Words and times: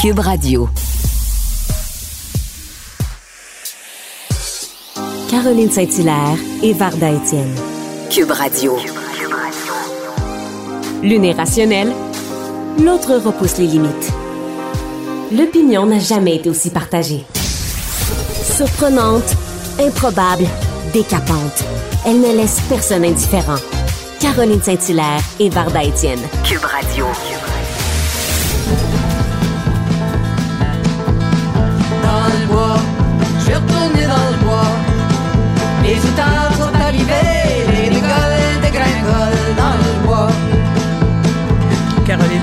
Cube 0.00 0.20
Radio. 0.20 0.66
Caroline 5.28 5.70
Saint-Hilaire 5.70 6.38
et 6.62 6.72
Varda 6.72 7.10
Étienne. 7.10 7.54
Cube 8.08 8.30
Radio. 8.30 8.78
L'une 11.02 11.26
est 11.26 11.34
rationnelle, 11.34 11.92
l'autre 12.82 13.16
repousse 13.16 13.58
les 13.58 13.66
limites. 13.66 14.10
L'opinion 15.32 15.84
n'a 15.84 15.98
jamais 15.98 16.36
été 16.36 16.48
aussi 16.48 16.70
partagée. 16.70 17.26
Surprenante, 18.42 19.36
improbable, 19.78 20.46
décapante. 20.94 21.62
Elle 22.06 22.22
ne 22.22 22.34
laisse 22.38 22.62
personne 22.70 23.04
indifférent. 23.04 23.60
Caroline 24.18 24.62
Saint-Hilaire 24.62 25.20
et 25.38 25.50
Varda 25.50 25.84
Étienne. 25.84 26.20
Cube 26.42 26.64
Radio. 26.64 27.04
dans 27.04 27.49
Les 35.90 35.96
outards 36.08 36.54
sont 36.54 36.72
arrivés, 36.74 37.66
les 37.72 37.88
rigoles 37.88 38.60
dégringolent 38.62 39.54
dans 39.56 39.74
le 39.76 40.06
bois. 40.06 40.28
Caroline. 42.06 42.40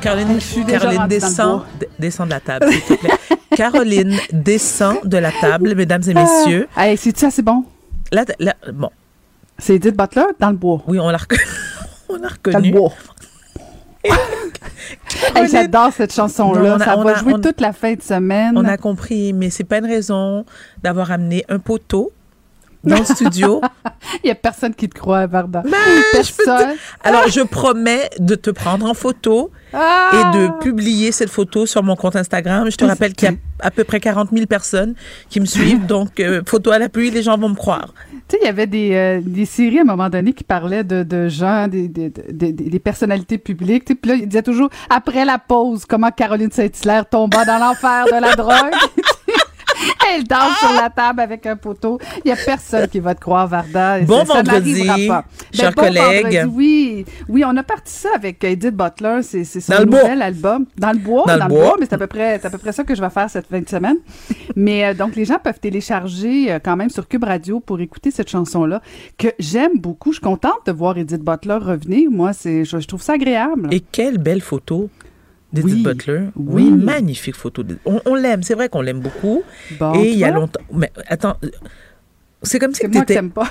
Caroline, 0.00 1.06
descend, 1.08 1.62
descend 1.98 2.28
de 2.28 2.32
la 2.34 2.40
table, 2.40 2.66
s'il 2.72 2.80
te 2.82 2.94
plaît. 2.94 3.10
Caroline 3.56 4.16
descend 4.32 4.96
de 5.04 5.18
la 5.18 5.32
table, 5.32 5.74
mesdames 5.74 6.02
et 6.08 6.14
messieurs. 6.14 6.66
Ah, 6.74 6.88
hey, 6.88 6.96
c'est-tu 6.96 7.26
assez 7.26 7.42
bon? 7.42 7.64
Là, 8.10 8.24
là, 8.38 8.54
bon, 8.72 8.88
C'est 9.58 9.74
Edith 9.74 9.94
Butler 9.96 10.24
dans 10.40 10.50
le 10.50 10.56
bois. 10.56 10.80
oui, 10.86 10.98
on 10.98 11.10
l'a 11.10 11.18
reconnu. 11.18 11.42
on 12.08 12.14
l'a 12.14 12.20
Dans 12.20 12.28
le 12.28 12.28
reconnu. 12.54 12.70
bois. 12.72 12.92
Hey, 15.34 15.48
J'adore 15.48 15.92
cette 15.92 16.12
chanson-là. 16.14 16.76
On 16.76 16.78
Ça 16.78 16.96
va 16.96 17.10
a- 17.10 17.14
jouer 17.18 17.34
on- 17.34 17.40
toute 17.40 17.60
la 17.60 17.72
fin 17.72 17.94
de 17.94 18.02
semaine. 18.02 18.56
On 18.56 18.64
a 18.64 18.76
compris, 18.76 19.32
mais 19.32 19.50
c'est 19.50 19.64
pas 19.64 19.78
une 19.78 19.86
raison 19.86 20.44
d'avoir 20.82 21.10
amené 21.10 21.44
un 21.48 21.58
poteau 21.58 22.12
dans 22.84 22.98
le 22.98 23.04
studio. 23.04 23.60
Il 24.22 24.26
n'y 24.26 24.30
a 24.30 24.34
personne 24.34 24.74
qui 24.74 24.88
te 24.88 24.94
croit, 24.98 25.26
Varda. 25.26 25.62
Ben, 25.62 25.70
je 26.14 26.32
peux 26.32 26.44
te- 26.44 26.46
personne. 26.46 26.76
Alors, 27.02 27.28
je 27.28 27.40
promets 27.40 28.08
de 28.18 28.34
te 28.34 28.50
prendre 28.50 28.86
en 28.86 28.94
photo 28.94 29.50
Ah! 29.72 30.10
et 30.12 30.38
de 30.38 30.60
publier 30.60 31.12
cette 31.12 31.30
photo 31.30 31.66
sur 31.66 31.82
mon 31.82 31.96
compte 31.96 32.16
Instagram. 32.16 32.70
Je 32.70 32.76
te 32.76 32.84
rappelle 32.84 33.12
qu'il 33.14 33.28
y 33.30 33.32
a 33.32 33.36
à 33.60 33.70
peu 33.70 33.84
près 33.84 33.98
40 34.00 34.30
000 34.32 34.46
personnes 34.46 34.94
qui 35.28 35.40
me 35.40 35.46
suivent, 35.46 35.86
donc 35.86 36.20
euh, 36.20 36.42
photo 36.46 36.70
à 36.70 36.78
l'appui, 36.78 37.10
les 37.10 37.22
gens 37.22 37.36
vont 37.38 37.48
me 37.48 37.54
croire. 37.56 37.92
Tu 38.28 38.36
sais, 38.36 38.38
il 38.42 38.46
y 38.46 38.48
avait 38.48 38.66
des, 38.66 38.92
euh, 38.94 39.20
des 39.24 39.44
séries 39.44 39.78
à 39.78 39.82
un 39.82 39.84
moment 39.84 40.08
donné 40.08 40.32
qui 40.32 40.42
parlaient 40.44 40.84
de, 40.84 41.02
de 41.04 41.28
gens, 41.28 41.68
des, 41.68 41.88
des, 41.88 42.10
des, 42.10 42.52
des- 42.52 42.70
des 42.70 42.78
personnalités 42.78 43.38
publiques. 43.38 43.84
tu 43.84 43.92
sais, 43.92 43.98
Puis 44.00 44.10
là, 44.10 44.16
il 44.16 44.26
disait 44.28 44.42
toujours, 44.42 44.68
après 44.90 45.24
la 45.24 45.38
pause, 45.38 45.84
comment 45.86 46.10
Caroline 46.10 46.50
Saint-Hilaire 46.50 47.08
tomba 47.08 47.44
dans 47.44 47.58
l'enfer 47.58 48.04
de 48.06 48.20
la 48.20 48.34
drogue? 48.34 48.72
Elle 50.14 50.24
danse 50.24 50.58
sur 50.58 50.72
la 50.72 50.90
table 50.90 51.20
avec 51.20 51.46
un 51.46 51.56
poteau. 51.56 51.98
Il 52.24 52.28
n'y 52.28 52.32
a 52.32 52.36
personne 52.36 52.88
qui 52.88 53.00
va 53.00 53.14
te 53.14 53.20
croire, 53.20 53.46
Varda. 53.46 54.00
Bon 54.00 54.20
Ça- 54.20 54.26
ça 54.26 54.32
vendredi, 54.42 54.84
n'arrivera 54.84 55.14
pas. 55.22 55.24
Ben, 55.52 55.58
chers 55.58 55.72
bon 55.72 55.82
collègues. 55.82 56.22
vendredi, 56.24 56.54
oui, 56.54 57.04
oui, 57.28 57.44
on 57.46 57.56
a 57.56 57.62
parti 57.62 57.92
ça 57.92 58.08
avec 58.14 58.42
Edith 58.44 58.74
Butler. 58.76 59.20
C'est 59.22 59.44
son 59.44 59.72
Dans 59.72 59.78
le 59.80 59.86
bois. 59.86 60.02
nouvel 60.02 60.22
album. 60.22 60.66
Dans 60.78 60.92
le 60.92 60.98
bois. 60.98 61.24
Dans 61.26 61.36
le 61.44 61.48
bois. 61.48 61.76
mais 61.78 61.86
c'est 61.88 61.94
à 61.94 61.98
peu 61.98 62.06
près, 62.06 62.38
c'est 62.40 62.46
à 62.46 62.50
peu 62.50 62.58
près 62.58 62.72
ça 62.72 62.84
que 62.84 62.94
je 62.94 63.00
vais 63.00 63.10
faire 63.10 63.28
cette 63.30 63.46
fin 63.46 63.60
de 63.60 63.68
semaine. 63.68 63.96
mais 64.54 64.84
euh, 64.86 64.94
donc, 64.94 65.16
les 65.16 65.24
gens 65.24 65.38
peuvent 65.42 65.60
télécharger 65.60 66.52
euh, 66.52 66.58
quand 66.62 66.76
même 66.76 66.90
sur 66.90 67.08
Cube 67.08 67.24
Radio 67.24 67.60
pour 67.60 67.80
écouter 67.80 68.10
cette 68.10 68.30
chanson-là 68.30 68.80
que 69.18 69.28
j'aime 69.38 69.78
beaucoup. 69.78 70.12
Je 70.12 70.16
suis 70.16 70.22
contente 70.24 70.60
de 70.66 70.72
voir 70.72 70.96
Edith 70.98 71.22
Butler 71.22 71.58
revenir. 71.60 72.10
Moi, 72.10 72.32
je 72.44 72.86
trouve 72.86 73.02
ça 73.02 73.14
agréable. 73.14 73.68
Et 73.72 73.80
quelle 73.80 74.18
belle 74.18 74.40
photo 74.40 74.88
d'Edith 75.52 75.74
Oui. 75.74 75.82
Butler. 75.82 76.20
Oui. 76.36 76.64
Oui, 76.64 76.70
magnifique 76.70 77.36
photo. 77.36 77.62
On, 77.84 78.00
on 78.04 78.14
l'aime, 78.14 78.42
c'est 78.42 78.54
vrai 78.54 78.68
qu'on 78.68 78.80
l'aime 78.82 79.00
beaucoup. 79.00 79.42
Bon, 79.78 79.94
et 79.94 80.10
il 80.12 80.18
y 80.18 80.24
a 80.24 80.30
longtemps. 80.30 80.60
Mais 80.72 80.90
attends, 81.06 81.36
euh, 81.44 81.50
c'est 82.42 82.58
comme 82.58 82.74
si 82.74 82.80
tu 82.80 82.88
moi 82.88 83.02
étais. 83.02 83.14
t'aime 83.14 83.30
pas. 83.30 83.50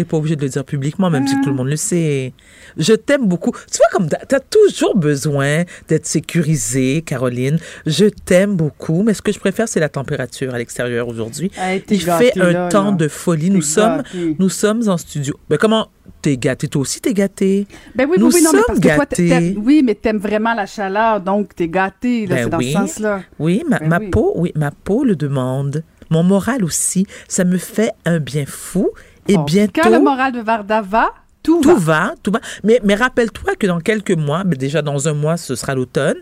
T'es 0.00 0.04
pas 0.06 0.16
obligé 0.16 0.34
de 0.34 0.40
le 0.42 0.48
dire 0.48 0.64
publiquement, 0.64 1.10
même 1.10 1.26
si 1.26 1.34
Ah. 1.36 1.40
tout 1.44 1.50
le 1.50 1.56
monde 1.56 1.68
le 1.68 1.76
sait. 1.76 2.32
Je 2.78 2.94
t'aime 2.94 3.26
beaucoup. 3.28 3.52
Tu 3.70 3.76
vois, 3.76 3.86
comme 3.92 4.08
t'as 4.08 4.34
as 4.34 4.40
toujours 4.40 4.96
besoin 4.96 5.64
d'être 5.88 6.06
sécurisée, 6.06 7.02
Caroline. 7.04 7.58
Je 7.84 8.06
t'aime 8.06 8.56
beaucoup, 8.56 9.02
mais 9.02 9.12
ce 9.12 9.20
que 9.20 9.30
je 9.30 9.38
préfère, 9.38 9.68
c'est 9.68 9.78
la 9.78 9.90
température 9.90 10.54
à 10.54 10.58
l'extérieur 10.58 11.06
aujourd'hui. 11.06 11.50
Hey, 11.58 11.82
t'es 11.82 11.96
Il 11.96 12.00
fait 12.00 12.32
un 12.40 12.50
là, 12.50 12.68
temps 12.70 12.92
là. 12.92 12.96
de 12.96 13.08
folie. 13.08 13.50
Nous 13.50 13.60
sommes, 13.60 14.02
nous 14.38 14.48
sommes 14.48 14.88
en 14.88 14.96
studio. 14.96 15.34
Mais 15.50 15.58
comment 15.58 15.88
t'es 16.22 16.38
gâtée? 16.38 16.68
Toi 16.68 16.80
aussi, 16.80 17.02
t'es 17.02 17.12
gâtée? 17.12 17.66
Ben 17.94 18.08
oui, 18.10 18.16
Nous 18.18 18.32
oui, 18.32 18.42
non, 18.42 18.52
mais 18.54 18.60
parce 18.66 18.80
que 18.80 18.94
toi, 18.96 19.04
t'aimes- 19.04 19.54
oui, 19.62 19.82
mais 19.84 19.94
t'aimes 19.96 20.16
vraiment 20.16 20.54
la 20.54 20.64
chaleur, 20.64 21.20
donc 21.20 21.54
t'es 21.54 21.68
gâté, 21.68 22.26
Ben 22.26 22.44
c'est 22.44 22.48
dans 22.48 22.56
oui. 22.56 22.68
ce 22.68 22.78
sens-là. 22.78 23.20
Oui, 23.38 23.64
ma, 23.68 23.78
Ben 23.80 23.88
ma 23.88 23.98
oui. 23.98 24.08
peau, 24.08 24.32
oui, 24.36 24.50
ma 24.56 24.70
peau 24.70 25.04
le 25.04 25.14
demande. 25.14 25.84
Mon 26.08 26.24
moral 26.24 26.64
aussi. 26.64 27.06
Ça 27.28 27.44
me 27.44 27.56
fait 27.58 27.92
un 28.06 28.18
bien 28.18 28.44
fou. 28.46 28.88
Et 29.28 29.34
Bon, 29.36 29.44
bientôt. 29.44 29.80
Quand 29.82 29.90
le 29.90 30.00
moral 30.00 30.32
de 30.32 30.40
Varda 30.40 30.80
va, 30.82 31.10
tout, 31.42 31.60
Tout 31.60 31.76
va. 31.76 32.08
va, 32.08 32.14
tout 32.22 32.30
va. 32.30 32.40
Mais, 32.64 32.80
mais 32.84 32.94
rappelle-toi 32.94 33.54
que 33.56 33.66
dans 33.66 33.80
quelques 33.80 34.10
mois, 34.12 34.44
ben 34.44 34.56
déjà 34.58 34.82
dans 34.82 35.08
un 35.08 35.14
mois, 35.14 35.36
ce 35.36 35.54
sera 35.54 35.74
l'automne. 35.74 36.16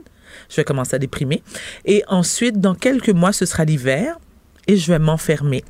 Je 0.49 0.57
vais 0.57 0.65
commencer 0.65 0.95
à 0.95 0.99
déprimer. 0.99 1.43
Et 1.85 2.05
ensuite, 2.09 2.61
dans 2.61 2.75
quelques 2.75 3.11
mois, 3.11 3.33
ce 3.33 3.47
sera 3.47 3.65
l'hiver. 3.65 4.19
Et 4.67 4.77
je 4.77 4.93
vais 4.93 4.99
m'enfermer. 4.99 5.65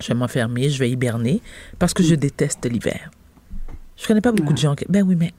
Je 0.00 0.08
vais 0.08 0.14
m'enfermer, 0.14 0.68
je 0.68 0.78
vais 0.78 0.90
hiberner 0.90 1.40
parce 1.78 1.94
que 1.94 2.02
je 2.02 2.14
déteste 2.14 2.66
l'hiver. 2.70 3.10
Je 3.96 4.06
connais 4.06 4.20
pas 4.20 4.32
beaucoup 4.32 4.52
de 4.52 4.58
gens 4.58 4.74
qui... 4.74 4.84
Ben 4.88 5.02
oui, 5.06 5.14
mais... 5.16 5.32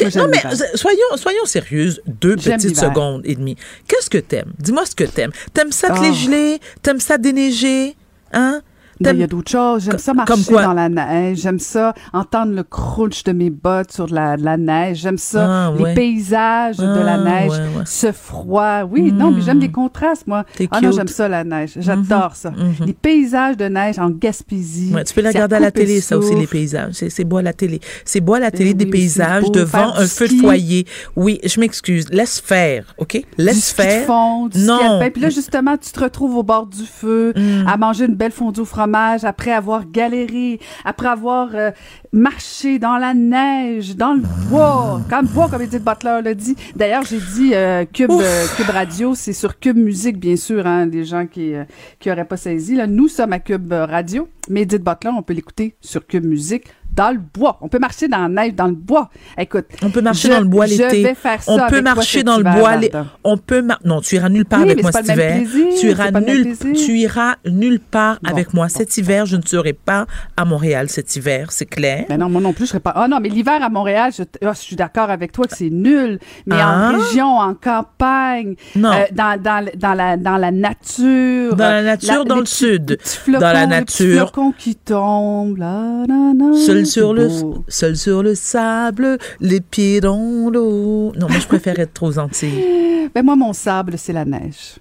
Moi, 0.00 0.10
non, 0.14 0.28
mais 0.30 0.42
soyons, 0.74 1.16
soyons 1.16 1.44
sérieuses. 1.46 2.02
Deux 2.06 2.36
petites 2.36 2.76
secondes 2.78 3.22
et 3.24 3.34
demie. 3.34 3.56
Qu'est-ce 3.88 4.10
que 4.10 4.18
t'aimes? 4.18 4.52
Dis-moi 4.58 4.84
ce 4.84 4.94
que 4.94 5.04
t'aimes. 5.04 5.30
T'aimes 5.54 5.72
ça 5.72 5.88
te 5.88 5.94
Ah. 5.98 6.02
les 6.02 6.12
geler? 6.12 6.60
T'aimes 6.82 7.00
ça 7.00 7.16
déneiger? 7.18 7.96
Hein? 8.32 8.60
Ben, 9.00 9.16
il 9.16 9.20
y 9.20 9.22
a 9.22 9.26
d'autres 9.26 9.50
choses. 9.50 9.84
J'aime 9.84 9.98
ça 9.98 10.12
Comme 10.12 10.26
marcher 10.38 10.52
quoi? 10.52 10.62
dans 10.62 10.72
la 10.74 10.88
neige. 10.88 11.38
J'aime 11.38 11.58
ça 11.58 11.94
entendre 12.12 12.52
le 12.52 12.62
crunch 12.62 13.24
de 13.24 13.32
mes 13.32 13.50
bottes 13.50 13.92
sur 13.92 14.06
la, 14.08 14.36
la 14.36 14.56
neige. 14.56 14.98
J'aime 14.98 15.18
ça 15.18 15.46
Ah, 15.68 15.72
les 15.76 15.82
ouais. 15.84 15.94
paysages 15.94 16.76
de 16.76 16.84
la 16.84 17.14
Ah, 17.14 17.18
neige, 17.24 17.50
ouais, 17.50 17.58
ouais. 17.78 17.82
ce 17.86 18.12
froid. 18.12 18.82
Oui, 18.90 19.10
non, 19.12 19.30
mais 19.30 19.40
j'aime 19.42 19.58
les 19.60 19.70
contrastes, 19.70 20.26
moi. 20.26 20.44
Ah 20.70 20.80
non, 20.80 20.92
j'aime 20.92 21.08
ça, 21.08 21.28
la 21.28 21.44
neige. 21.44 21.72
J'adore 21.76 22.36
ça. 22.36 22.50
mhm. 22.50 22.86
Les 22.86 22.92
paysages 22.92 23.56
de 23.56 23.64
neige 23.66 23.98
en 23.98 24.10
Gaspésie. 24.10 24.92
Tu 25.06 25.14
peux 25.14 25.22
la 25.22 25.30
regarder 25.30 25.56
à 25.56 25.60
la 25.60 25.70
télé, 25.70 26.00
ça 26.00 26.16
aussi, 26.18 26.34
les 26.34 26.46
paysages. 26.46 26.92
C'est, 27.08 27.24
beau 27.24 27.38
à 27.38 27.42
la 27.42 27.52
télé. 27.52 27.80
C'est 28.04 28.20
beau 28.20 28.34
à 28.34 28.40
la 28.40 28.50
télé, 28.50 28.74
Ben 28.74 28.78
des 28.78 28.84
oui, 28.84 28.90
mais 28.92 28.98
c'est 29.08 29.20
paysages 29.22 29.42
beau, 29.44 29.50
devant 29.50 29.94
un 29.96 30.06
feu 30.06 30.28
de 30.28 30.34
foyer. 30.34 30.86
Oui, 31.16 31.40
je 31.44 31.58
m'excuse. 31.60 32.06
Laisse 32.10 32.40
faire, 32.40 32.94
OK? 32.98 33.22
Laisse 33.38 33.70
de 33.76 33.82
faire. 33.82 34.06
fond, 34.06 34.46
du 34.48 34.58
Non. 34.60 35.00
Puis 35.12 35.22
là, 35.22 35.30
justement, 35.30 35.76
tu 35.76 35.90
te 35.90 36.00
retrouves 36.00 36.36
au 36.36 36.42
bord 36.42 36.66
du 36.66 36.84
feu, 36.84 37.32
Mm. 37.36 37.66
à 37.68 37.76
manger 37.76 38.04
une 38.06 38.14
belle 38.14 38.32
fondue 38.32 38.60
au 38.60 38.64
fromage, 38.64 38.89
après 38.94 39.52
avoir 39.52 39.90
galéré, 39.90 40.60
après 40.84 41.08
avoir 41.08 41.50
euh, 41.54 41.70
marché 42.12 42.78
dans 42.78 42.96
la 42.96 43.14
neige, 43.14 43.96
dans 43.96 44.14
le 44.14 44.22
bois, 44.48 45.00
comme 45.08 45.26
bois, 45.26 45.48
comme 45.48 45.62
Edith 45.62 45.84
Butler 45.84 46.20
l'a 46.22 46.34
dit. 46.34 46.56
D'ailleurs, 46.76 47.04
j'ai 47.04 47.20
dit 47.34 47.54
euh, 47.54 47.84
Cube, 47.84 48.10
euh, 48.10 48.46
Cube 48.56 48.70
Radio, 48.70 49.14
c'est 49.14 49.32
sur 49.32 49.58
Cube 49.58 49.76
Musique, 49.76 50.18
bien 50.18 50.36
sûr, 50.36 50.66
hein, 50.66 50.86
les 50.86 51.04
gens 51.04 51.26
qui 51.26 51.52
qui 51.98 52.10
auraient 52.10 52.24
pas 52.24 52.36
saisi. 52.36 52.76
Là, 52.76 52.86
nous 52.86 53.08
sommes 53.08 53.32
à 53.32 53.38
Cube 53.38 53.72
Radio, 53.72 54.28
mais 54.48 54.62
Edith 54.62 54.82
Butler, 54.82 55.10
on 55.16 55.22
peut 55.22 55.34
l'écouter 55.34 55.74
sur 55.80 56.06
Cube 56.06 56.24
Musique 56.24 56.64
dans 56.94 57.10
le 57.12 57.18
bois. 57.18 57.58
On 57.60 57.68
peut 57.68 57.78
marcher 57.78 58.08
dans 58.08 58.18
la 58.18 58.28
neige, 58.28 58.54
dans 58.54 58.66
le 58.66 58.74
bois. 58.74 59.10
Écoute, 59.38 59.66
On 59.82 59.90
peut 59.90 60.00
marcher 60.00 60.28
je- 60.28 60.32
dans 60.34 60.40
le 60.40 60.46
bois 60.46 60.66
je 60.66 60.72
l'été. 60.82 61.02
vais 61.02 61.14
faire 61.14 61.42
ça 61.42 61.52
On 61.52 61.70
peut 61.70 61.80
marcher 61.82 62.22
dans 62.22 62.36
le 62.36 62.42
bois. 62.44 62.52
Varda. 62.76 63.06
On 63.24 63.36
peut 63.36 63.62
mar- 63.62 63.78
Non, 63.84 64.00
tu 64.00 64.16
iras 64.16 64.28
nulle 64.28 64.44
part 64.44 64.60
Oui, 64.60 64.70
avec 64.72 64.82
moi 64.82 64.92
cet 64.92 65.08
hiver. 65.08 65.36
plaisir, 65.36 65.66
tu 65.80 65.86
iras 65.88 66.10
nulle. 66.10 66.56
Tu 66.74 66.98
iras 66.98 67.34
nulle 67.46 67.80
part 67.80 68.18
Bon, 68.22 68.30
avec 68.30 68.52
moi 68.54 68.66
bon. 68.66 68.74
cet 68.76 68.96
hiver. 68.98 69.26
Je 69.26 69.36
ne 69.36 69.42
serai 69.42 69.72
pas 69.72 70.06
à 70.36 70.44
Montréal 70.44 70.88
cet 70.88 71.14
hiver, 71.16 71.52
c'est 71.52 71.66
clair. 71.66 72.04
Non, 72.18 72.28
moi 72.28 72.40
non 72.40 72.52
plus, 72.52 72.64
je 72.64 72.70
serais 72.70 72.80
pas. 72.80 72.92
Ah 72.96 73.08
non, 73.08 73.18
mais 73.20 73.28
l'hiver 73.28 73.62
à 73.62 73.68
Montréal, 73.68 74.12
je, 74.16 74.22
ah, 74.44 74.52
je 74.52 74.58
suis 74.58 74.76
d'accord 74.76 75.10
avec 75.10 75.32
toi 75.32 75.46
que 75.46 75.56
c'est 75.56 75.70
nul. 75.70 76.18
Mais 76.46 76.56
Ah. 76.58 76.90
en 76.92 76.98
région, 76.98 77.26
en 77.38 77.54
campagne, 77.54 78.56
Non. 78.76 78.90
euh, 78.92 79.04
dans, 79.12 79.40
dans, 79.40 79.64
dans, 79.76 79.94
la, 79.94 80.16
dans 80.16 80.36
la 80.36 80.50
nature. 80.50 81.54
Dans 81.56 81.64
la 81.64 81.78
euh, 81.78 81.82
nature, 81.84 82.24
dans 82.24 82.34
les 82.36 82.40
le 82.40 82.46
sud. 82.46 82.90
les 82.90 82.98
flocons, 83.04 83.40
Dans 83.40 83.52
la 83.52 83.60
les 83.62 83.66
nature. 83.68 84.16
flocons 84.28 84.52
qui 84.56 84.74
tombent. 84.76 85.58
Là, 85.58 86.04
là, 86.08 86.32
là, 86.36 86.52
Seul 86.84 86.92
sur, 86.92 87.14
le, 87.14 87.28
c'est 87.28 87.42
beau. 87.42 87.64
seul 87.68 87.96
sur 87.96 88.22
le 88.22 88.34
sable, 88.34 89.18
les 89.40 89.60
pieds 89.60 90.00
dans 90.00 90.50
l'eau. 90.50 91.12
Non, 91.16 91.28
moi, 91.28 91.38
je 91.38 91.46
préfère 91.46 91.78
être 91.78 92.02
aux 92.02 92.18
Antilles. 92.18 93.08
Ben 93.14 93.24
moi, 93.24 93.34
mon 93.34 93.52
sable, 93.52 93.98
c'est 93.98 94.12
la 94.12 94.24
neige. 94.24 94.76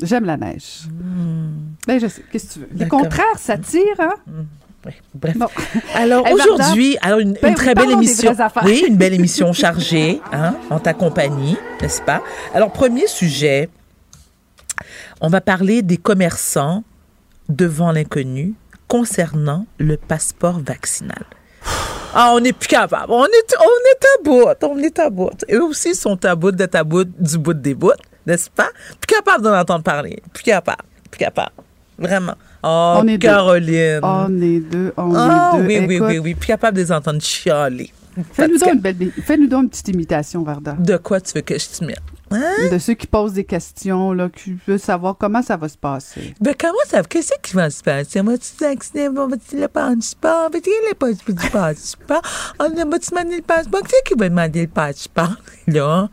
J'aime 0.00 0.24
la 0.26 0.36
neige. 0.36 0.82
Ben 1.88 1.98
je 1.98 2.06
sais, 2.06 2.22
qu'est-ce 2.30 2.46
que 2.46 2.52
tu 2.52 2.58
veux? 2.60 2.68
Les 2.70 2.74
Hmm. 2.74 2.78
D'accord. 2.78 3.00
contraires 3.00 3.38
s'attirent, 3.38 3.82
hein? 3.98 4.14
Ouais, 4.86 4.94
bref. 5.12 5.36
Bon. 5.36 5.48
Alors 5.96 6.24
Hey, 6.24 6.34
aujourd'hui, 6.34 6.96
alors 7.02 7.18
une, 7.18 7.32
Ben 7.42 7.48
une 7.48 7.54
très 7.56 7.70
oui, 7.70 7.74
belle 7.74 7.90
émission. 7.90 8.32
Oui, 8.64 8.84
une 8.86 8.96
belle 8.96 9.14
émission 9.20 9.52
chargée, 9.52 10.20
hein, 10.32 10.54
en 10.70 10.78
ta 10.78 10.94
compagnie, 10.94 11.56
n'est-ce 11.82 12.00
pas? 12.00 12.22
Alors 12.54 12.70
premier 12.70 13.08
sujet, 13.08 13.68
on 15.20 15.28
va 15.28 15.40
parler 15.40 15.82
des 15.82 15.96
commerçants 15.96 16.84
devant 17.48 17.90
l'inconnu 17.90 18.54
concernant 18.88 19.66
le 19.78 19.96
passeport 19.96 20.58
vaccinal. 20.60 21.24
Ah, 22.14 22.32
on 22.34 22.40
n'est 22.40 22.52
plus 22.54 22.68
capable. 22.68 23.12
On 23.12 23.24
est, 23.26 23.54
on 23.60 23.64
est 23.90 24.04
à 24.04 24.22
bout. 24.24 24.44
On 24.62 24.78
est 24.78 24.98
à 24.98 25.10
bout. 25.10 25.30
Eux 25.52 25.62
aussi 25.62 25.94
sont 25.94 26.24
à 26.24 26.34
bout 26.34 26.50
d'être 26.52 26.74
à 26.74 26.82
bout 26.84 27.04
du 27.04 27.38
bout 27.38 27.52
des 27.54 27.74
bouts, 27.74 27.92
n'est-ce 28.26 28.48
pas? 28.50 28.70
Plus 29.00 29.14
capable 29.14 29.44
d'en 29.44 29.54
entendre 29.58 29.84
parler. 29.84 30.20
Plus 30.32 30.42
capable. 30.42 30.82
Plus 31.10 31.18
capable. 31.18 31.52
Vraiment. 31.98 32.34
Oh, 32.62 32.96
On 33.00 33.06
est 33.06 33.18
deux. 33.18 33.28
Caroline. 33.28 34.00
On 34.02 34.40
est 34.40 34.60
deux, 34.60 34.92
on 34.96 35.14
Ah, 35.14 35.52
est 35.54 35.58
deux. 35.58 35.66
oui, 35.66 35.78
oui, 35.86 35.94
Écoute, 35.96 36.06
oui, 36.08 36.18
oui. 36.18 36.34
Plus 36.34 36.46
capable 36.46 36.76
de 36.76 36.82
les 36.82 36.90
entendre 36.92 37.20
chialer. 37.20 37.92
Fais-nous 38.32 38.58
donc, 38.58 38.72
une 38.74 38.80
belle- 38.80 39.12
fais-nous 39.24 39.46
donc 39.46 39.62
une 39.64 39.68
petite 39.70 39.88
imitation, 39.88 40.42
Varda. 40.42 40.72
De 40.72 40.96
quoi 40.96 41.20
tu 41.20 41.32
veux 41.34 41.42
que 41.42 41.56
je 41.58 41.66
te 41.68 41.84
mette? 41.84 42.00
Hein? 42.30 42.68
De 42.70 42.78
ceux 42.78 42.94
qui 42.94 43.06
posent 43.06 43.32
des 43.32 43.44
questions, 43.44 44.12
là, 44.12 44.28
qui 44.28 44.56
veulent 44.66 44.78
savoir 44.78 45.16
comment 45.16 45.42
ça 45.42 45.56
va 45.56 45.68
se 45.68 45.78
passer. 45.78 46.34
Ben, 46.40 46.54
comment 46.58 46.78
ça 46.86 47.02
Qu'est-ce 47.02 47.32
qui 47.42 47.54
va 47.54 47.70
se 47.70 47.82
passer? 47.82 48.20
Va-tu 48.20 48.52
vacciner? 48.60 49.08
Va-tu 49.08 49.58
le 49.58 49.68
passeport? 49.68 50.50
Va-tu 50.50 50.70
le 50.88 50.94
passeport 50.94 51.34
du 51.34 51.50
passeport? 51.50 52.22
On 52.60 52.68
va-tu 52.68 53.10
demander 53.10 53.36
le 53.36 53.42
passeport? 53.42 53.82
Qui 53.82 53.90
c'est 53.90 54.02
qui 54.04 54.14
va 54.18 54.28
demander 54.28 54.62
le 54.62 54.68
passeport? 54.68 55.36
Là? 55.66 56.08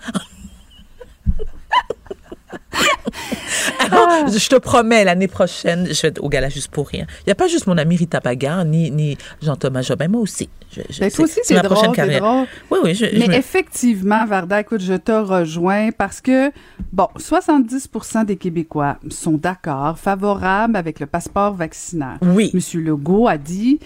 Alors, 3.80 4.28
je 4.28 4.50
te 4.50 4.56
promets, 4.56 5.04
l'année 5.04 5.28
prochaine, 5.28 5.88
je 5.92 6.02
vais 6.02 6.08
être 6.10 6.24
au 6.24 6.30
gala 6.30 6.50
juste 6.50 6.70
pour 6.70 6.88
rien. 6.88 7.06
Il 7.22 7.24
n'y 7.28 7.32
a 7.32 7.36
pas 7.36 7.48
juste 7.48 7.68
mon 7.68 7.78
ami 7.78 7.96
Rita 7.98 8.22
Pagar, 8.22 8.66
ni, 8.66 8.92
ni 8.92 9.18
Jean-Thomas 9.42 9.82
Jobin, 9.82 10.08
moi 10.08 10.22
aussi. 10.22 10.50
Je, 10.76 10.82
je- 10.90 11.00
Ben, 11.00 11.12
toi 11.12 11.26
aussi, 11.26 11.40
c'est 11.44 11.56
drôle, 11.56 11.66
prochaine 11.70 11.90
c'est 11.92 11.96
carrière. 11.96 12.22
drôle. 12.22 12.48
Oui, 12.72 12.80
oui, 12.84 12.96
je, 12.96 13.06
Mais 13.18 13.28
me- 13.28 13.34
effectivement, 13.36 14.26
Varda, 14.26 14.62
écoute, 14.62 14.82
je 14.82 14.94
te 14.94 15.12
rejoins 15.12 15.92
parce 15.92 16.22
que, 16.22 16.52
bon, 16.92 17.08
70% 17.18 18.26
des 18.26 18.36
Québécois 18.38 18.98
sont 19.10 19.34
d'accord, 19.38 19.98
favorables 20.00 20.76
avec 20.76 21.00
le 21.00 21.06
passeport 21.06 21.54
vaccinal. 21.54 22.18
Oui. 22.22 22.52
Monsieur 22.54 22.82
Legault 22.82 23.28
a 23.28 23.38
dit, 23.38 23.80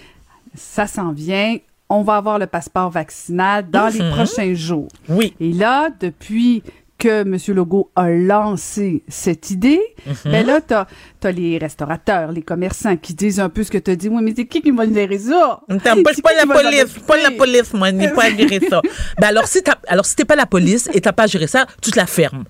ça 0.56 0.88
s'en 0.88 1.12
vient, 1.12 1.58
on 1.90 2.04
va 2.04 2.16
avoir 2.18 2.40
le 2.40 2.46
passeport 2.48 2.90
vaccinal 2.90 3.70
dans 3.70 3.88
les 3.88 4.02
Mhm. 4.02 4.12
prochains 4.12 4.54
jours. 4.54 4.88
Oui. 5.10 5.34
Et 5.40 5.52
là, 5.52 5.90
depuis 6.00 6.64
que 7.00 7.22
M. 7.22 7.38
Legault 7.56 7.90
a 7.96 8.10
lancé 8.10 9.04
cette 9.08 9.50
idée, 9.50 9.80
Mhm. 10.06 10.32
ben 10.32 10.46
là, 10.46 10.60
t'as 10.62 10.86
as 11.24 11.32
les 11.32 11.58
restaurateurs, 11.58 12.32
les 12.32 12.42
commerçants 12.44 12.96
qui 12.98 13.14
disent 13.16 13.40
un 13.40 13.50
peu 13.50 13.64
ce 13.64 13.72
que 13.72 13.78
tu 13.80 13.90
as 13.92 13.96
dit. 13.96 14.10
Oui, 14.10 14.22
mais 14.22 14.34
c'est 14.36 14.46
qui 14.46 14.62
qui 14.62 14.70
va 14.72 14.86
gérer 14.86 15.18
ça? 15.18 15.62
T'as 15.84 15.96
C'est 15.96 16.04
pas, 16.04 16.12
pas 16.22 16.46
la 16.46 16.54
police, 16.54 16.94
pas 17.08 17.18
la 17.18 17.32
police, 17.32 17.74
moi, 17.74 17.92
ni 17.92 18.08
pas 18.10 18.26
à 18.26 18.30
gérer 18.36 18.60
ça. 18.70 18.82
Ben 19.20 19.28
alors, 19.30 19.48
si 19.48 19.64
t'as, 19.64 19.76
alors, 19.88 20.06
si 20.06 20.16
t'es 20.16 20.26
pas 20.26 20.36
la 20.36 20.46
police 20.46 20.90
et 20.94 21.02
t'as 21.02 21.14
pas 21.14 21.24
à 21.24 21.28
gérer 21.28 21.48
ça, 21.48 21.66
tu 21.82 21.90
te 21.92 21.98
la 21.98 22.06
fermes. 22.06 22.44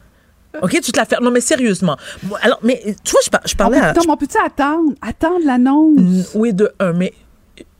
OK, 0.63 0.71
tu 0.81 0.91
te 0.91 0.97
la 0.97 1.05
fermes. 1.05 1.23
Non, 1.23 1.31
mais 1.31 1.41
sérieusement. 1.41 1.95
Alors, 2.41 2.59
mais, 2.63 2.81
tu 3.03 3.11
vois, 3.11 3.21
je, 3.23 3.29
par- 3.29 3.41
je 3.45 3.53
On 3.53 3.57
parlais 3.57 3.79
peut, 3.79 3.85
à. 3.85 3.93
on 4.11 4.17
peut-tu 4.17 4.37
attendre? 4.43 4.93
Attendre 5.01 5.45
l'annonce? 5.45 5.99
Mm, 5.99 6.23
Oui, 6.33 6.53
de 6.53 6.71
un, 6.79 6.93
mais 6.93 7.13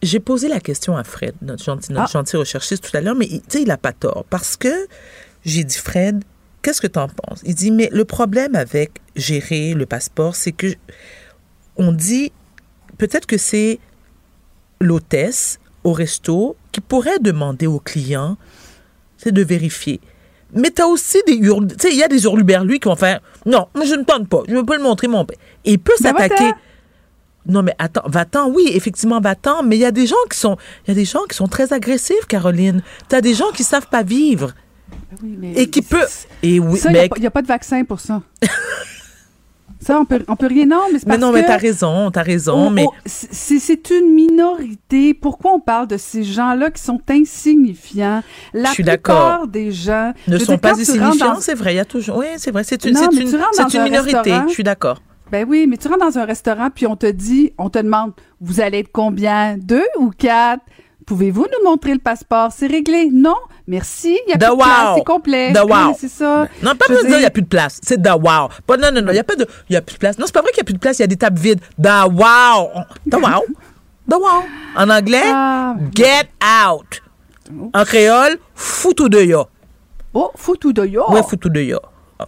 j'ai 0.03 0.19
posé 0.19 0.47
la 0.47 0.59
question 0.59 0.95
à 0.95 1.03
Fred, 1.03 1.33
notre 1.41 1.63
gentil, 1.63 1.91
notre 1.93 2.05
Ah. 2.15 2.19
gentil 2.19 2.37
recherchiste 2.37 2.87
tout 2.89 2.95
à 2.95 3.01
l'heure, 3.01 3.15
mais 3.15 3.27
tu 3.27 3.41
sais, 3.47 3.61
il 3.63 3.67
n'a 3.67 3.77
pas 3.77 3.91
tort. 3.91 4.23
Parce 4.29 4.55
que 4.55 4.69
j'ai 5.43 5.63
dit, 5.63 5.77
Fred, 5.77 6.23
qu'est-ce 6.61 6.81
que 6.81 6.87
tu 6.87 6.99
en 6.99 7.07
penses? 7.07 7.41
Il 7.45 7.55
dit, 7.55 7.71
mais 7.71 7.89
le 7.91 8.05
problème 8.05 8.55
avec 8.55 9.01
gérer 9.15 9.73
le 9.73 9.85
passeport, 9.85 10.35
c'est 10.35 10.51
que 10.51 10.67
on 11.77 11.91
dit, 11.91 12.31
peut-être 12.97 13.25
que 13.25 13.37
c'est 13.37 13.79
l'hôtesse 14.81 15.59
au 15.83 15.93
resto 15.93 16.55
qui 16.71 16.81
pourrait 16.81 17.19
demander 17.19 17.67
au 17.67 17.79
client, 17.79 18.37
c'est 19.17 19.31
de 19.31 19.43
vérifier. 19.43 19.99
Mais 20.53 20.71
tu 20.71 20.81
as 20.81 20.87
aussi 20.87 21.19
des 21.27 21.35
hurl... 21.35 21.67
Tu 21.67 21.75
sais, 21.79 21.93
il 21.93 21.99
y 21.99 22.03
a 22.03 22.07
des 22.07 22.23
hurluberlus 22.23 22.79
qui 22.79 22.87
vont 22.87 22.95
faire 22.95 23.21
Non, 23.45 23.67
je 23.75 23.93
ne 23.93 24.03
tente 24.03 24.27
pas. 24.27 24.41
Je 24.47 24.53
ne 24.53 24.59
veux 24.59 24.65
pas 24.65 24.77
le 24.77 24.83
montrer, 24.83 25.07
mon 25.07 25.23
père. 25.23 25.37
Et 25.63 25.73
il 25.73 25.79
peut 25.79 25.93
Ben, 26.01 26.11
s'attaquer. 26.11 26.51
Non, 27.45 27.63
mais 27.63 27.73
attends, 27.77 28.03
va-t'en, 28.05 28.49
oui, 28.49 28.69
effectivement, 28.73 29.19
va-t'en, 29.21 29.63
mais 29.63 29.77
il 29.77 29.79
y 29.79 29.85
a 29.85 29.91
des 29.91 30.07
gens 30.07 30.15
qui 30.29 30.37
sont, 30.37 30.57
il 30.85 30.89
y 30.89 30.91
a 30.91 30.95
des 30.95 31.05
gens 31.05 31.23
qui 31.29 31.35
sont 31.35 31.47
très 31.47 31.71
agressifs, 31.71 32.25
Caroline. 32.27 32.81
Tu 33.09 33.15
as 33.15 33.21
des 33.21 33.33
gens 33.33 33.51
qui 33.51 33.63
savent 33.63 33.87
pas 33.87 34.03
vivre 34.03 34.53
Oui, 35.23 35.35
mais 35.37 35.53
et 35.53 35.69
qui 35.69 35.81
peut. 35.81 36.05
Et 36.43 36.59
oui, 36.59 36.77
Ça, 36.79 36.89
il 36.89 36.93
mais, 36.93 37.09
n'y 37.19 37.25
a, 37.25 37.31
pas 37.31 37.41
de 37.41 37.47
vaccin 37.47 37.83
pour 37.83 37.99
ça. 37.99 38.21
ça, 39.81 39.99
on 39.99 40.05
peut, 40.05 40.23
on 40.27 40.35
peut 40.35 40.47
rien. 40.47 40.65
Non, 40.65 40.81
mais 40.91 40.99
c'est 40.99 41.05
mais 41.07 41.17
parce 41.17 41.21
non, 41.21 41.31
mais 41.31 41.45
t'as 41.45 41.57
raison, 41.57 42.11
t'as 42.11 42.21
raison, 42.21 42.69
mais 42.69 42.85
c'est 43.05 43.59
c'est 43.59 43.89
une 43.89 44.13
minorité. 44.13 45.13
Pourquoi 45.13 45.53
on 45.53 45.59
parle 45.59 45.87
de 45.87 45.97
ces 45.97 46.23
gens-là 46.23 46.69
qui 46.69 46.81
sont 46.83 47.01
insignifiants? 47.09 48.21
La 48.53 48.69
Je 48.69 48.73
suis 48.73 48.83
plupart 48.83 49.47
des 49.47 49.71
gens 49.71 50.13
ne 50.27 50.37
sont 50.37 50.53
dire, 50.53 50.59
pas 50.61 50.71
insignifiants, 50.71 51.33
dans- 51.35 51.41
c'est 51.41 51.55
vrai, 51.55 51.73
il 51.73 51.77
y 51.77 51.79
a 51.79 51.85
toujours. 51.85 52.17
Oui, 52.17 52.27
c'est 52.37 52.51
vrai, 52.51 52.63
c'est 52.63 52.83
une, 52.85 52.93
Non, 52.93 53.01
c'est 53.09 53.15
mais 53.15 53.21
une, 53.21 53.29
une 53.29 53.79
un 53.79 53.83
minorité, 53.83 54.33
je 54.47 54.53
suis 54.53 54.63
d'accord. 54.63 55.01
Ben 55.31 55.45
oui, 55.47 55.65
mais 55.67 55.77
tu 55.77 55.87
rentres 55.87 55.99
dans 56.05 56.17
un 56.17 56.25
restaurant 56.25 56.69
puis 56.73 56.87
on 56.87 56.95
te 56.95 57.05
dit, 57.05 57.53
on 57.57 57.69
te 57.69 57.77
demande, 57.79 58.13
vous 58.41 58.61
allez 58.61 58.79
être 58.79 58.91
combien? 58.91 59.57
Deux 59.57 59.85
ou 59.99 60.09
quatre? 60.09 60.63
Pouvez-vous 61.05 61.45
nous 61.45 61.69
montrer 61.69 61.93
le 61.93 61.99
passeport? 61.99 62.51
C'est 62.51 62.67
réglé? 62.67 63.09
Non? 63.11 63.35
Merci. 63.69 64.17
Il 64.27 64.31
y 64.31 64.33
a 64.33 64.37
The 64.37 64.45
plus 64.45 64.49
de 64.49 64.55
place. 64.57 64.87
wow. 64.89 64.95
C'est 64.97 65.03
complet. 65.03 65.53
The 65.53 65.59
Oui, 65.63 65.71
wow. 65.71 65.95
C'est 65.97 66.07
ça. 66.09 66.47
Non, 66.63 66.71
pas 66.75 66.85
besoin 66.87 67.03
de 67.03 67.07
dire 67.07 67.17
il 67.17 67.21
n'y 67.21 67.25
a 67.25 67.29
plus 67.29 67.43
de 67.43 67.47
place. 67.47 67.79
C'est 67.83 68.01
da 68.01 68.17
wow. 68.17 68.49
Pas, 68.65 68.77
non, 68.77 68.91
non, 68.91 69.01
non, 69.03 69.09
il 69.09 69.13
n'y 69.13 69.19
a 69.19 69.23
pas 69.23 69.35
de. 69.35 69.45
Il 69.69 69.73
y 69.73 69.75
a 69.77 69.81
plus 69.81 69.93
de 69.93 69.99
place. 69.99 70.17
Non, 70.17 70.25
c'est 70.25 70.33
pas 70.33 70.41
vrai 70.41 70.51
qu'il 70.51 70.61
n'y 70.61 70.65
a 70.65 70.69
plus 70.69 70.73
de 70.73 70.79
place, 70.79 70.97
il 70.97 71.03
y 71.03 71.05
a 71.05 71.07
des 71.07 71.17
tables 71.17 71.39
vides. 71.39 71.61
Da 71.77 72.07
wow. 72.07 72.69
Da 73.05 73.17
wow. 73.23 73.45
Da 74.07 74.17
wow. 74.17 74.43
En 74.75 74.89
anglais, 74.89 75.21
Ah. 75.25 75.75
get 75.95 76.29
out. 76.41 77.01
En 77.73 77.83
créole, 77.85 78.37
foutu 78.55 79.07
de 79.07 79.21
yo. 79.21 79.45
Oh, 80.13 80.31
foutu 80.35 80.73
de 80.73 80.85
yo. 80.85 81.03
Ouais, 81.11 81.21
foutu 81.21 81.49
de 81.49 81.61
yo. 81.61 81.79
Ah, 82.19 82.25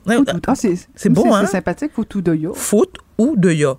c'est 0.56 0.76
C'est 0.96 1.10
bon, 1.10 1.34
hein? 1.34 1.42
C'est 1.46 1.54
sympathique, 1.54 1.92
foutu 1.94 2.22
de 2.22 2.36
yo. 2.36 2.54
Foot 2.54 2.96
ou 3.18 3.36
de 3.36 3.52
yo. 3.52 3.78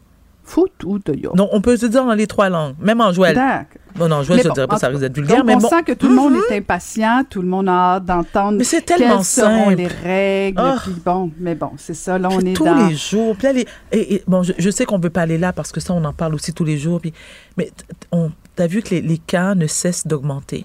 De. 0.55 1.35
Donc, 1.37 1.49
on 1.53 1.61
peut 1.61 1.77
se 1.77 1.87
dire 1.87 2.05
dans 2.05 2.15
les 2.15 2.27
trois 2.27 2.49
langues, 2.51 2.75
même 2.81 3.01
en. 3.01 3.11
D'accord. 3.13 3.65
Non, 3.99 4.09
non, 4.09 4.23
je 4.23 4.33
ne 4.33 4.43
bon, 4.43 4.53
dirais 4.55 4.67
pas, 4.67 4.79
ça 4.79 4.89
risque 4.89 5.01
d'être 5.01 5.15
vulgaire, 5.15 5.45
mais 5.45 5.55
on 5.55 5.59
bon. 5.59 5.69
sent 5.69 5.83
que 5.85 5.93
tout 5.93 6.09
le 6.09 6.15
monde 6.15 6.35
est 6.51 6.57
impatient, 6.59 7.25
tout 7.29 7.43
le 7.43 7.49
monde 7.49 7.69
a 7.69 7.73
hâte 7.97 8.05
d'entendre 8.07 8.57
Mais 8.59 8.65
c'est 8.65 8.81
tellement 8.83 9.17
quelles 9.17 9.25
seront 9.25 9.65
simple. 9.67 9.75
les 9.77 9.87
règles. 9.87 10.61
Ah. 10.61 10.79
Puis 10.83 10.95
bon, 11.05 11.31
mais 11.39 11.55
bon, 11.55 11.73
c'est 11.77 11.93
ça, 11.95 12.19
là, 12.19 12.29
on 12.33 12.39
Puis 12.39 12.51
est 12.51 12.55
tous 12.55 12.65
dans... 12.65 12.89
les 12.89 12.95
jours. 12.95 13.35
Puis 13.37 13.45
là, 13.45 13.53
les- 13.53 13.67
et- 13.93 14.15
et- 14.15 14.23
bon, 14.27 14.43
je, 14.43 14.53
je 14.59 14.71
sais 14.71 14.85
qu'on 14.87 14.97
ne 14.99 15.03
veut 15.03 15.11
pas 15.11 15.23
aller 15.23 15.37
là 15.39 15.53
parce 15.53 15.73
que 15.73 15.81
ça, 15.81 15.93
on 15.93 16.03
en 16.05 16.13
parle 16.15 16.35
aussi 16.35 16.53
tous 16.55 16.65
les 16.65 16.79
jours. 16.79 17.01
Puis, 17.03 17.13
mais 17.59 17.71
tu 18.11 18.63
as 18.63 18.67
vu 18.67 18.83
que 18.83 18.91
les, 18.95 19.03
les 19.03 19.19
cas 19.19 19.55
ne 19.55 19.67
cessent 19.67 20.07
d'augmenter? 20.07 20.65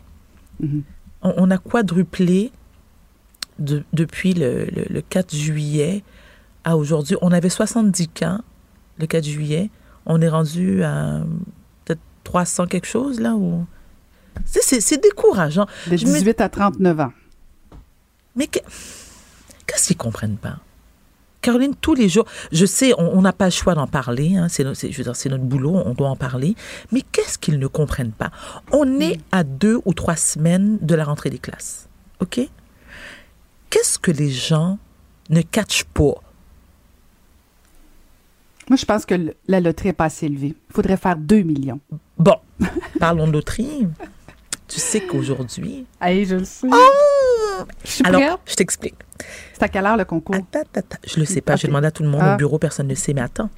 Mhm. 0.61 0.83
on, 1.21 1.33
on 1.37 1.51
a 1.51 1.57
quadruplé 1.57 2.51
de- 3.59 3.83
depuis 3.93 4.33
le, 4.33 4.65
le- 4.65 4.85
le 4.89 5.01
4 5.01 5.35
juillet 5.35 6.03
à 6.63 6.77
aujourd'hui. 6.77 7.15
On 7.21 7.31
avait 7.31 7.49
70 7.49 8.07
cas 8.07 8.39
le 8.99 9.05
4 9.05 9.25
juillet. 9.25 9.69
On 10.07 10.19
est 10.21 10.29
rendu 10.29 10.83
à 10.83 11.21
peut-être 11.85 12.01
300 12.23 12.65
quelque 12.67 12.87
chose, 12.87 13.19
là. 13.19 13.35
Où... 13.35 13.65
C'est- 14.45 15.01
décourageant. 15.01 15.67
De 15.91 15.97
Je 15.97 16.05
me- 16.05 16.13
18 16.13 16.41
à 16.41 16.49
39 16.49 16.99
ans. 16.99 17.11
Mais 18.35 18.47
que- 18.47 18.59
qu'est-ce 19.65 19.87
qu'ils 19.87 19.97
comprennent 19.97 20.37
pas? 20.37 20.57
Caroline, 21.41 21.75
tous 21.79 21.93
les 21.93 22.09
jours, 22.09 22.25
je 22.51 22.65
sais, 22.65 22.93
on 22.97 23.21
n'a 23.21 23.31
pas 23.31 23.45
le 23.45 23.51
choix 23.51 23.73
d'en 23.75 23.87
parler, 23.87 24.35
hein, 24.35 24.47
c'est 24.49 24.63
notre 24.63 25.43
boulot, 25.43 25.75
on 25.85 25.93
doit 25.93 26.09
en 26.09 26.15
parler, 26.15 26.55
mais 26.91 27.01
qu'est-ce 27.11 27.37
qu'ils 27.37 27.59
ne 27.59 27.67
comprennent 27.67 28.11
pas? 28.11 28.31
On 28.71 28.99
est 28.99 29.19
à 29.31 29.43
deux 29.43 29.79
ou 29.85 29.93
trois 29.93 30.15
semaines 30.15 30.77
de 30.81 30.95
la 30.95 31.05
rentrée 31.05 31.29
des 31.29 31.37
classes, 31.39 31.87
OK? 32.21 32.39
Qu'est-ce 33.69 33.99
que 33.99 34.11
les 34.11 34.29
gens 34.31 34.77
ne 35.29 35.41
catchent 35.41 35.85
pas? 35.85 36.15
Moi, 38.69 38.77
je 38.77 38.85
pense 38.85 39.05
que 39.05 39.15
le- 39.15 39.33
la 39.47 39.59
loterie 39.59 39.89
n'est 39.89 39.93
pas 39.93 40.05
assez 40.05 40.25
élevée. 40.25 40.55
Il 40.69 40.73
faudrait 40.73 40.97
faire 40.97 41.15
2 41.17 41.41
millions. 41.43 41.79
Bon, 42.17 42.35
parlons 42.99 43.27
de 43.27 43.31
loterie. 43.33 43.87
Tu 44.67 44.79
sais 44.81 44.99
qu'aujourd'hui... 45.01 45.85
Hey, 46.01 46.25
je 46.25 46.35
le 46.35 46.43
sais. 46.45 46.67
je 47.85 47.89
suis 47.89 48.03
Oh! 48.05 48.07
Alors, 48.07 48.21
prête. 48.21 48.39
je 48.45 48.55
t'explique. 48.55 48.95
C'est 49.53 49.63
à 49.63 49.69
quelle 49.69 49.85
heure 49.85 49.95
le 49.97 50.03
concours? 50.05 50.35
Attends, 50.35 50.67
attends. 50.75 50.97
Je 51.07 51.19
le 51.19 51.25
sais 51.25 51.41
pas. 51.41 51.53
Ok. 51.53 51.59
J'ai 51.61 51.67
demandé 51.69 51.87
à 51.87 51.91
tout 51.91 52.03
le 52.03 52.09
monde 52.09 52.21
Ah. 52.23 52.33
au 52.33 52.37
bureau, 52.37 52.59
personne 52.59 52.87
ne 52.87 52.91
le 52.91 52.95
sait, 52.97 53.13
mais 53.13 53.21
attends. 53.21 53.49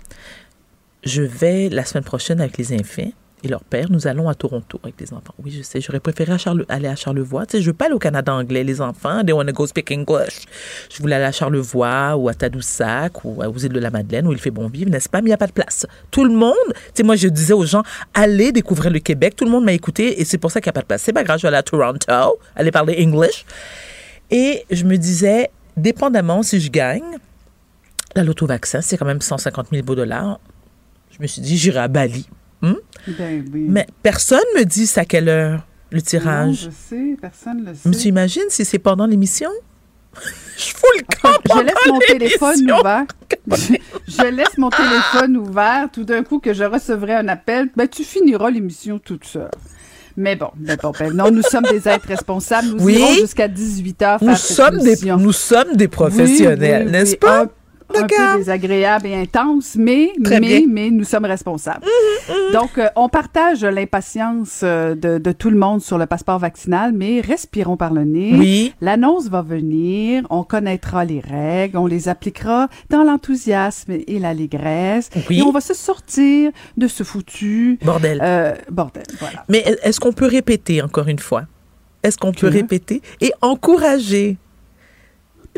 Je 1.03 1.21
vais 1.23 1.69
la 1.69 1.83
semaine 1.85 2.03
prochaine 2.03 2.39
avec 2.39 2.57
les 2.57 2.73
enfants 2.79 3.09
et 3.43 3.47
leur 3.47 3.63
père. 3.63 3.87
Nous 3.89 4.07
allons 4.07 4.29
à 4.29 4.35
Toronto 4.35 4.79
avec 4.83 4.99
les 4.99 5.13
enfants. 5.13 5.33
Oui, 5.43 5.51
je 5.51 5.61
sais. 5.61 5.81
J'aurais 5.81 5.99
préféré 5.99 6.33
aller 6.69 6.87
à 6.87 6.95
Charlevoix. 6.95 7.45
Tu 7.45 7.57
sais, 7.57 7.63
je 7.63 7.71
aller 7.79 7.93
au 7.93 7.99
Canada 7.99 8.33
anglais, 8.33 8.63
les 8.63 8.81
enfants. 8.81 9.23
They 9.23 9.33
want 9.33 9.45
to 9.45 9.53
go 9.53 9.65
speak 9.65 9.91
English. 9.91 10.45
Je 10.91 10.99
voulais 10.99 11.15
aller 11.15 11.25
à 11.25 11.31
Charlevoix 11.31 12.15
ou 12.17 12.29
à 12.29 12.33
Tadoussac 12.33 13.23
ou 13.23 13.41
aux 13.41 13.57
îles 13.57 13.73
de 13.73 13.79
la 13.79 13.89
Madeleine 13.89 14.27
où 14.27 14.31
il 14.31 14.39
fait 14.39 14.51
bon 14.51 14.67
vivre, 14.67 14.89
n'est-ce 14.89 15.09
pas? 15.09 15.21
Mais 15.21 15.27
il 15.27 15.31
n'y 15.31 15.33
a 15.33 15.37
pas 15.37 15.47
de 15.47 15.53
place. 15.53 15.85
Tout 16.11 16.25
le 16.25 16.33
monde, 16.33 16.55
tu 16.67 16.79
sais, 16.95 17.03
moi, 17.03 17.15
je 17.15 17.27
disais 17.27 17.53
aux 17.53 17.65
gens, 17.65 17.83
allez 18.13 18.51
découvrir 18.51 18.91
le 18.91 18.99
Québec. 18.99 19.35
Tout 19.35 19.45
le 19.45 19.51
monde 19.51 19.65
m'a 19.65 19.73
écouté 19.73 20.19
et 20.19 20.25
c'est 20.25 20.37
pour 20.37 20.51
ça 20.51 20.59
qu'il 20.61 20.67
n'y 20.67 20.71
a 20.71 20.73
pas 20.73 20.81
de 20.81 20.87
place. 20.87 21.01
C'est 21.01 21.13
pas 21.13 21.23
grave, 21.23 21.37
je 21.37 21.43
vais 21.43 21.47
aller 21.49 21.57
à 21.57 21.63
Toronto, 21.63 22.39
aller 22.55 22.71
parler 22.71 23.03
English. 23.03 23.45
Et 24.31 24.65
je 24.69 24.83
me 24.83 24.97
disais, 24.97 25.49
dépendamment 25.77 26.43
si 26.43 26.59
je 26.59 26.69
gagne, 26.69 27.17
la 28.15 28.23
loto-vaccin, 28.23 28.81
c'est 28.81 28.97
quand 28.97 29.05
même 29.05 29.21
150 29.21 29.67
000 29.71 29.83
beaux 29.83 29.95
dollars. 29.95 30.39
Je 31.11 31.21
me 31.21 31.27
suis 31.27 31.41
dit, 31.41 31.57
j'irai 31.57 31.79
à 31.79 31.87
Bali. 31.87 32.27
Hmm? 32.61 32.73
Ben 33.17 33.45
oui. 33.53 33.65
Mais 33.69 33.87
personne 34.03 34.39
me 34.57 34.63
dit 34.65 34.85
c'est 34.87 34.99
à 34.99 35.05
quelle 35.05 35.29
heure 35.29 35.65
le 35.91 35.97
Non, 35.99 36.03
tirage. 36.03 36.65
je 36.65 36.69
sais, 36.95 37.17
personne 37.21 37.59
le 37.65 37.71
Mais 37.85 37.93
sait. 37.93 37.99
tu 38.01 38.07
imagines 38.09 38.43
si 38.49 38.65
c'est 38.65 38.79
pendant 38.79 39.05
l'émission? 39.05 39.49
je 40.57 40.73
fous 40.75 40.85
le 40.97 41.03
camp 41.21 41.37
Je 41.55 41.63
laisse 41.63 41.75
mon 41.87 41.99
téléphone 41.99 42.71
ouvert. 42.71 43.05
Je, 43.47 43.73
je 44.07 44.27
laisse 44.29 44.57
mon 44.57 44.69
téléphone 44.69 45.37
ouvert. 45.37 45.87
Tout 45.93 46.03
d'un 46.03 46.23
coup, 46.23 46.39
que 46.39 46.53
je 46.53 46.63
recevrai 46.63 47.13
un 47.15 47.27
appel, 47.27 47.69
ben, 47.75 47.87
tu 47.87 48.03
finiras 48.03 48.49
l'émission 48.49 48.99
toute 48.99 49.23
seule. 49.25 49.51
Mais 50.17 50.35
bon, 50.35 50.49
mais 50.59 50.75
bon, 50.75 50.91
ben 50.99 51.13
non, 51.13 51.31
nous 51.31 51.43
sommes 51.43 51.63
des 51.71 51.87
êtres 51.87 52.07
responsables. 52.07 52.67
Nous 52.69 52.83
Oui. 52.83 52.95
irons 52.95 53.13
jusqu'à 53.13 53.47
18 53.47 54.01
heures 54.01 54.19
faire 54.19 54.27
Nous 54.29 54.35
sommes, 54.35 54.79
des, 54.79 54.95
nous 55.17 55.31
sommes 55.31 55.75
des 55.75 55.87
professionnels, 55.87 56.87
oui, 56.87 56.91
n'est-ce 56.91 57.15
pas? 57.15 57.43
Un, 57.43 57.49
un 57.95 58.05
peu 58.07 58.37
désagréable 58.37 59.07
et 59.07 59.15
intense, 59.15 59.75
mais, 59.77 60.11
Très 60.23 60.39
mais, 60.39 60.59
bien. 60.59 60.67
Mais 60.69 60.89
nous 60.91 61.03
sommes 61.03 61.25
responsables. 61.25 61.85
Donc, 62.53 62.77
euh, 62.77 62.87
on 62.95 63.09
partage 63.09 63.63
l'impatience 63.63 64.61
euh, 64.63 64.95
de, 64.95 65.17
de 65.17 65.31
tout 65.31 65.49
le 65.49 65.57
monde 65.57 65.81
sur 65.81 65.97
le 65.97 66.05
passeport 66.05 66.39
vaccinal, 66.39 66.91
mais 66.93 67.21
respirons 67.21 67.77
par 67.77 67.93
le 67.93 68.03
nez. 68.03 68.33
Oui. 68.37 68.73
L'annonce 68.81 69.27
va 69.27 69.41
venir, 69.41 70.23
on 70.29 70.43
connaîtra 70.43 71.05
les 71.05 71.19
règles, 71.19 71.77
on 71.77 71.85
les 71.87 72.09
appliquera 72.09 72.67
dans 72.89 73.03
l'enthousiasme 73.03 73.93
et 74.07 74.19
l'allégresse. 74.19 75.09
Oui. 75.29 75.39
Et 75.39 75.41
on 75.41 75.51
va 75.51 75.61
se 75.61 75.73
sortir 75.73 76.51
de 76.77 76.87
ce 76.87 77.03
foutu 77.03 77.79
Bordel. 77.83 78.19
euh, 78.23 78.53
bordel. 78.71 79.03
Voilà. 79.19 79.43
Mais 79.49 79.63
est-ce 79.83 79.99
qu'on 79.99 80.13
peut 80.13 80.27
répéter 80.27 80.81
encore 80.81 81.07
une 81.07 81.19
fois? 81.19 81.43
Est-ce 82.03 82.17
qu'on 82.17 82.31
peut 82.31 82.47
Que? 82.49 82.53
répéter 82.53 83.01
et 83.21 83.31
encourager? 83.41 84.37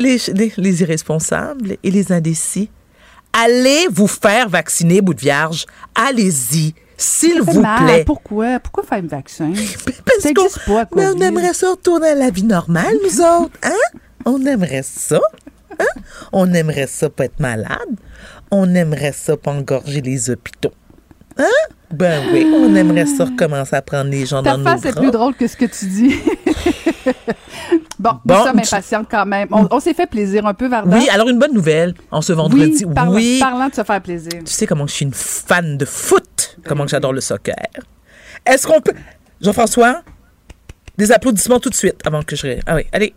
Les, 0.02 0.18
les, 0.34 0.52
les 0.56 0.82
irresponsables 0.82 1.76
et 1.82 1.90
les 1.90 2.12
indécis? 2.12 2.70
Allez 3.32 3.86
vous 3.90 4.06
faire 4.08 4.48
vacciner, 4.48 5.00
bout 5.00 5.14
de 5.14 5.20
vierge. 5.20 5.64
Allez-y, 5.94 6.74
s'il 6.98 7.40
vous 7.40 7.60
mal. 7.60 7.84
plaît. 7.84 8.04
Pourquoi? 8.04 8.60
Pourquoi 8.60 8.82
faire 8.84 8.98
un 8.98 9.06
vaccin? 9.06 9.52
Parce 10.04 10.34
qu'on- 10.34 10.74
pas, 10.74 10.88
Mais 10.94 11.06
on 11.08 11.18
aimerait 11.20 11.54
ça 11.54 11.70
retourner 11.70 12.08
à 12.08 12.14
la 12.14 12.30
vie 12.30 12.42
normale, 12.44 12.94
nous 13.02 13.20
autres. 13.22 13.58
Hein? 13.62 13.98
On 14.26 14.44
aimerait 14.44 14.82
ça. 14.84 15.20
Hein? 15.80 16.00
On 16.32 16.52
aimerait 16.52 16.86
ça 16.86 17.08
pas 17.08 17.24
être 17.24 17.40
malade. 17.40 17.78
On 18.50 18.74
aimerait 18.74 19.12
ça 19.12 19.36
pas 19.38 19.52
engorger 19.52 20.02
les 20.02 20.28
hôpitaux. 20.28 20.72
Hein? 21.38 21.44
Ben 21.90 22.22
oui, 22.32 22.46
on 22.54 22.74
aimerait 22.74 23.06
ça 23.06 23.24
recommencer 23.26 23.76
à 23.76 23.82
prendre 23.82 24.10
les 24.10 24.24
gens 24.26 24.42
Ta 24.42 24.56
dans 24.56 24.64
face 24.64 24.82
nos 24.84 24.88
est 24.88 24.92
bras. 24.92 25.00
plus 25.02 25.10
drôle 25.10 25.34
que 25.34 25.46
ce 25.46 25.56
que 25.56 25.64
tu 25.66 25.84
dis. 25.86 26.16
bon, 27.98 28.18
Bon, 28.24 28.38
nous 28.38 28.44
sommes 28.44 28.58
impatientes 28.58 29.06
quand 29.10 29.26
même. 29.26 29.48
On, 29.50 29.68
on 29.70 29.80
s'est 29.80 29.92
fait 29.94 30.06
plaisir 30.06 30.46
un 30.46 30.54
peu, 30.54 30.68
Varda. 30.68 30.96
Oui, 30.96 31.08
alors 31.10 31.28
une 31.28 31.38
bonne 31.38 31.52
nouvelle 31.52 31.94
en 32.10 32.22
ce 32.22 32.32
vendredi. 32.32 32.84
Oui, 32.86 32.94
parla- 32.94 33.10
oui. 33.14 33.38
parlant 33.40 33.68
de 33.68 33.74
se 33.74 33.82
faire 33.84 34.00
plaisir. 34.00 34.32
Tu 34.44 34.52
sais 34.52 34.66
comment 34.66 34.86
je 34.86 34.92
suis 34.92 35.04
une 35.04 35.12
fan 35.14 35.76
de 35.76 35.84
foot, 35.84 36.56
comment 36.66 36.86
j'adore 36.86 37.12
le 37.12 37.20
soccer. 37.20 37.54
Est-ce 38.46 38.66
qu'on 38.66 38.80
peut... 38.80 38.94
Jean-François, 39.40 40.02
des 40.96 41.12
applaudissements 41.12 41.60
tout 41.60 41.70
de 41.70 41.74
suite 41.74 42.00
avant 42.06 42.22
que 42.22 42.36
je... 42.36 42.58
Ah 42.66 42.76
oui, 42.76 42.82
allez. 42.92 43.14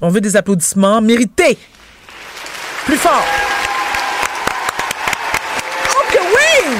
On 0.00 0.08
veut 0.08 0.20
des 0.20 0.36
applaudissements 0.36 1.00
mérités. 1.02 1.58
Plus 2.86 2.96
fort. 2.96 3.24
Oh 5.90 6.02
que 6.10 6.18
oui! 6.18 6.76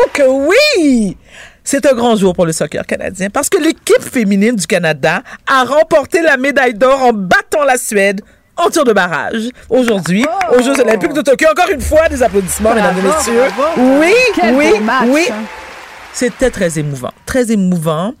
Oh 0.00 0.08
que 0.12 0.22
oui! 0.22 1.16
C'est 1.64 1.84
un 1.86 1.94
grand 1.94 2.16
jour 2.16 2.34
pour 2.34 2.46
le 2.46 2.52
soccer 2.52 2.86
canadien 2.86 3.28
parce 3.30 3.48
que 3.50 3.58
l'équipe 3.58 4.00
féminine 4.02 4.56
du 4.56 4.66
Canada 4.66 5.22
a 5.46 5.64
remporté 5.64 6.22
la 6.22 6.36
médaille 6.36 6.74
d'or 6.74 7.02
en 7.02 7.12
battant 7.12 7.64
la 7.64 7.76
Suède 7.76 8.22
en 8.56 8.70
tir 8.70 8.84
de 8.84 8.92
barrage. 8.92 9.50
Aujourd'hui, 9.68 10.24
aux 10.56 10.62
Jeux 10.62 10.80
Olympiques 10.80 11.12
de 11.12 11.20
Tokyo, 11.22 11.46
encore 11.50 11.70
une 11.70 11.80
fois, 11.80 12.08
des 12.08 12.22
applaudissements, 12.22 12.74
mesdames 12.74 12.96
et 12.98 13.02
messieurs. 13.02 13.42
bravo. 13.56 14.00
Oui, 14.00 14.12
Quel 14.34 14.54
oui, 14.54 14.78
match, 14.80 15.04
oui. 15.08 15.26
hein. 15.30 15.42
C'était 16.12 16.50
très 16.50 16.78
émouvant, 16.78 17.12
très 17.26 17.52
émouvant. 17.52 18.14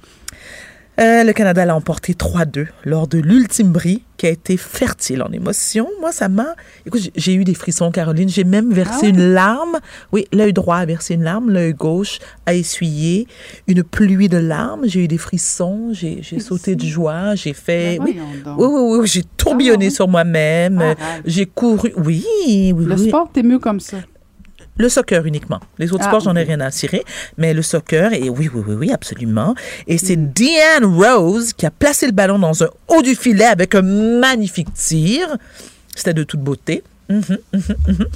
Euh, 0.98 1.22
le 1.22 1.32
Canada 1.32 1.64
l'a 1.64 1.76
emporté 1.76 2.14
3-2 2.14 2.66
lors 2.84 3.06
de 3.06 3.18
l'ultime 3.18 3.70
brie 3.70 4.02
qui 4.16 4.26
a 4.26 4.30
été 4.30 4.56
fertile 4.56 5.22
en 5.22 5.30
émotions. 5.30 5.86
Moi, 6.00 6.10
ça 6.10 6.28
m'a... 6.28 6.56
Écoute, 6.86 7.10
j'ai- 7.14 7.34
eu 7.34 7.44
des 7.44 7.54
frissons, 7.54 7.92
Caroline. 7.92 8.28
J'ai 8.28 8.42
même 8.42 8.72
versé 8.72 9.02
Ah 9.04 9.08
une 9.10 9.32
larme. 9.32 9.78
Oui, 10.10 10.26
l'œil 10.32 10.52
droit 10.52 10.78
a 10.78 10.84
versé 10.86 11.14
une 11.14 11.22
larme, 11.22 11.50
l'œil 11.50 11.72
gauche 11.72 12.18
a 12.46 12.54
essuyé 12.54 13.28
une 13.68 13.84
pluie 13.84 14.28
de 14.28 14.38
larmes. 14.38 14.82
J'ai 14.86 15.04
eu 15.04 15.08
des 15.08 15.18
frissons, 15.18 15.90
j'ai 15.92 16.20
sauté 16.40 16.74
de 16.74 16.84
joie, 16.84 17.36
j'ai 17.36 17.52
fait... 17.52 17.98
Ben 17.98 18.04
oui, 18.04 18.20
oui, 18.58 18.66
oui, 18.68 18.98
oui, 18.98 19.06
j'ai 19.06 19.22
tourbillonné 19.36 19.86
Ah 19.86 19.90
sur 19.90 20.08
moi-même. 20.08 20.80
Arrête. 20.80 20.96
J'ai 21.24 21.46
couru... 21.46 21.92
Oui, 21.96 22.24
oui, 22.74 22.84
Le 22.84 22.96
sport, 22.96 23.30
t'es 23.32 23.44
mieux 23.44 23.60
comme 23.60 23.78
ça. 23.78 23.98
Le 24.78 24.88
soccer 24.88 25.26
uniquement. 25.26 25.60
Les 25.78 25.92
autres 25.92 26.04
Ah, 26.06 26.08
sports, 26.10 26.20
j'en 26.20 26.36
ai 26.36 26.44
rien 26.44 26.60
à 26.60 26.70
cirer. 26.70 27.04
Mais 27.36 27.52
le 27.52 27.62
soccer, 27.62 28.12
et 28.12 28.28
oui, 28.30 28.48
oui, 28.52 28.62
oui, 28.66 28.74
oui, 28.74 28.92
absolument. 28.92 29.54
Et 29.86 29.98
c'est 29.98 30.16
Hmm. 30.16 30.32
Deanne 30.34 30.84
Rose 30.84 31.52
qui 31.52 31.66
a 31.66 31.70
placé 31.70 32.06
le 32.06 32.12
ballon 32.12 32.38
dans 32.38 32.62
un 32.62 32.68
haut 32.88 33.02
du 33.02 33.14
filet 33.14 33.44
avec 33.44 33.74
un 33.74 33.82
magnifique 33.82 34.72
tir. 34.74 35.36
C'était 35.94 36.14
de 36.14 36.22
toute 36.22 36.40
beauté. 36.40 36.82
Mhm, 37.08 37.22
mhm, 37.52 37.62
mhm. 37.88 38.06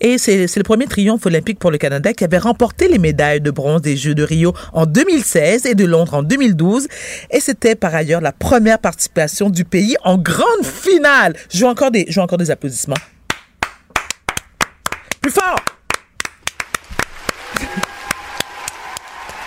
Et 0.00 0.18
c'est 0.18 0.48
c'est 0.48 0.58
le 0.58 0.64
premier 0.64 0.86
triomphe 0.86 1.24
olympique 1.26 1.58
pour 1.60 1.70
le 1.70 1.78
Canada 1.78 2.12
qui 2.12 2.24
avait 2.24 2.38
remporté 2.38 2.88
les 2.88 2.98
médailles 2.98 3.40
de 3.40 3.50
bronze 3.52 3.80
des 3.82 3.96
Jeux 3.96 4.14
de 4.14 4.24
Rio 4.24 4.54
en 4.72 4.86
2016 4.86 5.66
et 5.66 5.74
de 5.76 5.84
Londres 5.84 6.14
en 6.14 6.22
2012. 6.24 6.88
Et 7.30 7.38
c'était 7.38 7.76
par 7.76 7.94
ailleurs 7.94 8.20
la 8.20 8.32
première 8.32 8.80
participation 8.80 9.50
du 9.50 9.64
pays 9.64 9.96
en 10.02 10.18
grande 10.18 10.64
finale. 10.64 11.34
Je 11.52 11.60
veux 11.60 11.66
encore 11.70 11.92
des, 11.92 12.06
je 12.08 12.16
veux 12.16 12.22
encore 12.24 12.38
des 12.38 12.50
applaudissements. 12.50 12.96
Plus 15.22 15.30
fort! 15.32 15.56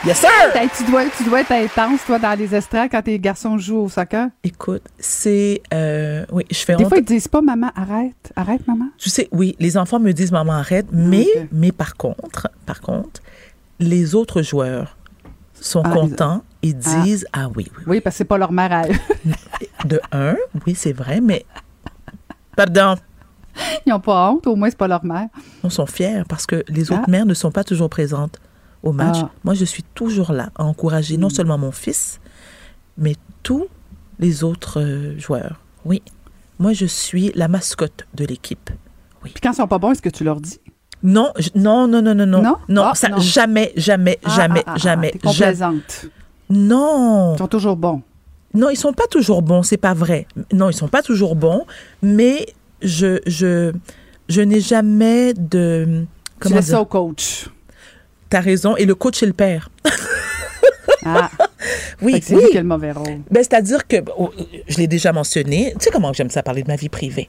Yes, 0.05 0.19
sir! 0.19 0.29
Hey, 0.53 0.69
tu, 0.77 0.83
dois, 0.83 1.03
tu 1.17 1.23
dois 1.23 1.41
être 1.41 1.51
intense, 1.51 1.99
toi, 2.05 2.19
dans 2.19 2.37
les 2.37 2.53
estrades 2.53 2.89
quand 2.91 3.01
tes 3.01 3.17
garçons 3.19 3.57
jouent 3.57 3.79
au 3.85 3.89
soccer. 3.89 4.27
Écoute, 4.43 4.83
c'est... 4.99 5.61
euh, 5.73 6.25
oui, 6.31 6.45
je 6.51 6.59
fais 6.59 6.75
Des 6.75 6.83
honte. 6.83 6.89
fois, 6.89 6.99
ils 6.99 7.03
disent 7.05 7.27
pas, 7.27 7.41
maman, 7.41 7.71
arrête. 7.75 8.31
Arrête, 8.35 8.67
maman. 8.67 8.85
Tu 8.99 9.09
sais, 9.09 9.27
oui, 9.31 9.55
les 9.59 9.77
enfants 9.77 9.99
me 9.99 10.11
disent 10.11 10.31
maman 10.31 10.53
arrête, 10.53 10.85
mais 10.91 11.25
Ok. 11.35 11.47
mais 11.51 11.71
par 11.71 11.95
contre, 11.97 12.49
par 12.67 12.81
contre, 12.81 13.21
les 13.79 14.13
autres 14.13 14.43
joueurs 14.43 14.95
sont 15.59 15.81
Ah, 15.83 15.89
contents 15.89 16.43
et 16.61 16.73
Ah. 16.85 17.01
disent 17.03 17.25
ah 17.33 17.47
oui, 17.55 17.65
oui, 17.79 17.83
Oui, 17.87 18.01
parce 18.01 18.13
que 18.13 18.17
c'est 18.19 18.25
pas 18.25 18.37
leur 18.37 18.51
mère 18.51 18.71
à 18.71 18.83
eux. 18.87 18.93
de 19.85 19.99
un, 20.11 20.35
oui 20.67 20.75
c'est 20.75 20.93
vrai, 20.93 21.19
mais 21.19 21.45
pardon, 22.55 22.95
Ils 23.85 23.93
ont 23.93 23.99
pas 23.99 24.29
honte, 24.31 24.47
au 24.47 24.55
moins, 24.55 24.69
c'est 24.69 24.77
pas 24.77 24.87
leur 24.87 25.03
mère. 25.05 25.27
on 25.63 25.69
sont 25.69 25.85
fiers 25.85 26.23
parce 26.27 26.45
que 26.45 26.63
les 26.67 26.91
autres 26.91 27.03
Ah. 27.07 27.11
mères 27.11 27.25
ne 27.25 27.33
sont 27.33 27.51
pas 27.51 27.63
toujours 27.63 27.89
présentes 27.89 28.39
au 28.83 28.91
match. 28.91 29.17
Ah. 29.21 29.29
Moi, 29.43 29.53
je 29.53 29.65
suis 29.65 29.83
toujours 29.83 30.31
là 30.31 30.49
à 30.55 30.63
encourager 30.65 31.17
non 31.17 31.29
seulement 31.29 31.57
mon 31.57 31.71
fils, 31.71 32.19
mais 32.97 33.15
tous 33.43 33.65
les 34.19 34.43
autres 34.43 34.79
euh, 34.81 35.17
joueurs. 35.19 35.59
Oui, 35.85 36.01
moi 36.59 36.73
je 36.73 36.85
suis 36.85 37.31
la 37.35 37.47
mascotte 37.47 38.05
de 38.15 38.25
l'équipe. 38.25 38.69
Puis 39.23 39.33
quand 39.41 39.51
ils 39.51 39.55
sont 39.55 39.67
pas 39.67 39.77
bons, 39.77 39.91
est-ce 39.91 40.01
que 40.01 40.09
tu 40.09 40.23
leur 40.23 40.39
dis? 40.39 40.59
Non, 41.03 41.31
je- 41.37 41.49
non, 41.55 41.87
non, 41.87 42.01
non, 42.01 42.15
non, 42.15 42.25
non, 42.25 42.55
Non? 42.69 42.83
Ah, 42.83 42.95
ça, 42.95 43.09
non. 43.09 43.19
jamais, 43.19 43.73
jamais, 43.75 44.17
Ah, 44.23 44.29
jamais, 44.35 44.63
jamais, 44.77 45.11
T'es 45.11 45.19
complaisante. 45.19 46.05
Non, 46.49 47.33
Ils 47.35 47.39
sont 47.39 47.47
toujours 47.47 47.75
bons. 47.75 48.01
non, 48.53 48.69
ils 48.69 48.77
sont 48.77 48.93
pas 48.93 49.07
toujours 49.07 49.41
bons, 49.41 49.63
c'est 49.63 49.77
pas 49.77 49.93
vrai. 49.93 50.27
Non, 50.53 50.69
ils 50.69 50.73
sont 50.75 50.87
pas 50.87 51.01
toujours 51.01 51.35
bons, 51.35 51.65
mais 52.01 52.45
je, 52.81 53.19
je, 53.25 53.71
je 54.29 54.41
n'ai 54.41 54.61
jamais 54.61 55.33
de. 55.33 56.03
Tu 56.05 56.07
Comment 56.39 56.55
laisses 56.57 56.67
ça 56.67 56.81
au 56.81 56.85
coach. 56.85 57.47
T'as 58.29 58.41
raison, 58.41 58.75
et 58.75 58.85
le 58.85 58.95
coach 58.95 59.21
est 59.23 59.27
le 59.27 59.33
père. 59.33 59.69
Ah, 61.05 61.29
Oui, 62.01 62.19
c'est 62.21 62.35
oui. 62.35 62.41
lui 62.43 62.49
qui 62.51 62.57
a 62.57 62.61
le 62.61 62.67
mauvais 62.67 62.91
rôle. 62.91 63.19
Ben, 63.31 63.43
c'est-à-dire 63.43 63.87
que, 63.87 63.97
oh, 64.17 64.31
je 64.67 64.77
l'ai 64.77 64.87
déjà 64.87 65.13
mentionné, 65.13 65.71
tu 65.79 65.85
sais 65.85 65.89
comment 65.91 66.11
j'aime 66.13 66.29
ça 66.29 66.43
parler 66.43 66.61
de 66.63 66.67
ma 66.67 66.75
vie 66.75 66.89
privée? 66.89 67.27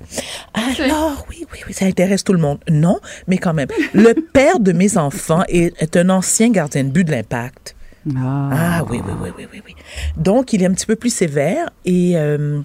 Alors, 0.55 1.25
oui, 1.31 1.47
oui, 1.53 1.59
oui, 1.67 1.73
ça 1.73 1.85
intéresse 1.85 2.25
tout 2.25 2.33
le 2.33 2.39
monde. 2.39 2.59
Non, 2.69 2.99
mais 3.29 3.39
quand 3.39 3.55
même. 3.55 3.69
Le 3.95 4.13
père 4.33 4.59
de 4.59 4.73
mes 4.73 4.97
enfants 4.99 5.45
est, 5.49 5.81
est 5.81 5.97
un 5.97 6.11
ancien 6.11 6.51
gardien 6.51 6.85
de 6.85 6.89
but 6.91 7.05
de 7.05 7.13
l'impact. 7.13 7.77
Ah. 8.17 8.49
Ah 8.53 8.85
oui, 8.91 9.01
oui, 9.07 9.13
oui, 9.23 9.31
oui, 9.39 9.47
oui, 9.53 9.63
oui. 9.67 9.75
Donc, 10.17 10.53
il 10.53 10.63
est 10.63 10.67
un 10.67 10.73
petit 10.73 10.87
peu 10.87 10.97
plus 10.97 11.15
sévère 11.15 11.71
et... 11.85 12.13
euh, 12.17 12.61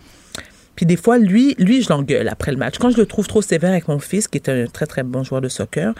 puis 0.76 0.86
des 0.86 0.96
fois, 0.98 1.18
lui, 1.18 1.56
lui, 1.60 1.82
je 1.82 1.90
l'engueule 1.90 2.28
après 2.28 2.52
le 2.52 2.58
match. 2.58 2.78
Quand 2.80 2.90
je 2.90 2.98
le 2.98 3.06
trouve 3.06 3.28
trop 3.28 3.42
sévère 3.42 3.72
avec 3.72 3.88
mon 3.88 4.00
fils, 4.00 4.28
qui 4.28 4.38
est 4.38 4.50
un 4.50 4.66
très, 4.68 4.86
très 4.86 5.04
bon 5.04 5.24
joueur 5.24 5.42
de 5.42 5.50
soccer, 5.50 5.94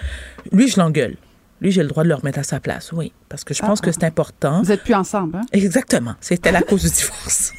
lui, 0.52 0.68
je 0.68 0.80
l'engueule. 0.80 1.16
Lui, 1.62 1.72
j'ai 1.72 1.84
le 1.84 1.90
droit 1.90 2.04
de 2.04 2.10
le 2.10 2.16
remettre 2.16 2.40
à 2.40 2.44
sa 2.44 2.60
place, 2.60 2.92
oui. 2.92 3.14
Parce 3.30 3.44
que 3.44 3.54
je 3.54 3.62
pense 3.62 3.80
Ah, 3.82 3.86
que 3.86 3.92
c'est 3.92 4.04
important. 4.04 4.64
Vous 4.64 4.72
êtes 4.72 4.82
plus 4.84 4.96
ensemble, 4.96 5.38
hein? 5.38 5.42
Exactement. 5.52 6.16
C'était 6.20 6.52
la 6.52 6.62
cause 6.64 6.82
du 6.84 6.90
divorce. 6.90 7.54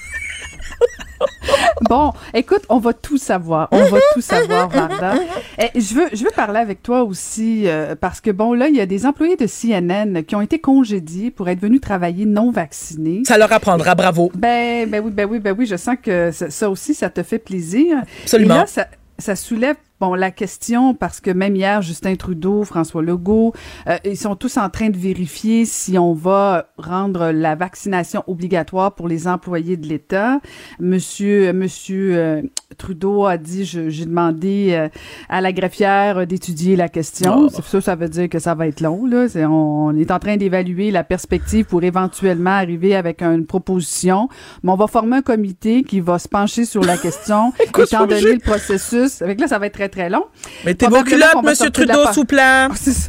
Bon, 1.89 2.13
écoute, 2.33 2.63
on 2.69 2.79
va 2.79 2.93
tout 2.93 3.19
savoir. 3.19 3.69
On 3.73 3.85
va 3.85 3.99
tout 4.15 4.21
savoir, 4.21 4.69
Varda. 4.69 5.15
Eh, 5.59 5.81
je, 5.81 5.95
veux, 5.95 6.09
je 6.13 6.25
veux 6.25 6.31
parler 6.31 6.61
avec 6.61 6.83
toi 6.83 7.03
aussi, 7.03 7.65
euh, 7.67 7.95
parce 8.01 8.21
que, 8.21 8.31
bon, 8.31 8.53
là, 8.55 8.69
il 8.69 8.77
y 8.77 8.81
a 8.81 8.87
des 8.87 9.05
employés 9.05 9.37
de 9.37 9.47
CNN 9.47 10.23
qui 10.23 10.37
ont 10.37 10.41
été 10.41 10.59
congédiés 10.59 11.31
pour 11.31 11.49
être 11.49 11.61
venus 11.61 11.81
travailler 11.81 12.25
non 12.25 12.51
vaccinés. 12.51 13.23
Ça 13.25 13.37
leur 13.37 13.53
apprendra, 13.53 13.95
bravo. 13.95 14.31
Ben, 14.35 14.89
ben 14.89 15.03
oui, 15.05 15.11
ben 15.11 15.27
oui, 15.29 15.39
ben 15.41 15.55
oui, 15.59 15.67
je 15.67 15.77
sens 15.77 15.97
que 16.03 16.31
ça, 16.31 16.51
ça 16.51 16.71
aussi, 16.71 16.95
ça 16.95 17.11
te 17.11 17.23
fait 17.23 17.39
plaisir. 17.39 18.03
Absolument. 18.23 18.55
Et 18.55 18.59
là, 18.59 18.67
ça, 18.67 18.87
ça 19.19 19.37
soulève 19.37 19.77
bon, 20.03 20.15
la 20.15 20.33
question, 20.33 20.95
parce 20.95 21.21
que 21.21 21.31
même 21.31 21.55
hier, 21.55 21.81
Justin 21.81 22.17
Trudeau, 22.17 22.65
François 22.65 23.03
Legault, 23.03 23.53
euh, 23.87 23.99
ils 24.05 24.17
sont 24.17 24.35
tous 24.35 24.57
en 24.57 24.69
train 24.69 24.91
de 24.91 24.97
vérifier 24.97 25.65
si 25.65 25.97
on 25.97 26.13
va 26.13 26.67
rendre 26.77 27.31
la 27.31 27.55
vaccination 27.55 28.25
obligatoire 28.27 28.97
pour 28.97 29.07
les 29.07 29.29
employés 29.29 29.77
de 29.77 29.87
l'État. 29.87 30.41
Monsieur, 30.81 31.53
monsieur 31.53 32.17
euh, 32.17 32.43
Trudeau 32.79 33.27
a 33.27 33.37
dit, 33.37 33.65
j'ai 33.65 34.05
demandé 34.05 34.71
euh, 34.73 34.89
à 35.29 35.41
la 35.41 35.53
greffière 35.53 36.27
d'étudier 36.27 36.75
la 36.75 36.89
question. 36.89 37.49
Oh. 37.57 37.63
Ça, 37.63 37.81
ça 37.81 37.95
veut 37.95 38.09
dire 38.09 38.29
que 38.29 38.41
ça 38.41 38.57
va 38.57 38.67
être 38.67 38.81
long. 38.81 39.07
Là. 39.07 39.27
On, 39.37 39.93
on 39.93 39.97
est 39.97 40.11
en 40.11 40.19
train 40.19 40.37
d'évaluer 40.37 40.91
la 40.91 41.05
perspective 41.05 41.67
pour 41.67 41.85
éventuellement 41.85 42.51
arriver 42.51 42.97
avec 42.97 43.23
une 43.23 43.47
proposition. 43.47 44.29
Mais 44.65 44.73
on 44.73 44.77
va 44.77 44.89
former 44.89 45.19
un 45.19 45.23
comité 45.23 45.85
qui 45.85 46.01
va 46.01 46.19
se 46.19 46.27
pencher 46.27 46.65
sur 46.65 46.83
la 46.83 46.97
question, 46.97 47.53
étant 47.79 48.07
donné 48.07 48.33
le 48.33 48.41
processus. 48.41 49.23
Avec 49.23 49.41
là, 49.41 49.47
ça 49.47 49.61
va 49.61 49.67
être 49.67 49.75
très, 49.75 49.89
très 49.93 50.11
long. 50.11 50.25
Mettez 50.65 50.87
vos 50.87 51.03
culottes, 51.05 51.21
la 51.61 51.71
Trudeau, 51.71 51.93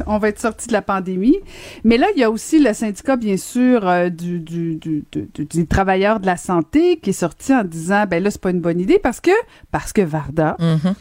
on 0.06 0.18
va 0.18 0.28
être 0.28 0.40
sorti 0.40 0.68
de 0.68 0.72
la 0.72 0.82
pandémie. 0.82 1.36
Mais 1.82 1.96
là, 1.98 2.06
il 2.14 2.20
y 2.20 2.24
a 2.24 2.30
aussi 2.30 2.60
le 2.62 2.72
syndicat, 2.72 3.16
bien 3.16 3.36
sûr, 3.36 3.88
euh, 3.88 4.08
du, 4.10 4.38
du, 4.38 4.76
du, 4.76 5.04
du- 5.10 5.28
du- 5.34 5.44
des 5.46 5.66
travailleurs 5.66 6.20
de 6.20 6.26
la 6.26 6.36
santé 6.36 6.98
qui 6.98 7.10
est 7.10 7.14
sorti 7.14 7.52
en 7.52 7.64
disant, 7.64 8.04
ben 8.08 8.22
là, 8.22 8.30
c'est 8.30 8.40
pas 8.40 8.50
une 8.50 8.60
bonne 8.60 8.78
idée 8.80 9.00
parce 9.02 9.20
que, 9.20 9.30
parce 9.72 9.92
que 9.92 10.02
Varda, 10.02 10.56
Mhm. 10.60 10.94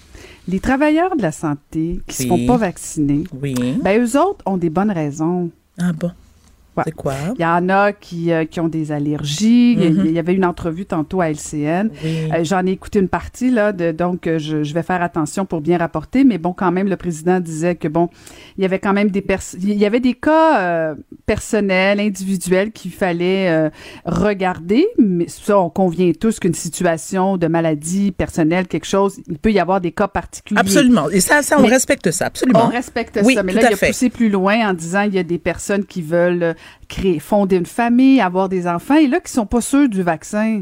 les 0.48 0.60
travailleurs 0.60 1.16
de 1.16 1.22
la 1.22 1.32
santé 1.32 2.00
qui 2.08 2.16
se 2.16 2.24
Oui. 2.24 2.30
font 2.30 2.48
pas 2.48 2.58
vacciner, 2.58 3.26
Oui. 3.40 3.54
ben 3.84 4.02
eux 4.02 4.18
autres 4.20 4.42
ont 4.46 4.58
des 4.58 4.70
bonnes 4.70 4.92
raisons. 4.92 5.52
Ah 5.80 5.92
bon? 5.94 6.12
Ouais. 6.76 6.84
C'est 6.86 6.92
quoi? 6.92 7.14
Il 7.38 7.42
y 7.42 7.46
en 7.46 7.70
a 7.70 7.92
qui, 7.94 8.32
euh, 8.32 8.46
qui 8.46 8.60
ont 8.60 8.68
des 8.68 8.92
allergies. 8.92 9.74
Il 9.74 9.80
y 9.84 9.86
a- 9.86 9.90
Mhm. 9.92 10.06
Il 10.06 10.12
y 10.12 10.20
avait 10.20 10.34
une 10.34 10.46
entrevue 10.46 10.86
tantôt 10.86 11.22
à 11.22 11.30
LCN. 11.30 11.90
Oui. 12.04 12.30
Euh, 12.34 12.44
J'en 12.44 12.66
ai 12.66 12.72
écouté 12.72 13.00
une 13.00 13.08
partie, 13.10 13.52
là, 13.52 13.72
de, 13.72 13.92
donc 13.92 14.26
euh, 14.28 14.40
je, 14.40 14.64
je 14.64 14.74
vais 14.74 14.84
faire 14.84 15.02
attention 15.02 15.46
pour 15.46 15.62
bien 15.62 15.78
rapporter, 15.78 16.24
mais 16.24 16.38
bon, 16.38 16.52
quand 16.54 16.72
même, 16.72 16.88
le 16.90 16.98
président 16.98 17.40
disait 17.40 17.76
que, 17.76 17.88
bon, 17.88 18.10
il 18.58 18.62
y 18.64 18.66
avait 18.66 18.80
quand 18.80 18.94
même 18.94 19.10
des 19.12 19.24
il 19.62 19.74
y 19.74 19.86
avait 19.86 20.00
des 20.00 20.14
cas 20.14 20.96
personnels, 21.26 22.00
individuels 22.00 22.72
qu'il 22.72 22.92
fallait 22.92 23.70
regarder, 24.06 24.86
mais 24.98 25.28
ça, 25.28 25.60
on 25.60 25.70
convient 25.70 26.12
tous 26.20 26.40
qu'une 26.40 26.54
situation 26.54 27.38
de 27.38 27.48
maladie 27.48 28.12
personnelle, 28.12 28.68
quelque 28.68 28.86
chose, 28.86 29.20
il 29.28 29.38
peut 29.38 29.52
y 29.52 29.60
avoir 29.60 29.82
des 29.82 29.92
cas 29.92 30.08
particuliers. 30.08 30.60
Absolument. 30.60 31.10
Et 31.10 31.20
ça, 31.20 31.42
ça 31.42 31.58
on 31.58 31.64
Mais- 31.64 31.70
respecte 31.70 32.12
ça, 32.12 32.26
absolument. 32.28 32.66
On 32.66 32.70
respecte 32.70 33.20
Oui, 33.24 33.36
ça, 33.36 33.44
mais 33.44 33.54
là, 33.54 33.62
il 33.70 33.74
a 33.74 33.76
fait. 33.76 33.88
poussé 33.88 34.10
plus 34.10 34.30
loin 34.30 34.70
en 34.70 34.74
disant 34.74 35.02
il 35.02 35.14
y 35.16 35.20
a 35.20 35.24
des 35.24 35.40
personnes 35.40 35.86
qui 35.86 36.02
veulent 36.02 36.56
créer, 36.88 37.20
fonder 37.20 37.58
une 37.58 37.66
famille, 37.66 38.22
avoir 38.22 38.50
des 38.50 38.68
enfants, 38.68 38.96
et 38.96 39.08
là, 39.08 39.20
qui 39.20 39.32
sont 39.32 39.46
pas 39.46 39.62
sûrs 39.62 39.90
du 39.90 40.04
vaccin. 40.04 40.62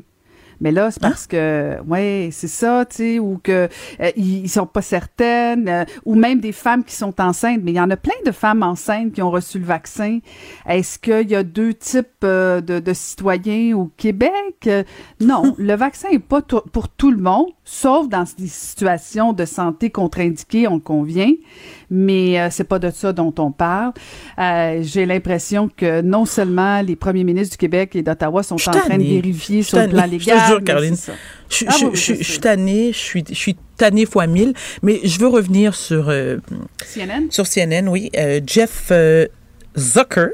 Mais 0.64 0.72
là, 0.72 0.86
Hein? 0.86 0.92
c'est 0.92 1.02
parce 1.02 1.26
que, 1.26 1.78
ouais, 1.88 2.30
c'est 2.32 2.48
ça, 2.48 2.86
tu 2.88 2.96
sais, 2.98 3.20
ou 3.20 3.40
que 3.44 3.68
euh, 4.00 4.12
ils 4.16 4.44
ils 4.44 4.50
sont 4.50 4.68
pas 4.68 4.84
certaines, 4.84 5.68
euh, 5.68 5.86
ou 6.06 6.14
même 6.14 6.40
des 6.40 6.52
femmes 6.52 6.84
qui 6.84 6.94
sont 6.94 7.20
enceintes. 7.20 7.62
Mais 7.64 7.72
il 7.72 7.78
y 7.78 7.82
en 7.82 7.90
a 7.90 7.98
plein 7.98 8.14
de 8.28 8.32
femmes 8.32 8.62
enceintes 8.62 9.12
qui 9.14 9.24
ont 9.24 9.32
reçu 9.32 9.58
le 9.58 9.66
vaccin. 9.66 10.20
Est-ce 10.68 11.00
qu'il 11.00 11.32
y 11.32 11.36
a 11.36 11.42
deux 11.42 11.74
types 11.74 12.08
euh, 12.24 12.62
de, 12.62 12.78
de 12.80 12.94
citoyens 12.94 13.76
au 13.76 13.90
Québec? 13.98 14.32
Euh, 14.68 14.84
Non, 15.20 15.56
le 15.58 15.74
vaccin 15.74 16.10
est 16.10 16.20
pas 16.20 16.44
pour 16.44 16.90
tout 16.90 17.10
le 17.10 17.18
monde, 17.18 17.48
sauf 17.64 18.08
dans 18.08 18.26
des 18.38 18.46
situations 18.48 19.34
de 19.34 19.46
santé 19.46 19.90
contre-indiquées, 19.90 20.68
on 20.68 20.76
le 20.76 20.80
convient. 20.82 21.32
Mais 21.94 22.40
euh, 22.40 22.48
c'est 22.50 22.64
pas 22.64 22.80
de 22.80 22.90
ça 22.90 23.12
dont 23.12 23.34
on 23.38 23.52
parle. 23.52 23.92
Euh, 24.40 24.80
J'ai 24.82 25.06
l'impression 25.06 25.70
que 25.76 26.02
non 26.02 26.24
seulement 26.26 26.82
les 26.82 26.96
premiers 26.96 27.26
ministres 27.26 27.52
du 27.56 27.58
Québec 27.58 27.96
et 27.98 28.02
d'Ottawa 28.02 28.42
sont 28.44 28.56
en 28.56 28.58
train 28.72 28.98
de 28.98 29.04
vérifier 29.04 29.62
sur 29.62 29.78
le 29.78 29.90
plan 29.90 30.02
tannée. 30.04 30.18
Je 30.20 30.26
te 30.26 30.30
légal. 30.32 30.48
jure, 30.48 30.64
Caroline. 30.64 30.96
Je, 31.50 31.66
Ah 31.68 31.76
je- 31.78 31.86
oui, 31.88 31.92
je- 31.94 32.00
je 32.00 32.14
je 32.14 32.18
sais. 32.18 32.24
suis 32.24 32.40
tannée, 32.40 32.94
je 32.94 32.98
suis, 32.98 33.24
je 33.28 33.34
suis 33.36 33.56
tannée 33.76 34.06
fois 34.06 34.26
mille, 34.26 34.54
mais 34.82 35.02
je 35.04 35.20
veux 35.20 35.28
revenir 35.28 35.76
sur, 35.76 36.08
euh, 36.08 36.38
CNN? 36.86 37.28
sur 37.30 37.46
CNN, 37.46 37.90
oui. 37.90 38.10
Euh, 38.18 38.40
Jeff 38.48 38.88
euh, 38.92 39.26
Zucker, 39.78 40.30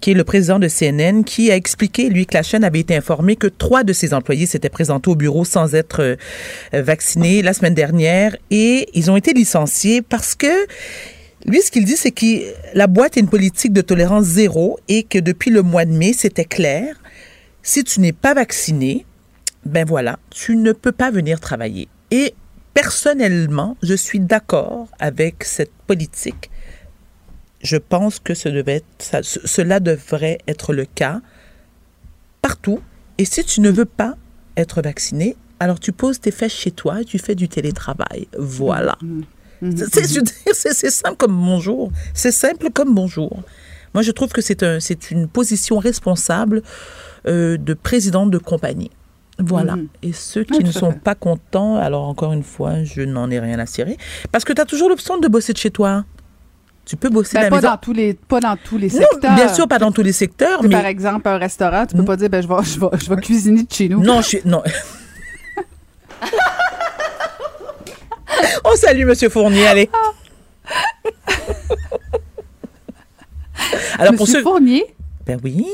qui 0.00 0.10
est 0.10 0.14
le 0.14 0.24
président 0.24 0.58
de 0.58 0.68
CNN, 0.68 1.22
qui 1.24 1.50
a 1.50 1.56
expliqué, 1.56 2.08
lui, 2.08 2.26
que 2.26 2.34
la 2.34 2.42
chaîne 2.42 2.64
avait 2.64 2.80
été 2.80 2.94
informée 2.94 3.36
que 3.36 3.46
trois 3.46 3.82
de 3.82 3.92
ses 3.92 4.14
employés 4.14 4.46
s'étaient 4.46 4.68
présentés 4.68 5.10
au 5.10 5.14
bureau 5.14 5.44
sans 5.44 5.74
être 5.74 6.00
euh, 6.00 6.16
vaccinés 6.72 7.42
la 7.42 7.52
semaine 7.52 7.74
dernière 7.74 8.36
et 8.50 8.88
ils 8.94 9.10
ont 9.10 9.16
été 9.16 9.32
licenciés 9.32 10.02
parce 10.02 10.34
que 10.34 10.66
lui, 11.46 11.62
ce 11.62 11.70
qu'il 11.70 11.84
dit, 11.84 11.96
c'est 11.96 12.10
que 12.10 12.52
la 12.74 12.86
boîte 12.86 13.16
a 13.16 13.20
une 13.20 13.28
politique 13.28 13.72
de 13.72 13.80
tolérance 13.80 14.24
zéro 14.24 14.78
et 14.88 15.04
que 15.04 15.18
depuis 15.18 15.50
le 15.50 15.62
mois 15.62 15.84
de 15.84 15.92
mai, 15.92 16.12
c'était 16.12 16.44
clair. 16.44 16.96
Si 17.62 17.84
tu 17.84 18.00
n'es 18.00 18.12
pas 18.12 18.34
vacciné, 18.34 19.06
ben 19.64 19.84
voilà, 19.84 20.18
tu 20.30 20.56
ne 20.56 20.72
peux 20.72 20.92
pas 20.92 21.10
venir 21.10 21.40
travailler. 21.40 21.88
Et 22.10 22.34
personnellement, 22.74 23.76
je 23.82 23.94
suis 23.94 24.20
d'accord 24.20 24.88
avec 24.98 25.44
cette 25.44 25.72
politique. 25.86 26.50
Je 27.66 27.76
pense 27.76 28.20
que 28.20 28.34
ce 28.34 28.48
devait 28.48 28.76
être- 28.76 28.86
ça- 29.10 29.22
ce- 29.22 29.40
cela 29.44 29.80
devrait 29.80 30.38
être 30.46 30.72
le 30.72 30.84
cas 30.84 31.20
partout. 32.42 32.80
Et 33.18 33.24
si 33.24 33.44
tu 33.44 33.60
ne 33.60 33.70
veux 33.70 33.84
pas 33.84 34.14
être 34.56 34.82
vacciné, 34.82 35.36
alors 35.58 35.80
tu 35.80 35.90
poses 35.92 36.20
tes 36.20 36.30
fesses 36.30 36.52
chez 36.52 36.70
toi 36.70 37.00
et 37.00 37.04
tu 37.04 37.18
fais 37.18 37.34
du 37.34 37.48
télétravail. 37.48 38.28
Voilà. 38.38 38.96
Je 39.62 39.66
veux 40.16 40.22
dire, 40.22 40.34
C'est 40.54 40.90
simple 40.90 41.16
comme 41.16 41.34
bonjour. 41.36 41.90
C'est 42.14 42.30
simple 42.32 42.70
comme 42.70 42.94
bonjour. 42.94 43.42
Moi, 43.94 44.02
je 44.02 44.12
trouve 44.12 44.28
que 44.28 44.42
c'est 44.42 44.62
un, 44.62 44.78
c'est 44.78 45.10
une 45.10 45.26
position 45.26 45.78
responsable 45.78 46.62
euh, 47.26 47.56
de 47.56 47.74
président 47.74 48.26
de 48.26 48.38
compagnie. 48.38 48.90
Voilà. 49.38 49.76
Et 50.02 50.12
ceux 50.12 50.44
Oui, 50.50 50.58
qui 50.58 50.64
ne 50.64 50.70
sont 50.72 50.92
pas 50.92 51.14
contents, 51.14 51.76
alors 51.76 52.04
encore 52.04 52.32
une 52.32 52.42
fois, 52.44 52.84
je 52.84 53.02
n'en 53.02 53.30
ai 53.30 53.40
rien 53.40 53.58
à 53.58 53.66
cirer. 53.66 53.96
Parce 54.32 54.44
que 54.44 54.52
tu 54.52 54.60
as 54.60 54.64
toujours 54.66 54.88
l'option 54.88 55.18
de 55.18 55.26
bosser 55.28 55.52
de 55.52 55.58
chez 55.58 55.70
toi. 55.70 56.04
Tu 56.86 56.96
peux 56.96 57.10
bosser 57.10 57.34
Ben, 57.36 57.42
la 57.42 57.48
pas, 57.50 57.56
maison. 57.56 57.68
dans 57.70 57.76
tous 57.78 57.92
les, 57.92 58.14
pas 58.14 58.38
dans 58.40 58.56
tous 58.56 58.78
les 58.78 58.88
Non, 58.88 59.00
secteurs. 59.00 59.34
bien 59.34 59.52
sûr, 59.52 59.66
pas 59.68 59.78
dans 59.80 59.90
tous 59.92 60.02
les 60.02 60.12
secteurs, 60.12 60.62
mais 60.62 60.68
Par 60.70 60.86
exemple, 60.86 61.28
un 61.28 61.36
restaurant, 61.36 61.84
tu 61.84 61.96
peux 61.96 62.02
Mm. 62.02 62.06
pas 62.06 62.16
dire, 62.16 62.30
ben, 62.30 62.40
je 62.42 62.46
vais, 62.48 62.54
je 62.62 62.78
vais, 62.80 62.86
je 63.04 63.10
vais 63.12 63.20
cuisiner 63.20 63.64
de 63.64 63.72
chez 63.72 63.88
nous. 63.88 64.00
non, 64.02 64.20
je 64.22 64.28
suis 64.28 64.40
non. 64.44 64.62
On 68.64 68.74
salue 68.76 69.04
Monsieur 69.06 69.28
Fournier, 69.28 69.66
allez. 69.66 69.90
Alors 73.98 74.14
pour 74.14 74.28
ceux, 74.28 74.42
Fournier? 74.42 74.84
ben 75.24 75.40
oui, 75.42 75.66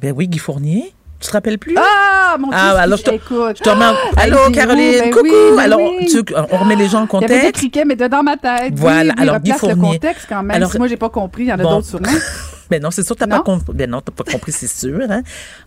ben 0.00 0.14
oui, 0.16 0.28
Guy 0.28 0.38
Fournier. 0.38 0.94
Tu 1.18 1.28
te 1.28 1.32
rappelles 1.32 1.58
plus? 1.58 1.74
Ah, 1.78 2.36
mon 2.38 2.48
Dieu. 2.48 2.56
Ah, 2.60 2.78
alors 2.80 2.98
je 2.98 3.04
te-. 3.04 3.10
Je 3.10 3.62
te 3.62 3.68
remets. 3.70 3.86
en- 3.86 3.94
Ah, 4.16 4.20
Allô, 4.22 4.36
Caroline. 4.52 5.00
ben 5.00 5.10
coucou. 5.10 5.24
oui, 5.24 5.30
ben 5.56 5.58
alors, 5.62 5.80
oui. 5.80 6.06
tu- 6.06 6.34
on 6.52 6.56
remet 6.58 6.76
les 6.76 6.88
gens 6.88 7.02
en 7.02 7.06
Il 7.06 7.22
y 7.22 7.24
avait 7.24 7.26
des 7.26 7.34
contexte. 7.40 7.54
criquets, 7.56 7.84
mais 7.86 7.96
de 7.96 8.06
dans 8.06 8.22
ma 8.22 8.36
tête. 8.36 8.74
Voilà, 8.76 9.14
alors, 9.18 9.38
Guy 9.40 9.52
replace 9.52 9.70
le 9.70 9.76
Fournier. 9.76 9.98
contexte 9.98 10.26
quand 10.28 10.42
même. 10.42 10.50
Alors, 10.56 10.70
si 10.70 10.78
moi, 10.78 10.88
j'ai 10.88 10.96
pas 10.98 11.08
compris, 11.08 11.44
il 11.44 11.48
y 11.48 11.52
en 11.52 11.58
a 11.58 11.62
bon. 11.62 11.70
d'autres 11.76 11.86
sûrement. 11.86 12.08
Ben 12.68 12.82
non, 12.82 12.90
c'est 12.90 13.04
sûr, 13.06 13.14
t'as 13.14 13.28
pas 13.28 13.42
compris. 13.42 13.72
Ben 13.74 13.88
non, 13.88 14.00
t'as 14.00 14.10
pas 14.10 14.24
compris, 14.28 14.50
c'est 14.50 14.66
sûr. 14.66 14.98
hein. 15.08 15.22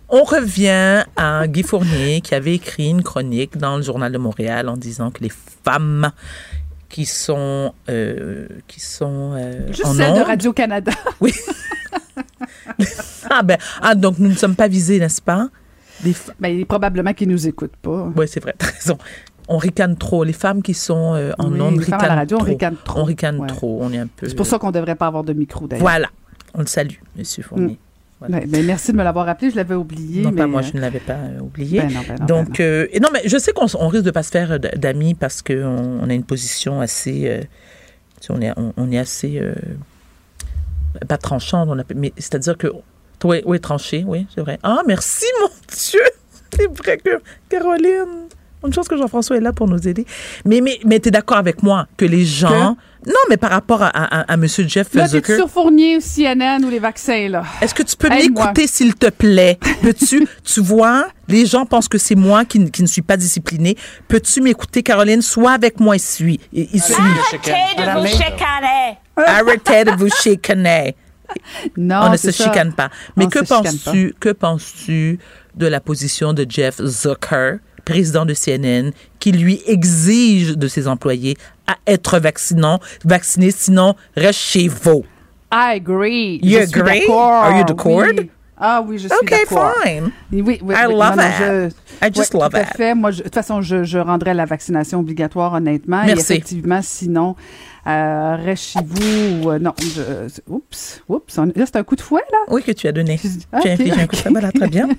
On 0.09 0.23
revient 0.23 1.05
à 1.15 1.47
Guy 1.47 1.63
Fournier 1.63 2.19
qui 2.19 2.35
avait 2.35 2.55
écrit 2.55 2.89
une 2.89 3.03
chronique 3.03 3.57
dans 3.57 3.77
le 3.77 3.83
Journal 3.83 4.11
de 4.11 4.17
Montréal 4.17 4.67
en 4.67 4.75
disant 4.75 5.09
que 5.09 5.23
les 5.23 5.31
femmes 5.63 6.11
qui 6.89 7.05
sont 7.05 7.73
euh, 7.89 8.47
qui 8.67 8.81
sont 8.81 9.31
euh, 9.37 9.67
Juste 9.69 9.85
en 9.85 9.93
celle 9.93 10.13
de 10.13 10.19
ondes- 10.19 10.27
Radio-Canada. 10.27 10.91
Oui. 11.21 11.33
ah 13.29 13.43
ben 13.43 13.57
ah 13.81 13.95
donc 13.95 14.19
nous 14.19 14.29
ne 14.29 14.35
sommes 14.35 14.55
pas 14.55 14.67
visés, 14.67 14.99
n'est-ce 14.99 15.21
pas? 15.21 15.49
Les 16.03 16.11
f- 16.11 16.29
Ben, 16.39 16.65
probablement 16.65 17.13
qu'ils 17.13 17.27
nous 17.29 17.47
écoutent 17.47 17.75
pas. 17.81 18.11
Ouais, 18.15 18.27
c'est 18.27 18.39
vrai, 18.39 18.55
t'as 18.57 18.67
raison. 18.71 18.97
On 19.47 19.57
ricane 19.57 19.97
trop. 19.97 20.23
Les 20.23 20.33
femmes 20.33 20.61
qui 20.61 20.73
sont 20.75 21.15
euh, 21.15 21.31
en 21.39 21.51
Oui, 21.51 21.59
ondes 21.59 21.81
femmes 21.81 21.93
à 21.93 21.97
ricanent 21.97 22.09
la 22.09 22.15
radio, 22.15 22.37
on 22.37 22.39
trop. 22.41 22.49
ricane 22.49 22.75
trop. 22.85 22.99
On 22.99 23.03
ricane 23.03 23.39
Ouais. 23.39 23.47
trop. 23.47 23.79
On 23.81 23.91
est 23.91 23.97
un 23.97 24.07
peu. 24.07 24.29
C'est 24.29 24.35
pour 24.35 24.45
ça 24.45 24.59
qu'on 24.59 24.71
devrait 24.71 24.95
pas 24.95 25.07
avoir 25.07 25.23
de 25.23 25.33
micro, 25.33 25.67
d'ailleurs. 25.67 25.81
Voilà. 25.81 26.07
On 26.53 26.59
le 26.61 26.67
salue, 26.67 26.95
Monsieur 27.17 27.43
Fournier. 27.43 27.77
Ben, 28.27 28.45
merci 28.65 28.91
de 28.91 28.97
me 28.97 29.03
l'avoir 29.03 29.25
rappelé, 29.25 29.49
je 29.49 29.55
l'avais 29.55 29.75
oublié. 29.75 30.21
Non, 30.23 30.31
mais... 30.31 30.41
pas 30.41 30.47
moi, 30.47 30.61
je 30.61 30.73
ne 30.73 30.81
l'avais 30.81 30.99
pas 30.99 31.13
euh, 31.13 31.39
oublié. 31.39 31.79
Ben 31.79 31.87
non, 31.87 31.99
ben 32.05 32.15
non, 32.15 32.15
ben 32.19 32.25
Donc, 32.25 32.59
euh, 32.59 32.85
et 32.91 32.99
non, 32.99 33.07
mais 33.13 33.21
je 33.25 33.37
sais 33.37 33.53
qu'on 33.53 33.65
on 33.79 33.87
risque 33.87 34.03
de 34.03 34.11
pas 34.11 34.23
se 34.23 34.29
faire 34.31 34.59
d'amis 34.59 35.13
parce 35.15 35.41
qu'on 35.41 35.99
on 36.03 36.09
a 36.09 36.13
une 36.13 36.25
position 36.25 36.79
assez. 36.81 37.29
euh, 37.29 37.41
on, 38.29 38.41
est, 38.41 38.51
on, 38.57 38.73
on 38.77 38.91
est 38.91 38.97
assez. 38.99 39.41
Pas 41.07 41.17
tranchante, 41.17 41.67
on 41.71 41.79
a, 41.79 41.83
mais 41.95 42.13
c'est-à-dire 42.17 42.57
que. 42.57 42.67
Oui, 43.23 43.41
oui, 43.45 43.59
tranché, 43.59 44.03
oui, 44.07 44.25
c'est 44.33 44.41
vrai. 44.41 44.59
Ah, 44.63 44.81
merci, 44.87 45.25
mon 45.41 45.47
Dieu! 45.67 46.01
C'est 46.55 46.67
vrai 46.77 46.97
que. 46.97 47.21
Caroline! 47.49 48.27
Une 48.65 48.73
chose 48.73 48.89
que 48.89 48.97
Jean-François 48.97 49.37
est 49.37 49.41
là 49.41 49.53
pour 49.53 49.69
nous 49.69 49.87
aider. 49.87 50.05
Mais, 50.43 50.59
mais, 50.59 50.79
mais 50.85 50.99
tu 50.99 51.07
es 51.07 51.11
d'accord 51.11 51.37
avec 51.37 51.63
moi 51.63 51.87
que 51.95 52.03
les 52.03 52.25
gens. 52.25 52.75
Non, 53.07 53.13
mais 53.29 53.37
par 53.37 53.51
rapport 53.51 53.81
à, 53.81 53.87
à, 53.87 54.19
à 54.29 54.33
M. 54.33 54.45
Jeff 54.45 54.93
Là, 54.93 55.07
Zucker. 55.07 55.37
sur 55.37 55.49
Fournier 55.49 55.95
ou 55.95 56.01
CNN 56.01 56.61
ou 56.65 56.69
les 56.69 56.79
vaccins, 56.79 57.29
là? 57.29 57.43
Est-ce 57.61 57.73
que 57.73 57.83
tu 57.83 57.95
peux 57.95 58.09
m'écouter, 58.09 58.67
s'il 58.67 58.95
te 58.95 59.09
plaît? 59.09 59.57
Peux-tu, 59.81 60.27
tu 60.43 60.59
vois, 60.59 61.07
les 61.29 61.45
gens 61.45 61.65
pensent 61.65 61.87
que 61.87 61.97
c'est 61.97 62.15
moi 62.15 62.43
qui, 62.43 62.69
qui 62.69 62.81
ne 62.81 62.87
suis 62.87 63.01
pas 63.01 63.15
disciplinée. 63.15 63.77
Peux-tu 64.09 64.41
m'écouter, 64.41 64.83
Caroline? 64.83 65.21
Sois 65.21 65.53
avec 65.53 65.79
moi 65.79 65.95
ici. 65.95 66.41
I- 66.51 66.67
Ici. 66.73 66.91
Arrêtez 66.93 67.47
de 67.77 67.99
vous 68.01 68.07
chicaner. 68.07 68.97
Arrêtez 69.27 69.85
de 69.85 69.91
vous 69.97 70.09
chicaner. 70.09 70.95
Non, 71.77 72.01
On 72.05 72.09
ne 72.11 72.17
se 72.17 72.31
ça. 72.31 72.43
chicane 72.45 72.73
pas. 72.73 72.89
Mais 73.15 73.25
On 73.25 73.29
que 73.29 73.39
penses-tu, 73.45 74.15
que 74.19 74.29
penses-tu 74.29 75.19
de 75.55 75.67
la 75.67 75.79
position 75.79 76.33
de 76.33 76.45
Jeff 76.49 76.81
Zucker, 76.83 77.57
président 77.85 78.25
de 78.25 78.33
CNN, 78.33 78.91
qui 79.19 79.31
lui 79.31 79.61
exige 79.67 80.57
de 80.57 80.67
ses 80.67 80.87
employés 80.87 81.37
à 81.67 81.75
être 81.85 82.19
vaccinants, 82.19 82.79
vaccinés, 83.05 83.51
sinon 83.51 83.95
reste 84.15 84.39
chez 84.39 84.67
vous? 84.67 85.03
I 85.51 85.75
agree. 85.77 86.39
You 86.41 86.59
Je 86.59 86.63
agree? 86.79 87.03
Are 87.09 87.57
you 87.57 87.63
d'accord? 87.63 88.03
oui. 88.17 88.29
Ah 88.61 88.83
oui, 88.85 88.97
je 88.97 89.07
suis 89.07 89.17
OK, 89.21 89.29
d'accord. 89.29 89.73
fine. 89.85 90.11
Oui, 90.33 90.41
oui, 90.41 90.59
I 90.61 90.85
oui, 90.87 90.93
love 90.93 91.15
non, 91.15 91.15
non, 91.15 91.23
it. 91.23 91.33
je- 91.39 92.05
I 92.05 92.11
just 92.13 92.33
ouais, 92.33 92.39
love 92.41 92.49
tout 92.49 92.57
à 92.57 92.65
fait. 92.65 92.93
Moi, 92.93 93.11
je- 93.11 93.19
de 93.19 93.23
toute 93.23 93.33
façon, 93.33 93.61
je, 93.61 93.83
je 93.85 93.97
rendrais 93.99 94.33
la 94.33 94.43
vaccination 94.45 94.99
obligatoire, 94.99 95.53
honnêtement. 95.53 96.03
Et 96.03 96.07
Merci. 96.07 96.21
effectivement, 96.33 96.81
sinon, 96.83 97.37
euh, 97.89 98.35
reste 98.43 98.63
chez 98.63 98.79
vous. 98.85 99.43
ou, 99.45 99.51
euh, 99.51 99.59
non, 99.59 99.73
je, 99.81 100.01
oups, 100.47 101.01
oups. 101.09 101.37
on- 101.37 101.45
là, 101.45 101.65
c'est 101.65 101.75
un 101.77 101.83
coup 101.83 101.95
de 101.95 102.01
fouet, 102.01 102.21
là. 102.31 102.37
Oui, 102.49 102.63
que 102.63 102.71
tu 102.71 102.87
as 102.87 102.91
donné. 102.91 103.19
Ah, 103.51 103.59
Tu 103.61 103.67
as 103.69 103.71
infligé 103.73 103.91
un 104.01 104.07
coup 104.07 104.15
de 104.15 104.21
sabbat, 104.21 104.41
là, 104.41 104.51
très 104.51 104.67
bien. 104.67 104.87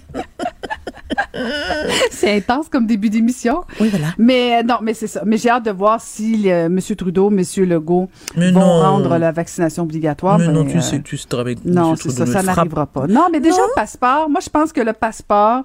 C'est 2.11 2.37
intense 2.37 2.69
comme 2.69 2.87
début 2.87 3.11
d'émission. 3.11 3.65
Oui, 3.81 3.89
voilà. 3.89 4.09
Mais 4.19 4.59
euh, 4.59 4.63
non, 4.63 4.77
mais 4.83 4.95
c'est 4.95 5.07
ça. 5.07 5.23
Mais 5.25 5.37
j'ai 5.39 5.49
hâte 5.51 5.65
de 5.65 5.71
voir 5.71 6.01
si 6.01 6.51
euh, 6.51 6.67
M. 6.67 6.79
Trudeau, 6.97 7.31
M. 7.31 7.43
Legault 7.67 8.09
Mais 8.37 8.51
vont 8.53 8.61
non. 8.61 8.81
rendre 8.81 9.17
la 9.19 9.33
vaccination 9.33 9.85
obligatoire. 9.85 10.39
Mais 10.39 10.47
Ben, 10.47 10.53
non, 10.53 10.65
tu 10.65 10.79
euh, 10.79 10.81
sais, 10.81 11.01
tu 11.01 11.17
bien 11.17 11.55
que 11.57 11.61
Non, 11.65 11.97
c'est 11.97 12.11
ça, 12.11 12.27
ça 12.27 12.43
n'arrivera 12.43 12.87
pas. 12.87 13.07
Non, 13.07 13.29
mais 13.33 13.41
déjà, 13.41 13.57
Non. 13.57 13.63
le 13.69 13.75
passeport, 13.75 14.29
moi, 14.29 14.41
je 14.43 14.49
pense 14.51 14.73
que 14.73 14.81
le 14.81 14.93
passeport 14.93 15.63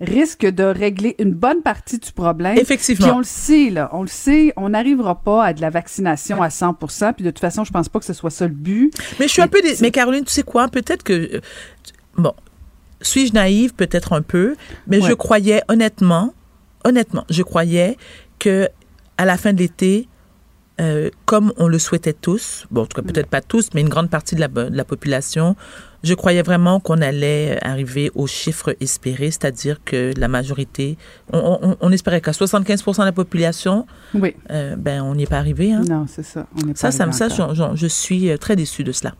risque 0.00 0.46
de 0.46 0.62
régler 0.64 1.16
une 1.18 1.32
bonne 1.32 1.62
partie 1.62 1.98
du 1.98 2.12
problème. 2.12 2.56
Effectivement. 2.56 3.06
Puis 3.06 3.14
on 3.14 3.18
le 3.18 3.24
sait, 3.24 3.70
là, 3.70 3.90
on 3.92 4.02
le 4.02 4.08
sait, 4.08 4.52
on 4.56 4.68
n'arrivera 4.68 5.20
pas 5.20 5.44
à 5.44 5.52
de 5.52 5.60
la 5.60 5.70
vaccination 5.70 6.40
à 6.42 6.50
100 6.50 6.74
Puis 7.14 7.24
de 7.24 7.30
toute 7.30 7.40
façon, 7.40 7.64
je 7.64 7.72
pense 7.72 7.88
pas 7.88 7.98
que 7.98 8.04
ce 8.04 8.12
soit 8.12 8.30
ça 8.30 8.46
le 8.46 8.54
but. 8.54 8.92
Mais 9.18 9.26
je 9.26 9.32
suis 9.32 9.42
un 9.42 9.48
peu. 9.48 9.60
dé- 9.60 9.74
Mais 9.80 9.90
Caroline, 9.90 10.24
tu 10.24 10.32
sais 10.32 10.42
quoi? 10.44 10.68
Peut-être 10.68 11.02
que. 11.02 11.40
Bon. 12.16 12.32
Suis-je 13.00 13.32
naïve? 13.32 13.74
Peut-être 13.74 14.12
un 14.12 14.22
peu. 14.22 14.56
Mais 14.86 15.00
je 15.00 15.12
croyais, 15.12 15.62
honnêtement, 15.68 16.32
honnêtement, 16.84 17.24
je 17.30 17.42
croyais 17.42 17.96
que 18.38 18.68
à 19.16 19.24
la 19.24 19.36
fin 19.36 19.52
de 19.52 19.58
l'été, 19.58 20.08
euh, 20.80 21.10
comme 21.24 21.52
on 21.56 21.66
le 21.66 21.78
souhaitait 21.80 22.12
tous, 22.12 22.66
bon, 22.70 22.82
en 22.82 22.86
tout 22.86 23.00
cas, 23.00 23.06
peut-être 23.06 23.28
pas 23.28 23.40
tous, 23.40 23.70
mais 23.74 23.80
une 23.80 23.88
grande 23.88 24.10
partie 24.10 24.34
de 24.36 24.40
la, 24.40 24.46
de 24.48 24.68
la 24.76 24.84
population, 24.84 25.56
je 26.04 26.14
croyais 26.14 26.42
vraiment 26.42 26.78
qu'on 26.80 27.00
allait 27.00 27.58
arriver 27.64 28.10
au 28.14 28.26
chiffre 28.26 28.76
espéré, 28.80 29.30
c'est-à-dire 29.30 29.80
que 29.84 30.12
la 30.16 30.28
majorité, 30.28 30.96
on, 31.32 31.58
on- 31.62 31.76
on 31.80 31.92
espérait 31.92 32.20
qu'à 32.20 32.32
75 32.32 32.84
de 32.84 33.04
la 33.04 33.12
population, 33.12 33.86
Oui. 34.14 34.34
euh, 34.50 34.76
ben, 34.76 35.02
on 35.02 35.14
n'y 35.16 35.24
est 35.24 35.26
pas 35.26 35.38
arrivé. 35.38 35.72
Hein. 35.72 35.82
Non, 35.88 36.06
c'est 36.08 36.22
ça. 36.22 36.46
On 36.56 36.68
est 36.68 36.76
Ça, 36.76 36.88
pas 36.88 36.92
ça, 37.12 37.28
je- 37.54 37.76
je 37.76 37.86
suis 37.86 38.30
euh, 38.30 38.36
très 38.36 38.54
déçue 38.56 38.84
de 38.84 38.92
cela. 38.92 39.14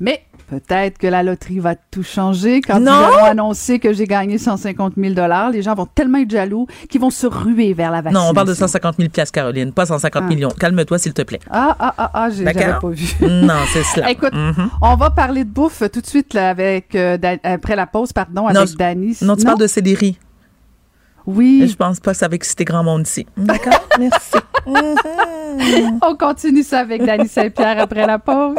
Mais 0.00 0.24
peut-être 0.60 0.98
que 0.98 1.06
la 1.06 1.22
loterie 1.22 1.60
va 1.60 1.74
tout 1.76 2.02
changer. 2.02 2.60
Quand 2.60 2.78
Non! 2.78 2.92
ils 2.92 3.04
allont 3.04 3.24
annoncer 3.24 3.78
que 3.78 3.92
j'ai 3.94 4.06
gagné 4.06 4.36
150 4.36 4.94
000 4.96 5.14
les 5.52 5.62
gens 5.62 5.74
vont 5.74 5.86
tellement 5.86 6.18
être 6.18 6.30
jaloux 6.30 6.66
qu'ils 6.90 7.00
vont 7.00 7.08
se 7.10 7.26
ruer 7.26 7.72
vers 7.72 7.90
la 7.90 8.02
vaccination. 8.02 8.26
Non, 8.26 8.30
on 8.30 8.34
parle 8.34 8.48
de 8.48 8.54
150 8.54 8.96
000 8.98 9.08
piastres, 9.08 9.32
Caroline, 9.32 9.72
pas 9.72 9.86
150 9.86 10.22
Ah. 10.24 10.28
millions. 10.28 10.50
Calme-toi, 10.50 10.98
s'il 10.98 11.14
te 11.14 11.22
plaît. 11.22 11.40
Ah, 11.50 11.74
ah, 11.78 11.94
ah, 11.96 12.10
ah, 12.12 12.30
j'ai- 12.30 12.44
pas 12.44 12.52
vu. 12.90 13.06
non, 13.20 13.54
c'est 13.72 13.82
cela. 13.82 14.10
Écoute, 14.10 14.34
Mhm. 14.34 14.68
on 14.82 14.96
va 14.96 15.10
parler 15.10 15.44
de 15.44 15.50
bouffe 15.50 15.82
tout 15.90 16.00
de 16.00 16.06
suite 16.06 16.34
là, 16.34 16.50
avec 16.50 16.94
euh, 16.94 17.16
après 17.44 17.76
la 17.76 17.86
pause, 17.86 18.12
pardon, 18.12 18.46
avec 18.46 18.56
Non, 18.68 18.74
Dani. 18.78 19.16
Non, 19.22 19.36
tu 19.36 19.44
parles 19.44 19.58
de 19.58 19.66
céleri. 19.66 20.18
Oui, 21.24 21.66
Je 21.70 21.76
pense 21.76 22.00
pas 22.00 22.10
que 22.12 22.18
ça 22.18 22.26
va 22.28 22.34
exciter 22.34 22.64
grand 22.64 22.82
monde 22.82 23.06
ici. 23.06 23.26
D'accord? 23.36 23.88
Merci. 23.98 24.36
on 26.02 26.16
continue 26.16 26.62
ça 26.64 26.80
avec 26.80 27.04
Dani 27.04 27.28
Saint-Pierre 27.28 27.78
après 27.80 28.06
la 28.06 28.18
pause. 28.18 28.56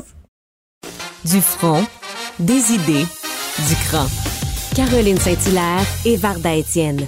Du 1.26 1.40
front, 1.40 1.86
des 2.40 2.74
idées, 2.74 3.06
du 3.68 3.76
cran. 3.88 4.06
Caroline 4.76 5.18
Saint-Hilaire 5.18 5.86
et 6.06 6.18
Varda 6.18 6.54
Étienne. 6.56 7.08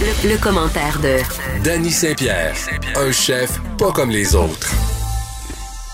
Le, 0.00 0.30
le 0.30 0.36
commentaire 0.38 0.98
de 1.00 1.18
Danny 1.62 1.90
Saint-Pierre, 1.90 2.54
un 2.96 3.12
chef 3.12 3.60
pas 3.78 3.92
comme 3.92 4.10
les 4.10 4.34
autres. 4.34 4.72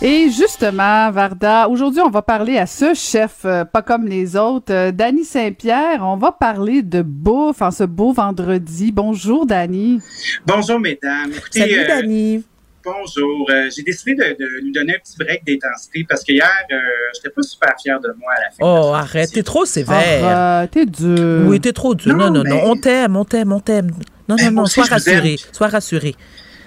Et 0.02 0.30
justement, 0.30 1.10
Varda, 1.10 1.68
aujourd'hui, 1.68 2.00
on 2.00 2.08
va 2.08 2.22
parler 2.22 2.56
à 2.56 2.64
ce 2.64 2.94
chef, 2.94 3.40
euh, 3.44 3.66
pas 3.66 3.82
comme 3.82 4.06
les 4.06 4.34
autres, 4.34 4.72
euh, 4.72 4.92
Dany 4.92 5.26
Saint-Pierre. 5.26 6.00
On 6.02 6.16
va 6.16 6.32
parler 6.32 6.80
de 6.80 7.02
bouffe 7.02 7.60
en 7.60 7.70
ce 7.70 7.84
beau 7.84 8.10
vendredi. 8.14 8.92
Bonjour, 8.92 9.44
Dany. 9.44 10.00
Bonjour, 10.46 10.80
mesdames. 10.80 11.32
Écoutez, 11.36 11.60
Salut, 11.60 11.80
euh, 11.80 11.86
Dani. 11.86 12.44
Bonjour. 12.84 13.48
Euh, 13.50 13.68
J'ai 13.74 13.82
décidé 13.82 14.14
de, 14.14 14.22
de 14.38 14.60
nous 14.64 14.72
donner 14.72 14.94
un 14.94 14.98
petit 14.98 15.16
break 15.18 15.44
d'intensité 15.46 16.04
parce 16.08 16.24
que 16.24 16.32
hier, 16.32 16.50
euh, 16.72 16.76
j'étais 17.14 17.30
pas 17.30 17.42
super 17.42 17.74
fier 17.80 18.00
de 18.00 18.08
moi 18.18 18.32
à 18.36 18.40
la 18.40 18.50
fin. 18.50 18.56
Oh, 18.60 18.92
arrête, 18.94 19.30
t'es 19.32 19.42
trop 19.42 19.64
sévère. 19.64 20.68
T'es 20.70 20.86
dur. 20.86 21.46
Oui, 21.46 21.60
t'es 21.60 21.72
trop 21.72 21.94
dur. 21.94 22.14
Non, 22.16 22.30
Non, 22.30 22.42
non, 22.44 22.60
On 22.64 22.76
t'aime, 22.76 23.16
on 23.16 23.24
t'aime, 23.24 23.52
on 23.52 23.60
t'aime. 23.60 23.90
Non, 24.28 24.36
Ben, 24.36 24.46
non, 24.46 24.52
moi 24.52 24.62
non. 24.62 24.66
Sois 24.66 24.84
rassuré. 24.84 25.36
Sois 25.52 25.68
rassuré. 25.68 26.14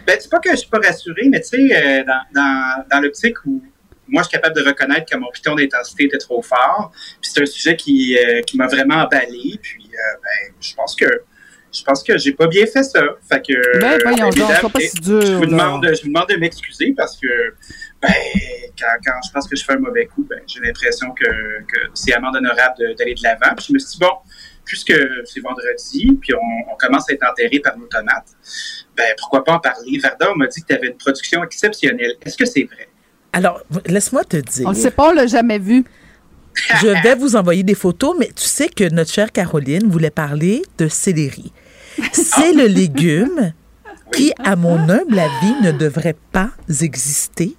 Ben, 0.05 0.17
c'est 0.19 0.29
pas 0.29 0.39
que 0.39 0.51
je 0.51 0.57
suis 0.57 0.69
pas 0.69 0.79
rassuré, 0.79 1.29
mais 1.29 1.39
tu 1.41 1.47
sais, 1.47 1.75
euh, 1.75 2.03
dans, 2.03 2.21
dans, 2.41 2.83
dans 2.91 2.99
l'optique 2.99 3.37
où 3.45 3.61
moi, 4.09 4.21
je 4.21 4.27
suis 4.27 4.37
capable 4.37 4.55
de 4.61 4.67
reconnaître 4.67 5.09
que 5.09 5.17
mon 5.17 5.31
piton 5.31 5.55
d'intensité 5.55 6.03
était 6.03 6.17
trop 6.17 6.41
fort, 6.41 6.91
puis 7.21 7.31
c'est 7.33 7.41
un 7.41 7.45
sujet 7.45 7.77
qui, 7.77 8.17
euh, 8.17 8.41
qui 8.41 8.57
m'a 8.57 8.67
vraiment 8.67 8.95
emballé, 8.95 9.57
puis 9.61 9.85
euh, 9.85 10.17
ben, 10.21 10.53
je 10.59 10.73
pense 10.75 10.93
que 10.93 11.05
je 11.73 11.83
pense 11.83 12.03
que 12.03 12.17
j'ai 12.17 12.33
pas 12.33 12.47
bien 12.47 12.65
fait 12.65 12.83
ça. 12.83 13.01
Fait 13.27 13.41
que, 13.45 13.79
Ben, 13.79 13.99
voyons 14.03 14.29
donc, 14.29 14.37
mesdames, 14.37 14.59
sois 14.59 14.69
pas 14.69 14.79
si 14.79 14.99
dur, 15.01 15.21
Je 15.21 15.33
vous, 15.33 15.45
demande, 15.45 15.85
je 15.93 16.01
vous 16.03 16.07
demande 16.09 16.29
de 16.29 16.35
m'excuser 16.35 16.93
parce 16.95 17.17
que 17.17 17.27
ben, 18.01 18.13
quand, 18.79 18.85
quand 19.05 19.19
je 19.25 19.31
pense 19.31 19.47
que 19.47 19.55
je 19.55 19.63
fais 19.65 19.73
un 19.73 19.79
mauvais 19.79 20.05
coup, 20.05 20.25
ben, 20.29 20.39
j'ai 20.47 20.59
l'impression 20.59 21.11
que, 21.11 21.25
que 21.25 21.79
c'est 21.93 22.13
amende 22.13 22.35
honorable 22.35 22.75
de- 22.79 22.93
d'aller 22.93 23.15
de 23.15 23.23
l'avant. 23.23 23.55
Puis 23.55 23.65
je 23.69 23.73
me 23.73 23.79
suis 23.79 23.93
dit, 23.93 23.97
bon, 23.99 24.11
puisque 24.65 24.93
c'est 25.25 25.39
vendredi, 25.41 26.17
puis 26.21 26.33
on, 26.35 26.71
on 26.73 26.75
commence 26.77 27.09
à 27.09 27.13
être 27.13 27.23
enterré 27.29 27.59
par 27.59 27.77
nos 27.77 27.87
tomates, 27.87 28.29
ben, 28.95 29.13
pourquoi 29.17 29.43
pas 29.43 29.53
en 29.53 29.59
parler? 29.59 29.97
Varda, 29.99 30.31
on 30.31 30.35
m'a 30.37 30.47
dit 30.47 30.61
que 30.61 30.67
tu 30.67 30.73
avais 30.75 30.87
une 30.87 30.97
production 30.97 31.43
exceptionnelle. 31.43 32.13
Est-ce 32.25 32.37
que 32.37 32.45
c'est 32.45 32.63
vrai? 32.63 32.87
Alors, 33.33 33.61
laisse-moi 33.87 34.23
te 34.25 34.37
dire. 34.37 34.67
On 34.67 34.69
le 34.69 34.75
sait 34.75 34.91
pas, 34.91 35.09
on 35.09 35.13
l'a 35.13 35.25
jamais 35.27 35.57
vu. 35.57 35.83
Je 36.81 36.87
vais 37.01 37.15
vous 37.15 37.35
envoyer 37.35 37.63
des 37.63 37.73
photos, 37.73 38.15
mais 38.19 38.27
tu 38.27 38.43
sais 38.43 38.69
que 38.69 38.87
notre 38.93 39.11
chère 39.11 39.31
Caroline 39.31 39.89
voulait 39.89 40.11
parler 40.11 40.61
de 40.77 40.87
céleri. 40.87 41.51
C'est 42.11 42.53
le 42.53 42.65
légume 42.67 43.53
qui, 44.11 44.33
à 44.43 44.55
mon 44.55 44.77
humble 44.77 45.19
avis, 45.19 45.55
ne 45.61 45.71
devrait 45.71 46.15
pas 46.31 46.49
exister. 46.81 47.55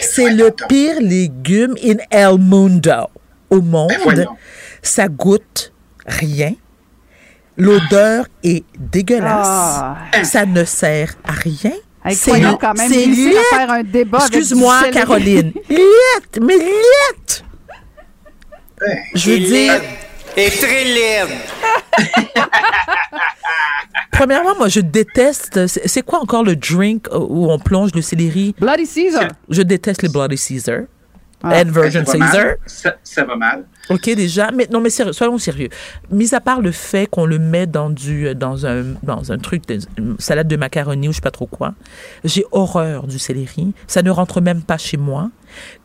C'est 0.00 0.30
le 0.30 0.50
pire 0.68 1.00
légume 1.00 1.74
in 1.84 1.96
el 2.10 2.38
mundo 2.38 3.08
au 3.50 3.60
monde. 3.60 3.92
Ben. 4.06 4.26
Ça 4.82 5.08
goûte 5.08 5.72
rien. 6.06 6.54
L'odeur 7.56 8.26
est 8.42 8.64
dégueulasse. 8.78 9.46
Ah. 9.46 9.96
Ça 10.24 10.46
ne 10.46 10.64
sert 10.64 11.14
à 11.24 11.32
rien. 11.32 11.72
Hey, 12.04 12.16
C'est 12.16 12.40
quand 12.58 12.74
même 12.74 12.90
faire 12.90 13.70
un 13.70 13.82
débat 13.82 14.18
Excuse-moi. 14.18 14.84
Caroline. 14.90 15.52
Liette, 15.68 16.40
mais 16.40 16.56
liette. 16.56 17.44
Ben, 18.80 18.98
Je 19.14 19.30
veux 19.30 19.38
dire, 19.38 19.80
Et 20.36 20.50
très 20.50 20.84
laide. 20.84 21.28
premièrement, 24.12 24.54
moi, 24.56 24.68
je 24.68 24.80
déteste. 24.80 25.66
C'est 25.66 25.88
c'est 25.88 26.02
quoi 26.02 26.20
encore 26.20 26.44
le 26.44 26.56
drink 26.56 27.06
où 27.12 27.50
on 27.50 27.58
plonge 27.58 27.90
le 27.94 28.02
céleri? 28.02 28.54
Bloody 28.58 28.86
Caesar. 28.86 29.28
Je 29.48 29.62
déteste 29.62 30.02
les 30.02 30.08
Bloody 30.08 30.38
Caesar. 30.38 30.82
Ah. 31.42 31.60
and 31.62 31.70
Virgin 31.70 32.04
ça 32.06 32.16
va 32.18 32.26
Caesar? 32.26 32.44
mal. 32.44 32.56
Ça, 32.66 32.94
ça 33.02 33.24
va 33.24 33.36
mal. 33.36 33.64
OK, 33.90 34.04
déjà. 34.14 34.50
Mais 34.52 34.68
non, 34.72 34.80
mais 34.80 34.90
sérieux, 34.90 35.12
soyons 35.12 35.38
sérieux. 35.38 35.68
Mis 36.10 36.34
à 36.34 36.40
part 36.40 36.60
le 36.60 36.70
fait 36.72 37.06
qu'on 37.06 37.26
le 37.26 37.38
met 37.38 37.66
dans 37.66 37.90
du 37.90 38.34
dans 38.34 38.64
un 38.66 38.84
dans 39.02 39.32
un 39.32 39.38
truc 39.38 39.66
de 39.66 39.78
une 39.98 40.16
salade 40.18 40.46
de 40.48 40.56
macaroni 40.56 41.08
ou 41.08 41.12
je 41.12 41.16
sais 41.16 41.20
pas 41.22 41.30
trop 41.32 41.46
quoi, 41.46 41.74
j'ai 42.24 42.44
horreur 42.52 43.06
du 43.06 43.18
céleri. 43.18 43.72
Ça 43.86 44.02
ne 44.02 44.10
rentre 44.10 44.40
même 44.40 44.62
pas 44.62 44.78
chez 44.78 44.96
moi. 44.96 45.30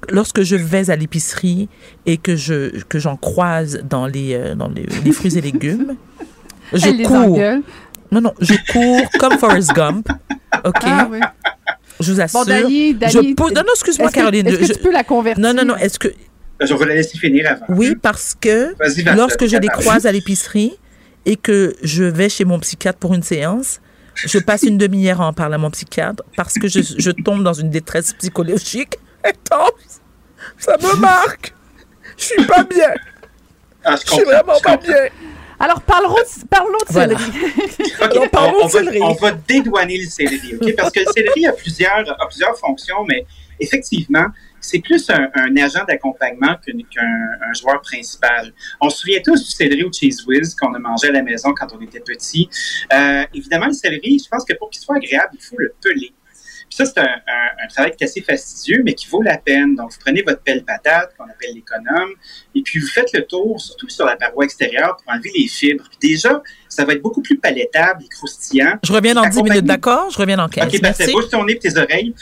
Lorsque 0.10 0.44
je 0.44 0.56
vais 0.56 0.90
à 0.90 0.96
l'épicerie 0.96 1.70
et 2.06 2.18
que 2.18 2.36
je 2.36 2.84
que 2.84 3.00
j'en 3.00 3.18
croise 3.18 3.82
dans 3.84 4.06
les 4.06 4.34
euh, 4.36 4.56
dans 4.56 4.70
les, 4.70 4.86
les 5.04 5.12
fruits 5.12 5.38
et 5.38 5.42
légumes, 5.42 5.96
je 6.74 6.88
Elle 6.88 6.98
les 6.98 7.04
cours. 7.04 7.16
engueule. 7.16 7.62
Non 8.12 8.22
non, 8.22 8.34
je 8.40 8.54
cours 8.72 9.10
comme 9.20 9.38
Forrest 9.38 9.74
Gump. 9.74 10.08
OK, 10.64 10.76
Ah 10.84 11.08
oui. 11.12 11.20
Je 12.00 12.14
vous 12.14 12.22
assure. 12.22 12.40
Bon, 12.40 12.46
Dani, 12.46 12.94
Dani. 12.94 13.12
je 13.14 13.34
pousse- 13.36 13.52
Non 13.54 13.62
non, 13.62 13.74
excuse-moi 13.74 14.08
est-ce 14.08 14.14
que- 14.16 14.20
Caroline. 14.20 14.48
Est-ce 14.48 14.58
que 14.60 14.66
je- 14.68 14.74
tu 14.74 14.80
peux 14.80 14.92
la 14.92 15.04
convertir? 15.04 15.42
Non 15.44 15.54
non 15.54 15.66
non, 15.66 15.76
est-ce 15.78 15.98
que 16.00 16.10
Je 16.60 16.74
vais 16.74 16.86
la 16.86 16.96
laisser 16.96 17.18
finir 17.18 17.52
avant. 17.52 17.66
oui, 17.70 17.96
parce 17.96 18.36
que 18.40 18.74
lorsque 19.16 19.46
je 19.46 19.58
les 19.58 19.68
croise 19.68 20.06
à 20.06 20.12
l'épicerie 20.12 20.74
et 21.26 21.36
que 21.36 21.76
je 21.84 22.04
vais 22.04 22.30
chez 22.30 22.46
mon 22.46 22.60
psychiatre 22.60 23.00
pour 23.00 23.14
une 23.14 23.24
séance, 23.24 23.80
je 24.16 24.40
passe 24.40 24.64
une 24.64 24.78
demi-heure 24.78 25.22
en 25.22 25.34
parler 25.34 25.56
à 25.56 25.58
mon 25.60 25.70
psychiatre 25.70 26.24
parce 26.36 26.56
que 26.56 26.68
je, 26.68 26.80
je 26.98 27.12
tombe 27.12 27.44
dans 27.44 27.54
une 27.54 27.70
détresse 27.70 28.14
psychologique 28.14 28.96
intense. 29.24 30.02
Ça 30.58 30.78
me 30.82 30.96
marque. 31.00 31.54
Je 32.18 32.24
suis 32.26 32.46
pas 32.46 32.64
bien. 32.64 32.94
Ah, 33.84 33.96
je 33.96 34.08
Je 34.08 34.14
suis 34.14 34.24
vraiment 34.24 34.54
je 34.58 34.64
pas 34.64 34.78
comprends. 34.78 34.88
bien. 34.92 35.08
Alors, 35.60 35.82
parlons, 35.82 36.16
parlons 36.50 36.72
de 36.88 36.94
Voilà. 36.94 37.18
céleri. 37.18 37.92
Parlons 38.32 38.60
on, 38.60 38.64
on 38.64 38.68
de 38.68 38.72
va, 38.72 38.80
céleri. 38.80 39.00
on 39.02 39.14
va 39.14 39.32
dédouaner 39.32 39.98
le 39.98 40.10
céleri, 40.10 40.56
OK? 40.56 40.76
Parce 40.76 40.92
que 40.92 41.00
le 41.00 41.06
céleri 41.14 41.48
a 41.48 41.54
plusieurs, 41.54 42.10
a 42.22 42.28
plusieurs 42.28 42.58
fonctions, 42.60 43.04
mais 43.08 43.26
effectivement, 43.60 44.28
c'est 44.62 44.80
plus 44.80 45.10
un, 45.10 45.30
un 45.34 45.58
agent 45.58 45.84
d'accompagnement 45.86 46.56
qu'un 46.64 46.78
qu'un- 46.94 47.50
un 47.50 47.54
joueur 47.54 47.82
principal. 47.82 48.54
On 48.82 48.90
se 48.90 49.00
souvient 49.00 49.20
tous 49.26 49.44
du 49.44 49.50
céleri 49.52 49.84
ou 49.84 49.92
cheese 49.92 50.24
whiz 50.28 50.54
qu'on 50.56 50.74
a 50.76 50.80
mangé 50.80 51.08
à 51.08 51.12
la 51.12 51.24
maison 51.24 51.54
quand 51.58 51.68
on 51.76 51.82
était 51.82 52.02
petit. 52.02 52.50
Euh, 52.94 53.24
évidemment, 53.34 53.66
le 53.68 53.74
céleri, 53.74 54.20
je 54.24 54.30
pense 54.30 54.46
que 54.46 54.54
pour 54.56 54.70
qu'il 54.70 54.82
soit 54.82 54.98
agréable, 54.98 55.32
il 55.34 55.42
faut 55.42 55.58
le 55.58 55.74
peler. 55.82 56.14
Ça, 56.78 56.86
c'est 56.86 57.00
un 57.00 57.68
travail 57.70 57.96
qui 57.96 58.04
est 58.04 58.08
assez 58.08 58.22
fastidieux, 58.22 58.84
mais 58.86 58.94
qui 58.94 59.08
vaut 59.08 59.24
la 59.24 59.40
peine. 59.40 59.74
Donc, 59.74 59.92
vous 59.92 59.98
prenez 60.00 60.22
votre 60.22 60.44
pelle 60.44 60.64
patate, 60.64 61.12
qu'on 61.18 61.24
appelle 61.24 61.56
l'économe, 61.56 62.12
et 62.54 62.62
puis 62.62 62.80
vous 62.80 62.86
faites 62.86 63.12
le 63.14 63.26
tour, 63.26 63.60
surtout 63.60 63.90
sur 63.90 64.06
la 64.06 64.16
paroi 64.16 64.46
extérieure, 64.46 64.96
pour 64.98 65.12
enlever 65.12 65.32
les 65.36 65.48
fibres. 65.48 65.86
Puis 65.90 66.10
déjà, 66.12 66.40
ça 66.78 66.86
va 66.86 66.94
être 66.94 67.02
beaucoup 67.02 67.22
plus 67.24 67.38
palaitable 67.40 68.04
et 68.06 68.08
croustillant. 68.08 68.78
Je 68.84 68.94
reviens 68.94 69.16
dans 69.16 69.22
10 69.22 69.28
Accompagné- 69.30 69.50
minutes, 69.50 69.66
d'accord? 69.66 70.10
Je 70.12 70.18
reviens 70.20 70.38
dans 70.38 70.48
15. 70.48 70.66
OK, 70.68 70.80
parfait. 70.82 71.04
Merci. 71.06 71.14
Bouge 71.14 71.30
ton 71.30 71.44
nez 71.44 71.54
et 71.54 71.60
tes 71.60 71.76
oreilles. 71.78 72.14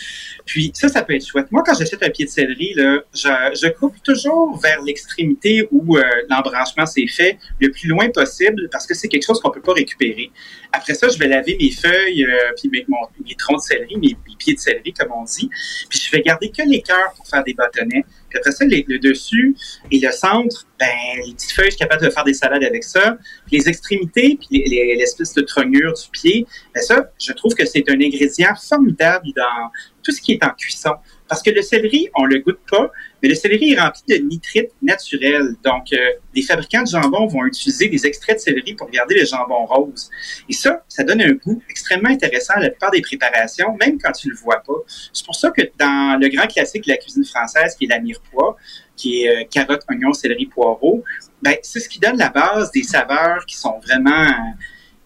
Puis 0.45 0.71
ça, 0.73 0.87
ça 0.87 1.01
peut 1.03 1.13
être 1.15 1.25
chouette. 1.27 1.51
Moi, 1.51 1.61
quand 1.65 1.73
j'achète 1.77 2.01
un 2.03 2.09
pied 2.09 2.23
de 2.25 2.29
céleri, 2.29 2.73
là, 2.75 2.99
je, 3.13 3.27
je 3.61 3.67
coupe 3.73 4.01
toujours 4.03 4.57
vers 4.61 4.81
l'extrémité 4.81 5.67
où 5.71 5.97
euh, 5.97 6.03
l'embranchement 6.29 6.85
s'est 6.85 7.07
fait 7.07 7.37
le 7.59 7.69
plus 7.71 7.89
loin 7.89 8.07
possible 8.09 8.69
parce 8.71 8.85
que 8.87 8.93
c'est 8.93 9.07
quelque 9.09 9.25
chose 9.25 9.41
qu'on 9.41 9.51
peut 9.51 9.61
pas 9.61 9.73
récupérer. 9.73 10.31
Après 10.71 10.93
ça, 10.93 11.09
je 11.09 11.17
vais 11.17 11.27
laver 11.27 11.57
mes 11.59 11.71
feuilles, 11.71 12.23
euh, 12.25 12.51
puis 12.57 12.69
mes, 12.69 12.85
mon- 12.87 13.07
mes 13.27 13.35
troncs 13.35 13.57
de 13.57 13.61
céleri, 13.61 13.95
mes, 13.97 14.15
mes 14.27 14.35
pieds 14.37 14.53
de 14.53 14.59
céleri, 14.59 14.93
comme 14.93 15.09
on 15.17 15.23
dit. 15.23 15.49
Puis 15.89 15.99
je 15.99 16.11
vais 16.11 16.21
garder 16.21 16.49
que 16.49 16.61
les 16.65 16.81
cœurs 16.81 17.13
pour 17.17 17.27
faire 17.27 17.43
des 17.43 17.53
bâtonnets. 17.53 18.05
Après 18.35 18.51
ça, 18.51 18.65
le 18.65 18.97
dessus 18.99 19.55
et 19.91 19.99
le 19.99 20.11
centre, 20.11 20.65
ben, 20.79 20.87
les 21.25 21.33
petites 21.33 21.51
feuilles, 21.51 21.71
je 21.71 21.75
suis 21.75 21.85
de 22.01 22.09
faire 22.09 22.23
des 22.23 22.33
salades 22.33 22.63
avec 22.63 22.83
ça. 22.83 23.17
Les 23.51 23.67
extrémités, 23.67 24.37
puis 24.39 24.47
les- 24.51 24.65
les- 24.69 24.95
l'espèce 24.95 25.33
de 25.33 25.41
trognure 25.41 25.93
du 25.93 26.09
pied, 26.11 26.45
ben 26.73 26.81
ça, 26.81 27.09
je 27.19 27.31
trouve 27.33 27.53
que 27.53 27.65
c'est 27.65 27.89
un 27.89 27.93
ingrédient 27.99 28.53
formidable 28.55 29.27
dans 29.35 29.71
tout 30.05 30.11
ce 30.11 30.21
qui 30.21 30.33
est 30.33 30.43
en 30.43 30.51
cuisson. 30.51 30.91
Parce 31.27 31.41
que 31.41 31.49
le 31.49 31.63
céleri, 31.63 32.07
on 32.15 32.25
le 32.25 32.39
goûte 32.39 32.59
pas, 32.69 32.91
mais 33.21 33.29
le 33.29 33.35
céleri 33.35 33.73
est 33.73 33.79
rempli 33.79 34.03
de 34.07 34.23
nitrites 34.23 34.71
naturels. 34.83 35.55
Donc, 35.63 35.91
euh, 35.91 35.97
les 36.35 36.43
fabricants 36.43 36.83
de 36.83 36.87
jambon 36.87 37.25
vont 37.25 37.45
utiliser 37.45 37.87
des 37.87 38.05
extraits 38.05 38.35
de 38.35 38.41
céleri 38.41 38.75
pour 38.75 38.89
garder 38.91 39.15
le 39.15 39.25
jambon 39.25 39.65
rose. 39.65 40.11
Et 40.47 40.53
ça, 40.53 40.83
ça 40.87 41.03
donne 41.03 41.21
un 41.21 41.31
goût 41.31 41.61
extrêmement 41.67 42.09
intéressant 42.09 42.53
à 42.55 42.59
la 42.59 42.69
plupart 42.69 42.91
des 42.91 43.01
préparations, 43.01 43.75
même 43.79 43.97
quand 43.99 44.11
tu 44.11 44.29
le 44.29 44.35
vois 44.35 44.61
pas. 44.61 44.73
C'est 45.11 45.25
pour 45.25 45.35
ça 45.35 45.49
que 45.49 45.63
dans 45.79 46.19
le 46.21 46.27
grand 46.29 46.45
classique 46.45 46.83
de 46.83 46.91
la 46.91 46.97
cuisine 46.97 47.25
française, 47.25 47.75
qui 47.75 47.85
est 47.85 47.89
la 47.89 47.99
mirepoix, 47.99 48.55
qui 48.95 49.23
est 49.23 49.29
euh, 49.29 49.43
carotte, 49.49 49.81
oignon, 49.89 50.13
céleri, 50.13 50.45
poireau, 50.45 51.03
ben, 51.41 51.55
c'est 51.63 51.79
ce 51.79 51.89
qui 51.89 51.99
donne 51.99 52.17
la 52.17 52.29
base 52.29 52.71
des 52.71 52.83
saveurs 52.83 53.45
qui 53.47 53.55
sont 53.55 53.79
vraiment 53.79 54.31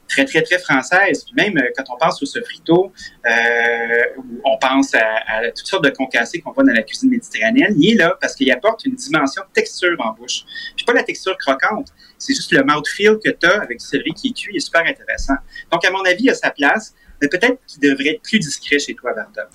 très, 0.10 0.26
très, 0.26 0.42
très 0.42 0.60
françaises. 0.60 1.24
Puis 1.24 1.34
même 1.36 1.58
euh, 1.58 1.70
quand 1.78 1.84
on 1.94 1.98
pense 1.98 2.22
au 2.22 2.26
sofrito, 2.26 2.92
euh, 3.26 4.04
on 4.44 4.58
pense 4.58 4.94
à, 4.96 5.06
à 5.28 5.52
toutes 5.52 5.68
sortes 5.68 5.86
de 5.86 5.92
concassés 5.92 6.42
qu'on 6.42 6.52
voit 6.52 6.64
dans 6.64 6.74
la 6.74 6.84
cuisine 6.84 7.10
méditerranéenne, 7.10 7.76
il 7.78 7.94
est 7.94 7.96
là 7.96 8.18
parce 8.20 8.36
qu'il 8.36 8.52
apporte 8.52 8.86
une 8.86 8.96
dimension 8.96 9.44
de 9.44 9.54
texture 9.54 9.96
en 10.00 10.14
bouche. 10.14 10.44
Puis 10.76 10.86
pas 10.86 10.94
la 10.94 11.04
texture 11.04 11.38
croquante, 11.38 11.90
c'est 12.18 12.34
juste 12.34 12.52
le 12.52 12.64
mouthfeel 12.64 13.18
que 13.24 13.30
tu 13.30 13.46
as 13.48 13.62
avec 13.62 13.80
du 13.80 13.86
céleri 13.86 14.14
qui 14.14 14.30
est 14.30 14.34
cuit 14.34 14.58
est 14.58 14.60
super 14.60 14.82
intéressant. 14.82 15.36
Donc, 15.72 15.86
à 15.86 15.92
mon 15.92 16.02
avis, 16.04 16.24
il 16.24 16.30
a 16.30 16.36
sa 16.36 16.52
place, 16.52 16.94
mais 17.22 17.28
peut-être 17.28 17.60
qu'il 17.66 17.80
devrait 17.82 18.16
être 18.16 18.22
plus 18.22 18.40
discret 18.40 18.80
chez 18.80 18.96
toi, 18.96 19.14
Varda. 19.14 19.50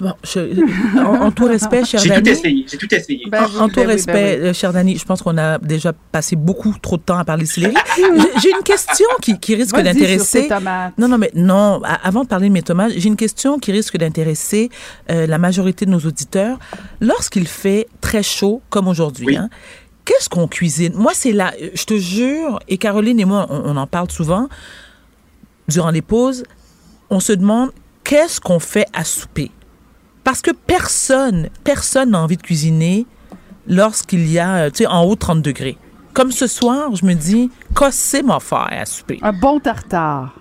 Bon, 0.00 0.14
je- 0.24 0.98
en, 0.98 1.26
en 1.26 1.30
tout 1.30 1.44
respect, 1.44 1.84
cher 1.84 2.00
J'ai 2.00 2.08
tout 2.08 2.14
Dani. 2.22 2.30
essayé, 2.30 2.66
j'ai 2.70 2.78
tout 2.78 2.94
essayé. 2.94 3.22
Ben 3.30 3.44
En, 3.58 3.68
tout 3.68 3.74
ben 3.76 3.82
oui, 3.82 3.92
respect, 3.92 4.12
ben 4.36 4.40
oui. 4.42 4.48
euh, 4.48 4.52
cher 4.54 4.72
Dani, 4.72 4.96
je 4.96 5.04
pense 5.04 5.20
qu'on 5.20 5.36
a 5.36 5.58
déjà 5.58 5.92
passé 5.92 6.34
beaucoup 6.34 6.74
trop 6.80 6.96
de 6.96 7.02
temps 7.02 7.18
à 7.18 7.24
parler 7.26 7.44
de 7.44 7.48
céleri. 7.48 7.74
J'ai- 8.42 8.50
une 8.52 8.62
question 8.64 9.06
qui, 9.20 9.38
qui 9.38 9.54
risque 9.56 9.74
Vas-y 9.74 9.84
sur 9.84 9.92
d'intéresser. 9.94 10.42
tes 10.42 10.48
tomates. 10.48 10.94
Non, 10.96 11.08
non, 11.08 11.18
mais 11.18 11.30
non. 11.34 11.82
a- 11.84 11.94
Avant 12.06 12.22
de 12.22 12.28
parler 12.28 12.48
de 12.48 12.54
mes 12.54 12.62
tomates, 12.62 12.92
j'ai 12.96 13.08
une 13.08 13.16
question 13.16 13.58
qui 13.58 13.70
risque 13.72 13.98
d'intéresser 13.98 14.70
euh, 15.10 15.26
la 15.26 15.36
majorité 15.38 15.84
de 15.84 15.90
nos 15.90 16.00
auditeurs. 16.00 16.58
Lorsqu'il 17.02 17.46
fait 17.46 17.86
très 18.00 18.22
chaud, 18.22 18.62
comme 18.70 18.88
aujourd'hui, 18.88 19.26
Oui. 19.26 19.36
hein, 19.36 19.50
qu'est-ce 20.06 20.30
qu'on 20.30 20.48
cuisine? 20.48 20.94
Moi, 20.94 21.12
c'est 21.14 21.32
là. 21.32 21.52
Je 21.74 21.84
te 21.84 21.98
jure, 21.98 22.60
et 22.68 22.78
Caroline 22.78 23.20
et 23.20 23.26
moi, 23.26 23.46
on, 23.50 23.60
on 23.66 23.76
en 23.76 23.86
parle 23.86 24.10
souvent 24.10 24.48
durant 25.68 25.90
les 25.90 26.02
pauses. 26.02 26.44
On 27.10 27.20
se 27.20 27.32
demande 27.34 27.70
qu'est-ce 28.04 28.40
qu'on 28.40 28.58
fait 28.58 28.86
à 28.92 29.04
souper? 29.04 29.50
Parce 30.24 30.42
que 30.42 30.50
personne, 30.50 31.48
personne 31.64 32.10
n'a 32.10 32.20
envie 32.20 32.36
de 32.36 32.42
cuisiner 32.42 33.06
lorsqu'il 33.66 34.30
y 34.30 34.38
a, 34.38 34.56
euh, 34.56 34.70
tu 34.70 34.78
sais, 34.78 34.86
en 34.86 35.04
haut 35.04 35.14
de 35.14 35.20
30 35.20 35.42
degrés. 35.42 35.78
Comme 36.12 36.32
ce 36.32 36.46
soir, 36.46 36.94
je 36.94 37.04
me 37.04 37.14
dis, 37.14 37.50
qu'est-ce 37.76 38.22
m'a 38.22 38.40
faire 38.40 38.68
à 38.70 38.84
souper? 38.84 39.18
Un 39.22 39.32
bon 39.32 39.60
tartare. 39.60 40.34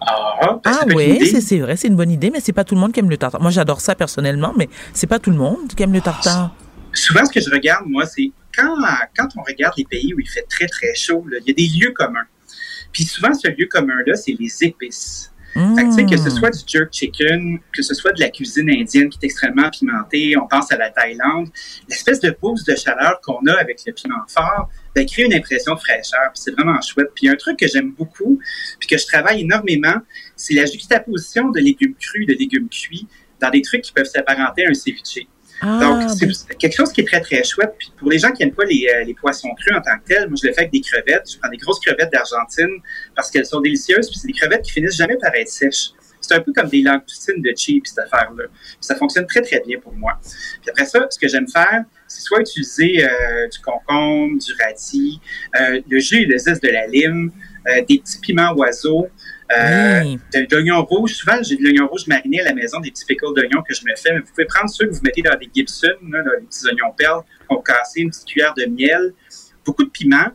Ah, 0.00 0.14
ben, 0.40 0.60
ah 0.64 0.70
être 0.70 0.90
une 0.90 0.96
oui, 0.96 1.42
c'est 1.42 1.58
vrai, 1.58 1.76
c'est 1.76 1.88
une 1.88 1.96
bonne 1.96 2.10
idée, 2.10 2.30
mais 2.30 2.40
c'est 2.40 2.52
pas 2.52 2.64
tout 2.64 2.74
le 2.74 2.80
monde 2.80 2.92
qui 2.92 3.00
aime 3.00 3.10
le 3.10 3.16
tartare. 3.16 3.40
Moi, 3.42 3.50
j'adore 3.50 3.80
ça 3.80 3.94
personnellement, 3.94 4.54
mais 4.56 4.68
c'est 4.92 5.06
pas 5.06 5.18
tout 5.18 5.30
le 5.30 5.36
monde 5.36 5.68
qui 5.76 5.82
aime 5.82 5.92
le 5.92 6.00
tartare. 6.00 6.54
souvent, 6.92 7.24
ce 7.24 7.32
que 7.32 7.40
je 7.40 7.50
regarde, 7.50 7.84
moi, 7.86 8.06
c'est 8.06 8.30
quand, 8.56 8.76
quand 9.16 9.28
on 9.36 9.42
regarde 9.42 9.74
les 9.76 9.84
pays 9.84 10.14
où 10.14 10.20
il 10.20 10.28
fait 10.28 10.46
très, 10.48 10.66
très 10.66 10.94
chaud, 10.94 11.24
là, 11.28 11.38
il 11.40 11.48
y 11.48 11.50
a 11.50 11.54
des 11.54 11.78
lieux 11.78 11.92
communs. 11.92 12.26
Puis 12.92 13.04
souvent, 13.04 13.34
ce 13.34 13.48
lieu 13.48 13.68
commun-là, 13.70 14.14
c'est 14.14 14.36
les 14.38 14.64
épices. 14.64 15.32
Fait 15.54 16.06
que, 16.06 16.16
ce 16.16 16.28
Mmh. 16.28 16.30
soit 16.30 16.50
du 16.50 16.58
jerk 16.66 16.92
chicken, 16.92 17.58
que 17.74 17.82
ce 17.82 17.94
soit 17.94 18.12
de 18.12 18.20
la 18.20 18.28
cuisine 18.28 18.70
indienne 18.70 19.08
qui 19.08 19.18
est 19.22 19.24
extrêmement 19.24 19.70
pimentée, 19.70 20.36
on 20.36 20.46
pense 20.46 20.70
à 20.70 20.76
la 20.76 20.90
Thaïlande, 20.90 21.48
l'espèce 21.88 22.20
de 22.20 22.36
boost 22.40 22.68
de 22.68 22.76
chaleur 22.76 23.20
qu'on 23.22 23.40
a 23.46 23.54
avec 23.54 23.80
le 23.86 23.92
piment 23.92 24.24
fort, 24.28 24.68
ben, 24.94 25.06
crée 25.06 25.24
une 25.24 25.34
impression 25.34 25.74
de 25.74 25.80
fraîcheur. 25.80 26.30
C'est 26.34 26.52
vraiment 26.52 26.80
chouette. 26.80 27.08
Puis 27.14 27.28
un 27.28 27.34
truc 27.34 27.58
que 27.58 27.66
j'aime 27.66 27.92
beaucoup, 27.92 28.38
puis 28.78 28.88
que 28.88 28.98
je 28.98 29.06
travaille 29.06 29.42
énormément, 29.42 29.96
c'est 30.36 30.54
la 30.54 30.66
juxtaposition 30.66 31.50
de 31.50 31.60
légumes 31.60 31.94
crus, 31.94 32.26
de 32.26 32.34
légumes 32.34 32.68
cuits, 32.68 33.06
dans 33.40 33.50
des 33.50 33.62
trucs 33.62 33.82
qui 33.82 33.92
peuvent 33.92 34.06
s'apparenter 34.06 34.66
à 34.66 34.70
un 34.70 34.74
ceviche. 34.74 35.26
Ah, 35.60 35.78
Donc, 35.80 36.10
c'est 36.10 36.56
quelque 36.56 36.76
chose 36.76 36.92
qui 36.92 37.00
est 37.00 37.04
très, 37.04 37.20
très 37.20 37.42
chouette. 37.42 37.74
Puis 37.78 37.92
pour 37.96 38.10
les 38.10 38.18
gens 38.18 38.30
qui 38.30 38.42
n'aiment 38.42 38.54
pas 38.54 38.64
les, 38.64 38.88
euh, 38.94 39.04
les 39.04 39.14
poissons 39.14 39.48
crus 39.54 39.74
en 39.76 39.80
tant 39.80 39.98
que 39.98 40.04
tels, 40.06 40.28
moi, 40.28 40.36
je 40.40 40.46
le 40.46 40.52
fais 40.52 40.60
avec 40.60 40.72
des 40.72 40.80
crevettes. 40.80 41.32
Je 41.32 41.38
prends 41.38 41.50
des 41.50 41.56
grosses 41.56 41.80
crevettes 41.80 42.12
d'Argentine 42.12 42.80
parce 43.14 43.30
qu'elles 43.30 43.46
sont 43.46 43.60
délicieuses. 43.60 44.08
Puis 44.08 44.18
c'est 44.20 44.28
des 44.28 44.32
crevettes 44.32 44.62
qui 44.62 44.72
finissent 44.72 44.96
jamais 44.96 45.16
par 45.16 45.34
être 45.34 45.48
sèches. 45.48 45.90
C'est 46.20 46.34
un 46.34 46.40
peu 46.40 46.52
comme 46.52 46.68
des 46.68 46.82
langoustines 46.82 47.40
de 47.40 47.52
cheap, 47.56 47.86
cette 47.86 47.98
affaire-là. 47.98 48.44
Puis 48.48 48.76
ça 48.80 48.96
fonctionne 48.96 49.26
très, 49.26 49.40
très 49.40 49.60
bien 49.60 49.78
pour 49.78 49.92
moi. 49.94 50.18
Puis 50.60 50.70
après 50.70 50.84
ça, 50.84 51.06
ce 51.10 51.18
que 51.18 51.28
j'aime 51.28 51.48
faire, 51.48 51.84
c'est 52.06 52.22
soit 52.22 52.40
utiliser 52.40 53.04
euh, 53.04 53.48
du 53.48 53.58
concombre, 53.60 54.38
du 54.38 54.52
radis, 54.62 55.20
euh, 55.60 55.80
le 55.88 55.98
jus 55.98 56.22
et 56.22 56.26
le 56.26 56.38
zeste 56.38 56.62
de 56.62 56.70
la 56.70 56.86
lime, 56.86 57.30
euh, 57.68 57.82
des 57.88 57.98
petits 57.98 58.18
piments 58.20 58.52
oiseaux, 58.54 59.08
euh, 59.56 60.02
oui. 60.02 60.18
de 60.34 60.54
l'oignon 60.54 60.84
rouge. 60.84 61.12
Souvent, 61.14 61.42
j'ai 61.42 61.56
de 61.56 61.62
l'oignon 61.62 61.86
rouge 61.86 62.06
mariné 62.06 62.40
à 62.40 62.44
la 62.44 62.54
maison, 62.54 62.80
des 62.80 62.90
petits 62.90 63.04
pickles 63.04 63.34
d'oignon 63.34 63.62
que 63.62 63.74
je 63.74 63.82
me 63.84 63.94
fais. 63.96 64.12
Mais 64.12 64.20
vous 64.20 64.30
pouvez 64.30 64.46
prendre 64.46 64.70
ceux 64.70 64.86
que 64.86 64.94
vous 64.94 65.02
mettez 65.02 65.22
dans 65.22 65.36
des 65.36 65.48
Gibson, 65.54 65.88
là, 66.10 66.22
là, 66.22 66.32
les 66.40 66.46
petits 66.46 66.66
oignons 66.66 66.92
perles, 66.96 67.22
qu'on 67.48 67.62
cassé, 67.62 68.00
une 68.00 68.10
petite 68.10 68.26
cuillère 68.26 68.54
de 68.54 68.66
miel, 68.66 69.14
beaucoup 69.64 69.84
de 69.84 69.90
piment, 69.90 70.28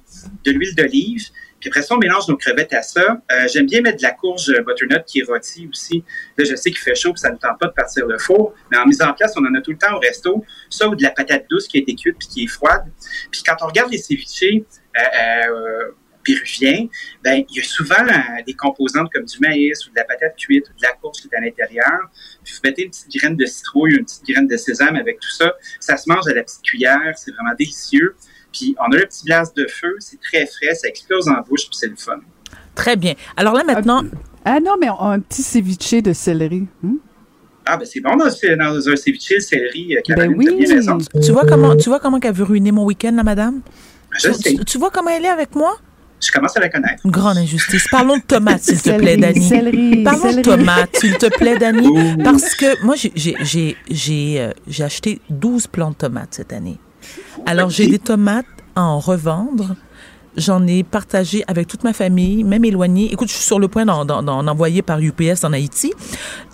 de 0.44 0.52
l'huile 0.52 0.76
d'olive. 0.76 1.30
Puis 1.64 1.70
après 1.70 1.82
ça, 1.82 1.96
on 1.96 1.98
mélange 1.98 2.28
nos 2.28 2.36
crevettes 2.36 2.74
à 2.74 2.82
ça. 2.82 3.22
Euh, 3.32 3.48
J'aime 3.48 3.68
bien 3.68 3.80
mettre 3.80 3.98
de 4.00 4.04
la 4.04 4.12
courge 4.12 4.50
euh, 4.50 4.62
butternut 4.64 5.06
qui 5.06 5.20
est 5.20 5.24
rôtie 5.24 5.70
aussi. 5.72 6.04
Là, 6.38 6.44
je 6.44 6.56
sais 6.56 6.72
qu'il 6.72 6.80
fait 6.80 6.94
chaud, 6.94 7.14
puis 7.14 7.22
ça 7.22 7.32
ne 7.32 7.38
tente 7.38 7.58
pas 7.58 7.68
de 7.68 7.72
partir 7.72 8.06
le 8.06 8.18
four. 8.18 8.54
Mais 8.70 8.78
en 8.78 8.86
mise 8.86 9.02
en 9.02 9.14
place, 9.14 9.32
on 9.38 9.46
en 9.46 9.56
a 9.56 9.62
tout 9.62 9.72
le 9.72 9.78
temps 9.78 9.96
au 9.96 10.00
resto. 10.00 10.44
Ça 10.70 10.90
ou 10.90 10.96
de 10.96 11.02
la 11.02 11.12
patate 11.12 11.46
douce 11.50 11.70
qui 11.70 11.78
a 11.78 11.82
été 11.82 11.96
cuite 11.96 12.18
puis 12.20 12.28
qui 12.28 12.44
est 12.44 12.48
froide. 12.48 12.84
Puis 13.32 13.44
quand 13.46 13.56
on 13.62 13.68
regarde 13.68 13.90
les 13.92 13.98
ceviches 13.98 14.44
euh, 14.44 14.60
euh, 15.00 15.92
péruviens, 16.24 16.88
ben, 17.24 17.44
il 17.50 17.58
y 17.58 17.60
a 17.60 17.64
souvent 17.64 17.96
euh, 18.08 18.42
des 18.48 18.54
composantes 18.54 19.12
comme 19.14 19.26
du 19.26 19.38
maïs 19.40 19.86
ou 19.86 19.90
de 19.92 19.96
la 19.96 20.04
patate 20.06 20.36
cuite 20.38 20.66
ou 20.70 20.74
de 20.78 20.82
la 20.82 20.94
courge 20.94 21.18
qui 21.22 21.28
est 21.32 21.36
à 21.38 21.42
l'intérieur. 21.42 22.00
Puis 22.44 22.54
vous 22.54 22.60
mettez 22.64 22.84
une 22.84 22.90
petite 22.90 23.12
graine 23.16 23.36
de 23.36 23.46
citrouille, 23.46 23.94
une 23.96 24.06
petite 24.06 24.26
graine 24.28 24.48
de 24.48 24.58
sésame 24.58 24.96
avec 24.96 25.20
tout 25.20 25.30
ça. 25.32 25.54
Ça 25.80 25.98
se 25.98 26.06
mange 26.08 26.28
à 26.28 26.34
la 26.34 26.44
petite 26.44 26.62
cuillère, 26.62 27.14
c'est 27.18 27.32
vraiment 27.32 27.54
délicieux. 27.58 28.16
Puis 28.52 28.76
on 28.80 28.92
a 28.92 28.98
le 28.98 29.06
petit 29.06 29.26
glace 29.26 29.54
de 29.54 29.66
feu, 29.68 29.96
c'est 30.00 30.20
très 30.22 30.46
frais, 30.46 30.76
ça 30.76 30.88
explose 30.88 31.28
en 31.28 31.42
bouche, 31.42 31.62
puis 31.68 31.74
c'est 31.78 31.88
le 31.88 31.96
fun. 31.96 32.20
Très 32.76 32.96
bien. 32.96 33.14
Alors 33.38 33.54
là, 33.54 33.64
maintenant, 33.64 34.04
Ah 34.46 34.60
non, 34.60 34.76
mais 34.80 34.88
un 34.88 35.20
petit 35.20 35.42
ceviche 35.44 36.02
de 36.04 36.14
céleri. 36.14 36.68
Hmm? 36.82 36.98
Ah, 37.66 37.78
ben 37.78 37.86
c'est 37.86 38.02
bon 38.02 38.16
dans, 38.18 38.26
dans 38.26 38.90
un 38.90 38.96
ceviche, 38.98 39.32
le 39.32 39.40
céleri, 39.40 39.96
euh, 39.96 40.02
Caroline, 40.02 40.32
Ben 40.32 40.38
oui. 40.38 40.46
t'as 40.46 40.52
bien 40.66 40.76
raison. 40.76 40.98
tu 40.98 41.32
vois 41.32 41.46
comment, 41.46 41.76
tu 41.78 41.88
vois 41.90 42.00
comment 42.00 42.20
qu'elle 42.20 42.34
veut 42.34 42.44
ruiner 42.44 42.72
mon 42.74 42.84
week-end, 42.86 43.14
la 43.16 43.24
madame? 43.24 43.62
Je 44.20 44.32
sais, 44.34 44.56
Tu, 44.56 44.66
tu 44.66 44.78
vois 44.78 44.92
comment 44.92 45.10
elle 45.10 45.24
est 45.26 45.30
avec 45.30 45.56
moi? 45.56 45.78
Je 46.26 46.32
commence 46.32 46.56
à 46.58 46.60
la 46.60 46.70
connaître. 46.70 47.02
Une 47.06 47.12
grande 47.12 47.38
injustice. 47.38 47.88
Parlons 47.92 48.18
de 48.18 48.22
tomates, 48.24 48.64
s'il 48.64 48.82
te 48.82 48.98
plaît, 48.98 49.18
Dani. 49.18 49.42
céleri, 49.48 50.04
Parlons 50.04 50.34
de 50.36 50.42
tomates, 50.42 50.96
s'il 50.98 51.18
te 51.18 51.28
plaît, 51.38 51.58
Dani. 51.58 51.88
Ouh. 51.88 52.24
Parce 52.24 52.56
que 52.56 52.84
moi, 52.86 52.96
j'ai- 52.96 53.12
j'ai- 53.16 53.38
j'ai 53.42 53.78
j'ai, 53.90 54.42
euh, 54.42 54.52
j'ai 54.68 54.84
acheté 54.84 55.22
12 55.30 55.68
plants 55.68 55.92
de 55.92 55.96
tomates 55.96 56.30
cette 56.36 56.54
année. 56.54 56.78
Alors, 57.46 57.70
j'ai 57.70 57.88
des 57.88 58.00
tomates 58.00 58.46
à 58.76 58.82
en 58.84 59.00
revendre. 59.00 59.76
J'en 60.36 60.66
ai 60.66 60.82
partagé 60.84 61.44
avec 61.48 61.68
toute 61.68 61.84
ma 61.84 61.94
famille, 61.94 62.44
même 62.44 62.66
éloignée. 62.66 63.14
Écoute, 63.14 63.28
je 63.30 63.36
suis 63.36 63.44
sur 63.46 63.60
le 63.60 63.68
point 63.68 63.86
d'en, 63.86 64.08
envoyer 64.48 64.82
par 64.82 65.00
UPS 65.00 65.44
en 65.44 65.54
Haïti. 65.54 65.94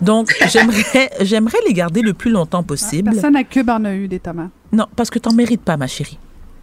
Donc, 0.02 0.34
j'aimerais, 0.52 1.10
j'aimerais 1.22 1.56
les 1.66 1.72
garder 1.72 2.02
le 2.02 2.12
plus 2.12 2.30
longtemps 2.30 2.62
possible. 2.62 3.10
Personne 3.12 3.36
à 3.36 3.44
Cube 3.44 3.70
en 3.70 3.82
a 3.86 3.94
eu 3.94 4.06
des 4.06 4.20
tomates. 4.20 4.50
Non, 4.72 4.86
parce 4.96 5.08
que 5.08 5.18
t'en 5.18 5.32
mérites 5.32 5.62
pas, 5.62 5.78
ma 5.78 5.86
chérie. 5.86 6.18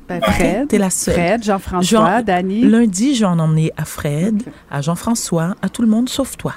Ben, 0.08 0.22
Fred, 0.22 0.68
T'es 0.70 0.78
la 0.78 0.90
seule. 0.90 1.14
Fred, 1.16 1.44
Jean-François, 1.44 2.18
Jean- 2.18 2.22
Dani. 2.24 2.62
Lundi, 2.62 3.16
je 3.16 3.22
vais 3.22 3.26
en 3.26 3.40
emmener 3.40 3.72
à 3.78 3.84
Fred, 3.86 4.42
à 4.72 4.82
Jean-François, 4.82 5.56
à 5.62 5.70
tout 5.70 5.82
le 5.82 5.88
monde 5.88 6.08
sauf 6.10 6.38
toi. 6.38 6.54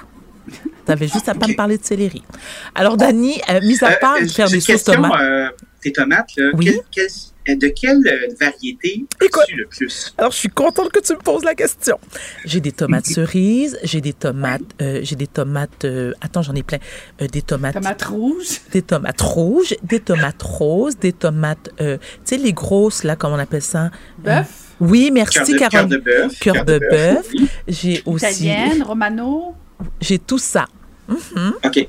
T'avais 0.85 1.07
juste 1.07 1.29
à 1.29 1.35
pas 1.35 1.47
me 1.47 1.53
parler 1.55 1.77
de 1.77 1.83
céleri. 1.85 2.23
Alors, 2.75 2.97
Dani, 2.97 3.39
euh, 3.49 3.59
mis 3.61 3.77
à 3.83 3.89
Euh, 3.91 3.95
part 4.01 4.15
euh, 4.21 4.27
faire 4.27 4.47
j'ai 4.47 4.57
des 4.57 4.61
sauces 4.61 4.83
tomates. 4.83 5.11
euh, 5.21 5.49
tes 5.81 5.91
tomates, 5.91 6.29
là, 6.37 6.49
Oui. 6.53 6.65
quel- 6.65 6.79
quel- 6.91 7.07
euh, 7.49 7.55
de 7.57 7.67
quelle 7.69 8.07
euh, 8.07 8.33
variété 8.39 9.05
Écoute. 9.23 9.43
as-tu 9.43 9.55
le 9.55 9.65
plus? 9.67 10.13
Alors, 10.17 10.31
je 10.31 10.37
suis 10.37 10.49
contente 10.49 10.91
que 10.91 10.99
tu 10.99 11.13
me 11.13 11.19
poses 11.19 11.43
la 11.43 11.55
question. 11.55 11.99
J'ai 12.45 12.59
des 12.61 12.71
tomates 12.71 13.05
cerises, 13.07 13.79
j'ai 13.83 14.01
des 14.01 14.13
tomates, 14.13 14.61
euh, 14.81 14.99
j'ai 15.03 15.15
des 15.15 15.27
tomates, 15.27 15.85
euh, 15.85 16.13
attends, 16.21 16.41
j'en 16.41 16.55
ai 16.55 16.63
plein, 16.63 16.79
Euh, 17.21 17.27
des 17.27 17.41
tomates, 17.41 17.73
Tomate 17.75 18.01
rouge. 18.03 18.61
des 18.71 18.81
tomates 18.81 19.21
rouges, 19.21 19.75
des 19.83 19.99
tomates 19.99 20.41
roses, 20.41 20.97
des 20.97 21.13
tomates, 21.13 21.69
euh, 21.79 21.97
tu 21.97 22.05
sais, 22.25 22.37
les 22.37 22.53
grosses, 22.53 23.03
là, 23.03 23.15
comment 23.15 23.35
on 23.35 23.39
appelle 23.39 23.61
ça? 23.61 23.91
Bœuf. 24.19 24.47
Oui, 24.79 25.11
merci, 25.13 25.39
de, 25.53 25.57
cœur 25.59 25.69
Caroline. 25.69 25.89
de 25.91 25.97
bœuf. 25.97 26.39
Cœur 26.39 26.65
de 26.65 26.79
bœuf. 26.79 27.27
J'ai 27.67 28.01
aussi, 28.07 28.25
Italienne, 28.25 28.81
romano. 28.83 29.53
J'ai 29.99 30.19
tout 30.19 30.37
ça. 30.37 30.65
OK. 31.09 31.87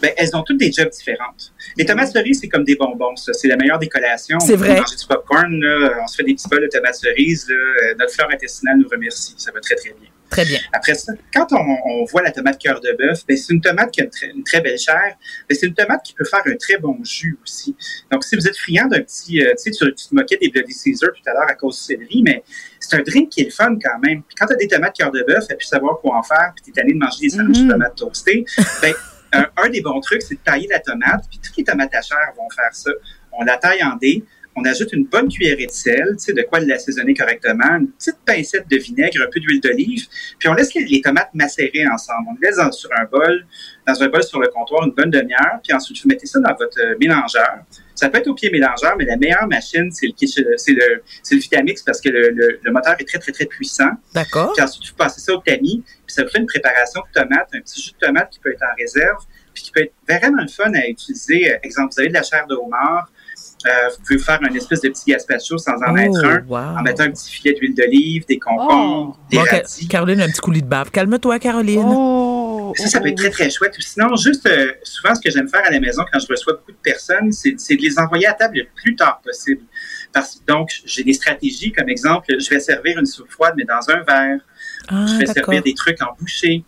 Ben, 0.00 0.10
elles 0.16 0.34
ont 0.34 0.42
toutes 0.42 0.58
des 0.58 0.72
jobs 0.72 0.88
différentes. 0.90 1.52
Les 1.76 1.84
tomates 1.86 2.10
cerises, 2.12 2.40
c'est 2.40 2.48
comme 2.48 2.64
des 2.64 2.74
bonbons, 2.74 3.14
ça. 3.14 3.32
C'est 3.32 3.46
la 3.46 3.56
meilleure 3.56 3.78
des 3.78 3.88
collations. 3.88 4.40
C'est 4.40 4.54
On 4.54 4.56
vrai. 4.56 4.80
manger 4.80 4.96
du 4.96 5.06
popcorn, 5.06 5.60
là. 5.60 5.90
On 6.02 6.06
se 6.08 6.16
fait 6.16 6.24
des 6.24 6.34
petits 6.34 6.48
bols 6.48 6.62
de 6.62 6.66
tomates 6.66 6.96
cerises, 6.96 7.46
là. 7.48 7.54
Euh, 7.54 7.94
Notre 8.00 8.12
flore 8.12 8.28
intestinale 8.32 8.78
nous 8.78 8.88
remercie. 8.88 9.34
Ça 9.36 9.52
va 9.52 9.60
très, 9.60 9.76
très 9.76 9.90
bien. 9.90 10.08
Très 10.32 10.46
bien. 10.46 10.58
Après 10.72 10.94
ça, 10.94 11.12
quand 11.34 11.46
on, 11.52 11.56
on 11.58 12.04
voit 12.06 12.22
la 12.22 12.30
tomate 12.30 12.58
cœur 12.58 12.80
de 12.80 12.90
bœuf, 12.98 13.20
ben, 13.28 13.36
c'est 13.36 13.52
une 13.52 13.60
tomate 13.60 13.90
qui 13.90 14.00
a 14.00 14.04
une 14.04 14.10
très, 14.10 14.30
une 14.30 14.42
très 14.42 14.62
belle 14.62 14.78
chair, 14.78 15.16
c'est 15.50 15.66
une 15.66 15.74
tomate 15.74 16.02
qui 16.02 16.14
peut 16.14 16.24
faire 16.24 16.40
un 16.46 16.56
très 16.56 16.78
bon 16.78 16.96
jus 17.04 17.38
aussi. 17.44 17.76
Donc, 18.10 18.24
si 18.24 18.34
vous 18.34 18.48
êtes 18.48 18.56
friand 18.56 18.86
d'un 18.86 19.02
petit, 19.02 19.42
euh, 19.42 19.52
tu 19.62 19.70
sais, 19.70 19.70
tu, 19.70 19.94
tu 19.94 20.08
te 20.08 20.14
moquais 20.14 20.38
des 20.38 20.48
Bloody 20.48 20.72
Caesar 20.72 21.10
tout 21.12 21.30
à 21.30 21.34
l'heure 21.34 21.48
à 21.48 21.54
cause 21.54 21.76
du 21.76 21.84
céleri, 21.84 22.22
mais 22.24 22.42
c'est 22.80 22.96
un 22.96 23.02
drink 23.02 23.28
qui 23.28 23.42
est 23.42 23.44
le 23.44 23.50
fun 23.50 23.76
quand 23.82 23.98
même. 23.98 24.22
Puis 24.22 24.34
quand 24.38 24.46
tu 24.46 24.54
as 24.54 24.56
des 24.56 24.68
tomates 24.68 24.96
cœur 24.96 25.10
de 25.10 25.22
bœuf, 25.22 25.44
et 25.50 25.54
puis 25.54 25.66
savoir 25.66 26.00
quoi 26.00 26.16
en 26.16 26.22
faire, 26.22 26.52
puis 26.56 26.64
tu 26.64 26.70
es 26.70 26.72
tanné 26.72 26.94
de 26.94 26.98
manger 26.98 27.18
des 27.20 27.28
sandwichs 27.28 27.64
de 27.64 27.70
tomates 27.70 27.96
toastées, 27.96 28.46
ben, 28.80 28.94
un, 29.34 29.46
un 29.58 29.68
des 29.68 29.82
bons 29.82 30.00
trucs, 30.00 30.22
c'est 30.22 30.36
de 30.36 30.40
tailler 30.40 30.68
la 30.70 30.80
tomate, 30.80 31.24
puis 31.28 31.40
toutes 31.44 31.58
les 31.58 31.64
tomates 31.64 31.94
à 31.94 32.00
chair 32.00 32.32
vont 32.38 32.48
faire 32.56 32.72
ça. 32.72 32.90
On 33.32 33.44
la 33.44 33.58
taille 33.58 33.82
en 33.82 33.96
dés, 33.96 34.24
on 34.54 34.64
ajoute 34.64 34.92
une 34.92 35.06
bonne 35.06 35.28
cuillerée 35.28 35.66
de 35.66 35.70
sel, 35.72 36.04
tu 36.12 36.24
sais, 36.24 36.32
de 36.34 36.42
quoi 36.42 36.60
l'assaisonner 36.60 37.14
correctement, 37.14 37.76
une 37.80 37.88
petite 37.92 38.18
pincette 38.26 38.68
de 38.68 38.76
vinaigre, 38.76 39.22
un 39.26 39.30
peu 39.30 39.40
d'huile 39.40 39.60
d'olive, 39.60 40.06
puis 40.38 40.48
on 40.48 40.54
laisse 40.54 40.74
les, 40.74 40.84
les 40.84 41.00
tomates 41.00 41.30
macérer 41.34 41.86
ensemble. 41.90 42.26
On 42.30 42.34
les 42.34 42.48
laisse 42.48 42.56
dans- 42.56 42.70
sur 42.70 42.90
un 42.98 43.04
bol, 43.06 43.46
dans 43.86 44.02
un 44.02 44.08
bol 44.08 44.22
sur 44.22 44.40
le 44.40 44.48
comptoir 44.48 44.84
une 44.86 44.92
bonne 44.92 45.10
demi-heure, 45.10 45.58
puis 45.62 45.72
ensuite 45.74 46.02
vous 46.02 46.08
mettez 46.08 46.26
ça 46.26 46.38
dans 46.40 46.54
votre 46.54 46.78
euh, 46.80 46.94
mélangeur. 47.00 47.60
Ça 47.94 48.08
peut 48.08 48.18
être 48.18 48.28
au 48.28 48.34
pied 48.34 48.50
mélangeur, 48.50 48.94
mais 48.98 49.04
la 49.04 49.16
meilleure 49.16 49.46
machine, 49.48 49.90
c'est 49.90 50.06
le, 50.06 50.12
kitchen- 50.12 50.44
c'est 50.56 50.72
le, 50.72 51.02
c'est 51.22 51.34
le 51.34 51.40
Vitamix 51.40 51.82
parce 51.82 52.00
que 52.00 52.08
le, 52.10 52.30
le- 52.30 52.58
le 52.62 52.72
moteur 52.72 52.94
est 52.98 53.08
très, 53.08 53.18
très, 53.18 53.32
très 53.32 53.46
puissant. 53.46 53.90
D'accord. 54.14 54.52
Puis 54.54 54.62
ensuite, 54.62 54.86
vous 54.90 54.96
passez 54.96 55.20
ça 55.20 55.32
au 55.34 55.38
tamis, 55.38 55.82
puis 55.86 56.14
ça 56.14 56.24
vous 56.24 56.28
fait 56.30 56.38
une 56.38 56.46
préparation 56.46 57.00
de 57.00 57.20
tomates, 57.20 57.48
un 57.54 57.60
petit 57.60 57.80
jus 57.80 57.92
de 57.92 58.06
tomate 58.06 58.30
qui 58.30 58.38
peut 58.40 58.50
être 58.52 58.62
en 58.62 58.74
réserve, 58.78 59.24
puis 59.54 59.62
qui 59.64 59.70
peut 59.72 59.80
être 59.82 59.94
vraiment 60.08 60.42
le 60.42 60.48
fun 60.48 60.72
à 60.74 60.86
utiliser. 60.88 61.54
Exemple, 61.62 61.92
vous 61.94 62.00
avez 62.00 62.08
de 62.08 62.14
la 62.14 62.22
chair 62.22 62.46
de 62.46 62.54
homard, 62.54 63.10
euh, 63.66 63.88
vous 63.90 64.02
pouvez 64.04 64.18
faire 64.18 64.38
un 64.42 64.54
espèce 64.54 64.80
de 64.80 64.88
petit 64.88 65.10
gazpacho 65.10 65.58
sans 65.58 65.74
en 65.86 65.92
mettre 65.92 66.24
un, 66.24 66.42
wow. 66.46 66.78
en 66.78 66.82
mettant 66.82 67.04
un 67.04 67.10
petit 67.10 67.30
filet 67.30 67.54
d'huile 67.54 67.74
d'olive, 67.74 68.26
des 68.26 68.38
concombres, 68.38 69.18
des 69.30 69.38
Bon, 69.38 69.44
Ca- 69.44 69.56
radis. 69.58 69.88
Caroline, 69.88 70.20
un 70.20 70.28
petit 70.28 70.40
coulis 70.40 70.62
de 70.62 70.66
bave. 70.66 70.90
Calme-toi, 70.90 71.38
Caroline. 71.38 71.84
Oh. 71.84 72.72
Ça, 72.76 72.86
ça 72.86 73.00
peut 73.00 73.08
être 73.08 73.18
très, 73.18 73.30
très 73.30 73.50
chouette. 73.50 73.76
Ou 73.78 73.82
Sinon, 73.82 74.16
juste, 74.16 74.46
euh, 74.46 74.72
souvent, 74.82 75.14
ce 75.14 75.20
que 75.20 75.30
j'aime 75.30 75.48
faire 75.48 75.62
à 75.66 75.70
la 75.70 75.80
maison 75.80 76.04
quand 76.10 76.18
je 76.18 76.26
reçois 76.28 76.54
beaucoup 76.54 76.72
de 76.72 76.76
personnes, 76.82 77.30
c'est 77.32 77.52
de 77.52 77.82
les 77.82 77.98
envoyer 77.98 78.26
à 78.26 78.32
table 78.32 78.58
le 78.58 78.66
plus 78.74 78.96
tard 78.96 79.20
possible. 79.22 79.62
Parce, 80.12 80.42
donc, 80.46 80.70
j'ai 80.84 81.04
des 81.04 81.12
stratégies, 81.12 81.72
comme 81.72 81.88
exemple, 81.88 82.26
je 82.38 82.50
vais 82.50 82.60
servir 82.60 82.98
une 82.98 83.06
soupe 83.06 83.30
froide, 83.30 83.54
mais 83.56 83.64
dans 83.64 83.80
un 83.90 84.02
verre. 84.02 84.40
Ah, 84.88 85.06
je 85.06 85.18
vais 85.18 85.26
servir 85.26 85.62
des 85.62 85.74
trucs 85.74 86.00
en 86.02 86.14
bouchée. 86.18 86.64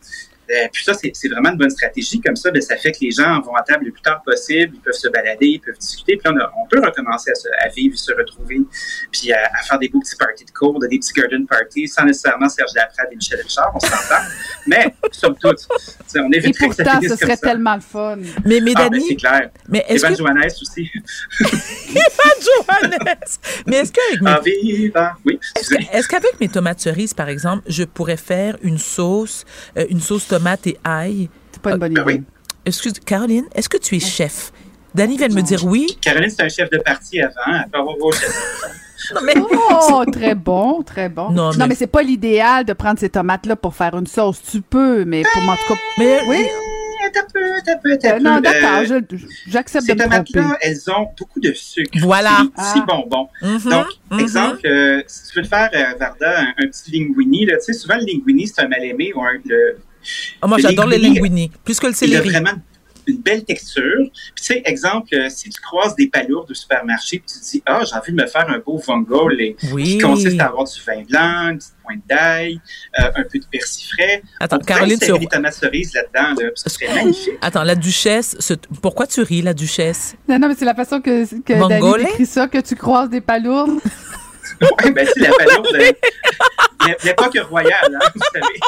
Euh, 0.51 0.69
puis 0.73 0.85
ça, 0.85 0.93
c'est 0.95 1.29
vraiment 1.29 1.51
une 1.51 1.57
bonne 1.59 1.71
stratégie. 1.71 2.21
Comme 2.21 2.37
ça, 2.37 2.51
ben, 2.51 2.61
ça 2.61 2.77
fait 2.77 2.93
que 2.93 2.99
les 3.01 3.11
gens 3.11 3.41
vont 3.41 3.55
à 3.55 3.63
table 3.63 3.87
le 3.87 3.93
plus 3.93 4.03
tard 4.03 4.23
possible, 4.25 4.73
ils 4.77 4.81
peuvent 4.81 4.93
se 4.95 5.09
balader, 5.09 5.47
ils 5.47 5.61
peuvent 5.61 5.79
discuter. 5.79 6.17
Puis 6.17 6.23
là, 6.25 6.33
on, 6.35 6.41
a- 6.41 6.53
on 6.63 6.67
peut 6.69 6.85
recommencer 6.85 7.31
à, 7.31 7.35
se- 7.35 7.49
à 7.61 7.69
vivre, 7.69 7.97
se 7.97 8.13
retrouver, 8.13 8.59
puis 9.11 9.33
à, 9.33 9.39
à 9.59 9.63
faire 9.63 9.79
des 9.79 9.89
beaux 9.89 10.01
petits 10.01 10.17
parties 10.17 10.45
de 10.45 10.51
cours, 10.51 10.79
des 10.81 10.99
petits 10.99 11.13
garden 11.15 11.47
parties, 11.47 11.89
sans 11.89 12.05
nécessairement 12.05 12.49
Serge 12.49 12.71
Lafrade 12.75 13.09
et 13.13 13.17
Michel 13.17 13.41
Richard, 13.41 13.73
on 13.75 13.81
s'entend. 13.81 14.23
Mais, 14.67 14.95
somme 15.13 15.37
toute, 15.41 15.67
on 16.17 16.31
éviterait 16.33 16.69
que 16.69 16.75
ça 16.75 16.85
finisse 16.85 17.05
ce 17.05 17.09
comme 17.09 17.19
serait 17.19 17.37
ça. 17.37 17.49
tellement 17.49 17.75
le 17.75 17.81
fun. 17.81 18.17
Mais, 18.45 18.61
mais 18.61 18.73
Ah, 18.77 18.89
ben, 18.89 18.91
Dani, 18.91 19.05
c'est 19.09 19.17
clair. 19.17 19.51
mais 19.69 19.85
est-ce 19.89 20.05
Evan 20.05 20.13
que... 20.13 20.19
Johannes 20.19 20.53
aussi. 20.63 20.91
Johannes! 22.41 22.99
Mais 23.67 23.77
est-ce 23.77 23.93
qu'avec 23.93 24.21
mes 24.23 24.93
Ah. 24.95 25.15
Oui, 25.25 25.39
Est-ce 25.59 25.71
que- 25.71 25.97
est-ce 25.97 26.09
qu'avec 26.09 26.41
mes 26.41 26.49
tomates 26.49 26.81
cerises, 26.81 27.15
par 27.15 27.29
exemple, 27.29 27.63
je 27.67 27.85
pourrais 27.85 28.17
faire 28.17 28.57
une 28.63 28.79
sauce, 28.79 29.45
euh, 29.77 29.87
une 29.91 30.01
sauce 30.01 30.27
tomate 30.29 30.34
et 30.67 30.77
ail? 30.85 31.29
C'est 31.53 31.63
pas 31.63 31.73
une 31.73 31.79
bonne 31.79 31.95
Ben 31.95 32.03
idée. 32.03 32.15
oui. 32.19 32.23
Excuse, 32.67 32.95
Caroline, 33.05 33.45
est-ce 33.55 33.69
que 33.69 33.77
tu 33.77 33.97
es 33.97 34.01
chef? 34.01 34.53
Dani 34.95 35.17
vient 35.17 35.29
de 35.29 35.35
me 35.35 35.43
dire 35.43 35.65
oui. 35.67 35.99
Caroline, 36.01 36.31
c'est 36.31 36.43
un 36.43 36.49
chef 36.49 36.71
de 36.71 36.79
parti 36.79 37.21
avant. 37.21 37.35
Elle 37.47 37.71
peut 37.71 37.79
avoir 37.79 37.97
vos 37.99 38.13
chefs. 38.13 38.33
Non, 39.15 39.21
mais... 39.23 39.35
Oh, 39.71 40.05
très 40.11 40.35
bon, 40.35 40.83
très 40.83 41.09
bon. 41.11 41.31
Non, 41.31 41.51
Non, 41.51 41.59
mais- 41.59 41.67
mais, 41.69 41.75
c'est 41.75 41.87
pas 41.89 42.03
l'idéal 42.03 42.65
de 42.65 42.73
prendre 42.73 42.99
ces 42.99 43.11
tomates-là 43.11 43.57
pour 43.57 43.75
faire 43.75 43.95
une 43.99 44.07
sauce. 44.07 44.41
Tu 44.51 44.63
peux, 44.63 45.05
mais 45.05 45.23
pour 45.33 45.43
en 45.43 45.57
tout 45.57 45.75
cas. 45.75 45.81
mais 45.99 46.21
Oui. 46.29 46.47
T'as 47.13 47.21
peu, 47.23 47.41
t'as 47.67 47.77
peu, 47.77 47.99
t'as 47.99 48.13
Euh, 48.15 48.17
peu. 48.17 48.23
non, 48.23 48.41
d'accord, 48.41 48.79
Euh, 48.91 49.01
j'accepte 49.47 49.85
de 49.87 49.91
Ces 49.91 49.97
tomates-là, 49.97 50.57
elles 50.63 50.91
ont 50.91 51.07
beaucoup 51.19 51.39
de 51.39 51.53
sucre. 51.53 51.91
Voilà. 52.01 52.39
C'est 52.57 52.81
Ah. 52.81 52.85
bonbons. 52.89 53.29
Mhm, 53.43 53.59
Donc, 53.71 53.87
mhm. 54.11 54.21
exemple, 54.21 54.61
euh, 54.67 55.03
si 55.07 55.31
tu 55.31 55.37
veux 55.39 55.43
te 55.43 55.49
faire, 55.49 55.69
euh, 55.75 55.99
Varda, 56.01 56.41
un, 56.41 56.47
un 56.65 56.67
petit 56.67 56.91
linguini, 56.99 57.47
tu 57.47 57.55
sais, 57.61 57.73
souvent 57.75 57.97
le 57.97 58.07
linguini, 58.07 58.49
c'est 58.49 58.63
un 58.63 58.69
mal-aimé 58.69 59.13
ou 59.15 59.21
un, 59.23 59.35
le, 59.45 59.77
Ah, 60.43 60.47
moi, 60.47 60.59
j'adore 60.59 60.87
les 60.87 60.99
linguini, 60.99 61.51
plus 61.65 61.79
que 61.81 61.87
le 61.87 61.93
il 61.93 61.95
a 61.95 61.99
céleri. 61.99 62.31
vraiment 62.31 62.53
une 63.07 63.19
belle 63.19 63.45
texture. 63.45 63.83
Puis, 64.35 64.35
tu 64.37 64.45
sais, 64.45 64.63
exemple, 64.65 65.15
euh, 65.15 65.29
si 65.29 65.51
tu 65.51 65.61
croises 65.61 65.95
des 65.95 66.07
palourdes 66.07 66.51
au 66.51 66.55
supermarché, 66.55 67.19
puis 67.19 67.27
tu 67.35 67.39
te 67.39 67.51
dis, 67.51 67.63
ah, 67.67 67.81
j'ai 67.85 67.95
envie 67.97 68.13
de 68.13 68.17
me 68.23 68.27
faire 68.27 68.49
un 68.49 68.59
beau 68.61 68.79
vongole, 68.79 69.39
et- 69.43 69.57
Oui. 69.73 69.85
qui 69.85 69.99
consiste 69.99 70.41
à 70.41 70.47
avoir 70.47 70.65
du 70.65 70.81
vin 70.87 71.03
blanc, 71.03 71.51
une 71.51 71.59
petite 71.59 71.75
pointe 71.83 72.01
d'ail, 72.09 72.59
euh, 72.99 73.11
un 73.15 73.25
peu 73.25 73.39
de 73.39 73.45
persil 73.53 73.85
frais. 73.95 74.23
Attends, 74.41 74.57
On 74.59 74.65
Caroline, 74.65 74.99
tu- 74.99 75.19
des 75.19 75.27
tomates 75.27 75.53
cerises 75.53 75.93
là-dedans, 75.93 76.43
là, 76.43 76.49
ce 76.55 76.71
serait 76.71 76.95
magnifique. 76.95 77.35
Attends, 77.43 77.63
la 77.65 77.75
duchesse, 77.75 78.37
ce- 78.41 78.55
pourquoi 78.81 79.07
tu 79.07 79.21
ris, 79.21 79.43
la 79.43 79.53
duchesse? 79.53 80.17
Non, 80.27 80.39
non, 80.39 80.49
mais 80.49 80.55
c'est 80.59 80.65
la 80.65 80.75
façon 80.75 81.03
que, 81.03 81.27
que 81.43 81.99
décrit 82.05 82.25
ça, 82.25 82.49
que 82.49 82.57
tu 82.63 82.75
croises 82.75 83.11
des 83.11 83.21
palourdes. 83.21 83.81
Oui, 84.61 84.91
ben, 84.91 85.07
c'est 85.13 85.21
la 85.21 85.31
palourde 85.33 85.67
de 85.73 85.79
l'é- 85.79 85.97
l'époque 87.05 87.39
royale, 87.49 87.99
hein, 88.03 88.09
vous 88.15 88.21
savez. 88.33 88.61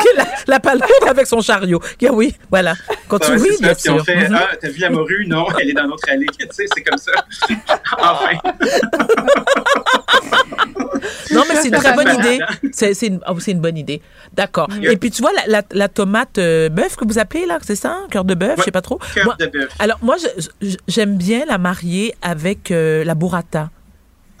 Que 0.00 0.16
la, 0.16 0.24
la 0.46 0.60
palourde 0.60 1.08
avec 1.08 1.26
son 1.26 1.40
chariot. 1.40 1.80
Yeah, 2.00 2.12
oui, 2.12 2.34
voilà. 2.50 2.74
Continue, 3.08 3.38
Ouais, 3.38 3.48
oui, 3.50 3.56
bien 3.60 3.74
Puis 3.74 3.90
on 3.90 3.96
sûr. 3.96 4.04
fait, 4.04 4.28
Mhm. 4.28 4.36
ah, 4.38 4.48
t'as 4.60 4.68
vu 4.68 4.78
la 4.80 4.90
morue? 4.90 5.24
Non, 5.26 5.46
elle 5.58 5.70
est 5.70 5.74
dans 5.74 5.86
notre 5.86 6.08
allée. 6.10 6.26
Tu 6.38 6.46
sais, 6.50 6.66
c'est 6.74 6.82
comme 6.82 6.98
ça. 6.98 7.12
enfin. 7.98 8.38
Non, 11.32 11.42
mais 11.48 11.56
c'est 11.56 11.68
une 11.68 11.74
très 11.74 11.94
bonne 11.94 12.14
idée. 12.18 12.38
hein? 12.42 12.54
C'est 12.72 12.94
c'est 12.94 13.06
une, 13.08 13.20
oh, 13.28 13.38
c'est 13.38 13.52
une 13.52 13.60
bonne 13.60 13.76
idée. 13.76 14.00
D'accord. 14.34 14.68
Mm. 14.70 14.84
Et 14.84 14.96
puis, 14.96 15.10
tu 15.10 15.22
vois, 15.22 15.32
la, 15.32 15.58
la- 15.58 15.62
la 15.72 15.88
tomate 15.88 16.38
euh, 16.38 16.68
bœuf 16.68 16.96
que 16.96 17.04
vous 17.06 17.18
appelez, 17.18 17.46
là, 17.46 17.58
c'est 17.62 17.76
ça? 17.76 17.98
Cœur 18.10 18.24
de 18.24 18.34
bœuf, 18.34 18.54
je 18.58 18.62
sais 18.62 18.66
Ouais, 18.68 18.72
pas 18.72 18.82
trop. 18.82 18.98
Cœur 19.14 19.24
Moi- 19.26 19.36
de 19.38 19.46
bœuf. 19.46 19.68
alors, 19.78 19.98
moi, 20.02 20.16
j'aime 20.88 21.16
bien 21.16 21.44
la 21.46 21.58
marier 21.58 22.14
avec 22.22 22.70
euh, 22.70 23.04
la 23.04 23.14
burrata. 23.14 23.70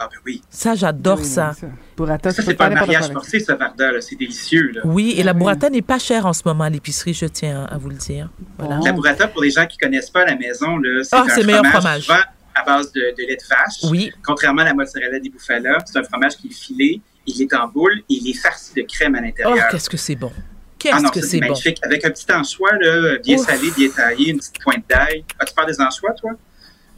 Ah, 0.02 0.08
ben 0.10 0.16
oui. 0.24 0.40
Ça, 0.48 0.74
j'adore 0.74 1.18
Oui, 1.18 1.26
ça. 1.26 1.52
oui, 1.62 1.68
Burrata, 1.94 2.30
Ça, 2.30 2.42
c'est 2.42 2.54
pas 2.54 2.68
un 2.68 2.70
mariage 2.70 3.12
forcé, 3.12 3.38
ça, 3.38 3.54
Varda. 3.54 3.92
là. 3.92 4.00
C'est 4.00 4.16
délicieux. 4.16 4.72
Là. 4.74 4.80
Oui, 4.84 5.14
et 5.18 5.22
la 5.22 5.32
Oui. 5.32 5.38
burrata 5.40 5.68
n'est 5.68 5.82
pas 5.82 5.98
chère 5.98 6.24
en 6.24 6.32
ce 6.32 6.40
moment 6.46 6.64
à 6.64 6.70
l'épicerie, 6.70 7.12
je 7.12 7.26
tiens 7.26 7.66
à 7.70 7.76
vous 7.76 7.90
le 7.90 7.96
dire. 7.96 8.30
Voilà. 8.58 8.76
Bon. 8.76 8.84
La 8.86 8.92
burrata, 8.92 9.28
pour 9.28 9.42
les 9.42 9.50
gens 9.50 9.66
qui 9.66 9.76
connaissent 9.76 10.08
pas 10.08 10.22
à 10.22 10.26
la 10.26 10.36
maison, 10.36 10.78
là, 10.78 11.04
c'est 11.04 11.14
Ah, 11.14 11.24
un 11.26 11.28
c'est 11.28 11.40
le 11.42 11.46
meilleur 11.48 11.66
fromage, 11.66 11.82
fromage. 11.82 12.02
souvent 12.04 12.18
à 12.60 12.64
base 12.64 12.92
de, 12.92 13.00
de 13.16 13.26
lait 13.28 13.36
de 13.36 13.42
vache. 13.48 13.90
Oui. 13.90 14.10
Contrairement 14.24 14.62
à 14.62 14.66
la 14.66 14.74
mozzarella 14.74 15.18
di 15.18 15.30
bufala, 15.30 15.78
c'est 15.86 15.98
un 15.98 16.02
fromage 16.04 16.36
qui 16.36 16.48
est 16.48 16.52
filé, 16.54 17.00
il 17.26 17.42
est 17.42 17.54
en 17.54 17.68
boule 17.68 17.98
et 18.08 18.14
il 18.14 18.30
est 18.30 18.34
farci 18.40 18.72
de 18.74 18.82
crème 18.82 19.14
à 19.14 19.18
Oh, 19.20 19.24
l'intérieur. 19.24 19.68
qu'est-ce 19.70 19.90
que 19.90 19.96
c'est 19.96 20.16
bon. 20.16 20.32
Qu'est-ce 20.78 20.94
ah 20.96 21.00
non, 21.02 21.10
que 21.10 21.20
c'est 21.20 21.26
c'est 21.28 21.40
bon. 21.40 21.48
magnifique. 21.48 21.78
Avec 21.82 22.04
un 22.04 22.10
petit 22.10 22.32
anchois, 22.32 22.70
là, 22.80 23.18
bien 23.22 23.36
Ouf. 23.38 23.46
salé, 23.46 23.70
bien 23.76 23.88
taillé, 23.90 24.30
une 24.30 24.38
petite 24.38 24.60
pointe 24.62 24.84
d'ail. 24.88 25.24
Ah, 25.38 25.44
tu 25.44 25.52
parles 25.54 25.68
des 25.70 25.80
anchois, 25.80 26.12
toi? 26.14 26.30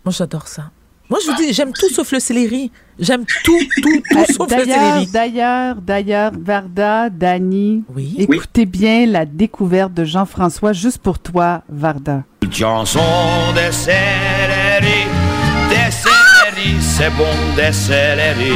Moi, 0.05 0.13
j'adore 0.17 0.47
ça. 0.47 0.71
Moi, 1.11 1.19
je 1.23 1.31
vous 1.31 1.37
dis, 1.37 1.53
j'aime 1.53 1.73
tout 1.73 1.91
sauf 1.91 2.11
le 2.13 2.21
céleri. 2.21 2.71
J'aime 2.99 3.25
tout, 3.45 3.59
tout, 3.83 4.03
tout 4.09 4.25
sauf 4.33 4.51
le 4.51 4.65
céleri. 4.65 5.07
d'ailleurs, 5.09 5.75
d'ailleurs, 5.77 6.31
Varda, 6.39 7.11
Dani, 7.11 7.83
Oui. 7.95 8.15
écoutez 8.19 8.65
bien 8.67 9.05
la 9.07 9.27
découverte 9.27 9.93
de 9.93 10.05
Jean-François 10.05 10.73
juste 10.73 10.99
pour 10.99 11.19
toi, 11.19 11.63
Varda. 11.69 12.23
Chanson 12.51 13.01
des 13.55 13.73
céleri, 13.73 14.81
des 14.81 15.12
céleri, 15.93 16.81
c'est 16.81 17.11
bon 17.11 17.31
des 17.57 17.73
céleri. 17.73 18.53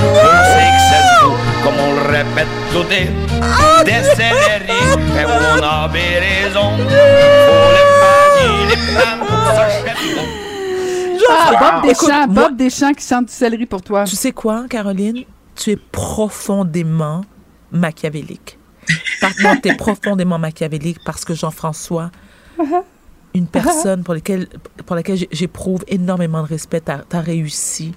On 0.00 0.44
sait 0.52 0.70
que 0.74 0.82
c'est 0.88 1.24
beau, 1.24 1.34
comme 1.64 1.78
on 1.78 1.92
le 1.94 2.16
répète 2.16 2.46
tout 2.72 2.84
des, 2.84 3.08
des 3.84 4.02
céleri, 4.16 4.80
et 5.18 5.24
on 5.24 5.62
avait 5.62 6.18
raison. 6.20 6.70
Faut 6.76 7.70
les 7.76 7.88
manier, 8.02 8.66
les 8.68 8.76
c'est 8.76 10.14
bon. 10.16 10.26
Ah, 11.30 11.80
Bob 11.82 11.90
Écoute, 11.90 12.08
Deschamps, 12.08 12.26
moi- 12.28 12.48
Bob 12.48 12.56
Deschamps 12.56 12.94
qui 12.94 13.06
chante 13.06 13.26
du 13.26 13.32
céleri 13.32 13.66
pour 13.66 13.82
toi. 13.82 14.04
Tu 14.04 14.16
sais 14.16 14.32
quoi, 14.32 14.64
Caroline? 14.70 15.24
Tu 15.54 15.72
es 15.72 15.76
profondément 15.76 17.22
machiavélique. 17.70 18.58
Par- 19.20 19.32
Non, 19.42 19.56
t'es 19.60 19.74
profondément 19.74 20.38
machiavélique 20.38 20.98
parce 21.04 21.24
que 21.24 21.34
Jean-François, 21.34 22.10
une 23.38 23.46
personne 23.46 24.02
pour, 24.04 24.14
laquelle, 24.14 24.48
pour 24.86 24.96
laquelle 24.96 25.18
j'éprouve 25.30 25.84
énormément 25.88 26.42
de 26.42 26.48
respect, 26.48 26.80
t'as 26.80 27.00
as 27.12 27.20
réussi 27.20 27.92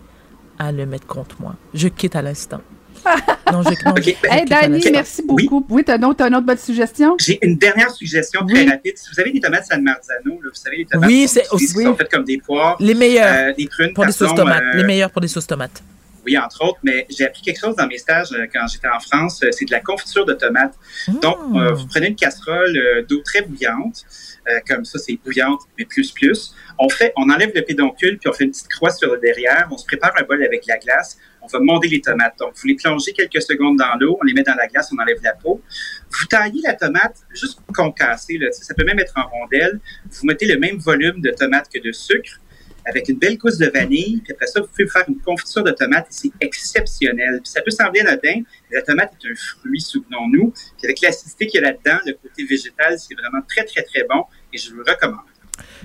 à 0.59 0.71
le 0.71 0.85
mettre 0.85 1.07
contre 1.07 1.35
moi. 1.39 1.55
Je 1.73 1.87
quitte 1.87 2.15
à 2.15 2.21
l'instant. 2.21 2.61
Non, 3.51 3.63
je, 3.63 3.69
non, 3.85 3.93
je- 3.97 4.03
je 4.03 4.09
Hey, 4.09 4.15
quitte 4.43 4.53
à 4.53 4.61
Dani, 4.61 4.81
merci 4.93 5.23
beaucoup. 5.25 5.65
Oui, 5.69 5.83
t'as 5.83 5.97
une 5.97 6.05
autre, 6.05 6.17
t'as 6.17 6.27
une 6.29 6.35
autre 6.35 6.45
bonne 6.45 6.57
suggestion? 6.57 7.15
J'ai 7.19 7.37
une 7.45 7.57
dernière 7.57 7.89
suggestion 7.91 8.45
très 8.45 8.63
rapide. 8.65 8.93
Si 8.97 9.09
vous 9.13 9.19
avez 9.19 9.31
des 9.33 9.41
tomates 9.41 9.65
San 9.65 9.81
Marzano, 9.83 10.35
là, 10.41 10.49
vous 10.49 10.49
savez, 10.53 10.77
les 10.77 10.85
tomates 10.85 11.09
Oui, 11.09 11.27
c'est 11.27 11.43
utilise, 11.51 11.73
qui 11.73 11.83
sont 11.83 11.95
faites 11.95 12.09
comme 12.11 12.23
des 12.23 12.37
poires. 12.37 12.77
Les 12.79 12.93
meilleurs 12.93 13.49
euh, 13.49 13.53
des 13.53 13.67
prunes, 13.67 13.93
pour 13.93 14.05
des 14.05 14.13
sauces 14.13 14.33
tomates. 14.35 14.61
euh, 14.73 14.77
Les 14.77 14.83
meilleurs 14.85 15.11
pour 15.11 15.19
des 15.21 15.27
sauces 15.27 15.47
tomates. 15.47 15.83
Oui, 16.25 16.37
entre 16.37 16.63
autres, 16.63 16.77
mais 16.83 17.07
j'ai 17.09 17.25
appris 17.25 17.41
quelque 17.41 17.59
chose 17.59 17.75
dans 17.75 17.87
mes 17.87 17.97
stages 17.97 18.31
euh, 18.31 18.45
quand 18.53 18.65
j'étais 18.71 18.87
en 18.87 18.99
France, 18.99 19.41
euh, 19.43 19.49
c'est 19.51 19.65
de 19.65 19.71
la 19.71 19.79
confiture 19.81 20.25
de 20.25 20.33
tomates. 20.33 20.75
Donc, 21.21 21.37
euh, 21.55 21.73
vous 21.73 21.87
prenez 21.87 22.07
une 22.07 22.15
casserole 22.15 22.77
euh, 22.77 23.03
d'eau 23.09 23.21
très 23.25 23.41
bouillante, 23.41 24.05
euh, 24.47 24.59
comme 24.67 24.85
ça, 24.85 24.97
c'est 24.97 25.17
bouillante, 25.23 25.61
mais 25.77 25.85
plus, 25.85 26.11
plus. 26.11 26.53
On 26.79 26.89
fait, 26.89 27.13
on 27.15 27.29
enlève 27.29 27.51
le 27.53 27.61
pédoncule, 27.61 28.17
puis 28.17 28.29
on 28.29 28.33
fait 28.33 28.45
une 28.45 28.51
petite 28.51 28.69
croix 28.69 28.89
sur 28.89 29.13
le 29.13 29.19
derrière. 29.19 29.67
On 29.71 29.77
se 29.77 29.85
prépare 29.85 30.13
un 30.19 30.23
bol 30.23 30.43
avec 30.43 30.65
la 30.65 30.77
glace. 30.77 31.17
On 31.41 31.47
va 31.47 31.59
monder 31.59 31.87
les 31.87 32.01
tomates. 32.01 32.37
Donc, 32.39 32.53
vous 32.55 32.67
les 32.67 32.75
plongez 32.75 33.13
quelques 33.13 33.41
secondes 33.41 33.77
dans 33.77 33.95
l'eau, 33.99 34.17
on 34.21 34.25
les 34.25 34.33
met 34.33 34.43
dans 34.43 34.55
la 34.55 34.67
glace, 34.67 34.91
on 34.91 35.01
enlève 35.01 35.19
la 35.23 35.33
peau. 35.33 35.61
Vous 36.09 36.25
taillez 36.25 36.61
la 36.63 36.73
tomate 36.73 37.17
juste 37.33 37.59
concassée, 37.73 38.39
ça 38.51 38.73
peut 38.73 38.85
même 38.85 38.99
être 38.99 39.13
en 39.15 39.27
rondelles. 39.27 39.79
Vous 40.11 40.25
mettez 40.25 40.45
le 40.45 40.57
même 40.57 40.77
volume 40.77 41.21
de 41.21 41.31
tomates 41.31 41.69
que 41.71 41.79
de 41.79 41.91
sucre 41.91 42.39
avec 42.85 43.09
une 43.09 43.17
belle 43.17 43.37
couche 43.37 43.57
de 43.57 43.67
vanille. 43.67 44.21
Puis 44.23 44.33
après 44.33 44.47
ça, 44.47 44.61
vous 44.61 44.67
pouvez 44.67 44.87
faire 44.87 45.03
une 45.07 45.19
confiture 45.19 45.63
de 45.63 45.71
tomate 45.71 46.05
et 46.05 46.13
c'est 46.13 46.31
exceptionnel. 46.39 47.39
Puis 47.43 47.51
ça 47.51 47.61
peut 47.61 47.71
sembler 47.71 48.01
anodin, 48.01 48.41
mais 48.69 48.77
la 48.77 48.81
tomate 48.81 49.13
est 49.23 49.31
un 49.31 49.35
fruit, 49.35 49.81
souvenons-nous. 49.81 50.51
Puis 50.77 50.85
avec 50.85 51.01
l'acidité 51.01 51.47
qu'il 51.47 51.61
y 51.61 51.63
a 51.63 51.67
là-dedans, 51.67 51.99
le 52.05 52.13
côté 52.13 52.43
végétal, 52.43 52.97
c'est 52.99 53.15
vraiment 53.15 53.43
très, 53.47 53.63
très, 53.63 53.83
très 53.83 54.03
bon 54.09 54.23
et 54.53 54.57
je 54.57 54.71
vous 54.71 54.77
le 54.77 54.83
recommande. 54.87 55.25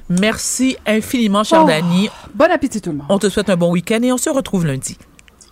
Merci 0.08 0.76
infiniment, 0.86 1.44
cher 1.44 1.62
Oh, 1.64 1.66
Dani. 1.66 2.08
Bon 2.34 2.50
appétit 2.50 2.80
tout 2.80 2.90
le 2.90 2.98
monde. 2.98 3.06
On 3.08 3.18
te 3.18 3.28
souhaite 3.28 3.50
un 3.50 3.56
bon 3.56 3.72
week-end 3.72 4.00
et 4.02 4.12
on 4.12 4.16
se 4.16 4.30
retrouve 4.30 4.66
lundi. 4.66 4.96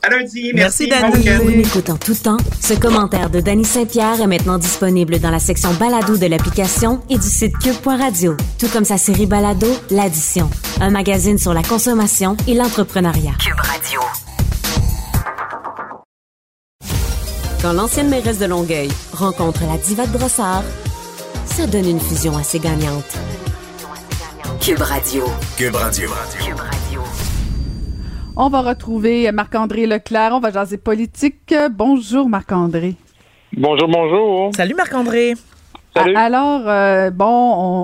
À 0.04 0.10
lundi. 0.10 0.50
Merci, 0.54 0.86
Merci, 0.90 1.24
Dani. 1.24 1.54
une 1.54 1.60
écoute 1.60 1.88
en 1.88 1.96
tout 1.96 2.14
temps, 2.14 2.36
ce 2.60 2.74
commentaire 2.74 3.30
de 3.30 3.40
Danny 3.40 3.64
Saint-Pierre 3.64 4.20
est 4.20 4.26
maintenant 4.26 4.58
disponible 4.58 5.18
dans 5.18 5.30
la 5.30 5.38
section 5.38 5.72
balado 5.74 6.18
de 6.18 6.26
l'application 6.26 7.00
et 7.08 7.16
du 7.16 7.26
site 7.26 7.56
cube.radio, 7.58 8.36
tout 8.58 8.68
comme 8.68 8.84
sa 8.84 8.98
série 8.98 9.24
balado 9.24 9.66
L'Addition, 9.90 10.50
un 10.82 10.90
magazine 10.90 11.38
sur 11.38 11.54
la 11.54 11.62
consommation 11.62 12.36
et 12.46 12.52
l'entrepreneuriat. 12.52 13.32
Cube 13.40 13.58
Radio. 13.58 14.00
Quand 17.62 17.72
l'ancienne 17.72 18.10
mairesse 18.10 18.38
de 18.38 18.46
Longueuil 18.46 18.90
rencontre 19.14 19.60
la 19.62 19.78
diva 19.78 20.06
de 20.06 20.12
Brossard, 20.18 20.64
ça 21.46 21.66
donne 21.66 21.88
une 21.88 22.00
fusion 22.00 22.36
assez 22.36 22.58
gagnante. 22.58 23.16
Cube 24.60 24.80
Radio. 24.82 25.24
Cube 25.56 25.76
Radio. 25.76 26.10
Cube 26.44 26.60
Radio. 26.60 26.93
On 28.36 28.48
va 28.48 28.62
retrouver 28.62 29.30
Marc-André 29.32 29.86
Leclerc. 29.86 30.32
On 30.32 30.40
va 30.40 30.50
jaser 30.50 30.76
politique. 30.78 31.54
Bonjour, 31.70 32.28
Marc-André. 32.28 32.94
Bonjour, 33.56 33.88
bonjour. 33.88 34.50
Salut 34.56 34.74
Marc-André. 34.74 35.34
Salut. 35.94 36.16
Alors, 36.16 36.62
euh, 36.66 37.10
bon, 37.10 37.24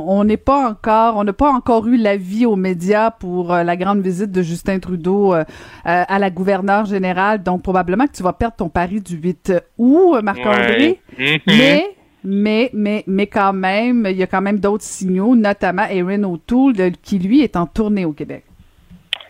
on 0.09 0.25
n'est 0.25 0.37
pas 0.37 0.69
encore, 0.69 1.17
on 1.17 1.23
n'a 1.23 1.33
pas 1.33 1.53
encore 1.53 1.87
eu 1.87 1.97
l'avis 1.97 2.45
aux 2.45 2.57
médias 2.57 3.13
pour 3.13 3.55
euh, 3.55 3.63
la 3.63 3.77
grande 3.77 4.01
visite 4.01 4.33
de 4.33 4.43
Justin 4.43 4.81
Trudeau 4.81 5.33
euh, 5.33 5.45
à 5.85 6.19
la 6.19 6.29
gouverneure 6.31 6.87
générale. 6.87 7.41
Donc, 7.45 7.63
probablement 7.63 8.07
que 8.09 8.13
tu 8.13 8.25
vas 8.25 8.33
perdre 8.33 8.57
ton 8.57 8.69
pari 8.69 9.01
du 9.01 9.15
8 9.17 9.53
août, 9.79 10.17
Marc-André. 10.25 10.99
Ouais. 11.17 11.41
Mhm. 11.47 11.57
Mais, 11.57 11.85
mais, 12.25 12.71
mais, 12.75 13.05
mais 13.07 13.27
quand 13.29 13.53
même, 13.53 14.05
il 14.11 14.17
y 14.17 14.25
a 14.25 14.27
quand 14.27 14.43
même 14.43 14.59
d'autres 14.59 14.83
signaux, 14.83 15.37
notamment 15.37 15.85
Erin 15.89 16.25
O'Toole, 16.25 16.73
de- 16.73 16.93
qui 17.01 17.21
lui 17.21 17.43
est 17.43 17.55
en 17.55 17.67
tournée 17.67 18.05
au 18.05 18.13
Québec. 18.13 18.43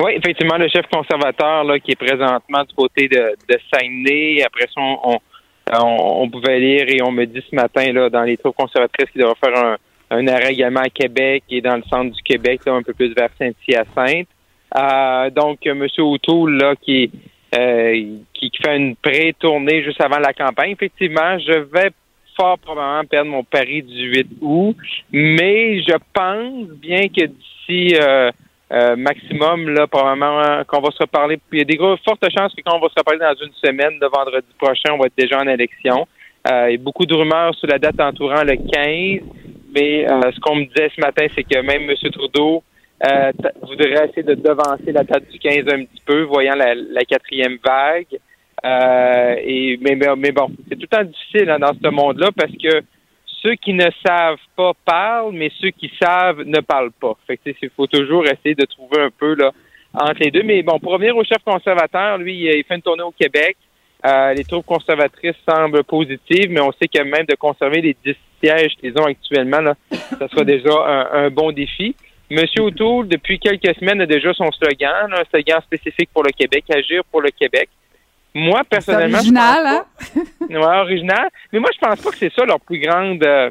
Oui, 0.03 0.13
effectivement, 0.17 0.57
le 0.57 0.69
chef 0.69 0.87
conservateur 0.91 1.65
là, 1.65 1.79
qui 1.79 1.93
est 1.93 1.97
présentement 1.97 2.65
du 2.65 2.75
côté 2.75 3.09
de, 3.09 3.35
de 3.49 3.59
Saguenay. 3.73 4.43
Après 4.45 4.67
ça, 4.67 4.81
on, 4.81 4.99
on, 5.05 6.23
on- 6.23 6.31
pouvait 6.31 6.59
lire 6.59 6.85
et 6.89 7.03
on 7.03 7.11
me 7.11 7.27
dit 7.27 7.43
ce 7.51 7.55
matin 7.55 7.93
là, 7.93 8.09
dans 8.09 8.23
les 8.23 8.37
troupes 8.37 8.57
conservatrices 8.57 9.11
qu'il 9.11 9.21
devra 9.21 9.35
faire 9.35 9.57
un, 9.57 9.77
un 10.11 10.27
arrêt 10.29 10.53
également 10.53 10.81
à 10.81 10.89
Québec 10.89 11.45
et 11.51 11.61
dans 11.61 11.77
le 11.77 11.83
centre 11.83 12.15
du 12.15 12.23
Québec, 12.23 12.63
là, 12.67 12.73
un 12.75 12.83
peu 12.83 12.95
plus 12.95 13.13
vers 13.15 13.29
Saint-Hyacinthe. 13.39 14.29
Euh, 14.79 15.31
donc, 15.31 15.67
M. 15.67 15.87
O'Toole, 15.99 16.57
là, 16.57 16.75
qui, 16.81 17.11
euh, 17.57 18.17
qui 18.33 18.51
fait 18.65 18.77
une 18.77 18.97
pré-tournée 18.97 19.83
juste 19.83 20.01
avant 20.01 20.19
la 20.19 20.33
campagne, 20.33 20.73
effectivement, 20.73 21.39
je 21.39 21.59
vais 21.59 21.91
fort 22.37 22.59
probablement 22.59 23.05
perdre 23.05 23.31
mon 23.31 23.45
pari 23.45 23.83
du 23.83 24.09
8 24.15 24.27
août, 24.41 24.77
mais 25.13 25.83
je 25.83 25.97
pense 26.15 26.69
bien 26.79 27.09
que 27.09 27.27
d'ici 27.27 27.97
euh, 28.01 28.31
euh, 28.73 28.97
maximum, 28.97 29.69
là, 29.71 29.87
probablement 29.87 30.63
qu'on 30.65 30.81
va 30.81 30.91
se 30.91 31.03
reparler. 31.03 31.39
Il 31.53 31.59
y 31.59 31.63
a 31.63 31.65
des 31.65 31.77
gros, 31.77 31.97
fortes 32.05 32.25
chances 32.37 32.55
que 32.55 32.63
quand 32.65 32.77
on 32.77 32.81
va 32.81 32.89
se 32.89 32.99
reparler 32.99 33.21
dans 33.21 33.45
une 33.45 33.53
semaine, 33.55 33.99
le 34.01 34.09
vendredi 34.09 34.47
prochain, 34.59 34.93
on 34.93 34.99
va 34.99 35.07
être 35.07 35.19
déjà 35.19 35.39
en 35.39 35.49
élection. 35.49 36.07
Euh, 36.51 36.71
il 36.71 36.73
y 36.73 36.75
a 36.77 36.83
beaucoup 36.83 37.05
de 37.05 37.15
rumeurs 37.15 37.55
sur 37.55 37.69
la 37.69 37.79
date 37.79 38.01
entourant 38.01 38.43
le 38.45 38.57
15, 38.57 39.27
mais 39.75 40.09
euh, 40.09 40.31
ce 40.33 40.41
qu'on 40.41 40.57
me 40.57 40.65
disait 40.65 40.91
ce 40.95 41.01
matin, 41.01 41.27
c'est 41.35 41.43
que 41.43 41.61
même 41.61 41.91
M. 41.91 42.11
Trudeau 42.13 42.63
euh, 43.07 43.33
voudrait 43.63 44.09
essayer 44.09 44.23
de 44.23 44.35
devancer 44.35 44.93
la 44.93 45.05
date 45.05 45.29
du 45.31 45.39
15 45.39 45.59
un 45.73 45.85
petit 45.85 46.03
peu, 46.05 46.23
voyant 46.23 46.55
la, 46.55 46.75
la 46.75 47.05
quatrième 47.05 47.59
vague. 47.65 48.19
Euh, 48.65 49.37
et 49.43 49.79
mais, 49.81 49.97
mais, 49.97 50.09
mais 50.17 50.33
bon, 50.33 50.51
c'est 50.69 50.77
tout 50.77 50.87
le 50.91 50.97
temps 50.97 51.05
difficile 51.05 51.49
hein, 51.51 51.59
dans 51.59 51.73
ce 51.73 51.89
monde-là 51.89 52.29
parce 52.37 52.53
que 52.53 52.83
ceux 53.43 53.55
qui 53.55 53.73
ne 53.73 53.89
savent 54.05 54.39
pas 54.57 54.73
parlent, 54.85 55.33
mais 55.33 55.51
ceux 55.61 55.71
qui 55.71 55.91
savent 56.01 56.43
ne 56.43 56.61
parlent 56.61 56.93
pas. 56.93 57.17
Fait 57.27 57.37
que 57.37 57.43
tu 57.45 57.53
sais, 57.53 57.59
il 57.63 57.71
faut 57.71 57.87
toujours 57.87 58.25
essayer 58.25 58.55
de 58.55 58.65
trouver 58.65 59.01
un 59.01 59.11
peu 59.11 59.35
là 59.35 59.53
entre 59.95 60.21
les 60.21 60.31
deux. 60.31 60.43
Mais 60.43 60.63
bon, 60.63 60.79
pour 60.79 60.93
revenir 60.93 61.17
au 61.17 61.25
chef 61.25 61.43
conservateur, 61.45 62.19
lui, 62.19 62.45
il 62.45 62.65
fait 62.65 62.75
une 62.75 62.83
tournée 62.83 63.03
au 63.03 63.13
Québec. 63.13 63.57
Euh, 64.07 64.33
les 64.33 64.45
troupes 64.45 64.65
conservatrices 64.65 65.37
semblent 65.47 65.85
positives, 65.85 66.51
mais 66.51 66.61
on 66.61 66.73
sait 66.73 66.89
que 66.89 67.03
même 67.03 67.27
de 67.27 67.35
conserver 67.35 67.83
les 67.83 67.97
10 68.05 68.15
sièges 68.43 68.73
qu'ils 68.81 68.99
ont 68.99 69.05
actuellement, 69.05 69.61
là, 69.61 69.75
ça 69.91 70.29
sera 70.29 70.45
déjà 70.45 70.73
un, 70.73 71.25
un 71.25 71.31
bon 71.31 71.53
défi. 71.53 71.95
Monsieur 72.31 72.63
O'Toole, 72.63 73.09
depuis 73.09 73.39
quelques 73.39 73.77
semaines, 73.79 74.01
a 74.01 74.07
déjà 74.07 74.33
son 74.33 74.51
slogan, 74.53 75.11
là, 75.11 75.21
un 75.21 75.25
slogan 75.31 75.61
spécifique 75.63 76.11
pour 76.15 76.23
le 76.23 76.31
Québec, 76.31 76.65
agir 76.71 77.03
pour 77.11 77.21
le 77.21 77.31
Québec. 77.31 77.69
Moi, 78.35 78.63
personnellement, 78.71 79.19
C'est 79.19 79.27
original, 79.27 79.67
hein? 79.67 79.85
Original. 80.57 81.29
Mais 81.53 81.59
moi, 81.59 81.71
je 81.73 81.79
pense 81.79 82.01
pas 82.01 82.11
que 82.11 82.17
c'est 82.17 82.33
ça 82.33 82.45
leur 82.45 82.61
plus 82.61 82.79
grande. 82.79 83.23
euh, 83.25 83.51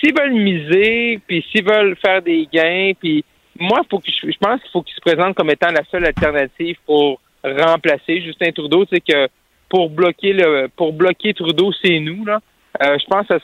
s'ils 0.00 0.14
veulent 0.16 0.32
miser, 0.32 1.20
puis 1.26 1.44
s'ils 1.50 1.64
veulent 1.64 1.96
faire 1.96 2.22
des 2.22 2.48
gains, 2.52 2.92
puis 2.98 3.24
moi, 3.58 3.80
faut 3.90 3.98
que 3.98 4.10
je, 4.10 4.38
pense 4.38 4.60
qu'il 4.60 4.70
faut 4.70 4.82
qu'ils 4.82 4.94
se 4.94 5.00
présentent 5.00 5.34
comme 5.34 5.50
étant 5.50 5.70
la 5.70 5.84
seule 5.90 6.06
alternative 6.06 6.76
pour 6.86 7.20
remplacer 7.44 8.20
Justin 8.20 8.52
Trudeau. 8.52 8.84
C'est 8.90 9.00
que 9.00 9.28
pour 9.68 9.90
bloquer 9.90 10.32
le, 10.32 10.68
pour 10.76 10.92
bloquer 10.92 11.34
Trudeau, 11.34 11.72
c'est 11.82 11.98
nous 12.00 12.24
là. 12.24 12.40
Euh, 12.82 12.98
je 12.98 13.06
pense 13.06 13.26
que 13.28 13.34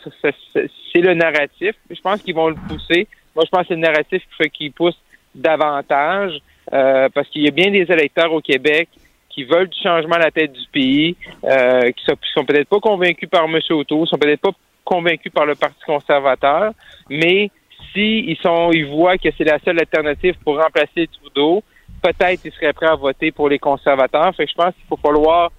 c'est 0.92 1.00
le 1.00 1.14
narratif. 1.14 1.72
Je 1.88 2.00
pense 2.00 2.20
qu'ils 2.22 2.34
vont 2.34 2.48
le 2.48 2.56
pousser. 2.68 3.06
Moi, 3.36 3.44
je 3.44 3.50
pense 3.50 3.62
que 3.62 3.68
c'est 3.68 3.74
le 3.74 3.80
narratif 3.80 4.22
qui 4.22 4.36
fait 4.42 4.50
qu'ils 4.50 4.72
poussent 4.72 5.00
davantage 5.34 6.40
euh, 6.72 7.08
parce 7.14 7.28
qu'il 7.28 7.42
y 7.42 7.48
a 7.48 7.52
bien 7.52 7.70
des 7.70 7.86
électeurs 7.92 8.32
au 8.32 8.40
Québec 8.40 8.88
qui 9.30 9.44
veulent 9.44 9.68
du 9.68 9.80
changement 9.80 10.16
à 10.16 10.18
la 10.20 10.30
tête 10.30 10.52
du 10.52 10.66
pays, 10.72 11.16
euh, 11.44 11.90
qui 11.92 12.04
sont, 12.04 12.16
sont 12.34 12.44
peut-être 12.44 12.68
pas 12.68 12.80
convaincus 12.80 13.28
par 13.28 13.44
M. 13.44 13.58
Auto, 13.70 14.06
sont 14.06 14.18
peut-être 14.18 14.40
pas 14.40 14.52
convaincus 14.84 15.32
par 15.32 15.46
le 15.46 15.54
Parti 15.54 15.80
conservateur, 15.86 16.72
mais 17.08 17.50
si 17.92 18.36
sont, 18.42 18.70
ils 18.72 18.86
voient 18.86 19.18
que 19.18 19.28
c'est 19.36 19.44
la 19.44 19.58
seule 19.60 19.78
alternative 19.78 20.34
pour 20.44 20.60
remplacer 20.60 21.08
Trudeau, 21.20 21.62
peut-être 22.02 22.44
ils 22.44 22.52
seraient 22.52 22.72
prêts 22.72 22.86
à 22.86 22.94
voter 22.94 23.30
pour 23.30 23.48
les 23.48 23.58
conservateurs. 23.58 24.34
Fait 24.34 24.44
que 24.44 24.50
je 24.50 24.56
pense 24.56 24.74
qu'il 24.74 24.84
faut 24.88 24.96
falloir 24.96 25.50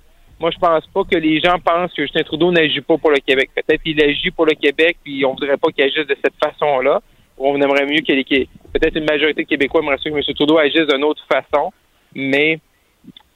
moi, 0.41 0.49
je 0.49 0.57
pense 0.57 0.87
pas 0.87 1.03
que 1.03 1.17
les 1.17 1.39
gens 1.39 1.59
pensent 1.63 1.93
que 1.93 2.01
Justin 2.01 2.23
Trudeau 2.23 2.51
n'agit 2.51 2.81
pas 2.81 2.97
pour 2.97 3.11
le 3.11 3.19
Québec. 3.19 3.51
Peut-être 3.53 3.83
qu'il 3.83 4.01
agit 4.01 4.31
pour 4.31 4.47
le 4.47 4.53
Québec, 4.53 4.97
puis 5.03 5.23
on 5.23 5.33
voudrait 5.33 5.57
pas 5.57 5.69
qu'il 5.69 5.83
agisse 5.83 6.07
de 6.07 6.17
cette 6.23 6.33
façon-là. 6.43 6.99
On 7.37 7.61
aimerait 7.61 7.85
mieux 7.85 8.01
que 8.01 8.11
les 8.11 8.23
peut-être 8.23 8.95
une 8.95 9.05
majorité 9.05 9.43
de 9.43 9.47
Québécois 9.47 9.81
aimerait 9.81 9.97
que 9.97 10.09
M. 10.09 10.19
Trudeau 10.35 10.57
agisse 10.57 10.87
d'une 10.87 11.03
autre 11.03 11.23
façon. 11.31 11.71
Mais 12.15 12.59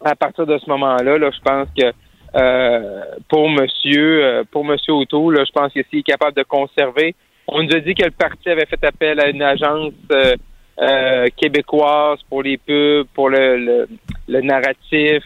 à 0.05 0.15
partir 0.15 0.45
de 0.45 0.57
ce 0.57 0.69
moment-là, 0.69 1.17
là, 1.17 1.29
je 1.31 1.41
pense 1.41 1.67
que 1.77 1.91
euh, 2.35 3.01
pour 3.27 3.49
Monsieur 3.49 4.23
euh, 4.23 4.43
pour 4.49 4.63
Monsieur 4.63 4.93
Auto, 4.93 5.31
là, 5.31 5.43
je 5.45 5.51
pense 5.51 5.73
que 5.73 5.81
s'il 5.89 5.99
est 5.99 6.03
capable 6.03 6.35
de 6.35 6.43
conserver, 6.43 7.15
on 7.47 7.63
nous 7.63 7.75
a 7.75 7.79
dit 7.79 7.95
que 7.95 8.05
le 8.05 8.11
parti 8.11 8.49
avait 8.49 8.65
fait 8.65 8.83
appel 8.83 9.19
à 9.19 9.29
une 9.29 9.41
agence 9.41 9.93
euh, 10.11 10.35
euh, 10.81 11.27
québécoise 11.35 12.19
pour 12.29 12.43
les 12.43 12.57
pubs, 12.57 13.07
pour 13.13 13.29
le, 13.29 13.57
le, 13.57 13.87
le 14.27 14.41
narratif, 14.41 15.23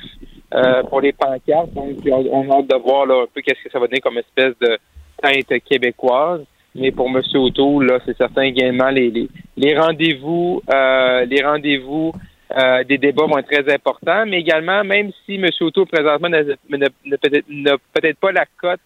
euh, 0.53 0.83
pour 0.83 1.01
les 1.01 1.11
pancartes. 1.11 1.73
Donc, 1.73 1.97
on, 2.05 2.51
a 2.51 2.57
hâte 2.57 2.67
de 2.67 2.75
voir 2.75 3.05
là, 3.05 3.23
un 3.23 3.27
peu 3.33 3.41
qu'est-ce 3.41 3.63
que 3.63 3.71
ça 3.71 3.79
va 3.79 3.87
donner 3.87 4.01
comme 4.01 4.17
espèce 4.17 4.53
de 4.61 4.77
teinte 5.21 5.63
québécoise. 5.63 6.41
Mais 6.75 6.91
pour 6.91 7.07
M. 7.07 7.21
Auto, 7.35 7.81
là, 7.81 7.99
c'est 8.05 8.15
certain 8.15 8.43
également 8.43 8.89
les, 8.89 9.27
les, 9.57 9.77
rendez-vous, 9.77 10.61
euh, 10.71 11.25
les 11.25 11.43
rendez-vous 11.43 12.13
euh, 12.57 12.83
des 12.83 12.97
débats 12.97 13.25
vont 13.25 13.37
être 13.37 13.49
très 13.49 13.73
importants, 13.73 14.25
mais 14.25 14.39
également, 14.39 14.83
même 14.83 15.11
si 15.25 15.35
M. 15.35 15.49
Auto 15.61 15.85
présentement 15.85 16.29
n'a 16.29 17.77
peut-être 17.93 18.17
pas 18.17 18.31
la 18.31 18.45
cote 18.57 18.79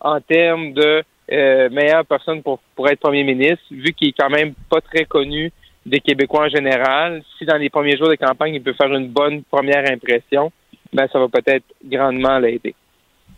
en 0.00 0.20
termes 0.20 0.72
de 0.72 1.02
euh, 1.30 1.70
meilleure 1.70 2.06
personne 2.06 2.42
pour, 2.42 2.58
pour 2.74 2.88
être 2.88 3.00
premier 3.00 3.24
ministre, 3.24 3.64
vu 3.70 3.92
qu'il 3.92 4.08
est 4.08 4.18
quand 4.18 4.30
même 4.30 4.54
pas 4.70 4.80
très 4.80 5.04
connu 5.04 5.52
des 5.84 6.00
Québécois 6.00 6.46
en 6.46 6.48
général. 6.48 7.22
Si 7.38 7.44
dans 7.44 7.56
les 7.56 7.70
premiers 7.70 7.96
jours 7.96 8.08
de 8.08 8.14
campagne, 8.14 8.54
il 8.54 8.62
peut 8.62 8.72
faire 8.72 8.92
une 8.92 9.08
bonne 9.08 9.42
première 9.44 9.90
impression, 9.90 10.50
ben 10.92 11.06
ça 11.12 11.18
va 11.18 11.28
peut-être 11.28 11.64
grandement 11.84 12.38
l'aider. 12.38 12.74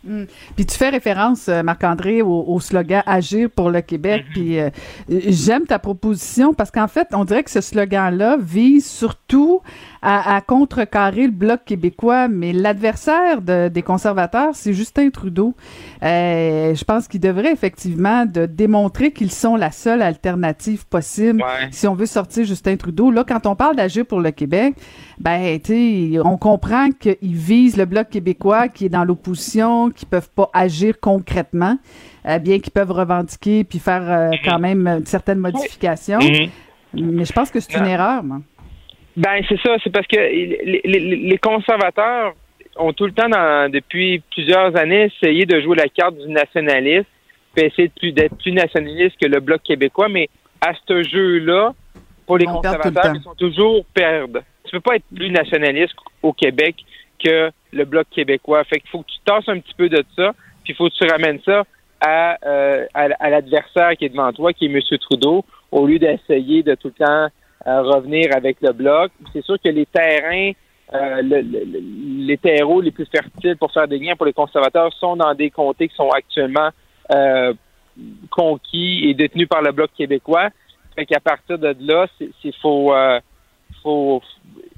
Mm. 0.05 0.23
Puis 0.55 0.65
tu 0.65 0.77
fais 0.77 0.89
référence, 0.89 1.47
euh, 1.49 1.63
Marc-André, 1.63 2.21
au, 2.21 2.59
slogan 2.59 3.03
Agir 3.05 3.49
pour 3.49 3.69
le 3.69 3.81
Québec. 3.81 4.25
Mm-hmm. 4.29 4.33
Puis 4.33 4.59
euh, 4.59 4.69
j'aime 5.09 5.65
ta 5.65 5.79
proposition 5.79 6.53
parce 6.53 6.71
qu'en 6.71 6.87
fait, 6.87 7.07
on 7.13 7.25
dirait 7.25 7.43
que 7.43 7.51
ce 7.51 7.61
slogan-là 7.61 8.37
vise 8.39 8.85
surtout 8.85 9.61
à, 10.07 10.41
contrecarrer 10.41 11.25
le 11.25 11.31
bloc 11.31 11.61
québécois, 11.65 12.27
mais 12.27 12.53
l'adversaire 12.53 13.41
des 13.41 13.81
conservateurs, 13.81 14.51
c'est 14.53 14.73
Justin 14.73 15.09
Trudeau. 15.09 15.55
Euh, 16.03 16.75
je 16.75 16.83
pense 16.83 17.07
qu'il 17.07 17.19
devrait 17.19 17.51
effectivement 17.51 18.25
de 18.25 18.45
démontrer 18.45 19.11
qu'ils 19.11 19.31
sont 19.31 19.55
la 19.55 19.71
seule 19.71 20.03
alternative 20.03 20.85
possible 20.85 21.43
si 21.71 21.87
on 21.87 21.95
veut 21.95 22.05
sortir 22.05 22.45
Justin 22.45 22.77
Trudeau. 22.77 23.09
Là, 23.09 23.23
quand 23.27 23.47
on 23.47 23.55
parle 23.55 23.75
d'agir 23.75 24.05
pour 24.05 24.19
le 24.19 24.29
Québec, 24.29 24.75
ben, 25.19 25.59
tu 25.59 26.19
on 26.23 26.37
comprend 26.37 26.89
qu'ils 26.91 27.15
visent 27.21 27.77
le 27.77 27.85
bloc 27.85 28.09
québécois 28.09 28.67
qui 28.67 28.85
est 28.85 28.89
dans 28.89 29.05
l'opposition, 29.05 29.89
qui 29.89 30.05
peuvent 30.05 30.29
pas 30.29 30.49
agir 30.53 30.99
concrètement, 30.99 31.79
euh, 32.27 32.37
bien 32.37 32.59
qu'ils 32.59 32.73
peuvent 32.73 32.91
revendiquer 32.91 33.63
puis 33.63 33.79
faire 33.79 34.03
euh, 34.03 34.29
mm-hmm. 34.29 34.45
quand 34.45 34.59
même 34.59 35.01
certaines 35.05 35.39
modifications. 35.39 36.19
Mm-hmm. 36.19 36.49
Mais 36.93 37.25
je 37.25 37.33
pense 37.33 37.49
que 37.49 37.59
c'est 37.59 37.75
une 37.75 37.87
erreur, 37.87 38.23
moi. 38.23 38.41
Ben 39.17 39.41
c'est 39.47 39.59
ça, 39.61 39.77
c'est 39.83 39.91
parce 39.91 40.07
que 40.07 40.17
les, 40.17 41.37
conservateurs 41.41 42.33
ont 42.75 42.91
tout 42.91 43.05
le 43.05 43.13
temps, 43.13 43.29
depuis 43.69 44.21
plusieurs 44.31 44.75
années, 44.75 45.09
essayé 45.21 45.45
de 45.45 45.61
jouer 45.61 45.77
la 45.77 45.87
carte 45.87 46.17
du 46.17 46.27
nationalisme, 46.27 47.07
puis 47.55 47.65
essayer 47.65 47.91
d'être 48.11 48.35
plus, 48.37 48.51
nationaliste 48.51 49.15
que 49.19 49.27
le 49.27 49.39
bloc 49.39 49.63
québécois, 49.63 50.09
mais 50.09 50.29
à 50.59 50.73
ce 50.87 51.03
jeu-là, 51.03 51.73
pour 52.25 52.37
les 52.37 52.45
conservateurs, 52.45 53.15
ils 53.15 53.21
sont 53.21 53.35
toujours 53.35 53.85
perdre. 53.93 54.41
Tu 54.65 54.71
peux 54.71 54.81
pas 54.81 54.95
être 54.95 55.05
plus 55.15 55.29
nationaliste 55.29 55.95
au 56.21 56.33
Québec 56.33 56.75
que 57.23 57.51
le 57.71 57.85
bloc 57.85 58.07
québécois. 58.09 58.63
Fait 58.65 58.79
qu'il 58.79 58.89
faut 58.89 58.99
que 58.99 59.11
tu 59.11 59.19
tasses 59.23 59.47
un 59.47 59.59
petit 59.59 59.75
peu 59.75 59.87
de 59.87 60.03
ça, 60.17 60.33
puis 60.63 60.73
il 60.73 60.75
faut 60.75 60.89
que 60.89 60.95
tu 60.95 61.09
ramènes 61.09 61.39
ça 61.45 61.63
à, 62.01 62.37
euh, 62.45 62.85
à 62.93 63.29
l'adversaire 63.29 63.95
qui 63.97 64.05
est 64.05 64.09
devant 64.09 64.33
toi, 64.33 64.51
qui 64.51 64.65
est 64.65 64.69
M. 64.69 64.81
Trudeau, 64.99 65.45
au 65.71 65.85
lieu 65.87 65.99
d'essayer 65.99 66.63
de 66.63 66.75
tout 66.75 66.91
le 66.99 67.05
temps 67.05 67.27
revenir 67.65 68.35
avec 68.35 68.57
le 68.61 68.71
bloc. 68.71 69.11
C'est 69.33 69.43
sûr 69.43 69.57
que 69.63 69.69
les 69.69 69.85
terrains, 69.85 70.51
euh, 70.93 71.21
les 71.21 72.37
terreaux 72.37 72.81
les 72.81 72.91
plus 72.91 73.07
fertiles 73.07 73.57
pour 73.57 73.71
faire 73.71 73.87
des 73.87 73.99
gains 73.99 74.15
pour 74.15 74.25
les 74.25 74.33
conservateurs 74.33 74.93
sont 74.93 75.15
dans 75.15 75.33
des 75.33 75.49
comtés 75.49 75.87
qui 75.87 75.95
sont 75.95 76.09
actuellement 76.09 76.69
euh, 77.11 77.53
conquis 78.29 79.09
et 79.09 79.13
détenus 79.13 79.47
par 79.47 79.61
le 79.61 79.71
bloc 79.71 79.91
québécois. 79.97 80.49
Fait 80.95 81.05
qu'à 81.05 81.19
partir 81.19 81.57
de 81.57 81.75
là, 81.79 82.07
c'est 82.19 82.55
faut, 82.61 82.93
euh, 82.93 83.19
faut, 83.81 84.21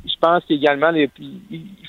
je 0.05 0.15
pense 0.19 0.43
qu'également, 0.45 0.91
il 0.91 1.09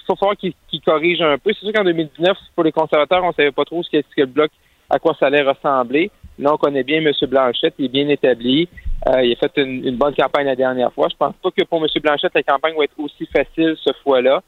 faut 0.07 0.17
falloir 0.17 0.37
qu'ils 0.37 0.55
corrigent 0.85 1.23
un 1.23 1.39
peu. 1.39 1.53
C'est 1.55 1.65
sûr 1.65 1.73
qu'en 1.73 1.85
2019, 1.85 2.37
pour 2.55 2.65
les 2.65 2.73
conservateurs, 2.73 3.25
on 3.25 3.33
savait 3.33 3.53
pas 3.53 3.65
trop 3.65 3.83
ce 3.83 3.91
que 3.91 4.03
le 4.17 4.27
bloc, 4.27 4.51
à 4.91 4.99
quoi 4.99 5.17
ça 5.19 5.27
allait 5.27 5.43
ressembler. 5.43 6.11
Là, 6.39 6.55
on 6.55 6.57
connaît 6.57 6.85
bien 6.85 6.99
M. 6.99 7.13
Blanchette, 7.29 7.75
il 7.79 7.87
est 7.87 7.89
bien 7.89 8.09
établi. 8.09 8.69
Euh, 9.09 9.23
il 9.23 9.33
a 9.33 9.37
fait 9.37 9.63
une, 9.63 9.97
bonne 9.97 10.15
campagne 10.15 10.47
la 10.47 10.57
dernière 10.57 10.93
fois. 10.93 11.09
Je 11.11 11.17
pense 11.17 11.35
pas 11.43 11.51
que 11.51 11.65
pour 11.65 11.83
M. 11.83 11.89
Blanchette, 12.01 12.33
la 12.35 12.43
campagne 12.43 12.75
va 12.77 12.85
être 12.85 12.99
aussi 12.99 13.27
facile 13.27 13.75
ce 13.77 13.91
fois-là. 14.05 14.43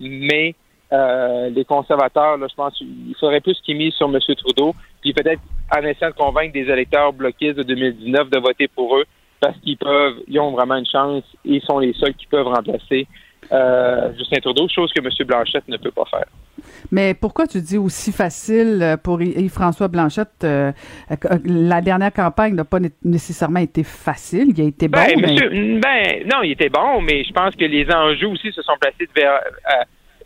Mais 0.00 0.54
euh, 0.92 1.48
les 1.50 1.64
conservateurs, 1.64 2.36
là, 2.36 2.46
je 2.48 2.54
pense 2.54 2.76
qu'il 2.76 3.14
faudrait 3.18 3.40
plus 3.40 3.60
qu'ils 3.62 3.76
misent 3.76 3.94
sur 3.94 4.08
M. 4.08 4.18
Trudeau, 4.36 4.74
puis 5.00 5.12
peut-être 5.12 5.40
en 5.76 5.82
essayant 5.82 6.10
de 6.10 6.16
convaincre 6.16 6.52
des 6.52 6.68
électeurs 6.70 7.12
bloquistes 7.12 7.56
de 7.56 7.62
2019 7.62 8.30
de 8.30 8.38
voter 8.38 8.68
pour 8.68 8.96
eux, 8.96 9.04
parce 9.40 9.56
qu'ils 9.58 9.76
peuvent, 9.76 10.22
ils 10.28 10.38
ont 10.38 10.52
vraiment 10.52 10.76
une 10.76 10.86
chance 10.86 11.24
et 11.44 11.56
ils 11.56 11.62
sont 11.62 11.78
les 11.78 11.92
seuls 11.94 12.14
qui 12.14 12.26
peuvent 12.26 12.46
remplacer 12.46 13.06
euh, 13.52 14.12
Justin 14.16 14.40
Trudeau, 14.40 14.68
chose 14.68 14.92
que 14.92 15.00
M. 15.00 15.10
Blanchette 15.26 15.68
ne 15.68 15.76
peut 15.76 15.90
pas 15.90 16.04
faire. 16.10 16.26
Mais 16.90 17.14
pourquoi 17.14 17.46
tu 17.46 17.60
dis 17.60 17.78
aussi 17.78 18.12
facile 18.12 18.80
euh, 18.82 18.96
pour 18.96 19.20
Yves-François 19.20 19.88
Blanchette? 19.88 20.44
Euh, 20.44 20.72
la 21.44 21.80
dernière 21.80 22.12
campagne 22.12 22.54
n'a 22.54 22.64
pas 22.64 22.78
nécessairement 23.02 23.60
été 23.60 23.84
facile. 23.84 24.48
Il 24.56 24.60
a 24.60 24.64
été 24.64 24.88
bon. 24.88 24.98
Ben, 24.98 25.80
ben, 25.80 26.28
non, 26.32 26.42
il 26.42 26.52
était 26.52 26.68
bon, 26.68 27.00
mais 27.00 27.24
je 27.24 27.32
pense 27.32 27.54
que 27.54 27.64
les 27.64 27.86
enjeux 27.90 28.28
aussi 28.28 28.52
se 28.52 28.62
sont 28.62 28.76
placés 28.80 29.08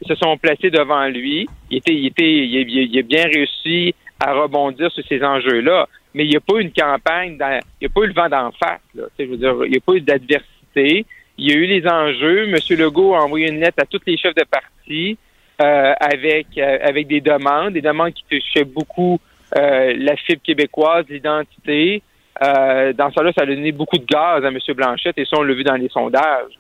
se 0.07 0.15
sont 0.15 0.37
placés 0.39 0.71
devant 0.71 1.07
lui. 1.07 1.47
Il 1.71 1.79
était, 1.79 1.95
il 1.95 2.07
était, 2.07 2.25
il, 2.25 2.99
a 2.99 3.03
bien 3.03 3.25
réussi 3.25 3.95
à 4.19 4.33
rebondir 4.33 4.91
sur 4.93 5.05
ces 5.07 5.23
enjeux-là. 5.23 5.89
Mais 6.15 6.25
il 6.25 6.31
n'y 6.31 6.37
a 6.37 6.41
pas 6.41 6.55
eu 6.55 6.63
une 6.63 6.73
campagne, 6.73 7.39
il 7.41 7.61
n'y 7.83 7.87
a 7.87 7.91
pas 7.95 8.01
eu 8.03 8.07
le 8.07 8.13
vent 8.13 8.29
d'en 8.29 8.51
face. 8.53 8.81
Je 9.19 9.25
veux 9.25 9.37
dire, 9.37 9.55
il 9.65 9.71
n'y 9.71 9.77
a 9.77 9.81
pas 9.81 9.93
eu 9.95 10.01
d'adversité. 10.01 11.07
Il 11.41 11.51
y 11.51 11.53
a 11.53 11.57
eu 11.57 11.65
les 11.65 11.89
enjeux. 11.89 12.49
M. 12.49 12.57
Legault 12.79 13.15
a 13.15 13.25
envoyé 13.25 13.49
une 13.49 13.61
lettre 13.61 13.83
à 13.83 13.87
tous 13.87 14.03
les 14.07 14.19
chefs 14.19 14.35
de 14.35 14.45
parti 14.45 15.17
euh, 15.63 15.95
avec 15.99 16.47
euh, 16.59 16.79
avec 16.83 17.07
des 17.07 17.23
demandes, 17.23 17.73
des 17.73 17.81
demandes 17.81 18.13
qui 18.13 18.25
touchaient 18.31 18.65
beaucoup 18.65 19.19
euh, 19.57 19.95
la 19.97 20.17
fibre 20.17 20.43
québécoise, 20.43 21.07
l'identité. 21.09 22.03
dans 22.41 23.11
ça 23.15 23.23
là, 23.23 23.33
ça 23.33 23.45
a 23.45 23.47
donné 23.47 23.73
beaucoup 23.73 23.97
de 23.97 24.05
gaz 24.05 24.45
à 24.45 24.49
M. 24.49 24.59
Blanchette 24.77 25.17
et 25.17 25.25
ça, 25.25 25.39
on 25.39 25.43
l'a 25.43 25.55
vu 25.55 25.65
dans 25.65 25.77
les 25.77 25.89
sondages. 25.89 26.53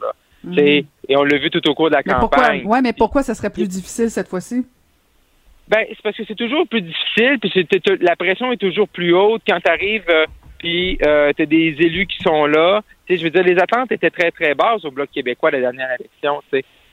Mhm. 0.44 0.58
Et 0.58 0.86
on 1.10 1.24
l'a 1.24 1.36
vu 1.36 1.50
tout 1.50 1.68
au 1.68 1.74
cours 1.74 1.90
de 1.90 1.96
la 1.96 2.02
campagne. 2.02 2.62
Oui, 2.64 2.78
mais 2.82 2.94
pourquoi 2.94 3.22
ça 3.22 3.34
serait 3.34 3.50
plus 3.50 3.68
difficile 3.68 4.08
cette 4.08 4.28
fois-ci? 4.28 4.66
Ben, 5.68 5.84
c'est 5.90 6.02
parce 6.02 6.16
que 6.16 6.24
c'est 6.26 6.34
toujours 6.34 6.66
plus 6.66 6.80
difficile, 6.80 7.38
puis 7.38 7.66
la 8.00 8.16
pression 8.16 8.50
est 8.50 8.56
toujours 8.56 8.88
plus 8.88 9.14
haute 9.14 9.42
quand 9.46 9.60
tu 9.60 9.70
arrives, 9.70 10.10
puis 10.58 10.98
tu 11.00 11.06
as 11.06 11.46
des 11.46 11.76
élus 11.78 12.06
qui 12.06 12.18
sont 12.22 12.46
là 12.46 12.82
je 13.16 13.24
veux 13.24 13.30
dire, 13.30 13.42
les 13.42 13.58
attentes 13.58 13.92
étaient 13.92 14.10
très, 14.10 14.30
très 14.30 14.54
basses 14.54 14.84
au 14.84 14.90
Bloc 14.90 15.10
québécois 15.10 15.50
la 15.50 15.60
dernière 15.60 15.88
élection. 15.98 16.40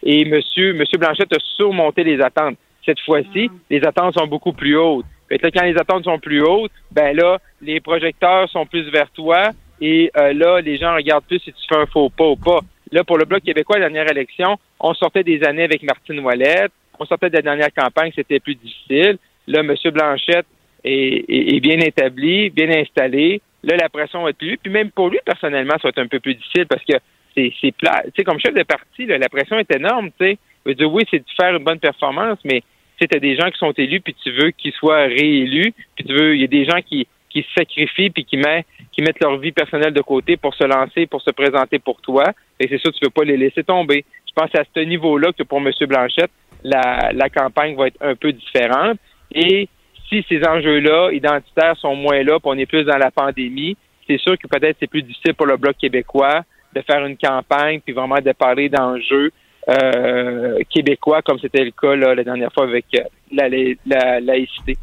Et 0.04 0.26
monsieur, 0.26 0.74
monsieur 0.74 0.98
Blanchette 0.98 1.34
a 1.34 1.40
surmonté 1.40 2.04
les 2.04 2.22
attentes. 2.22 2.58
Cette 2.86 3.00
fois-ci, 3.02 3.50
mm. 3.50 3.60
les 3.70 3.84
attentes 3.86 4.18
sont 4.18 4.28
beaucoup 4.28 4.54
plus 4.54 4.78
hautes. 4.78 5.06
Fait 5.30 5.40
quand 5.52 5.64
les 5.64 5.78
attentes 5.78 6.06
sont 6.06 6.20
plus 6.20 6.42
hautes, 6.42 6.72
ben 6.92 7.16
là, 7.16 7.38
les 7.62 7.82
projecteurs 7.82 8.50
sont 8.50 8.66
plus 8.66 8.90
vers 8.90 9.10
toi 9.12 9.52
et 9.82 10.10
euh, 10.18 10.34
là, 10.34 10.62
les 10.62 10.78
gens 10.78 10.96
regardent 10.96 11.26
plus 11.26 11.40
si 11.40 11.52
tu 11.52 11.68
fais 11.68 11.76
un 11.76 11.86
faux 11.86 12.10
pas 12.10 12.28
ou 12.28 12.36
pas. 12.36 12.60
Là, 12.92 13.04
pour 13.04 13.18
le 13.18 13.26
Bloc 13.26 13.44
québécois, 13.44 13.78
la 13.78 13.90
dernière 13.90 14.10
élection, 14.10 14.58
on 14.80 14.94
sortait 14.94 15.24
des 15.24 15.44
années 15.44 15.64
avec 15.64 15.84
Martine 15.84 16.20
Ouellette, 16.22 16.72
on 17.00 17.06
sortait 17.06 17.30
de 17.30 17.36
la 17.36 17.42
dernière 17.42 17.74
campagne, 17.74 18.12
c'était 18.16 18.40
plus 18.40 18.56
difficile. 18.56 19.18
Là, 19.48 19.60
M. 19.60 19.76
Blanchette 19.92 20.46
est, 20.84 21.60
bien 21.60 21.80
établi, 21.80 22.50
bien 22.50 22.70
installé. 22.70 23.42
Là, 23.64 23.76
la 23.78 23.90
pression 23.90 24.24
va 24.24 24.30
être 24.30 24.38
plus. 24.38 24.58
Puis 24.58 24.72
même 24.72 24.92
pour 24.92 25.10
lui, 25.10 25.20
personnellement, 25.26 25.74
ça 25.74 25.84
va 25.84 25.90
être 25.90 26.00
un 26.00 26.08
peu 26.08 26.20
plus 26.20 26.36
difficile 26.36 26.66
parce 26.68 26.84
que 26.84 26.94
c'est 27.36 27.72
plat. 27.78 28.02
Tu 28.06 28.12
sais, 28.18 28.24
comme 28.24 28.40
chef 28.40 28.54
de 28.54 28.64
parti, 28.64 29.06
la 29.06 29.30
pression 29.30 29.60
est 29.60 29.76
énorme, 29.76 30.10
tu 30.20 30.26
sais. 30.26 30.38
Dire, 30.74 30.92
oui, 30.92 31.04
c'est 31.10 31.20
de 31.20 31.26
faire 31.40 31.56
une 31.56 31.64
bonne 31.64 31.80
performance, 31.80 32.40
mais 32.44 32.62
tu 33.00 33.06
sais, 33.06 33.16
as 33.16 33.20
des 33.20 33.36
gens 33.36 33.50
qui 33.50 33.58
sont 33.58 33.72
élus, 33.72 34.02
puis 34.02 34.16
tu 34.22 34.32
veux 34.32 34.52
qu'ils 34.52 34.74
soient 34.74 35.04
réélus, 35.04 35.74
puis 35.96 36.04
tu 36.04 36.14
veux, 36.14 36.36
il 36.36 36.42
y 36.42 36.44
a 36.44 36.48
des 36.48 36.66
gens 36.66 36.82
qui, 36.82 37.08
qui 37.30 37.44
se 37.44 37.54
sacrifient, 37.58 38.10
puis 38.10 38.26
qui, 38.26 38.38
mettent, 38.38 38.66
qui 38.92 39.02
mettent 39.02 39.22
leur 39.22 39.38
vie 39.38 39.52
personnelle 39.52 39.94
de 39.94 40.02
côté 40.02 40.36
pour 40.36 40.54
se 40.56 40.66
lancer, 40.66 41.06
pour 41.06 41.22
se 41.22 41.32
présenter 41.32 41.80
pour 41.80 42.02
toi. 42.02 42.26
Et 42.60 42.68
c'est 42.68 42.82
ça, 42.82 42.92
tu 42.92 43.00
veux 43.04 43.12
pas 43.12 43.24
les 43.24 43.38
laisser 43.38 43.64
tomber. 43.64 44.04
Je 44.28 44.34
pense 44.34 44.54
à 44.56 44.64
ce 44.76 44.80
niveau-là 44.82 45.32
que 45.32 45.44
pour 45.44 45.60
M. 45.60 45.72
Blanchette, 45.82 46.32
la, 46.64 47.12
la 47.14 47.30
campagne 47.30 47.76
va 47.76 47.88
être 47.88 48.02
un 48.02 48.16
peu 48.16 48.34
différente. 48.34 48.98
Et 49.34 49.70
si 50.10 50.26
ces 50.30 50.46
enjeux-là 50.46 51.12
identitaires 51.12 51.78
sont 51.78 51.96
moins 51.96 52.24
là, 52.24 52.40
puis 52.40 52.46
on 52.46 52.58
est 52.58 52.66
plus 52.66 52.84
dans 52.84 52.98
la 52.98 53.12
pandémie, 53.12 53.78
c'est 54.08 54.20
sûr 54.20 54.38
que 54.38 54.48
peut-être 54.48 54.78
c'est 54.80 54.88
plus 54.88 55.04
difficile 55.04 55.34
pour 55.34 55.46
le 55.46 55.58
Bloc 55.58 55.76
québécois 55.78 56.44
de 56.74 56.82
faire 56.82 57.06
une 57.06 57.18
campagne 57.18 57.82
puis 57.82 57.94
vraiment 57.94 58.20
de 58.20 58.32
parler 58.32 58.70
d'enjeux 58.70 59.32
euh, 59.70 60.60
québécois 60.70 61.22
comme 61.22 61.40
c'était 61.40 61.66
le 61.66 61.72
cas 61.72 61.96
la 61.96 62.24
dernière 62.24 62.52
fois 62.54 62.64
avec 62.64 62.86
euh, 62.96 63.02
la, 63.32 64.20
laïcité. 64.20 64.78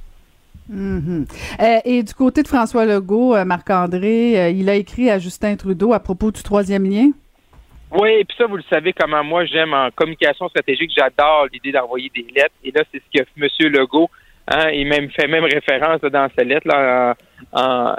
Mm-hmm. 0.71 1.27
Euh, 1.61 1.79
et 1.85 2.03
du 2.03 2.15
côté 2.15 2.43
de 2.43 2.49
François 2.49 2.85
Legault, 2.85 3.35
Marc-André, 3.45 4.51
il 4.51 4.69
a 4.69 4.75
écrit 4.75 5.11
à 5.11 5.19
Justin 5.19 5.57
Trudeau 5.57 5.93
à 5.93 6.01
propos 6.01 6.31
du 6.31 6.43
troisième 6.43 6.85
lien. 6.85 7.11
Oui, 7.93 8.11
et 8.11 8.25
puis 8.25 8.37
ça, 8.37 8.47
vous 8.47 8.57
le 8.57 8.65
savez 8.69 8.93
comment 8.93 9.23
moi 9.23 9.45
j'aime 9.45 9.73
en 9.73 9.89
communication 9.95 10.49
stratégique, 10.49 10.91
j'adore 10.97 11.47
l'idée 11.53 11.71
d'envoyer 11.71 12.11
des 12.15 12.27
lettres. 12.35 12.55
Et 12.65 12.73
là, 12.73 12.83
c'est 12.91 13.01
ce 13.01 13.21
que 13.21 13.27
M. 13.37 13.73
Legault 13.73 14.11
Hein, 14.47 14.71
il 14.73 14.87
même 14.87 15.11
fait 15.11 15.27
même 15.27 15.45
référence 15.45 16.03
dans 16.03 16.29
sa 16.37 16.45
lettre, 16.45 16.69
là, 16.69 17.15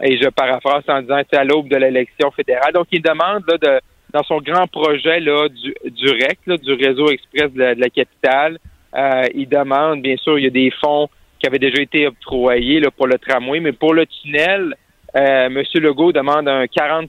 et 0.03 0.17
je 0.17 0.29
paraphrase 0.29 0.83
en 0.87 1.01
disant 1.01 1.21
c'est 1.29 1.39
à 1.39 1.43
l'aube 1.43 1.69
de 1.69 1.77
l'élection 1.77 2.29
fédérale. 2.31 2.71
Donc, 2.73 2.87
il 2.91 3.01
demande 3.01 3.43
là, 3.47 3.57
de, 3.57 3.81
dans 4.13 4.23
son 4.23 4.37
grand 4.37 4.67
projet 4.67 5.19
là, 5.19 5.49
du, 5.49 5.73
du 5.89 6.07
REC, 6.07 6.61
du 6.61 6.73
réseau 6.73 7.09
express 7.09 7.51
de 7.51 7.75
la, 7.79 7.89
capitale, 7.89 8.59
euh, 8.95 9.23
il 9.33 9.49
demande, 9.49 10.03
bien 10.03 10.17
sûr, 10.17 10.37
il 10.37 10.43
y 10.43 10.47
a 10.47 10.51
des 10.51 10.71
fonds 10.71 11.09
qui 11.39 11.47
avaient 11.47 11.59
déjà 11.59 11.81
été 11.81 12.07
octroyés 12.07 12.79
là, 12.79 12.91
pour 12.91 13.07
le 13.07 13.17
tramway, 13.17 13.59
mais 13.59 13.71
pour 13.71 13.95
le 13.95 14.05
tunnel, 14.05 14.75
euh, 15.15 15.45
M. 15.47 15.63
Legault 15.75 16.11
demande 16.11 16.47
un 16.47 16.65
40% 16.65 17.07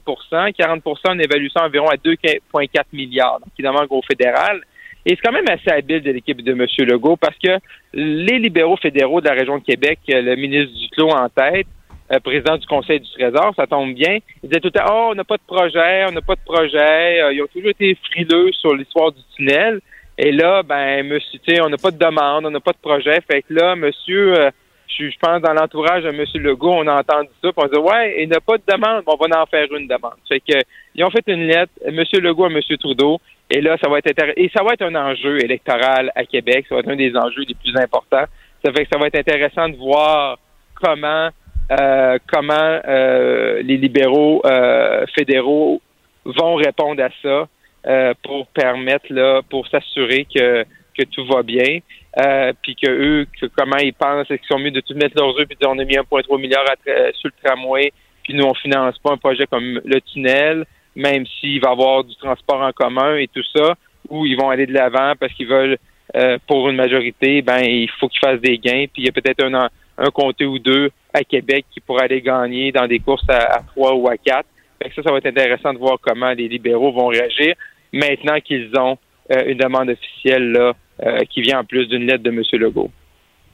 40% 0.51 0.81
on 1.09 1.19
évalue 1.19 1.47
ça 1.53 1.65
environ 1.65 1.87
à 1.89 1.95
2,4 1.95 2.83
milliards. 2.91 3.39
Donc, 3.39 3.49
il 3.57 3.63
demande 3.63 3.87
au 3.89 4.01
fédéral. 4.01 4.61
Et 5.07 5.11
c'est 5.11 5.21
quand 5.23 5.31
même 5.31 5.47
assez 5.47 5.69
habile 5.69 6.01
de 6.01 6.11
l'équipe 6.11 6.41
de 6.41 6.51
M. 6.51 6.65
Legault 6.79 7.15
parce 7.15 7.37
que 7.37 7.59
les 7.93 8.39
libéraux 8.39 8.75
fédéraux 8.75 9.21
de 9.21 9.27
la 9.29 9.35
région 9.35 9.57
de 9.57 9.63
Québec, 9.63 9.99
le 10.09 10.35
ministre 10.35 10.77
Duclos 10.77 11.11
en 11.11 11.29
tête, 11.29 11.67
euh, 12.11 12.19
président 12.19 12.57
du 12.57 12.67
Conseil 12.67 12.99
du 12.99 13.09
Trésor, 13.13 13.53
ça 13.55 13.67
tombe 13.67 13.93
bien. 13.93 14.17
Il 14.43 14.49
disait 14.49 14.59
tout 14.59 14.67
le 14.67 14.79
temps, 14.79 14.85
oh, 14.91 15.07
on 15.11 15.15
n'a 15.15 15.23
pas 15.23 15.37
de 15.37 15.47
projet, 15.47 16.03
on 16.09 16.11
n'a 16.11 16.21
pas 16.21 16.35
de 16.35 16.43
projet. 16.43 17.21
Euh, 17.21 17.31
ils 17.31 17.41
ont 17.41 17.47
toujours 17.47 17.69
été 17.69 17.97
frileux 18.11 18.51
sur 18.51 18.75
l'histoire 18.75 19.13
du 19.13 19.21
tunnel. 19.33 19.79
Et 20.17 20.33
là, 20.33 20.61
ben, 20.63 21.07
monsieur, 21.07 21.63
on 21.63 21.69
n'a 21.69 21.77
pas 21.77 21.91
de 21.91 21.97
demande, 21.97 22.45
on 22.45 22.51
n'a 22.51 22.59
pas 22.59 22.73
de 22.73 22.77
projet. 22.81 23.21
Fait 23.31 23.43
que 23.43 23.53
là, 23.53 23.77
monsieur, 23.77 24.37
euh, 24.37 24.51
je, 24.87 25.09
je 25.09 25.17
pense 25.19 25.41
dans 25.41 25.53
l'entourage 25.53 26.03
de 26.03 26.11
monsieur 26.11 26.39
Legault, 26.39 26.73
on 26.73 26.87
a 26.87 26.99
entendu 26.99 27.29
ça, 27.43 27.51
puis 27.51 27.53
on 27.57 27.67
dit, 27.67 27.79
ouais, 27.79 28.23
il 28.23 28.29
n'a 28.29 28.39
pas 28.39 28.57
de 28.57 28.63
demande, 28.67 29.03
on 29.05 29.15
va 29.15 29.41
en 29.41 29.45
faire 29.45 29.67
une 29.73 29.87
demande. 29.87 30.15
Fait 30.27 30.39
que, 30.39 30.57
ils 30.95 31.03
ont 31.03 31.09
fait 31.09 31.23
une 31.27 31.47
lettre, 31.47 31.71
monsieur 31.91 32.19
Legault 32.19 32.45
à 32.45 32.49
monsieur 32.49 32.77
Trudeau, 32.77 33.19
et 33.49 33.61
là, 33.61 33.77
ça 33.81 33.89
va 33.89 33.99
être. 33.99 34.11
Et 34.35 34.51
ça 34.55 34.63
va 34.63 34.73
être 34.73 34.81
un 34.83 34.95
enjeu 34.95 35.43
électoral 35.43 36.11
à 36.15 36.25
Québec. 36.25 36.65
Ça 36.67 36.75
va 36.75 36.81
être 36.81 36.89
un 36.89 36.95
des 36.95 37.15
enjeux 37.15 37.43
les 37.47 37.55
plus 37.55 37.75
importants. 37.77 38.25
Ça 38.63 38.73
fait 38.73 38.85
que 38.85 38.89
ça 38.91 38.99
va 38.99 39.07
être 39.07 39.15
intéressant 39.15 39.69
de 39.69 39.77
voir 39.77 40.37
comment 40.75 41.29
euh, 41.71 42.17
comment 42.27 42.79
euh, 42.87 43.61
les 43.61 43.77
libéraux 43.77 44.41
euh, 44.45 45.05
fédéraux 45.15 45.81
vont 46.25 46.55
répondre 46.55 47.01
à 47.01 47.09
ça 47.21 47.47
euh, 47.85 48.13
pour 48.23 48.47
permettre 48.47 49.05
là, 49.09 49.41
pour 49.49 49.67
s'assurer 49.67 50.25
que 50.33 50.65
que 50.97 51.03
tout 51.03 51.25
va 51.25 51.43
bien, 51.43 51.79
euh, 52.19 52.53
puis 52.61 52.75
que 52.75 52.89
eux, 52.89 53.27
que, 53.39 53.45
comment 53.47 53.77
ils 53.77 53.93
pensent, 53.93 54.27
qu'ils 54.27 54.39
sont 54.49 54.59
mieux 54.59 54.71
de 54.71 54.81
tout 54.81 54.95
mettre 54.95 55.15
leurs 55.17 55.37
œufs 55.39 55.47
puis 55.47 55.57
dire 55.59 55.69
on 55.69 55.77
a 55.79 55.85
mis 55.85 55.95
1,3 55.95 56.39
milliard 56.39 56.63
tra- 56.85 57.13
sur 57.15 57.29
le 57.29 57.47
tramway, 57.49 57.91
puis 58.23 58.33
nous 58.33 58.45
on 58.45 58.53
finance 58.55 58.97
pas 58.99 59.11
un 59.11 59.17
projet 59.17 59.45
comme 59.47 59.81
le 59.83 60.01
tunnel, 60.01 60.65
même 60.95 61.25
s'il 61.25 61.61
va 61.61 61.69
y 61.69 61.71
avoir 61.71 62.03
du 62.03 62.15
transport 62.15 62.61
en 62.61 62.71
commun 62.71 63.17
et 63.17 63.27
tout 63.27 63.43
ça, 63.55 63.75
ou 64.09 64.25
ils 64.25 64.35
vont 64.35 64.49
aller 64.49 64.65
de 64.65 64.73
l'avant 64.73 65.13
parce 65.19 65.33
qu'ils 65.33 65.47
veulent 65.47 65.77
euh, 66.15 66.37
pour 66.47 66.69
une 66.69 66.75
majorité, 66.75 67.41
ben 67.41 67.59
il 67.59 67.89
faut 67.99 68.07
qu'ils 68.07 68.19
fassent 68.19 68.41
des 68.41 68.57
gains, 68.57 68.85
puis 68.91 69.03
il 69.03 69.05
y 69.05 69.09
a 69.09 69.11
peut-être 69.11 69.43
un, 69.43 69.69
un 69.97 70.09
comté 70.09 70.45
ou 70.45 70.57
deux 70.57 70.89
à 71.13 71.23
Québec 71.23 71.65
qui 71.71 71.81
pourraient 71.81 72.05
aller 72.05 72.21
gagner 72.21 72.71
dans 72.71 72.87
des 72.87 72.99
courses 72.99 73.29
à, 73.29 73.57
à 73.57 73.61
trois 73.63 73.93
ou 73.93 74.07
à 74.07 74.17
quatre. 74.17 74.47
Fait 74.81 74.89
que 74.89 74.95
ça, 74.95 75.03
ça 75.03 75.11
va 75.11 75.17
être 75.17 75.25
intéressant 75.27 75.73
de 75.73 75.79
voir 75.79 75.97
comment 76.01 76.31
les 76.31 76.47
libéraux 76.47 76.91
vont 76.91 77.07
réagir 77.07 77.55
maintenant 77.91 78.39
qu'ils 78.39 78.71
ont 78.77 78.97
euh, 79.31 79.43
une 79.47 79.57
demande 79.57 79.89
officielle 79.89 80.51
là, 80.51 80.73
euh, 81.05 81.19
qui 81.29 81.41
vient 81.41 81.59
en 81.59 81.63
plus 81.63 81.87
d'une 81.87 82.05
lettre 82.05 82.23
de 82.23 82.29
M. 82.31 82.41
Legault. 82.53 82.91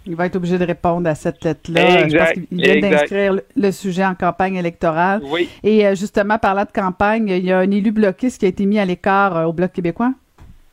Il 0.06 0.16
va 0.16 0.26
être 0.26 0.36
obligé 0.36 0.58
de 0.58 0.66
répondre 0.66 1.08
à 1.10 1.16
cette 1.16 1.44
lettre-là. 1.46 2.10
Je 2.10 2.18
pense 2.18 2.32
qu'il 2.34 2.46
vient 2.52 2.80
d'inscrire 2.80 3.40
le- 3.56 3.72
sujet 3.72 4.04
en 4.06 4.16
campagne 4.16 4.56
électorale. 4.56 5.22
Oui. 5.24 5.48
Et 5.64 5.86
euh, 5.88 5.96
justement, 5.96 6.38
parlant 6.38 6.66
de 6.66 6.72
campagne, 6.74 7.30
il 7.30 7.46
y 7.46 7.52
a 7.54 7.60
un 7.60 7.72
élu 7.72 7.92
bloquiste 7.92 8.40
qui 8.40 8.46
a 8.46 8.50
été 8.50 8.66
mis 8.66 8.80
à 8.80 8.86
l'écart 8.86 9.38
euh, 9.38 9.46
au 9.46 9.54
Bloc 9.54 9.72
québécois. 9.72 10.12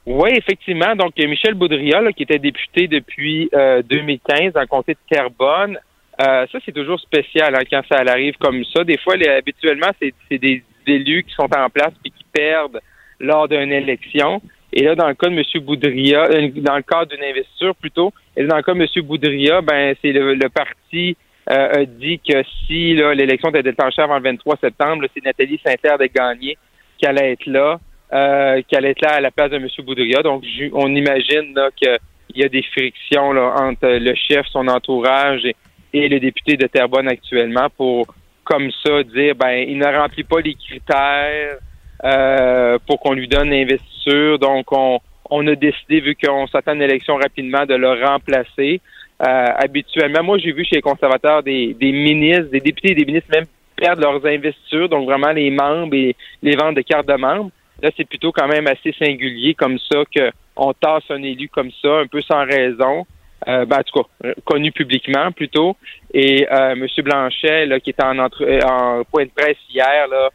Oui, 0.07 0.31
effectivement. 0.33 0.97
Donc, 0.97 1.13
euh, 1.21 1.29
Michel 1.29 1.55
Boudria, 1.55 2.01
là, 2.01 2.11
qui 2.13 2.25
était 2.25 2.41
député 2.41 2.89
depuis 2.89 3.49
euh, 3.55 3.83
2015 3.89 4.53
dans 4.55 4.63
le 4.63 4.67
comté 4.67 4.95
de 4.95 4.99
Terrebonne, 5.09 5.79
euh, 6.21 6.47
ça, 6.51 6.59
c'est 6.67 6.73
toujours 6.73 6.99
spécial 6.99 7.55
hein, 7.55 7.63
quand 7.71 7.83
ça 7.89 7.99
arrive 8.11 8.35
comme 8.41 8.65
ça. 8.75 8.83
Des 8.83 8.99
fois, 8.99 9.15
les- 9.17 9.29
habituellement, 9.29 9.91
c'est 10.03 10.13
c'est 10.29 10.39
des 10.39 10.63
élus 10.89 11.23
qui 11.23 11.35
sont 11.35 11.49
en 11.57 11.71
place 11.71 11.93
et 12.05 12.11
qui 12.11 12.25
perdent 12.33 12.81
lors 13.21 13.47
d'une 13.47 13.71
élection. 13.71 14.43
Et 14.73 14.83
là, 14.83 14.95
dans 14.95 15.09
le 15.09 15.15
cas 15.15 15.29
de 15.29 15.35
M. 15.35 15.65
Boudria, 15.65 16.27
euh, 16.27 16.49
dans 16.57 16.77
le 16.77 16.83
cadre 16.83 17.07
d'une 17.07 17.25
investiture 17.25 17.75
plutôt, 17.75 18.13
et 18.37 18.45
dans 18.45 18.57
le 18.57 18.63
cas 18.63 18.75
de 18.75 18.81
M. 18.81 19.05
Boudria, 19.05 19.61
ben, 19.61 19.95
c'est 20.01 20.13
le, 20.13 20.35
le 20.35 20.49
parti 20.49 21.17
euh, 21.51 21.85
dit 21.87 22.21
que 22.21 22.43
si 22.67 22.95
l'élection 22.95 23.49
était 23.51 23.63
déclenchée 23.63 24.03
avant 24.03 24.17
le 24.19 24.23
23 24.23 24.57
septembre, 24.61 25.07
c'est 25.13 25.25
Nathalie 25.25 25.61
Saint-Clair 25.65 25.99
de 25.99 26.07
gagner 26.07 26.57
qui 26.99 27.07
allait 27.07 27.33
être 27.33 27.47
là, 27.47 27.81
euh, 28.13 28.63
qui 28.69 28.77
allait 28.77 28.91
être 28.91 29.03
là 29.03 29.15
à 29.15 29.21
la 29.21 29.31
place 29.31 29.51
de 29.51 29.57
M. 29.57 29.67
Boudria. 29.85 30.23
Donc, 30.23 30.45
on 30.73 30.95
imagine 30.95 31.59
qu'il 31.77 31.99
y 32.37 32.45
a 32.45 32.49
des 32.49 32.63
frictions 32.63 33.33
là, 33.33 33.55
entre 33.59 33.89
le 33.89 34.15
chef, 34.15 34.47
son 34.53 34.69
entourage 34.69 35.45
et, 35.45 35.57
et 35.93 36.09
le 36.09 36.21
député 36.21 36.57
de 36.57 36.67
Terrebonne 36.69 37.09
actuellement 37.09 37.69
pour, 37.77 38.07
comme 38.45 38.71
ça, 38.85 39.03
dire, 39.03 39.35
ben, 39.35 39.65
il 39.67 39.79
ne 39.79 39.87
remplit 39.87 40.25
pas 40.25 40.41
les 40.41 40.55
critères 40.55 41.59
euh, 42.05 42.79
pour 42.87 43.01
qu'on 43.01 43.13
lui 43.13 43.29
donne 43.29 43.51
l'investiture. 43.51 44.39
Donc, 44.39 44.73
on, 44.73 45.01
on 45.29 45.47
a 45.47 45.55
décidé, 45.55 46.01
vu 46.01 46.17
qu'on 46.17 46.47
s'attend 46.47 46.73
à 46.73 46.75
une 46.75 46.83
élection 46.83 47.17
rapidement, 47.17 47.67
de 47.67 47.75
le 47.75 48.05
remplacer. 48.05 48.81
Euh, 49.27 49.47
habituellement, 49.57 50.23
moi, 50.23 50.39
j'ai 50.39 50.53
vu 50.53 50.65
chez 50.65 50.77
les 50.77 50.83
conservateurs 50.83 51.43
des, 51.43 51.75
des 51.75 51.93
ministres, 51.93 52.51
des 52.51 52.61
députés 52.61 52.93
et 52.93 52.95
des 52.95 53.05
ministres 53.05 53.31
même 53.33 53.47
perdre 53.77 54.03
leurs 54.03 54.25
investitures, 54.27 54.89
donc 54.89 55.07
vraiment 55.07 55.33
les 55.33 55.51
membres 55.51 55.95
et 55.95 56.15
les 56.43 56.57
ventes 56.57 56.77
de 56.77 56.83
cartes 56.83 57.09
de 57.09 57.15
membres. 57.15 57.51
Là, 57.83 57.91
c'est 57.97 58.07
plutôt 58.07 58.31
quand 58.31 58.47
même 58.47 58.67
assez 58.67 58.93
singulier 58.93 59.55
comme 59.55 59.79
ça 59.79 60.03
qu'on 60.15 60.73
tasse 60.75 61.05
un 61.11 61.23
élu 61.23 61.49
comme 61.49 61.71
ça, 61.83 62.01
un 62.01 62.07
peu 62.07 62.21
sans 62.21 62.45
raison. 62.45 63.07
Euh, 63.49 63.65
ben, 63.65 63.79
en 63.79 63.83
tout 63.83 64.03
cas, 64.03 64.09
euh, 64.27 64.35
connu 64.45 64.71
publiquement 64.71 65.33
plutôt. 65.33 65.77
Et 66.13 66.47
euh, 66.53 66.73
M. 66.73 66.87
Blanchet, 66.99 67.65
là, 67.65 67.81
qui 67.81 67.91
était 67.91 68.05
en, 68.05 68.19
entre, 68.19 68.45
euh, 68.45 68.61
en 68.61 69.03
point 69.05 69.25
de 69.25 69.31
presse 69.35 69.57
hier, 69.73 70.09
là, 70.09 70.29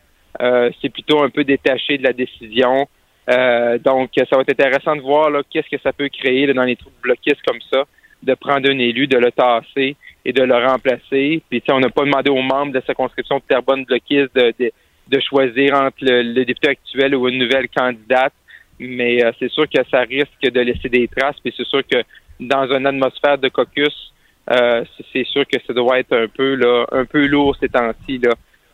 c'est 0.82 0.90
plutôt 0.90 1.22
un 1.24 1.30
peu 1.30 1.44
détaché 1.44 1.98
de 1.98 2.04
la 2.04 2.14
décision. 2.14 2.88
Euh, 3.30 3.78
donc, 3.80 4.12
ça 4.16 4.36
va 4.36 4.42
être 4.42 4.52
intéressant 4.52 4.96
de 4.96 5.02
voir 5.02 5.30
qu'est-ce 5.50 5.70
que 5.70 5.82
ça 5.82 5.92
peut 5.94 6.10
créer 6.10 6.46
là, 6.46 6.54
dans 6.54 6.64
les 6.64 6.76
troupes 6.76 7.02
bloquistes 7.02 7.42
comme 7.46 7.62
ça, 7.72 7.84
de 8.22 8.34
prendre 8.36 8.70
un 8.70 8.78
élu, 8.80 9.08
de 9.08 9.18
le 9.18 9.32
tasser 9.32 9.96
et 10.24 10.34
de 10.34 10.44
le 10.44 10.56
remplacer. 10.56 11.42
Puis, 11.50 11.62
on 11.70 11.80
n'a 11.80 11.90
pas 11.90 12.04
demandé 12.04 12.30
aux 12.30 12.42
membres 12.42 12.72
de 12.72 12.80
la 12.80 12.86
circonscription 12.86 13.38
de 13.38 13.44
Terrebonne 13.48 13.86
bloquiste 13.86 14.36
de, 14.36 14.54
de, 14.60 14.72
de 15.08 15.20
choisir 15.20 15.74
entre 15.76 15.98
le, 16.02 16.22
le 16.22 16.46
député 16.46 16.70
actuel 16.70 17.16
ou 17.16 17.28
une 17.28 17.38
nouvelle 17.40 17.68
candidate. 17.70 18.34
Mais 18.80 19.24
euh, 19.24 19.32
c'est 19.40 19.50
sûr 19.52 19.66
que 19.70 19.80
ça 19.90 20.02
risque 20.02 20.42
de 20.42 20.60
laisser 20.60 20.90
des 20.90 21.08
traces. 21.08 21.40
Puis 21.44 21.54
c'est 21.56 21.66
sûr 21.68 21.82
que 21.88 22.02
dans 22.40 22.66
une 22.76 22.86
atmosphère 22.86 23.38
de 23.38 23.48
caucus, 23.48 24.12
euh, 24.52 24.84
c'est- 24.98 25.06
c'est 25.14 25.26
sûr 25.28 25.48
que 25.48 25.58
ça 25.66 25.74
doit 25.74 26.00
être 26.00 26.14
un 26.14 26.28
peu 26.28 26.56
là, 26.56 26.86
un 26.92 27.06
peu 27.06 27.26
lourd 27.26 27.56
ces 27.60 27.70
temps-ci 27.70 28.18
là, 28.20 28.32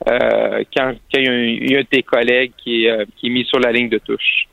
euh, 0.07 0.63
quand, 0.75 0.93
quand 1.11 1.19
il 1.19 1.23
y 1.23 1.27
a 1.27 1.31
un, 1.31 1.35
y 1.35 1.75
a 1.75 1.79
un 1.79 1.81
de 1.81 1.87
tes 1.87 2.03
collègues 2.03 2.51
qui 2.57 2.85
est, 2.85 2.91
euh, 2.91 3.05
qui 3.17 3.27
est 3.27 3.29
mis 3.29 3.45
sur 3.45 3.59
la 3.59 3.71
ligne 3.71 3.89
de 3.89 3.99
touche. 3.99 4.47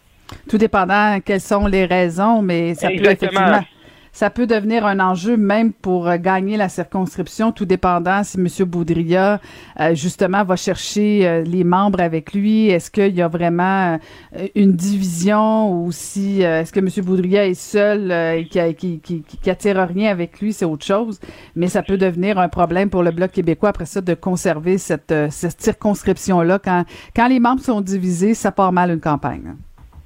Tout 0.49 0.59
dépendant 0.59 1.19
quelles 1.25 1.41
sont 1.41 1.67
les 1.67 1.87
raisons, 1.87 2.43
mais 2.43 2.75
ça 2.75 2.89
peut 2.89 2.95
Exactement. 2.95 3.31
effectivement. 3.31 3.78
Ça 4.19 4.31
peut 4.31 4.49
devenir 4.49 4.85
un 4.85 4.99
enjeu 4.99 5.37
même 5.37 5.73
pour 5.73 6.09
euh, 6.09 6.17
gagner 6.17 6.57
la 6.57 6.69
circonscription, 6.69 7.53
tout 7.53 7.67
dépendant 7.67 8.25
si 8.25 8.37
M. 8.37 8.49
Boudria, 8.67 9.39
euh, 9.79 9.95
justement, 9.95 10.43
va 10.43 10.57
chercher 10.57 11.25
euh, 11.25 11.43
les 11.45 11.63
membres 11.63 12.01
avec 12.01 12.33
lui. 12.33 12.67
Est-ce 12.69 12.91
qu'il 12.91 13.15
y 13.15 13.23
a 13.23 13.29
vraiment 13.29 13.97
euh, 14.37 14.49
une 14.57 14.73
division 14.73 15.71
ou 15.73 15.93
si 15.93 16.45
euh, 16.45 16.63
est-ce 16.63 16.73
que 16.73 16.81
M. 16.81 16.89
Boudria 17.07 17.47
est 17.47 17.55
seul 17.55 18.11
euh, 18.11 18.39
et 18.39 18.47
qui, 18.47 18.75
qui, 18.75 18.99
qui, 18.99 19.23
qui- 19.23 19.51
attire 19.51 19.87
rien 19.87 20.11
avec 20.11 20.41
lui, 20.41 20.53
c'est 20.53 20.65
autre 20.65 20.85
chose. 20.85 21.21
Mais 21.55 21.69
ça 21.69 21.85
peut 21.85 21.97
devenir 21.97 22.41
un 22.41 22.49
problème 22.49 22.91
pour 22.91 23.05
le 23.05 23.13
Bloc 23.13 23.31
québécois 23.31 23.69
après 23.69 23.87
ça 23.87 24.01
de 24.01 24.15
conserver 24.15 24.79
cette, 24.79 25.15
cette 25.31 25.61
circonscription-là. 25.61 26.59
Quand, 26.59 26.83
quand 27.15 27.29
les 27.29 27.39
membres 27.39 27.63
sont 27.63 27.81
divisés, 27.81 28.35
ça 28.35 28.51
part 28.51 28.73
mal 28.73 28.91
une 28.91 29.01
campagne. 29.01 29.55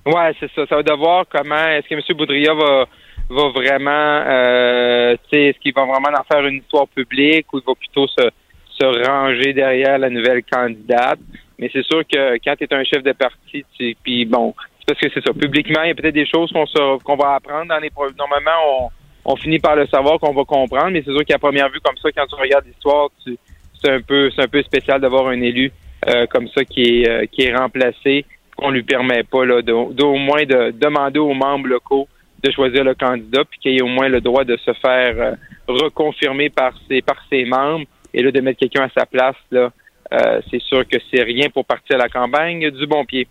Ouais, 0.05 0.35
c'est 0.39 0.51
ça. 0.55 0.67
Ça 0.69 0.77
va 0.77 0.83
devoir 0.83 1.25
comment 1.33 1.67
est-ce 1.69 1.89
que 1.89 1.95
M. 1.95 2.03
Boudria 2.19 2.53
va 2.53 2.85
va 3.33 3.49
vraiment 3.49 4.23
euh, 4.27 5.15
tu 5.25 5.31
sais, 5.31 5.45
est-ce 5.47 5.59
qu'il 5.59 5.75
va 5.75 5.85
vraiment 5.85 6.11
en 6.19 6.25
faire 6.25 6.45
une 6.47 6.59
histoire 6.59 6.89
publique 6.89 7.53
ou 7.53 7.59
il 7.59 7.65
va 7.67 7.75
plutôt 7.75 8.07
se, 8.07 8.31
se 8.69 9.07
ranger 9.07 9.53
derrière 9.53 9.99
la 9.99 10.11
nouvelle 10.11 10.43
candidate? 10.45 11.19
Mais 11.59 11.71
c'est 11.73 11.85
sûr 11.85 12.03
que 12.07 12.35
quand 12.45 12.57
tu 12.57 12.65
es 12.65 12.75
un 12.75 12.85
chef 12.85 13.03
de 13.03 13.13
parti, 13.13 13.65
puis 14.03 14.25
bon, 14.25 14.55
c'est 14.81 14.87
parce 14.95 15.01
que 15.01 15.09
c'est 15.15 15.25
ça. 15.25 15.33
Publiquement, 15.33 15.83
il 15.83 15.89
y 15.89 15.91
a 15.93 15.95
peut-être 15.95 16.15
des 16.15 16.27
choses 16.27 16.53
qu'on 16.53 17.17
va 17.17 17.35
apprendre 17.35 17.69
dans 17.69 17.79
les 17.79 17.91
normalement 18.19 18.51
on, 18.69 18.89
on 19.25 19.37
finit 19.37 19.59
par 19.59 19.77
le 19.77 19.87
savoir 19.87 20.19
qu'on 20.19 20.33
va 20.33 20.45
comprendre, 20.45 20.91
mais 20.91 21.03
c'est 21.05 21.13
sûr 21.13 21.25
qu'à 21.25 21.39
première 21.39 21.69
vue 21.71 21.81
comme 21.81 21.97
ça, 21.99 22.11
quand 22.13 22.27
tu 22.27 22.35
regardes 22.35 22.67
l'histoire, 22.67 23.09
c'est 23.25 23.91
un 23.91 24.01
peu 24.01 24.31
c'est 24.35 24.43
un 24.43 24.49
peu 24.49 24.63
spécial 24.63 25.01
d'avoir 25.01 25.29
un 25.29 25.41
élu 25.41 25.71
euh, 26.09 26.27
comme 26.27 26.49
ça 26.49 26.65
qui 26.65 26.83
est 26.83 27.09
euh, 27.09 27.27
qui 27.31 27.43
est 27.43 27.55
remplacé 27.55 28.25
qu'on 28.57 28.71
lui 28.71 28.83
permet 28.83 29.23
pas 29.23 29.45
là 29.45 29.63
d'au 29.63 30.15
moins 30.15 30.45
de 30.45 30.73
demander 30.73 31.19
aux 31.19 31.35
membres 31.35 31.69
locaux 31.69 32.09
de 32.43 32.51
choisir 32.51 32.85
le 32.85 32.95
candidat 32.95 33.45
puis 33.45 33.59
qu'il 33.61 33.79
ait 33.79 33.83
au 33.83 33.89
moins 33.89 34.09
le 34.09 34.21
droit 34.21 34.45
de 34.45 34.57
se 34.57 34.73
faire 34.75 35.15
euh, 35.19 35.35
reconfirmer 35.69 36.51
par 36.51 36.73
ses 36.89 37.03
par 37.03 37.17
ses 37.31 37.45
membres 37.45 37.87
et 38.13 38.23
là 38.23 38.31
de 38.31 38.41
mettre 38.41 38.59
quelqu'un 38.61 38.85
à 38.85 38.91
sa 38.97 39.07
place 39.07 39.37
là 39.51 39.71
euh, 40.13 40.41
c'est 40.51 40.61
sûr 40.61 40.87
que 40.87 40.99
c'est 41.11 41.23
rien 41.23 41.49
pour 41.49 41.65
partir 41.65 41.97
à 41.97 41.99
la 41.99 42.09
campagne 42.09 42.71
du 42.71 42.87
bon 42.87 43.05
pied. 43.05 43.27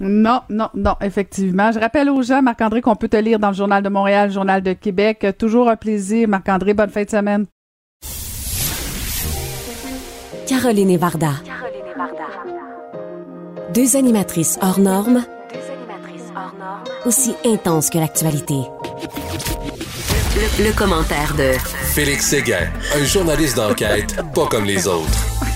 Non, 0.00 0.40
non, 0.48 0.68
non, 0.74 0.94
effectivement. 1.00 1.72
Je 1.72 1.80
rappelle 1.80 2.08
aux 2.10 2.22
gens, 2.22 2.42
Marc-André, 2.42 2.80
qu'on 2.82 2.94
peut 2.94 3.08
te 3.08 3.16
lire 3.16 3.38
dans 3.38 3.48
le 3.48 3.54
Journal 3.54 3.82
de 3.82 3.88
Montréal, 3.88 4.28
le 4.28 4.34
Journal 4.34 4.62
de 4.62 4.72
Québec. 4.74 5.26
Toujours 5.38 5.68
un 5.68 5.76
plaisir, 5.76 6.28
Marc-André. 6.28 6.74
Bonne 6.74 6.90
fin 6.90 7.02
de 7.02 7.10
semaine. 7.10 7.46
Caroline 10.46 10.90
et 10.90 10.96
Varda. 10.96 11.32
Deux 13.74 13.96
animatrices 13.96 14.58
hors 14.62 14.80
normes, 14.80 15.24
aussi 17.04 17.34
intenses 17.44 17.90
que 17.90 17.98
l'actualité. 17.98 18.54
Le, 20.36 20.64
le 20.64 20.72
commentaire 20.72 21.34
de 21.36 21.52
Félix 21.92 22.26
Séguin, 22.28 22.68
un 22.94 23.04
journaliste 23.04 23.56
d'enquête 23.56 24.16
pas 24.34 24.46
comme 24.46 24.64
les 24.64 24.86
autres. 24.86 25.08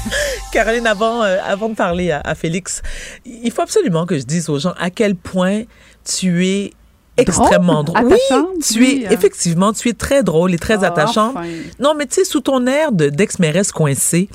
Caroline, 0.52 0.86
avant, 0.86 1.22
euh, 1.22 1.38
avant 1.46 1.68
de 1.68 1.74
parler 1.74 2.10
à, 2.10 2.20
à 2.24 2.34
Félix, 2.34 2.82
il 3.24 3.50
faut 3.50 3.62
absolument 3.62 4.06
que 4.06 4.18
je 4.18 4.24
dise 4.24 4.48
aux 4.48 4.58
gens 4.58 4.74
à 4.78 4.90
quel 4.90 5.14
point 5.16 5.62
tu 6.04 6.46
es 6.46 6.72
extrêmement 7.16 7.84
drôle. 7.84 8.12
Attachante, 8.12 8.48
oui, 8.56 8.62
tu 8.72 8.78
oui, 8.80 9.02
es 9.02 9.06
hein. 9.06 9.10
effectivement, 9.12 9.72
tu 9.72 9.88
es 9.88 9.92
très 9.94 10.22
drôle 10.22 10.52
et 10.54 10.58
très 10.58 10.82
Ah, 10.84 10.88
attachante. 10.88 11.36
enfin. 11.36 11.46
Non, 11.78 11.94
mais 11.94 12.06
tu 12.06 12.14
sais, 12.16 12.24
sous 12.24 12.40
ton 12.40 12.66
air 12.66 12.92
de- 12.92 13.08
d'ex-mairesse 13.08 13.70
coincée, 13.72 14.28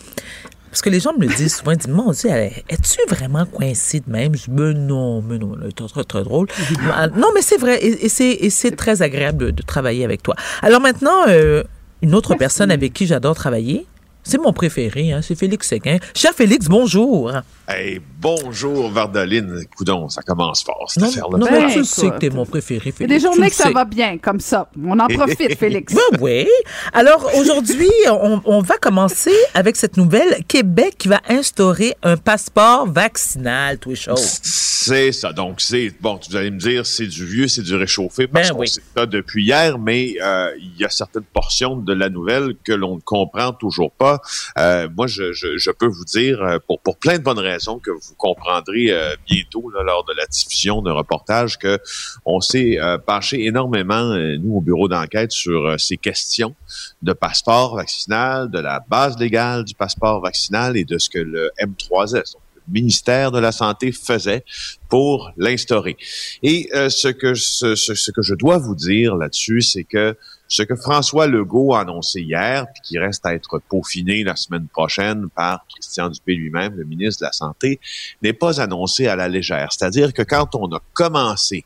parce 0.69 0.81
que 0.81 0.89
les 0.89 0.99
gens 0.99 1.13
me 1.13 1.25
le 1.25 1.33
disent 1.33 1.57
souvent, 1.57 1.71
ils 1.71 1.77
disent, 1.77 1.87
mon 1.87 2.11
Dieu, 2.11 2.29
es-tu 2.29 2.99
vraiment 3.07 3.45
coincée 3.45 4.01
de 4.05 4.11
même? 4.11 4.35
Je 4.35 4.43
dis, 4.43 4.51
mais 4.51 4.73
non, 4.73 5.21
mais 5.21 5.37
non, 5.37 5.55
elle 5.61 5.69
est 5.69 5.87
très, 5.87 6.03
très 6.03 6.23
drôle. 6.23 6.47
Non, 7.15 7.27
mais 7.33 7.41
c'est 7.41 7.57
vrai, 7.57 7.77
et, 7.83 8.05
et 8.05 8.49
c'est 8.49 8.75
très 8.75 9.01
agréable 9.01 9.45
de, 9.45 9.51
de 9.51 9.61
travailler 9.61 10.03
avec 10.05 10.21
toi. 10.23 10.35
Alors 10.61 10.81
maintenant, 10.81 11.27
euh, 11.27 11.63
une 12.01 12.15
autre 12.15 12.35
personne 12.35 12.71
avec 12.71 12.93
qui 12.93 13.07
j'adore 13.07 13.35
travailler, 13.35 13.85
c'est 14.23 14.37
mon 14.37 14.53
préféré, 14.53 15.11
hein, 15.11 15.21
c'est 15.23 15.35
Félix 15.35 15.67
Séguin. 15.67 15.97
Cher 16.13 16.33
Félix, 16.33 16.67
bonjour. 16.67 17.31
Hey, 17.67 17.99
bonjour, 18.19 18.89
Vardoline. 18.91 19.63
Coudon, 19.75 20.07
ça 20.09 20.21
commence 20.21 20.63
fort, 20.63 20.85
cette 20.89 21.01
Non, 21.03 21.09
affaire-là. 21.09 21.37
non, 21.37 21.45
Ben, 21.45 21.51
mais 21.53 21.65
tu 21.73 21.79
écoute. 21.79 21.85
sais 21.85 22.09
que 22.11 22.17
t'es 22.17 22.29
mon 22.29 22.45
préféré, 22.45 22.81
Il 22.85 22.87
y 22.87 22.89
a 22.89 22.93
Félix. 23.07 23.23
des 23.23 23.27
journées 23.29 23.49
que 23.49 23.55
ça 23.55 23.65
sais. 23.65 23.71
va 23.73 23.85
bien, 23.85 24.17
comme 24.17 24.39
ça. 24.39 24.69
On 24.83 24.99
en 24.99 25.07
profite, 25.07 25.55
Félix. 25.59 25.93
Ben 25.93 26.17
oui. 26.19 26.47
Alors 26.93 27.29
aujourd'hui, 27.37 27.89
on, 28.07 28.41
on 28.45 28.61
va 28.61 28.77
commencer 28.77 29.33
avec 29.53 29.75
cette 29.75 29.97
nouvelle. 29.97 30.43
Québec 30.47 30.95
qui 30.97 31.07
va 31.07 31.21
instaurer 31.27 31.95
un 32.03 32.17
passeport 32.17 32.87
vaccinal, 32.91 33.77
tout. 33.79 33.93
C'est 33.95 35.11
ça. 35.11 35.31
Donc, 35.33 35.61
c'est 35.61 35.91
bon, 36.01 36.19
vous 36.29 36.35
allez 36.35 36.51
me 36.51 36.57
dire, 36.59 36.85
c'est 36.85 37.05
du 37.07 37.25
vieux, 37.25 37.47
c'est 37.47 37.61
du 37.61 37.75
réchauffé, 37.75 38.27
parce 38.27 38.47
Ben 38.49 38.53
qu'on 38.55 38.61
oui. 38.61 38.67
sait 38.67 38.81
ça 38.95 39.05
depuis 39.05 39.43
hier, 39.43 39.77
mais 39.77 40.15
euh, 40.21 40.51
il 40.59 40.79
y 40.79 40.85
a 40.85 40.89
certaines 40.89 41.23
portions 41.33 41.75
de 41.77 41.93
la 41.93 42.09
nouvelle 42.09 42.53
que 42.63 42.71
l'on 42.73 42.95
ne 42.95 43.01
comprend 43.01 43.51
toujours 43.53 43.91
pas. 43.91 44.08
Euh, 44.57 44.87
moi, 44.95 45.07
je, 45.07 45.71
peux 45.71 45.87
vous 45.87 46.05
dire, 46.05 46.41
euh, 46.41 46.57
pour, 46.83 46.97
plein 46.97 47.17
de 47.17 47.23
bonnes 47.23 47.39
raisons 47.39 47.79
que 47.79 47.91
vous 47.91 48.15
comprendrez 48.17 48.87
euh, 48.89 49.15
bientôt 49.27 49.69
lors 49.69 50.03
de 50.05 50.13
la 50.13 50.25
diffusion 50.25 50.81
d'un 50.81 50.93
reportage, 50.93 51.57
que 51.57 51.79
on 52.25 52.41
s'est 52.41 52.77
penché 53.05 53.45
énormément, 53.45 54.15
nous, 54.39 54.55
au 54.55 54.61
bureau 54.61 54.87
d'enquête, 54.87 55.31
sur 55.31 55.79
ces 55.79 55.97
questions 55.97 56.55
de 57.01 57.13
passeport 57.13 57.75
vaccinal, 57.75 58.49
de 58.49 58.59
la 58.59 58.79
base 58.87 59.17
légale 59.17 59.63
du 59.63 59.73
passeport 59.73 60.21
vaccinal 60.21 60.77
et 60.77 60.85
de 60.85 60.97
ce 60.97 61.09
que 61.09 61.19
le 61.19 61.51
M3S, 61.59 62.33
donc 62.33 62.41
le 62.55 62.73
ministère 62.73 63.31
de 63.31 63.39
la 63.39 63.51
Santé, 63.51 63.91
faisait 63.91 64.43
pour 64.89 65.31
l'instaurer. 65.37 65.97
Et 66.43 66.69
ce 66.73 67.07
que 67.07 67.33
je 67.33 68.33
dois 68.35 68.57
vous 68.57 68.75
dire 68.75 69.15
là-dessus, 69.15 69.61
c'est 69.61 69.83
que 69.83 70.15
ce 70.49 70.63
que 70.63 70.75
François 70.75 71.27
Legault 71.27 71.75
a 71.75 71.81
annoncé 71.81 72.21
hier, 72.21 72.65
puis 72.73 72.81
qui 72.83 72.99
reste 72.99 73.25
à 73.25 73.35
être 73.35 73.61
peaufiné 73.69 74.23
la 74.23 74.35
semaine 74.35 74.67
prochaine 74.67 75.29
par 75.29 75.63
Christian 75.69 76.09
Dupé 76.09 76.33
lui-même, 76.33 76.75
le 76.75 76.85
ministre 76.85 77.21
de 77.21 77.27
la 77.27 77.31
Santé, 77.31 77.79
n'est 78.23 78.33
pas 78.33 78.59
annoncé 78.59 79.07
à 79.07 79.15
la 79.15 79.27
légère. 79.27 79.71
C'est-à-dire 79.71 80.11
que 80.11 80.23
quand 80.23 80.55
on 80.55 80.73
a 80.75 80.81
commencé 80.93 81.65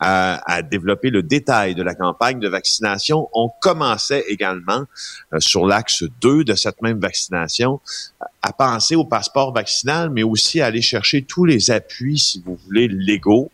à, 0.00 0.40
à 0.50 0.62
développer 0.62 1.10
le 1.10 1.22
détail 1.22 1.74
de 1.74 1.82
la 1.82 1.94
campagne 1.94 2.38
de 2.38 2.48
vaccination, 2.48 3.28
on 3.32 3.50
commençait 3.60 4.24
également 4.28 4.84
euh, 5.32 5.40
sur 5.40 5.66
l'axe 5.66 6.04
2 6.20 6.44
de 6.44 6.54
cette 6.54 6.82
même 6.82 7.00
vaccination 7.00 7.80
à 8.42 8.52
penser 8.52 8.94
au 8.94 9.04
passeport 9.04 9.52
vaccinal, 9.52 10.10
mais 10.10 10.22
aussi 10.22 10.60
à 10.60 10.66
aller 10.66 10.82
chercher 10.82 11.22
tous 11.22 11.44
les 11.44 11.70
appuis, 11.70 12.18
si 12.18 12.42
vous 12.44 12.56
voulez, 12.64 12.88
légaux 12.88 13.50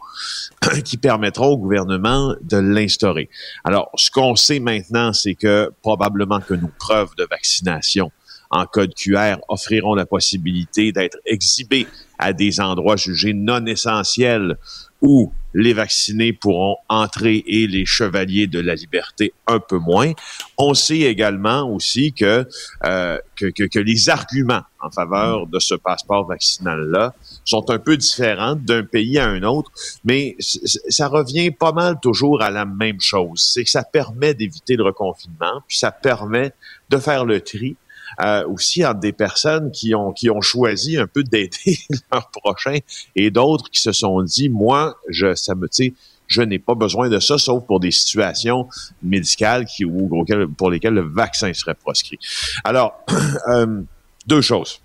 qui 0.85 0.97
permettront 0.99 1.49
au 1.49 1.59
gouvernement 1.59 2.35
de 2.43 2.59
l'instaurer. 2.59 3.30
Alors, 3.64 3.91
ce 3.95 4.11
qu'on 4.11 4.37
sait 4.37 4.61
maintenant, 4.61 5.12
c'est 5.12 5.35
que 5.35 5.70
probablement 5.80 6.41
que 6.41 6.55
nos 6.55 6.70
preuves 6.78 7.14
de 7.16 7.26
vaccination 7.30 8.11
en 8.51 8.66
code 8.66 8.93
QR 8.95 9.37
offriront 9.49 9.95
la 9.95 10.05
possibilité 10.05 10.93
d'être 10.93 11.16
exhibées 11.24 11.87
à 12.18 12.35
des 12.35 12.61
endroits 12.61 12.97
jugés 12.97 13.33
non 13.33 13.64
essentiels 13.64 14.59
où 15.03 15.33
les 15.55 15.75
vaccinés 15.75 16.33
pourront 16.33 16.77
entrer 16.89 17.45
et 17.47 17.67
les 17.67 17.85
chevaliers 17.85 18.47
de 18.47 18.61
la 18.61 18.75
liberté 18.75 19.35
un 19.47 19.59
peu 19.59 19.79
moins. 19.79 20.13
On 20.57 20.75
sait 20.75 21.01
également 21.01 21.69
aussi 21.71 22.13
que, 22.13 22.49
euh, 22.85 23.19
que, 23.37 23.47
que, 23.47 23.65
que 23.65 23.79
les 23.79 24.09
arguments 24.09 24.63
en 24.81 24.91
faveur 24.91 25.47
de 25.47 25.59
ce 25.59 25.75
passeport 25.75 26.27
vaccinal-là 26.27 27.15
sont 27.45 27.71
un 27.71 27.79
peu 27.79 27.97
différents 27.97 28.57
d'un 28.57 28.85
pays 28.85 29.19
à 29.19 29.29
un 29.29 29.43
autre, 29.43 29.71
mais 30.05 30.37
ça 30.39 31.09
revient 31.09 31.51
pas 31.51 31.73
mal 31.73 31.99
toujours 32.01 32.43
à 32.43 32.51
la 32.51 32.65
même 32.65 33.01
chose. 33.01 33.41
C'est 33.53 33.65
que 33.65 33.71
ça 33.71 33.85
permet 33.85 34.35
d'éviter 34.35 34.77
le 34.77 34.85
reconfinement, 34.85 35.63
puis 35.69 35.79
ça 35.79 35.93
permet 35.93 36.53
de 36.89 36.99
faire 36.99 37.25
le 37.25 37.41
tri 37.41 37.77
euh, 38.21 38.47
aussi 38.49 38.85
entre 38.85 39.01
des 39.01 39.13
personnes 39.13 39.71
qui 39.71 39.95
ont 39.95 40.13
qui 40.13 40.31
ont 40.31 40.41
choisi 40.41 40.97
un 40.97 41.07
peu 41.07 41.23
d'aider 41.23 41.79
leur 42.13 42.31
prochain 42.31 42.79
et 43.17 43.31
d'autres 43.31 43.71
qui 43.71 43.81
se 43.81 43.93
sont 43.93 44.23
dit 44.23 44.49
moi 44.49 44.97
je 45.09 45.35
ça 45.35 45.55
me 45.55 45.69
tu 45.69 45.95
je 46.33 46.43
n'ai 46.43 46.59
pas 46.59 46.75
besoin 46.75 47.09
de 47.09 47.21
ça 47.21 47.37
sauf 47.39 47.65
pour 47.67 47.79
des 47.79 47.91
situations 47.91 48.67
médicales 49.03 49.67
qui 49.67 49.85
ou 49.85 50.09
pour 50.57 50.71
lesquelles 50.71 50.95
le 50.95 51.07
vaccin 51.09 51.53
serait 51.53 51.75
proscrit. 51.75 52.19
Alors 52.65 52.95
euh, 53.49 53.83
deux 54.27 54.41
choses. 54.41 54.81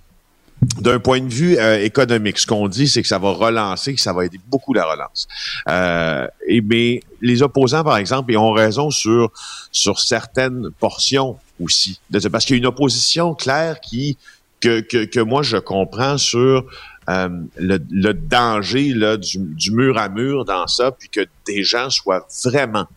D'un 0.81 0.99
point 0.99 1.21
de 1.21 1.31
vue 1.31 1.55
euh, 1.59 1.79
économique, 1.83 2.39
ce 2.39 2.47
qu'on 2.47 2.67
dit, 2.67 2.87
c'est 2.87 3.03
que 3.03 3.07
ça 3.07 3.19
va 3.19 3.29
relancer, 3.29 3.93
que 3.93 4.01
ça 4.01 4.11
va 4.11 4.25
aider 4.25 4.39
beaucoup 4.47 4.73
la 4.73 4.85
relance. 4.85 5.27
Euh, 5.69 6.27
et 6.47 6.61
mais 6.61 7.01
les 7.21 7.43
opposants, 7.43 7.83
par 7.83 7.97
exemple, 7.97 8.31
ils 8.31 8.37
ont 8.37 8.51
raison 8.51 8.89
sur 8.89 9.31
sur 9.71 9.99
certaines 9.99 10.71
portions 10.79 11.37
aussi, 11.59 11.99
parce 12.31 12.45
qu'il 12.45 12.55
y 12.55 12.57
a 12.57 12.59
une 12.59 12.65
opposition 12.65 13.33
claire 13.33 13.79
qui 13.79 14.17
que 14.59 14.79
que, 14.81 15.05
que 15.05 15.19
moi 15.19 15.43
je 15.43 15.57
comprends 15.57 16.17
sur 16.17 16.65
euh, 17.09 17.29
le, 17.57 17.79
le 17.89 18.13
danger 18.13 18.93
là, 18.93 19.17
du, 19.17 19.37
du 19.37 19.71
mur 19.71 19.97
à 19.97 20.09
mur 20.09 20.45
dans 20.45 20.67
ça, 20.67 20.91
puis 20.91 21.09
que 21.09 21.21
des 21.45 21.63
gens 21.63 21.89
soient 21.89 22.27
vraiment 22.43 22.87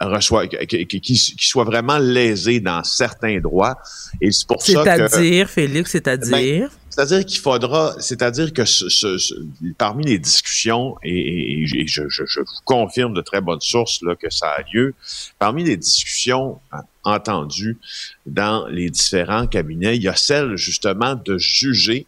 reçoivent, 0.00 0.48
qui, 0.48 1.16
soient 1.16 1.64
vraiment 1.64 1.98
lésés 1.98 2.60
dans 2.60 2.82
certains 2.82 3.38
droits. 3.38 3.78
Et 4.20 4.30
c'est 4.30 4.46
pour 4.46 4.62
ça 4.62 4.72
que... 4.72 5.08
C'est-à-dire, 5.08 5.48
Félix, 5.48 5.90
c'est-à-dire? 5.92 6.70
C'est-à-dire 6.94 7.24
qu'il 7.24 7.40
faudra, 7.40 7.94
c'est-à-dire 8.00 8.52
que 8.52 8.66
ce, 8.66 8.90
ce- 8.90 9.16
ce- 9.16 9.34
parmi 9.78 10.04
les 10.04 10.18
discussions, 10.18 10.96
et, 11.02 11.10
et- 11.16 11.62
et 11.62 11.86
je, 11.86 12.02
je- 12.08 12.26
je 12.26 12.40
vous 12.40 12.60
confirme 12.66 13.14
de 13.14 13.22
très 13.22 13.40
bonnes 13.40 13.62
sources 13.62 14.02
là, 14.02 14.14
que 14.14 14.28
ça 14.28 14.48
a 14.50 14.62
lieu, 14.74 14.92
parmi 15.38 15.64
les 15.64 15.78
discussions 15.78 16.60
euh, 16.74 16.76
entendues 17.04 17.78
dans 18.26 18.66
les 18.66 18.90
différents 18.90 19.46
cabinets, 19.46 19.96
il 19.96 20.02
y 20.02 20.08
a 20.08 20.14
celle 20.16 20.56
justement 20.58 21.14
de 21.14 21.38
juger 21.38 22.04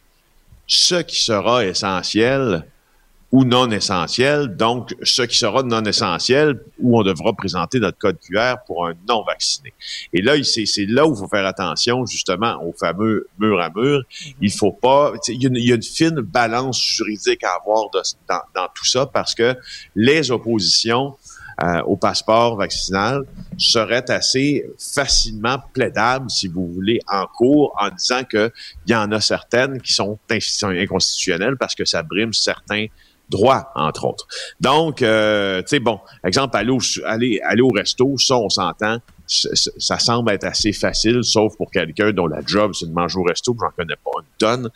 ce 0.67 0.97
qui 0.97 1.19
sera 1.21 1.65
essentiel 1.65 2.67
ou 3.35 3.45
non 3.45 3.69
essentiel, 3.73 4.55
donc 4.55 4.95
ce 5.03 5.23
qui 5.23 5.37
sera 5.37 5.65
non 5.65 5.83
essentiel, 5.83 6.61
où 6.79 6.97
on 6.97 7.03
devra 7.03 7.33
présenter 7.33 7.81
notre 7.81 7.99
code 7.99 8.17
QR 8.21 8.59
pour 8.65 8.87
un 8.87 8.95
non 9.09 9.25
vacciné. 9.25 9.73
Et 10.13 10.23
là, 10.23 10.35
c'est 10.45 10.87
là 10.87 11.05
où 11.05 11.15
il 11.15 11.19
faut 11.19 11.27
faire 11.27 11.45
attention 11.45 12.07
justement 12.07 12.63
au 12.65 12.73
fameux 12.73 13.27
mur 13.41 13.61
à 13.61 13.71
mur. 13.75 14.05
Il 14.41 14.53
faut 14.53 14.71
pas, 14.71 15.15
il 15.27 15.43
y, 15.43 15.47
a 15.73 15.75
une- 15.75 15.83
fine 15.83 16.21
balance 16.21 16.81
juridique 16.81 17.43
à 17.43 17.57
avoir 17.61 17.91
dans, 17.93 18.41
dans 18.55 18.69
tout 18.73 18.85
ça 18.85 19.07
parce 19.07 19.35
que 19.35 19.57
les 19.97 20.31
oppositions 20.31 21.17
euh, 21.63 21.83
au 21.83 21.97
passeport 21.97 22.57
vaccinal 22.57 23.23
seraient 23.59 24.11
assez 24.11 24.65
facilement 24.79 25.59
plaidables, 25.73 26.31
si 26.31 26.47
vous 26.47 26.69
voulez, 26.73 27.01
en 27.09 27.27
cours, 27.27 27.75
en 27.81 27.91
disant 27.91 28.23
que 28.25 28.53
il 28.87 28.93
y 28.93 28.95
en 28.95 29.11
a 29.11 29.21
certaines 29.21 29.81
qui 29.81 29.93
sont 29.93 30.19
inconstitutionnelles 30.31 31.57
parce 31.57 31.75
que 31.75 31.85
ça 31.85 32.05
brime 32.05 32.33
certains 32.33 32.87
droits, 33.29 33.71
entre 33.75 34.05
autres. 34.05 34.27
Donc, 34.61 35.03
euh, 35.03 35.61
tu 35.63 35.69
sais, 35.69 35.81
bon, 35.81 35.99
exemple, 36.25 36.57
aller 36.57 36.71
au, 36.71 36.79
aller, 37.05 37.41
aller 37.43 37.63
au 37.63 37.69
resto, 37.69 38.17
ça, 38.19 38.37
on 38.37 38.49
s'entend, 38.49 38.99
ça 39.27 39.99
semble 39.99 40.31
être 40.33 40.45
assez 40.45 40.73
facile, 40.73 41.25
sauf 41.25 41.57
pour 41.57 41.71
quelqu'un 41.71 42.13
dont 42.13 42.27
la 42.27 42.41
job, 42.47 42.73
c'est 42.75 42.87
de 42.87 42.93
manger 42.93 43.19
au 43.19 43.23
resto, 43.23 43.57
j'en 43.59 43.71
connais 43.77 43.97
pas 43.97 44.11
une 44.19 44.27
tonne, 44.39 44.71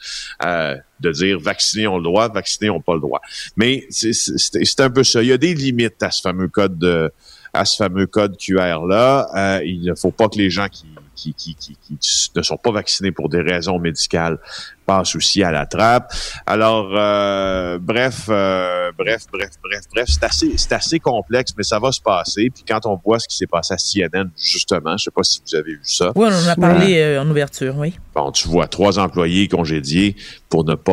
euh, 0.45 0.77
de 1.01 1.13
dire 1.13 1.39
vaccinés 1.39 1.87
ont 1.87 1.99
le 1.99 2.05
droit, 2.05 2.29
vaccinés 2.29 2.71
ont 2.71 2.81
pas 2.81 2.95
le 2.95 3.01
droit. 3.01 3.21
Mais 3.57 3.87
c'est- 3.91 4.81
un 4.81 4.91
peu 4.91 5.05
ça. 5.05 5.23
Il 5.23 5.29
y 5.29 5.33
a 5.33 5.39
des 5.39 5.55
limites 5.55 6.03
à 6.03 6.11
ce 6.11 6.23
fameux 6.23 6.49
code 6.49 6.79
de, 6.79 7.11
à 7.53 7.65
ce 7.65 7.77
fameux 7.77 8.07
code 8.07 8.37
QR 8.39 8.87
là. 8.87 9.29
Euh, 9.37 9.65
il 9.65 9.83
ne 9.83 9.95
faut 9.95 10.11
pas 10.13 10.29
que 10.29 10.39
les 10.39 10.51
gens 10.51 10.69
qui 10.69 10.87
qui, 11.19 11.35
qui, 11.35 11.55
qui, 11.55 11.77
qui 11.99 12.31
ne 12.35 12.43
sont 12.43 12.57
pas 12.57 12.71
vaccinés 12.71 13.13
pour 13.13 13.29
des 13.29 13.41
raisons 13.41 13.79
médicales 13.79 14.39
passent 14.87 15.15
aussi 15.17 15.43
à 15.43 15.51
la 15.51 15.67
trappe. 15.67 16.11
Alors, 16.47 16.89
euh, 16.95 17.79
bref, 17.79 18.27
euh, 18.31 18.91
bref, 18.97 19.25
bref, 19.31 19.51
bref, 19.63 19.83
bref, 19.93 20.07
c'est 20.09 20.25
assez, 20.25 20.57
c'est 20.57 20.73
assez 20.73 20.99
complexe, 20.99 21.53
mais 21.59 21.63
ça 21.63 21.79
va 21.79 21.93
se 21.93 22.01
passer. 22.01 22.49
Puis 22.55 22.65
quand 22.67 22.87
on 22.87 22.99
voit 23.05 23.19
ce 23.19 23.29
qui 23.29 23.37
s'est 23.37 23.47
passé 23.47 23.75
à 23.75 23.77
CNN, 23.77 24.31
justement, 24.41 24.97
je 24.97 25.05
sais 25.05 25.11
pas 25.11 25.23
si 25.23 25.43
vous 25.47 25.55
avez 25.57 25.73
vu 25.73 25.81
ça. 25.83 26.11
Oui, 26.15 26.29
on 26.31 26.35
en 26.35 26.49
a 26.49 26.57
parlé 26.57 26.99
euh, 27.01 27.21
en 27.21 27.29
ouverture, 27.29 27.77
oui. 27.77 27.93
Bon, 28.15 28.33
tu 28.33 28.49
vois 28.49 28.67
trois 28.67 28.99
employés 28.99 29.47
congédiés 29.49 30.17
pour 30.49 30.65
ne 30.65 30.75
pas 30.75 30.93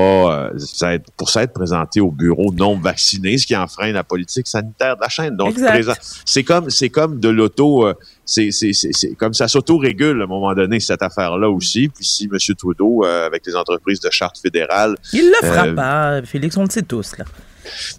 euh, 0.49 0.57
s'être 0.59 1.09
pour 1.15 1.30
s'être 1.30 1.53
présentés 1.53 2.01
au 2.01 2.11
bureau 2.11 2.51
non 2.53 2.78
vaccinés, 2.78 3.38
ce 3.38 3.47
qui 3.47 3.55
enfreint 3.55 3.93
la 3.93 4.03
politique 4.03 4.47
sanitaire 4.47 4.97
de 4.97 5.01
la 5.01 5.09
chaîne. 5.09 5.38
Donc, 5.38 5.51
Exact. 5.51 5.69
présent- 5.71 5.93
c'est 6.26 6.43
comme 6.43 6.69
c'est 6.69 6.89
comme 6.89 7.21
de 7.21 7.30
l'auto, 7.30 7.88
euh, 7.88 7.93
c'est 8.26 8.51
c'est 8.51 8.73
c'est 8.73 8.91
c'est 8.91 9.13
comme 9.15 9.34
ça 9.34 9.47
s'auto-régule 9.47 10.21
à 10.21 10.23
un 10.23 10.28
moment 10.28 10.53
donné 10.53 10.80
cette 10.80 11.03
affaire-là 11.03 11.49
aussi. 11.49 11.88
Puis 11.89 12.03
si 12.03 12.26
M. 12.26 12.38
Trudeau, 12.57 13.05
euh, 13.05 13.28
avec 13.28 13.45
les 13.45 13.55
entreprises 13.55 13.99
de 13.99 14.09
charte 14.09 14.39
fédérale, 14.39 14.95
Il 15.13 15.28
le 15.28 15.47
fera 15.47 15.67
euh, 15.67 15.73
pas, 15.73 16.21
Félix, 16.23 16.57
on 16.57 16.63
le 16.63 16.69
sait 16.69 16.82
tous, 16.82 17.17
là. 17.17 17.26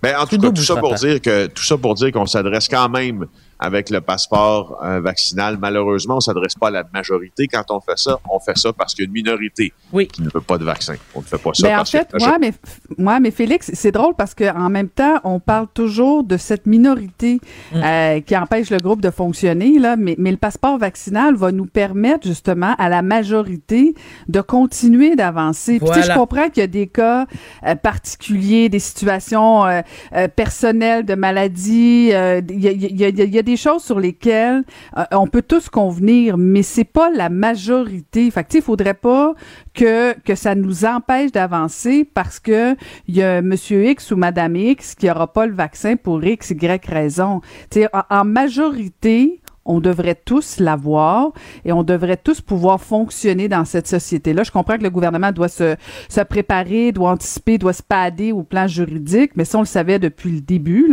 Ben, 0.03 0.17
en 0.17 0.27
tout 0.27 0.39
cas, 0.39 0.51
tout 0.51 0.63
ça 0.63 0.77
pour 0.77 0.95
dire 0.95 1.21
que 1.21 1.47
tout 1.47 1.65
ça 1.65 1.77
pour 1.77 1.95
dire 1.95 2.13
qu'on 2.13 2.27
s'adresse 2.27 2.69
quand 2.69 2.89
même 2.89 3.27
avec 3.59 3.91
le 3.91 4.01
passeport 4.01 4.79
euh, 4.85 5.01
vaccinal. 5.01 5.57
Malheureusement, 5.61 6.17
on 6.17 6.21
s'adresse 6.21 6.55
pas 6.55 6.69
à 6.69 6.71
la 6.71 6.85
majorité 6.93 7.47
quand 7.49 7.65
on 7.71 7.81
fait 7.81 7.97
ça. 7.99 8.19
On 8.31 8.39
fait 8.39 8.57
ça 8.59 8.73
parce 8.73 8.95
qu'il 8.95 9.05
y 9.05 9.07
a 9.07 9.09
une 9.09 9.13
minorité 9.13 9.73
qui 10.13 10.23
ne 10.23 10.29
veut 10.33 10.41
pas 10.41 10.59
de 10.59 10.65
vaccin. 10.65 10.95
On 11.15 11.21
ne 11.21 11.25
fait 11.25 11.39
pas 11.39 11.51
ça 11.55 11.67
Ben, 11.67 11.75
en 11.75 11.79
parce 11.79 11.91
fait, 11.91 12.09
que 12.13 12.19
moi, 12.19 12.37
mais, 12.41 12.53
moi, 12.99 13.21
mais 13.21 13.31
Félix, 13.31 13.71
c'est 13.75 13.93
drôle 13.93 14.15
parce 14.17 14.35
qu'en 14.35 14.69
même 14.69 14.89
temps, 14.89 15.17
on 15.25 15.41
parle 15.41 15.69
toujours 15.73 16.23
de 16.25 16.37
cette 16.37 16.67
minorité 16.67 17.41
Mm. 17.73 17.77
euh, 17.83 18.21
qui 18.21 18.37
empêche 18.37 18.71
le 18.71 18.79
groupe 18.79 19.01
de 19.01 19.11
fonctionner, 19.11 19.79
là, 19.79 19.97
mais, 19.97 20.15
mais 20.19 20.31
le 20.31 20.37
passeport 20.37 20.79
vaccinal 20.79 21.35
va 21.35 21.51
nous 21.53 21.67
permettre 21.67 22.27
justement 22.27 22.75
à 22.79 22.89
la 22.89 23.03
majorité 23.03 23.95
de 24.29 24.41
continuer 24.41 25.17
d'avancer. 25.17 25.79
Voilà. 25.81 26.03
je 26.03 26.13
comprends 26.13 26.49
qu'il 26.49 26.61
y 26.61 26.65
a 26.65 26.67
des 26.69 26.87
cas 26.87 27.27
euh, 27.67 27.75
particuliers, 27.75 28.69
des 28.69 28.79
situations 28.79 29.65
euh, 29.67 29.81
euh, 30.15 30.29
personnelles 30.29 31.05
de 31.05 31.15
maladie. 31.15 32.11
euh, 32.13 32.41
Il 32.49 32.61
y, 32.61 32.69
a, 32.69 32.73
il 32.73 32.97
y 33.01 33.05
a- 33.05 33.09
il 33.09 33.35
y 33.35 33.39
a 33.39 33.43
des 33.47 33.57
choses 33.57 33.85
sur 33.85 34.01
lesquelles 34.01 34.65
euh, 34.99 35.05
on 35.13 35.29
peut 35.29 35.41
tous 35.41 35.69
convenir, 35.69 36.37
mais 36.37 36.63
c'est 36.63 36.85
pas 36.85 37.11
la 37.11 37.31
majorité. 37.31 38.31
Fait 38.31 38.45
que, 38.45 38.57
il 38.57 38.63
faudrait 38.63 38.95
pas 38.95 39.35
que, 39.73 40.19
que 40.21 40.35
ça 40.35 40.55
nous 40.55 40.85
empêche 40.85 41.33
d'avancer 41.33 42.05
parce 42.05 42.41
que 42.41 42.77
il 43.07 43.17
y 43.17 43.23
a 43.23 43.41
Monsieur 43.41 43.87
X 43.87 44.11
ou 44.11 44.17
Madame 44.17 44.57
X 44.57 44.95
qui 44.97 45.09
aura 45.09 45.33
pas 45.33 45.47
le 45.47 45.55
vaccin 45.55 45.97
pour 45.97 46.23
X, 46.25 46.51
Y 46.51 46.85
raison. 46.87 47.41
Tu 47.71 47.85
en, 47.93 48.03
en 48.11 48.25
majorité, 48.25 49.41
on 49.67 49.81
devrait 49.81 50.15
tous 50.15 50.59
l'avoir 50.59 51.33
et 51.65 51.73
on 51.73 51.83
devrait 51.83 52.17
tous 52.17 52.41
pouvoir 52.41 52.81
fonctionner 52.81 53.49
dans 53.49 53.65
cette 53.65 53.87
société-là. 53.87 54.43
Je 54.43 54.51
comprends 54.51 54.77
que 54.79 54.83
le 54.83 54.91
gouvernement 54.91 55.33
doit 55.33 55.49
se, 55.49 55.77
se 56.09 56.21
préparer, 56.21 56.93
doit 56.93 57.11
anticiper, 57.11 57.59
doit 57.59 57.73
se 57.73 57.83
pader 57.83 58.33
au 58.33 58.43
plan 58.43 58.67
juridique, 58.67 59.33
mais 59.37 59.45
ça, 59.45 59.59
on 59.59 59.63
le 59.63 59.67
savait 59.67 59.99
depuis 59.99 60.31
le 60.31 60.41
début. 60.41 60.87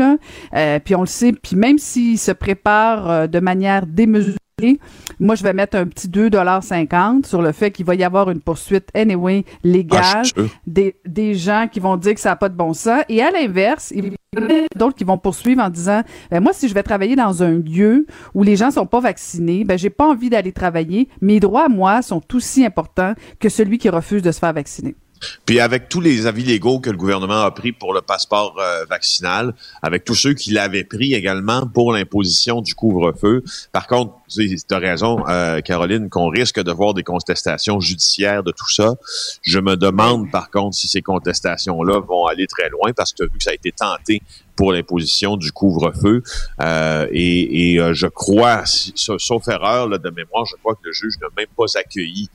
Euh, 0.53 0.80
puis 0.80 0.95
on 0.95 1.01
le 1.01 1.07
sait, 1.07 1.34
puis 1.34 1.55
même 1.55 1.78
s'il 1.78 2.17
se 2.17 2.32
prépare 2.32 3.09
euh, 3.09 3.28
de 3.28 3.39
manière 3.39 3.86
démesurée, 3.86 4.38
moi, 5.20 5.36
je 5.36 5.43
vais 5.43 5.53
mettre 5.53 5.78
un 5.78 5.86
petit 5.86 6.07
2,50 6.07 7.26
sur 7.26 7.41
le 7.41 7.51
fait 7.51 7.72
qu'il 7.72 7.86
va 7.86 7.95
y 7.95 8.03
avoir 8.03 8.30
une 8.30 8.41
poursuite 8.41 8.89
anyway 8.93 9.45
légale 9.64 10.24
Ah, 10.38 10.41
des, 10.68 10.95
des 11.05 11.36
gens 11.36 11.68
qui 11.72 11.80
vont 11.80 11.97
dire 11.97 12.14
que 12.14 12.20
ça 12.20 12.30
n'a 12.30 12.36
pas 12.36 12.49
de 12.49 12.55
bon 12.55 12.74
sens. 12.74 13.03
Et 13.09 13.22
à 13.22 13.32
l'inverse, 13.32 13.91
il 13.95 14.05
y 14.05 14.09
en 14.38 14.45
a 14.45 14.68
d'autres 14.76 14.95
qui 14.95 15.03
vont 15.03 15.18
poursuivre 15.18 15.61
en 15.61 15.70
disant 15.70 16.01
ben, 16.32 16.41
moi, 16.41 16.53
si 16.53 16.68
je 16.68 16.74
vais 16.74 16.84
travailler 16.84 17.16
dans 17.16 17.43
un 17.43 17.51
lieu 17.51 18.05
où 18.34 18.43
les 18.43 18.55
gens 18.55 18.72
sont 18.72 18.86
pas 18.86 18.99
vaccinés, 18.99 19.64
ben 19.64 19.78
j'ai 19.78 19.89
pas 19.89 20.07
envie 20.07 20.30
d'aller 20.30 20.51
travailler. 20.51 21.07
Mes 21.22 21.39
droits, 21.39 21.70
moi, 21.70 22.01
sont 22.01 22.22
aussi 22.34 22.66
importants 22.66 23.14
que 23.39 23.49
celui 23.49 23.78
qui 23.78 23.89
refuse 23.89 24.22
de 24.22 24.32
se 24.32 24.39
faire 24.39 24.53
vacciner. 24.53 24.95
Puis 25.45 25.59
avec 25.59 25.89
tous 25.89 26.01
les 26.01 26.26
avis 26.28 26.43
légaux 26.43 26.80
que 26.80 26.89
le 26.89 26.97
gouvernement 26.97 27.41
a 27.41 27.51
pris 27.51 27.71
pour 27.71 27.93
le 27.93 28.01
passeport 28.01 28.55
euh, 28.59 28.86
vaccinal, 28.89 29.53
avec 29.82 30.03
tous 30.03 30.15
ceux 30.15 30.34
qui 30.34 30.51
l'avaient 30.51 30.84
pris 30.84 31.13
également 31.13 31.67
pour 31.67 31.93
l'imposition 31.93 32.61
du 32.61 32.76
couvre-feu. 32.76 33.43
Par 33.71 33.88
contre, 33.88 34.13
tu 34.30 34.57
as 34.71 34.78
raison, 34.78 35.24
euh, 35.28 35.61
Caroline, 35.61 36.09
qu'on 36.09 36.30
risque 36.30 36.61
de 36.61 36.71
voir 36.71 36.93
des 36.93 37.03
contestations 37.03 37.80
judiciaires 37.80 38.43
de 38.43 38.51
tout 38.51 38.69
ça. 38.69 38.95
Je 39.41 39.59
me 39.59 39.76
demande 39.76 40.32
par 40.32 40.49
contre 40.49 40.76
si 40.76 40.88
ces 40.88 41.01
contestations-là 41.01 41.99
vont 41.99 42.26
aller 42.26 42.47
très 42.47 42.69
loin 42.69 42.91
parce 42.95 43.13
que 43.13 43.24
vu 43.24 43.38
que 43.38 43.43
ça 43.43 43.51
a 43.51 43.53
été 43.53 43.71
tenté 43.71 44.21
pour 44.56 44.74
l'imposition 44.74 45.38
du 45.38 45.51
couvre-feu. 45.51 46.24
Euh, 46.62 47.08
et 47.12 47.74
et, 47.74 47.80
euh, 47.80 47.93
je 47.93 48.08
crois, 48.08 48.64
sauf 48.66 49.47
erreur 49.47 49.88
là, 49.88 49.97
de 49.97 50.10
mémoire, 50.10 50.45
je 50.45 50.56
crois 50.58 50.76
que 50.76 50.82
le 50.84 50.91
juge 50.91 51.14
n'a 51.22 51.28
même 51.36 51.47
pas 51.58 51.66
accueilli 51.76 52.30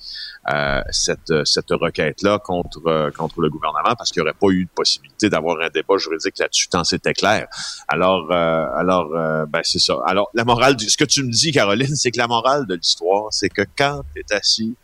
euh, 0.51 0.81
cette, 0.91 1.33
cette 1.45 1.71
requête-là 1.71 2.39
contre, 2.39 2.81
euh, 2.87 3.11
contre 3.11 3.41
le 3.41 3.51
gouvernement 3.51 3.95
parce 3.97 4.11
qu'il 4.11 4.23
n'y 4.23 4.29
aurait 4.29 4.39
pas 4.39 4.49
eu 4.49 4.65
de 4.65 4.71
possibilité 4.75 5.29
d'avoir 5.29 5.61
un 5.61 5.69
débat 5.69 5.97
juridique 5.99 6.39
là-dessus, 6.39 6.69
tant 6.69 6.85
c'était 6.85 7.13
clair. 7.13 7.47
Alors, 7.87 8.29
euh, 8.31 8.67
alors 8.77 9.15
euh, 9.15 9.47
ben, 9.47 9.61
c'est 9.63 9.79
ça. 9.79 9.97
Alors, 10.07 10.31
la 10.35 10.45
morale, 10.45 10.77
du, 10.77 10.89
ce 10.89 10.97
que 10.97 11.05
tu 11.05 11.23
me 11.23 11.31
dis, 11.31 11.53
Caroline, 11.53 11.95
c'est 11.97 12.11
que 12.11 12.19
la 12.19 12.27
morale 12.27 12.67
de 12.67 12.75
l'histoire, 12.75 13.27
c'est 13.31 13.49
que 13.49 13.63
quand 13.77 14.03
tu 14.15 14.21
es 14.21 14.35
assis 14.35 14.75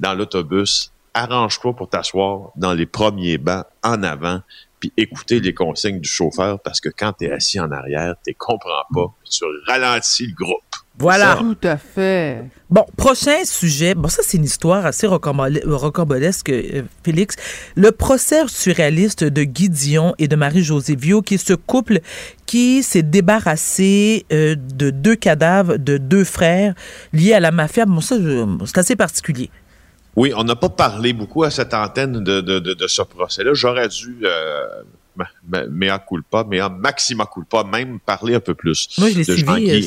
dans 0.00 0.14
l'autobus, 0.14 0.92
arrange-toi 1.14 1.74
pour 1.74 1.88
t'asseoir 1.88 2.50
dans 2.56 2.72
les 2.72 2.86
premiers 2.86 3.38
bancs 3.38 3.66
en 3.82 4.02
avant 4.02 4.40
puis 4.82 4.92
écouter 4.96 5.38
les 5.38 5.54
consignes 5.54 6.00
du 6.00 6.08
chauffeur 6.08 6.58
parce 6.60 6.80
que 6.80 6.88
quand 6.88 7.12
tu 7.12 7.26
es 7.26 7.30
assis 7.30 7.60
en 7.60 7.70
arrière, 7.70 8.16
tu 8.26 8.34
comprends 8.34 8.82
pas, 8.92 9.14
puis 9.22 9.30
tu 9.30 9.44
ralentis 9.68 10.26
le 10.26 10.34
groupe. 10.34 10.58
Voilà. 10.98 11.36
Tout 11.38 11.56
à 11.62 11.76
fait. 11.76 12.44
Bon, 12.68 12.84
prochain 12.96 13.44
sujet. 13.44 13.94
Bon, 13.94 14.08
ça, 14.08 14.22
c'est 14.24 14.36
une 14.38 14.44
histoire 14.44 14.84
assez 14.84 15.06
rocambole- 15.06 15.62
rocambolesque, 15.64 16.50
euh, 16.50 16.82
Félix. 17.04 17.36
Le 17.76 17.92
procès 17.92 18.42
surréaliste 18.48 19.24
de 19.24 19.44
Guy 19.44 19.68
Dion 19.70 20.14
et 20.18 20.26
de 20.28 20.36
Marie-Josée 20.36 20.96
Viau, 20.96 21.22
qui 21.22 21.34
est 21.34 21.46
ce 21.46 21.54
couple 21.54 22.00
qui 22.44 22.82
s'est 22.82 23.02
débarrassé 23.02 24.26
euh, 24.32 24.56
de 24.56 24.90
deux 24.90 25.16
cadavres 25.16 25.76
de 25.76 25.96
deux 25.96 26.24
frères 26.24 26.74
liés 27.12 27.32
à 27.34 27.40
la 27.40 27.52
mafia. 27.52 27.86
Bon, 27.86 28.00
ça, 28.00 28.16
c'est 28.66 28.78
assez 28.78 28.96
particulier. 28.96 29.48
Oui, 30.16 30.32
on 30.36 30.44
n'a 30.44 30.56
pas 30.56 30.68
parlé 30.68 31.12
beaucoup 31.12 31.42
à 31.42 31.50
cette 31.50 31.72
antenne 31.74 32.22
de, 32.22 32.40
de, 32.40 32.58
de, 32.58 32.74
de 32.74 32.86
ce 32.86 33.02
procès-là. 33.02 33.54
J'aurais 33.54 33.88
dû, 33.88 34.18
euh, 34.24 34.66
mea 35.70 35.98
culpa, 35.98 36.44
mea 36.44 36.68
maxima 36.68 37.26
culpa, 37.26 37.64
même 37.64 37.98
parler 38.00 38.34
un 38.34 38.40
peu 38.40 38.54
plus. 38.54 38.88
Moi, 38.98 39.10
je 39.10 39.18
l'ai 39.18 39.24
suivi. 39.24 39.70
Euh, 39.70 39.80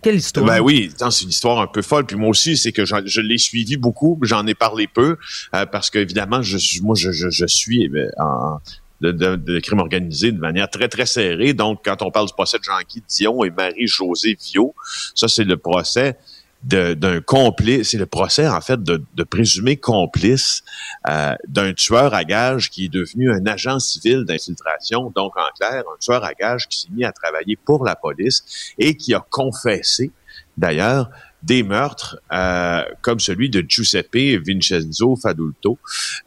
quelle 0.00 0.16
histoire? 0.16 0.46
Ben 0.46 0.60
oui, 0.60 0.92
c'est 0.96 1.22
une 1.22 1.30
histoire 1.30 1.60
un 1.60 1.66
peu 1.66 1.82
folle. 1.82 2.04
Puis 2.06 2.16
moi 2.16 2.28
aussi, 2.28 2.56
c'est 2.56 2.72
que 2.72 2.84
je 2.84 3.20
l'ai 3.20 3.38
suivi 3.38 3.76
beaucoup, 3.76 4.18
j'en 4.22 4.46
ai 4.46 4.54
parlé 4.54 4.86
peu, 4.86 5.16
euh, 5.54 5.66
parce 5.66 5.90
qu'évidemment, 5.90 6.42
je, 6.42 6.58
suis- 6.58 6.80
moi, 6.80 6.94
je, 6.96 7.10
je, 7.12 7.30
je 7.30 7.46
suis 7.46 7.88
euh, 7.88 8.08
en 8.18 8.58
de, 9.00 9.10
de, 9.10 9.34
de 9.34 9.58
crime 9.58 9.80
organisé 9.80 10.30
de 10.30 10.38
manière 10.38 10.70
très, 10.70 10.88
très 10.88 11.06
serrée. 11.06 11.54
Donc, 11.54 11.80
quand 11.84 12.02
on 12.02 12.12
parle 12.12 12.28
du 12.28 12.32
procès 12.34 12.58
de 12.58 12.62
Jean-Guy 12.62 13.02
Dion 13.08 13.42
et 13.42 13.50
Marie-Josée 13.50 14.38
Viau, 14.52 14.76
ça, 15.16 15.26
c'est 15.26 15.42
le 15.42 15.56
procès 15.56 16.16
d'un 16.62 17.20
complice, 17.20 17.90
c'est 17.90 17.98
le 17.98 18.06
procès, 18.06 18.46
en 18.46 18.60
fait, 18.60 18.82
de, 18.82 19.04
de 19.14 19.24
présumé 19.24 19.76
complice 19.76 20.62
euh, 21.08 21.34
d'un 21.48 21.72
tueur 21.72 22.14
à 22.14 22.24
gages 22.24 22.70
qui 22.70 22.84
est 22.84 22.88
devenu 22.88 23.32
un 23.32 23.44
agent 23.46 23.80
civil 23.80 24.24
d'infiltration. 24.24 25.12
Donc, 25.14 25.36
en 25.36 25.50
clair, 25.58 25.82
un 25.92 25.98
tueur 25.98 26.24
à 26.24 26.34
gages 26.34 26.68
qui 26.68 26.78
s'est 26.78 26.88
mis 26.92 27.04
à 27.04 27.12
travailler 27.12 27.56
pour 27.56 27.84
la 27.84 27.96
police 27.96 28.74
et 28.78 28.96
qui 28.96 29.12
a 29.12 29.24
confessé, 29.28 30.12
d'ailleurs, 30.56 31.10
des 31.42 31.62
meurtres 31.62 32.18
euh, 32.32 32.82
comme 33.00 33.20
celui 33.20 33.50
de 33.50 33.64
Giuseppe 33.66 34.40
Vincenzo 34.46 35.16
Fadulto. 35.16 35.78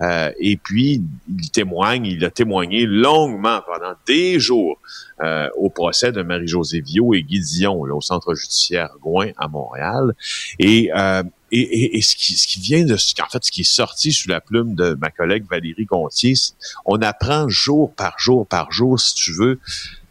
Euh, 0.02 0.32
et 0.40 0.58
puis, 0.58 1.02
il 1.30 1.52
témoigne, 1.52 2.06
il 2.06 2.26
a 2.26 2.30
témoigné 2.30 2.86
longuement 2.86 3.62
pendant 3.66 3.94
des 4.06 4.40
jours 4.40 4.80
euh, 5.22 5.48
au 5.56 5.70
procès 5.70 6.12
de 6.12 6.22
Marie-Josée 6.22 6.82
Viau 6.82 7.14
et 7.14 7.24
Guy 7.24 7.40
Dion, 7.40 7.86
là, 7.86 7.96
au 7.96 8.02
centre 8.02 8.36
judiciaire 8.36 8.90
Gouin 9.02 9.30
à 9.38 9.48
Montréal. 9.48 10.14
Et, 10.60 10.92
euh, 10.94 11.24
et, 11.52 11.62
et, 11.62 11.98
et 11.98 12.02
ce, 12.02 12.16
qui, 12.16 12.34
ce 12.34 12.48
qui 12.48 12.60
vient 12.60 12.84
de, 12.84 12.98
ce 12.98 13.14
en 13.22 13.30
fait, 13.30 13.44
ce 13.46 13.52
qui 13.52 13.62
est 13.62 13.64
sorti 13.64 14.12
sous 14.12 14.28
la 14.28 14.42
plume 14.42 14.76
de 14.76 14.98
ma 15.00 15.10
collègue 15.10 15.46
Valérie 15.50 15.86
Gontier, 15.86 16.34
on 16.86 17.02
apprend 17.02 17.48
jour 17.48 17.94
par 17.94 18.20
jour 18.20 18.46
par 18.46 18.72
jour, 18.72 19.00
si 19.00 19.16
tu 19.16 19.32
veux, 19.32 19.60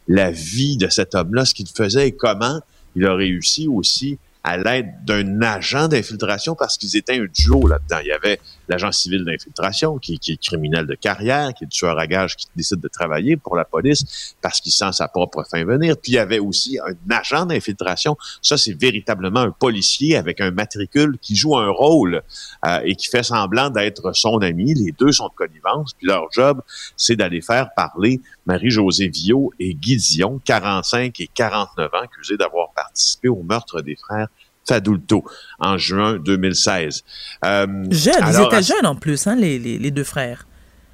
la 0.08 0.30
vie 0.30 0.76
de 0.76 0.88
cet 0.88 1.14
homme-là, 1.14 1.44
ce 1.44 1.54
qu'il 1.54 1.68
faisait 1.68 2.08
et 2.08 2.12
comment 2.12 2.60
il 2.96 3.04
a 3.06 3.14
réussi 3.14 3.68
aussi 3.68 4.18
à 4.44 4.58
l'aide 4.58 4.92
d'un 5.04 5.40
agent 5.42 5.88
d'infiltration 5.88 6.54
parce 6.54 6.76
qu'ils 6.76 6.96
étaient 6.96 7.18
un 7.18 7.26
duo 7.26 7.66
là-dedans. 7.66 7.98
Il 8.02 8.08
y 8.08 8.12
avait 8.12 8.38
l'agent 8.68 8.92
civil 8.92 9.24
d'infiltration 9.24 9.98
qui, 9.98 10.18
qui 10.18 10.32
est 10.32 10.42
criminel 10.42 10.86
de 10.86 10.94
carrière, 10.94 11.52
qui 11.54 11.64
est 11.64 11.68
tueur 11.68 11.98
à 11.98 12.06
gages, 12.06 12.36
qui 12.36 12.46
décide 12.56 12.80
de 12.80 12.88
travailler 12.88 13.36
pour 13.36 13.56
la 13.56 13.64
police 13.64 14.34
parce 14.40 14.60
qu'il 14.60 14.72
sent 14.72 14.92
sa 14.92 15.08
propre 15.08 15.44
fin 15.48 15.64
venir. 15.64 15.96
Puis 16.00 16.12
il 16.12 16.14
y 16.16 16.18
avait 16.18 16.38
aussi 16.38 16.78
un 16.78 17.14
agent 17.14 17.46
d'infiltration. 17.46 18.16
Ça, 18.42 18.56
c'est 18.56 18.72
véritablement 18.72 19.40
un 19.40 19.50
policier 19.50 20.16
avec 20.16 20.40
un 20.40 20.50
matricule 20.50 21.18
qui 21.20 21.36
joue 21.36 21.56
un 21.56 21.70
rôle 21.70 22.22
euh, 22.66 22.80
et 22.84 22.94
qui 22.96 23.08
fait 23.08 23.22
semblant 23.22 23.70
d'être 23.70 24.12
son 24.12 24.38
ami. 24.38 24.74
Les 24.74 24.92
deux 24.92 25.12
sont 25.12 25.28
de 25.28 25.34
connivence. 25.34 25.92
Puis 25.94 26.06
leur 26.06 26.30
job, 26.32 26.62
c'est 26.96 27.16
d'aller 27.16 27.40
faire 27.40 27.70
parler 27.74 28.20
Marie-Josée 28.46 29.08
Viau 29.08 29.52
et 29.58 29.74
Guy 29.74 29.96
Dion, 29.96 30.40
45 30.44 31.18
et 31.20 31.28
49 31.32 31.86
ans, 31.86 31.98
accusés 32.02 32.36
d'avoir 32.36 32.72
participé 32.72 33.28
au 33.28 33.42
meurtre 33.42 33.80
des 33.80 33.96
frères 33.96 34.28
Fadulto 34.66 35.24
en 35.58 35.76
juin 35.78 36.18
2016. 36.18 37.04
Euh, 37.44 37.66
Jeunes, 37.90 38.14
ils 38.28 38.40
étaient 38.42 38.62
jeunes 38.62 38.86
en 38.86 38.94
plus, 38.94 39.26
hein, 39.26 39.36
les, 39.36 39.58
les, 39.58 39.78
les 39.78 39.90
deux 39.90 40.04
frères. 40.04 40.46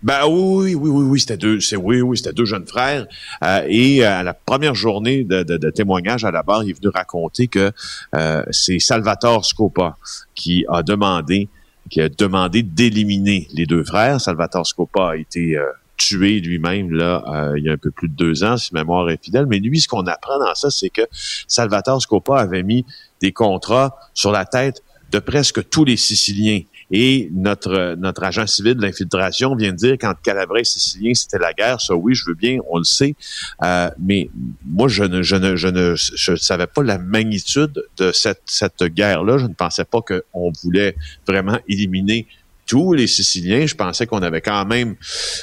ben 0.03 0.27
oui, 0.27 0.75
oui, 0.75 0.91
oui, 0.91 1.05
oui, 1.05 1.21
c'était 1.21 1.37
deux, 1.37 1.61
c'est 1.61 1.77
oui, 1.77 2.01
oui, 2.01 2.17
c'était 2.17 2.33
deux 2.33 2.47
jeunes 2.47 2.67
frères. 2.67 3.07
Euh, 3.45 3.63
et 3.69 4.05
euh, 4.05 4.21
à 4.21 4.23
la 4.23 4.35
première 4.35 4.75
journée 4.75 5.25
de, 5.25 5.43
de, 5.43 5.57
de 5.57 5.71
témoignage 5.71 6.25
à 6.25 6.31
la 6.31 6.43
barre, 6.43 6.65
il 6.65 6.71
est 6.71 6.81
venu 6.81 6.89
raconter 6.93 7.49
que 7.49 7.71
euh, 8.17 8.43
c'est 8.51 8.79
Salvatore 8.79 9.45
Scopa 9.45 9.97
qui 10.35 10.65
a 10.69 10.83
demandé, 10.83 11.49
qui 11.91 12.01
a 12.01 12.09
demandé 12.09 12.63
d'éliminer 12.63 13.47
les 13.53 13.67
deux 13.67 13.85
frères. 13.85 14.21
Salvatore 14.21 14.67
Scopa 14.67 15.11
a 15.11 15.17
été 15.17 15.57
euh, 15.59 15.65
tué 15.99 16.41
lui-même 16.41 16.91
là 16.93 17.23
euh, 17.29 17.59
il 17.59 17.65
y 17.65 17.69
a 17.69 17.73
un 17.73 17.77
peu 17.77 17.91
plus 17.91 18.09
de 18.09 18.15
deux 18.15 18.43
ans, 18.43 18.57
si 18.57 18.73
ma 18.73 18.81
mémoire 18.81 19.11
est 19.11 19.23
fidèle. 19.23 19.45
Mais 19.47 19.59
lui, 19.59 19.81
ce 19.81 19.87
qu'on 19.87 20.07
apprend 20.07 20.39
dans 20.39 20.55
ça, 20.55 20.71
c'est 20.71 20.89
que 20.89 21.03
Salvatore 21.47 22.01
Scopa 22.01 22.39
avait 22.39 22.63
mis 22.63 22.87
des 23.21 23.33
contrats 23.33 23.97
sur 24.15 24.33
la 24.33 24.45
tête 24.45 24.83
de 25.11 25.19
presque 25.19 25.69
tous 25.69 25.85
les 25.85 25.97
Siciliens 25.97 26.61
Et 26.91 27.29
notre 27.33 28.23
agent 28.23 28.47
civil 28.47 28.75
de 28.75 28.83
l'infiltration 28.83 29.55
vient 29.55 29.73
de 29.73 29.77
dire 29.77 29.97
qu'entre 29.99 30.21
Calabrais 30.23 30.61
et 30.61 30.65
Sicilien, 30.65 31.15
c'était 31.15 31.39
la 31.39 31.53
guerre. 31.53 31.81
Ça, 31.81 31.95
oui, 31.95 32.15
je 32.15 32.25
veux 32.27 32.35
bien, 32.35 32.59
on 32.69 32.79
le 32.79 32.85
sait. 32.85 33.15
Euh, 33.63 33.91
mais 33.99 34.31
moi, 34.65 34.89
je 34.89 35.05
ne, 35.05 35.97
savais 36.37 36.67
pas 36.67 36.83
la 36.83 36.99
magnitude 36.99 37.83
de 37.97 38.13
cette, 38.13 38.43
cette 38.47 38.83
guerre-là. 38.85 39.39
Je 39.39 39.47
ne 39.47 39.55
pensais 39.55 39.85
pas 39.85 40.01
qu'on 40.01 40.53
voulait 40.63 40.97
vraiment 41.27 41.59
éliminer 41.69 42.27
tous 42.67 42.93
les 42.93 43.07
Siciliens. 43.07 43.67
Je 43.67 43.75
pensais 43.75 44.07
qu'on 44.07 44.23
avait 44.23 44.41
quand 44.41 44.65
même 44.67 44.97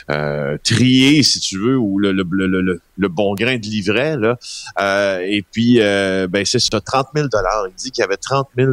euh, 0.09 0.57
trié, 0.63 1.23
si 1.23 1.39
tu 1.39 1.57
veux, 1.57 1.77
ou 1.77 1.99
le, 1.99 2.11
le, 2.11 2.23
le, 2.47 2.81
le 2.97 3.07
bon 3.07 3.33
grain 3.35 3.57
de 3.57 3.65
livret. 3.65 4.17
Là. 4.17 4.37
Euh, 4.79 5.19
et 5.25 5.41
puis, 5.41 5.79
euh, 5.81 6.27
ben, 6.27 6.45
c'est 6.45 6.59
ça, 6.59 6.81
30 6.81 7.07
000 7.15 7.27
Il 7.69 7.75
dit 7.75 7.91
qu'il 7.91 8.01
y 8.01 8.05
avait 8.05 8.17
30 8.17 8.49
000 8.57 8.71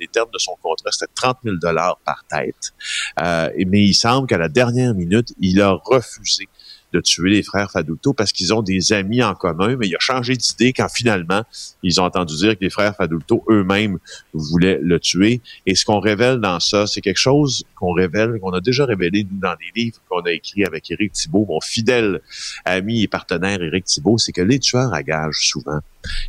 Les 0.00 0.08
termes 0.08 0.30
de 0.32 0.38
son 0.38 0.56
contrat, 0.62 0.90
c'était 0.90 1.12
30 1.14 1.38
000 1.44 1.56
par 2.04 2.24
tête. 2.30 2.72
Euh, 3.20 3.50
mais 3.66 3.82
il 3.82 3.94
semble 3.94 4.26
qu'à 4.26 4.38
la 4.38 4.48
dernière 4.48 4.94
minute, 4.94 5.34
il 5.40 5.60
a 5.60 5.72
refusé 5.72 6.48
de 6.92 7.00
tuer 7.00 7.30
les 7.30 7.42
frères 7.42 7.70
Faduto 7.70 8.12
parce 8.12 8.32
qu'ils 8.32 8.54
ont 8.54 8.62
des 8.62 8.92
amis 8.92 9.22
en 9.22 9.34
commun, 9.34 9.76
mais 9.76 9.88
il 9.88 9.94
a 9.94 10.00
changé 10.00 10.34
d'idée 10.34 10.72
quand 10.72 10.88
finalement 10.88 11.42
ils 11.82 12.00
ont 12.00 12.04
entendu 12.04 12.34
dire 12.36 12.54
que 12.54 12.64
les 12.64 12.70
frères 12.70 12.96
Faduto 12.96 13.44
eux-mêmes 13.48 13.98
voulaient 14.32 14.78
le 14.82 14.98
tuer. 14.98 15.40
Et 15.66 15.74
ce 15.74 15.84
qu'on 15.84 16.00
révèle 16.00 16.38
dans 16.38 16.60
ça, 16.60 16.86
c'est 16.86 17.00
quelque 17.00 17.18
chose 17.18 17.64
qu'on 17.76 17.92
révèle, 17.92 18.38
qu'on 18.40 18.52
a 18.52 18.60
déjà 18.60 18.84
révélé 18.84 19.26
nous 19.30 19.38
dans 19.38 19.54
des 19.54 19.80
livres 19.80 19.98
qu'on 20.08 20.20
a 20.22 20.32
écrits 20.32 20.64
avec 20.64 20.90
Éric 20.90 21.12
Thibault, 21.12 21.46
mon 21.48 21.60
fidèle 21.60 22.20
ami 22.64 23.02
et 23.02 23.08
partenaire 23.08 23.62
Éric 23.62 23.84
Thibault, 23.84 24.18
c'est 24.18 24.32
que 24.32 24.42
les 24.42 24.58
tueurs 24.58 24.92
à 24.94 25.02
gages 25.02 25.48
souvent, 25.48 25.80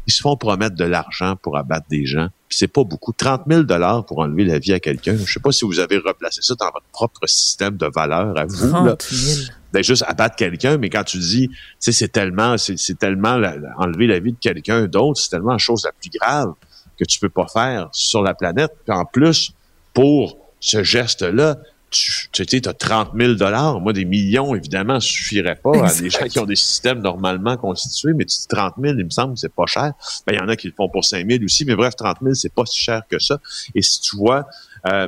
ils 0.08 0.14
se 0.14 0.22
font 0.22 0.36
promettre 0.36 0.76
de 0.76 0.86
l'argent 0.86 1.36
pour 1.36 1.58
abattre 1.58 1.88
des 1.90 2.06
gens. 2.06 2.30
Puis 2.50 2.58
c'est 2.58 2.68
pas 2.68 2.84
beaucoup. 2.84 3.14
30 3.14 3.44
000 3.48 3.64
dollars 3.64 4.06
pour 4.06 4.20
enlever 4.20 4.44
la 4.44 4.60
vie 4.60 4.74
à 4.74 4.80
quelqu'un. 4.80 5.16
Je 5.24 5.32
sais 5.32 5.40
pas 5.40 5.52
si 5.52 5.66
vous 5.66 5.80
avez 5.80 5.98
replacé 5.98 6.42
ça 6.42 6.56
dans 6.56 6.66
votre 6.66 6.88
propre 6.92 7.28
système 7.28 7.78
de 7.78 7.86
valeur 7.86 8.38
à 8.38 8.46
vous. 8.46 8.70
30 8.70 9.02
000 9.04 9.38
ben 9.72 9.84
juste 9.84 10.04
abattre 10.08 10.36
quelqu'un, 10.36 10.78
mais 10.78 10.90
quand 10.90 11.04
tu 11.04 11.20
dis, 11.20 11.48
tu 11.50 11.56
sais, 11.80 11.92
c'est 11.92 12.08
tellement, 12.08 12.58
c'est 12.58 12.98
tellement 12.98 13.40
enlever 13.78 14.08
la 14.08 14.20
vie 14.20 14.32
de 14.32 14.38
quelqu'un 14.40 14.88
d'autre, 14.88 15.22
c'est 15.22 15.30
tellement 15.30 15.52
la 15.52 15.58
chose 15.58 15.84
la 15.86 15.92
plus 15.92 16.10
grave 16.20 16.54
que 16.98 17.06
tu 17.06 17.20
peux 17.20 17.30
pas 17.30 17.48
faire 17.48 17.90
sur 17.92 18.22
la 18.22 18.34
planète. 18.34 18.72
Puis 18.84 18.96
en 18.96 19.06
plus, 19.06 19.54
pour 19.94 20.38
ce 20.60 20.84
geste-là, 20.84 21.58
tu 21.90 22.30
sais, 22.34 22.46
tu 22.46 22.70
as 22.70 22.74
30 22.74 23.12
000 23.16 23.34
dollars. 23.34 23.80
Moi, 23.80 23.94
des 23.94 24.06
millions, 24.06 24.56
évidemment, 24.56 25.00
suffirait 25.00 25.56
pas 25.56 25.88
à 25.88 25.94
des 25.94 26.10
gens 26.10 26.26
qui 26.28 26.40
ont 26.40 26.46
des 26.46 26.56
systèmes 26.56 27.00
normalement 27.00 27.58
constitués, 27.58 28.14
mais 28.14 28.26
tu 28.26 28.38
dis 28.38 28.48
30 28.48 28.76
000, 28.82 28.96
il 28.98 29.06
me 29.06 29.10
semble 29.10 29.38
c'est 29.38 29.54
pas 29.54 29.66
cher. 29.66 29.94
Ben, 30.26 30.34
il 30.34 30.40
y 30.40 30.42
en 30.42 30.50
a 30.50 30.56
qui 30.56 30.68
le 30.68 30.74
font 30.74 30.90
pour 30.90 31.06
5 31.06 31.30
000 31.30 31.44
aussi, 31.44 31.66
mais 31.66 31.76
bref, 31.76 31.96
30 31.96 32.18
000, 32.22 32.34
c'est 32.34 32.54
pas 32.54 32.66
si 32.66 32.80
cher 32.80 33.02
que 33.10 33.20
ça. 33.20 33.40
Et 33.76 33.82
si 33.82 34.02
tu 34.02 34.16
vois, 34.16 34.48
euh, 34.88 35.08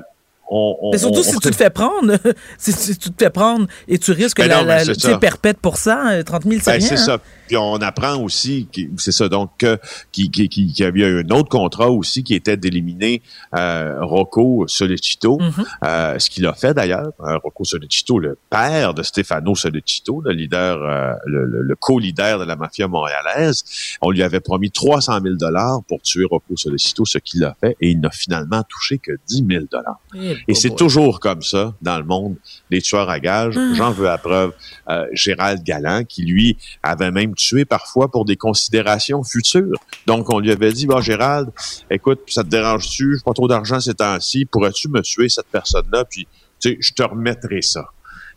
mais 0.91 0.97
surtout 0.97 1.23
si 1.23 1.37
tu 1.37 1.49
te 1.49 1.55
fais 1.55 1.69
prendre, 1.69 2.17
si, 2.57 2.97
tu 2.97 3.11
te 3.11 3.23
fais 3.23 3.29
prendre 3.29 3.67
et 3.87 3.97
tu 3.97 4.11
risques 4.11 4.37
ben 4.37 4.47
la, 4.47 4.63
la, 4.63 4.83
la 4.83 5.17
perpète 5.17 5.57
pour 5.57 5.77
ça, 5.77 6.23
30 6.23 6.43
000, 6.43 6.61
c'est 6.61 6.71
ben, 6.71 6.81
C'est 6.81 6.97
ça. 6.97 7.15
Hein? 7.15 7.19
Puis 7.47 7.57
on 7.57 7.75
apprend 7.75 8.15
aussi, 8.15 8.67
c'est 8.97 9.11
ça, 9.11 9.27
donc 9.27 9.65
qu'il 10.11 10.31
qui, 10.31 10.47
qui, 10.47 10.71
qui, 10.71 10.83
avait 10.83 11.05
un 11.05 11.29
autre 11.31 11.49
contrat 11.49 11.89
aussi 11.91 12.23
qui 12.23 12.33
était 12.33 12.55
d'éliminer 12.55 13.21
euh, 13.57 13.97
Rocco 14.01 14.65
Solecito, 14.67 15.37
mm-hmm. 15.37 15.65
euh, 15.83 16.19
ce 16.19 16.29
qu'il 16.29 16.45
a 16.45 16.53
fait 16.53 16.73
d'ailleurs. 16.73 17.11
Euh, 17.19 17.37
Rocco 17.43 17.65
Solecito, 17.65 18.19
le 18.19 18.37
père 18.49 18.93
de 18.93 19.03
Stefano 19.03 19.55
Solecito, 19.55 20.21
le 20.21 20.31
leader, 20.31 20.81
euh, 20.81 21.13
le, 21.25 21.45
le, 21.45 21.75
co-leader 21.75 22.39
de 22.39 22.45
la 22.45 22.55
mafia 22.55 22.87
montréalaise. 22.87 23.63
On 24.01 24.11
lui 24.11 24.23
avait 24.23 24.39
promis 24.39 24.71
300 24.71 25.19
000 25.21 25.35
dollars 25.35 25.81
pour 25.87 26.01
tuer 26.01 26.25
Rocco 26.25 26.55
Solecito, 26.55 27.05
ce 27.05 27.17
qu'il 27.17 27.43
a 27.43 27.55
fait, 27.59 27.75
et 27.81 27.89
il 27.89 27.99
n'a 27.99 28.11
finalement 28.11 28.63
touché 28.69 28.97
que 28.97 29.11
10 29.27 29.45
000 29.49 29.65
dollars. 29.69 29.99
Et 30.47 30.53
c'est 30.53 30.75
toujours 30.75 31.19
comme 31.19 31.41
ça 31.41 31.73
dans 31.81 31.97
le 31.97 32.03
monde, 32.03 32.35
les 32.69 32.81
tueurs 32.81 33.09
à 33.09 33.19
gages. 33.19 33.55
Ah. 33.57 33.73
J'en 33.75 33.91
veux 33.91 34.09
à 34.09 34.17
preuve 34.17 34.53
euh, 34.89 35.05
Gérald 35.13 35.63
Galland, 35.63 36.03
qui 36.03 36.23
lui 36.23 36.57
avait 36.83 37.11
même 37.11 37.35
tué 37.35 37.65
parfois 37.65 38.09
pour 38.09 38.25
des 38.25 38.35
considérations 38.35 39.23
futures. 39.23 39.77
Donc 40.07 40.31
on 40.33 40.39
lui 40.39 40.51
avait 40.51 40.73
dit, 40.73 40.87
bon 40.87 41.01
Gérald, 41.01 41.49
écoute, 41.89 42.21
ça 42.27 42.43
te 42.43 42.49
dérange-tu, 42.49 43.17
j'ai 43.17 43.23
pas 43.23 43.33
trop 43.33 43.47
d'argent 43.47 43.79
ces 43.79 43.93
temps-ci, 43.93 44.45
pourrais-tu 44.45 44.89
me 44.89 45.01
tuer 45.01 45.29
cette 45.29 45.47
personne-là, 45.47 46.05
puis 46.05 46.27
tu 46.59 46.69
sais, 46.69 46.77
je 46.79 46.93
te 46.93 47.03
remettrai 47.03 47.61
ça. 47.61 47.85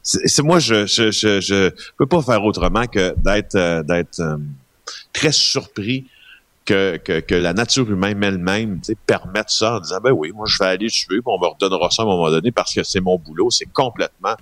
C'est 0.03 0.43
moi, 0.43 0.59
je, 0.59 0.85
je, 0.85 1.11
je, 1.11 1.41
je, 1.41 1.71
peux 1.97 2.07
pas 2.07 2.21
faire 2.21 2.45
autrement 2.45 2.87
que 2.87 3.15
d'être 3.17 3.55
euh, 3.55 3.83
d'être 3.83 4.21
euh, 4.21 4.37
très 5.15 5.33
surpris 5.33 6.07
que, 6.65 6.97
que, 6.97 7.21
que, 7.21 7.35
la 7.35 7.53
nature 7.53 7.91
humaine 7.91 8.23
elle-même 8.23 8.81
permette 9.07 9.51
ça 9.51 9.77
en 9.77 9.81
disant 9.81 9.99
ben 10.03 10.13
oui, 10.13 10.33
moi 10.35 10.47
je 10.49 10.57
vais 10.59 10.71
aller 10.71 10.89
tuer, 10.89 11.17
puis 11.17 11.23
on 11.27 11.39
me 11.39 11.47
redonnera 11.47 11.91
ça 11.91 12.03
à 12.03 12.05
un 12.05 12.09
moment 12.09 12.31
donné 12.31 12.53
parce 12.53 12.75
que 12.75 12.83
c'est 12.83 13.01
mon 13.01 13.19
boulot. 13.19 13.51
C'est 13.51 13.71
complètement 13.73 14.37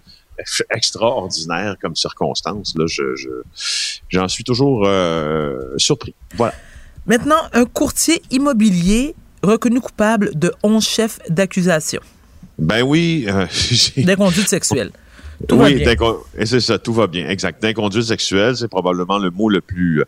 extraordinaire 0.71 1.77
comme 1.81 1.97
circonstance. 1.97 2.75
Là, 2.77 2.87
je, 2.87 3.03
j'en 4.09 4.29
suis 4.29 4.45
toujours 4.45 4.87
euh, 4.87 5.75
surpris. 5.77 6.15
Voilà. 6.37 6.55
Maintenant, 7.07 7.41
un 7.53 7.65
courtier 7.65 8.23
immobilier 8.31 9.15
reconnu 9.43 9.81
coupable 9.81 10.31
de 10.39 10.53
11 10.63 10.87
chefs 10.87 11.19
d'accusation. 11.29 12.01
Ben 12.59 12.83
oui. 12.83 13.27
Euh, 13.29 13.47
D'inconduite 13.97 14.49
sexuelle. 14.49 14.93
Tout 15.49 15.57
oui, 15.57 15.85
c'est 16.45 16.61
ça, 16.61 16.79
tout 16.79 16.93
va 16.93 17.07
bien. 17.07 17.29
Exact. 17.29 17.63
D'inconduite 17.63 18.05
sexuelle, 18.05 18.57
c'est 18.57 18.69
probablement 18.69 19.19
le 19.19 19.31
mot 19.31 19.49
le 19.49 19.61
plus 19.61 20.01
euh, 20.01 20.05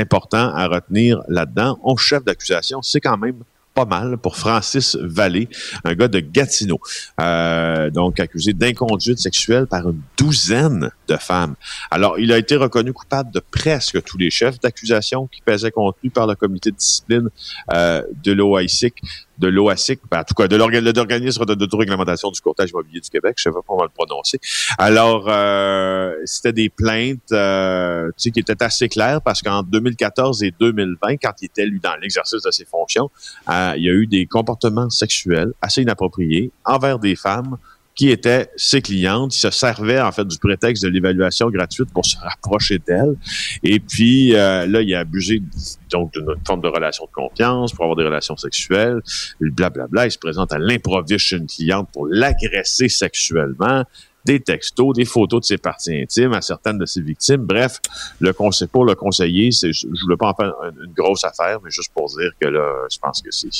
important 0.00 0.54
à 0.54 0.66
retenir 0.66 1.22
là-dedans. 1.28 1.78
On 1.82 1.96
chef 1.96 2.24
d'accusation, 2.24 2.82
c'est 2.82 3.00
quand 3.00 3.16
même 3.16 3.42
pas 3.74 3.84
mal 3.84 4.16
pour 4.18 4.36
Francis 4.36 4.96
Vallée, 5.00 5.48
un 5.82 5.94
gars 5.94 6.08
de 6.08 6.20
Gatineau, 6.20 6.80
euh, 7.20 7.90
donc 7.90 8.20
accusé 8.20 8.52
d'inconduite 8.52 9.18
sexuelle 9.18 9.66
par 9.66 9.88
une 9.88 10.00
douzaine 10.16 10.90
de 11.08 11.16
femmes. 11.16 11.56
Alors, 11.90 12.18
il 12.18 12.32
a 12.32 12.38
été 12.38 12.56
reconnu 12.56 12.92
coupable 12.92 13.32
de 13.32 13.40
presque 13.40 14.02
tous 14.04 14.16
les 14.16 14.30
chefs 14.30 14.60
d'accusation 14.60 15.26
qui 15.26 15.42
pesaient 15.42 15.72
contre 15.72 15.98
lui 16.02 16.10
par 16.10 16.26
le 16.26 16.36
comité 16.36 16.70
de 16.70 16.76
discipline 16.76 17.28
euh, 17.72 18.02
de 18.22 18.32
l'OICIC 18.32 18.94
de 19.38 19.48
l'OASIC, 19.48 20.00
ben, 20.10 20.20
en 20.20 20.24
tout 20.24 20.34
cas 20.34 20.48
de 20.48 20.56
l'organisme 20.56 21.44
d'autoréglementation 21.44 22.30
du 22.30 22.40
courtage 22.40 22.70
immobilier 22.70 23.00
du 23.00 23.10
Québec, 23.10 23.34
je 23.36 23.44
sais 23.44 23.50
pas 23.50 23.60
comment 23.66 23.82
le 23.82 23.88
prononcer. 23.88 24.38
Alors, 24.78 25.26
euh, 25.28 26.14
c'était 26.24 26.52
des 26.52 26.68
plaintes 26.68 27.32
euh, 27.32 28.08
tu 28.08 28.12
sais, 28.16 28.30
qui 28.30 28.40
étaient 28.40 28.62
assez 28.62 28.88
claires 28.88 29.20
parce 29.22 29.42
qu'en 29.42 29.62
2014 29.62 30.42
et 30.42 30.52
2020, 30.58 31.16
quand 31.16 31.32
il 31.40 31.46
était, 31.46 31.66
lui, 31.66 31.80
dans 31.80 31.96
l'exercice 32.00 32.42
de 32.42 32.50
ses 32.50 32.64
fonctions, 32.64 33.10
euh, 33.48 33.74
il 33.76 33.84
y 33.84 33.88
a 33.88 33.92
eu 33.92 34.06
des 34.06 34.26
comportements 34.26 34.90
sexuels 34.90 35.52
assez 35.60 35.82
inappropriés 35.82 36.50
envers 36.64 36.98
des 36.98 37.16
femmes 37.16 37.56
qui 37.94 38.10
étaient 38.10 38.50
ses 38.56 38.82
clientes. 38.82 39.34
Il 39.36 39.38
se 39.38 39.50
servait 39.50 40.00
en 40.00 40.10
fait 40.12 40.26
du 40.26 40.38
prétexte 40.38 40.82
de 40.82 40.88
l'évaluation 40.88 41.48
gratuite 41.50 41.90
pour 41.92 42.04
se 42.04 42.16
rapprocher 42.18 42.78
d'elle. 42.78 43.16
Et 43.62 43.80
puis 43.80 44.34
euh, 44.34 44.66
là, 44.66 44.82
il 44.82 44.94
a 44.94 45.00
abusé 45.00 45.42
donc 45.90 46.12
d'une 46.12 46.26
forme 46.46 46.60
de 46.60 46.68
relation 46.68 47.04
de 47.04 47.12
confiance 47.12 47.72
pour 47.72 47.84
avoir 47.84 47.96
des 47.96 48.04
relations 48.04 48.36
sexuelles. 48.36 49.00
Blablabla. 49.40 49.70
Bla, 49.70 49.86
bla. 49.86 50.06
Il 50.06 50.10
se 50.10 50.18
présente 50.18 50.52
à 50.52 50.58
l'improviste 50.58 51.26
chez 51.26 51.36
une 51.36 51.46
cliente 51.46 51.88
pour 51.92 52.06
l'agresser 52.06 52.88
sexuellement 52.88 53.84
des 54.24 54.40
textos, 54.40 54.94
des 54.94 55.04
photos 55.04 55.40
de 55.40 55.44
ses 55.44 55.58
parties 55.58 56.00
intimes 56.00 56.32
à 56.32 56.40
certaines 56.40 56.78
de 56.78 56.86
ses 56.86 57.02
victimes. 57.02 57.44
Bref, 57.44 57.78
le 58.20 58.32
conseil 58.32 58.68
pour 58.68 58.84
le 58.84 58.94
conseiller, 58.94 59.52
c'est, 59.52 59.72
je 59.72 59.86
ne 59.86 60.00
voulais 60.02 60.16
pas 60.16 60.30
en 60.30 60.34
faire 60.34 60.54
une, 60.62 60.92
grosse 60.92 61.24
affaire, 61.24 61.58
mais 61.62 61.70
juste 61.70 61.92
pour 61.92 62.08
dire 62.08 62.30
que 62.40 62.48
là, 62.48 62.86
je 62.90 62.98
pense 62.98 63.20
que 63.20 63.30
c'est 63.30 63.50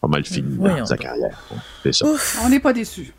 pas 0.00 0.08
mal 0.08 0.24
fini 0.24 0.56
dans 0.58 0.86
sa 0.86 0.96
carrière. 0.96 1.38
C'est 1.82 1.94
ça. 1.94 2.06
on 2.44 2.48
n'est 2.48 2.60
pas 2.60 2.72
déçus. 2.72 3.12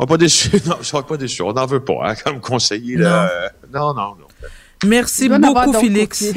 On 0.00 0.06
pas 0.06 0.16
déçu. 0.16 0.50
Non, 0.66 0.76
je 0.80 0.86
suis 0.86 1.02
pas 1.02 1.16
déçu. 1.16 1.42
On 1.42 1.52
n'en 1.52 1.66
veut 1.66 1.80
pas, 1.80 1.98
hein, 2.04 2.14
comme 2.24 2.40
conseiller. 2.40 2.96
Là. 2.96 3.30
Non, 3.72 3.92
non, 3.94 4.14
non. 4.16 4.26
Merci 4.86 5.28
beaucoup, 5.28 5.72
Félix. 5.72 6.24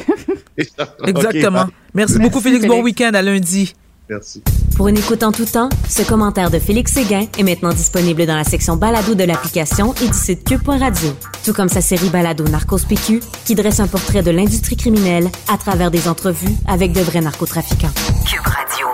Exactement. 1.06 1.66
Merci, 1.94 2.18
beaucoup, 2.18 2.40
Félix. 2.40 2.66
Bon 2.66 2.82
week-end 2.82 3.12
à 3.14 3.22
lundi. 3.22 3.74
Merci. 4.10 4.42
Pour 4.76 4.88
une 4.88 4.98
écoute 4.98 5.22
en 5.22 5.30
tout 5.30 5.44
temps, 5.44 5.68
ce 5.88 6.02
commentaire 6.02 6.50
de 6.50 6.58
Félix 6.58 6.92
Séguin 6.92 7.26
est 7.38 7.42
maintenant 7.44 7.72
disponible 7.72 8.26
dans 8.26 8.34
la 8.34 8.44
section 8.44 8.76
balado 8.76 9.14
de 9.14 9.22
l'application 9.22 9.94
et 10.02 10.08
du 10.08 10.12
site 10.12 10.44
cube.radio. 10.44 11.14
Tout 11.44 11.52
comme 11.52 11.68
sa 11.68 11.80
série 11.80 12.08
balado 12.08 12.44
Narcos 12.44 12.80
PQ, 12.88 13.20
qui 13.44 13.54
dresse 13.54 13.78
un 13.78 13.86
portrait 13.86 14.22
de 14.22 14.32
l'industrie 14.32 14.76
criminelle 14.76 15.30
à 15.48 15.56
travers 15.56 15.92
des 15.92 16.08
entrevues 16.08 16.56
avec 16.66 16.92
de 16.92 17.00
vrais 17.00 17.20
narcotrafiquants. 17.20 17.92
Cube 18.28 18.44
Radio. 18.44 18.88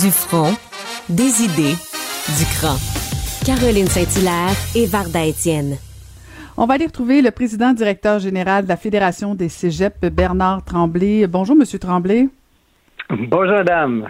Du 0.00 0.10
front, 0.12 0.54
des 1.08 1.42
idées, 1.42 1.76
du 2.38 2.44
cran. 2.56 2.76
Caroline 3.44 3.88
Saint-Hilaire 3.88 4.56
et 4.74 4.86
Varda 4.86 5.26
Étienne. 5.26 5.76
On 6.56 6.64
va 6.64 6.74
aller 6.74 6.86
retrouver 6.86 7.20
le 7.20 7.30
président 7.30 7.74
directeur 7.74 8.18
général 8.18 8.64
de 8.64 8.70
la 8.70 8.78
Fédération 8.78 9.34
des 9.34 9.50
Cégeps, 9.50 10.00
Bernard 10.10 10.64
Tremblay. 10.64 11.26
Bonjour, 11.26 11.54
Monsieur 11.54 11.78
Tremblay. 11.78 12.30
Bonjour, 13.10 13.52
madame. 13.52 14.08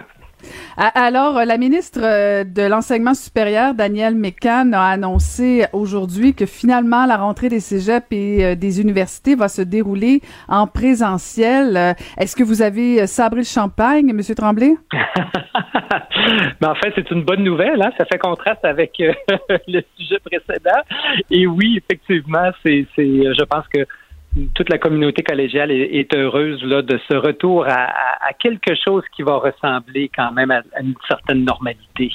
Alors, 0.77 1.45
la 1.45 1.57
ministre 1.57 2.01
euh, 2.03 2.43
de 2.43 2.63
l'Enseignement 2.63 3.13
supérieur, 3.13 3.73
Danielle 3.73 4.15
Mécan, 4.15 4.71
a 4.73 4.87
annoncé 4.87 5.65
aujourd'hui 5.71 6.33
que 6.33 6.45
finalement 6.45 7.05
la 7.05 7.17
rentrée 7.17 7.49
des 7.49 7.59
cégeps 7.59 8.07
et 8.11 8.43
euh, 8.43 8.55
des 8.55 8.81
universités 8.81 9.35
va 9.35 9.47
se 9.47 9.61
dérouler 9.61 10.21
en 10.47 10.67
présentiel. 10.67 11.77
Euh, 11.77 11.93
est-ce 12.17 12.35
que 12.35 12.43
vous 12.43 12.61
avez 12.61 13.07
sabré 13.07 13.41
le 13.41 13.45
champagne, 13.45 14.09
M. 14.09 14.21
Tremblay? 14.35 14.75
Mais 16.61 16.67
en 16.67 16.75
fait, 16.75 16.91
c'est 16.95 17.09
une 17.11 17.23
bonne 17.23 17.43
nouvelle. 17.43 17.81
Hein? 17.81 17.91
Ça 17.97 18.05
fait 18.05 18.17
contraste 18.17 18.65
avec 18.65 18.97
le 19.67 19.81
sujet 19.97 20.19
précédent. 20.25 20.81
Et 21.31 21.47
oui, 21.47 21.81
effectivement, 21.81 22.51
c'est, 22.63 22.85
je 22.97 23.43
pense 23.45 23.65
que 23.69 23.85
toute 24.53 24.69
la 24.69 24.77
communauté 24.77 25.23
collégiale 25.23 25.71
est, 25.71 26.13
heureuse 26.13 26.61
là, 26.63 26.81
de 26.81 26.99
ce 27.09 27.15
retour 27.15 27.65
à, 27.67 28.33
quelque 28.39 28.75
chose 28.75 29.03
qui 29.15 29.23
va 29.23 29.37
ressembler 29.37 30.09
quand 30.15 30.31
même 30.31 30.51
à 30.51 30.61
une 30.81 30.95
certaine 31.07 31.45
normalité. 31.45 32.11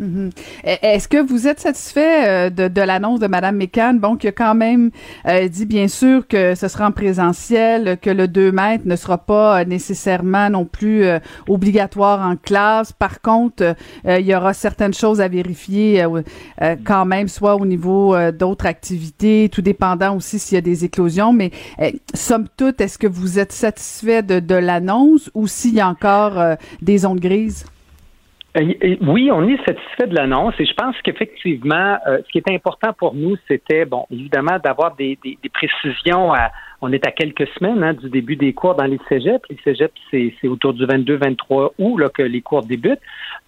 Mhm. 0.00 0.30
Est-ce 0.64 1.08
que 1.08 1.18
vous 1.18 1.46
êtes 1.46 1.60
satisfait 1.60 2.26
euh, 2.26 2.50
de, 2.50 2.68
de 2.68 2.80
l'annonce 2.80 3.20
de 3.20 3.26
Mme 3.26 3.56
McCann, 3.56 3.98
bon, 3.98 4.16
qui 4.16 4.28
a 4.28 4.32
quand 4.32 4.54
même 4.54 4.90
euh, 5.28 5.46
dit 5.46 5.66
bien 5.66 5.88
sûr 5.88 6.26
que 6.26 6.54
ce 6.54 6.68
sera 6.68 6.86
en 6.86 6.90
présentiel, 6.90 7.98
que 8.00 8.08
le 8.08 8.26
2 8.26 8.50
mètres 8.50 8.84
ne 8.86 8.96
sera 8.96 9.18
pas 9.18 9.60
euh, 9.60 9.64
nécessairement 9.66 10.48
non 10.48 10.64
plus 10.64 11.04
obligatoire 11.48 12.26
en 12.26 12.36
classe. 12.36 12.92
Par 12.92 13.20
contre, 13.20 13.74
il 14.06 14.24
y 14.24 14.34
aura 14.34 14.54
certaines 14.54 14.94
choses 14.94 15.20
à 15.20 15.28
vérifier 15.28 16.04
quand 16.84 17.04
même, 17.04 17.28
soit 17.28 17.56
au 17.56 17.66
niveau 17.66 18.16
d'autres 18.30 18.66
activités, 18.66 19.50
tout 19.52 19.62
dépendant 19.62 20.16
aussi 20.16 20.38
s'il 20.38 20.54
y 20.54 20.58
a 20.58 20.62
des 20.62 20.84
éclosions. 20.84 21.32
Mais 21.32 21.50
somme 22.14 22.46
toute, 22.56 22.80
est-ce 22.80 22.98
que 22.98 23.06
vous 23.06 23.38
êtes 23.38 23.52
satisfait 23.52 24.22
de, 24.22 24.40
de 24.40 24.54
l'annonce 24.54 25.30
ou 25.34 25.46
s'il 25.46 25.74
y 25.74 25.80
a 25.80 25.88
encore 25.88 26.56
des 26.80 26.98
zones 26.98 27.20
grises? 27.20 27.64
Euh, 28.58 28.96
oui, 29.02 29.30
on 29.32 29.46
est 29.48 29.58
satisfait 29.58 30.08
de 30.08 30.14
l'annonce 30.16 30.54
et 30.58 30.66
je 30.66 30.74
pense 30.74 30.96
qu'effectivement, 31.04 31.98
euh, 32.08 32.18
ce 32.26 32.32
qui 32.32 32.38
est 32.38 32.52
important 32.52 32.92
pour 32.92 33.14
nous, 33.14 33.36
c'était, 33.46 33.84
bon, 33.84 34.06
évidemment, 34.10 34.58
d'avoir 34.62 34.96
des, 34.96 35.16
des, 35.22 35.36
précisions. 35.52 36.32
À, 36.32 36.50
on 36.80 36.92
est 36.92 37.06
à 37.06 37.12
quelques 37.12 37.46
semaines 37.58 37.84
hein, 37.84 37.94
du 37.94 38.10
début 38.10 38.34
des 38.34 38.52
cours 38.52 38.74
dans 38.74 38.86
les 38.86 38.98
cégeps. 39.08 39.44
Les 39.50 39.58
cégeps, 39.62 39.94
c'est, 40.10 40.48
autour 40.48 40.72
du 40.72 40.84
22-23 40.84 41.70
août 41.78 41.98
là, 41.98 42.08
que 42.08 42.22
les 42.22 42.40
cours 42.40 42.64
débutent. 42.64 42.98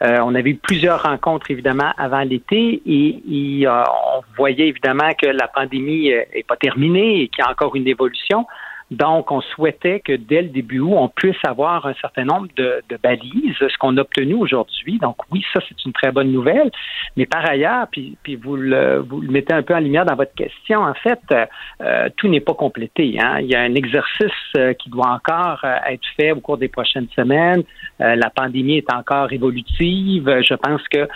Euh, 0.04 0.18
on 0.22 0.36
avait 0.36 0.50
eu 0.50 0.56
plusieurs 0.56 1.02
rencontres, 1.02 1.50
évidemment, 1.50 1.92
avant 1.98 2.20
l'été 2.20 2.80
et, 2.86 3.22
et 3.28 3.66
on 3.68 4.22
voyait 4.36 4.68
évidemment 4.68 5.10
que 5.20 5.26
la 5.26 5.48
pandémie 5.48 6.10
n'est 6.10 6.44
pas 6.46 6.56
terminée 6.56 7.22
et 7.22 7.28
qu'il 7.28 7.42
y 7.44 7.48
a 7.48 7.50
encore 7.50 7.74
une 7.74 7.88
évolution. 7.88 8.46
Donc, 8.92 9.32
on 9.32 9.40
souhaitait 9.40 10.00
que 10.00 10.12
dès 10.12 10.42
le 10.42 10.48
début 10.48 10.80
août, 10.80 10.94
on 10.96 11.08
puisse 11.08 11.42
avoir 11.44 11.86
un 11.86 11.94
certain 11.94 12.24
nombre 12.24 12.48
de, 12.56 12.82
balises, 13.02 13.56
ce 13.58 13.78
qu'on 13.78 13.96
a 13.96 14.02
obtenu 14.02 14.34
aujourd'hui. 14.34 14.98
Donc, 14.98 15.16
oui, 15.30 15.42
ça, 15.52 15.60
c'est 15.66 15.84
une 15.84 15.92
très 15.92 16.12
bonne 16.12 16.30
nouvelle. 16.30 16.70
Mais 17.16 17.26
par 17.26 17.48
ailleurs, 17.48 17.86
puis, 17.90 18.16
puis 18.22 18.36
vous, 18.36 18.56
le, 18.56 18.98
vous 18.98 19.20
le 19.20 19.30
mettez 19.30 19.54
un 19.54 19.62
peu 19.62 19.74
en 19.74 19.80
lumière 19.80 20.04
dans 20.04 20.14
votre 20.14 20.34
question, 20.34 20.80
en 20.82 20.94
fait, 20.94 21.20
euh, 21.80 22.08
tout 22.16 22.28
n'est 22.28 22.40
pas 22.40 22.54
complété. 22.54 23.16
Hein. 23.18 23.38
Il 23.40 23.46
y 23.46 23.54
a 23.54 23.60
un 23.60 23.74
exercice 23.74 24.30
euh, 24.58 24.74
qui 24.74 24.90
doit 24.90 25.08
encore 25.08 25.60
euh, 25.64 25.76
être 25.88 26.06
fait 26.16 26.32
au 26.32 26.40
cours 26.40 26.58
des 26.58 26.68
prochaines 26.68 27.08
semaines. 27.16 27.62
La 27.98 28.30
pandémie 28.30 28.78
est 28.78 28.92
encore 28.92 29.32
évolutive. 29.32 30.40
Je 30.42 30.54
pense 30.54 30.82
que 30.88 31.08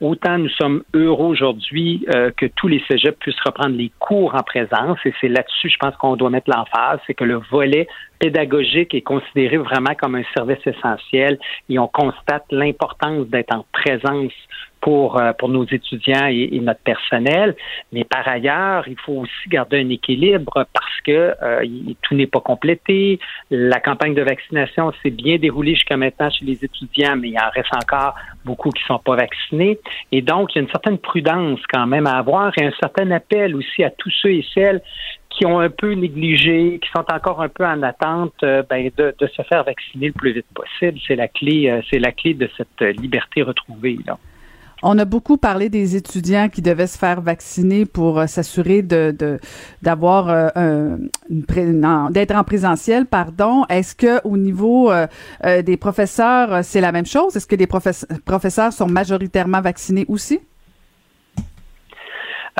autant 0.00 0.38
nous 0.38 0.50
sommes 0.50 0.82
heureux 0.92 1.28
aujourd'hui 1.28 2.04
que 2.36 2.46
tous 2.46 2.68
les 2.68 2.82
cégeps 2.88 3.18
puissent 3.18 3.40
reprendre 3.44 3.76
les 3.76 3.90
cours 3.98 4.34
en 4.34 4.42
présence. 4.42 4.98
Et 5.04 5.14
c'est 5.20 5.28
là-dessus, 5.28 5.70
je 5.70 5.78
pense 5.78 5.96
qu'on 5.96 6.16
doit 6.16 6.30
mettre 6.30 6.50
l'emphase 6.50 7.00
c'est 7.06 7.14
que 7.14 7.24
le 7.24 7.40
volet 7.50 7.86
pédagogique 8.18 8.94
est 8.94 9.02
considéré 9.02 9.56
vraiment 9.56 9.94
comme 10.00 10.14
un 10.14 10.24
service 10.36 10.64
essentiel 10.66 11.38
et 11.68 11.78
on 11.78 11.88
constate 11.88 12.44
l'importance 12.50 13.26
d'être 13.28 13.54
en 13.54 13.64
présence 13.72 14.32
pour, 14.84 15.18
euh, 15.18 15.32
pour 15.32 15.48
nos 15.48 15.64
étudiants 15.64 16.26
et, 16.26 16.60
notre 16.60 16.80
personnel. 16.80 17.56
Mais 17.90 18.04
par 18.04 18.28
ailleurs, 18.28 18.86
il 18.86 18.98
faut 18.98 19.14
aussi 19.14 19.48
garder 19.48 19.80
un 19.80 19.88
équilibre 19.88 20.66
parce 20.74 21.00
que 21.06 21.34
euh, 21.42 21.66
tout 22.02 22.14
n'est 22.14 22.26
pas 22.26 22.40
complété. 22.40 23.18
La 23.50 23.80
campagne 23.80 24.14
de 24.14 24.20
vaccination 24.20 24.92
s'est 25.02 25.10
bien 25.10 25.38
déroulée 25.38 25.74
jusqu'à 25.74 25.96
maintenant 25.96 26.30
chez 26.30 26.44
les 26.44 26.62
étudiants, 26.62 27.16
mais 27.16 27.30
il 27.30 27.38
en 27.38 27.48
reste 27.48 27.74
encore 27.74 28.14
beaucoup 28.44 28.68
qui 28.70 28.84
sont 28.84 28.98
pas 28.98 29.16
vaccinés. 29.16 29.78
Et 30.12 30.20
donc, 30.20 30.54
il 30.54 30.56
y 30.56 30.58
a 30.58 30.62
une 30.64 30.70
certaine 30.70 30.98
prudence 30.98 31.60
quand 31.72 31.86
même 31.86 32.06
à 32.06 32.18
avoir 32.18 32.52
et 32.58 32.66
un 32.66 32.72
certain 32.78 33.10
appel 33.10 33.56
aussi 33.56 33.82
à 33.84 33.90
tous 33.90 34.12
ceux 34.20 34.32
et 34.32 34.46
celles 34.52 34.82
qui 35.36 35.44
ont 35.46 35.58
un 35.60 35.70
peu 35.70 35.92
négligé, 35.92 36.78
qui 36.82 36.88
sont 36.90 37.04
encore 37.12 37.42
un 37.42 37.48
peu 37.48 37.64
en 37.66 37.82
attente 37.82 38.34
euh, 38.42 38.62
ben, 38.68 38.90
de, 38.96 39.14
se 39.20 39.42
faire 39.42 39.64
vacciner 39.64 40.06
le 40.08 40.12
plus 40.12 40.32
vite 40.32 40.46
possible. 40.54 40.98
C'est 41.06 41.16
la 41.16 41.28
clé, 41.28 41.68
euh, 41.68 41.80
c'est 41.90 41.98
la 41.98 42.12
clé 42.12 42.34
de 42.34 42.48
cette 42.56 42.80
liberté 42.98 43.42
retrouvée. 43.42 43.98
Là. 44.06 44.16
On 44.82 44.98
a 44.98 45.04
beaucoup 45.04 45.36
parlé 45.38 45.68
des 45.70 45.96
étudiants 45.96 46.48
qui 46.48 46.60
devaient 46.60 46.86
se 46.86 46.98
faire 46.98 47.20
vacciner 47.20 47.86
pour 47.86 48.20
euh, 48.20 48.26
s'assurer 48.26 48.82
d'avoir 48.82 50.52
d'être 51.30 52.34
en 52.36 52.44
présentiel, 52.44 53.06
pardon. 53.06 53.64
Est-ce 53.68 53.94
que 53.96 54.26
au 54.26 54.36
niveau 54.36 54.92
des 55.42 55.76
professeurs, 55.76 56.62
c'est 56.62 56.80
la 56.80 56.92
même 56.92 57.06
chose? 57.06 57.34
Est-ce 57.34 57.46
que 57.46 57.56
les 57.56 57.66
professeurs 57.66 58.72
sont 58.72 58.88
majoritairement 58.88 59.60
vaccinés 59.60 60.04
aussi? 60.08 60.40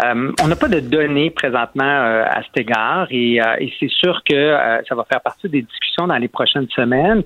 Euh, 0.02 0.32
on 0.42 0.48
n'a 0.48 0.56
pas 0.56 0.68
de 0.68 0.80
données 0.80 1.30
présentement 1.30 1.84
euh, 1.84 2.24
à 2.24 2.42
cet 2.42 2.58
égard 2.58 3.06
et, 3.10 3.40
euh, 3.40 3.56
et 3.60 3.72
c'est 3.78 3.90
sûr 3.90 4.22
que 4.28 4.56
ça 4.88 4.94
va 4.94 5.04
faire 5.04 5.20
partie 5.20 5.48
des 5.48 5.62
discussions 5.62 6.08
dans 6.08 6.16
les 6.16 6.26
prochaines 6.26 6.68
semaines. 6.70 7.22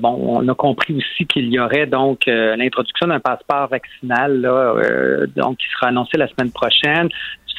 bon, 0.00 0.40
on 0.40 0.48
a 0.48 0.54
compris 0.54 0.96
aussi 0.96 1.26
qu'il 1.26 1.48
y 1.52 1.60
aurait 1.60 1.86
donc 1.86 2.26
l'introduction 2.26 3.06
d'un 3.06 3.20
passeport 3.20 3.68
vaccinal 3.68 4.40
là, 4.40 5.26
donc 5.36 5.58
qui 5.58 5.66
sera 5.74 5.88
annoncé 5.88 6.18
la 6.18 6.26
semaine 6.28 6.50
prochaine 6.50 7.08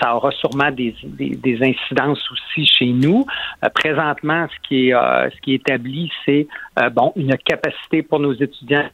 ça 0.01 0.15
aura 0.15 0.31
sûrement 0.31 0.71
des, 0.71 0.95
des, 1.03 1.29
des, 1.29 1.59
incidences 1.61 2.23
aussi 2.31 2.65
chez 2.65 2.87
nous. 2.87 3.25
présentement, 3.75 4.47
ce 4.49 4.67
qui 4.67 4.89
est 4.89 4.93
ce 4.93 5.41
qui 5.41 5.53
est 5.53 5.57
établi, 5.57 6.11
c'est 6.25 6.47
bon 6.91 7.13
une 7.15 7.37
capacité 7.37 8.01
pour 8.01 8.19
nos 8.19 8.33
étudiants 8.33 8.89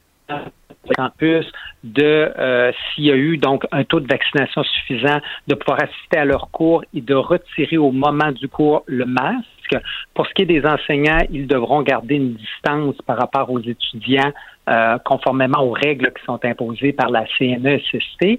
campus 0.96 1.46
de 1.84 2.02
euh, 2.38 2.72
s'il 2.72 3.04
y 3.04 3.10
a 3.10 3.16
eu 3.16 3.36
donc 3.36 3.66
un 3.72 3.84
taux 3.84 4.00
de 4.00 4.08
vaccination 4.08 4.62
suffisant, 4.62 5.20
de 5.46 5.54
pouvoir 5.54 5.82
assister 5.82 6.18
à 6.18 6.24
leur 6.24 6.50
cours 6.50 6.84
et 6.94 7.00
de 7.00 7.14
retirer 7.14 7.78
au 7.78 7.92
moment 7.92 8.32
du 8.32 8.48
cours 8.48 8.82
le 8.86 9.04
masque. 9.04 9.76
Pour 10.14 10.26
ce 10.26 10.34
qui 10.34 10.42
est 10.42 10.46
des 10.46 10.66
enseignants, 10.66 11.24
ils 11.30 11.46
devront 11.46 11.82
garder 11.82 12.16
une 12.16 12.34
distance 12.34 12.96
par 13.06 13.18
rapport 13.18 13.50
aux 13.50 13.60
étudiants 13.60 14.32
euh, 14.68 14.98
conformément 15.04 15.64
aux 15.64 15.72
règles 15.72 16.12
qui 16.12 16.24
sont 16.24 16.38
imposées 16.44 16.92
par 16.92 17.10
la 17.10 17.24
CNESST. 17.38 18.22
Euh, 18.22 18.36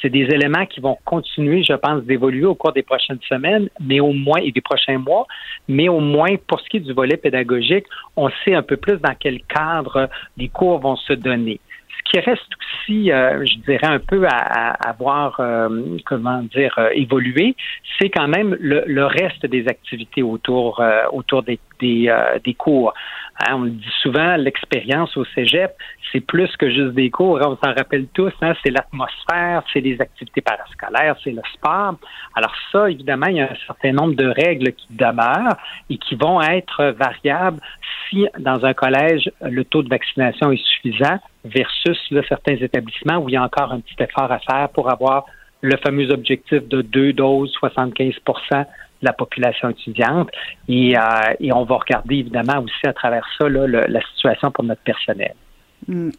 c'est 0.00 0.10
des 0.10 0.24
éléments 0.24 0.66
qui 0.66 0.80
vont 0.80 0.98
continuer, 1.04 1.64
je 1.64 1.72
pense, 1.72 2.04
d'évoluer 2.04 2.44
au 2.44 2.54
cours 2.54 2.72
des 2.72 2.82
prochaines 2.82 3.18
semaines, 3.28 3.68
mais 3.80 3.98
au 4.00 4.12
moins 4.12 4.38
et 4.40 4.52
des 4.52 4.60
prochains 4.60 4.98
mois. 4.98 5.26
Mais 5.66 5.88
au 5.88 6.00
moins, 6.00 6.36
pour 6.46 6.60
ce 6.60 6.68
qui 6.68 6.76
est 6.76 6.80
du 6.80 6.92
volet 6.92 7.16
pédagogique, 7.16 7.86
on 8.16 8.28
sait 8.44 8.54
un 8.54 8.62
peu 8.62 8.76
plus 8.76 8.98
dans 8.98 9.14
quel 9.18 9.40
cadre 9.44 10.08
les 10.36 10.48
cours 10.48 10.78
vont 10.78 10.96
se 10.96 11.14
donner 11.14 11.58
qui 12.10 12.20
reste 12.20 12.48
aussi, 12.60 13.10
euh, 13.10 13.44
je 13.44 13.58
dirais, 13.60 13.86
un 13.86 13.98
peu 13.98 14.26
à, 14.26 14.88
à, 14.88 14.92
voir, 14.92 15.36
euh, 15.40 15.96
comment 16.04 16.42
dire, 16.42 16.74
euh, 16.78 16.90
évoluer, 16.94 17.56
c'est 17.98 18.10
quand 18.10 18.28
même 18.28 18.56
le, 18.60 19.04
reste 19.04 19.46
des 19.46 19.66
activités 19.68 20.22
autour, 20.22 20.82
autour 21.12 21.42
des, 21.42 21.58
des, 21.80 22.12
des 22.44 22.54
cours. 22.54 22.92
Hein, 23.38 23.56
on 23.56 23.62
le 23.62 23.70
dit 23.70 23.92
souvent, 24.02 24.36
l'expérience 24.36 25.16
au 25.16 25.24
cégep, 25.26 25.72
c'est 26.10 26.20
plus 26.20 26.54
que 26.56 26.70
juste 26.70 26.94
des 26.94 27.10
cours. 27.10 27.38
On 27.42 27.56
s'en 27.56 27.74
rappelle 27.74 28.06
tous, 28.14 28.32
hein, 28.40 28.54
c'est 28.62 28.70
l'atmosphère, 28.70 29.62
c'est 29.72 29.80
les 29.80 30.00
activités 30.00 30.40
parascolaires, 30.40 31.16
c'est 31.22 31.32
le 31.32 31.42
sport. 31.52 31.96
Alors 32.34 32.54
ça, 32.72 32.90
évidemment, 32.90 33.26
il 33.26 33.36
y 33.36 33.40
a 33.40 33.50
un 33.50 33.56
certain 33.66 33.92
nombre 33.92 34.14
de 34.14 34.26
règles 34.26 34.72
qui 34.72 34.86
demeurent 34.90 35.56
et 35.90 35.98
qui 35.98 36.14
vont 36.14 36.40
être 36.40 36.94
variables 36.98 37.60
si 38.08 38.26
dans 38.38 38.64
un 38.64 38.72
collège, 38.72 39.30
le 39.40 39.64
taux 39.64 39.82
de 39.82 39.88
vaccination 39.88 40.52
est 40.52 40.64
suffisant 40.64 41.18
versus 41.44 41.98
certains 42.28 42.56
établissements 42.56 43.18
où 43.18 43.28
il 43.28 43.32
y 43.32 43.36
a 43.36 43.42
encore 43.42 43.72
un 43.72 43.80
petit 43.80 43.96
effort 44.00 44.30
à 44.30 44.38
faire 44.38 44.68
pour 44.70 44.90
avoir 44.90 45.26
le 45.60 45.76
fameux 45.78 46.10
objectif 46.10 46.66
de 46.68 46.82
deux 46.82 47.12
doses, 47.12 47.50
75 47.52 48.14
de 48.14 48.64
la 49.02 49.12
population 49.12 49.68
étudiante. 49.68 50.30
Et, 50.68 50.96
euh, 50.96 51.00
et, 51.40 51.52
on 51.52 51.64
va 51.64 51.76
regarder 51.76 52.16
évidemment 52.16 52.60
aussi 52.60 52.86
à 52.86 52.92
travers 52.92 53.26
ça 53.38 53.48
là, 53.48 53.66
la 53.66 54.00
situation 54.14 54.50
pour 54.50 54.64
notre 54.64 54.82
personnel. 54.82 55.34
Hmm. 55.86 56.10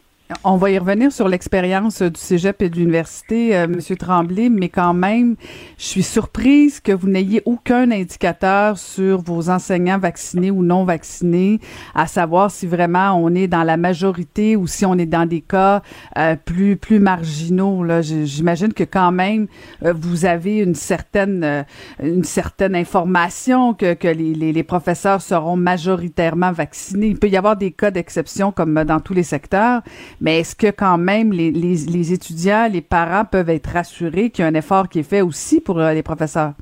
On 0.43 0.57
va 0.57 0.71
y 0.71 0.77
revenir 0.77 1.09
sur 1.13 1.29
l'expérience 1.29 2.01
du 2.01 2.19
cégep 2.19 2.61
et 2.61 2.69
de 2.69 2.75
l'université, 2.75 3.55
euh, 3.55 3.65
Monsieur 3.65 3.95
Tremblay, 3.95 4.49
mais 4.49 4.67
quand 4.67 4.93
même, 4.93 5.37
je 5.77 5.85
suis 5.85 6.03
surprise 6.03 6.81
que 6.81 6.91
vous 6.91 7.07
n'ayez 7.07 7.41
aucun 7.45 7.91
indicateur 7.91 8.77
sur 8.77 9.21
vos 9.21 9.49
enseignants 9.49 9.97
vaccinés 9.97 10.51
ou 10.51 10.63
non 10.63 10.83
vaccinés, 10.83 11.61
à 11.95 12.07
savoir 12.07 12.51
si 12.51 12.67
vraiment 12.67 13.13
on 13.13 13.33
est 13.35 13.47
dans 13.47 13.63
la 13.63 13.77
majorité 13.77 14.57
ou 14.57 14.67
si 14.67 14.85
on 14.85 14.95
est 14.95 15.05
dans 15.05 15.25
des 15.25 15.39
cas 15.39 15.81
euh, 16.17 16.35
plus 16.35 16.75
plus 16.75 16.99
marginaux. 16.99 17.81
Là, 17.85 18.01
j'imagine 18.01 18.73
que 18.73 18.83
quand 18.83 19.13
même 19.13 19.47
euh, 19.85 19.93
vous 19.95 20.25
avez 20.25 20.57
une 20.57 20.75
certaine 20.75 21.43
euh, 21.45 21.63
une 22.03 22.25
certaine 22.25 22.75
information 22.75 23.73
que 23.73 23.93
que 23.93 24.09
les, 24.09 24.33
les, 24.33 24.51
les 24.51 24.63
professeurs 24.63 25.21
seront 25.21 25.55
majoritairement 25.55 26.51
vaccinés. 26.51 27.07
Il 27.07 27.17
peut 27.17 27.29
y 27.29 27.37
avoir 27.37 27.55
des 27.55 27.71
cas 27.71 27.91
d'exception 27.91 28.51
comme 28.51 28.83
dans 28.83 28.99
tous 28.99 29.13
les 29.13 29.23
secteurs 29.23 29.83
mais 30.19 30.39
est-ce 30.39 30.55
que 30.55 30.71
quand 30.71 30.97
même 30.97 31.31
les, 31.31 31.51
les, 31.51 31.75
les, 31.85 32.13
étudiants, 32.13 32.67
les 32.71 32.81
parents 32.81 33.25
peuvent 33.25 33.49
être 33.49 33.67
rassurés 33.67 34.29
qu'il 34.29 34.43
y 34.43 34.45
a 34.45 34.47
un 34.47 34.55
effort 34.55 34.89
qui 34.89 34.99
est 34.99 35.09
fait 35.09 35.21
aussi 35.21 35.61
pour 35.61 35.79
euh, 35.79 35.93
les 35.93 36.03
professeurs? 36.03 36.53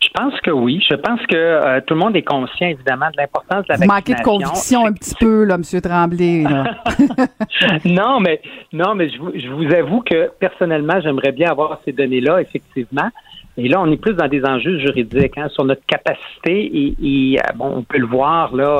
Je 0.00 0.08
pense 0.14 0.40
que 0.40 0.50
oui. 0.50 0.82
Je 0.88 0.94
pense 0.94 1.20
que 1.26 1.36
euh, 1.36 1.80
tout 1.86 1.94
le 1.94 2.00
monde 2.00 2.16
est 2.16 2.22
conscient, 2.22 2.68
évidemment, 2.68 3.10
de 3.10 3.16
l'importance 3.18 3.64
de 3.66 3.72
la 3.72 3.76
Vous 3.76 3.84
manquez 3.86 4.14
de 4.14 4.22
conviction 4.22 4.86
un 4.86 4.92
petit 4.92 5.14
peu, 5.18 5.44
là, 5.44 5.56
M. 5.56 5.80
Tremblay. 5.80 6.44
non, 7.84 8.20
mais 8.20 8.40
non, 8.72 8.94
mais 8.94 9.10
je 9.10 9.18
vous, 9.18 9.32
je 9.34 9.48
vous 9.48 9.74
avoue 9.74 10.00
que 10.00 10.30
personnellement, 10.38 11.00
j'aimerais 11.02 11.32
bien 11.32 11.50
avoir 11.50 11.80
ces 11.84 11.92
données-là, 11.92 12.40
effectivement. 12.40 13.10
Et 13.56 13.68
là, 13.68 13.80
on 13.80 13.90
est 13.90 13.98
plus 13.98 14.14
dans 14.14 14.28
des 14.28 14.42
enjeux 14.44 14.78
juridiques 14.78 15.36
hein, 15.36 15.48
sur 15.50 15.64
notre 15.64 15.84
capacité 15.84 16.64
et, 16.64 16.96
et 17.02 17.38
euh, 17.38 17.52
bon, 17.56 17.70
on 17.76 17.82
peut 17.82 17.98
le 17.98 18.06
voir 18.06 18.54
là 18.54 18.78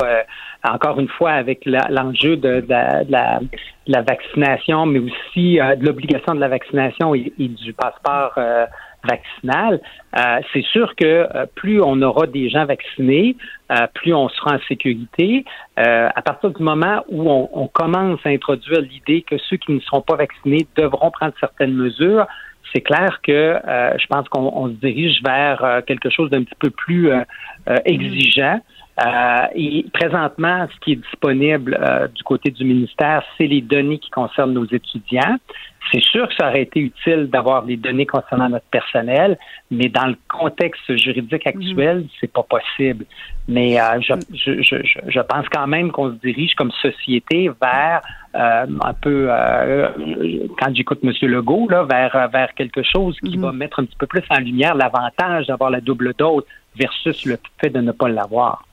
encore 0.63 0.99
une 0.99 1.07
fois 1.07 1.31
avec 1.31 1.65
l'enjeu 1.65 2.37
de, 2.37 2.63
la, 2.69 4.01
vaccination, 4.01 4.85
mais 4.85 4.99
aussi 4.99 5.59
euh, 5.59 5.75
de 5.75 5.85
l'obligation 5.85 6.35
de 6.35 6.39
la 6.39 6.47
vaccination 6.47 7.15
et, 7.15 7.33
du 7.37 7.73
passeport 7.73 8.33
euh, 8.37 8.65
vaccinal, 9.03 9.81
euh, 10.17 10.39
c'est 10.53 10.63
sûr 10.63 10.95
que 10.95 11.27
plus 11.55 11.81
on 11.81 12.01
aura 12.03 12.27
des 12.27 12.49
gens 12.49 12.65
vaccinés, 12.65 13.35
plus 13.95 14.13
on 14.13 14.29
sera 14.29 14.55
en 14.55 14.59
sécurité. 14.67 15.43
à 15.75 16.21
partir 16.21 16.51
du 16.51 16.61
moment 16.61 17.03
où 17.09 17.31
on, 17.31 17.67
commence 17.67 18.19
à 18.25 18.29
introduire 18.29 18.81
l'idée 18.81 19.23
que 19.23 19.37
ceux 19.49 19.57
qui 19.57 19.71
ne 19.71 19.79
seront 19.79 20.01
pas 20.01 20.17
vaccinés 20.17 20.67
devront 20.75 21.09
prendre 21.09 21.33
certaines 21.39 21.73
mesures, 21.73 22.27
c'est 22.71 22.81
clair 22.81 23.21
que 23.23 23.59
je 23.97 24.05
pense 24.07 24.29
qu'on 24.29 24.67
se 24.67 24.73
dirige 24.73 25.19
vers 25.23 25.81
quelque 25.87 26.11
chose 26.11 26.29
d'un 26.29 26.43
petit 26.43 26.59
peu 26.59 26.69
plus 26.69 27.09
exigeant. 27.85 28.59
Euh, 28.99 29.47
et 29.55 29.85
présentement, 29.93 30.67
ce 30.73 30.79
qui 30.81 30.91
est 30.93 30.95
disponible 30.97 31.79
euh, 31.81 32.07
du 32.07 32.23
côté 32.23 32.51
du 32.51 32.65
ministère, 32.65 33.23
c'est 33.37 33.47
les 33.47 33.61
données 33.61 33.99
qui 33.99 34.09
concernent 34.09 34.53
nos 34.53 34.65
étudiants. 34.65 35.37
C'est 35.91 36.01
sûr 36.01 36.27
que 36.27 36.35
ça 36.35 36.49
aurait 36.49 36.61
été 36.61 36.79
utile 36.79 37.29
d'avoir 37.31 37.63
des 37.63 37.77
données 37.77 38.05
concernant 38.05 38.49
notre 38.49 38.65
personnel, 38.65 39.37
mais 39.71 39.89
dans 39.89 40.07
le 40.07 40.15
contexte 40.27 40.95
juridique 40.97 41.47
actuel, 41.47 42.01
mm-hmm. 42.01 42.09
c'est 42.19 42.31
pas 42.31 42.43
possible. 42.43 43.05
Mais 43.47 43.79
euh, 43.79 43.99
je, 44.01 44.13
je, 44.33 44.61
je, 44.61 44.75
je, 45.07 45.19
pense 45.21 45.47
quand 45.49 45.67
même 45.67 45.91
qu'on 45.91 46.11
se 46.11 46.17
dirige 46.17 46.53
comme 46.55 46.71
société 46.71 47.49
vers 47.61 48.01
un 48.33 48.93
peu, 48.93 49.29
quand 50.57 50.73
j'écoute 50.73 50.99
M. 51.03 51.11
Legault, 51.23 51.67
là, 51.69 51.83
vers, 51.83 52.29
vers 52.29 52.53
quelque 52.53 52.81
chose 52.83 53.17
qui 53.19 53.37
mm-hmm. 53.37 53.41
va 53.41 53.51
mettre 53.51 53.79
un 53.81 53.85
petit 53.85 53.97
peu 53.97 54.07
plus 54.07 54.23
en 54.29 54.39
lumière 54.39 54.75
l'avantage 54.75 55.47
d'avoir 55.47 55.69
la 55.69 55.81
double 55.81 56.13
dose 56.17 56.43
versus 56.77 57.25
le 57.25 57.37
fait 57.59 57.69
de 57.69 57.81
ne 57.81 57.91
pas 57.91 58.07
l'avoir. 58.07 58.63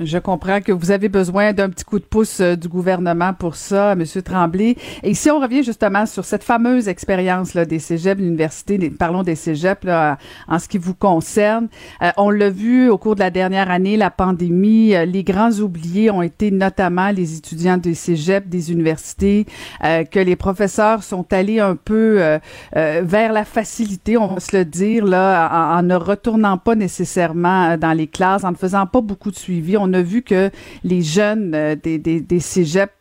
Je 0.00 0.18
comprends 0.18 0.60
que 0.60 0.72
vous 0.72 0.90
avez 0.90 1.08
besoin 1.08 1.52
d'un 1.52 1.70
petit 1.70 1.84
coup 1.84 2.00
de 2.00 2.04
pouce 2.04 2.40
euh, 2.40 2.56
du 2.56 2.66
gouvernement 2.66 3.32
pour 3.34 3.54
ça, 3.54 3.94
Monsieur 3.94 4.20
Tremblay. 4.20 4.74
Et 5.04 5.14
si 5.14 5.30
on 5.30 5.38
revient 5.38 5.62
justement 5.62 6.06
sur 6.06 6.24
cette 6.24 6.42
fameuse 6.42 6.88
expérience 6.88 7.54
là, 7.54 7.64
des 7.64 7.78
cégeps, 7.78 8.20
l'université, 8.20 8.90
parlons 8.90 9.22
des 9.22 9.36
cégeps 9.36 9.84
là, 9.84 10.18
en 10.48 10.58
ce 10.58 10.66
qui 10.66 10.78
vous 10.78 10.94
concerne, 10.94 11.68
euh, 12.02 12.10
on 12.16 12.30
l'a 12.30 12.50
vu 12.50 12.88
au 12.90 12.98
cours 12.98 13.14
de 13.14 13.20
la 13.20 13.30
dernière 13.30 13.70
année, 13.70 13.96
la 13.96 14.10
pandémie, 14.10 14.96
euh, 14.96 15.04
les 15.04 15.22
grands 15.22 15.52
oubliés 15.52 16.10
ont 16.10 16.22
été 16.22 16.50
notamment 16.50 17.10
les 17.10 17.36
étudiants 17.36 17.76
des 17.76 17.94
cégeps, 17.94 18.48
des 18.48 18.72
universités, 18.72 19.46
que 19.80 20.18
les 20.18 20.36
professeurs 20.36 21.02
sont 21.02 21.32
allés 21.32 21.60
un 21.60 21.76
peu 21.76 22.38
vers 22.72 23.32
la 23.32 23.44
facilité, 23.44 24.16
on 24.16 24.26
va 24.26 24.40
se 24.40 24.56
le 24.56 24.64
dire 24.64 25.04
là, 25.04 25.48
en, 25.52 25.78
en 25.78 25.82
ne 25.82 25.94
retournant 25.94 26.58
pas 26.58 26.74
nécessairement 26.74 27.76
dans 27.76 27.92
les 27.92 28.06
classes, 28.06 28.44
en 28.44 28.50
ne 28.50 28.56
faisant 28.56 28.86
pas 28.86 29.00
beaucoup 29.00 29.30
de 29.30 29.36
suivi 29.36 29.59
on 29.78 29.92
a 29.92 30.02
vu 30.02 30.22
que 30.22 30.50
les 30.84 31.02
jeunes 31.02 31.54
euh, 31.54 31.74
des, 31.74 31.98
des, 31.98 32.20
des 32.20 32.40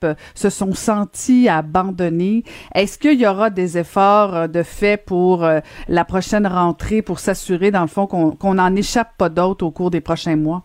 euh, 0.04 0.14
se 0.36 0.50
sont 0.50 0.74
sentis 0.74 1.50
abandonnés. 1.50 2.44
Est-ce 2.76 2.98
qu'il 2.98 3.20
y 3.20 3.28
aura 3.28 3.50
des 3.50 3.78
efforts 3.78 4.36
euh, 4.36 4.48
de 4.48 4.64
fait 4.64 5.04
pour 5.04 5.48
la 5.88 6.06
prochaine 6.06 6.48
rentrée 6.48 7.02
pour 7.02 7.20
s'assurer, 7.20 7.72
dans 7.72 7.82
le 7.82 7.88
fond, 7.88 8.08
qu'on 8.08 8.54
n'en 8.54 8.76
échappe 8.76 9.18
pas 9.18 9.30
d'autres 9.30 9.66
au 9.66 9.72
cours 9.72 9.92
des 9.92 10.02
prochains 10.02 10.36
mois? 10.36 10.64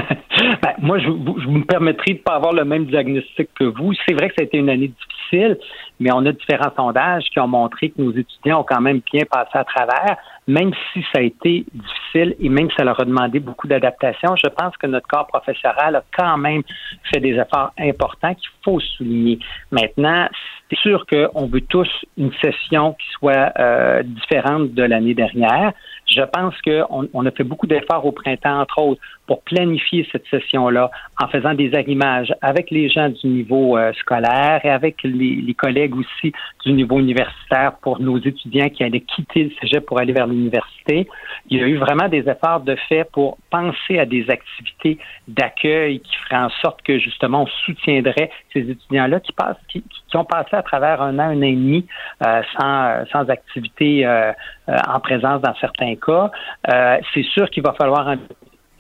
Ben, 0.62 0.74
moi, 0.80 0.98
je, 0.98 1.06
je, 1.06 1.48
me 1.48 1.64
permettrai 1.64 2.12
de 2.12 2.18
ne 2.18 2.22
pas 2.22 2.36
avoir 2.36 2.52
le 2.52 2.64
même 2.64 2.86
diagnostic 2.86 3.48
que 3.58 3.64
vous. 3.64 3.92
C'est 4.06 4.14
vrai 4.14 4.28
que 4.28 4.34
ça 4.36 4.42
a 4.42 4.44
été 4.44 4.56
une 4.56 4.70
année 4.70 4.88
difficile, 4.88 5.58
mais 5.98 6.10
on 6.12 6.24
a 6.26 6.32
différents 6.32 6.72
sondages 6.76 7.24
qui 7.32 7.40
ont 7.40 7.48
montré 7.48 7.90
que 7.90 8.00
nos 8.00 8.12
étudiants 8.12 8.60
ont 8.60 8.64
quand 8.64 8.80
même 8.80 9.00
bien 9.12 9.24
passé 9.28 9.50
à 9.54 9.64
travers 9.64 10.16
même 10.48 10.72
si 10.92 11.02
ça 11.12 11.18
a 11.18 11.20
été 11.20 11.66
difficile 11.72 12.34
et 12.40 12.48
même 12.48 12.70
si 12.70 12.76
ça 12.76 12.84
leur 12.84 12.98
a 12.98 13.04
demandé 13.04 13.38
beaucoup 13.38 13.68
d'adaptation, 13.68 14.34
je 14.34 14.48
pense 14.48 14.74
que 14.78 14.86
notre 14.86 15.06
corps 15.06 15.26
professoral 15.26 15.94
a 15.94 16.02
quand 16.16 16.38
même 16.38 16.62
fait 17.12 17.20
des 17.20 17.34
efforts 17.34 17.72
importants 17.78 18.34
qu'il 18.34 18.48
faut 18.64 18.80
souligner. 18.80 19.38
Maintenant, 19.70 20.26
c'est 20.70 20.78
sûr 20.78 21.04
qu'on 21.06 21.46
veut 21.46 21.60
tous 21.60 21.88
une 22.16 22.32
session 22.42 22.94
qui 22.94 23.06
soit 23.18 23.52
euh, 23.58 24.02
différente 24.02 24.72
de 24.72 24.82
l'année 24.82 25.14
dernière. 25.14 25.72
Je 26.06 26.22
pense 26.22 26.54
qu'on 26.62 27.08
on 27.12 27.26
a 27.26 27.30
fait 27.30 27.44
beaucoup 27.44 27.66
d'efforts 27.66 28.06
au 28.06 28.12
printemps, 28.12 28.60
entre 28.60 28.78
autres, 28.78 29.02
pour 29.28 29.42
planifier 29.42 30.08
cette 30.10 30.26
session-là 30.28 30.90
en 31.22 31.28
faisant 31.28 31.52
des 31.52 31.74
arrimages 31.74 32.34
avec 32.40 32.70
les 32.70 32.88
gens 32.88 33.10
du 33.10 33.26
niveau 33.26 33.76
euh, 33.76 33.92
scolaire 33.92 34.60
et 34.64 34.70
avec 34.70 35.02
les, 35.04 35.54
collègues 35.54 35.94
aussi 35.96 36.32
du 36.64 36.72
niveau 36.72 36.98
universitaire 36.98 37.74
pour 37.82 38.00
nos 38.00 38.16
étudiants 38.18 38.70
qui 38.70 38.84
allaient 38.84 39.02
quitter 39.02 39.44
le 39.44 39.50
cégep 39.60 39.84
pour 39.84 40.00
aller 40.00 40.14
vers 40.14 40.26
l'université. 40.26 41.08
Il 41.50 41.58
y 41.58 41.62
a 41.62 41.66
eu 41.66 41.76
vraiment 41.76 42.08
des 42.08 42.26
efforts 42.28 42.60
de 42.60 42.74
fait 42.88 43.04
pour 43.12 43.36
penser 43.50 43.98
à 43.98 44.06
des 44.06 44.30
activités 44.30 44.98
d'accueil 45.26 46.00
qui 46.00 46.16
feraient 46.24 46.44
en 46.44 46.50
sorte 46.62 46.80
que 46.82 46.98
justement 46.98 47.42
on 47.42 47.46
soutiendrait 47.66 48.30
ces 48.54 48.60
étudiants-là 48.60 49.20
qui 49.20 49.32
passent, 49.32 49.56
qui, 49.68 49.82
qui, 49.82 50.16
ont 50.16 50.24
passé 50.24 50.56
à 50.56 50.62
travers 50.62 51.02
un 51.02 51.18
an, 51.18 51.30
un 51.30 51.38
an 51.38 51.42
et 51.42 51.54
demi 51.54 51.86
euh, 52.26 52.40
sans, 52.56 53.04
sans 53.12 53.28
activité 53.28 54.06
euh, 54.06 54.32
en 54.66 55.00
présence 55.00 55.42
dans 55.42 55.54
certains 55.56 55.96
cas. 55.96 56.30
C'est 57.12 57.24
sûr 57.24 57.50
qu'il 57.50 57.62
va 57.62 57.72
falloir 57.72 58.16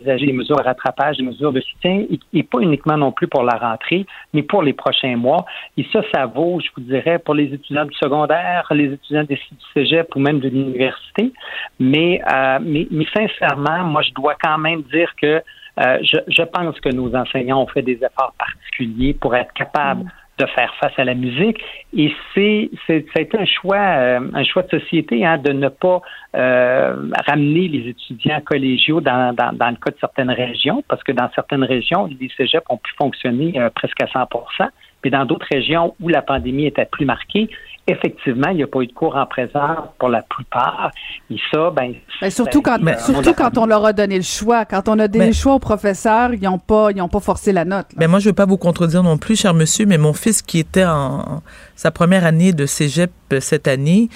des 0.04 0.32
mesures 0.32 0.56
de 0.56 0.62
rattrapage, 0.62 1.16
des 1.16 1.22
mesures 1.22 1.52
de 1.52 1.60
soutien, 1.60 2.04
et, 2.32 2.42
pas 2.42 2.60
uniquement 2.60 2.96
non 2.96 3.12
plus 3.12 3.26
pour 3.26 3.42
la 3.42 3.56
rentrée, 3.56 4.06
mais 4.32 4.42
pour 4.42 4.62
les 4.62 4.72
prochains 4.72 5.16
mois. 5.16 5.44
Et 5.76 5.86
ça, 5.92 6.00
ça 6.14 6.26
vaut, 6.26 6.60
je 6.60 6.68
vous 6.76 6.82
dirais, 6.82 7.18
pour 7.18 7.34
les 7.34 7.52
étudiants 7.52 7.84
du 7.84 7.94
secondaire, 7.94 8.66
les 8.70 8.92
étudiants 8.92 9.24
des 9.24 9.36
du 9.36 9.64
cégep 9.74 10.14
ou 10.14 10.20
même 10.20 10.40
de 10.40 10.48
l'université. 10.48 11.32
Mais, 11.78 12.20
euh, 12.32 12.58
mais, 12.62 12.86
mais, 12.90 13.06
sincèrement, 13.16 13.84
moi, 13.84 14.02
je 14.02 14.12
dois 14.12 14.34
quand 14.42 14.58
même 14.58 14.82
dire 14.82 15.12
que 15.20 15.42
euh, 15.80 15.98
je, 16.02 16.18
je, 16.26 16.42
pense 16.42 16.78
que 16.80 16.88
nos 16.88 17.14
enseignants 17.14 17.62
ont 17.62 17.68
fait 17.68 17.82
des 17.82 18.00
efforts 18.02 18.34
particuliers 18.36 19.14
pour 19.14 19.36
être 19.36 19.52
capables 19.52 20.04
mm 20.04 20.10
de 20.38 20.46
faire 20.46 20.72
face 20.80 20.92
à 20.96 21.04
la 21.04 21.14
musique. 21.14 21.58
Et 21.96 22.12
c'est, 22.34 22.70
c'est 22.86 23.04
ça 23.12 23.18
a 23.18 23.22
été 23.22 23.38
un 23.38 23.46
choix, 23.46 23.76
euh, 23.76 24.20
un 24.34 24.44
choix 24.44 24.62
de 24.62 24.78
société 24.78 25.24
hein, 25.24 25.38
de 25.38 25.52
ne 25.52 25.68
pas 25.68 26.00
euh, 26.36 27.10
ramener 27.26 27.68
les 27.68 27.90
étudiants 27.90 28.40
collégiaux 28.40 29.00
dans, 29.00 29.34
dans, 29.34 29.52
dans, 29.52 29.70
le 29.70 29.76
cas 29.76 29.90
de 29.90 29.98
certaines 30.00 30.30
régions, 30.30 30.82
parce 30.88 31.02
que 31.02 31.12
dans 31.12 31.28
certaines 31.34 31.64
régions, 31.64 32.08
les 32.20 32.30
cégeps 32.36 32.66
ont 32.68 32.78
pu 32.78 32.92
fonctionner 32.96 33.58
euh, 33.58 33.70
presque 33.70 34.00
à 34.02 34.06
100% 34.06 34.68
puis 35.00 35.10
dans 35.10 35.24
d'autres 35.24 35.46
régions 35.50 35.94
où 36.00 36.08
la 36.08 36.22
pandémie 36.22 36.66
était 36.66 36.84
plus 36.84 37.04
marquée, 37.04 37.48
effectivement, 37.88 38.50
il 38.50 38.58
n'y 38.58 38.62
a 38.62 38.66
pas 38.66 38.80
eu 38.80 38.86
de 38.86 38.92
cours 38.92 39.16
en 39.16 39.26
présence 39.26 39.88
pour 39.98 40.10
la 40.10 40.22
plupart. 40.22 40.90
Et 41.30 41.36
ça, 41.50 41.70
ben, 41.70 41.94
ben 42.20 42.30
surtout 42.30 42.62
quand, 42.62 42.78
surtout 42.98 43.32
quand 43.32 43.56
on 43.58 43.66
leur 43.66 43.84
a 43.84 43.92
donné 43.92 44.16
le 44.16 44.22
choix, 44.22 44.64
quand 44.66 44.88
on 44.88 44.98
a 44.98 45.08
donné 45.08 45.28
le 45.28 45.32
choix 45.32 45.54
aux 45.54 45.58
professeurs, 45.58 46.34
ils 46.34 46.42
n'ont 46.42 46.58
pas, 46.58 46.90
ils 46.94 47.00
ont 47.00 47.08
pas 47.08 47.20
forcé 47.20 47.52
la 47.52 47.64
note. 47.64 47.86
Mais 47.96 48.06
moi, 48.06 48.18
je 48.18 48.26
ne 48.26 48.30
veux 48.30 48.34
pas 48.34 48.46
vous 48.46 48.58
contredire 48.58 49.02
non 49.02 49.16
plus, 49.16 49.40
cher 49.40 49.54
monsieur, 49.54 49.86
mais 49.86 49.98
mon 49.98 50.12
fils 50.12 50.42
qui 50.42 50.58
était 50.58 50.84
en 50.84 51.42
sa 51.74 51.90
première 51.90 52.24
année 52.24 52.52
de 52.52 52.66
cégep 52.66 53.10
euh, 53.32 53.40
cette 53.40 53.68
année, 53.68 54.08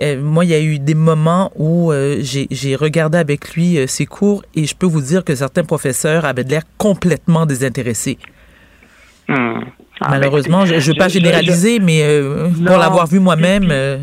euh, 0.00 0.20
moi, 0.22 0.44
il 0.44 0.50
y 0.50 0.54
a 0.54 0.60
eu 0.60 0.78
des 0.78 0.94
moments 0.94 1.52
où 1.56 1.92
euh, 1.92 2.20
j'ai 2.22 2.76
regardé 2.76 3.18
avec 3.18 3.54
lui 3.54 3.86
ses 3.86 4.06
cours 4.06 4.42
et 4.54 4.64
je 4.64 4.74
peux 4.74 4.86
vous 4.86 5.02
dire 5.02 5.24
que 5.24 5.34
certains 5.34 5.64
professeurs 5.64 6.24
avaient 6.24 6.44
l'air 6.44 6.62
complètement 6.78 7.44
désintéressés. 7.44 8.16
Hmm. 9.30 9.60
Ah, 10.00 10.08
ben, 10.08 10.10
Malheureusement, 10.10 10.66
je 10.66 10.74
ne 10.74 10.80
veux 10.80 10.94
pas 10.94 11.08
généraliser, 11.08 11.78
mais 11.78 12.02
euh, 12.02 12.48
pour 12.66 12.78
l'avoir 12.78 13.06
vu 13.06 13.20
moi-même. 13.20 13.68
Euh, 13.70 13.98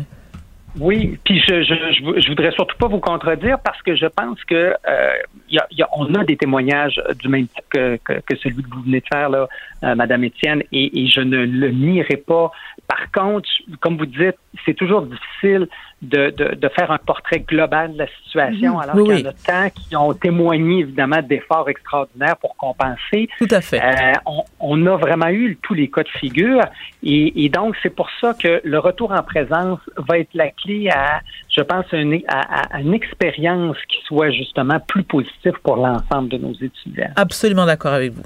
Oui, 0.80 1.18
puis 1.22 1.38
je, 1.46 1.62
je, 1.62 1.74
je, 2.20 2.28
voudrais 2.28 2.50
surtout 2.52 2.76
pas 2.78 2.86
vous 2.86 3.00
contredire 3.00 3.58
parce 3.62 3.82
que 3.82 3.94
je 3.94 4.06
pense 4.06 4.42
que 4.44 4.54
euh, 4.54 5.12
y 5.50 5.58
a, 5.58 5.66
y 5.70 5.82
a, 5.82 5.88
on 5.92 6.14
a 6.14 6.24
des 6.24 6.36
témoignages 6.36 6.98
du 7.20 7.28
même 7.28 7.46
type 7.48 7.64
que, 7.68 7.98
que, 8.04 8.12
que 8.24 8.36
celui 8.36 8.62
que 8.62 8.70
vous 8.74 8.82
venez 8.84 9.00
de 9.00 9.06
faire, 9.12 9.28
là, 9.28 9.48
Madame 9.94 10.24
Étienne, 10.24 10.62
et, 10.72 11.02
et 11.02 11.08
je 11.08 11.20
ne 11.20 11.44
le 11.44 11.70
nierai 11.72 12.16
pas. 12.16 12.50
Par 12.86 13.10
contre, 13.12 13.48
comme 13.80 13.98
vous 13.98 14.06
dites, 14.06 14.38
c'est 14.64 14.74
toujours 14.74 15.02
difficile 15.02 15.68
de, 16.00 16.30
de, 16.30 16.54
de, 16.54 16.68
faire 16.68 16.90
un 16.92 16.98
portrait 16.98 17.40
global 17.40 17.92
de 17.92 17.98
la 17.98 18.06
situation, 18.24 18.74
Mhm. 18.76 18.80
alors 18.82 18.96
Oui, 18.96 19.16
qu'il 19.16 19.24
y 19.24 19.26
en 19.26 19.30
a 19.30 19.32
tant 19.32 19.70
qui 19.70 19.96
ont 19.96 20.12
témoigné 20.14 20.80
évidemment 20.80 21.20
d'efforts 21.22 21.68
extraordinaires 21.68 22.36
pour 22.36 22.56
compenser. 22.56 23.28
Tout 23.38 23.48
à 23.50 23.60
fait. 23.60 23.80
Euh, 23.82 24.12
on, 24.26 24.44
on 24.60 24.86
a 24.86 24.96
vraiment 24.96 25.28
eu 25.28 25.58
tous 25.62 25.74
les 25.74 25.90
cas 25.90 26.04
de 26.04 26.08
figure, 26.08 26.60
et, 27.02 27.44
et 27.44 27.48
donc 27.48 27.74
c'est 27.82 27.90
pour 27.94 28.08
ça 28.20 28.32
que 28.34 28.60
le 28.64 28.78
retour 28.78 29.10
en 29.12 29.22
présence 29.22 29.80
va 29.96 30.18
être 30.18 30.32
la 30.34 30.50
clé 30.50 30.88
à, 30.88 31.20
je 31.54 31.60
pense, 31.62 31.86
une, 31.92 32.20
à, 32.28 32.76
à 32.76 32.80
une 32.80 32.94
expérience 32.94 33.76
qui 33.88 33.98
soit 34.06 34.30
justement 34.30 34.78
plus 34.80 35.02
positive 35.02 35.54
pour 35.64 35.76
l'ensemble 35.76 36.28
de 36.28 36.38
nos 36.38 36.52
étudiants. 36.54 37.10
Absolument 37.16 37.66
d'accord 37.66 37.92
avec 37.92 38.12
vous. 38.12 38.22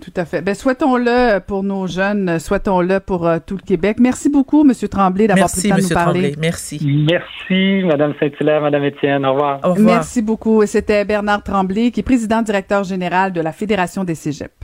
Tout 0.00 0.12
à 0.16 0.24
fait. 0.24 0.40
Ben, 0.40 0.54
souhaitons-le 0.54 1.38
pour 1.40 1.62
nos 1.62 1.86
jeunes, 1.86 2.38
souhaitons-le 2.38 2.98
pour 3.00 3.26
euh, 3.26 3.38
tout 3.44 3.56
le 3.56 3.62
Québec. 3.62 3.98
Merci 4.00 4.30
beaucoup, 4.30 4.64
Monsieur 4.64 4.88
Tremblay, 4.88 5.26
d'avoir 5.26 5.50
pris 5.50 5.62
le 5.64 5.68
temps 5.68 5.74
de 5.76 5.80
nous 5.80 5.82
Monsieur 5.84 5.94
parler. 5.94 6.20
Tremblay. 6.32 6.40
Merci. 6.40 6.80
Merci, 7.06 7.84
Madame 7.84 8.14
Saint-Hilaire, 8.18 8.62
Madame 8.62 8.84
Étienne. 8.84 9.26
Au 9.26 9.32
revoir. 9.34 9.60
Au 9.64 9.74
revoir. 9.74 9.96
Merci 9.96 10.22
beaucoup. 10.22 10.62
Et 10.62 10.66
C'était 10.66 11.04
Bernard 11.04 11.42
Tremblay, 11.42 11.90
qui 11.90 12.00
est 12.00 12.02
président 12.02 12.40
directeur 12.40 12.84
général 12.84 13.32
de 13.32 13.40
la 13.42 13.52
Fédération 13.52 14.02
des 14.04 14.14
cégeps. 14.14 14.54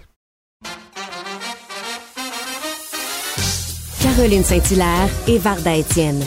Caroline 4.02 4.42
Saint-Hilaire 4.42 5.08
et 5.28 5.38
Varda 5.38 5.76
Étienne. 5.76 6.20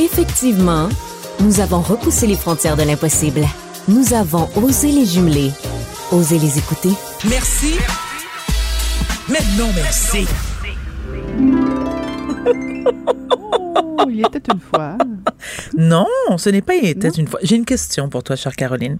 Effectivement, 0.00 0.88
nous 1.40 1.60
avons 1.60 1.80
repoussé 1.80 2.26
les 2.26 2.36
frontières 2.36 2.76
de 2.76 2.82
l'impossible. 2.82 3.42
Nous 3.86 4.14
avons 4.14 4.48
osé 4.56 4.88
les 4.88 5.04
jumeler, 5.04 5.50
osé 6.10 6.38
les 6.38 6.58
écouter. 6.58 6.90
Merci. 7.28 7.78
Mais 9.30 9.38
non, 9.56 9.70
merci. 9.74 10.26
Oh, 13.98 14.06
il 14.10 14.20
était 14.20 14.52
une 14.52 14.60
fois. 14.60 14.98
Non, 15.76 16.06
ce 16.36 16.50
n'est 16.50 16.60
pas 16.60 16.74
il 16.74 16.86
était 16.86 17.08
une 17.08 17.26
fois. 17.26 17.40
J'ai 17.42 17.56
une 17.56 17.64
question 17.64 18.08
pour 18.10 18.22
toi, 18.22 18.36
chère 18.36 18.54
Caroline. 18.54 18.98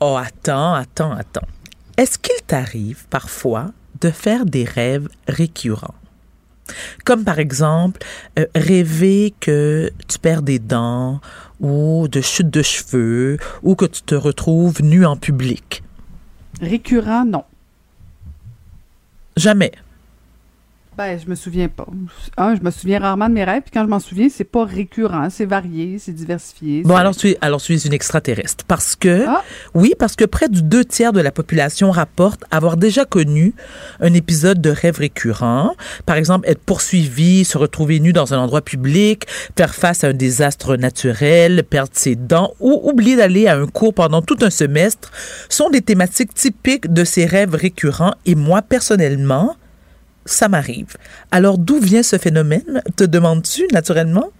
Oh, 0.00 0.16
attends, 0.16 0.74
attends, 0.74 1.12
attends. 1.12 1.46
Est-ce 1.96 2.18
qu'il 2.18 2.40
t'arrive 2.46 3.06
parfois 3.08 3.72
de 4.00 4.10
faire 4.10 4.46
des 4.46 4.64
rêves 4.64 5.08
récurrents? 5.26 5.94
Comme 7.04 7.24
par 7.24 7.38
exemple, 7.38 8.00
euh, 8.38 8.46
rêver 8.54 9.34
que 9.40 9.90
tu 10.08 10.18
perds 10.18 10.42
des 10.42 10.58
dents 10.58 11.20
ou 11.60 12.08
de 12.08 12.20
chute 12.20 12.50
de 12.50 12.62
cheveux 12.62 13.38
ou 13.62 13.74
que 13.74 13.84
tu 13.84 14.02
te 14.02 14.14
retrouves 14.14 14.82
nu 14.82 15.04
en 15.04 15.16
public. 15.16 15.82
Récurrent, 16.60 17.24
non. 17.24 17.44
Jamais. 19.36 19.72
Ben, 20.96 21.18
je 21.18 21.28
me 21.28 21.34
souviens 21.34 21.68
pas. 21.68 21.86
Un, 22.36 22.54
je 22.54 22.62
me 22.62 22.70
souviens 22.70 23.00
rarement 23.00 23.28
de 23.28 23.34
mes 23.34 23.44
rêves, 23.44 23.62
puis 23.62 23.72
quand 23.72 23.82
je 23.82 23.88
m'en 23.88 23.98
souviens, 24.00 24.28
c'est 24.30 24.44
pas 24.44 24.64
récurrent, 24.64 25.28
c'est 25.30 25.44
varié, 25.44 25.98
c'est 25.98 26.12
diversifié. 26.12 26.82
Bon, 26.84 26.94
alors 26.94 27.16
tu, 27.16 27.30
es, 27.30 27.38
alors 27.40 27.60
tu 27.60 27.74
es 27.74 27.78
une 27.78 27.92
extraterrestre. 27.92 28.64
Parce 28.66 28.94
que, 28.94 29.24
Ah. 29.26 29.42
oui, 29.74 29.94
parce 29.98 30.14
que 30.16 30.24
près 30.24 30.48
du 30.48 30.62
deux 30.62 30.84
tiers 30.84 31.12
de 31.12 31.20
la 31.20 31.32
population 31.32 31.90
rapporte 31.90 32.44
avoir 32.50 32.76
déjà 32.76 33.04
connu 33.04 33.54
un 34.00 34.12
épisode 34.14 34.60
de 34.60 34.70
rêve 34.70 34.98
récurrent. 34.98 35.74
Par 36.06 36.16
exemple, 36.16 36.48
être 36.48 36.62
poursuivi, 36.62 37.44
se 37.44 37.58
retrouver 37.58 37.98
nu 38.00 38.12
dans 38.12 38.32
un 38.34 38.38
endroit 38.38 38.62
public, 38.62 39.26
faire 39.56 39.74
face 39.74 40.04
à 40.04 40.08
un 40.08 40.12
désastre 40.12 40.76
naturel, 40.76 41.64
perdre 41.64 41.90
ses 41.94 42.14
dents 42.14 42.52
ou 42.60 42.80
oublier 42.84 43.16
d'aller 43.16 43.46
à 43.48 43.56
un 43.56 43.66
cours 43.66 43.94
pendant 43.94 44.22
tout 44.22 44.38
un 44.42 44.50
semestre 44.50 45.10
sont 45.48 45.70
des 45.70 45.80
thématiques 45.82 46.34
typiques 46.34 46.92
de 46.92 47.04
ces 47.04 47.26
rêves 47.26 47.54
récurrents. 47.54 48.14
Et 48.26 48.34
moi, 48.34 48.62
personnellement, 48.62 49.56
ça 50.26 50.48
m'arrive. 50.48 50.96
Alors, 51.30 51.58
d'où 51.58 51.78
vient 51.78 52.02
ce 52.02 52.16
phénomène, 52.18 52.82
te 52.96 53.04
demandes-tu, 53.04 53.66
naturellement? 53.72 54.30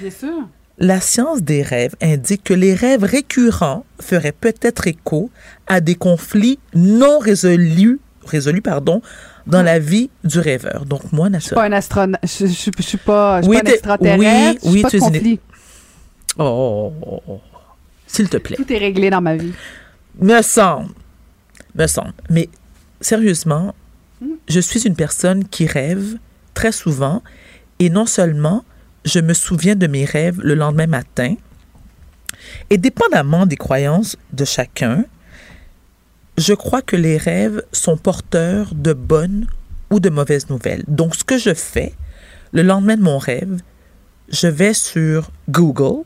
Bien 0.00 0.10
sûr. 0.10 0.48
La 0.78 1.00
science 1.00 1.42
des 1.42 1.62
rêves 1.62 1.94
indique 2.00 2.44
que 2.44 2.54
les 2.54 2.74
rêves 2.74 3.04
récurrents 3.04 3.84
feraient 4.00 4.32
peut-être 4.32 4.86
écho 4.86 5.30
à 5.66 5.80
des 5.80 5.94
conflits 5.94 6.58
non 6.74 7.18
résolus, 7.18 8.00
résolus 8.24 8.62
pardon, 8.62 9.02
dans 9.46 9.62
la 9.62 9.78
vie 9.78 10.08
du 10.24 10.38
rêveur. 10.38 10.86
Donc 10.86 11.12
moi, 11.12 11.28
Je 11.32 11.38
suis 11.38 11.50
pas 11.54 11.68
naturellement. 11.68 11.74
un 11.74 11.78
astronaute. 11.78 12.20
Je, 12.24 12.46
je, 12.46 12.70
je 12.76 12.82
suis 12.82 12.98
pas, 12.98 13.42
je 13.42 13.48
Oui, 13.48 13.56
pas 13.62 13.68
un 13.68 13.72
extraterrestre. 13.72 14.60
oui, 14.64 14.70
oui, 14.72 14.82
je 14.84 14.88
suis 14.88 14.90
tu 14.90 14.96
es 14.96 15.00
pas 15.00 15.10
de 15.10 15.14
une- 15.16 15.20
conflit. 15.20 15.40
Oh, 16.38 16.92
oh, 17.02 17.06
oh, 17.06 17.22
oh. 17.28 17.40
s'il 18.06 18.28
te 18.28 18.38
plaît. 18.38 18.56
Tout 18.56 18.72
est 18.72 18.78
réglé 18.78 19.10
dans 19.10 19.20
ma 19.20 19.36
vie. 19.36 19.52
Me 20.18 20.40
semble. 20.42 20.94
Me 21.74 21.86
semble. 21.86 22.14
Mais 22.30 22.48
sérieusement, 23.00 23.74
je 24.48 24.60
suis 24.60 24.86
une 24.86 24.96
personne 24.96 25.46
qui 25.46 25.66
rêve 25.66 26.18
très 26.54 26.72
souvent 26.72 27.22
et 27.78 27.90
non 27.90 28.06
seulement 28.06 28.64
je 29.04 29.20
me 29.20 29.34
souviens 29.34 29.74
de 29.74 29.86
mes 29.86 30.04
rêves 30.04 30.40
le 30.40 30.54
lendemain 30.54 30.86
matin 30.86 31.34
et 32.70 32.78
dépendamment 32.78 33.46
des 33.46 33.56
croyances 33.56 34.16
de 34.32 34.44
chacun, 34.44 35.04
je 36.38 36.54
crois 36.54 36.82
que 36.82 36.96
les 36.96 37.16
rêves 37.16 37.62
sont 37.72 37.96
porteurs 37.96 38.74
de 38.74 38.92
bonnes 38.92 39.46
ou 39.90 40.00
de 40.00 40.08
mauvaises 40.08 40.48
nouvelles. 40.48 40.84
Donc 40.88 41.14
ce 41.14 41.24
que 41.24 41.38
je 41.38 41.54
fais 41.54 41.92
le 42.52 42.62
lendemain 42.62 42.96
de 42.96 43.02
mon 43.02 43.18
rêve, 43.18 43.60
je 44.28 44.46
vais 44.46 44.74
sur 44.74 45.30
Google 45.50 46.04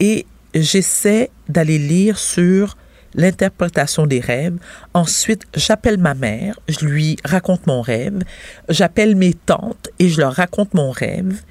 et 0.00 0.26
j'essaie 0.54 1.30
d'aller 1.48 1.78
lire 1.78 2.18
sur 2.18 2.76
l'interprétation 3.14 4.06
des 4.06 4.20
rêves. 4.20 4.56
Ensuite, 4.94 5.42
j'appelle 5.54 5.98
ma 5.98 6.14
mère, 6.14 6.58
je 6.68 6.86
lui 6.86 7.16
raconte 7.24 7.66
mon 7.66 7.82
rêve. 7.82 8.22
J'appelle 8.68 9.16
mes 9.16 9.34
tantes 9.34 9.88
et 9.98 10.08
je 10.08 10.20
leur 10.20 10.34
raconte 10.34 10.74
mon 10.74 10.90
rêve. 10.90 11.42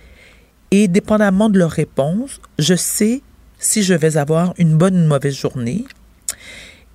Et 0.71 0.87
dépendamment 0.87 1.49
de 1.49 1.59
leur 1.59 1.71
réponse, 1.71 2.41
je 2.59 2.75
sais 2.75 3.21
si 3.59 3.83
je 3.83 3.93
vais 3.93 4.17
avoir 4.17 4.53
une 4.57 4.77
bonne 4.77 4.95
ou 4.95 4.99
une 4.99 5.05
mauvaise 5.05 5.35
journée. 5.35 5.85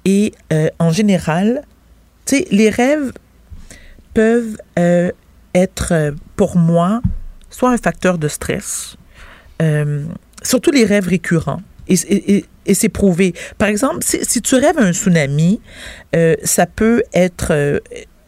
Et 0.05 0.33
euh, 0.53 0.69
en 0.79 0.91
général, 0.91 1.63
tu 2.27 2.37
sais, 2.37 2.47
les 2.51 2.71
rêves 2.71 3.13
peuvent 4.15 4.57
euh, 4.79 5.11
être 5.55 5.93
euh, 5.93 6.13
pour 6.37 6.57
moi 6.57 7.01
soit 7.51 7.71
un 7.71 7.79
facteur 7.79 8.17
de 8.17 8.29
stress, 8.29 8.97
surtout 10.43 10.71
les 10.71 10.87
rêves 10.87 11.07
récurrents. 11.07 11.61
Et 12.67 12.75
c'est 12.75 12.89
prouvé. 12.89 13.35
Par 13.59 13.69
exemple, 13.69 13.99
si, 14.03 14.41
tu 14.43 14.55
rêves 14.55 14.79
un 14.79 14.93
tsunami, 14.93 15.61
euh, 16.15 16.35
ça 16.45 16.67
peut 16.67 17.03
être... 17.15 17.49
euh, 17.53 17.79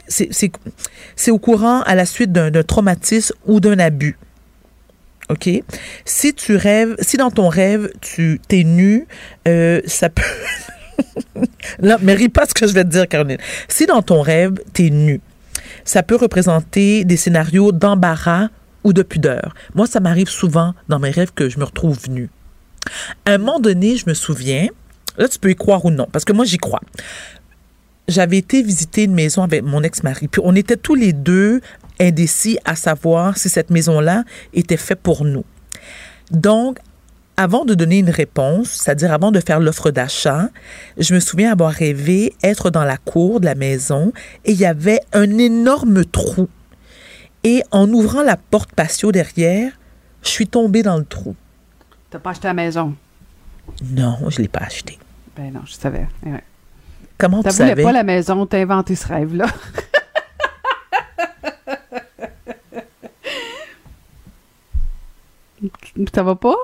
c'est- 0.09 1.31
au 1.31 1.39
courant 1.39 1.81
à 1.82 1.94
la 1.94 2.05
suite 2.06 2.31
d'un 2.32 2.51
d'un 2.51 2.62
traumatisme 2.62 3.35
ou 3.47 3.61
d'un 3.61 3.78
abus. 3.78 4.19
OK? 5.31 5.48
Si 6.05 6.35
tu 6.35 6.56
rêves, 6.56 6.97
si 7.01 7.16
dans 7.16 7.31
ton 7.31 7.48
rêve, 7.48 7.90
tu 8.01 8.40
t'es 8.47 8.65
nu, 8.65 9.06
euh, 9.48 9.81
ça 9.86 10.11
peut... 10.11 10.23
non, 11.82 11.97
mais 12.02 12.15
ris 12.15 12.28
pas 12.28 12.44
ce 12.47 12.55
que 12.55 12.66
je 12.66 12.73
vais 12.74 12.85
te 12.85 12.90
dire, 12.90 13.09
Caroline. 13.09 13.39
Si 13.69 13.86
dans 13.86 14.02
ton 14.02 14.20
rêve, 14.20 14.55
t'es 14.74 14.90
nu, 14.90 15.20
ça 15.85 16.02
peut 16.02 16.16
représenter 16.16 17.05
des 17.05 17.16
scénarios 17.16 17.73
d'embarras 17.73 18.48
ou 18.85 18.93
de 18.93 19.02
pudeur. 19.02 19.55
Moi, 19.74 19.86
ça 19.86 20.01
m'arrive 20.01 20.28
souvent 20.28 20.74
dans 20.89 20.98
mes 20.98 21.11
rêves 21.11 21.32
que 21.35 21.48
je 21.48 21.59
me 21.59 21.65
retrouve 21.65 21.98
nue. 22.11 22.28
À 23.24 23.32
un 23.32 23.39
moment 23.39 23.61
donné, 23.61 23.97
je 23.97 24.09
me 24.09 24.15
souviens, 24.15 24.69
là, 25.19 25.28
tu 25.28 25.39
peux 25.39 25.51
y 25.51 25.56
croire 25.56 25.85
ou 25.85 25.90
non, 25.90 26.09
parce 26.11 26.24
que 26.24 26.32
moi, 26.32 26.44
j'y 26.44 26.59
crois. 26.59 26.81
J'avais 28.09 28.39
été 28.39 28.62
visiter 28.62 29.05
une 29.05 29.15
maison 29.15 29.43
avec 29.43 29.62
mon 29.62 29.82
ex-mari, 29.82 30.28
puis 30.28 30.43
on 30.44 30.55
était 30.55 30.77
tous 30.77 30.94
les 30.94 31.12
deux 31.12 31.61
indécis 32.01 32.59
à 32.65 32.77
savoir 32.77 33.39
si 33.39 33.48
cette 33.48 33.70
maison-là 33.70 34.24
était 34.52 34.77
faite 34.77 35.01
pour 35.01 35.24
nous. 35.24 35.44
Donc, 36.31 36.78
avant 37.36 37.65
de 37.65 37.74
donner 37.74 37.98
une 37.98 38.11
réponse, 38.11 38.70
c'est-à-dire 38.70 39.12
avant 39.12 39.32
de 39.32 39.40
faire 39.40 39.59
l'offre 39.59 39.90
d'achat, 39.90 40.51
je 40.98 41.15
me 41.15 41.20
souviens 41.20 41.51
avoir 41.51 41.73
rêvé 41.73 42.32
être 42.43 42.70
dans 42.70 42.85
la 42.85 42.97
cour 42.97 43.40
de 43.40 43.47
la 43.47 43.55
maison 43.55 44.12
et 44.44 44.52
il 44.52 44.59
y 44.59 44.66
avait 44.66 45.01
un 45.12 45.39
énorme 45.39 46.05
trou. 46.05 46.48
Et 47.43 47.62
en 47.73 47.90
ouvrant 47.93 48.23
la 48.23 48.36
porte 48.36 48.73
patio 48.73 49.12
derrière, 49.12 49.73
je 50.23 50.28
suis 50.28 50.47
tombée 50.47 50.82
dans 50.82 50.97
le 50.97 51.05
trou. 51.05 51.35
T'as 52.14 52.20
pas 52.20 52.30
acheté 52.30 52.46
la 52.46 52.54
maison? 52.54 52.94
Non, 53.82 54.30
je 54.30 54.40
l'ai 54.40 54.46
pas 54.46 54.60
acheté. 54.60 55.00
Ben 55.34 55.52
non, 55.52 55.62
je 55.66 55.72
savais. 55.72 56.06
Ouais. 56.24 56.44
Comment 57.18 57.38
tu 57.38 57.48
T'as 57.48 57.50
voulu 57.50 57.68
savais? 57.70 57.82
pas 57.82 57.90
la 57.90 58.04
maison, 58.04 58.46
t'as 58.46 58.60
inventé 58.60 58.94
ce 58.94 59.08
rêve-là. 59.08 59.46
Ça 66.14 66.22
va 66.22 66.36
pas? 66.36 66.54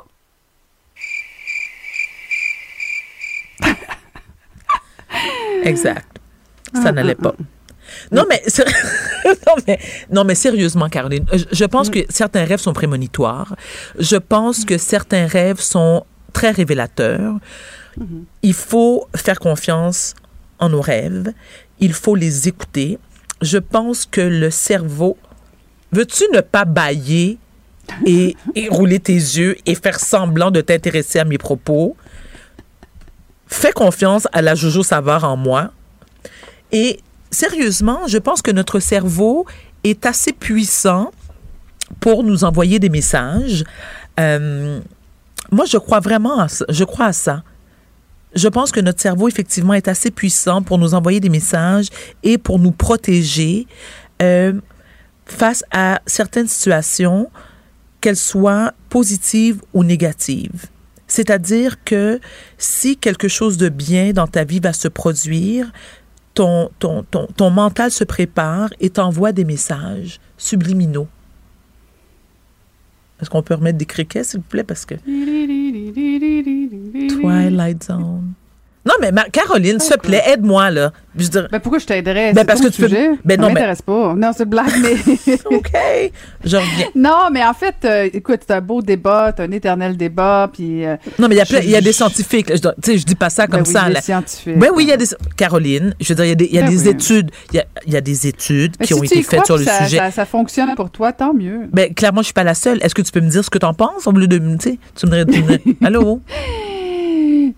Exact. 5.65 6.07
Ça 6.75 6.83
Ah, 6.87 6.93
n'allait 6.93 7.17
ah, 7.19 7.23
pas. 7.25 7.35
Non, 8.13 8.25
mais 8.29 8.43
non, 9.47 9.55
mais, 9.67 9.79
non, 10.11 10.25
mais 10.25 10.35
sérieusement, 10.35 10.89
Caroline, 10.89 11.25
je, 11.33 11.45
je 11.53 11.65
pense 11.65 11.91
que 11.91 12.01
certains 12.09 12.45
rêves 12.45 12.61
sont 12.61 12.73
prémonitoires. 12.73 13.57
Je 13.99 14.17
pense 14.17 14.65
que 14.65 14.79
certains 14.79 15.27
rêves 15.27 15.61
sont 15.61 16.05
très 16.33 16.51
révélateurs. 16.51 17.35
Il 18.43 18.55
faut 18.55 19.07
faire 19.15 19.39
confiance 19.39 20.15
en 20.59 20.71
nos 20.71 20.81
rêves. 20.81 21.33
Il 21.81 21.93
faut 21.93 22.15
les 22.15 22.49
écouter. 22.49 22.99
Je 23.43 23.59
pense 23.59 24.07
que 24.07 24.21
le 24.21 24.51
cerveau... 24.51 25.17
Veux-tu 25.93 26.23
ne 26.33 26.41
pas 26.41 26.65
bailler 26.65 27.39
et, 28.07 28.37
et 28.55 28.69
rouler 28.69 29.01
tes 29.01 29.13
yeux 29.13 29.57
et 29.67 29.75
faire 29.75 29.99
semblant 29.99 30.53
de 30.53 30.61
t'intéresser 30.61 31.19
à 31.19 31.25
mes 31.25 31.39
propos? 31.39 31.97
Fais 33.49 33.73
confiance 33.73 34.29
à 34.33 34.41
la 34.41 34.55
Jojo 34.55 34.85
Savard 34.85 35.25
en 35.25 35.37
moi. 35.37 35.73
Et 36.71 37.01
sérieusement, 37.31 38.07
je 38.07 38.19
pense 38.19 38.43
que 38.43 38.51
notre 38.51 38.81
cerveau 38.81 39.47
est 39.85 40.07
assez 40.07 40.33
puissant 40.33 41.11
pour 42.01 42.23
nous 42.23 42.45
envoyer 42.45 42.79
des 42.79 42.89
messages. 42.89 43.65
Euh, 44.19 44.81
moi, 45.51 45.65
je 45.65 45.79
crois 45.79 46.01
vraiment 46.01 46.39
à 46.39 46.49
ça. 46.49 46.65
Je 46.69 46.85
crois 46.85 47.07
à 47.07 47.13
ça. 47.13 47.43
Je 48.35 48.47
pense 48.47 48.71
que 48.71 48.81
notre 48.81 49.01
cerveau, 49.01 49.29
effectivement, 49.29 49.75
est 49.75 49.89
assez 49.89 50.11
puissant 50.11 50.63
pour 50.63 50.79
nous 50.79 50.95
envoyer 50.95 51.19
des 51.19 51.29
messages 51.29 51.89
et 52.23 52.39
pour 52.39 52.61
nous 52.61 52.71
protéger 52.71 53.67
euh, 54.23 54.53
face 55.27 55.65
à 55.73 56.01
certaines 56.07 56.47
situations, 56.47 57.31
qu'elles 58.01 58.17
soient 58.17 58.73
positives 58.89 59.61
ou 59.75 59.85
négatives. 59.85 60.67
C'est-à-dire 61.07 61.83
que 61.85 62.21
si 62.57 62.97
quelque 62.97 63.29
chose 63.29 63.57
de 63.57 63.69
bien 63.69 64.13
dans 64.13 64.29
ta 64.29 64.45
vie 64.45 64.61
va 64.61 64.73
se 64.73 64.89
produire, 64.89 65.73
ton, 66.35 66.71
ton, 66.79 67.03
ton, 67.03 67.27
ton 67.27 67.51
mental 67.51 67.91
se 67.91 68.05
prépare 68.05 68.71
et 68.81 68.91
t'envoie 68.91 69.33
des 69.33 69.45
messages 69.45 70.21
subliminaux. 70.37 71.09
Est-ce 73.21 73.29
qu'on 73.29 73.43
peut 73.43 73.55
remettre 73.55 73.79
des 73.79 73.87
criquets, 73.87 74.25
s'il 74.25 74.41
vous 74.41 74.47
plaît? 74.47 74.65
Parce 74.65 74.87
que. 74.87 74.95
Twilight 77.09 77.85
Zone. 77.85 78.33
Non, 78.87 78.95
mais 79.01 79.13
ma- 79.13 79.25
Caroline, 79.29 79.79
s'il 79.79 79.93
te 79.97 79.99
plaît, 80.07 80.23
aide-moi, 80.27 80.71
là. 80.71 80.91
Je 81.17 81.29
Ben 81.51 81.59
pourquoi 81.61 81.79
je 81.81 81.87
t'aiderais? 81.87 82.33
Ben, 82.33 82.47
parce 82.47 82.61
que 82.61 82.69
tu 82.69 82.81
peux- 82.81 82.89
sujet. 82.89 83.11
ben 83.25 83.35
Ça 83.35 83.43
non, 83.43 83.49
mais- 83.49 83.55
m'intéresse 83.55 83.83
pas. 83.83 84.15
Non, 84.17 84.31
c'est 84.35 84.49
blague, 84.49 84.73
mais. 84.81 84.95
OK. 85.51 85.73
Je 86.45 86.57
reviens. 86.57 86.87
Non, 86.95 87.29
mais 87.33 87.45
en 87.45 87.53
fait, 87.53 87.75
euh, 87.85 88.09
écoute, 88.13 88.41
c'est 88.47 88.55
un 88.55 88.61
beau 88.61 88.81
débat, 88.81 89.35
c'est 89.37 89.43
un 89.43 89.51
éternel 89.51 89.97
débat, 89.99 90.49
puis. 90.53 90.87
euh, 90.87 90.97
Non, 91.19 91.29
mais 91.29 91.35
il 91.35 91.39
y 91.39 91.41
a, 91.43 91.45
plein- 91.47 91.61
je- 91.61 91.67
il 91.67 91.71
y 91.73 91.77
a 91.77 91.81
des 91.83 91.93
scientifiques. 91.93 92.47
Tu 92.47 92.59
sais, 92.83 92.97
je 92.99 93.05
dis 93.05 93.17
pas 93.17 93.29
ça 93.29 93.47
comme 93.47 93.63
Ben 93.63 93.67
oui, 93.67 93.73
ça. 93.73 93.89
des 93.89 93.95
là. 93.95 94.01
scientifiques. 94.01 94.59
Ben 94.59 94.71
oui, 94.75 94.85
il 94.85 94.89
y 94.89 94.93
a 94.93 94.97
des. 94.97 95.07
Caroline, 95.37 95.95
je 96.01 96.09
veux 96.09 96.15
dire, 96.15 96.25
il 96.25 96.29
y 96.29 96.33
a 96.33 96.35
des, 96.37 96.47
y 96.47 96.59
a 96.59 96.63
Ben 96.63 96.71
des 96.71 96.83
oui. 96.85 96.89
études. 96.89 97.31
Il 97.53 97.63
y 97.87 97.93
y 97.93 97.97
a 97.97 98.01
des 98.01 98.27
études 98.29 98.77
Mais 98.81 98.87
qui 98.87 98.95
si 98.95 98.99
ont 99.01 99.03
été 99.03 99.23
faites 99.23 99.45
sur 99.47 99.59
le 99.59 99.65
ça, 99.65 99.85
sujet. 99.85 99.99
Ça, 99.99 100.11
ça 100.11 100.25
fonctionne 100.25 100.75
pour 100.75 100.91
toi, 100.91 101.13
tant 101.13 101.35
mieux. 101.35 101.69
Ben, 101.73 101.93
clairement, 101.93 102.21
je 102.23 102.27
suis 102.27 102.35
pas 102.35 102.45
la 102.45 102.55
seule. 102.55 102.79
Est-ce 102.83 102.95
que 102.95 103.03
tu 103.03 103.13
peux 103.13 103.21
me 103.21 103.29
dire 103.29 103.45
ce 103.45 103.51
que 103.51 103.59
tu 103.59 103.67
en 103.67 103.75
penses 103.75 104.07
au 104.07 104.13
lieu 104.13 104.27
de 104.29 104.39
tu 104.39 105.07
me 105.07 105.25
dirais- 105.25 105.61
Allô? 105.85 106.21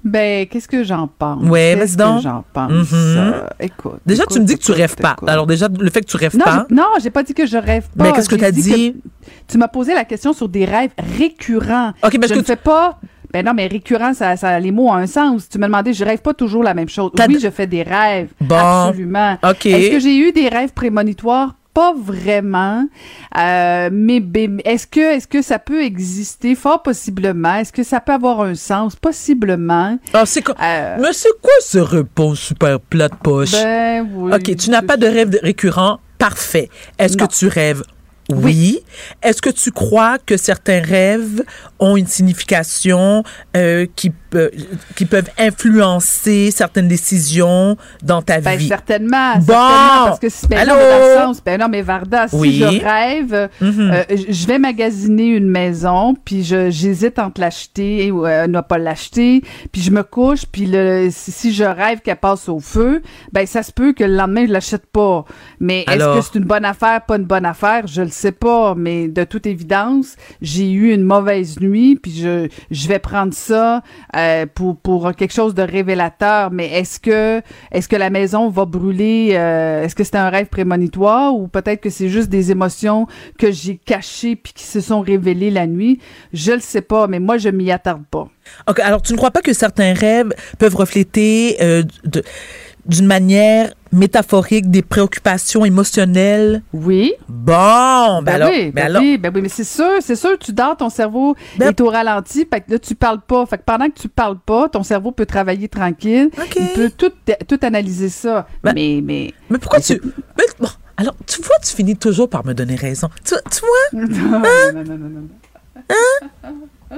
Ben, 0.04 0.46
qu'est-ce 0.46 0.68
que 0.68 0.82
j'en 0.84 1.06
pense? 1.06 1.42
Ouais, 1.48 1.76
Qu'est-ce 1.78 1.96
que 1.96 2.20
j'en 2.22 2.44
pense? 2.52 2.70
Mhm. 2.70 2.86
Euh, 2.92 3.42
écoute. 3.60 4.00
Déjà, 4.06 4.22
écoute, 4.24 4.34
tu 4.36 4.40
me 4.40 4.46
dis 4.46 4.54
que 4.56 4.62
tu 4.62 4.72
rêves 4.72 4.96
pas. 4.96 5.12
écoute. 5.12 5.28
Alors, 5.28 5.46
déjà, 5.46 5.68
le 5.68 5.90
fait 5.90 6.00
que 6.00 6.06
tu 6.06 6.16
rêves 6.16 6.36
Non, 6.36 6.44
pas. 6.44 6.66
non, 6.70 6.86
j'ai 7.02 7.10
pas 7.10 7.22
dit 7.22 7.34
que 7.34 7.46
je 7.46 7.56
rêve 7.56 7.86
pas. 7.96 8.04
Mais 8.04 8.12
qu'est-ce 8.12 8.28
que 8.28 8.36
J'ai 8.36 8.40
t'as 8.42 8.50
dit? 8.52 8.92
que 8.92 8.98
tu 9.48 9.58
m'as 9.58 9.68
posé 9.68 9.94
la 9.94 10.04
question 10.04 10.32
sur 10.32 10.48
des 10.48 10.64
rêves 10.64 10.90
récurrents. 11.18 11.92
OK, 12.04 12.14
mais 12.18 12.26
est-ce 12.26 12.28
je 12.28 12.34
que 12.34 12.38
ne 12.38 12.40
tu- 12.40 12.46
fais 12.46 12.56
pas. 12.56 12.98
Ben 13.32 13.44
non, 13.46 13.54
mais 13.54 13.66
récurrent, 13.66 14.12
ça, 14.12 14.36
ça, 14.36 14.60
les 14.60 14.70
mots 14.70 14.88
ont 14.88 14.94
un 14.94 15.06
sens. 15.06 15.48
Tu 15.48 15.56
me 15.58 15.64
demandais, 15.64 15.94
je 15.94 16.04
rêve 16.04 16.20
pas 16.20 16.34
toujours 16.34 16.62
la 16.62 16.74
même 16.74 16.88
chose. 16.90 17.10
Oui, 17.28 17.38
je 17.42 17.48
fais 17.50 17.66
des 17.66 17.82
rêves. 17.82 18.28
Bon. 18.40 18.56
Absolument. 18.56 19.38
OK. 19.42 19.64
Est-ce 19.66 19.90
que 19.90 20.00
j'ai 20.00 20.18
eu 20.18 20.32
des 20.32 20.48
rêves 20.48 20.72
prémonitoires? 20.74 21.54
Pas 21.74 21.94
vraiment. 21.96 22.86
Euh, 23.38 23.88
mais 23.90 24.22
est-ce 24.64 24.86
que, 24.86 25.16
est-ce 25.16 25.26
que 25.26 25.40
ça 25.40 25.58
peut 25.58 25.82
exister? 25.82 26.54
Fort 26.54 26.82
possiblement. 26.82 27.54
Est-ce 27.56 27.72
que 27.72 27.82
ça 27.82 28.00
peut 28.00 28.12
avoir 28.12 28.42
un 28.42 28.54
sens? 28.54 28.94
Possiblement. 28.94 29.98
Ah, 30.12 30.26
c'est 30.26 30.42
quoi? 30.42 30.54
Euh, 30.62 30.96
Mais 31.00 31.12
c'est 31.12 31.30
quoi 31.40 31.52
ce 31.60 31.78
réponse 31.78 32.40
super 32.40 32.78
plate 32.78 33.14
poche? 33.22 33.52
Ben 33.52 34.06
oui. 34.14 34.32
OK, 34.34 34.56
tu 34.56 34.70
n'as 34.70 34.82
pas 34.82 34.96
de 34.98 35.06
rêve 35.06 35.38
récurrent? 35.42 36.00
Parfait. 36.18 36.68
Est-ce 36.98 37.16
que 37.16 37.24
tu 37.24 37.48
rêves? 37.48 37.82
Oui. 38.30 38.80
Est-ce 39.22 39.42
que 39.42 39.50
tu 39.50 39.72
crois 39.72 40.18
que 40.18 40.36
certains 40.36 40.80
rêves 40.80 41.42
ont 41.78 41.96
une 41.96 42.06
signification 42.06 43.24
euh, 43.56 43.86
qui, 43.96 44.12
qui 44.96 45.04
peuvent 45.06 45.30
influencer 45.38 46.50
certaines 46.50 46.88
décisions 46.88 47.76
dans 48.02 48.22
ta 48.22 48.40
Ben, 48.40 48.56
vie? 48.56 48.68
certainement, 48.68 49.34
Bon. 49.36 49.52
certainement, 49.54 50.04
parce 50.06 50.18
que 50.18 50.28
si, 50.28 50.46
ben 50.46 50.66
non, 50.66 50.74
Allô? 50.74 51.26
sens, 51.26 51.42
ben 51.44 51.60
non, 51.60 51.68
mais 51.68 51.82
Varda, 51.82 52.28
si 52.28 52.36
Oui. 52.36 52.52
je 52.58 52.64
rêve, 52.84 53.48
Mhm. 53.60 53.90
euh, 53.92 54.04
je 54.28 54.46
vais 54.46 54.58
magasiner 54.58 55.26
une 55.28 55.48
maison, 55.48 56.14
puis 56.24 56.42
j'hésite 56.44 57.18
entre 57.18 57.40
l'acheter 57.40 58.10
ou 58.10 58.26
euh, 58.26 58.46
ne 58.46 58.60
pas 58.60 58.78
l'acheter, 58.78 59.42
puis 59.72 59.80
je 59.82 59.90
me 59.90 60.02
couche, 60.02 60.46
puis 60.50 60.66
le, 60.66 61.08
si, 61.10 61.52
je 61.52 61.64
rêve 61.64 62.00
qu'elle 62.00 62.16
passe 62.16 62.48
au 62.48 62.60
feu, 62.60 63.02
ben 63.32 63.46
ça 63.46 63.62
se 63.62 63.72
peut 63.72 63.92
que 63.92 64.04
le 64.04 64.14
lendemain 64.16 64.46
je 64.46 64.52
l'achète 64.52 64.86
pas. 64.86 65.24
Mais 65.60 65.84
est-ce 65.88 66.14
que 66.18 66.20
c'est 66.22 66.38
une 66.38 66.44
bonne 66.44 66.64
affaire, 66.64 67.02
pas 67.06 67.16
une 67.16 67.24
bonne 67.24 67.44
affaire, 67.46 67.86
je 67.86 68.02
le 68.02 68.08
sais 68.10 68.32
pas, 68.32 68.74
mais 68.76 69.08
de 69.08 69.24
toute 69.24 69.46
évidence, 69.46 70.16
j'ai 70.40 70.70
eu 70.70 70.92
une 70.92 71.02
mauvaise 71.02 71.60
nuit, 71.60 71.96
puis 71.96 72.12
je 72.12 72.48
je 72.70 72.88
vais 72.88 72.98
prendre 72.98 73.32
ça 73.34 73.82
euh, 74.16 74.21
pour 74.54 74.76
pour 74.76 75.14
quelque 75.14 75.32
chose 75.32 75.54
de 75.54 75.62
révélateur. 75.62 76.50
Mais 76.50 76.66
est-ce 76.66 77.00
que 77.00 77.42
est-ce 77.70 77.88
que 77.88 77.96
la 77.96 78.10
maison 78.10 78.48
va 78.48 78.64
brûler 78.64 79.30
euh, 79.32 79.84
Est-ce 79.84 79.94
que 79.94 80.04
c'est 80.04 80.16
un 80.16 80.30
rêve 80.30 80.46
prémonitoire 80.46 81.34
ou 81.34 81.48
peut-être 81.48 81.80
que 81.80 81.90
c'est 81.90 82.08
juste 82.08 82.28
des 82.28 82.50
émotions 82.50 83.06
que 83.38 83.50
j'ai 83.50 83.76
cachées 83.76 84.36
puis 84.36 84.52
qui 84.52 84.64
se 84.64 84.80
sont 84.80 85.00
révélées 85.00 85.50
la 85.50 85.66
nuit? 85.66 85.98
Je 86.32 86.52
le 86.52 86.60
sais 86.60 86.82
pas, 86.82 87.06
mais 87.06 87.20
moi 87.20 87.38
je 87.38 87.48
m'y 87.48 87.70
attarde 87.70 88.04
pas. 88.10 88.28
Alors 88.82 89.02
tu 89.02 89.12
ne 89.12 89.18
crois 89.18 89.30
pas 89.30 89.42
que 89.42 89.52
certains 89.52 89.94
rêves 89.94 90.32
peuvent 90.58 90.76
refléter 90.76 91.56
euh, 91.60 91.82
d'une 92.86 93.06
manière 93.06 93.72
métaphorique 93.92 94.70
des 94.70 94.82
préoccupations 94.82 95.64
émotionnelles? 95.64 96.62
Oui. 96.72 97.12
Bon, 97.28 98.22
ben, 98.22 98.22
Ben 98.22 98.34
alors, 98.34 98.48
oui, 98.50 98.64
ben 98.66 98.72
ben 98.74 98.84
alors- 98.86 99.02
oui, 99.02 99.18
ben 99.18 99.32
oui, 99.34 99.42
mais 99.42 99.48
c'est 99.48 99.64
sûr, 99.64 99.90
c'est 100.00 100.16
sûr, 100.16 100.38
tu 100.38 100.52
dors, 100.52 100.76
ton 100.76 100.88
cerveau 100.90 101.36
Ben- 101.58 101.68
est 101.68 101.80
au 101.80 101.88
ralenti, 101.88 102.46
fait 102.50 102.60
que 102.62 102.72
là, 102.72 102.78
tu 102.78 102.94
parles 102.94 103.20
pas. 103.20 103.44
Fait 103.46 103.58
que 103.58 103.62
pendant 103.64 103.86
que 103.86 103.98
tu 104.00 104.08
parles 104.08 104.38
pas, 104.38 104.68
ton 104.68 104.82
cerveau 104.82 105.12
peut 105.12 105.26
travailler 105.26 105.68
tranquille. 105.68 106.30
Il 106.56 106.68
peut 106.74 106.90
tout, 106.96 107.12
tout 107.48 107.58
analyser 107.62 108.08
ça. 108.08 108.46
mais, 108.64 109.00
mais. 109.02 109.32
Mais 109.50 109.58
pourquoi 109.58 109.80
tu. 109.80 110.00
Mais 110.38 110.44
bon, 110.58 110.68
alors, 110.96 111.14
tu 111.26 111.40
vois, 111.42 111.56
tu 111.62 111.74
finis 111.74 111.96
toujours 111.96 112.28
par 112.28 112.44
me 112.46 112.52
donner 112.54 112.74
raison. 112.76 113.08
Tu, 113.24 113.34
tu 113.50 113.60
vois? 113.60 114.00
non, 114.06 114.42
Hein? 114.44 114.72
non, 114.74 114.84
non, 114.84 114.98
non, 114.98 115.08
non. 115.08 115.28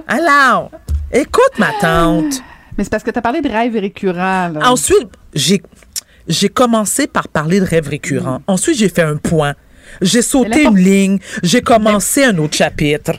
Alors, 0.09 0.71
écoute, 1.13 1.59
ma 1.59 1.71
tante. 1.81 2.43
Mais 2.77 2.83
c'est 2.85 2.91
parce 2.91 3.05
que 3.05 3.11
tu 3.11 3.19
as 3.19 3.23
parlé 3.23 3.41
de 3.41 3.49
rêves 3.49 3.75
récurrents. 3.75 4.49
Là. 4.49 4.61
Ensuite, 4.69 5.09
j'ai, 5.33 5.63
j'ai 6.29 6.49
commencé 6.49 7.07
par 7.07 7.29
parler 7.29 7.61
de 7.61 7.65
rêves 7.65 7.89
récurrents. 7.89 8.41
Ensuite, 8.47 8.77
j'ai 8.79 8.89
fait 8.89 9.03
un 9.03 9.17
point. 9.17 9.55
J'ai 10.01 10.23
sauté 10.23 10.65
une 10.65 10.77
ligne. 10.79 11.19
J'ai 11.43 11.61
commencé 11.63 12.25
un 12.25 12.37
autre 12.39 12.57
chapitre. 12.57 13.13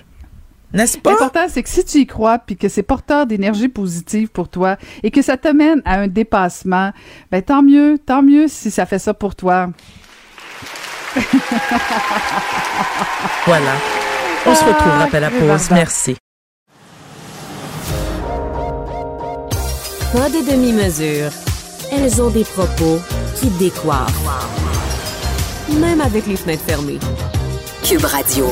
N'est-ce 0.74 0.98
pas? 0.98 1.12
L'important, 1.12 1.46
c'est 1.48 1.64
que 1.64 1.70
si 1.70 1.86
tu 1.86 2.00
y 2.00 2.06
crois, 2.06 2.38
puis 2.40 2.58
que 2.58 2.68
c'est 2.68 2.84
porteur 2.84 3.26
d'énergie 3.28 3.70
positive 3.70 4.28
pour 4.30 4.50
toi, 4.50 4.76
et 5.04 5.12
que 5.12 5.22
ça 5.22 5.38
te 5.38 5.48
mène 5.48 5.82
à 5.86 6.00
un 6.02 6.08
dépassement, 6.08 6.92
ben 7.32 7.42
tant 7.42 7.64
mieux, 7.64 7.98
tant 8.06 8.22
mieux 8.22 8.48
si 8.50 8.72
ça 8.72 8.86
fait 8.86 9.00
ça 9.00 9.14
pour 9.14 9.36
toi. 9.36 9.70
Voilà. 13.46 13.74
On 14.46 14.56
se 14.56 14.64
retrouvera 14.64 15.04
après 15.04 15.20
la 15.20 15.28
Ah, 15.28 15.32
pause. 15.32 15.70
Merci. 15.72 16.16
Pas 20.14 20.30
de 20.30 20.50
demi-mesure. 20.52 21.32
Elles 21.98 22.22
ont 22.22 22.30
des 22.30 22.44
propos 22.44 23.00
qui 23.36 23.48
décoiffent. 23.58 24.12
Même 25.80 26.02
avec 26.02 26.28
les 26.28 26.36
fenêtres 26.36 26.64
fermées. 26.64 27.00
Cube 27.84 28.04
Radio. 28.04 28.48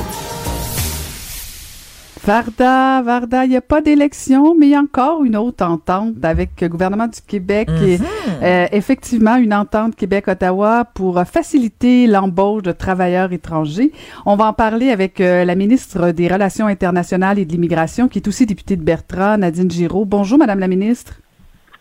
Varda, 2.25 3.01
Varda, 3.01 3.43
il 3.43 3.49
n'y 3.49 3.57
a 3.57 3.61
pas 3.61 3.81
d'élection, 3.81 4.55
mais 4.57 4.67
il 4.67 4.69
y 4.69 4.75
a 4.75 4.79
encore 4.79 5.25
une 5.25 5.35
autre 5.35 5.65
entente 5.65 6.23
avec 6.23 6.51
le 6.61 6.69
gouvernement 6.69 7.07
du 7.07 7.19
Québec. 7.27 7.67
et, 7.83 7.99
euh, 8.41 8.67
effectivement, 8.71 9.35
une 9.35 9.53
entente 9.53 9.97
Québec-Ottawa 9.97 10.85
pour 10.93 11.21
faciliter 11.25 12.07
l'embauche 12.07 12.63
de 12.63 12.71
travailleurs 12.71 13.33
étrangers. 13.33 13.91
On 14.25 14.37
va 14.37 14.45
en 14.45 14.53
parler 14.53 14.89
avec 14.89 15.19
euh, 15.19 15.43
la 15.43 15.55
ministre 15.55 16.11
des 16.11 16.29
Relations 16.29 16.67
internationales 16.67 17.39
et 17.39 17.45
de 17.45 17.51
l'immigration, 17.51 18.07
qui 18.07 18.19
est 18.19 18.27
aussi 18.27 18.45
députée 18.45 18.77
de 18.77 18.83
Bertrand, 18.83 19.37
Nadine 19.37 19.69
Giraud. 19.69 20.05
Bonjour, 20.05 20.37
Madame 20.37 20.59
la 20.59 20.69
ministre. 20.69 21.15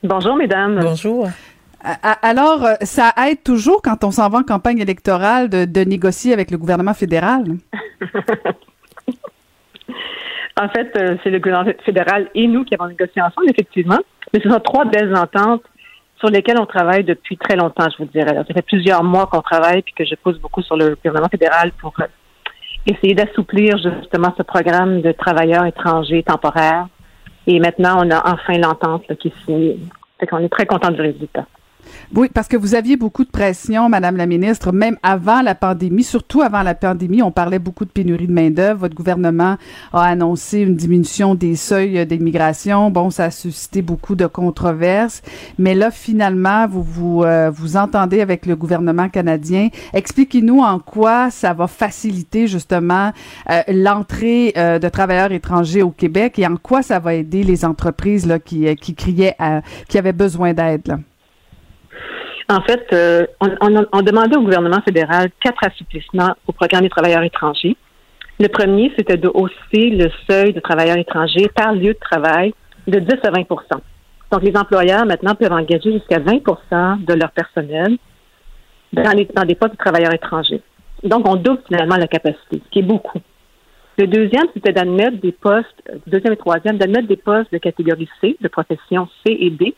Bonjour, 0.02 0.34
mesdames. 0.34 0.80
Bonjour. 0.82 1.28
Alors, 1.84 2.64
euh, 2.64 2.74
ça 2.82 3.12
aide 3.28 3.42
toujours 3.42 3.82
quand 3.82 4.04
on 4.04 4.10
s'en 4.10 4.28
va 4.28 4.38
en 4.38 4.42
campagne 4.42 4.78
électorale 4.78 5.48
de, 5.48 5.84
négocier 5.84 6.32
avec 6.32 6.50
le 6.50 6.58
gouvernement 6.58 6.94
fédéral? 6.94 7.44
En 10.60 10.68
fait, 10.68 10.94
euh, 10.96 11.16
c'est 11.24 11.30
le 11.30 11.38
gouvernement 11.38 11.72
fédéral 11.82 12.28
et 12.34 12.46
nous 12.46 12.62
qui 12.64 12.74
avons 12.74 12.86
négocié 12.86 13.22
ensemble, 13.22 13.48
effectivement. 13.48 13.98
Mais 14.32 14.40
ce 14.40 14.50
sont 14.50 14.60
trois 14.60 14.84
belles 14.84 15.16
ententes 15.16 15.62
sur 16.18 16.28
lesquels 16.28 16.58
on 16.60 16.66
travaille 16.66 17.04
depuis 17.04 17.38
très 17.38 17.56
longtemps, 17.56 17.88
je 17.90 17.96
vous 17.96 18.10
dirais. 18.10 18.30
Alors, 18.30 18.46
ça 18.46 18.52
fait 18.52 18.62
plusieurs 18.62 19.02
mois 19.02 19.26
qu'on 19.26 19.40
travaille 19.40 19.80
puis 19.80 19.94
que 19.94 20.04
je 20.04 20.14
pousse 20.14 20.38
beaucoup 20.38 20.62
sur 20.62 20.76
le 20.76 20.94
gouvernement 20.94 21.30
fédéral 21.30 21.72
pour 21.80 21.94
euh, 22.00 22.04
essayer 22.86 23.14
d'assouplir 23.14 23.78
justement 23.78 24.34
ce 24.36 24.42
programme 24.42 25.00
de 25.00 25.12
travailleurs 25.12 25.64
étrangers 25.64 26.22
temporaires. 26.22 26.86
Et 27.46 27.58
maintenant, 27.58 28.04
on 28.04 28.10
a 28.10 28.22
enfin 28.30 28.58
l'entente 28.58 29.04
qui 29.18 29.28
est 29.28 29.44
signée. 29.44 29.78
Fait 30.20 30.28
est 30.44 30.48
très 30.50 30.66
content 30.66 30.90
du 30.90 31.00
résultat. 31.00 31.46
Oui, 32.14 32.28
parce 32.32 32.46
que 32.48 32.56
vous 32.56 32.74
aviez 32.74 32.96
beaucoup 32.96 33.24
de 33.24 33.30
pression, 33.30 33.88
Madame 33.88 34.16
la 34.16 34.26
ministre, 34.26 34.70
même 34.72 34.98
avant 35.02 35.40
la 35.40 35.54
pandémie, 35.54 36.04
surtout 36.04 36.42
avant 36.42 36.62
la 36.62 36.74
pandémie, 36.74 37.22
on 37.22 37.30
parlait 37.30 37.58
beaucoup 37.58 37.84
de 37.84 37.90
pénurie 37.90 38.26
de 38.26 38.32
main-d'œuvre. 38.32 38.80
Votre 38.80 38.94
gouvernement 38.94 39.56
a 39.92 40.02
annoncé 40.02 40.60
une 40.60 40.76
diminution 40.76 41.34
des 41.34 41.56
seuils 41.56 42.06
d'immigration. 42.06 42.90
Bon, 42.90 43.10
ça 43.10 43.24
a 43.24 43.30
suscité 43.30 43.80
beaucoup 43.80 44.14
de 44.14 44.26
controverses, 44.26 45.22
mais 45.58 45.74
là, 45.74 45.90
finalement, 45.90 46.66
vous 46.68 46.82
vous, 46.82 47.24
euh, 47.24 47.50
vous 47.50 47.76
entendez 47.76 48.20
avec 48.20 48.46
le 48.46 48.56
gouvernement 48.56 49.08
canadien. 49.08 49.68
Expliquez-nous 49.94 50.60
en 50.60 50.78
quoi 50.78 51.30
ça 51.30 51.54
va 51.54 51.66
faciliter 51.66 52.46
justement 52.46 53.12
euh, 53.50 53.62
l'entrée 53.68 54.52
euh, 54.56 54.78
de 54.78 54.88
travailleurs 54.88 55.32
étrangers 55.32 55.82
au 55.82 55.90
Québec 55.90 56.38
et 56.38 56.46
en 56.46 56.56
quoi 56.56 56.82
ça 56.82 56.98
va 56.98 57.14
aider 57.14 57.42
les 57.42 57.64
entreprises 57.64 58.26
là, 58.26 58.38
qui, 58.38 58.74
qui 58.76 58.94
criaient, 58.94 59.36
qui 59.88 59.98
avaient 59.98 60.12
besoin 60.12 60.52
d'aide. 60.52 60.98
En 62.52 62.60
fait, 62.60 62.86
euh, 62.92 63.26
on 63.40 64.02
demandait 64.02 64.36
au 64.36 64.42
gouvernement 64.42 64.82
fédéral 64.82 65.30
quatre 65.40 65.64
assouplissements 65.64 66.34
au 66.46 66.52
programme 66.52 66.82
des 66.82 66.90
travailleurs 66.90 67.22
étrangers. 67.22 67.78
Le 68.38 68.48
premier, 68.48 68.92
c'était 68.94 69.16
de 69.16 69.28
hausser 69.32 69.88
le 69.88 70.10
seuil 70.28 70.52
de 70.52 70.60
travailleurs 70.60 70.98
étrangers 70.98 71.48
par 71.54 71.72
lieu 71.72 71.94
de 71.94 71.98
travail 71.98 72.52
de 72.86 72.98
10 72.98 73.10
à 73.22 73.30
20% 73.30 73.46
Donc, 74.30 74.42
les 74.42 74.54
employeurs, 74.54 75.06
maintenant, 75.06 75.34
peuvent 75.34 75.52
engager 75.52 75.92
jusqu'à 75.92 76.18
20% 76.18 77.02
de 77.02 77.14
leur 77.14 77.30
personnel 77.30 77.96
dans, 78.92 79.16
les, 79.16 79.26
dans 79.34 79.44
des 79.44 79.54
postes 79.54 79.72
de 79.72 79.78
travailleurs 79.78 80.12
étrangers. 80.12 80.60
Donc, 81.04 81.26
on 81.26 81.36
double 81.36 81.62
finalement 81.66 81.96
la 81.96 82.06
capacité, 82.06 82.60
ce 82.62 82.70
qui 82.70 82.80
est 82.80 82.82
beaucoup. 82.82 83.20
Le 83.96 84.06
deuxième, 84.06 84.46
c'était 84.52 84.72
d'admettre 84.72 85.18
des 85.22 85.32
postes, 85.32 85.82
deuxième 86.06 86.34
et 86.34 86.36
troisième, 86.36 86.76
d'admettre 86.76 87.08
des 87.08 87.16
postes 87.16 87.50
de 87.50 87.58
catégorie 87.58 88.10
C, 88.20 88.36
de 88.38 88.48
profession 88.48 89.08
C 89.24 89.34
et 89.40 89.50
D, 89.50 89.74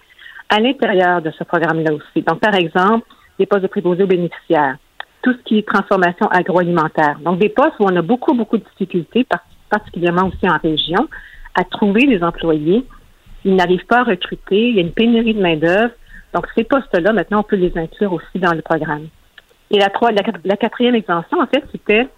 à 0.48 0.60
l'intérieur 0.60 1.22
de 1.22 1.30
ce 1.30 1.44
programme-là 1.44 1.92
aussi. 1.94 2.22
Donc, 2.22 2.40
par 2.40 2.54
exemple, 2.54 3.06
des 3.38 3.46
postes 3.46 3.62
de 3.62 3.68
préposés 3.68 4.04
aux 4.04 4.08
bénéficiaires, 4.08 4.76
tout 5.22 5.32
ce 5.32 5.42
qui 5.44 5.58
est 5.58 5.66
transformation 5.66 6.28
agroalimentaire. 6.28 7.18
Donc, 7.20 7.38
des 7.38 7.48
postes 7.48 7.74
où 7.80 7.84
on 7.84 7.96
a 7.96 8.02
beaucoup, 8.02 8.34
beaucoup 8.34 8.58
de 8.58 8.64
difficultés, 8.64 9.26
particulièrement 9.70 10.28
aussi 10.28 10.48
en 10.48 10.58
région, 10.58 11.08
à 11.54 11.64
trouver 11.64 12.06
des 12.06 12.22
employés. 12.22 12.84
Ils 13.44 13.56
n'arrivent 13.56 13.86
pas 13.86 14.00
à 14.00 14.04
recruter, 14.04 14.68
il 14.68 14.76
y 14.76 14.78
a 14.78 14.82
une 14.82 14.92
pénurie 14.92 15.34
de 15.34 15.40
main-d'œuvre. 15.40 15.92
Donc, 16.34 16.46
ces 16.54 16.64
postes-là, 16.64 17.12
maintenant, 17.12 17.40
on 17.40 17.44
peut 17.44 17.56
les 17.56 17.76
inclure 17.76 18.12
aussi 18.12 18.38
dans 18.38 18.52
le 18.52 18.62
programme. 18.62 19.08
Et 19.70 19.78
la, 19.78 19.88
la, 20.02 20.22
la 20.44 20.56
quatrième 20.56 20.94
exemption, 20.94 21.40
en 21.40 21.46
fait, 21.46 21.64
c'était 21.72 22.08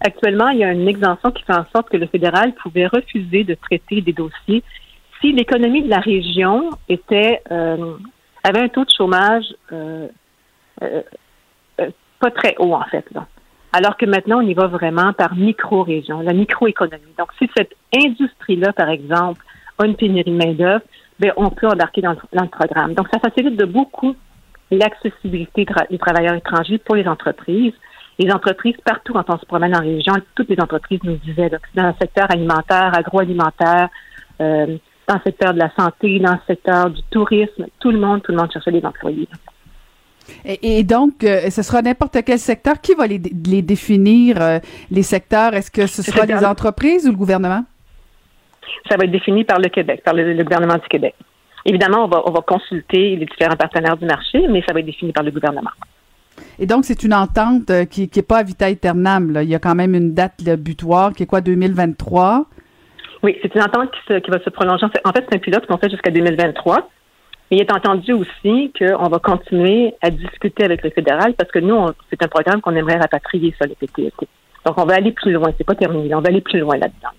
actuellement, 0.00 0.48
il 0.48 0.58
y 0.58 0.64
a 0.64 0.72
une 0.72 0.88
exemption 0.88 1.30
qui 1.30 1.42
fait 1.44 1.54
en 1.54 1.66
sorte 1.74 1.88
que 1.88 1.96
le 1.96 2.06
fédéral 2.06 2.52
pouvait 2.54 2.86
refuser 2.86 3.44
de 3.44 3.54
traiter 3.54 4.00
des 4.00 4.12
dossiers 4.12 4.62
l'économie 5.32 5.82
de 5.82 5.88
la 5.88 6.00
région 6.00 6.70
était 6.88 7.42
euh, 7.50 7.96
avait 8.44 8.60
un 8.60 8.68
taux 8.68 8.84
de 8.84 8.90
chômage 8.90 9.44
euh, 9.72 10.08
euh, 10.82 11.02
pas 12.20 12.30
très 12.30 12.54
haut 12.58 12.74
en 12.74 12.84
fait. 12.84 13.04
Alors 13.72 13.96
que 13.96 14.06
maintenant, 14.06 14.38
on 14.38 14.46
y 14.46 14.54
va 14.54 14.68
vraiment 14.68 15.12
par 15.12 15.34
micro-région, 15.34 16.20
la 16.20 16.32
microéconomie. 16.32 17.14
Donc, 17.18 17.28
si 17.38 17.50
cette 17.56 17.74
industrie-là, 17.94 18.72
par 18.72 18.88
exemple, 18.88 19.42
a 19.78 19.86
une 19.86 19.96
pénurie 19.96 20.30
de 20.30 20.36
main-d'œuvre, 20.36 20.82
ben, 21.18 21.32
on 21.36 21.50
peut 21.50 21.66
embarquer 21.66 22.00
dans 22.00 22.12
le, 22.12 22.48
programme. 22.48 22.94
Donc, 22.94 23.08
ça 23.12 23.18
facilite 23.18 23.56
de 23.56 23.66
beaucoup 23.66 24.14
l'accessibilité 24.70 25.66
des 25.90 25.98
travailleurs 25.98 26.34
étrangers 26.34 26.78
pour 26.78 26.94
les 26.94 27.06
entreprises. 27.06 27.74
Les 28.18 28.32
entreprises, 28.32 28.76
partout 28.84 29.12
quand 29.12 29.28
on 29.28 29.38
se 29.38 29.44
promène 29.44 29.76
en 29.76 29.80
région, 29.80 30.14
toutes 30.34 30.48
les 30.48 30.60
entreprises 30.60 31.00
nous 31.04 31.16
disaient, 31.16 31.50
dans 31.74 31.88
le 31.88 31.94
secteur 32.00 32.30
alimentaire, 32.30 32.92
agroalimentaire, 32.94 33.88
dans 35.08 35.14
le 35.14 35.20
secteur 35.24 35.54
de 35.54 35.58
la 35.58 35.70
santé, 35.78 36.18
dans 36.18 36.32
le 36.32 36.40
secteur 36.46 36.90
du 36.90 37.02
tourisme, 37.10 37.66
tout 37.80 37.90
le 37.90 37.98
monde, 37.98 38.22
tout 38.22 38.32
le 38.32 38.38
monde 38.38 38.52
cherchait 38.52 38.72
des 38.72 38.84
employés. 38.84 39.28
Et, 40.44 40.78
et 40.78 40.84
donc, 40.84 41.22
euh, 41.22 41.50
ce 41.50 41.62
sera 41.62 41.82
n'importe 41.82 42.18
quel 42.24 42.38
secteur. 42.38 42.80
Qui 42.80 42.94
va 42.94 43.06
les, 43.06 43.18
les 43.18 43.62
définir, 43.62 44.40
euh, 44.40 44.58
les 44.90 45.02
secteurs? 45.02 45.54
Est-ce 45.54 45.70
que 45.70 45.86
ce 45.86 46.02
sera 46.02 46.26
les 46.26 46.44
entreprises 46.44 47.06
ou 47.06 47.12
le 47.12 47.16
gouvernement? 47.16 47.64
Ça 48.90 48.96
va 48.96 49.04
être 49.04 49.12
défini 49.12 49.44
par 49.44 49.58
le 49.58 49.68
Québec, 49.68 50.02
par 50.04 50.14
le, 50.14 50.32
le 50.32 50.44
gouvernement 50.44 50.74
du 50.76 50.88
Québec. 50.88 51.14
Évidemment, 51.64 52.04
on 52.04 52.08
va, 52.08 52.22
on 52.26 52.32
va 52.32 52.40
consulter 52.40 53.16
les 53.16 53.26
différents 53.26 53.56
partenaires 53.56 53.96
du 53.96 54.06
marché, 54.06 54.46
mais 54.48 54.62
ça 54.66 54.72
va 54.72 54.80
être 54.80 54.86
défini 54.86 55.12
par 55.12 55.24
le 55.24 55.30
gouvernement. 55.30 55.70
Et 56.58 56.66
donc, 56.66 56.84
c'est 56.84 57.02
une 57.02 57.14
entente 57.14 57.70
euh, 57.70 57.84
qui 57.84 58.10
n'est 58.14 58.22
pas 58.22 58.38
à 58.38 58.42
vita 58.42 58.66
aeternam. 58.66 59.32
Là. 59.32 59.42
Il 59.42 59.48
y 59.48 59.54
a 59.54 59.58
quand 59.58 59.74
même 59.74 59.94
une 59.94 60.14
date 60.14 60.42
là, 60.44 60.56
butoir 60.56 61.12
qui 61.12 61.22
est 61.22 61.26
quoi, 61.26 61.40
2023? 61.40 62.46
Oui, 63.22 63.36
c'est 63.42 63.54
une 63.54 63.62
entente 63.62 63.90
qui, 63.92 64.00
se, 64.06 64.18
qui, 64.18 64.30
va 64.30 64.38
se 64.40 64.50
prolonger. 64.50 64.86
En 65.04 65.12
fait, 65.12 65.24
c'est 65.28 65.36
un 65.36 65.38
pilote 65.38 65.66
qu'on 65.66 65.78
fait 65.78 65.90
jusqu'à 65.90 66.10
2023. 66.10 66.88
Et 67.50 67.56
il 67.56 67.60
est 67.60 67.72
entendu 67.72 68.12
aussi 68.12 68.72
qu'on 68.76 69.08
va 69.08 69.18
continuer 69.18 69.94
à 70.02 70.10
discuter 70.10 70.64
avec 70.64 70.82
le 70.82 70.90
fédéral 70.90 71.34
parce 71.34 71.50
que 71.50 71.60
nous, 71.60 71.86
c'est 72.10 72.22
un 72.22 72.28
programme 72.28 72.60
qu'on 72.60 72.74
aimerait 72.74 72.98
rapatrier 72.98 73.54
sur 73.56 73.68
le 73.68 73.74
PTET. 73.74 74.12
Donc, 74.64 74.78
on 74.78 74.84
va 74.84 74.94
aller 74.94 75.12
plus 75.12 75.32
loin. 75.32 75.50
C'est 75.56 75.64
pas 75.64 75.76
terminé. 75.76 76.12
On 76.14 76.20
va 76.20 76.28
aller 76.28 76.40
plus 76.40 76.58
loin 76.58 76.76
là-dedans. 76.76 77.10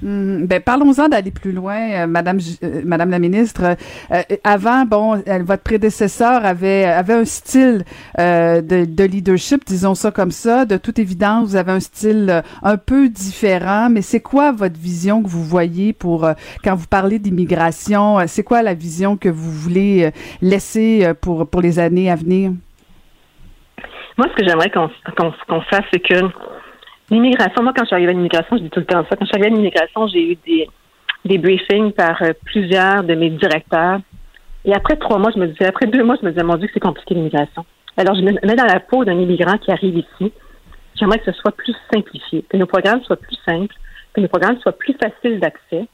Mmh, 0.00 0.46
ben 0.46 0.62
parlons-en 0.62 1.08
d'aller 1.08 1.32
plus 1.32 1.50
loin, 1.50 1.90
euh, 1.90 2.06
Madame, 2.06 2.38
euh, 2.62 2.82
Madame 2.84 3.10
la 3.10 3.18
ministre. 3.18 3.76
Euh, 4.12 4.22
avant, 4.44 4.84
bon, 4.84 5.20
votre 5.40 5.62
prédécesseur 5.64 6.44
avait 6.44 6.84
avait 6.84 7.14
un 7.14 7.24
style 7.24 7.84
de, 8.16 8.84
de, 8.84 9.04
leadership, 9.04 9.64
disons 9.66 9.96
ça 9.96 10.12
comme 10.12 10.30
ça. 10.30 10.64
De 10.66 10.76
toute 10.76 11.00
évidence, 11.00 11.48
vous 11.48 11.56
avez 11.56 11.72
un 11.72 11.80
style 11.80 12.42
un 12.62 12.76
peu 12.76 13.08
différent. 13.08 13.88
Mais 13.90 14.02
c'est 14.02 14.20
quoi 14.20 14.52
votre 14.52 14.78
vision 14.78 15.22
que 15.22 15.28
vous 15.28 15.42
voyez 15.42 15.92
pour 15.92 16.28
quand 16.62 16.76
vous 16.76 16.86
parlez 16.86 17.18
d'immigration 17.18 18.18
C'est 18.28 18.44
quoi 18.44 18.62
la 18.62 18.74
vision 18.74 19.16
que 19.16 19.28
vous 19.28 19.50
voulez 19.50 20.10
laisser 20.42 21.12
pour 21.20 21.48
pour 21.48 21.60
les 21.60 21.80
années 21.80 22.08
à 22.10 22.14
venir? 22.14 22.52
Moi, 24.16 24.26
ce 24.30 24.34
que 24.36 24.48
j'aimerais 24.48 24.70
qu'on 24.70 24.90
qu'on 25.48 25.60
fasse, 25.62 25.84
c'est 25.92 26.00
que 26.00 26.20
L'immigration, 27.10 27.62
moi, 27.62 27.72
quand 27.74 27.84
je 27.84 27.86
suis 27.86 27.94
arrivée 27.94 28.10
à 28.10 28.14
l'immigration, 28.14 28.56
je 28.56 28.62
dis 28.62 28.70
tout 28.70 28.80
le 28.80 28.86
temps 28.86 29.04
ça. 29.08 29.16
Quand 29.16 29.24
je 29.24 29.26
suis 29.26 29.36
arrivée 29.36 29.52
à 29.52 29.56
l'immigration, 29.56 30.06
j'ai 30.08 30.32
eu 30.32 30.36
des, 30.46 30.68
des 31.24 31.38
briefings 31.38 31.92
par 31.92 32.20
euh, 32.22 32.32
plusieurs 32.44 33.02
de 33.02 33.14
mes 33.14 33.30
directeurs. 33.30 34.00
Et 34.64 34.74
après 34.74 34.96
trois 34.96 35.18
mois, 35.18 35.30
je 35.34 35.38
me 35.38 35.46
disais, 35.46 35.66
après 35.66 35.86
deux 35.86 36.04
mois, 36.04 36.16
je 36.20 36.26
me 36.26 36.32
disais, 36.32 36.44
mon 36.44 36.56
Dieu, 36.56 36.66
que 36.66 36.74
c'est 36.74 36.80
compliqué 36.80 37.14
l'immigration. 37.14 37.64
Alors, 37.96 38.14
je 38.14 38.20
me 38.20 38.32
mets 38.32 38.56
dans 38.56 38.66
la 38.66 38.80
peau 38.80 39.04
d'un 39.04 39.18
immigrant 39.18 39.56
qui 39.58 39.72
arrive 39.72 39.96
ici. 39.96 40.32
J'aimerais 40.96 41.18
que 41.18 41.32
ce 41.32 41.38
soit 41.40 41.52
plus 41.52 41.74
simplifié, 41.92 42.44
que 42.48 42.56
nos 42.56 42.66
programmes 42.66 43.02
soient 43.04 43.16
plus 43.16 43.38
simples, 43.46 43.74
que 44.12 44.20
nos 44.20 44.28
programmes 44.28 44.58
soient 44.60 44.72
plus 44.72 44.94
faciles 44.94 45.40
d'accès 45.40 45.86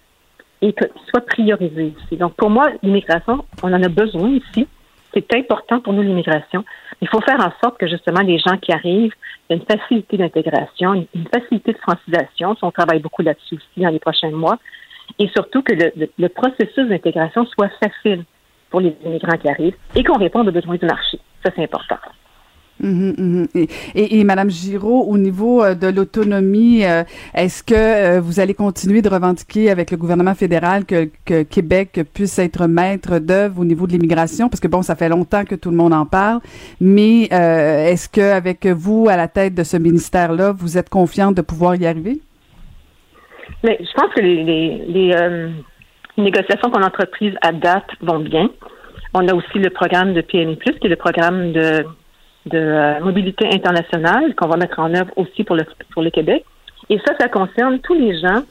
et 0.62 0.72
qu'ils 0.72 0.88
soient 1.08 1.24
priorisés 1.24 1.94
ici. 1.98 2.16
Donc, 2.16 2.34
pour 2.34 2.50
moi, 2.50 2.70
l'immigration, 2.82 3.44
on 3.62 3.72
en 3.72 3.82
a 3.82 3.88
besoin 3.88 4.30
ici. 4.30 4.66
C'est 5.14 5.32
important 5.34 5.80
pour 5.80 5.92
nous, 5.92 6.02
l'immigration. 6.02 6.64
Il 7.00 7.08
faut 7.08 7.20
faire 7.20 7.38
en 7.38 7.52
sorte 7.62 7.78
que 7.78 7.86
justement 7.86 8.20
les 8.20 8.38
gens 8.38 8.56
qui 8.56 8.72
arrivent, 8.72 9.14
il 9.48 9.56
y 9.56 9.58
a 9.58 9.62
une 9.62 9.78
facilité 9.78 10.16
d'intégration, 10.16 10.94
une 10.94 11.28
facilité 11.32 11.72
de 11.72 11.78
francisation. 11.78 12.56
On 12.62 12.70
travaille 12.72 13.00
beaucoup 13.00 13.22
là-dessus 13.22 13.54
aussi 13.54 13.80
dans 13.80 13.90
les 13.90 14.00
prochains 14.00 14.32
mois. 14.32 14.58
Et 15.18 15.28
surtout 15.28 15.62
que 15.62 15.72
le, 15.72 16.08
le 16.18 16.28
processus 16.28 16.88
d'intégration 16.88 17.46
soit 17.46 17.70
facile 17.82 18.24
pour 18.70 18.80
les 18.80 18.96
immigrants 19.04 19.36
qui 19.36 19.48
arrivent 19.48 19.76
et 19.94 20.02
qu'on 20.02 20.18
réponde 20.18 20.48
aux 20.48 20.52
besoins 20.52 20.76
du 20.76 20.86
marché. 20.86 21.20
Ça, 21.44 21.52
c'est 21.54 21.62
important. 21.62 21.98
Mmh, 22.80 23.12
mmh. 23.16 23.46
Et, 23.94 24.18
et, 24.18 24.24
Madame 24.24 24.50
Giraud, 24.50 25.04
au 25.08 25.16
niveau 25.16 25.62
euh, 25.62 25.74
de 25.74 25.86
l'autonomie, 25.86 26.84
euh, 26.84 27.04
est-ce 27.32 27.62
que 27.62 27.74
euh, 27.74 28.20
vous 28.20 28.40
allez 28.40 28.54
continuer 28.54 29.00
de 29.00 29.08
revendiquer 29.08 29.70
avec 29.70 29.92
le 29.92 29.96
gouvernement 29.96 30.34
fédéral 30.34 30.84
que, 30.84 31.08
Québec 31.44 32.00
puisse 32.12 32.38
être 32.38 32.66
maître 32.66 33.20
d'œuvre 33.20 33.60
au 33.60 33.64
niveau 33.64 33.86
de 33.86 33.92
l'immigration? 33.92 34.48
Parce 34.48 34.60
que 34.60 34.66
bon, 34.66 34.82
ça 34.82 34.96
fait 34.96 35.08
longtemps 35.08 35.44
que 35.44 35.54
tout 35.54 35.70
le 35.70 35.76
monde 35.76 35.94
en 35.94 36.04
parle, 36.04 36.40
mais 36.80 37.24
est-ce 37.24 38.08
que 38.08 38.20
avec 38.20 38.66
vous 38.66 39.08
à 39.08 39.16
la 39.16 39.28
tête 39.28 39.54
de 39.54 39.62
ce 39.62 39.76
ministère-là, 39.76 40.52
vous 40.52 40.76
êtes 40.76 40.88
confiante 40.88 41.36
de 41.36 41.42
pouvoir 41.42 41.76
y 41.76 41.86
arriver? 41.86 42.20
Mais 43.62 43.78
je 43.80 43.92
pense 43.94 44.12
que 44.14 44.20
les 44.20 45.14
négociations 46.18 46.70
qu'on 46.70 46.82
entreprise 46.82 47.34
à 47.42 47.52
date 47.52 47.88
vont 48.02 48.20
bien. 48.20 48.50
On 49.14 49.26
a 49.28 49.34
aussi 49.34 49.58
le 49.58 49.70
programme 49.70 50.12
de 50.12 50.20
PMI+, 50.20 50.56
qui 50.56 50.86
est 50.86 50.88
le 50.88 50.96
programme 50.96 51.52
de 51.52 51.84
de 52.46 52.58
euh, 52.58 53.00
mobilité 53.00 53.48
internationale 53.52 54.34
qu'on 54.34 54.48
va 54.48 54.56
mettre 54.56 54.78
en 54.78 54.92
œuvre 54.94 55.10
aussi 55.16 55.44
pour 55.44 55.56
le, 55.56 55.64
pour 55.92 56.02
le 56.02 56.10
Québec. 56.10 56.44
Et 56.90 56.98
ça, 56.98 57.14
ça 57.18 57.28
concerne 57.28 57.78
tous 57.80 57.94
les 57.94 58.18
gens 58.18 58.42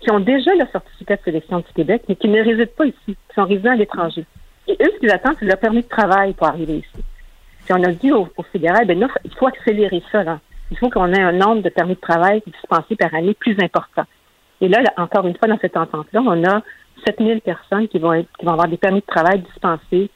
qui 0.00 0.10
ont 0.10 0.20
déjà 0.20 0.54
le 0.54 0.66
certificat 0.72 1.16
de 1.16 1.22
sélection 1.24 1.58
du 1.58 1.72
Québec, 1.74 2.02
mais 2.08 2.16
qui 2.16 2.28
ne 2.28 2.42
résident 2.42 2.70
pas 2.76 2.86
ici, 2.86 2.96
qui 3.06 3.34
sont 3.34 3.44
résidents 3.44 3.72
à 3.72 3.76
l'étranger. 3.76 4.24
Et 4.68 4.72
eux, 4.72 4.90
ce 4.94 4.98
qu'ils 5.00 5.10
attendent, 5.10 5.36
c'est 5.38 5.46
leur 5.46 5.58
permis 5.58 5.82
de 5.82 5.88
travail 5.88 6.32
pour 6.32 6.46
arriver 6.46 6.78
ici. 6.78 7.04
Puis 7.64 7.74
on 7.74 7.82
a 7.82 7.92
dit 7.92 8.12
au, 8.12 8.28
au 8.36 8.42
fédéral, 8.44 8.86
ben 8.86 9.08
il 9.24 9.34
faut 9.34 9.46
accélérer 9.46 10.02
ça. 10.10 10.22
Là. 10.22 10.38
Il 10.70 10.78
faut 10.78 10.90
qu'on 10.90 11.12
ait 11.12 11.22
un 11.22 11.32
nombre 11.32 11.62
de 11.62 11.68
permis 11.68 11.94
de 11.94 12.00
travail 12.00 12.42
dispensés 12.46 12.96
par 12.96 13.14
année 13.14 13.34
plus 13.34 13.56
important. 13.62 14.04
Et 14.60 14.68
là, 14.68 14.80
là 14.80 14.92
encore 14.96 15.26
une 15.26 15.36
fois, 15.36 15.48
dans 15.48 15.58
cette 15.58 15.76
entente-là, 15.76 16.22
on 16.24 16.44
a 16.44 16.62
7000 17.06 17.40
personnes 17.40 17.88
qui 17.88 17.98
vont, 17.98 18.12
être, 18.12 18.28
qui 18.38 18.44
vont 18.44 18.52
avoir 18.52 18.68
des 18.68 18.76
permis 18.76 19.00
de 19.00 19.06
travail 19.06 19.40
dispensés 19.40 20.10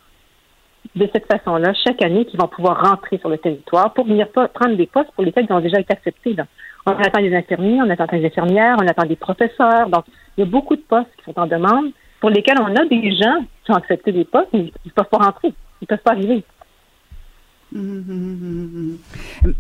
de 0.97 1.09
cette 1.13 1.27
façon-là 1.27 1.73
chaque 1.75 2.03
année 2.03 2.25
qui 2.25 2.37
vont 2.37 2.49
pouvoir 2.49 2.81
rentrer 2.83 3.19
sur 3.19 3.29
le 3.29 3.39
territoire 3.39 3.93
pour 3.93 4.07
venir 4.07 4.29
prendre 4.31 4.77
des 4.77 4.87
postes 4.87 5.11
pour 5.13 5.25
lesquels 5.25 5.47
ils 5.49 5.53
ont 5.53 5.61
déjà 5.61 5.79
été 5.79 5.93
acceptés. 5.93 6.37
On 6.87 6.93
attend 6.93 7.21
des 7.21 7.35
infirmiers, 7.35 7.81
on 7.83 7.91
attend 7.91 8.07
des 8.07 8.25
infirmières, 8.25 8.77
on 8.81 8.87
attend 8.87 9.07
des 9.07 9.17
professeurs. 9.17 9.89
Donc, 9.89 10.05
il 10.37 10.41
y 10.41 10.43
a 10.43 10.51
beaucoup 10.51 10.77
de 10.77 10.83
postes 10.83 11.11
qui 11.19 11.25
sont 11.25 11.39
en 11.39 11.47
demande 11.47 11.93
pour 12.21 12.31
lesquels 12.31 12.59
on 12.61 12.75
a 12.75 12.85
des 12.87 13.13
gens 13.13 13.45
qui 13.65 13.71
ont 13.73 13.77
accepté 13.77 14.13
des 14.13 14.25
postes, 14.25 14.49
mais 14.53 14.73
ils 14.85 14.89
ne 14.89 14.91
peuvent 14.91 15.09
pas 15.11 15.19
rentrer. 15.19 15.49
Ils 15.49 15.85
ne 15.85 15.87
peuvent 15.87 16.03
pas 16.03 16.13
arriver. 16.13 16.45
Mais 17.73 18.79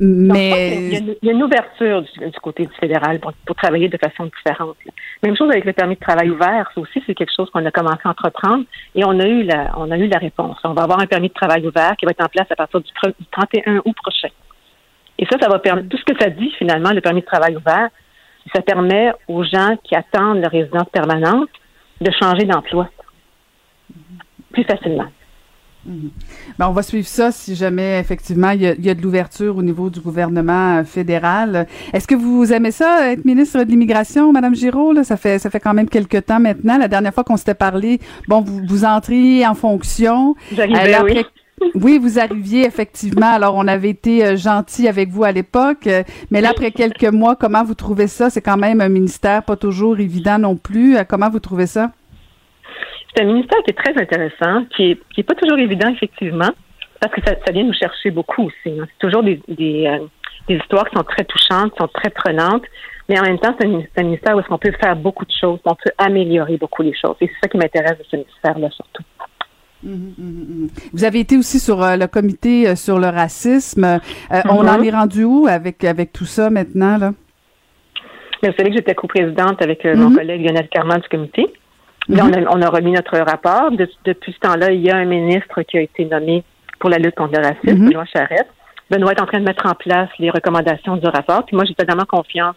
il, 0.01 1.16
y 1.23 1.28
a 1.28 1.32
une, 1.32 1.43
ouverture 1.43 2.03
du, 2.03 2.41
côté 2.43 2.66
du 2.66 2.74
fédéral 2.74 3.20
pour, 3.20 3.32
travailler 3.55 3.89
de 3.89 3.97
façon 3.99 4.24
différente. 4.24 4.77
Même 5.23 5.37
chose 5.37 5.49
avec 5.51 5.65
le 5.65 5.73
permis 5.73 5.95
de 5.95 6.01
travail 6.01 6.31
ouvert, 6.31 6.69
ça 6.74 6.81
aussi 6.81 7.01
c'est 7.07 7.15
quelque 7.15 7.32
chose 7.35 7.49
qu'on 7.51 7.65
a 7.65 7.70
commencé 7.70 8.01
à 8.05 8.11
entreprendre 8.11 8.65
et 8.95 9.05
on 9.05 9.19
a 9.20 9.27
eu 9.27 9.45
la 9.45 9.73
on 9.77 9.91
a 9.91 9.99
eu 9.99 10.09
la 10.09 10.19
réponse. 10.19 10.59
On 10.65 10.73
va 10.73 10.82
avoir 10.82 11.01
un 11.01 11.07
permis 11.07 11.28
de 11.28 11.35
travail 11.35 11.66
ouvert 11.66 11.97
qui 11.97 12.05
va 12.05 12.11
être 12.11 12.24
en 12.24 12.28
place 12.28 12.51
à 12.51 12.57
partir 12.57 12.81
du, 12.81 12.91
31 13.31 13.82
août 13.85 13.97
prochain. 14.03 14.31
Et 15.19 15.27
ça, 15.27 15.39
ça 15.41 15.49
va 15.49 15.59
permettre 15.59 15.89
tout 15.89 15.99
ce 15.99 16.05
que 16.05 16.19
ça 16.19 16.31
dit 16.31 16.51
finalement 16.59 16.91
le 16.91 17.01
permis 17.01 17.20
de 17.20 17.27
travail 17.27 17.55
ouvert, 17.57 17.91
ça 18.55 18.62
permet 18.62 19.12
aux 19.28 19.45
gens 19.45 19.77
qui 19.85 19.95
attendent 19.95 20.41
leur 20.41 20.51
résidence 20.51 20.89
permanente 20.93 21.51
de 22.01 22.11
changer 22.11 22.47
d'emploi 22.47 22.89
plus 24.53 24.65
facilement. 24.65 25.07
Mhm. 25.86 26.11
Ben, 26.59 26.69
on 26.69 26.73
va 26.73 26.82
suivre 26.82 27.07
ça 27.07 27.32
si 27.32 27.55
jamais 27.55 27.98
effectivement 27.98 28.51
il 28.51 28.62
y 28.62 28.90
a, 28.90 28.94
de 28.94 29.02
l'ouverture 29.02 29.57
au 29.57 29.62
niveau 29.62 29.89
du 29.89 30.01
gouvernement 30.01 30.78
euh, 30.78 30.85
fédéral. 30.85 31.66
Est-ce 31.93 32.07
que 32.07 32.15
vous 32.15 32.52
aimez 32.52 32.70
ça 32.70 33.12
être 33.12 33.24
ministre 33.24 33.62
de 33.65 33.70
l'immigration, 33.70 34.31
Madame 34.32 34.55
Giraud 34.55 35.02
Ça 35.05 35.16
fait 35.16 35.39
ça 35.39 35.48
fait 35.48 35.61
quand 35.61 35.73
même 35.73 35.89
quelques 35.89 36.27
temps 36.27 36.40
maintenant. 36.40 36.77
La 36.77 36.89
dernière 36.89 37.15
fois 37.15 37.24
qu'on 37.24 37.39
s'était 37.39 37.55
parlé, 37.55 37.98
bon, 38.28 38.43
vous 38.43 38.61
vous 38.69 38.85
entriez 38.85 39.47
en 39.47 39.55
fonction. 39.55 40.35
J'arrivais, 40.52 40.97
euh, 40.97 41.02
oui. 41.05 41.24
Oui, 41.74 41.98
vous 41.98 42.19
arriviez 42.19 42.65
effectivement. 42.65 43.35
Alors, 43.35 43.55
on 43.55 43.69
avait 43.69 43.90
été 43.90 44.24
euh, 44.24 44.36
gentil 44.36 44.89
avec 44.89 45.11
vous 45.11 45.24
à 45.24 45.32
l'époque, 45.32 45.86
mais 46.31 46.40
là, 46.40 46.51
après 46.51 46.70
quelques 46.70 47.05
mois, 47.05 47.36
comment 47.36 47.65
vous 47.65 47.74
trouvez 47.74 48.07
ça? 48.07 48.31
C'est 48.31 48.40
quand 48.40 48.57
même 48.57 48.81
un 48.81 48.89
ministère 48.89 49.43
pas 49.43 49.57
toujours 49.57 49.98
évident 50.01 50.39
non 50.39 50.57
plus. 50.57 50.97
Comment 51.07 51.28
vous 51.28 51.39
trouvez 51.39 51.66
ça? 51.66 51.93
C'est 53.15 53.23
un 53.23 53.27
ministère 53.27 53.59
qui 53.65 53.70
est 53.70 53.74
très 53.74 54.01
intéressant, 54.01 54.65
qui 54.77 54.93
est, 54.93 55.01
qui 55.12 55.20
est 55.20 55.24
pas 55.24 55.35
toujours 55.35 55.59
évident, 55.59 55.89
effectivement, 55.89 56.51
parce 57.01 57.12
que 57.15 57.20
ça, 57.27 57.35
ça 57.45 57.53
vient 57.53 57.65
nous 57.65 57.73
chercher 57.73 58.11
beaucoup 58.11 58.45
aussi. 58.45 58.78
Hein. 58.78 58.87
C'est 58.87 59.07
toujours 59.07 59.23
des, 59.23 59.41
des, 59.49 59.87
euh, 59.87 60.07
des, 60.49 60.57
histoires 60.57 60.89
qui 60.89 60.97
sont 60.97 61.05
très 61.05 61.24
touchantes, 61.24 61.73
qui 61.73 61.78
sont 61.78 61.89
très 61.89 62.11
prenantes, 62.11 62.62
mais 63.09 63.19
en 63.19 63.23
même 63.23 63.39
temps, 63.39 63.55
c'est 63.59 63.66
un, 63.66 64.03
ministère 64.03 64.37
où 64.37 64.41
est-ce 64.41 64.49
qu'on 64.49 64.59
peut 64.59 64.73
faire 64.81 64.95
beaucoup 64.95 65.24
de 65.24 65.32
choses, 65.41 65.59
on 65.65 65.74
peut 65.74 65.91
améliorer 65.99 66.57
beaucoup 66.57 66.82
les 66.82 66.95
choses. 66.95 67.16
Et 67.20 67.27
c'est 67.27 67.41
ça 67.43 67.49
qui 67.49 67.57
m'intéresse 67.57 67.99
de 67.99 68.05
ce 68.09 68.16
ministère-là, 68.16 68.70
surtout. 68.70 69.03
Mmh, 69.82 69.93
mmh, 69.93 70.12
mmh, 70.19 70.69
vous 70.93 71.05
avez 71.05 71.20
été 71.20 71.39
aussi 71.39 71.59
sur 71.59 71.82
euh, 71.82 71.97
le 71.97 72.07
comité 72.07 72.69
euh, 72.69 72.77
sur 72.77 72.99
le 72.99 73.07
racisme. 73.07 73.99
On 74.45 74.69
en 74.69 74.82
est 74.82 74.91
rendu 74.91 75.24
où 75.24 75.47
avec 75.49 75.82
avec 75.85 76.12
tout 76.12 76.27
ça 76.27 76.51
maintenant 76.51 76.99
là? 76.99 77.12
Mais 78.43 78.51
vous 78.51 78.55
savez 78.59 78.69
que 78.70 78.77
j'étais 78.77 78.95
coprésidente 78.95 79.62
avec 79.62 79.85
mon 79.85 80.15
collègue 80.15 80.45
Lionel 80.45 80.69
Carman 80.69 81.01
du 81.01 81.09
comité. 81.09 81.47
Mhm. 82.09 82.47
on, 82.51 82.62
a, 82.62 82.68
remis 82.70 82.93
notre 82.93 83.18
rapport. 83.18 83.70
depuis 83.70 84.32
ce 84.32 84.39
temps-là, 84.40 84.72
il 84.72 84.81
y 84.81 84.90
a 84.90 84.97
un 84.97 85.05
ministre 85.05 85.62
qui 85.62 85.78
a 85.78 85.81
été 85.82 86.05
nommé 86.05 86.43
pour 86.78 86.90
la 86.90 86.98
lutte 86.98 87.14
contre 87.14 87.39
le 87.39 87.47
racisme, 87.47 87.82
mhm. 87.82 87.89
Benoît 87.89 88.05
Charette. 88.06 88.48
Benoît 88.90 89.12
est 89.12 89.20
en 89.20 89.27
train 89.27 89.39
de 89.39 89.44
mettre 89.44 89.66
en 89.66 89.74
place 89.74 90.09
les 90.18 90.31
recommandations 90.31 90.97
du 90.97 91.06
rapport. 91.06 91.44
Puis 91.47 91.55
moi, 91.55 91.64
j'ai 91.64 91.74
totalement 91.74 92.06
confiance 92.06 92.56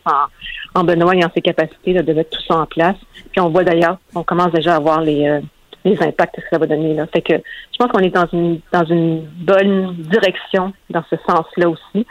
en, 0.73 0.83
Benoît 0.83 1.15
et 1.15 1.23
en 1.23 1.29
ses 1.35 1.41
capacités 1.41 1.93
de 1.93 2.13
mettre 2.13 2.31
tout 2.31 2.43
ça 2.47 2.57
en 2.57 2.65
place. 2.65 2.95
Puis 3.31 3.39
on 3.39 3.49
voit 3.49 3.63
d'ailleurs, 3.63 3.97
on 4.15 4.23
commence 4.23 4.51
déjà 4.51 4.75
à 4.75 4.79
voir 4.79 5.01
les, 5.01 5.27
euh, 5.27 5.41
les 5.85 6.01
impacts 6.01 6.35
que 6.35 6.41
ça 6.49 6.57
va 6.57 6.65
donner. 6.65 6.95
Là. 6.95 7.05
Fait 7.07 7.21
que 7.21 7.33
je 7.33 7.77
pense 7.77 7.91
qu'on 7.91 7.99
est 7.99 8.09
dans 8.09 8.27
une 8.33 8.59
dans 8.71 8.85
une 8.85 9.21
bonne 9.21 9.93
direction 9.95 10.73
dans 10.89 11.03
ce 11.09 11.15
sens-là 11.27 11.69
aussi. 11.69 12.05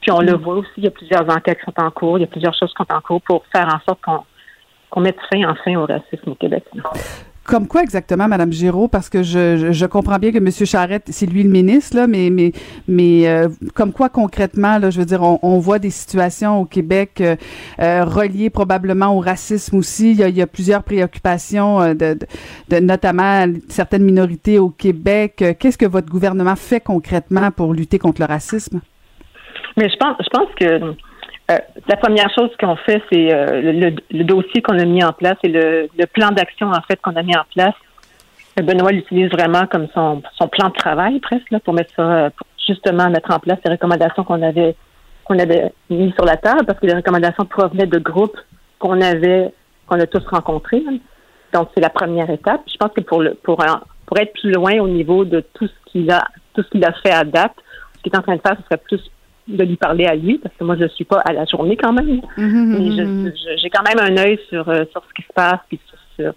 Puis 0.00 0.10
on 0.10 0.20
le 0.20 0.32
mhm. 0.32 0.42
voit 0.42 0.54
aussi, 0.54 0.70
il 0.78 0.84
y 0.84 0.88
a 0.88 0.90
plusieurs 0.90 1.28
enquêtes 1.28 1.58
qui 1.58 1.64
sont 1.64 1.84
en 1.84 1.90
cours, 1.90 2.18
il 2.18 2.22
y 2.22 2.24
a 2.24 2.28
plusieurs 2.28 2.54
choses 2.54 2.72
qui 2.72 2.82
sont 2.82 2.94
en 2.94 3.00
cours 3.00 3.20
pour 3.22 3.44
faire 3.52 3.66
en 3.66 3.80
sorte 3.84 4.00
qu'on 4.02 4.22
qu'on 4.90 5.00
mette 5.00 5.16
fin 5.30 5.48
enfin 5.48 5.76
au 5.76 5.86
racisme 5.86 6.30
au 6.30 6.34
Québec. 6.34 6.64
Comme 7.44 7.68
quoi 7.68 7.82
exactement, 7.82 8.26
Madame 8.26 8.52
Giraud, 8.52 8.88
parce 8.88 9.08
que 9.08 9.22
je, 9.22 9.70
je, 9.70 9.86
comprends 9.86 10.18
bien 10.18 10.32
que 10.32 10.38
M. 10.38 10.50
Charette, 10.50 11.04
c'est 11.10 11.26
lui 11.26 11.44
le 11.44 11.48
ministre, 11.48 11.96
là, 11.96 12.08
mais 12.08 12.28
mais 12.28 12.50
mais 12.88 13.28
euh, 13.28 13.48
comme 13.72 13.92
quoi 13.92 14.08
concrètement, 14.08 14.78
là, 14.78 14.90
je 14.90 14.98
veux 14.98 15.04
dire, 15.04 15.22
on, 15.22 15.38
on 15.42 15.58
voit 15.60 15.78
des 15.78 15.90
situations 15.90 16.60
au 16.60 16.64
Québec 16.64 17.20
euh, 17.20 17.36
euh 17.78 18.04
reliées 18.04 18.50
probablement 18.50 19.16
au 19.16 19.20
racisme 19.20 19.76
aussi. 19.76 20.10
Il 20.10 20.18
y 20.18 20.24
a, 20.24 20.28
il 20.28 20.36
y 20.36 20.42
a 20.42 20.48
plusieurs 20.48 20.82
préoccupations 20.82 21.94
de, 21.94 22.18
de, 22.68 22.80
notamment 22.80 23.46
certaines 23.68 24.02
minorités 24.02 24.58
au 24.58 24.70
Québec. 24.70 25.44
Qu'est-ce 25.60 25.78
que 25.78 25.86
votre 25.86 26.10
gouvernement 26.10 26.56
fait 26.56 26.80
concrètement 26.80 27.52
pour 27.52 27.74
lutter 27.74 28.00
contre 28.00 28.22
le 28.22 28.26
racisme? 28.26 28.80
Mais 29.76 29.88
je 29.88 29.96
pense, 29.98 30.16
je 30.18 30.30
pense 30.30 30.48
que 30.58 30.96
euh, 31.48 31.58
la 31.88 31.96
première 31.96 32.28
chose 32.34 32.50
qu'on 32.58 32.74
fait, 32.74 33.00
c'est 33.10 33.32
euh, 33.32 33.92
le, 34.10 34.24
dossier 34.24 34.62
qu'on 34.62 34.78
a 34.78 34.84
mis 34.84 35.04
en 35.04 35.12
place 35.12 35.36
et 35.44 35.48
le, 35.48 35.88
plan 36.12 36.30
d'action 36.30 36.70
en 36.70 36.82
fait 36.82 37.00
qu'on 37.00 37.14
a 37.14 37.22
mis 37.22 37.36
en 37.36 37.44
place. 37.54 37.74
Euh, 38.58 38.62
Benoît 38.62 38.90
l'utilise 38.90 39.30
vraiment 39.30 39.66
comme 39.66 39.86
son, 39.94 40.22
plan 40.48 40.68
de 40.68 40.74
travail 40.74 41.20
presque 41.20 41.50
là, 41.52 41.60
pour 41.60 41.72
mettre 41.72 41.92
ça, 41.94 42.30
pour 42.36 42.46
justement 42.66 43.08
mettre 43.10 43.32
en 43.32 43.38
place 43.38 43.58
les 43.64 43.70
recommandations 43.70 44.24
qu'on 44.24 44.42
avait 44.42 44.74
qu'on 45.24 45.38
avait 45.38 45.72
mis 45.90 46.12
sur 46.12 46.24
la 46.24 46.36
table 46.36 46.64
parce 46.66 46.78
que 46.80 46.86
les 46.86 46.94
recommandations 46.94 47.44
provenaient 47.44 47.86
de 47.86 47.98
groupes 47.98 48.38
qu'on 48.78 49.00
avait 49.00 49.52
qu'on 49.86 50.00
a 50.00 50.06
tous 50.06 50.24
rencontrés. 50.26 50.82
Donc 51.52 51.68
c'est 51.74 51.80
la 51.80 51.90
première 51.90 52.28
étape. 52.28 52.62
Je 52.66 52.76
pense 52.76 52.90
que 52.90 53.02
pour 53.02 53.22
le 53.22 53.34
pour 53.34 53.64
pour 54.04 54.18
être 54.18 54.32
plus 54.32 54.50
loin 54.50 54.80
au 54.80 54.88
niveau 54.88 55.24
de 55.24 55.44
tout 55.54 55.68
ce 55.68 55.90
qu'il 55.92 56.10
a 56.10 56.26
tout 56.54 56.62
ce 56.64 56.70
qu'il 56.70 56.84
a 56.84 56.92
fait 56.92 57.12
à 57.12 57.22
date, 57.22 57.54
ce 57.98 58.02
qu'il 58.02 58.12
est 58.12 58.18
en 58.18 58.22
train 58.22 58.34
de 58.34 58.40
faire, 58.40 58.56
ce 58.56 58.64
serait 58.64 58.82
plus 58.82 59.00
de 59.48 59.64
lui 59.64 59.76
parler 59.76 60.06
à 60.06 60.14
lui, 60.14 60.38
parce 60.38 60.54
que 60.56 60.64
moi, 60.64 60.76
je 60.76 60.84
ne 60.84 60.88
suis 60.88 61.04
pas 61.04 61.20
à 61.20 61.32
la 61.32 61.44
journée 61.44 61.76
quand 61.76 61.92
même. 61.92 62.20
Mm-hmm. 62.36 63.24
Mais 63.24 63.32
j'ai 63.58 63.70
quand 63.70 63.82
même 63.82 63.98
un 64.00 64.16
œil 64.22 64.38
sur, 64.48 64.68
euh, 64.68 64.84
sur 64.90 65.02
ce 65.08 65.14
qui 65.14 65.22
se 65.22 65.32
passe, 65.32 65.60
puis 65.68 65.78
sur, 66.16 66.32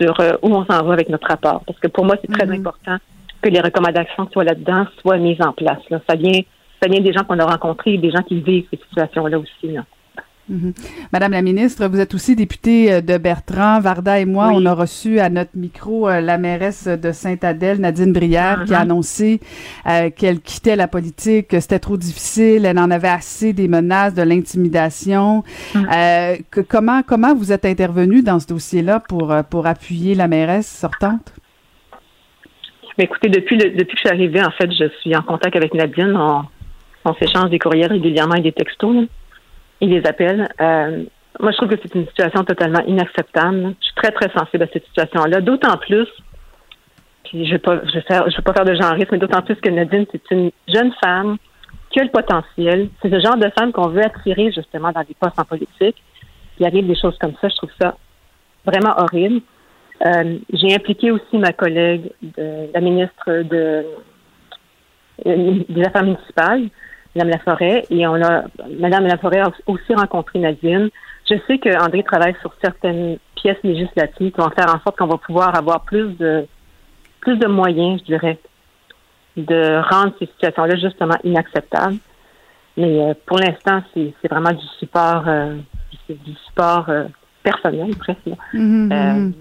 sur, 0.00 0.20
euh, 0.20 0.32
où 0.42 0.48
on 0.48 0.64
s'en 0.64 0.84
va 0.84 0.92
avec 0.92 1.08
notre 1.08 1.28
rapport. 1.28 1.62
Parce 1.66 1.78
que 1.78 1.88
pour 1.88 2.04
moi, 2.04 2.16
c'est 2.20 2.32
très 2.32 2.46
mm-hmm. 2.46 2.60
important 2.60 2.96
que 3.40 3.48
les 3.48 3.60
recommandations 3.60 4.26
qui 4.26 4.32
soient 4.32 4.44
là-dedans 4.44 4.86
soient 5.00 5.18
mises 5.18 5.40
en 5.40 5.52
place. 5.52 5.80
Là. 5.90 6.00
Ça, 6.08 6.14
vient, 6.14 6.40
ça 6.80 6.88
vient 6.88 7.00
des 7.00 7.12
gens 7.12 7.24
qu'on 7.24 7.38
a 7.38 7.46
rencontrés, 7.46 7.98
des 7.98 8.10
gens 8.10 8.22
qui 8.22 8.40
vivent 8.40 8.66
ces 8.70 8.78
situations-là 8.88 9.38
aussi. 9.38 9.72
Là. 9.72 9.84
Mhm. 10.48 10.72
Madame 11.12 11.32
la 11.32 11.42
ministre, 11.42 11.86
vous 11.86 12.00
êtes 12.00 12.14
aussi 12.14 12.34
députée 12.34 12.92
euh, 12.92 13.00
de 13.00 13.16
Bertrand. 13.16 13.80
Varda 13.80 14.18
et 14.18 14.24
moi, 14.24 14.50
on 14.52 14.66
a 14.66 14.74
reçu 14.74 15.20
à 15.20 15.30
notre 15.30 15.52
micro 15.54 16.08
euh, 16.08 16.20
la 16.20 16.36
mairesse 16.36 16.88
de 16.88 17.12
Sainte-Adèle, 17.12 17.78
Nadine 17.78 18.12
Brière, 18.12 18.64
qui 18.66 18.74
a 18.74 18.78
uh-huh. 18.78 18.82
annoncé 18.82 19.40
euh, 19.86 20.10
qu'elle 20.10 20.40
quittait 20.40 20.74
la 20.74 20.88
politique, 20.88 21.48
que 21.48 21.60
c'était 21.60 21.78
trop 21.78 21.96
difficile, 21.96 22.66
elle 22.66 22.78
en 22.78 22.90
avait 22.90 23.08
assez 23.08 23.52
des 23.52 23.68
menaces, 23.68 24.14
de 24.14 24.22
l'intimidation. 24.22 25.44
Uh-huh. 25.74 26.42
comment 26.68 27.02
comment 27.02 27.34
vous 27.34 27.52
êtes 27.52 27.64
intervenue 27.64 28.22
dans 28.22 28.40
ce 28.40 28.48
dossier-là 28.48 29.00
pour 29.00 29.32
pour 29.48 29.66
appuyer 29.66 30.14
la 30.14 30.26
mairesse 30.26 30.66
sortante? 30.66 31.34
Mais 32.98 33.04
écoutez, 33.04 33.28
depuis 33.28 33.56
depuis 33.56 33.86
que 33.86 33.92
je 33.94 34.00
suis 34.00 34.08
arrivée, 34.08 34.42
en 34.42 34.50
fait, 34.50 34.70
je 34.72 34.88
suis 35.00 35.14
en 35.14 35.22
contact 35.22 35.54
avec 35.54 35.72
Nadine. 35.72 36.16
On, 36.16 36.42
on 37.04 37.14
s'échange 37.14 37.50
des 37.50 37.58
courriels 37.58 37.92
régulièrement 37.92 38.34
et 38.34 38.42
des 38.42 38.52
textos 38.52 39.06
il 39.82 39.90
les 39.90 40.06
appelle. 40.06 40.48
Euh, 40.60 41.04
moi, 41.40 41.50
je 41.50 41.56
trouve 41.56 41.68
que 41.68 41.76
c'est 41.82 41.94
une 41.94 42.06
situation 42.06 42.44
totalement 42.44 42.82
inacceptable. 42.86 43.74
Je 43.80 43.86
suis 43.86 43.94
très, 43.96 44.12
très 44.12 44.30
sensible 44.30 44.62
à 44.62 44.66
cette 44.72 44.86
situation-là. 44.86 45.40
D'autant 45.40 45.76
plus, 45.76 46.08
puis 47.24 47.46
je 47.46 47.54
ne 47.54 47.58
vais, 47.58 47.80
je 47.90 48.36
vais 48.36 48.42
pas 48.42 48.52
faire 48.54 48.64
de 48.64 48.74
genreisme, 48.74 49.08
mais 49.12 49.18
d'autant 49.18 49.42
plus 49.42 49.56
que 49.56 49.68
Nadine, 49.68 50.06
c'est 50.12 50.30
une 50.30 50.50
jeune 50.68 50.92
femme 51.02 51.36
qui 51.90 52.00
a 52.00 52.04
le 52.04 52.10
potentiel. 52.10 52.88
C'est 53.02 53.10
ce 53.10 53.20
genre 53.20 53.36
de 53.36 53.50
femme 53.58 53.72
qu'on 53.72 53.88
veut 53.88 54.04
attirer 54.04 54.52
justement 54.52 54.92
dans 54.92 55.02
des 55.02 55.16
postes 55.18 55.38
en 55.38 55.44
politique. 55.44 56.02
Il 56.58 56.66
arrive 56.66 56.86
des 56.86 56.96
choses 56.96 57.18
comme 57.18 57.34
ça. 57.40 57.48
Je 57.48 57.56
trouve 57.56 57.70
ça 57.80 57.96
vraiment 58.64 58.94
horrible. 58.96 59.40
Euh, 60.06 60.38
j'ai 60.52 60.74
impliqué 60.74 61.10
aussi 61.10 61.38
ma 61.38 61.52
collègue, 61.52 62.10
la 62.36 62.80
ministre 62.80 63.42
de, 63.42 63.84
euh, 65.26 65.60
des 65.68 65.84
Affaires 65.84 66.04
municipales, 66.04 66.68
Madame 67.14 67.30
Laforêt, 67.30 67.84
et 67.90 68.06
on 68.06 68.14
a 68.22 68.44
Madame 68.78 69.06
Laforêt 69.06 69.40
a 69.40 69.52
aussi 69.66 69.94
rencontré 69.94 70.38
Nadine. 70.38 70.88
Je 71.28 71.34
sais 71.46 71.58
que 71.58 71.68
André 71.82 72.02
travaille 72.02 72.34
sur 72.40 72.54
certaines 72.62 73.18
pièces 73.36 73.62
législatives 73.62 74.32
qui 74.32 74.40
vont 74.40 74.50
faire 74.50 74.74
en 74.74 74.80
sorte 74.80 74.96
qu'on 74.96 75.06
va 75.06 75.18
pouvoir 75.18 75.54
avoir 75.54 75.82
plus 75.82 76.16
de 76.16 76.46
plus 77.20 77.36
de 77.36 77.46
moyens, 77.46 78.00
je 78.00 78.06
dirais, 78.06 78.38
de 79.36 79.80
rendre 79.90 80.12
ces 80.18 80.26
situations-là 80.26 80.76
justement 80.76 81.16
inacceptables. 81.24 81.98
Mais 82.76 83.00
euh, 83.00 83.14
pour 83.26 83.38
l'instant, 83.38 83.82
c'est 83.94 84.28
vraiment 84.28 84.52
du 84.52 84.66
support, 84.78 85.24
euh, 85.28 85.56
du 86.08 86.34
support 86.46 86.88
euh, 86.88 87.04
personnel 87.42 87.94
presque. 87.96 88.26
Mm-hmm, 88.54 88.88
mm-hmm. 88.88 89.32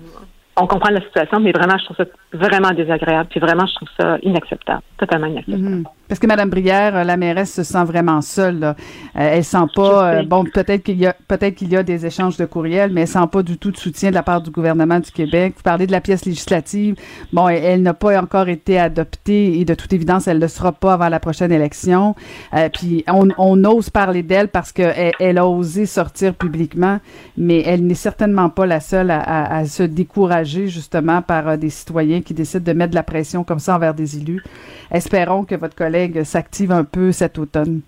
On 0.63 0.67
comprend 0.67 0.91
la 0.91 1.01
situation, 1.01 1.39
mais 1.39 1.51
vraiment, 1.51 1.77
je 1.77 1.85
trouve 1.85 1.97
ça 1.97 2.05
vraiment 2.33 2.71
désagréable. 2.71 3.27
Puis 3.29 3.39
vraiment, 3.39 3.65
je 3.65 3.75
trouve 3.75 3.89
ça 3.99 4.17
inacceptable, 4.23 4.81
totalement 4.97 5.27
inacceptable. 5.27 5.63
Mhm. 5.69 5.83
Parce 6.07 6.19
que 6.19 6.27
Mme 6.27 6.49
Brière, 6.49 6.95
euh, 6.95 7.03
la 7.05 7.15
mairesse, 7.15 7.53
se 7.53 7.63
sent 7.63 7.83
vraiment 7.85 8.19
seule. 8.21 8.59
Là. 8.59 8.75
Euh, 9.15 9.29
elle 9.33 9.43
sent 9.45 9.65
pas. 9.73 10.13
euh, 10.15 10.23
bon, 10.23 10.43
peut-être 10.43 10.83
qu'il 10.83 10.99
y 10.99 11.07
a 11.07 11.13
peut-être 11.27 11.55
qu'il 11.55 11.69
y 11.69 11.77
a 11.77 11.83
des 11.83 12.05
échanges 12.05 12.35
de 12.38 12.45
courriels, 12.45 12.91
mais 12.93 13.01
elle 13.01 13.07
sent 13.07 13.27
pas 13.31 13.41
du 13.43 13.57
tout 13.57 13.71
de 13.71 13.77
soutien 13.77 14.09
de 14.09 14.15
la 14.15 14.23
part 14.23 14.41
du 14.41 14.51
gouvernement 14.51 14.99
du 14.99 15.09
Québec. 15.11 15.53
Vous 15.55 15.63
parlez 15.63 15.88
de 15.88 15.91
la 15.93 16.01
pièce 16.01 16.25
législative. 16.25 16.95
Bon, 17.31 17.47
elle, 17.47 17.63
elle 17.63 17.81
n'a 17.81 17.93
pas 17.93 18.21
encore 18.21 18.49
été 18.49 18.77
adoptée 18.77 19.59
et 19.59 19.63
de 19.65 19.73
toute 19.73 19.93
évidence, 19.93 20.27
elle 20.27 20.38
ne 20.38 20.41
le 20.43 20.47
sera 20.49 20.73
pas 20.73 20.93
avant 20.93 21.07
la 21.07 21.19
prochaine 21.21 21.51
élection. 21.53 22.13
Euh, 22.53 22.67
puis 22.67 23.05
on, 23.07 23.29
on 23.38 23.63
ose 23.63 23.89
parler 23.89 24.21
d'elle 24.21 24.49
parce 24.49 24.73
qu'elle 24.73 25.13
elle 25.17 25.38
a 25.38 25.47
osé 25.47 25.85
sortir 25.85 26.33
publiquement, 26.35 26.99
mais 27.38 27.61
elle 27.65 27.85
n'est 27.88 27.93
certainement 27.93 28.49
pas 28.49 28.65
la 28.65 28.81
seule 28.81 29.11
à, 29.11 29.19
à- 29.21 29.55
à 29.59 29.65
se 29.65 29.83
décourager 29.83 30.51
justement 30.68 31.22
par 31.22 31.48
euh, 31.48 31.57
des 31.57 31.69
citoyens 31.69 32.22
qui 32.22 32.34
décident 32.34 32.64
de 32.64 32.78
mettre 32.78 32.91
de 32.91 32.95
la 32.95 33.03
pression 33.03 33.44
comme 33.44 33.60
ça 33.60 33.76
envers 33.76 33.94
des 33.94 34.18
élus. 34.18 34.44
Espérons 34.91 35.44
que 35.45 35.56
votre 35.56 35.76
collègue 35.76 36.23
s'active 36.23 36.72
un 36.72 36.84
peu 36.84 37.11
cet 37.11 37.38
automne. 37.38 37.82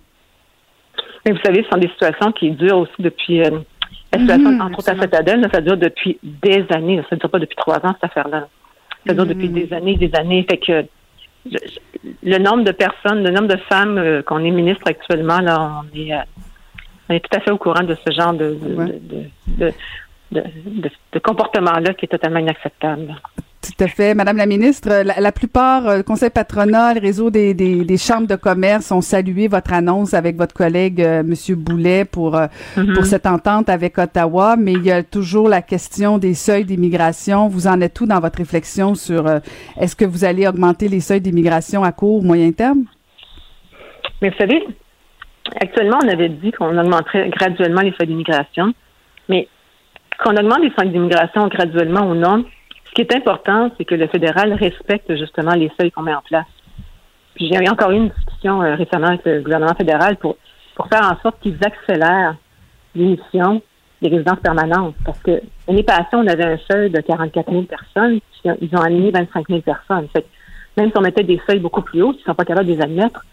Mais 1.26 1.32
vous 1.32 1.40
savez, 1.44 1.64
ce 1.64 1.70
sont 1.70 1.78
des 1.78 1.88
situations 1.90 2.32
qui 2.32 2.52
durent 2.52 2.80
aussi 2.80 3.00
depuis. 3.00 3.42
euh, 3.44 3.60
la 4.12 4.20
situation, 4.20 4.52
Mhm, 4.52 4.62
entre 4.62 4.80
autres, 4.80 4.90
à 4.92 5.50
ça 5.52 5.62
dure 5.62 5.78
depuis 5.78 6.20
des 6.24 6.66
années. 6.70 7.02
Ça 7.10 7.16
ne 7.16 7.20
dure 7.20 7.30
pas 7.30 7.40
depuis 7.40 7.56
trois 7.56 7.78
ans, 7.86 7.94
cette 8.00 8.04
affaire-là. 8.12 8.48
Ça 9.08 9.14
dure 9.14 9.26
depuis 9.26 9.50
des 9.50 9.74
années, 9.74 9.96
des 9.96 10.12
années. 10.16 10.46
Fait 10.50 10.58
que 10.58 10.86
je- 11.52 11.58
je- 11.58 12.10
le 12.22 12.38
nombre 12.38 12.64
de 12.64 12.72
personnes, 12.72 13.24
le 13.24 13.32
nombre 13.32 13.48
de 13.48 13.58
femmes 13.70 13.98
euh, 13.98 14.22
qu'on 14.22 14.44
est 14.46 14.52
ministre 14.52 14.84
actuellement, 14.86 15.40
là, 15.40 15.82
on 15.84 15.98
est, 15.98 16.14
euh, 16.14 16.18
on 17.10 17.14
est 17.16 17.20
tout 17.22 17.36
à 17.36 17.40
fait 17.40 17.52
au 17.52 17.58
courant 17.58 17.84
de 17.84 17.96
ce 18.06 18.12
genre 18.14 18.34
de, 18.34 18.52
de, 18.54 18.76
de, 18.76 19.66
de, 19.66 19.74
de- 20.34 20.44
de- 20.82 20.90
de 21.14 21.20
comportement-là 21.20 21.94
qui 21.94 22.06
est 22.06 22.10
totalement 22.10 22.40
inacceptable. 22.40 23.16
Tout 23.62 23.82
à 23.86 23.88
fait. 23.88 24.14
Madame 24.14 24.36
la 24.36 24.46
ministre, 24.46 24.90
la, 24.90 25.22
la 25.22 25.32
plupart, 25.32 25.88
euh, 25.88 25.98
le 25.98 26.04
conseil 26.04 26.30
patronal, 26.30 26.96
le 26.96 27.02
réseau 27.02 27.30
des, 27.30 27.54
des, 27.54 27.86
des 27.86 27.98
chambres 27.98 28.28
de 28.28 28.36
commerce 28.36 28.92
ont 28.92 29.00
salué 29.00 29.48
votre 29.48 29.72
annonce 29.72 30.14
avec 30.14 30.36
votre 30.36 30.54
collègue 30.54 31.02
euh, 31.02 31.24
Monsieur 31.24 31.56
Boulet 31.56 32.04
pour, 32.04 32.36
euh, 32.36 32.48
Mhm. 32.76 32.94
pour 32.94 33.06
cette 33.06 33.26
entente 33.26 33.70
avec 33.70 33.98
Ottawa, 33.98 34.58
mais 34.58 34.74
il 34.74 34.84
y 34.84 34.92
a 34.92 35.02
toujours 35.02 35.48
la 35.48 35.62
question 35.62 36.18
des 36.18 36.34
seuils 36.34 36.66
d'immigration. 36.66 37.48
Vous 37.48 37.68
en 37.68 37.80
êtes 37.80 37.94
tout 37.94 38.06
dans 38.06 38.20
votre 38.20 38.38
réflexion 38.40 38.96
sur 38.96 39.28
euh, 39.28 39.40
est-ce 39.80 39.96
que 39.96 40.04
vous 40.04 40.26
allez 40.26 40.46
augmenter 40.46 40.90
les 40.90 41.00
seuils 41.00 41.22
d'immigration 41.22 41.86
à 41.86 41.94
court, 41.94 42.22
moyen 42.22 42.52
terme? 42.52 42.84
Mais 44.22 44.30
vous 44.30 44.38
savez, 44.38 44.62
actuellement, 45.62 46.00
on 46.04 46.08
avait 46.10 46.30
dit 46.30 46.52
qu'on 46.52 46.78
augmenterait 46.78 47.30
graduellement 47.30 47.82
les 47.82 47.94
seuils 47.98 48.08
d'immigration, 48.08 48.74
qu'on 50.18 50.36
augmente 50.36 50.62
les 50.62 50.72
seuils 50.78 50.90
d'immigration 50.90 51.48
graduellement 51.48 52.10
ou 52.10 52.16
non, 52.16 52.46
ce 52.86 52.92
qui 52.94 53.02
est 53.02 53.16
important, 53.16 53.72
c'est 53.78 53.86
que 53.86 53.96
le 53.96 54.08
fédéral 54.08 54.54
respecte 54.54 55.16
justement 55.16 55.54
les 55.54 55.72
seuils 55.80 55.92
qu'on 55.92 56.04
met 56.04 56.14
en 56.14 56.22
place. 56.22 56.46
Puis 57.36 57.52
j'ai 57.52 57.70
encore 57.70 57.92
eu 57.92 57.96
une 57.96 58.10
discussion 58.10 58.62
euh, 58.62 58.76
récemment 58.76 59.08
avec 59.08 59.26
le 59.26 59.42
gouvernement 59.42 59.74
fédéral 59.74 60.18
pour, 60.18 60.38
pour 60.76 60.88
faire 60.88 61.02
en 61.02 61.20
sorte 61.22 61.40
qu'ils 61.42 61.58
accélèrent 61.64 62.36
l'émission 62.94 63.62
des 64.02 64.10
résidences 64.10 64.40
permanentes. 64.40 64.96
Parce 65.04 65.20
que 65.20 65.42
l'année 65.68 65.84
passée, 65.84 66.14
on 66.14 66.28
avait 66.28 66.46
un 66.46 66.58
seuil 66.70 66.92
de 66.92 67.00
44 67.00 67.50
000 67.50 67.64
personnes, 67.64 68.20
puis 68.20 68.52
ils 68.62 68.78
ont 68.78 68.82
aligné 68.82 69.12
25 69.12 69.48
000 69.48 69.62
personnes. 69.62 70.08
Fait 70.14 70.22
que 70.22 70.28
même 70.78 70.92
si 70.92 70.98
on 70.98 71.02
mettait 71.02 71.24
des 71.24 71.42
seuils 71.48 71.60
beaucoup 71.60 71.82
plus 71.82 72.02
hauts, 72.02 72.14
s'ils 72.14 72.22
ne 72.22 72.26
sont 72.26 72.36
pas 72.36 72.46
capables 72.46 72.68
de 72.68 72.74
les 72.74 72.82
admettre, 72.82 73.26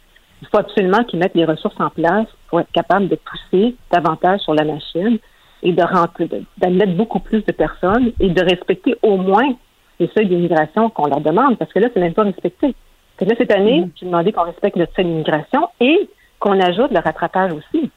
il 0.43 0.49
faut 0.49 0.59
absolument 0.59 1.05
qu'ils 1.05 1.19
mettent 1.19 1.35
les 1.35 1.45
ressources 1.45 1.79
en 1.81 1.91
place 1.91 2.27
pour 2.49 2.61
être 2.61 2.73
capables 2.73 3.09
de 3.09 3.17
pousser 3.17 3.77
davantage 3.93 4.41
sur 4.41 4.55
la 4.55 4.65
machine 4.65 5.19
et 5.63 5.73
de 5.73 5.83
rentrer, 5.83 6.29
d'admettre 6.59 6.95
beaucoup 6.95 7.21
plus 7.21 7.45
de 7.45 7.53
personnes 7.53 8.13
et 8.21 8.29
de 8.29 8.43
respecter 8.43 8.97
au 9.03 9.17
moins 9.17 9.55
les 9.99 10.11
seuils 10.15 10.27
d'immigration 10.27 10.89
qu'on 10.91 11.07
leur 11.07 11.21
demande, 11.21 11.59
parce 11.59 11.73
que 11.73 11.79
là, 11.79 11.89
c'est 11.93 12.01
même 12.01 12.15
pas 12.15 12.23
respecté. 12.23 12.75
Fait 13.19 13.27
que 13.27 13.31
là, 13.31 13.37
cette 13.37 13.53
année, 13.53 13.89
j'ai 13.97 14.07
demandé 14.07 14.33
qu'on 14.33 14.45
respecte 14.45 14.77
notre 14.77 14.95
seuil 14.95 15.05
d'immigration 15.05 15.69
et 15.81 16.09
qu'on 16.39 16.59
ajoute 16.59 16.91
le 16.91 17.01
rattrapage 17.01 17.53
aussi. 17.53 17.91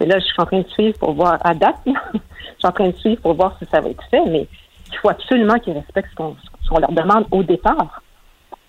Et 0.00 0.06
là, 0.06 0.18
je 0.18 0.24
suis 0.24 0.34
en 0.38 0.44
train 0.44 0.60
de 0.60 0.68
suivre 0.68 0.98
pour 0.98 1.12
voir 1.14 1.38
à 1.42 1.54
date. 1.54 1.76
je 1.86 1.90
suis 2.58 2.66
en 2.66 2.72
train 2.72 2.88
de 2.88 2.96
suivre 2.96 3.22
pour 3.22 3.34
voir 3.34 3.56
si 3.58 3.64
ça 3.70 3.80
va 3.80 3.88
être 3.88 4.04
fait, 4.10 4.24
mais 4.26 4.46
il 4.92 4.98
faut 4.98 5.08
absolument 5.08 5.58
qu'ils 5.58 5.72
respectent 5.72 6.10
ce 6.10 6.68
qu'on 6.68 6.78
leur 6.78 6.92
demande 6.92 7.26
au 7.30 7.42
départ. 7.42 8.02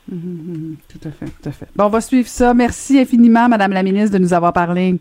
Mhm, 0.08 0.18
mhm, 0.18 0.78
tout 0.88 1.08
à 1.08 1.12
fait, 1.12 1.26
tout 1.26 1.50
à 1.50 1.52
fait. 1.52 1.68
Bon, 1.76 1.86
on 1.86 1.90
va 1.90 2.00
suivre 2.00 2.28
ça. 2.28 2.54
Merci 2.54 3.00
infiniment, 3.00 3.50
Madame 3.50 3.72
la 3.72 3.84
ministre, 3.84 4.18
de 4.18 4.22
nous 4.22 4.34
avoir 4.34 4.54
parlé. 4.54 4.96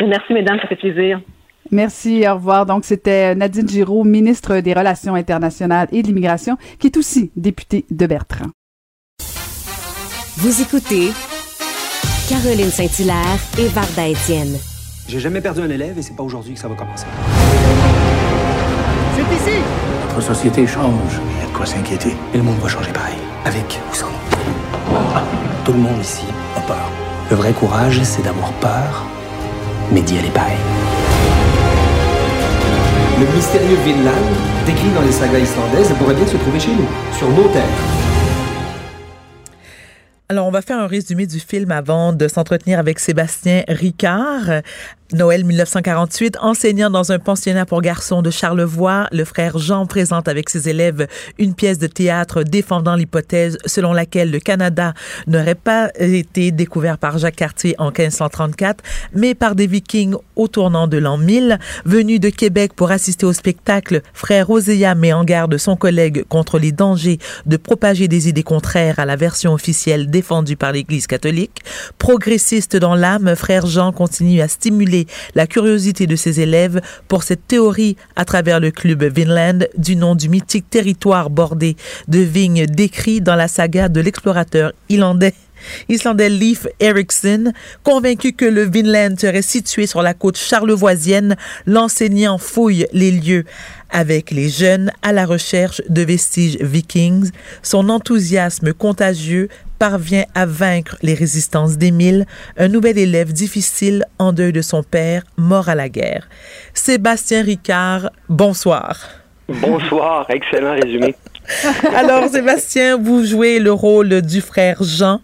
Merci, 0.00 0.32
mesdames, 0.32 0.58
ça 0.60 0.66
fait 0.66 0.76
plaisir. 0.76 1.20
Merci, 1.70 2.24
au 2.28 2.34
revoir. 2.34 2.66
Donc, 2.66 2.84
c'était 2.84 3.34
Nadine 3.34 3.68
Giraud, 3.68 4.04
ministre 4.04 4.60
des 4.60 4.72
Relations 4.72 5.14
internationales 5.14 5.88
et 5.92 6.02
de 6.02 6.06
l'immigration, 6.06 6.56
qui 6.78 6.88
est 6.88 6.96
aussi 6.96 7.30
députée 7.36 7.84
de 7.90 8.06
Bertrand. 8.06 8.50
Vous 10.38 10.62
écoutez 10.62 11.12
Caroline 12.28 12.70
Saint-Hilaire 12.70 13.38
et 13.58 13.68
Varda 13.68 14.08
Étienne. 14.08 14.58
J'ai 15.08 15.20
jamais 15.20 15.40
perdu 15.40 15.60
un 15.60 15.70
élève 15.70 15.96
et 15.98 16.02
c'est 16.02 16.16
pas 16.16 16.24
aujourd'hui 16.24 16.54
que 16.54 16.60
ça 16.60 16.68
va 16.68 16.74
commencer. 16.74 17.06
C'est 19.14 19.34
ici! 19.34 19.58
Notre 20.08 20.20
société 20.20 20.66
change. 20.66 21.20
Il 21.36 21.40
y 21.40 21.44
a 21.44 21.50
de 21.50 21.56
quoi 21.56 21.66
s'inquiéter. 21.66 22.16
Et 22.34 22.36
le 22.36 22.42
monde 22.42 22.58
va 22.58 22.68
changer 22.68 22.92
pareil. 22.92 23.16
Avec 23.44 23.80
ou 23.90 23.94
sans 23.94 24.06
nous. 24.06 24.12
Tout 25.64 25.72
le 25.72 25.78
monde 25.78 26.00
ici 26.00 26.24
a 26.56 26.60
peur. 26.60 26.90
Le 27.30 27.36
vrai 27.36 27.52
courage, 27.52 28.02
c'est 28.02 28.22
d'avoir 28.22 28.52
peur, 28.54 29.04
mais 29.92 30.00
d'y 30.00 30.18
aller 30.18 30.30
pareil. 30.30 30.56
Le 33.18 33.24
mystérieux 33.34 33.76
Vinland, 33.82 34.12
décrit 34.66 34.90
dans 34.94 35.00
les 35.00 35.10
sagas 35.10 35.38
islandaises, 35.38 35.90
pourrait 35.98 36.14
bien 36.14 36.26
se 36.26 36.36
trouver 36.36 36.60
chez 36.60 36.72
nous, 36.72 36.86
sur 37.16 37.30
nos 37.30 37.48
terres. 37.48 37.62
Alors, 40.28 40.46
on 40.46 40.50
va 40.50 40.60
faire 40.60 40.78
un 40.78 40.86
résumé 40.86 41.26
du 41.26 41.40
film 41.40 41.70
avant 41.70 42.12
de 42.12 42.28
s'entretenir 42.28 42.78
avec 42.78 42.98
Sébastien 42.98 43.64
Ricard. 43.68 44.60
Noël 45.12 45.44
1948, 45.44 46.38
enseignant 46.40 46.90
dans 46.90 47.12
un 47.12 47.20
pensionnat 47.20 47.64
pour 47.64 47.80
garçons 47.80 48.22
de 48.22 48.30
Charlevoix, 48.30 49.06
le 49.12 49.24
frère 49.24 49.56
Jean 49.56 49.86
présente 49.86 50.26
avec 50.26 50.50
ses 50.50 50.68
élèves 50.68 51.06
une 51.38 51.54
pièce 51.54 51.78
de 51.78 51.86
théâtre 51.86 52.42
défendant 52.42 52.96
l'hypothèse 52.96 53.56
selon 53.66 53.92
laquelle 53.92 54.32
le 54.32 54.40
Canada 54.40 54.94
n'aurait 55.28 55.54
pas 55.54 55.90
été 55.96 56.50
découvert 56.50 56.98
par 56.98 57.18
Jacques 57.18 57.36
Cartier 57.36 57.76
en 57.78 57.92
1534, 57.92 58.82
mais 59.14 59.36
par 59.36 59.54
des 59.54 59.68
Vikings 59.68 60.16
au 60.34 60.48
tournant 60.48 60.88
de 60.88 60.96
l'an 60.96 61.18
1000. 61.18 61.60
Venu 61.84 62.18
de 62.18 62.28
Québec 62.28 62.72
pour 62.74 62.90
assister 62.90 63.26
au 63.26 63.32
spectacle, 63.32 64.02
frère 64.12 64.50
Oséa 64.50 64.96
met 64.96 65.12
en 65.12 65.22
garde 65.22 65.56
son 65.56 65.76
collègue 65.76 66.24
contre 66.28 66.58
les 66.58 66.72
dangers 66.72 67.18
de 67.46 67.56
propager 67.56 68.08
des 68.08 68.28
idées 68.28 68.42
contraires 68.42 68.98
à 68.98 69.04
la 69.04 69.14
version 69.14 69.52
officielle 69.52 70.10
défendue 70.10 70.56
par 70.56 70.72
l'Église 70.72 71.06
catholique. 71.06 71.62
Progressiste 71.96 72.76
dans 72.76 72.96
l'âme, 72.96 73.36
frère 73.36 73.66
Jean 73.66 73.92
continue 73.92 74.40
à 74.40 74.48
stimuler 74.48 74.95
la 75.34 75.46
curiosité 75.46 76.06
de 76.06 76.16
ses 76.16 76.40
élèves 76.40 76.80
pour 77.08 77.22
cette 77.22 77.46
théorie 77.46 77.96
à 78.16 78.24
travers 78.24 78.60
le 78.60 78.70
club 78.70 79.04
Vinland 79.04 79.66
du 79.76 79.96
nom 79.96 80.14
du 80.14 80.28
mythique 80.28 80.70
territoire 80.70 81.28
bordé 81.28 81.76
de 82.08 82.20
vignes 82.20 82.66
décrit 82.66 83.20
dans 83.20 83.36
la 83.36 83.48
saga 83.48 83.88
de 83.88 84.00
l'explorateur 84.00 84.72
islandais 84.88 85.34
Islandais 85.88 86.28
Leif 86.28 86.66
Erikson, 86.80 87.52
convaincu 87.82 88.32
que 88.32 88.44
le 88.44 88.64
Vinland 88.64 89.16
serait 89.18 89.42
situé 89.42 89.86
sur 89.86 90.02
la 90.02 90.14
côte 90.14 90.36
charlevoisienne, 90.36 91.36
l'enseignant 91.66 92.38
fouille 92.38 92.86
les 92.92 93.10
lieux 93.10 93.44
avec 93.90 94.30
les 94.30 94.48
jeunes 94.48 94.90
à 95.02 95.12
la 95.12 95.26
recherche 95.26 95.80
de 95.88 96.02
vestiges 96.02 96.58
vikings. 96.60 97.30
Son 97.62 97.88
enthousiasme 97.88 98.72
contagieux 98.72 99.48
parvient 99.78 100.24
à 100.34 100.46
vaincre 100.46 100.96
les 101.02 101.14
résistances 101.14 101.76
d'Émile, 101.76 102.26
un 102.56 102.68
nouvel 102.68 102.98
élève 102.98 103.32
difficile 103.32 104.04
en 104.18 104.32
deuil 104.32 104.52
de 104.52 104.62
son 104.62 104.82
père, 104.82 105.22
mort 105.36 105.68
à 105.68 105.74
la 105.74 105.88
guerre. 105.88 106.28
Sébastien 106.74 107.42
Ricard, 107.42 108.10
bonsoir. 108.28 109.00
Bonsoir, 109.48 110.26
excellent 110.28 110.74
résumé. 110.74 111.14
Alors, 111.94 112.28
Sébastien, 112.28 112.96
vous 112.96 113.24
jouez 113.24 113.60
le 113.60 113.72
rôle 113.72 114.22
du 114.22 114.40
frère 114.40 114.82
Jean. 114.82 115.20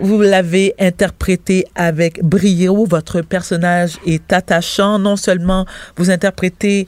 Vous 0.00 0.20
l'avez 0.20 0.74
interprété 0.80 1.66
avec 1.74 2.22
brio. 2.22 2.84
Votre 2.84 3.20
personnage 3.20 3.98
est 4.06 4.32
attachant. 4.32 4.98
Non 4.98 5.16
seulement 5.16 5.66
vous 5.96 6.10
interprétez 6.10 6.86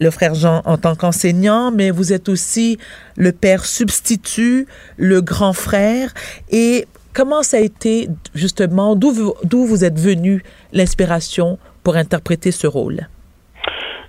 le 0.00 0.10
frère 0.10 0.34
Jean 0.34 0.62
en 0.64 0.76
tant 0.76 0.94
qu'enseignant, 0.94 1.70
mais 1.70 1.90
vous 1.90 2.12
êtes 2.12 2.28
aussi 2.28 2.78
le 3.16 3.32
père 3.32 3.64
substitut, 3.64 4.66
le 4.96 5.20
grand 5.20 5.52
frère. 5.52 6.12
Et 6.50 6.86
comment 7.12 7.42
ça 7.42 7.58
a 7.58 7.60
été, 7.60 8.08
justement, 8.34 8.96
d'où 8.96 9.12
vous, 9.12 9.66
vous 9.66 9.84
êtes 9.84 9.98
venu 9.98 10.42
l'inspiration 10.72 11.58
pour 11.82 11.96
interpréter 11.96 12.50
ce 12.50 12.66
rôle? 12.66 13.08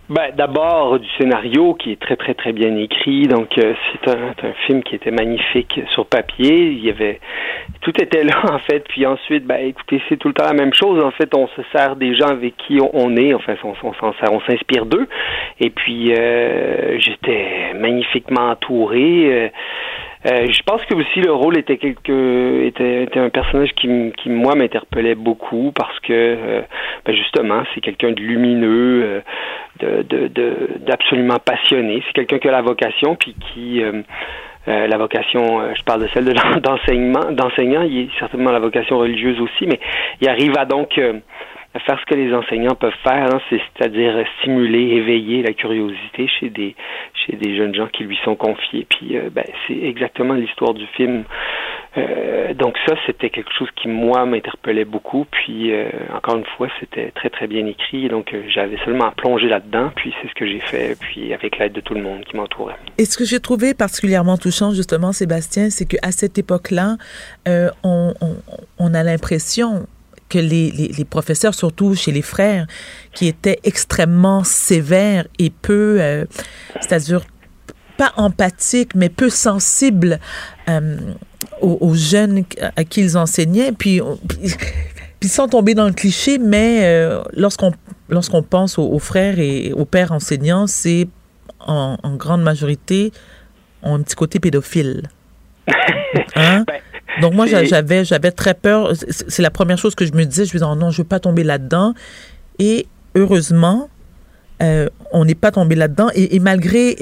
Ben, 0.08 0.32
d'abord 0.38 1.00
du 1.00 1.08
scénario 1.18 1.74
qui 1.74 1.92
est 1.92 2.00
très 2.00 2.16
très 2.16 2.36
très 2.36 2.54
bien 2.54 2.76
écrit. 2.76 3.24
Donc 3.24 3.58
euh, 3.58 3.74
c'est 3.92 4.12
un, 4.12 4.28
un, 4.28 4.54
film 4.68 4.84
qui 4.84 4.94
était 4.94 5.10
magnifique 5.10 5.82
sur 5.96 6.06
papier. 6.06 6.68
Il 6.68 6.86
y 6.86 6.92
avait 6.92 7.20
tout 7.82 8.00
était 8.00 8.24
là 8.24 8.40
en 8.54 8.60
fait. 8.60 8.84
Puis 8.88 9.08
ensuite, 9.08 9.46
ben 9.46 9.66
écoutez, 9.66 10.00
c'est 10.08 10.18
tout 10.18 10.28
le 10.28 10.36
temps 10.36 10.46
la 10.46 10.54
même 10.54 10.76
chose. 10.76 11.04
En 11.04 11.10
fait, 11.10 11.34
on 11.36 11.48
se 11.48 11.62
sert 11.76 11.96
des 11.96 12.14
gens 12.14 12.28
avec 12.28 12.56
qui 12.56 12.80
on, 12.94 13.18
est. 13.18 13.34
Enfin, 13.34 13.56
on, 13.64 13.74
on 13.82 13.94
s'en 13.96 14.14
sert, 14.20 14.32
on 14.32 14.42
s'inspire 14.42 14.86
d'eux. 14.86 15.08
Et 15.60 15.72
puis 15.72 16.14
euh, 16.14 17.00
j'étais 17.00 17.74
magnifiquement 17.74 18.52
entouré. 18.52 19.26
Euh, 19.26 19.50
euh, 20.26 20.48
je 20.52 20.62
pense 20.64 20.84
que 20.86 20.96
aussi 20.96 21.22
le 21.22 21.32
rôle 21.32 21.58
était 21.58 21.78
quelque 21.78 22.66
était, 22.66 23.04
était 23.04 23.20
un 23.20 23.30
personnage 23.30 23.70
qui, 23.76 24.12
qui 24.18 24.30
moi 24.30 24.56
m'interpellait 24.56 25.14
beaucoup 25.14 25.72
parce 25.76 26.00
que 26.00 26.14
euh, 26.14 26.62
ben 27.06 27.16
justement 27.16 27.64
c'est 27.74 27.82
quelqu'un 27.82 28.12
de 28.12 28.20
lumineux, 28.20 29.22
euh, 29.84 30.04
de, 30.04 30.28
de, 30.28 30.70
d'absolument 30.80 31.38
passionné. 31.38 32.02
C'est 32.08 32.14
quelqu'un 32.14 32.40
qui 32.40 32.48
a 32.48 32.52
la 32.52 32.64
vocation 32.64 33.16
puis 33.16 33.36
qui 33.54 33.84
la 34.68 34.98
vocation, 34.98 35.62
je 35.76 35.84
parle 35.84 36.02
de 36.02 36.08
celle 36.08 36.26
de 36.26 36.34
d'enseignement, 36.60 37.32
d'enseignant, 37.32 37.84
il 37.84 38.06
est 38.06 38.20
certainement 38.20 38.52
la 38.52 38.60
vocation 38.60 38.98
religieuse 38.98 39.40
aussi, 39.40 39.68
mais 39.68 39.80
il 40.22 40.28
arrive 40.28 40.58
à 40.58 40.66
donc 40.66 41.00
faire 41.80 42.00
ce 42.00 42.06
que 42.06 42.16
les 42.16 42.34
enseignants 42.34 42.76
peuvent 42.76 42.94
faire, 43.04 43.34
hein, 43.34 43.42
c'est-à-dire 43.50 44.26
stimuler, 44.40 44.96
éveiller 44.98 45.42
la 45.44 45.54
curiosité 45.54 46.28
chez 46.28 46.50
des 46.50 46.76
chez 47.26 47.36
des 47.36 47.56
jeunes 47.56 47.74
gens 47.74 47.88
qui 47.88 48.04
lui 48.04 48.18
sont 48.24 48.36
confiés. 48.36 48.86
Puis 48.90 49.18
euh, 49.18 49.30
ben, 49.32 49.46
c'est 49.68 49.78
exactement 49.78 50.34
l'histoire 50.34 50.74
du 50.74 50.86
film. 50.88 51.24
Euh, 51.98 52.54
donc 52.54 52.76
ça, 52.86 52.96
c'était 53.06 53.30
quelque 53.30 53.52
chose 53.58 53.70
qui 53.76 53.88
moi 53.88 54.26
m'interpellait 54.26 54.86
beaucoup. 54.86 55.26
Puis 55.32 55.72
euh, 55.72 55.90
encore 56.14 56.38
une 56.38 56.46
fois, 56.58 56.68
c'était 56.80 57.12
très 57.12 57.30
très 57.30 57.48
bien 57.48 57.66
écrit. 57.66 58.08
Donc 58.10 58.36
j'avais 58.50 58.78
seulement 58.86 59.06
à 59.06 59.12
plonger 59.12 59.48
là-dedans. 59.48 59.92
Puis 59.96 60.14
c'est 60.22 60.30
ce 60.30 60.34
que 60.34 60.46
j'ai 60.46 60.60
fait. 60.60 60.98
Puis 61.00 61.34
avec 61.34 61.58
l'aide 61.58 61.74
de 61.74 61.82
tout 61.82 61.94
le 61.94 62.02
monde 62.02 62.24
qui 62.26 62.36
m'entourait. 62.36 62.76
Et 62.98 63.06
ce 63.06 63.18
que 63.18 63.26
j'ai 63.26 63.40
trouvé 63.40 63.74
particulièrement 63.74 64.38
touchant, 64.38 64.72
justement, 64.72 65.12
Sébastien, 65.12 65.70
c'est 65.70 65.86
qu'à 65.86 66.12
cette 66.12 66.38
époque-là, 66.38 66.98
on, 67.84 68.94
a 68.94 69.04
l'impression 69.04 69.88
que 70.30 70.40
les, 70.40 70.72
les, 70.72 70.88
les, 70.88 71.06
professeurs, 71.06 71.54
surtout 71.54 71.96
chez 71.96 72.12
les 72.12 72.22
frères, 72.22 72.68
qui 73.14 73.28
étaient 73.28 73.60
extrêmement 73.64 74.44
sévères 74.44 75.28
et 75.40 75.50
peu, 75.50 75.98
euh, 76.00 76.26
c'est-à-dire 76.82 77.22
pas 77.98 78.12
empathiques, 78.18 78.96
mais 78.96 79.10
peu 79.10 79.30
sensibles 79.30 80.20
euh, 80.68 80.98
aux, 81.62 81.78
aux, 81.80 81.94
jeunes 81.94 82.44
à 82.76 82.84
qui 82.84 83.02
ils 83.02 83.18
enseignaient. 83.18 83.72
Puis, 83.72 84.02
puis 85.20 85.30
sans 85.30 85.48
tomber 85.48 85.76
dans 85.76 85.86
le 85.86 85.94
cliché, 85.94 86.38
mais 86.38 86.82
euh, 86.84 87.22
lorsqu'on 87.34 87.72
lorsqu'on 88.10 88.44
pense 88.44 88.78
aux, 88.78 88.88
aux, 88.88 89.00
frères 89.00 89.40
et 89.40 89.72
aux 89.74 89.86
pères 89.86 90.12
enseignants, 90.12 90.68
c'est 90.68 91.08
en, 91.60 91.98
en, 92.04 92.16
grande 92.16 92.44
majorité 92.44 93.12
ont 93.82 93.96
un 93.96 94.02
petit 94.02 94.16
côté 94.16 94.40
pédophile. 94.40 95.04
Hein? 96.36 96.64
ben, 96.66 96.80
donc 97.22 97.34
moi 97.34 97.46
j'avais 97.46 98.06
j'avais 98.06 98.32
très 98.32 98.54
peur. 98.54 98.94
C'est 99.10 99.42
la 99.42 99.52
première 99.52 99.78
chose 99.78 99.96
que 99.96 100.06
je 100.06 100.14
me 100.14 100.26
disais. 100.26 100.46
Je 100.46 100.50
me 100.50 100.60
disais 100.60 100.66
oh 100.70 100.76
non, 100.76 100.90
je 100.92 100.98
veux 101.00 101.08
pas 101.08 101.20
tomber 101.20 101.44
là-dedans. 101.44 101.94
Et 102.60 102.88
heureusement, 103.16 103.90
euh, 104.62 104.88
on 105.12 105.26
n'est 105.26 105.36
pas 105.36 105.52
tombé 105.52 105.76
là-dedans. 105.76 106.10
Et, 106.14 106.36
et, 106.36 106.40
malgré 106.40 106.96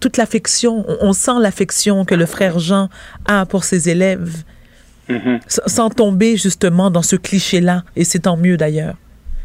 toute 0.00 0.16
l'affection, 0.16 0.84
on, 0.88 1.08
on, 1.08 1.12
sent 1.12 1.38
l'affection 1.40 2.04
que 2.04 2.14
le 2.14 2.26
frère 2.26 2.58
Jean 2.58 2.88
a 3.26 3.46
pour 3.46 3.64
ses 3.64 3.88
élèves, 3.88 4.44
mm 5.08 5.16
-hmm. 5.16 5.40
sans 5.66 5.90
tomber 5.90 6.36
justement 6.36 6.90
dans 6.90 7.02
ce 7.02 7.16
cliché-là. 7.16 7.82
Et 7.96 8.04
c'est 8.04 8.20
tant 8.20 8.36
mieux 8.36 8.56
d'ailleurs. 8.56 8.94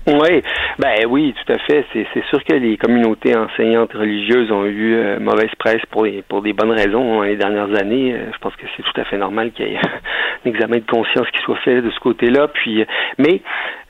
Oui, 0.07 0.44
ben 0.77 1.06
oui, 1.10 1.34
tout 1.34 1.53
à 1.53 1.57
fait. 1.57 1.84
C'est, 1.91 2.06
c'est 2.14 2.23
sûr 2.26 2.44
que 2.44 2.53
les 2.53 2.77
communautés 2.77 3.36
enseignantes 3.36 3.94
religieuses 3.94 4.52
ont 4.52 4.65
eu 4.65 4.94
euh, 4.94 5.19
mauvaise 5.19 5.49
presse 5.57 5.82
pour 5.90 6.03
des, 6.03 6.23
pour 6.27 6.44
des 6.44 6.53
bonnes 6.53 6.72
raisons 6.72 7.22
hein, 7.22 7.26
les 7.26 7.38
dernières 7.38 7.73
années. 7.80 8.14
Euh, 8.14 8.32
je 8.32 8.38
pense 8.38 8.56
que 8.56 8.65
c'est 8.77 8.84
tout 8.84 9.02
à 9.02 9.06
fait 9.06 9.18
normal 9.18 9.52
qu'il 9.52 9.68
y 9.68 9.73
ait 9.73 9.77
un 10.45 10.49
examen 10.49 10.77
de 10.77 10.86
conscience 10.86 11.27
qui 11.32 11.41
soit 11.41 11.57
fait 11.57 11.82
de 11.82 11.90
ce 11.90 11.99
côté-là. 11.99 12.48
Puis, 12.49 12.82
euh, 12.82 12.86
mais 13.18 13.41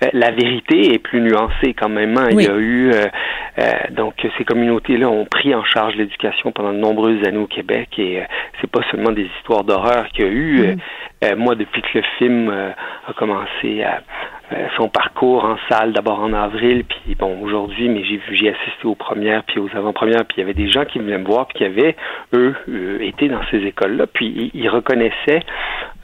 euh, 0.04 0.08
la 0.14 0.32
vérité 0.32 0.94
est 0.94 1.00
plus 1.00 1.20
nuancée 1.20 1.74
quand 1.74 1.90
même. 1.90 2.18
Hein. 2.18 2.30
Oui. 2.32 2.44
Il 2.44 2.50
y 2.50 2.52
a 2.52 2.58
eu 2.58 2.92
euh, 2.94 3.72
donc 3.92 4.14
ces 4.38 4.46
communautés-là 4.46 5.10
ont 5.10 5.26
pris 5.26 5.54
en 5.54 5.66
charge 5.66 5.96
l'éducation 5.96 6.54
pendant 6.54 6.72
de 6.72 6.78
nombreuses 6.78 7.26
années 7.28 7.38
au 7.38 7.48
Québec 7.48 7.90
et 7.98 8.22
c'est 8.60 8.70
pas 8.70 8.82
seulement 8.92 9.12
des 9.12 9.30
histoires 9.38 9.64
d'horreur 9.64 10.08
qu'il 10.10 10.26
y 10.26 10.28
a 10.28 10.32
eu. 10.32 10.60
Mm. 10.60 10.78
Moi, 11.38 11.56
depuis 11.56 11.82
que 11.82 11.98
le 11.98 12.04
film 12.18 12.50
a 12.50 13.14
commencé 13.14 13.84
euh, 14.54 14.68
son 14.78 14.90
parcours 14.90 15.44
en 15.44 15.58
salle 15.68 15.92
d'abord 15.92 16.20
en 16.20 16.32
avril 16.32 16.84
puis 16.84 17.16
bon 17.16 17.42
aujourd'hui 17.42 17.90
mais 17.90 18.04
j'ai 18.04 18.22
j'ai 18.30 18.50
assisté 18.50 18.86
aux 18.86 18.94
premières 18.94 19.44
puis 19.44 19.60
aux 19.60 19.70
avant-premières 19.74 20.24
puis 20.24 20.36
il 20.38 20.42
y 20.42 20.44
avait 20.44 20.54
des 20.54 20.70
gens 20.70 20.86
qui 20.86 21.00
venaient 21.00 21.18
me 21.18 21.26
voir 21.26 21.48
puis 21.48 21.58
qui 21.58 21.64
avaient 21.64 21.96
eux, 22.34 22.54
euh, 22.70 23.00
été 23.02 23.28
dans 23.28 23.42
ces 23.50 23.58
écoles 23.66 23.98
là 23.98 24.06
puis 24.06 24.52
ils, 24.54 24.62
ils 24.62 24.70
reconnaissaient 24.70 25.40
euh, 25.40 25.95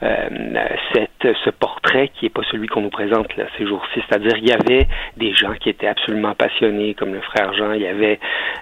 cette 0.92 1.10
ce 1.44 1.50
portrait 1.50 2.10
qui 2.14 2.26
est 2.26 2.30
pas 2.30 2.42
celui 2.50 2.66
qu'on 2.66 2.80
nous 2.80 2.90
présente 2.90 3.36
là 3.36 3.44
ces 3.56 3.66
jours-ci 3.66 4.00
c'est-à-dire 4.08 4.36
il 4.36 4.48
y 4.48 4.52
avait 4.52 4.88
des 5.16 5.32
gens 5.34 5.54
qui 5.60 5.68
étaient 5.68 5.86
absolument 5.86 6.34
passionnés 6.34 6.94
comme 6.94 7.14
le 7.14 7.20
frère 7.20 7.52
Jean 7.54 7.72
il 7.72 7.82
y 7.82 7.86
avait 7.86 8.18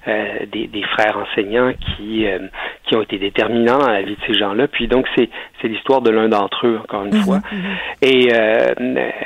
euh, 0.06 0.46
des, 0.52 0.66
des 0.66 0.82
frères 0.82 1.16
enseignants 1.16 1.72
qui 1.72 2.26
euh, 2.26 2.38
qui 2.84 2.96
ont 2.96 3.02
été 3.02 3.18
déterminants 3.18 3.78
dans 3.78 3.90
la 3.90 4.02
vie 4.02 4.16
de 4.16 4.24
ces 4.26 4.34
gens-là 4.34 4.68
puis 4.68 4.88
donc 4.88 5.06
c'est 5.16 5.30
c'est 5.60 5.68
l'histoire 5.68 6.02
de 6.02 6.10
l'un 6.10 6.28
d'entre 6.28 6.66
eux 6.66 6.78
encore 6.82 7.04
une 7.04 7.12
-hmm. 7.12 7.24
fois 7.24 7.40
et 8.02 8.28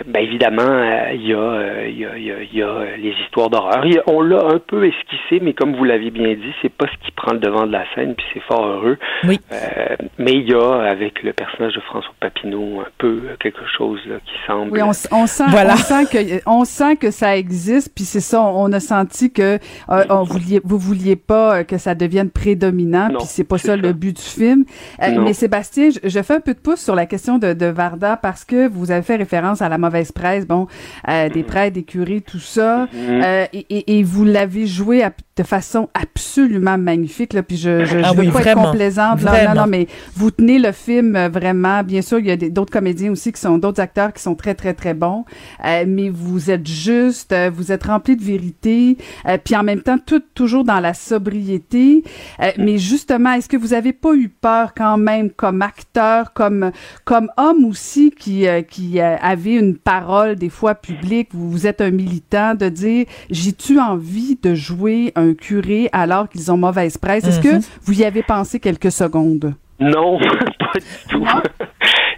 ben 0.06 0.22
évidemment 0.22 0.72
il 1.12 1.26
y, 1.26 1.34
a, 1.34 1.86
il, 1.86 1.98
y 1.98 2.06
a, 2.06 2.16
il 2.16 2.54
y 2.58 2.62
a 2.62 2.96
les 2.96 3.14
histoires 3.24 3.50
d'horreur. 3.50 3.84
On 4.06 4.20
l'a 4.22 4.44
un 4.44 4.58
peu 4.58 4.86
esquissé, 4.86 5.40
mais 5.40 5.52
comme 5.52 5.74
vous 5.74 5.84
l'avez 5.84 6.10
bien 6.10 6.34
dit, 6.34 6.52
c'est 6.62 6.72
pas 6.72 6.86
ce 6.86 7.06
qui 7.06 7.12
prend 7.12 7.32
le 7.32 7.38
devant 7.38 7.66
de 7.66 7.72
la 7.72 7.84
scène, 7.94 8.14
puis 8.14 8.26
c'est 8.32 8.42
fort 8.42 8.66
heureux. 8.66 8.98
Oui. 9.24 9.38
Euh, 9.52 9.96
mais 10.18 10.32
il 10.32 10.48
y 10.48 10.54
a, 10.54 10.82
avec 10.82 11.22
le 11.22 11.32
personnage 11.32 11.74
de 11.74 11.80
François 11.80 12.03
Papineau, 12.20 12.80
un 12.80 12.90
peu 12.98 13.20
quelque 13.40 13.66
chose 13.76 14.00
là, 14.06 14.16
qui 14.24 14.32
semble. 14.46 14.72
Oui, 14.72 14.80
on, 14.82 14.92
on 15.12 15.26
sent, 15.26 15.44
voilà. 15.48 15.74
on 15.74 15.76
sent 15.76 16.06
que, 16.06 16.40
on 16.46 16.64
sent 16.64 16.96
que 16.96 17.10
ça 17.10 17.36
existe, 17.36 17.92
puis 17.94 18.04
c'est 18.04 18.20
ça. 18.20 18.40
On 18.40 18.72
a 18.72 18.80
senti 18.80 19.30
que 19.30 19.58
euh, 19.90 20.04
on 20.08 20.22
vouliez, 20.22 20.60
vous 20.64 20.78
vouliez 20.78 21.16
pas 21.16 21.64
que 21.64 21.78
ça 21.78 21.94
devienne 21.94 22.30
prédominant, 22.30 23.08
puis 23.08 23.26
c'est 23.26 23.44
pas 23.44 23.58
ça, 23.58 23.68
ça, 23.68 23.76
le 23.76 23.92
but 23.92 24.16
du 24.16 24.22
film. 24.22 24.64
Euh, 25.02 25.20
mais 25.20 25.32
Sébastien, 25.32 25.90
je, 25.90 26.08
je, 26.08 26.22
fais 26.22 26.34
un 26.34 26.40
peu 26.40 26.54
de 26.54 26.58
pouce 26.58 26.80
sur 26.80 26.94
la 26.94 27.06
question 27.06 27.38
de, 27.38 27.52
de 27.52 27.66
Varda 27.66 28.16
parce 28.16 28.44
que 28.44 28.68
vous 28.68 28.90
avez 28.90 29.02
fait 29.02 29.16
référence 29.16 29.62
à 29.62 29.68
la 29.68 29.78
mauvaise 29.78 30.12
presse, 30.12 30.46
bon, 30.46 30.66
euh, 31.08 31.28
des 31.28 31.42
prêtres, 31.42 31.74
des 31.74 31.82
curés, 31.82 32.20
tout 32.20 32.38
ça, 32.38 32.86
mm 32.92 32.96
-hmm. 32.96 33.48
et, 33.52 33.66
et, 33.70 33.98
et, 33.98 34.02
vous 34.02 34.24
l'avez 34.24 34.66
joué 34.66 35.02
à, 35.02 35.10
de 35.36 35.42
façon 35.42 35.88
absolument 35.94 36.78
magnifique. 36.78 37.32
Là, 37.32 37.42
puis 37.42 37.56
je, 37.56 37.84
je, 37.84 37.98
ah 38.02 38.12
veux 38.12 38.20
oui, 38.20 38.30
pas 38.30 38.40
vraiment, 38.40 38.62
être 38.62 38.70
complaisante. 38.70 39.22
Là, 39.22 39.48
non, 39.48 39.62
non, 39.62 39.66
mais 39.66 39.86
vous 40.14 40.30
tenez 40.30 40.58
le 40.58 40.72
film 40.72 41.28
vraiment. 41.28 41.82
Bien 41.82 41.93
sûr, 42.02 42.18
il 42.18 42.26
y 42.26 42.30
a 42.30 42.36
d'autres 42.36 42.72
comédiens 42.72 43.10
aussi 43.12 43.32
qui 43.32 43.40
sont 43.40 43.58
d'autres 43.58 43.80
acteurs 43.80 44.12
qui 44.12 44.22
sont 44.22 44.34
très 44.34 44.54
très 44.54 44.74
très 44.74 44.94
bons. 44.94 45.24
Euh, 45.64 45.84
mais 45.86 46.08
vous 46.08 46.50
êtes 46.50 46.66
juste, 46.66 47.32
euh, 47.32 47.50
vous 47.52 47.72
êtes 47.72 47.84
rempli 47.84 48.16
de 48.16 48.22
vérité, 48.22 48.96
euh, 49.26 49.38
puis 49.42 49.56
en 49.56 49.64
même 49.64 49.82
temps 49.82 49.98
tout 49.98 50.22
toujours 50.34 50.64
dans 50.64 50.80
la 50.80 50.94
sobriété. 50.94 52.04
Euh, 52.40 52.50
mais 52.58 52.78
justement, 52.78 53.32
est-ce 53.32 53.48
que 53.48 53.56
vous 53.56 53.74
avez 53.74 53.92
pas 53.92 54.14
eu 54.14 54.28
peur 54.28 54.72
quand 54.74 54.98
même 54.98 55.30
comme 55.30 55.62
acteur, 55.62 56.32
comme 56.32 56.70
comme 57.04 57.28
homme 57.36 57.64
aussi 57.64 58.12
qui 58.12 58.46
euh, 58.46 58.62
qui 58.62 59.00
avait 59.00 59.54
une 59.54 59.76
parole 59.76 60.36
des 60.36 60.50
fois 60.50 60.76
publique, 60.76 61.30
vous, 61.32 61.50
vous 61.50 61.66
êtes 61.66 61.80
un 61.80 61.90
militant 61.90 62.54
de 62.54 62.68
dire 62.68 63.06
j'ai-tu 63.30 63.80
envie 63.80 64.38
de 64.40 64.54
jouer 64.54 65.12
un 65.16 65.24
un 65.24 65.34
curé 65.34 65.88
alors 65.92 66.28
qu'ils 66.28 66.52
ont 66.52 66.56
mauvaise 66.56 66.98
presse? 66.98 67.24
Est-ce 67.24 67.40
mm 67.40 67.42
-hmm. 67.42 67.60
que 67.60 67.66
vous 67.84 68.00
y 68.00 68.04
avez 68.04 68.22
pensé 68.22 68.60
quelques 68.60 68.92
secondes? 68.92 69.54
Non, 69.80 70.18
pas 70.58 70.78
du 70.78 70.94
tout. 71.08 71.24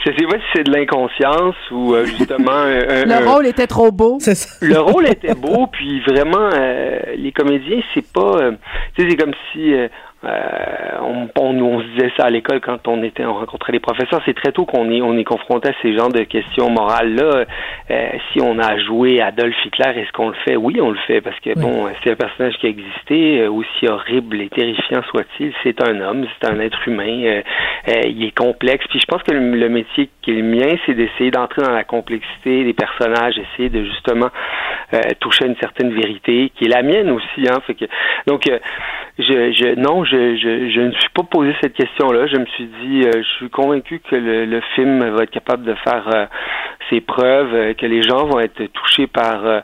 Je 0.07 0.13
sais 0.13 0.27
pas 0.27 0.37
si 0.37 0.45
c'est 0.55 0.63
de 0.63 0.71
l'inconscience 0.71 1.57
ou 1.73 1.95
euh, 1.95 2.05
justement 2.05 2.53
un, 2.53 3.05
le 3.05 3.13
un, 3.13 3.29
rôle 3.29 3.47
était 3.47 3.67
trop 3.67 3.91
beau. 3.91 4.19
Le 4.61 4.79
rôle 4.79 5.09
était 5.09 5.35
beau, 5.35 5.67
puis 5.67 6.01
vraiment 6.07 6.49
euh, 6.53 7.01
les 7.17 7.33
comédiens 7.33 7.81
c'est 7.93 8.07
pas, 8.13 8.37
euh, 8.37 8.53
tu 8.95 9.03
sais 9.03 9.11
c'est 9.11 9.17
comme 9.17 9.35
si 9.53 9.75
euh, 9.75 9.89
on, 11.03 11.29
on, 11.39 11.63
on, 11.63 11.81
se 11.81 11.87
disait 11.95 12.13
ça 12.17 12.25
à 12.27 12.31
l'école 12.31 12.61
quand 12.61 12.89
on 12.89 13.03
était, 13.03 13.25
on 13.25 13.35
rencontrait 13.35 13.73
les 13.73 13.81
professeurs. 13.81 14.21
C'est 14.25 14.35
très 14.35 14.53
tôt 14.53 14.65
qu'on 14.65 14.91
est, 14.91 15.01
on 15.01 15.17
est 15.17 15.25
confronté 15.25 15.69
à 15.69 15.73
ces 15.83 15.97
genres 15.97 16.11
de 16.11 16.23
questions 16.23 16.71
morales 16.71 17.15
là. 17.15 17.45
Euh, 17.91 18.09
si 18.33 18.41
on 18.41 18.59
a 18.59 18.79
joué 18.79 19.21
Adolf 19.21 19.55
Hitler, 19.65 20.01
est-ce 20.01 20.13
qu'on 20.13 20.29
le 20.29 20.37
fait? 20.45 20.57
Oui, 20.57 20.81
on 20.81 20.91
le 20.91 20.99
fait 21.07 21.21
parce 21.21 21.39
que 21.41 21.51
oui. 21.51 21.63
bon, 21.63 21.89
c'est 22.03 22.11
un 22.11 22.17
personnage 22.17 22.55
qui 22.59 22.67
a 22.67 22.71
existé, 22.71 23.41
euh, 23.41 23.51
aussi 23.51 23.87
horrible 23.89 24.41
et 24.41 24.49
terrifiant 24.49 25.03
soit-il. 25.11 25.53
C'est 25.63 25.81
un 25.83 26.01
homme, 26.01 26.27
c'est 26.41 26.49
un 26.49 26.59
être 26.61 26.87
humain. 26.89 27.23
Euh, 27.25 27.43
euh, 27.89 28.01
il 28.07 28.25
est 28.25 28.37
complexe. 28.37 28.85
Puis 28.89 29.01
je 29.01 29.07
pense 29.07 29.23
que 29.23 29.33
le, 29.33 29.57
le 29.57 29.69
métier 29.69 30.11
qui 30.23 30.33
est 30.33 30.35
le 30.35 30.43
mien, 30.43 30.77
c'est 30.85 30.95
d'essayer 30.95 31.31
d'entrer 31.31 31.63
dans 31.63 31.73
la 31.73 31.85
complexité 31.85 32.65
des 32.65 32.75
personnages, 32.75 33.39
essayer 33.39 33.69
de 33.69 33.85
justement 33.85 34.29
toucher 35.19 35.45
à 35.45 35.47
une 35.49 35.57
certaine 35.57 35.93
vérité 35.93 36.53
qui 36.55 36.67
est 36.67 36.69
la 36.69 36.83
mienne 36.83 37.11
aussi. 37.11 37.47
Hein. 37.51 37.61
Fait 37.67 37.75
que 37.75 37.87
donc 38.27 38.49
je, 39.19 39.53
je 39.53 39.75
non, 39.81 40.05
je, 40.05 40.37
je, 40.37 40.71
je, 40.71 40.81
ne 40.81 40.93
suis 40.93 41.09
pas 41.15 41.23
posé 41.23 41.55
cette 41.63 41.75
question-là. 41.75 42.27
Je 42.27 42.37
me 42.37 42.47
suis 42.47 42.67
dit, 42.83 43.03
euh, 43.07 43.13
je 43.23 43.29
suis 43.37 43.51
convaincu 43.51 44.01
que 44.01 44.17
le, 44.17 44.45
le, 44.45 44.61
film 44.75 45.03
va 45.11 45.23
être 45.23 45.31
capable 45.31 45.65
de 45.65 45.75
faire 45.75 46.07
euh, 46.15 46.27
ses 46.91 47.01
preuves, 47.01 47.55
euh, 47.55 47.75
que 47.75 47.87
les 47.87 48.03
gens 48.03 48.27
vont 48.27 48.41
être 48.41 48.65
touchés 48.73 49.07
par 49.07 49.63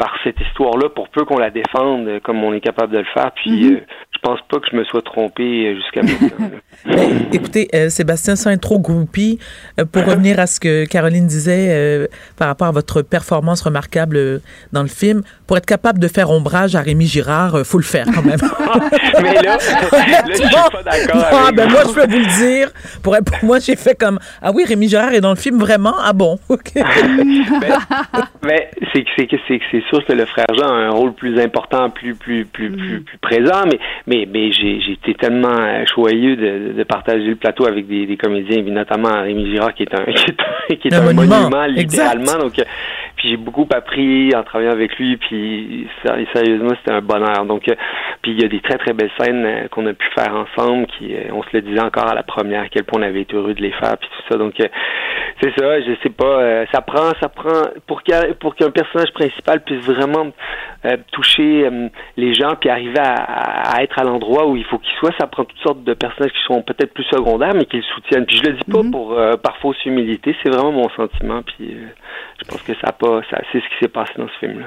par 0.00 0.16
cette 0.24 0.40
histoire-là, 0.40 0.88
pour 0.88 1.10
peu 1.10 1.24
qu'on 1.26 1.36
la 1.38 1.50
défende 1.50 2.08
euh, 2.08 2.20
comme 2.20 2.42
on 2.42 2.54
est 2.54 2.60
capable 2.60 2.92
de 2.94 2.98
le 2.98 3.04
faire. 3.04 3.30
Puis 3.32 3.50
Mhm. 3.50 3.74
euh, 3.76 3.80
pense 4.22 4.40
pas 4.48 4.58
que 4.58 4.66
je 4.70 4.76
me 4.76 4.84
sois 4.84 5.02
trompé 5.02 5.42
euh, 5.42 5.76
jusqu'à 5.76 6.02
maintenant. 6.02 6.50
Ben, 6.86 7.28
écoutez, 7.30 7.68
euh, 7.74 7.90
Sébastien, 7.90 8.36
sans 8.36 8.50
être 8.50 8.62
trop 8.62 8.78
groupie, 8.78 9.38
euh, 9.78 9.84
pour 9.84 10.02
revenir 10.06 10.40
à 10.40 10.46
ce 10.46 10.58
que 10.58 10.86
Caroline 10.86 11.26
disait 11.26 11.68
euh, 11.70 12.06
par 12.38 12.48
rapport 12.48 12.68
à 12.68 12.70
votre 12.70 13.02
performance 13.02 13.60
remarquable 13.60 14.40
dans 14.72 14.80
le 14.80 14.88
film, 14.88 15.22
pour 15.46 15.58
être 15.58 15.66
capable 15.66 15.98
de 15.98 16.08
faire 16.08 16.30
ombrage 16.30 16.74
à 16.76 16.80
Rémi 16.80 17.06
Girard, 17.06 17.66
faut 17.66 17.76
le 17.76 17.84
faire 17.84 18.06
quand 18.14 18.22
même. 18.22 18.38
Mais 19.22 19.34
là, 19.34 19.42
là, 19.42 19.58
je 19.58 20.34
suis 20.34 20.48
pas 20.48 20.82
d'accord 20.82 21.26
Ah, 21.32 21.50
ben 21.52 21.68
moi, 21.68 21.82
je 21.86 21.92
peux 21.92 22.10
vous 22.10 22.18
le 22.18 22.38
dire. 22.38 22.70
Pour, 23.02 23.14
moi, 23.42 23.58
j'ai 23.58 23.76
fait 23.76 23.94
comme 23.94 24.18
Ah 24.40 24.50
oui, 24.54 24.64
Rémi 24.64 24.88
Girard 24.88 25.12
est 25.12 25.20
dans 25.20 25.30
le 25.30 25.36
film 25.36 25.58
vraiment? 25.58 25.94
Ah 26.02 26.14
bon, 26.14 26.38
OK. 26.48 26.72
C'est 28.92 29.26
que 29.26 29.36
c'est 29.70 29.82
sûr 29.88 30.04
que 30.04 30.12
le 30.12 30.24
frère 30.24 30.46
Jean 30.56 30.68
a 30.68 30.76
un 30.76 30.90
rôle 30.90 31.12
plus 31.12 31.38
important, 31.40 31.90
plus 31.90 32.14
plus 32.14 32.44
plus 32.44 32.70
plus, 32.70 33.00
plus 33.00 33.18
présent. 33.18 33.64
Mais 34.06 34.09
mais 34.10 34.26
mais 34.28 34.50
j'ai 34.50 34.92
été 34.92 35.14
tellement 35.14 35.56
euh, 35.56 35.84
joyeux 35.86 36.34
de, 36.34 36.72
de 36.72 36.82
partager 36.82 37.28
le 37.28 37.36
plateau 37.36 37.64
avec 37.64 37.86
des, 37.86 38.06
des 38.06 38.16
comédiens, 38.16 38.60
puis 38.62 38.72
notamment 38.72 39.22
Rémi 39.22 39.52
Girard 39.52 39.72
qui 39.72 39.84
est 39.84 39.94
un 39.94 40.04
qui 40.04 40.32
est 40.70 40.76
qui 40.78 40.88
est 40.88 40.94
Un 40.94 41.06
un 41.06 41.12
monument, 41.12 41.66
littéralement. 41.66 42.36
Donc 42.38 42.58
euh, 42.58 42.64
puis 43.16 43.28
j'ai 43.28 43.36
beaucoup 43.36 43.68
appris 43.72 44.34
en 44.34 44.42
travaillant 44.42 44.72
avec 44.72 44.98
lui. 44.98 45.16
Puis 45.16 45.86
sérieusement 46.34 46.72
c'était 46.80 46.96
un 46.96 47.02
bonheur. 47.02 47.44
Donc 47.44 47.68
euh, 47.68 47.74
puis 48.20 48.32
il 48.32 48.42
y 48.42 48.44
a 48.44 48.48
des 48.48 48.60
très 48.60 48.78
très 48.78 48.94
belles 48.94 49.12
scènes 49.18 49.68
qu'on 49.70 49.86
a 49.86 49.92
pu 49.92 50.06
faire 50.18 50.34
ensemble. 50.34 50.86
Qui 50.98 51.14
on 51.32 51.42
se 51.44 51.48
le 51.52 51.62
disait 51.62 51.80
encore 51.80 52.08
à 52.08 52.14
la 52.14 52.24
première 52.24 52.62
à 52.62 52.68
quel 52.68 52.82
point 52.82 53.00
on 53.00 53.04
avait 53.04 53.22
été 53.22 53.36
heureux 53.36 53.54
de 53.54 53.62
les 53.62 53.72
faire 53.72 53.96
puis 53.96 54.08
tout 54.08 54.32
ça. 54.32 54.38
Donc 54.38 54.54
c'est 54.58 55.52
ça, 55.56 55.80
je 55.80 55.92
sais 56.02 56.10
pas. 56.10 56.66
ça 56.72 56.80
prend, 56.80 57.12
ça 57.20 57.28
prend 57.28 57.70
pour 57.86 58.02
qu'un 58.02 58.32
pour 58.40 58.56
qu'un 58.56 58.70
personnage 58.70 59.12
principal 59.12 59.62
puisse 59.62 59.84
vraiment 59.84 60.32
euh, 60.86 60.96
toucher 61.12 61.66
euh, 61.66 61.88
les 62.16 62.32
gens 62.32 62.54
puis 62.58 62.70
arriver 62.70 62.98
à 62.98 63.82
être 63.82 63.99
à 64.00 64.04
l'endroit 64.04 64.46
où 64.48 64.56
il 64.56 64.64
faut 64.64 64.78
qu'il 64.78 64.92
soit. 64.98 65.10
Ça 65.18 65.26
prend 65.26 65.44
toutes 65.44 65.58
sortes 65.60 65.84
de 65.84 65.94
personnages 65.94 66.32
qui 66.32 66.42
sont 66.46 66.62
peut-être 66.62 66.92
plus 66.94 67.04
secondaires, 67.04 67.54
mais 67.54 67.64
qui 67.66 67.76
le 67.78 67.82
soutiennent. 67.94 68.26
Puis 68.26 68.36
je 68.38 68.42
le 68.44 68.52
dis 68.54 68.70
pas 68.70 68.82
pour 68.90 69.12
euh, 69.12 69.36
par 69.36 69.56
fausse 69.58 69.82
humilité, 69.84 70.34
c'est 70.42 70.50
vraiment 70.50 70.72
mon 70.72 70.88
sentiment. 70.90 71.42
Puis 71.42 71.74
euh, 71.74 71.86
je 72.42 72.48
pense 72.50 72.62
que 72.62 72.74
ça 72.74 72.88
a 72.88 72.92
pas, 72.92 73.20
ça, 73.30 73.40
c'est 73.52 73.58
ce 73.60 73.64
qui 73.64 73.74
s'est 73.80 73.88
passé 73.88 74.12
dans 74.18 74.28
ce 74.28 74.46
film-là. 74.46 74.66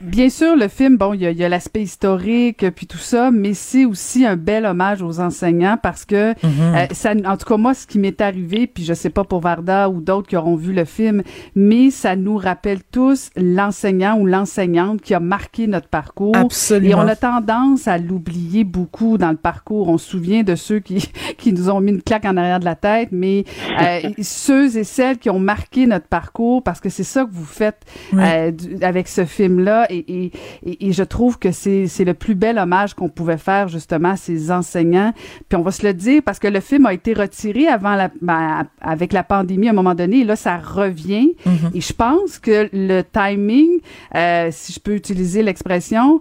Bien 0.00 0.28
sûr, 0.30 0.56
le 0.56 0.68
film, 0.68 0.96
bon, 0.96 1.12
il 1.14 1.22
y 1.22 1.26
a, 1.26 1.30
il 1.30 1.38
y 1.38 1.44
a 1.44 1.48
l'aspect 1.48 1.82
historique 1.82 2.64
puis 2.74 2.86
tout 2.86 2.96
ça, 2.98 3.30
mais 3.30 3.54
c'est 3.54 3.84
aussi 3.84 4.24
un 4.26 4.36
bel 4.36 4.64
hommage 4.66 5.02
aux 5.02 5.20
enseignants 5.20 5.76
parce 5.82 6.04
que 6.04 6.30
Mhm. 6.42 6.74
euh, 6.74 6.86
ça, 6.92 7.12
en 7.12 7.36
tout 7.36 7.46
cas 7.46 7.56
moi, 7.56 7.74
ce 7.74 7.86
qui 7.86 7.98
m'est 7.98 8.20
arrivé, 8.20 8.66
puis 8.66 8.84
je 8.84 8.94
sais 8.94 9.10
pas 9.10 9.24
pour 9.24 9.40
Varda 9.40 9.88
ou 9.88 10.00
d'autres 10.00 10.28
qui 10.28 10.36
auront 10.36 10.56
vu 10.56 10.72
le 10.72 10.84
film, 10.84 11.22
mais 11.54 11.90
ça 11.90 12.16
nous 12.16 12.36
rappelle 12.36 12.80
tous 12.92 13.30
l'enseignant 13.36 14.16
ou 14.18 14.26
l'enseignante 14.26 15.00
qui 15.00 15.14
a 15.14 15.20
marqué 15.20 15.66
notre 15.66 15.88
parcours. 15.88 16.36
Absolument. 16.36 16.90
Et 16.90 16.94
on 16.94 17.08
a 17.08 17.16
tendance 17.16 17.88
à 17.88 17.98
l'oublier 17.98 18.64
beaucoup 18.66 19.16
dans 19.18 19.30
le 19.30 19.36
parcours. 19.36 19.88
On 19.88 19.98
se 19.98 20.08
souvient 20.10 20.42
de 20.42 20.54
ceux 20.54 20.80
qui 20.80 21.10
qui 21.38 21.52
nous 21.52 21.70
ont 21.70 21.80
mis 21.80 21.92
une 21.92 22.02
claque 22.02 22.24
en 22.24 22.36
arrière 22.36 22.60
de 22.60 22.64
la 22.64 22.74
tête, 22.74 23.08
mais 23.12 23.44
euh, 23.80 24.00
ceux 24.22 24.76
et 24.76 24.84
celles 24.84 25.18
qui 25.18 25.30
ont 25.30 25.38
marqué 25.38 25.86
notre 25.86 26.06
parcours 26.06 26.62
parce 26.62 26.80
que 26.80 26.88
c'est 26.88 27.04
ça 27.04 27.24
que 27.24 27.30
vous 27.32 27.44
faites 27.44 27.82
Oui. 28.12 28.22
euh, 28.22 28.50
du- 28.50 28.82
avec 28.82 29.08
ce 29.08 29.24
film-là. 29.24 29.86
Et, 29.90 30.32
et, 30.64 30.86
et, 30.88 30.92
je 30.92 31.02
trouve 31.02 31.38
que 31.38 31.52
c'est 31.52 31.86
le 32.04 32.14
plus 32.14 32.34
bel 32.34 32.58
hommage 32.58 32.94
qu'on 32.94 33.08
pouvait 33.08 33.36
faire 33.38 33.68
justement 33.68 34.10
à 34.10 34.16
ces 34.16 34.50
enseignants. 34.50 35.12
Puis 35.48 35.56
on 35.56 35.62
va 35.62 35.70
se 35.70 35.86
le 35.86 35.94
dire 35.94 36.22
parce 36.24 36.38
que 36.38 36.48
le 36.48 36.60
film 36.60 36.86
a 36.86 36.92
été 36.94 37.12
retiré 37.14 37.66
avant 37.68 37.94
la, 37.94 38.10
ben, 38.20 38.66
avec 38.80 39.12
la 39.12 39.22
pandémie 39.22 39.68
à 39.68 39.70
un 39.70 39.74
moment 39.74 39.94
donné. 39.94 40.20
Et 40.20 40.24
là, 40.24 40.36
ça 40.36 40.56
revient. 40.56 41.32
Mhm. 41.44 41.70
Et 41.74 41.80
je 41.80 41.92
pense 41.92 42.38
que 42.38 42.68
le 42.72 43.02
timing, 43.02 43.68
euh, 44.14 44.48
si 44.50 44.72
je 44.72 44.80
peux 44.80 44.94
utiliser 44.94 45.42
l'expression, 45.42 46.20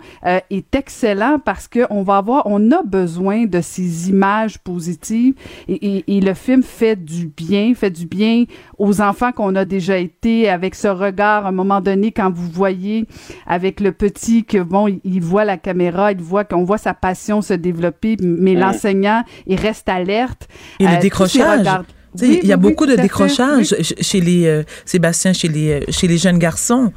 est 0.49 0.75
excellent 0.75 1.39
parce 1.43 1.67
que 1.67 1.85
on 1.89 2.03
va 2.03 2.17
avoir, 2.17 2.34
on 2.45 2.71
a 2.71 2.83
besoin 2.83 3.45
de 3.45 3.61
ces 3.61 4.09
images 4.09 4.57
positives 4.59 5.33
et, 5.67 5.97
et, 5.97 6.17
et 6.17 6.21
le 6.21 6.33
film 6.33 6.63
fait 6.63 6.95
du 7.03 7.27
bien, 7.27 7.73
fait 7.75 7.89
du 7.91 8.05
bien 8.05 8.45
aux 8.77 9.01
enfants 9.01 9.31
qu'on 9.31 9.55
a 9.55 9.65
déjà 9.65 9.97
été 9.97 10.49
avec 10.49 10.75
ce 10.75 10.87
regard 10.87 11.45
à 11.45 11.49
un 11.49 11.51
moment 11.51 11.81
donné 11.81 12.11
quand 12.11 12.31
vous 12.33 12.49
voyez 12.49 13.05
avec 13.47 13.79
le 13.79 13.91
petit 13.91 14.43
que 14.45 14.57
bon, 14.61 14.87
il, 14.87 14.99
il 15.03 15.21
voit 15.21 15.45
la 15.45 15.57
caméra, 15.57 16.11
il 16.11 16.21
voit 16.21 16.43
qu'on 16.43 16.63
voit 16.63 16.77
sa 16.77 16.93
passion 16.93 17.41
se 17.41 17.53
développer, 17.53 18.17
mais 18.21 18.55
Mm. 18.55 18.59
l'enseignant, 18.59 19.23
il 19.47 19.59
reste 19.59 19.87
alerte. 19.89 20.47
Et 20.79 20.85
Euh, 20.85 20.89
le 20.89 20.95
ces 20.95 21.01
décrochage. 21.01 21.67
Oui, 22.21 22.39
il 22.43 22.47
y 22.47 22.53
a 22.53 22.55
oui, 22.55 22.61
beaucoup 22.61 22.85
de 22.85 22.95
fait, 22.95 23.01
décrochage 23.01 23.75
oui. 23.77 23.85
chez 23.99 24.21
les 24.21 24.45
euh, 24.47 24.63
Sébastien, 24.85 25.33
chez 25.33 25.47
les 25.49 25.71
euh, 25.71 25.79
chez 25.89 26.07
les 26.07 26.17
jeunes 26.17 26.39
garçons. 26.39 26.93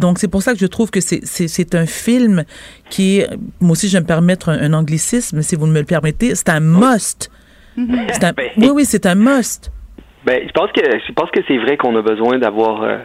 Donc 0.00 0.18
c'est 0.18 0.28
pour 0.28 0.42
ça 0.42 0.52
que 0.52 0.58
je 0.58 0.66
trouve 0.66 0.90
que 0.90 1.00
c'est 1.00 1.20
c'est 1.24 1.48
c'est 1.48 1.74
un 1.74 1.86
film 1.86 2.44
qui 2.90 3.18
est 3.18 3.28
moi 3.60 3.72
aussi 3.72 3.88
je 3.88 3.94
vais 3.96 4.02
me 4.02 4.06
permettre 4.06 4.48
un, 4.48 4.58
un 4.60 4.72
anglicisme 4.72 5.42
si 5.42 5.56
vous 5.56 5.66
me 5.66 5.78
le 5.78 5.84
permettez, 5.84 6.34
c'est 6.34 6.48
un 6.48 6.60
must. 6.60 7.30
C'est 7.76 8.24
un- 8.24 8.32
oui 8.56 8.70
oui, 8.74 8.84
c'est 8.84 9.06
un 9.06 9.14
must. 9.14 9.70
Ben, 10.24 10.42
je 10.46 10.52
pense 10.52 10.70
que 10.72 10.80
je 10.84 11.12
pense 11.12 11.30
que 11.30 11.40
c'est 11.46 11.58
vrai 11.58 11.76
qu'on 11.76 11.94
a 11.96 12.02
besoin 12.02 12.38
d'avoir 12.38 12.82
euh, 12.82 12.98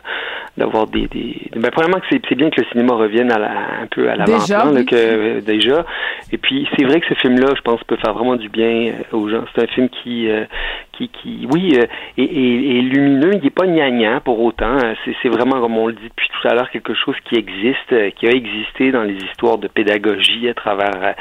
d'avoir 0.58 0.88
des, 0.88 1.08
des 1.08 1.50
ben, 1.56 1.70
premièrement 1.72 2.00
que 2.00 2.06
c'est 2.12 2.22
c'est 2.28 2.36
bien 2.36 2.50
que 2.50 2.60
le 2.60 2.68
cinéma 2.72 2.96
revienne 2.96 3.32
à 3.32 3.38
la, 3.40 3.52
un 3.84 3.88
peu 3.90 4.10
à 4.10 4.16
l'avant-plan 4.16 4.74
oui. 4.74 4.86
que 4.86 4.96
euh, 4.96 5.42
déjà 5.42 5.86
et 6.32 6.38
puis 6.38 6.68
c'est 6.76 6.84
vrai 6.86 7.00
que 7.02 7.08
ce 7.08 7.14
film 7.16 7.40
là 7.40 7.54
je 7.56 7.62
pense 7.62 7.82
peut 7.86 7.98
faire 7.98 8.14
vraiment 8.14 8.36
du 8.36 8.50
bien 8.50 8.94
euh, 8.94 9.16
aux 9.18 9.30
gens 9.30 9.46
c'est 9.56 9.64
un 9.64 9.68
film 9.68 9.90
qui 9.90 10.28
euh, 10.30 10.46
qui 10.94 11.10
qui 11.10 11.48
oui 11.52 11.74
euh, 11.78 11.86
est, 12.18 12.24
est- 12.24 12.78
est 12.78 12.82
lumineux 12.82 13.32
il 13.34 13.44
n'est 13.44 13.50
pas 13.50 13.66
gnangnan 13.68 14.22
pour 14.24 14.40
autant 14.42 14.78
Euh, 14.78 14.94
c'est 15.22 15.30
vraiment 15.30 15.60
comme 15.60 15.78
on 15.78 15.88
le 15.88 15.94
dit 15.94 16.08
depuis 16.10 16.30
tout 16.30 16.48
à 16.48 16.54
l'heure 16.54 16.70
quelque 16.72 16.94
chose 16.94 17.16
qui 17.26 17.36
existe 17.36 17.92
euh, 17.92 18.10
qui 18.12 18.28
a 18.28 18.32
existé 18.32 18.92
dans 18.92 19.04
les 19.04 19.16
histoires 19.16 19.58
de 19.58 19.68
pédagogie 19.68 20.48
à 20.50 20.54
travers 20.54 20.92
euh, 21.02 21.12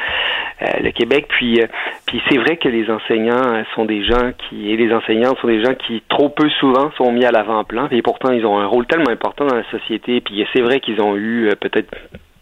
euh, 0.63 0.67
le 0.83 0.91
Québec. 0.93 1.27
Puis 1.29 1.61
euh, 1.61 1.67
puis 2.07 2.21
c'est 2.29 2.39
vrai 2.39 2.57
que 2.59 2.69
les 2.69 2.89
enseignants 2.91 3.55
euh, 3.55 3.63
sont 3.75 3.85
des 3.87 4.05
gens 4.05 4.33
qui 4.49 4.71
et 4.71 4.77
les 4.77 4.93
enseignantes 4.93 5.39
sont 5.39 5.49
des 5.49 5.63
gens 5.65 5.75
qui 5.75 6.03
trop 6.09 6.29
peu 6.29 6.49
souvent 6.61 6.91
sont 6.99 7.11
mis 7.13 7.25
à 7.25 7.31
l'avant-plan. 7.33 7.89
Et 7.91 8.03
pourtant 8.03 8.33
ils 8.33 8.45
ont 8.47 8.59
un 8.59 8.67
rôle 8.67 8.87
tellement 8.87 9.11
important 9.11 9.47
dans 9.47 9.57
la 9.57 9.69
société. 9.71 10.21
Puis 10.21 10.47
c'est 10.53 10.61
vrai 10.63 10.81
qu'ils 10.81 11.01
ont 11.01 11.17
eu 11.17 11.49
peut-être 11.61 11.91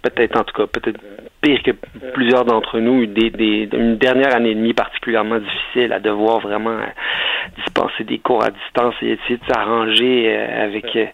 peut-être 0.02 0.38
en 0.38 0.44
tout 0.44 0.54
cas 0.54 0.66
peut-être 0.66 1.00
pire 1.40 1.62
que 1.62 1.72
plusieurs 2.12 2.44
d'entre 2.44 2.78
nous 2.78 3.06
des, 3.06 3.30
des 3.30 3.68
une 3.72 3.96
dernière 3.96 4.34
année 4.34 4.50
et 4.50 4.54
demie 4.54 4.74
particulièrement 4.74 5.38
difficile 5.38 5.92
à 5.92 6.00
devoir 6.00 6.40
vraiment 6.40 6.70
euh, 6.70 6.86
dispenser 7.56 8.04
des 8.04 8.18
cours 8.18 8.42
à 8.44 8.50
distance 8.50 8.94
et 9.02 9.12
essayer 9.12 9.36
de 9.36 9.52
s'arranger 9.52 10.26
euh, 10.28 10.64
avec 10.64 10.96
euh, 10.96 11.06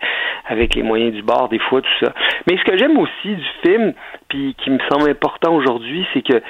avec 0.47 0.75
les 0.75 0.83
moyens 0.83 1.13
du 1.13 1.23
bord 1.23 1.49
des 1.49 1.59
fois 1.59 1.81
tout 1.81 2.05
ça. 2.05 2.13
Mais 2.47 2.57
ce 2.59 2.65
que 2.65 2.77
j'aime 2.77 2.99
aussi 2.99 3.35
du 3.35 3.47
film 3.65 3.93
puis 4.29 4.55
qui 4.63 4.71
me 4.71 4.79
semble 4.91 5.11
important 5.11 5.55
aujourd'hui 5.55 6.07
c'est 6.13 6.23
que 6.23 6.43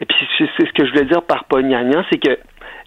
et 0.00 0.04
puis 0.04 0.16
c'est 0.38 0.48
c'est 0.56 0.66
ce 0.66 0.72
que 0.72 0.84
je 0.84 0.92
voulais 0.92 1.06
dire 1.06 1.22
par 1.22 1.44
pognagnan, 1.44 2.04
c'est 2.10 2.18
que 2.18 2.38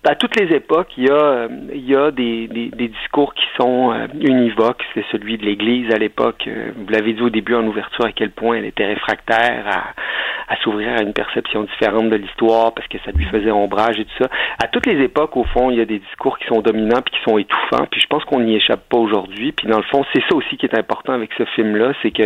à 0.05 0.15
toutes 0.15 0.39
les 0.39 0.55
époques, 0.55 0.91
il 0.97 1.05
y 1.05 1.09
a, 1.09 1.13
euh, 1.13 1.47
il 1.73 1.85
y 1.85 1.95
a 1.95 2.11
des, 2.11 2.47
des, 2.47 2.69
des 2.69 2.87
discours 2.87 3.33
qui 3.33 3.45
sont 3.59 3.91
euh, 3.91 4.07
univoques. 4.19 4.81
C'est 4.93 5.05
celui 5.11 5.37
de 5.37 5.45
l'Église 5.45 5.93
à 5.93 5.97
l'époque. 5.97 6.45
Euh, 6.47 6.71
vous 6.75 6.89
l'avez 6.89 7.13
dit 7.13 7.21
au 7.21 7.29
début 7.29 7.55
en 7.55 7.65
ouverture 7.67 8.05
à 8.05 8.11
quel 8.11 8.31
point 8.31 8.57
elle 8.57 8.65
était 8.65 8.85
réfractaire 8.85 9.65
à, 9.67 10.53
à 10.53 10.55
s'ouvrir 10.63 10.93
à 10.97 11.01
une 11.01 11.13
perception 11.13 11.63
différente 11.63 12.09
de 12.09 12.15
l'histoire 12.15 12.73
parce 12.73 12.87
que 12.87 12.97
ça 13.05 13.11
lui 13.11 13.25
faisait 13.25 13.51
ombrage 13.51 13.99
et 13.99 14.05
tout 14.05 14.23
ça. 14.23 14.29
À 14.63 14.67
toutes 14.67 14.85
les 14.85 15.03
époques, 15.03 15.35
au 15.35 15.43
fond, 15.43 15.69
il 15.69 15.77
y 15.77 15.81
a 15.81 15.85
des 15.85 15.99
discours 15.99 16.39
qui 16.39 16.47
sont 16.47 16.61
dominants 16.61 17.01
puis 17.01 17.13
qui 17.15 17.29
sont 17.29 17.37
étouffants. 17.37 17.85
Puis 17.91 17.99
je 17.99 18.07
pense 18.07 18.23
qu'on 18.25 18.39
n'y 18.39 18.55
échappe 18.55 18.87
pas 18.89 18.97
aujourd'hui. 18.97 19.51
Puis 19.51 19.67
dans 19.67 19.77
le 19.77 19.83
fond, 19.83 20.05
c'est 20.13 20.23
ça 20.29 20.35
aussi 20.35 20.57
qui 20.57 20.65
est 20.65 20.77
important 20.77 21.13
avec 21.13 21.31
ce 21.37 21.43
film-là, 21.43 21.93
c'est 22.01 22.11
que 22.11 22.23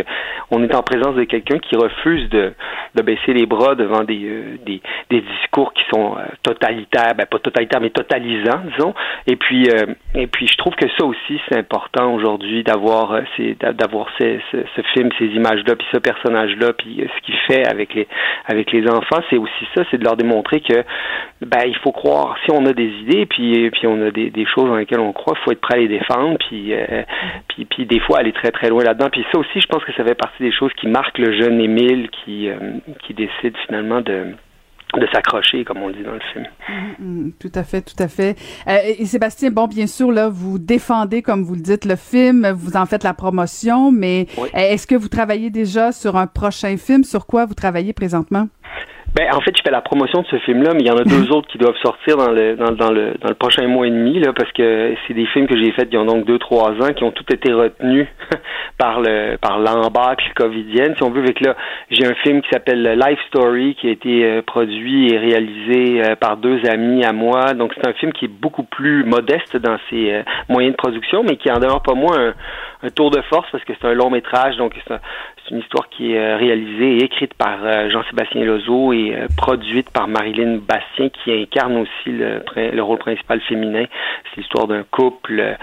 on 0.51 0.63
est 0.63 0.75
en 0.75 0.83
présence 0.83 1.15
de 1.15 1.23
quelqu'un 1.23 1.57
qui 1.57 1.75
refuse 1.75 2.29
de, 2.29 2.53
de 2.95 3.01
baisser 3.01 3.33
les 3.33 3.45
bras 3.45 3.75
devant 3.75 4.03
des, 4.03 4.59
des, 4.65 4.81
discours 5.21 5.73
qui 5.73 5.83
sont 5.93 6.15
totalitaires, 6.43 7.15
ben 7.15 7.25
pas 7.25 7.39
totalitaires, 7.39 7.62
mais 7.79 7.89
totalisants, 7.89 8.61
disons. 8.75 8.93
Et 9.27 9.35
puis, 9.35 9.67
euh, 9.69 9.93
et 10.15 10.27
puis, 10.27 10.47
je 10.47 10.57
trouve 10.57 10.75
que 10.75 10.87
ça 10.97 11.05
aussi 11.05 11.39
c'est 11.47 11.57
important 11.57 12.13
aujourd'hui 12.13 12.63
d'avoir, 12.63 13.13
euh, 13.13 13.23
d'avoir 13.73 14.07
ce, 14.19 14.39
film, 14.93 15.09
ces 15.17 15.25
images-là, 15.25 15.75
puis 15.75 15.87
ce 15.91 15.97
personnage-là, 15.97 16.73
puis 16.73 17.01
euh, 17.01 17.07
ce 17.15 17.25
qu'il 17.25 17.35
fait 17.47 17.67
avec 17.67 17.93
les 17.93 18.07
avec 18.45 18.71
les 18.71 18.87
enfants, 18.89 19.21
c'est 19.29 19.37
aussi 19.37 19.67
ça, 19.75 19.83
c'est 19.89 19.97
de 19.97 20.03
leur 20.03 20.17
démontrer 20.17 20.61
que 20.61 20.83
ben 21.41 21.63
il 21.65 21.75
faut 21.77 21.91
croire. 21.91 22.35
Si 22.45 22.51
on 22.51 22.65
a 22.65 22.73
des 22.73 22.89
idées, 23.01 23.25
puis 23.25 23.69
puis 23.71 23.87
on 23.87 24.01
a 24.05 24.11
des, 24.11 24.45
choses 24.53 24.69
dans 24.69 24.75
lesquelles 24.75 24.99
on 24.99 25.13
croit, 25.13 25.35
il 25.39 25.43
faut 25.43 25.51
être 25.51 25.61
prêt 25.61 25.75
à 25.75 25.79
les 25.79 25.87
défendre, 25.87 26.37
puis 26.39 26.73
puis 27.49 27.65
puis 27.65 27.85
des 27.85 27.99
fois 27.99 28.19
aller 28.19 28.33
très 28.33 28.51
très 28.51 28.69
loin 28.69 28.83
là-dedans. 28.83 29.09
Puis 29.11 29.25
ça 29.31 29.39
aussi, 29.39 29.61
je 29.61 29.67
pense 29.67 29.83
que 29.83 29.93
ça 29.93 30.03
fait 30.03 30.15
partie 30.15 30.43
des 30.43 30.51
choses 30.51 30.71
qui 30.73 30.87
marquent 30.87 31.17
le 31.17 31.33
jeune 31.33 31.59
Émile 31.59 32.09
qui 32.09 32.49
qui 33.03 33.13
décide 33.13 33.55
finalement 33.67 34.01
de 34.01 34.35
de 34.99 35.07
s'accrocher, 35.11 35.63
comme 35.65 35.77
on 35.81 35.87
le 35.87 35.93
dit 35.93 36.03
dans 36.03 36.13
le 36.13 36.19
film. 36.31 36.45
Mm, 36.99 37.29
tout 37.39 37.51
à 37.55 37.63
fait, 37.63 37.81
tout 37.81 37.95
à 38.01 38.07
fait. 38.07 38.37
Euh, 38.67 38.77
et 38.99 39.05
Sébastien, 39.05 39.49
bon, 39.49 39.67
bien 39.67 39.87
sûr, 39.87 40.11
là, 40.11 40.29
vous 40.29 40.59
défendez, 40.59 41.21
comme 41.21 41.43
vous 41.43 41.55
le 41.55 41.61
dites, 41.61 41.85
le 41.85 41.95
film, 41.95 42.47
vous 42.51 42.75
en 42.77 42.85
faites 42.85 43.03
la 43.03 43.13
promotion, 43.13 43.91
mais 43.91 44.27
Oui. 44.37 44.49
est-ce 44.53 44.85
que 44.87 44.95
vous 44.95 45.07
travaillez 45.09 45.49
déjà 45.49 45.91
sur 45.91 46.15
un 46.15 46.27
prochain 46.27 46.77
film? 46.77 47.03
Sur 47.03 47.25
quoi 47.25 47.45
vous 47.45 47.55
travaillez 47.55 47.93
présentement? 47.93 48.47
Ben, 49.15 49.27
en 49.31 49.41
fait, 49.41 49.55
je 49.55 49.61
fais 49.61 49.69
la 49.69 49.81
promotion 49.81 50.21
de 50.23 50.27
ce 50.27 50.37
film-là, 50.37 50.71
mais 50.73 50.79
il 50.79 50.87
y 50.87 50.91
en 50.91 50.97
a 50.97 51.03
deux 51.03 51.31
autres 51.31 51.47
qui 51.47 51.59
doivent 51.59 51.77
sortir 51.83 52.17
dans 52.17 52.31
le 52.31 52.55
dans, 52.55 52.71
dans 52.71 52.91
le 52.91 53.13
dans 53.21 53.29
le 53.29 53.35
prochain 53.35 53.67
mois 53.67 53.85
et 53.85 53.91
demi 53.91 54.19
là, 54.19 54.33
parce 54.33 54.51
que 54.53 54.95
c'est 55.07 55.13
des 55.13 55.27
films 55.27 55.45
que 55.45 55.55
j'ai 55.55 55.71
faits 55.71 55.89
il 55.91 55.99
y 55.99 56.01
a 56.01 56.03
donc 56.03 56.25
deux 56.25 56.39
trois 56.39 56.71
ans 56.71 56.93
qui 56.95 57.03
ont 57.03 57.11
tout 57.11 57.25
été 57.31 57.53
retenus 57.53 58.07
par 58.79 59.01
le 59.01 59.37
par 59.37 59.59
l'embâcle 59.59 60.25
covidienne. 60.35 60.95
Si 60.97 61.03
on 61.03 61.11
veut, 61.11 61.21
avec 61.21 61.41
là, 61.41 61.55
j'ai 61.91 62.07
un 62.07 62.15
film 62.23 62.41
qui 62.41 62.49
s'appelle 62.49 62.81
Life 62.81 63.19
Story 63.27 63.75
qui 63.79 63.87
a 63.87 63.91
été 63.91 64.25
euh, 64.25 64.41
produit 64.41 65.13
et 65.13 65.17
réalisé 65.19 66.01
euh, 66.03 66.15
par 66.15 66.37
deux 66.37 66.65
amis 66.65 67.05
à 67.05 67.13
moi. 67.13 67.53
Donc 67.53 67.71
c'est 67.75 67.87
un 67.87 67.93
film 67.93 68.13
qui 68.13 68.25
est 68.25 68.33
beaucoup 68.33 68.63
plus 68.63 69.03
modeste 69.03 69.57
dans 69.57 69.77
ses 69.91 70.11
euh, 70.11 70.23
moyens 70.49 70.73
de 70.73 70.77
production, 70.77 71.23
mais 71.23 71.37
qui 71.37 71.51
en 71.51 71.59
demeure 71.59 71.83
pas 71.83 71.93
moins 71.93 72.29
un, 72.29 72.33
un 72.83 72.89
tour 72.89 73.11
de 73.11 73.21
force 73.29 73.49
parce 73.51 73.63
que 73.63 73.73
c'est 73.79 73.87
un 73.87 73.93
long 73.93 74.09
métrage, 74.09 74.57
donc 74.57 74.73
c'est 74.85 74.93
un, 74.93 74.99
c'est 75.43 75.55
une 75.55 75.61
histoire 75.61 75.89
qui 75.89 76.13
est 76.13 76.19
euh, 76.19 76.37
réalisée 76.37 76.97
et 76.97 77.03
écrite 77.03 77.33
par 77.33 77.57
euh, 77.63 77.89
Jean-Sébastien 77.89 78.43
Lozo 78.45 78.93
et 78.93 79.13
euh, 79.15 79.27
produite 79.35 79.89
par 79.89 80.07
Marilyn 80.07 80.57
Bastien, 80.57 81.09
qui 81.09 81.33
incarne 81.33 81.77
aussi 81.77 82.11
le, 82.11 82.43
le 82.55 82.83
rôle 82.83 82.99
principal 82.99 83.41
féminin. 83.41 83.85
C'est 84.29 84.41
l'histoire 84.41 84.67
d'un 84.67 84.83
couple 84.83 85.57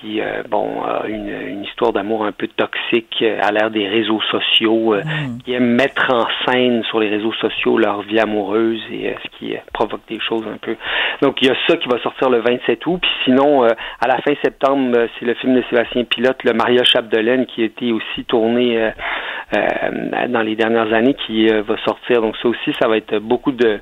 qui, 0.00 0.20
bon, 0.48 0.84
a 0.84 1.08
une, 1.08 1.28
une 1.28 1.64
histoire 1.64 1.92
d'amour 1.92 2.24
un 2.24 2.30
peu 2.30 2.46
toxique 2.46 3.24
à 3.42 3.50
l'ère 3.50 3.70
des 3.70 3.88
réseaux 3.88 4.20
sociaux, 4.30 4.94
Mm. 4.94 5.38
qui 5.44 5.52
aiment 5.52 5.74
mettre 5.74 6.12
en 6.12 6.26
scène 6.46 6.82
sur 6.84 7.00
les 7.00 7.08
réseaux 7.08 7.32
sociaux 7.34 7.78
leur 7.78 8.02
vie 8.02 8.18
amoureuse 8.20 8.80
et 8.92 9.14
ce 9.22 9.38
qui 9.38 9.54
provoque 9.72 10.02
des 10.08 10.20
choses 10.20 10.46
un 10.46 10.58
peu. 10.58 10.76
Donc, 11.22 11.40
il 11.42 11.48
y 11.48 11.50
a 11.50 11.56
ça 11.66 11.76
qui 11.76 11.88
va 11.88 11.98
sortir 12.00 12.30
le 12.30 12.38
27 12.38 12.86
août. 12.86 12.98
Puis 13.00 13.10
sinon, 13.24 13.64
à 13.64 14.06
la 14.06 14.18
fin 14.18 14.34
septembre, 14.42 15.08
c'est 15.18 15.26
le 15.26 15.34
film 15.34 15.54
de 15.54 15.64
Sébastien 15.70 16.04
Pilote, 16.04 16.42
le 16.44 16.52
Maria 16.52 16.84
Chapdelaine, 16.84 17.46
qui 17.46 17.62
a 17.62 17.64
été 17.64 17.92
aussi 17.98 18.24
tourné 18.24 18.78
euh, 18.78 18.90
euh, 19.56 20.26
dans 20.28 20.42
les 20.42 20.56
dernières 20.56 20.92
années 20.92 21.16
qui 21.26 21.48
euh, 21.48 21.62
va 21.62 21.76
sortir. 21.78 22.20
Donc 22.20 22.36
ça 22.42 22.48
aussi, 22.48 22.70
ça 22.78 22.86
va 22.86 22.98
être 22.98 23.18
beaucoup 23.18 23.52
de 23.52 23.80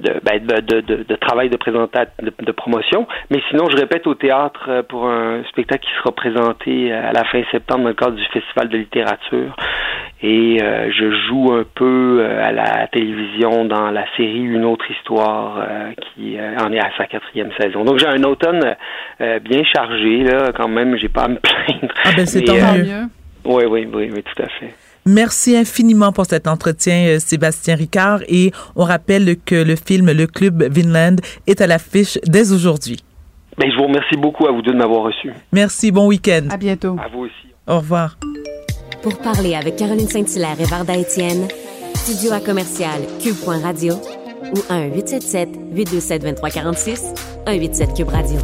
de, 0.00 0.12
ben, 0.22 0.38
de, 0.44 0.60
de, 0.60 0.80
de, 0.82 1.02
de 1.02 1.14
travail 1.16 1.48
de 1.48 1.56
présentation, 1.56 2.12
de, 2.20 2.30
de, 2.38 2.52
promotion. 2.52 3.08
Mais 3.30 3.40
sinon, 3.48 3.64
je 3.70 3.76
répète 3.76 4.06
au 4.06 4.14
théâtre 4.14 4.84
pour 4.88 5.08
un 5.08 5.42
spectacle 5.48 5.82
qui 5.82 5.92
sera 5.98 6.12
présenté 6.12 6.92
à 6.92 7.12
la 7.12 7.24
fin 7.24 7.42
septembre 7.50 7.84
dans 7.84 7.88
le 7.88 7.94
cadre 7.94 8.16
du 8.16 8.24
Festival 8.26 8.68
de 8.68 8.76
littérature. 8.76 9.56
Et 10.22 10.58
euh, 10.62 10.92
je 10.92 11.10
joue 11.26 11.52
un 11.52 11.64
peu 11.74 12.24
à 12.24 12.52
la 12.52 12.86
télévision 12.88 13.64
dans 13.64 13.90
la 13.90 14.04
série 14.16 14.40
Une 14.40 14.66
autre 14.66 14.84
histoire 14.90 15.66
qui 15.96 16.36
en 16.60 16.70
est 16.70 16.80
à 16.80 16.90
sa 16.98 17.06
quatrième 17.06 17.50
saison. 17.58 17.82
Donc 17.82 17.98
j'ai 17.98 18.06
un 18.06 18.22
automne 18.24 18.76
bien 19.18 19.64
chargé 19.64 20.22
là, 20.22 20.52
quand 20.54 20.68
même. 20.68 20.96
J'ai 20.98 21.08
pas 21.08 21.22
à 21.22 21.28
me 21.28 21.36
plaindre. 21.40 21.94
Ah 22.04 22.10
ben 22.14 22.26
c'est 22.26 22.42
tant 22.42 22.54
mieux. 22.54 23.08
Oui, 23.48 23.64
oui, 23.68 23.88
oui, 23.92 24.10
oui, 24.14 24.22
tout 24.22 24.40
à 24.42 24.46
fait. 24.60 24.72
Merci 25.06 25.56
infiniment 25.56 26.12
pour 26.12 26.26
cet 26.26 26.46
entretien, 26.46 27.18
Sébastien 27.18 27.74
Ricard. 27.76 28.20
Et 28.28 28.52
on 28.76 28.84
rappelle 28.84 29.36
que 29.44 29.54
le 29.54 29.74
film 29.74 30.12
Le 30.12 30.26
Club 30.26 30.64
Vinland 30.70 31.16
est 31.46 31.62
à 31.62 31.66
l'affiche 31.66 32.18
dès 32.26 32.52
aujourd'hui. 32.52 32.98
Ben, 33.56 33.70
je 33.70 33.76
vous 33.76 33.84
remercie 33.84 34.18
beaucoup 34.18 34.46
à 34.46 34.52
vous 34.52 34.60
deux 34.60 34.72
de 34.72 34.76
m'avoir 34.76 35.04
reçu. 35.04 35.32
Merci, 35.52 35.90
bon 35.90 36.08
week-end. 36.08 36.48
À 36.50 36.58
bientôt. 36.58 36.96
À 37.02 37.08
vous 37.08 37.20
aussi. 37.20 37.32
Au 37.66 37.78
revoir. 37.78 38.18
Pour 39.02 39.16
parler 39.18 39.54
avec 39.54 39.76
Caroline 39.76 40.08
Saint-Hilaire 40.08 40.60
et 40.60 40.64
Varda 40.64 40.94
Étienne, 40.96 41.48
studio 41.94 42.32
à 42.32 42.40
commercial 42.40 43.00
cube.radio 43.22 43.94
ou 44.52 44.58
1-877-827-2346, 44.70 47.14
187 47.46 47.94
Cube 47.96 48.10
Radio. 48.10 48.38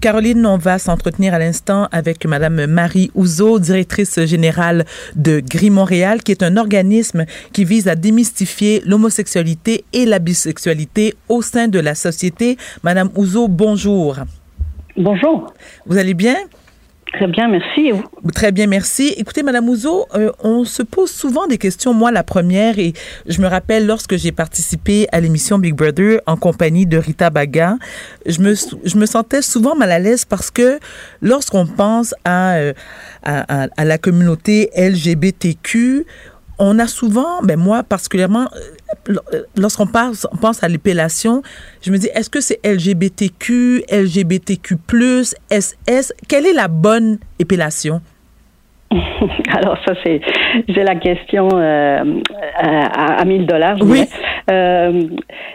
Caroline, 0.00 0.46
on 0.46 0.58
va 0.58 0.78
s'entretenir 0.78 1.34
à 1.34 1.40
l'instant 1.40 1.88
avec 1.90 2.24
Madame 2.24 2.66
Marie 2.66 3.10
Ouzo, 3.16 3.58
directrice 3.58 4.24
générale 4.26 4.84
de 5.16 5.40
Gris 5.40 5.70
Montréal, 5.70 6.22
qui 6.22 6.30
est 6.30 6.44
un 6.44 6.56
organisme 6.56 7.24
qui 7.52 7.64
vise 7.64 7.88
à 7.88 7.96
démystifier 7.96 8.80
l'homosexualité 8.86 9.84
et 9.92 10.06
la 10.06 10.20
bisexualité 10.20 11.16
au 11.28 11.42
sein 11.42 11.66
de 11.66 11.80
la 11.80 11.96
société. 11.96 12.56
Madame 12.84 13.10
Ouzo, 13.16 13.48
bonjour. 13.48 14.18
Bonjour. 14.96 15.52
Vous 15.86 15.98
allez 15.98 16.14
bien? 16.14 16.36
Très 17.12 17.26
bien, 17.26 17.48
merci. 17.48 17.92
Très 18.34 18.52
bien, 18.52 18.66
merci. 18.66 19.14
Écoutez, 19.16 19.42
Madame 19.42 19.68
Ouzo, 19.68 20.06
euh, 20.14 20.30
on 20.40 20.64
se 20.64 20.82
pose 20.82 21.10
souvent 21.10 21.46
des 21.46 21.56
questions. 21.56 21.94
Moi, 21.94 22.12
la 22.12 22.22
première, 22.22 22.78
et 22.78 22.92
je 23.26 23.40
me 23.40 23.46
rappelle 23.46 23.86
lorsque 23.86 24.16
j'ai 24.16 24.30
participé 24.30 25.06
à 25.10 25.20
l'émission 25.20 25.58
Big 25.58 25.74
Brother 25.74 26.20
en 26.26 26.36
compagnie 26.36 26.86
de 26.86 26.98
Rita 26.98 27.30
Baga, 27.30 27.76
je 28.26 28.40
me, 28.40 28.54
je 28.54 28.96
me 28.96 29.06
sentais 29.06 29.42
souvent 29.42 29.74
mal 29.74 29.90
à 29.90 29.98
l'aise 29.98 30.24
parce 30.24 30.50
que 30.50 30.78
lorsqu'on 31.22 31.66
pense 31.66 32.14
à, 32.24 32.56
euh, 32.56 32.72
à 33.22 33.84
la 33.84 33.98
communauté 33.98 34.70
LGBTQ, 34.76 36.04
on 36.58 36.78
a 36.78 36.86
souvent, 36.86 37.42
ben 37.42 37.58
moi 37.58 37.82
particulièrement, 37.82 38.48
lorsqu'on 39.56 39.86
pense, 39.86 40.26
on 40.32 40.36
pense 40.36 40.62
à 40.62 40.68
l'épellation, 40.68 41.42
je 41.82 41.90
me 41.90 41.98
dis, 41.98 42.08
est-ce 42.14 42.30
que 42.30 42.40
c'est 42.40 42.58
LGBTQ, 42.64 43.84
LGBTQ+, 43.90 44.76
SS? 45.50 46.12
Quelle 46.28 46.46
est 46.46 46.52
la 46.52 46.68
bonne 46.68 47.18
épellation? 47.38 48.00
Alors 49.50 49.76
ça 49.86 49.94
c'est 50.02 50.20
c'est 50.74 50.82
la 50.82 50.94
question 50.96 51.48
euh, 51.52 52.02
à, 52.56 53.20
à 53.20 53.24
1000 53.24 53.46
dollars. 53.46 53.76
Oui. 53.82 54.04
Euh, 54.50 55.02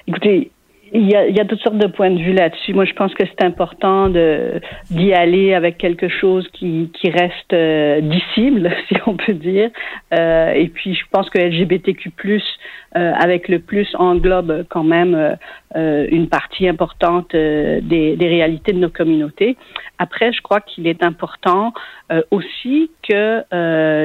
écoutez, 0.08 0.52
il 0.94 1.10
y, 1.10 1.16
a, 1.16 1.28
il 1.28 1.36
y 1.36 1.40
a 1.40 1.46
toutes 1.46 1.62
sortes 1.62 1.78
de 1.78 1.88
points 1.88 2.12
de 2.12 2.20
vue 2.20 2.34
là-dessus. 2.34 2.74
Moi, 2.74 2.86
je 2.86 2.94
pense 2.94 3.14
que 3.16 3.24
c'est 3.26 3.44
important 3.44 4.10
d'y 4.10 5.14
aller 5.14 5.54
avec 5.54 5.78
quelque 5.78 6.08
chose 6.08 6.48
qui, 6.54 6.92
qui 6.94 7.10
reste 7.10 7.54
euh, 7.54 8.00
dissible, 8.02 8.72
si 8.88 8.96
on 9.08 9.16
peut 9.16 9.34
dire. 9.34 9.72
Euh, 10.14 10.52
et 10.54 10.68
puis, 10.68 10.94
je 10.94 11.04
pense 11.12 11.30
que 11.30 11.40
LGBTQ+, 11.40 12.12
avec 12.94 13.48
le 13.48 13.60
plus, 13.60 13.88
englobe 13.96 14.66
quand 14.70 14.84
même 14.84 15.38
euh, 15.76 16.08
une 16.12 16.30
partie 16.30 16.68
importante 16.68 17.32
des, 17.32 17.82
des 17.82 18.28
réalités 18.28 18.74
de 18.74 18.80
nos 18.80 18.90
communautés. 18.90 19.58
Après, 19.98 20.32
je 20.32 20.42
crois 20.42 20.62
qu'il 20.62 20.88
est 20.88 21.04
important 21.04 21.74
aussi 22.30 22.92
que 23.08 23.44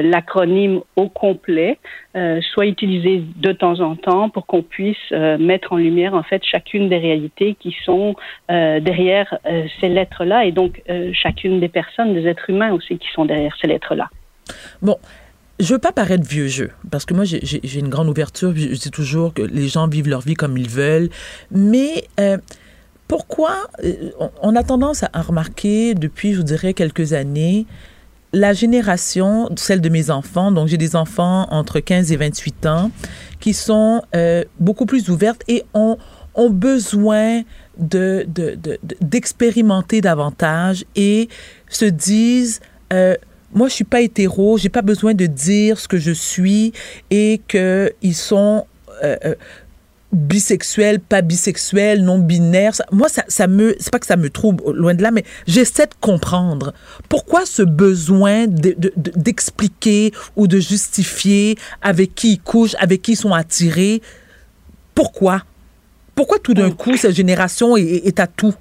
l'acronyme 0.01 0.81
au 0.95 1.09
complet 1.09 1.77
soit 2.13 2.65
utilisé 2.65 3.23
de 3.35 3.51
temps 3.51 3.79
en 3.81 3.95
temps 3.95 4.29
pour 4.29 4.47
qu'on 4.47 4.63
puisse 4.63 5.11
mettre 5.11 5.73
en 5.73 5.77
lumière, 5.77 6.15
en 6.15 6.23
fait, 6.23 6.41
chacune 6.43 6.89
des 6.89 6.97
réalités 6.97 7.55
qui 7.59 7.75
sont 7.85 8.15
euh, 8.49 8.79
derrière 8.79 9.37
euh, 9.45 9.67
ces 9.79 9.89
lettres-là 9.89 10.45
et 10.45 10.51
donc 10.51 10.81
euh, 10.89 11.11
chacune 11.13 11.59
des 11.59 11.69
personnes, 11.69 12.13
des 12.13 12.27
êtres 12.27 12.49
humains 12.49 12.73
aussi 12.73 12.97
qui 12.97 13.07
sont 13.13 13.25
derrière 13.25 13.55
ces 13.61 13.67
lettres-là. 13.67 14.09
Bon. 14.81 14.97
Je 15.59 15.73
veux 15.73 15.79
pas 15.79 15.91
paraître 15.91 16.25
vieux 16.25 16.47
jeu, 16.47 16.71
parce 16.89 17.05
que 17.05 17.13
moi, 17.13 17.25
j'ai 17.25 17.79
une 17.79 17.89
grande 17.89 18.07
ouverture. 18.07 18.53
Je 18.55 18.75
dis 18.75 18.91
toujours 18.91 19.33
que 19.33 19.41
les 19.41 19.67
gens 19.67 19.87
vivent 19.87 20.07
leur 20.07 20.21
vie 20.21 20.35
comme 20.35 20.57
ils 20.57 20.69
veulent. 20.69 21.09
Mais 21.51 22.07
pourquoi 23.09 23.67
on 24.41 24.55
a 24.55 24.63
tendance 24.63 25.03
à 25.11 25.21
remarquer 25.21 25.95
depuis, 25.95 26.33
je 26.33 26.37
vous 26.37 26.43
dirais, 26.43 26.73
quelques 26.73 27.13
années, 27.13 27.65
la 28.33 28.53
génération, 28.53 29.49
celle 29.55 29.81
de 29.81 29.89
mes 29.89 30.11
enfants, 30.11 30.51
donc 30.51 30.67
j'ai 30.67 30.77
des 30.77 30.95
enfants 30.95 31.47
entre 31.49 31.79
15 31.79 32.11
et 32.11 32.15
28 32.15 32.65
ans, 32.67 32.91
qui 33.39 33.53
sont 33.53 34.03
euh, 34.15 34.43
beaucoup 34.59 34.85
plus 34.85 35.09
ouvertes 35.09 35.41
et 35.47 35.63
ont, 35.73 35.97
ont 36.35 36.49
besoin 36.49 37.41
de, 37.77 38.25
de, 38.27 38.55
de, 38.55 38.79
d'expérimenter 39.01 40.01
davantage 40.01 40.85
et 40.95 41.29
se 41.69 41.85
disent, 41.85 42.59
euh, 42.93 43.15
moi 43.53 43.67
je 43.67 43.73
suis 43.73 43.83
pas 43.83 44.01
hétéro, 44.01 44.57
j'ai 44.57 44.69
pas 44.69 44.81
besoin 44.81 45.13
de 45.13 45.25
dire 45.25 45.79
ce 45.79 45.87
que 45.87 45.97
je 45.97 46.11
suis 46.11 46.73
et 47.09 47.41
qu'ils 47.47 48.15
sont 48.15 48.65
euh, 49.03 49.35
bisexuel, 50.11 50.99
pas 50.99 51.21
bisexuel, 51.21 52.03
non 52.03 52.19
binaire. 52.19 52.75
Ça, 52.75 52.85
moi, 52.91 53.09
ça, 53.09 53.23
ça 53.27 53.47
me, 53.47 53.75
c'est 53.79 53.91
pas 53.91 53.99
que 53.99 54.05
ça 54.05 54.17
me 54.17 54.29
trouble, 54.29 54.63
loin 54.71 54.93
de 54.93 55.03
là, 55.03 55.11
mais 55.11 55.23
j'essaie 55.47 55.85
de 55.85 55.93
comprendre 55.99 56.73
pourquoi 57.07 57.45
ce 57.45 57.61
besoin 57.61 58.47
de, 58.47 58.75
de, 58.77 58.91
d'expliquer 58.95 60.11
ou 60.35 60.47
de 60.47 60.59
justifier 60.59 61.57
avec 61.81 62.15
qui 62.15 62.33
ils 62.33 62.39
couchent, 62.39 62.75
avec 62.79 63.01
qui 63.01 63.13
ils 63.13 63.17
sont 63.17 63.33
attirés? 63.33 64.01
Pourquoi? 64.95 65.43
Pourquoi 66.15 66.39
tout 66.39 66.53
d'un 66.53 66.71
coup, 66.71 66.97
cette 66.97 67.15
génération 67.15 67.77
est, 67.77 68.05
est 68.05 68.19
à 68.19 68.27
tout? 68.27 68.53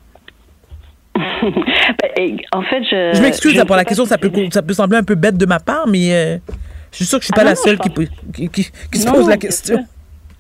En 2.53 2.62
fait, 2.62 2.82
je. 2.85 3.12
Je 3.15 3.23
m'excuse 3.23 3.62
pour 3.65 3.77
la 3.77 3.85
question, 3.85 4.05
ça 4.05 4.19
peut, 4.19 4.31
ça 4.51 4.62
peut 4.62 4.74
sembler 4.74 4.99
un 4.99 5.05
peu 5.05 5.15
bête 5.15 5.36
de 5.36 5.47
ma 5.47 5.59
part, 5.59 5.86
mais 5.86 6.12
euh, 6.12 6.39
je 6.90 6.97
suis 6.97 7.05
sûre 7.05 7.19
que 7.19 7.23
je 7.24 7.27
suis 7.27 7.35
pas 7.35 7.43
ah 7.43 7.45
la 7.45 7.51
non, 7.51 7.57
seule 7.57 7.78
qui, 7.78 7.90
qui, 7.90 8.49
qui, 8.49 8.70
qui, 8.93 8.99
se 8.99 9.11
pose 9.11 9.28
la 9.28 9.36
question. 9.36 9.85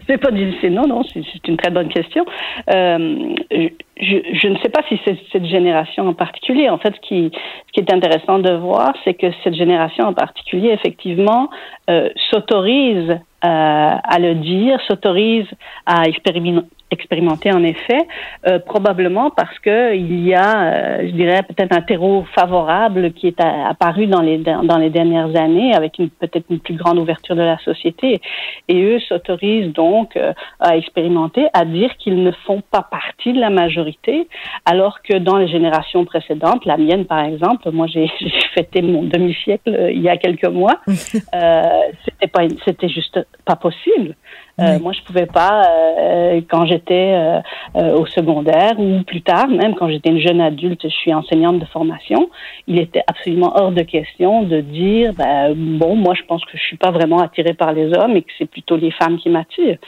C'est 0.08 0.18
pas 0.18 0.30
difficile. 0.30 0.72
Non, 0.72 0.86
non, 0.86 1.02
c'est 1.12 1.22
une 1.46 1.58
très 1.58 1.70
bonne 1.70 1.88
question. 1.88 2.24
Euh, 2.72 3.34
je, 3.50 4.16
je, 4.32 4.48
ne 4.48 4.56
sais 4.60 4.70
pas 4.70 4.80
si 4.88 4.98
c'est 5.04 5.18
cette 5.30 5.44
génération 5.44 6.08
en 6.08 6.14
particulier. 6.14 6.70
En 6.70 6.78
fait, 6.78 6.94
ce 6.94 7.00
qui, 7.06 7.30
ce 7.66 7.72
qui 7.72 7.80
est 7.80 7.92
intéressant 7.92 8.38
de 8.38 8.54
voir, 8.54 8.94
c'est 9.04 9.12
que 9.12 9.26
cette 9.44 9.54
génération 9.54 10.04
en 10.04 10.14
particulier, 10.14 10.70
effectivement, 10.70 11.50
euh, 11.90 12.08
s'autorise 12.30 13.10
euh, 13.10 13.18
à 13.42 14.18
le 14.18 14.36
dire, 14.36 14.80
s'autorise 14.88 15.46
à 15.84 16.04
expérimenter 16.04 16.66
expérimenté 16.90 17.52
en 17.52 17.62
effet, 17.62 18.06
euh, 18.46 18.58
probablement 18.58 19.30
parce 19.30 19.58
que 19.58 19.94
il 19.94 20.26
y 20.26 20.34
a, 20.34 20.62
euh, 20.62 20.98
je 21.02 21.12
dirais, 21.12 21.42
peut-être 21.42 21.76
un 21.76 21.82
terreau 21.82 22.24
favorable 22.34 23.12
qui 23.12 23.28
est 23.28 23.40
apparu 23.40 24.06
dans 24.06 24.22
les 24.22 24.38
dans 24.38 24.78
les 24.78 24.90
dernières 24.90 25.34
années, 25.36 25.74
avec 25.74 25.98
une 25.98 26.10
peut-être 26.10 26.46
une 26.50 26.60
plus 26.60 26.74
grande 26.74 26.98
ouverture 26.98 27.36
de 27.36 27.42
la 27.42 27.58
société. 27.58 28.20
Et 28.68 28.82
eux 28.82 29.00
s'autorisent 29.00 29.72
donc 29.72 30.16
euh, 30.16 30.32
à 30.60 30.76
expérimenter, 30.76 31.46
à 31.52 31.64
dire 31.64 31.96
qu'ils 31.98 32.22
ne 32.22 32.30
font 32.46 32.62
pas 32.70 32.82
partie 32.82 33.32
de 33.32 33.40
la 33.40 33.50
majorité, 33.50 34.28
alors 34.64 35.02
que 35.02 35.16
dans 35.18 35.36
les 35.36 35.48
générations 35.48 36.04
précédentes, 36.04 36.64
la 36.64 36.76
mienne 36.76 37.04
par 37.04 37.24
exemple, 37.24 37.70
moi 37.70 37.86
j'ai 37.86 38.10
j'ai 38.20 38.30
fêté 38.54 38.82
mon 38.82 39.02
demi-siècle 39.02 39.68
euh, 39.68 39.90
il 39.90 40.00
y 40.00 40.08
a 40.08 40.16
quelques 40.16 40.48
mois, 40.48 40.80
euh, 40.86 41.62
c'était 42.04 42.28
pas 42.28 42.42
c'était 42.64 42.88
juste 42.88 43.18
pas 43.44 43.56
possible. 43.56 44.14
Euh, 44.60 44.78
Moi, 44.80 44.92
je 44.92 45.02
pouvais 45.02 45.26
pas 45.26 45.62
euh, 45.68 46.40
quand 46.50 46.66
j'étais 46.66 47.12
euh, 47.14 47.40
euh, 47.76 47.96
au 47.96 48.06
secondaire 48.06 48.78
ou 48.78 49.02
plus 49.04 49.22
tard, 49.22 49.46
même 49.48 49.74
quand 49.76 49.88
j'étais 49.88 50.10
une 50.10 50.20
jeune 50.20 50.40
adulte, 50.40 50.80
je 50.82 50.88
suis 50.88 51.14
enseignante 51.14 51.60
de 51.60 51.64
formation. 51.66 52.28
Il 52.66 52.78
était 52.80 53.02
absolument 53.06 53.52
hors 53.54 53.70
de 53.70 53.82
question 53.82 54.42
de 54.42 54.60
dire, 54.60 55.12
ben, 55.14 55.54
bon, 55.54 55.94
moi, 55.94 56.14
je 56.14 56.22
pense 56.24 56.44
que 56.44 56.58
je 56.58 56.62
suis 56.62 56.76
pas 56.76 56.90
vraiment 56.90 57.20
attirée 57.20 57.54
par 57.54 57.72
les 57.72 57.96
hommes 57.96 58.16
et 58.16 58.22
que 58.22 58.32
c'est 58.36 58.50
plutôt 58.50 58.76
les 58.76 58.90
femmes 58.90 59.18
qui 59.18 59.30
m'attirent. 59.30 59.78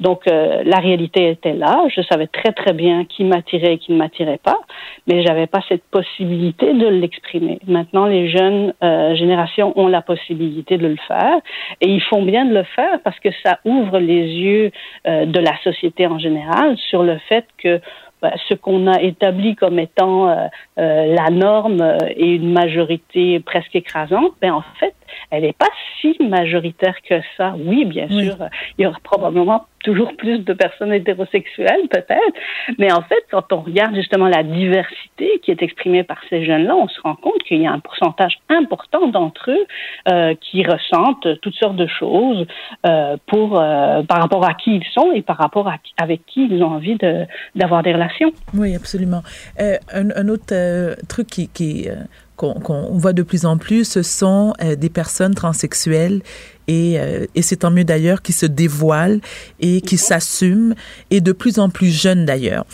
Donc, 0.00 0.26
euh, 0.26 0.62
la 0.64 0.78
réalité 0.78 1.30
était 1.30 1.54
là. 1.54 1.84
Je 1.94 2.00
savais 2.02 2.26
très 2.26 2.52
très 2.52 2.72
bien 2.72 3.04
qui 3.04 3.22
m'attirait 3.22 3.74
et 3.74 3.78
qui 3.78 3.92
ne 3.92 3.98
m'attirait 3.98 4.40
pas, 4.42 4.58
mais 5.06 5.22
j'avais 5.22 5.46
pas 5.46 5.60
cette 5.68 5.84
possibilité 5.84 6.74
de 6.74 6.88
l'exprimer. 6.88 7.60
Maintenant, 7.66 8.06
les 8.06 8.28
jeunes 8.28 8.74
euh, 8.82 9.14
générations 9.14 9.72
ont 9.78 9.86
la 9.86 10.02
possibilité 10.02 10.78
de 10.78 10.88
le 10.88 10.96
faire 11.06 11.36
et 11.80 11.88
ils 11.88 12.02
font 12.02 12.22
bien 12.22 12.44
de 12.44 12.54
le 12.54 12.64
faire 12.64 12.98
parce 13.04 13.18
que 13.20 13.28
ça 13.44 13.60
ouvre 13.64 13.98
les 13.98 14.15
yeux 14.22 14.70
euh, 15.06 15.26
de 15.26 15.38
la 15.40 15.56
société 15.62 16.06
en 16.06 16.18
général 16.18 16.76
sur 16.76 17.02
le 17.02 17.18
fait 17.28 17.46
que 17.58 17.80
ben, 18.22 18.32
ce 18.48 18.54
qu'on 18.54 18.86
a 18.86 19.00
établi 19.02 19.56
comme 19.56 19.78
étant 19.78 20.28
euh, 20.28 20.46
euh, 20.78 21.14
la 21.14 21.30
norme 21.30 21.98
et 22.16 22.34
une 22.34 22.52
majorité 22.52 23.40
presque 23.40 23.76
écrasante, 23.76 24.32
ben 24.40 24.52
en 24.52 24.64
fait, 24.80 24.94
elle 25.30 25.42
n'est 25.42 25.52
pas 25.52 25.68
si 26.00 26.16
majoritaire 26.20 26.94
que 27.08 27.20
ça. 27.36 27.54
Oui, 27.58 27.84
bien 27.84 28.06
Oui. 28.10 28.26
sûr, 28.26 28.36
il 28.78 28.84
y 28.84 28.86
aura 28.86 28.98
probablement 29.02 29.66
toujours 29.84 30.16
plus 30.16 30.40
de 30.40 30.52
personnes 30.52 30.92
hétérosexuelles, 30.92 31.86
peut-être, 31.90 32.34
mais 32.78 32.92
en 32.92 33.02
fait, 33.02 33.22
quand 33.30 33.52
on 33.52 33.60
regarde 33.60 33.94
justement 33.94 34.26
la 34.26 34.42
diversité 34.42 35.40
qui 35.42 35.52
est 35.52 35.62
exprimée 35.62 36.02
par 36.02 36.18
ces 36.28 36.44
jeunes-là, 36.44 36.74
on 36.74 36.88
se 36.88 37.00
rend 37.02 37.14
compte 37.14 37.40
qu'il 37.46 37.62
y 37.62 37.66
a 37.66 37.72
un 37.72 37.78
pourcentage 37.78 38.38
important 38.48 39.06
d'entre 39.08 39.50
eux 39.52 39.66
euh, 40.08 40.34
qui 40.40 40.64
ressentent 40.64 41.28
toutes 41.40 41.54
sortes 41.54 41.76
de 41.76 41.86
choses 41.86 42.46
euh, 42.84 43.16
pour 43.26 43.60
euh, 43.60 44.02
par 44.02 44.20
rapport 44.20 44.44
à 44.44 44.54
qui 44.54 44.76
ils 44.76 44.84
sont 44.92 45.12
et 45.12 45.22
par 45.22 45.36
rapport 45.38 45.68
à 45.68 45.78
qui- 45.78 45.94
avec 45.98 46.26
qui 46.26 46.48
ils 46.50 46.62
ont 46.64 46.72
envie 46.72 46.96
de 46.96 47.24
d'avoir 47.54 47.82
des 47.84 47.92
relations. 47.92 48.32
Oui, 48.54 48.74
absolument. 48.74 49.22
Un, 49.58 50.10
un 50.16 50.28
autre 50.28 50.96
truc 51.08 51.28
qui, 51.28 51.48
qui, 51.48 51.88
qu'on 52.36 52.98
voit 52.98 53.12
de 53.12 53.22
plus 53.22 53.46
en 53.46 53.56
plus, 53.56 53.84
ce 53.84 54.02
sont 54.02 54.52
euh, 54.62 54.76
des 54.76 54.90
personnes 54.90 55.34
transsexuelles 55.34 56.22
et, 56.68 57.00
euh, 57.00 57.26
et 57.34 57.42
c'est 57.42 57.56
tant 57.56 57.70
mieux 57.70 57.84
d'ailleurs 57.84 58.22
qui 58.22 58.32
se 58.32 58.46
dévoilent 58.46 59.20
et 59.60 59.80
qui 59.80 59.96
s'assument 59.96 60.74
et 61.10 61.20
de 61.20 61.32
plus 61.32 61.58
en 61.58 61.70
plus 61.70 61.90
jeunes 61.90 62.26
d'ailleurs. 62.26 62.66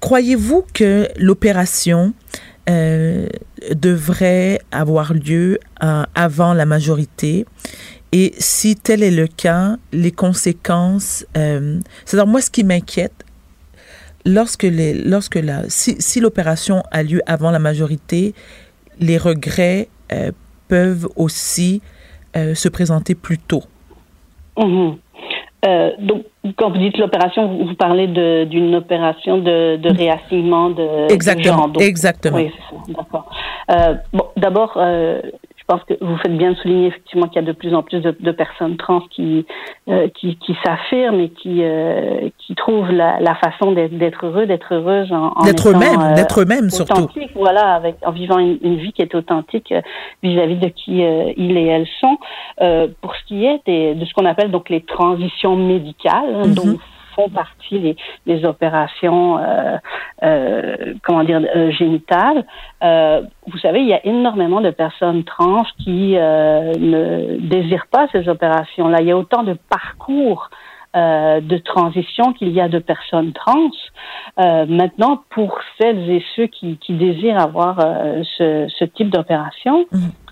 Croyez-vous 0.00 0.64
que 0.74 1.08
l'opération 1.16 2.12
euh, 2.68 3.26
devrait 3.74 4.60
avoir 4.72 5.14
lieu 5.14 5.58
avant 5.80 6.54
la 6.54 6.66
majorité? 6.66 7.46
Et 8.10 8.34
si 8.38 8.76
tel 8.76 9.02
est 9.02 9.10
le 9.10 9.26
cas, 9.26 9.76
les 9.92 10.12
conséquences, 10.12 11.24
c'est-à-dire 11.34 12.26
moi 12.26 12.42
ce 12.42 12.50
qui 12.50 12.62
m'inquiète, 12.62 13.24
lorsque 14.26 14.64
les, 14.64 14.94
lorsque 14.94 15.36
la, 15.36 15.64
si, 15.68 15.96
si 15.98 16.20
l'opération 16.20 16.82
a 16.90 17.02
lieu 17.02 17.22
avant 17.26 17.50
la 17.50 17.58
majorité, 17.58 18.34
les 19.02 19.18
regrets 19.18 19.88
euh, 20.12 20.30
peuvent 20.68 21.08
aussi 21.16 21.82
euh, 22.36 22.54
se 22.54 22.68
présenter 22.68 23.14
plus 23.14 23.38
tôt. 23.38 23.64
Mhm. 24.58 24.96
Euh, 25.64 25.90
donc, 26.00 26.24
quand 26.56 26.70
vous 26.70 26.78
dites 26.78 26.98
l'opération, 26.98 27.46
vous, 27.64 27.74
parlez 27.74 28.08
d'une 28.46 28.74
opération 28.74 29.38
de, 29.38 29.76
de 29.76 29.96
réassignement 29.96 30.70
de, 30.70 31.06
de 31.08 31.12
Exactement, 31.12 31.56
genre. 31.56 31.68
Donc, 31.68 31.82
exactement. 31.82 32.36
Oui, 32.36 32.50
d'accord. 32.88 33.30
Euh, 33.70 33.94
bon, 34.12 34.24
d'abord, 34.36 34.72
euh, 34.76 35.20
pense 35.72 35.84
que 35.84 35.94
vous 36.04 36.16
faites 36.18 36.36
bien 36.36 36.50
de 36.52 36.56
souligner 36.56 36.88
effectivement 36.88 37.26
qu'il 37.28 37.36
y 37.40 37.44
a 37.44 37.46
de 37.46 37.52
plus 37.52 37.74
en 37.74 37.82
plus 37.82 38.00
de, 38.00 38.14
de 38.18 38.30
personnes 38.32 38.76
trans 38.76 39.00
qui 39.10 39.46
euh, 39.88 40.08
qui, 40.18 40.36
qui 40.36 40.54
s'affirment 40.64 41.20
et 41.20 41.28
qui 41.30 41.62
euh, 41.62 42.28
qui 42.38 42.54
trouvent 42.54 42.90
la, 42.90 43.20
la 43.20 43.34
façon 43.36 43.72
d'être 43.72 44.26
heureux, 44.26 44.46
d'être 44.46 44.74
heureuse 44.74 45.10
en, 45.12 45.32
en 45.36 45.42
D'être 45.44 45.68
eux-mêmes, 45.70 46.00
euh, 46.00 46.14
d'être 46.14 46.40
eux-mêmes 46.42 46.70
surtout. 46.70 47.08
voilà, 47.34 47.74
avec 47.74 47.96
en 48.04 48.10
vivant 48.12 48.38
une, 48.38 48.58
une 48.62 48.76
vie 48.76 48.92
qui 48.92 49.02
est 49.02 49.14
authentique 49.14 49.72
euh, 49.72 49.80
vis-à-vis 50.22 50.56
de 50.56 50.68
qui 50.68 51.00
ils 51.02 51.56
et 51.56 51.66
elles 51.66 51.88
sont. 52.00 52.16
Pour 53.00 53.14
ce 53.16 53.24
qui 53.26 53.44
est 53.44 53.60
des- 53.66 53.94
de 53.94 54.04
ce 54.04 54.12
qu'on 54.14 54.26
appelle 54.26 54.50
donc 54.50 54.68
les 54.68 54.82
transitions 54.82 55.56
médicales, 55.56 56.34
hein, 56.34 56.46
Mhm. 56.46 56.76
Font 57.14 57.28
partie 57.28 57.78
les, 57.78 57.96
les 58.26 58.44
opérations, 58.44 59.38
euh, 59.38 59.76
euh, 60.22 60.94
comment 61.02 61.24
dire, 61.24 61.40
euh, 61.54 61.70
génitales. 61.70 62.44
Euh, 62.82 63.22
vous 63.46 63.58
savez, 63.58 63.80
il 63.80 63.88
y 63.88 63.94
a 63.94 64.04
énormément 64.06 64.60
de 64.60 64.70
personnes 64.70 65.24
trans 65.24 65.64
qui 65.78 66.16
euh, 66.16 66.72
ne 66.78 67.38
désirent 67.38 67.86
pas 67.90 68.06
ces 68.12 68.28
opérations-là. 68.28 68.98
Il 69.00 69.08
y 69.08 69.12
a 69.12 69.16
autant 69.16 69.42
de 69.42 69.56
parcours 69.68 70.50
euh, 70.94 71.40
de 71.40 71.56
transition 71.58 72.32
qu'il 72.32 72.50
y 72.50 72.60
a 72.60 72.68
de 72.68 72.78
personnes 72.78 73.32
trans. 73.32 73.70
Euh, 74.38 74.66
maintenant, 74.66 75.22
pour 75.30 75.58
celles 75.80 76.10
et 76.10 76.24
ceux 76.36 76.46
qui, 76.46 76.76
qui 76.78 76.94
désirent 76.94 77.40
avoir 77.40 77.80
euh, 77.80 78.22
ce, 78.36 78.66
ce 78.78 78.84
type 78.84 79.10
d'opération, 79.10 79.86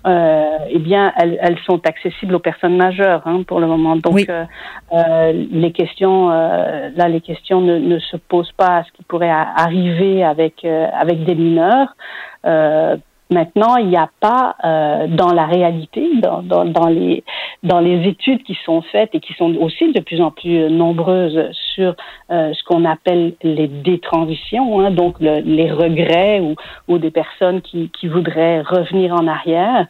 euh, 0.05 0.57
eh 0.69 0.79
bien, 0.79 1.13
elles, 1.17 1.37
elles 1.41 1.59
sont 1.65 1.79
accessibles 1.87 2.35
aux 2.35 2.39
personnes 2.39 2.77
majeures 2.77 3.21
hein, 3.25 3.43
pour 3.43 3.59
le 3.59 3.67
moment. 3.67 3.95
Donc, 3.95 4.27
euh, 4.29 4.45
euh, 4.93 5.31
les 5.51 5.71
questions, 5.71 6.31
euh, 6.31 6.89
là, 6.95 7.07
les 7.07 7.21
questions 7.21 7.61
ne, 7.61 7.77
ne 7.77 7.99
se 7.99 8.17
posent 8.17 8.51
pas 8.53 8.77
à 8.77 8.83
ce 8.83 8.91
qui 8.93 9.03
pourrait 9.03 9.29
arriver 9.29 10.23
avec 10.23 10.63
euh, 10.65 10.87
avec 10.93 11.23
des 11.23 11.35
mineurs. 11.35 11.95
Euh, 13.31 13.41
Maintenant, 13.41 13.75
il 13.77 13.87
n'y 13.87 13.97
a 13.97 14.09
pas 14.19 14.55
euh, 14.63 15.07
dans 15.07 15.33
la 15.33 15.45
réalité, 15.45 16.09
dans, 16.21 16.41
dans, 16.43 16.65
dans 16.65 16.87
les 16.87 17.23
dans 17.63 17.79
les 17.79 18.07
études 18.07 18.41
qui 18.43 18.57
sont 18.65 18.81
faites 18.81 19.11
et 19.13 19.19
qui 19.19 19.33
sont 19.33 19.55
aussi 19.57 19.91
de 19.91 19.99
plus 19.99 20.19
en 20.19 20.31
plus 20.31 20.67
nombreuses 20.71 21.51
sur 21.75 21.93
euh, 22.31 22.51
ce 22.53 22.63
qu'on 22.63 22.85
appelle 22.85 23.33
les 23.43 23.67
détransitions, 23.67 24.79
hein, 24.79 24.89
donc 24.89 25.19
le- 25.19 25.41
les 25.41 25.71
regrets 25.71 26.39
ou, 26.39 26.55
ou 26.87 26.97
des 26.97 27.11
personnes 27.11 27.61
qui, 27.61 27.89
qui 27.91 28.07
voudraient 28.07 28.61
revenir 28.61 29.13
en 29.13 29.27
arrière. 29.27 29.85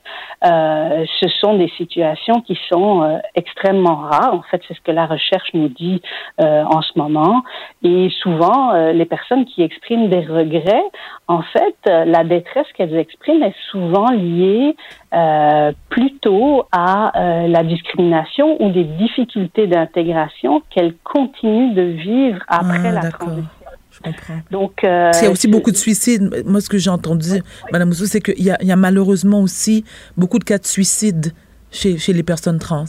Euh, 0.45 1.05
ce 1.21 1.29
sont 1.29 1.53
des 1.57 1.69
situations 1.77 2.41
qui 2.41 2.57
sont 2.69 3.03
euh, 3.03 3.17
extrêmement 3.35 3.95
rares. 3.95 4.33
En 4.33 4.41
fait, 4.41 4.61
c'est 4.67 4.73
ce 4.73 4.81
que 4.81 4.91
la 4.91 5.05
recherche 5.05 5.49
nous 5.53 5.69
dit 5.69 6.01
euh, 6.41 6.63
en 6.65 6.81
ce 6.81 6.91
moment. 6.97 7.41
Et 7.83 8.09
souvent, 8.21 8.73
euh, 8.73 8.91
les 8.91 9.05
personnes 9.05 9.45
qui 9.45 9.61
expriment 9.63 10.09
des 10.09 10.25
regrets, 10.25 10.83
en 11.29 11.41
fait, 11.41 11.75
euh, 11.87 12.03
la 12.03 12.25
détresse 12.25 12.67
qu'elles 12.75 12.97
expriment 12.97 13.30
est 13.41 13.55
souvent 13.71 14.09
liée 14.11 14.75
euh, 15.13 15.71
plutôt 15.89 16.65
à 16.71 17.11
euh, 17.19 17.47
la 17.47 17.63
discrimination 17.63 18.61
ou 18.63 18.71
des 18.71 18.83
difficultés 18.83 19.67
d'intégration 19.67 20.61
qu'elles 20.69 20.95
continuent 21.03 21.73
de 21.73 21.81
vivre 21.81 22.39
après 22.47 22.79
Ah, 22.85 22.91
la 22.91 23.01
d'accord. 23.01 23.27
transition. 23.29 23.49
Je 23.91 23.99
comprends. 23.99 24.39
Donc, 24.51 24.83
euh, 24.83 25.11
il 25.19 25.23
y 25.23 25.27
a 25.27 25.31
aussi 25.31 25.47
beaucoup 25.49 25.71
de 25.71 25.75
suicides. 25.75 26.43
Moi, 26.45 26.61
ce 26.61 26.69
que 26.69 26.77
j'ai 26.77 26.89
entendu, 26.89 27.41
Madame 27.71 27.89
Moussou, 27.89 28.05
c'est 28.05 28.21
qu'il 28.21 28.41
y, 28.43 28.49
a- 28.49 28.57
il 28.61 28.67
y 28.67 28.71
a 28.71 28.75
malheureusement 28.77 29.41
aussi 29.41 29.83
beaucoup 30.17 30.39
de 30.39 30.45
cas 30.45 30.57
de 30.57 30.65
suicide 30.65 31.33
chez, 31.71 31.97
chez 31.97 32.13
les 32.13 32.23
personnes 32.23 32.57
trans. 32.59 32.85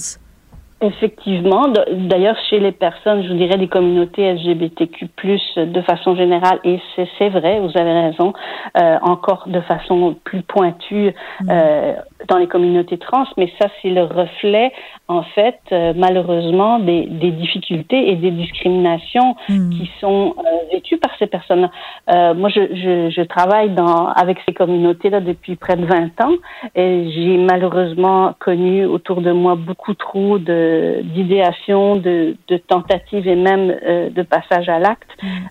Effectivement. 0.82 1.72
D'ailleurs, 1.92 2.36
chez 2.50 2.58
les 2.58 2.72
personnes, 2.72 3.22
je 3.22 3.28
vous 3.28 3.38
dirais, 3.38 3.56
des 3.56 3.68
communautés 3.68 4.32
LGBTQ+, 4.32 5.08
de 5.56 5.80
façon 5.82 6.16
générale, 6.16 6.58
et 6.64 6.80
c'est 6.96 7.08
c'est 7.18 7.28
vrai, 7.28 7.60
vous 7.60 7.70
avez 7.78 7.92
raison, 7.92 8.32
euh, 8.76 8.98
encore 9.02 9.44
de 9.46 9.60
façon 9.60 10.16
plus 10.24 10.42
pointue 10.42 11.14
euh, 11.48 11.94
dans 12.28 12.38
les 12.38 12.46
communautés 12.46 12.98
trans, 12.98 13.24
mais 13.36 13.52
ça, 13.60 13.68
c'est 13.80 13.90
le 13.90 14.04
reflet, 14.04 14.72
en 15.08 15.22
fait, 15.22 15.58
euh, 15.72 15.92
malheureusement, 15.96 16.78
des, 16.78 17.06
des 17.06 17.30
difficultés 17.30 18.10
et 18.10 18.16
des 18.16 18.30
discriminations 18.30 19.34
qui 19.46 19.90
sont 20.00 20.34
euh, 20.38 20.42
vécues 20.72 20.98
par 20.98 21.10
ces 21.18 21.26
personnes. 21.26 21.68
Euh, 22.10 22.34
moi, 22.34 22.48
je, 22.48 22.60
je, 22.60 23.10
je 23.10 23.22
travaille 23.22 23.70
dans, 23.70 24.08
avec 24.08 24.38
ces 24.46 24.54
communautés-là 24.54 25.20
depuis 25.20 25.56
près 25.56 25.76
de 25.76 25.84
20 25.84 26.20
ans, 26.22 26.34
et 26.74 27.10
j'ai 27.10 27.36
malheureusement 27.38 28.34
connu 28.38 28.84
autour 28.86 29.20
de 29.20 29.32
moi 29.32 29.54
beaucoup 29.54 29.94
trop 29.94 30.38
d'idéations, 30.38 31.96
de, 31.96 32.36
de 32.48 32.56
tentatives 32.56 33.26
et 33.26 33.36
même 33.36 33.74
euh, 33.84 34.10
de 34.10 34.22
passage 34.22 34.68
à 34.68 34.78
l'acte. 34.78 35.10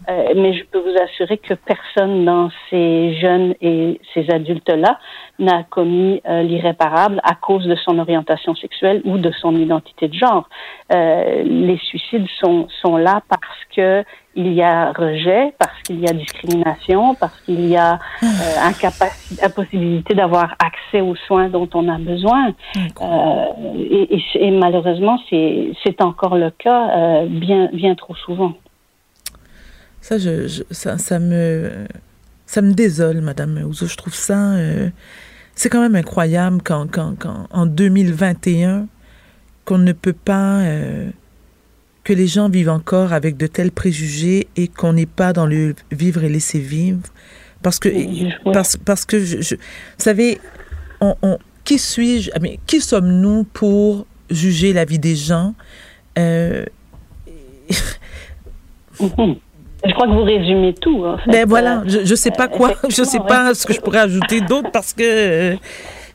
Euh, 0.10 0.34
mais 0.36 0.54
je 0.54 0.64
peux 0.66 0.80
vous 0.80 0.96
assurer 1.04 1.38
que 1.38 1.54
personne 1.54 2.26
dans 2.26 2.50
ces 2.70 3.16
jeunes 3.16 3.56
et 3.62 4.00
ces 4.14 4.30
adultes-là 4.30 5.00
n'a 5.40 5.64
commis 5.64 6.22
euh, 6.28 6.44
irréparable 6.62 7.20
à 7.24 7.36
cause 7.36 7.66
de 7.66 7.76
son 7.76 7.98
orientation 8.00 8.54
sexuelle 8.56 9.02
ou 9.06 9.18
de 9.18 9.32
son 9.42 9.56
identité 9.56 10.08
de 10.08 10.14
genre. 10.14 10.48
Euh, 10.94 11.44
les 11.44 11.78
suicides 11.78 12.28
sont, 12.40 12.68
sont 12.82 12.98
là 12.98 13.22
parce 13.30 13.60
que 13.76 14.04
il 14.36 14.54
y 14.54 14.62
a 14.62 14.94
rejet, 14.94 15.54
parce 15.60 15.78
qu'il 15.84 16.00
y 16.00 16.08
a 16.08 16.14
discrimination, 16.14 17.16
parce 17.16 17.38
qu'il 17.42 17.68
y 17.68 17.76
a 17.76 17.96
euh, 18.24 18.28
incapacité, 18.64 19.44
impossibilité 19.44 20.14
d'avoir 20.14 20.56
accès 20.60 21.02
aux 21.02 21.16
soins 21.28 21.50
dont 21.50 21.68
on 21.74 21.90
a 21.90 21.98
besoin. 21.98 22.54
Euh, 22.78 23.46
et, 23.78 24.16
et, 24.16 24.24
et 24.36 24.52
malheureusement, 24.52 25.20
c'est 25.30 26.02
encore 26.02 26.38
le 26.38 26.50
cas 26.52 26.82
euh, 26.98 27.26
bien 27.30 27.70
bien 27.74 27.94
trop 27.96 28.16
souvent. 28.16 28.54
Ça, 30.00 30.18
je, 30.18 30.48
je- 30.48 30.64
ça, 30.72 30.98
ça 30.98 31.20
me, 31.20 31.86
ça 32.46 32.62
me 32.62 32.72
désole, 32.74 33.20
Madame 33.22 33.58
Ouzo. 33.68 33.86
Je 33.86 33.98
trouve 33.98 34.14
ça, 34.16 34.36
c'est 35.62 35.70
quand 35.70 35.82
même 35.82 35.96
incroyable 35.96 36.60
quand, 36.64 36.88
quand, 36.90 37.14
en 37.52 37.66
2021, 37.68 38.88
qu'on 39.64 39.78
ne 39.78 39.92
peut 39.94 40.12
pas, 40.12 40.62
euh, 40.62 41.12
que 42.04 42.14
les 42.14 42.26
gens 42.26 42.50
vivent 42.50 42.70
encore 42.72 43.14
avec 43.14 43.38
de 43.38 43.46
tels 43.46 43.72
préjugés 43.72 44.48
et 44.56 44.68
qu'on 44.68 44.94
n'est 44.94 45.06
pas 45.06 45.34
dans 45.34 45.46
le 45.46 45.76
vivre 45.92 46.24
et 46.24 46.30
laisser 46.30 46.58
vivre. 46.58 47.02
Parce 47.62 47.78
que, 47.78 47.90
parce, 48.54 48.76
parce 48.76 49.06
que, 49.06 49.20
je, 49.24 49.40
je- 49.42 49.54
vous 49.54 49.62
savez, 50.00 50.40
on, 51.00 51.16
on- 51.22 51.38
qui 51.64 51.78
suis-je, 51.78 52.32
ah, 52.34 52.40
mais 52.42 52.58
qui 52.66 52.82
sommes-nous 52.82 53.44
pour 53.44 54.08
juger 54.32 54.74
la 54.74 54.84
vie 54.84 54.98
des 54.98 55.16
gens? 55.16 55.54
Euh, 56.18 56.66
Je 59.86 59.94
crois 59.94 60.08
que 60.08 60.12
vous 60.14 60.24
résumez 60.24 60.74
tout. 60.74 61.04
En 61.06 61.18
fait. 61.18 61.30
Ben 61.32 61.46
voilà, 61.48 61.80
Euh, 61.80 61.84
je, 61.88 62.06
je 62.06 62.16
sais 62.16 62.32
pas 62.32 62.48
quoi, 62.48 62.76
je 62.90 63.04
sais 63.04 63.20
pas 63.20 63.54
ce 63.54 63.66
que 63.66 63.74
je 63.74 63.80
pourrais 63.82 64.00
ajouter 64.00 64.42
d'autre 64.42 64.70
parce 64.72 64.94
que 64.94 65.04
euh, 65.04 65.54
vous 65.54 65.58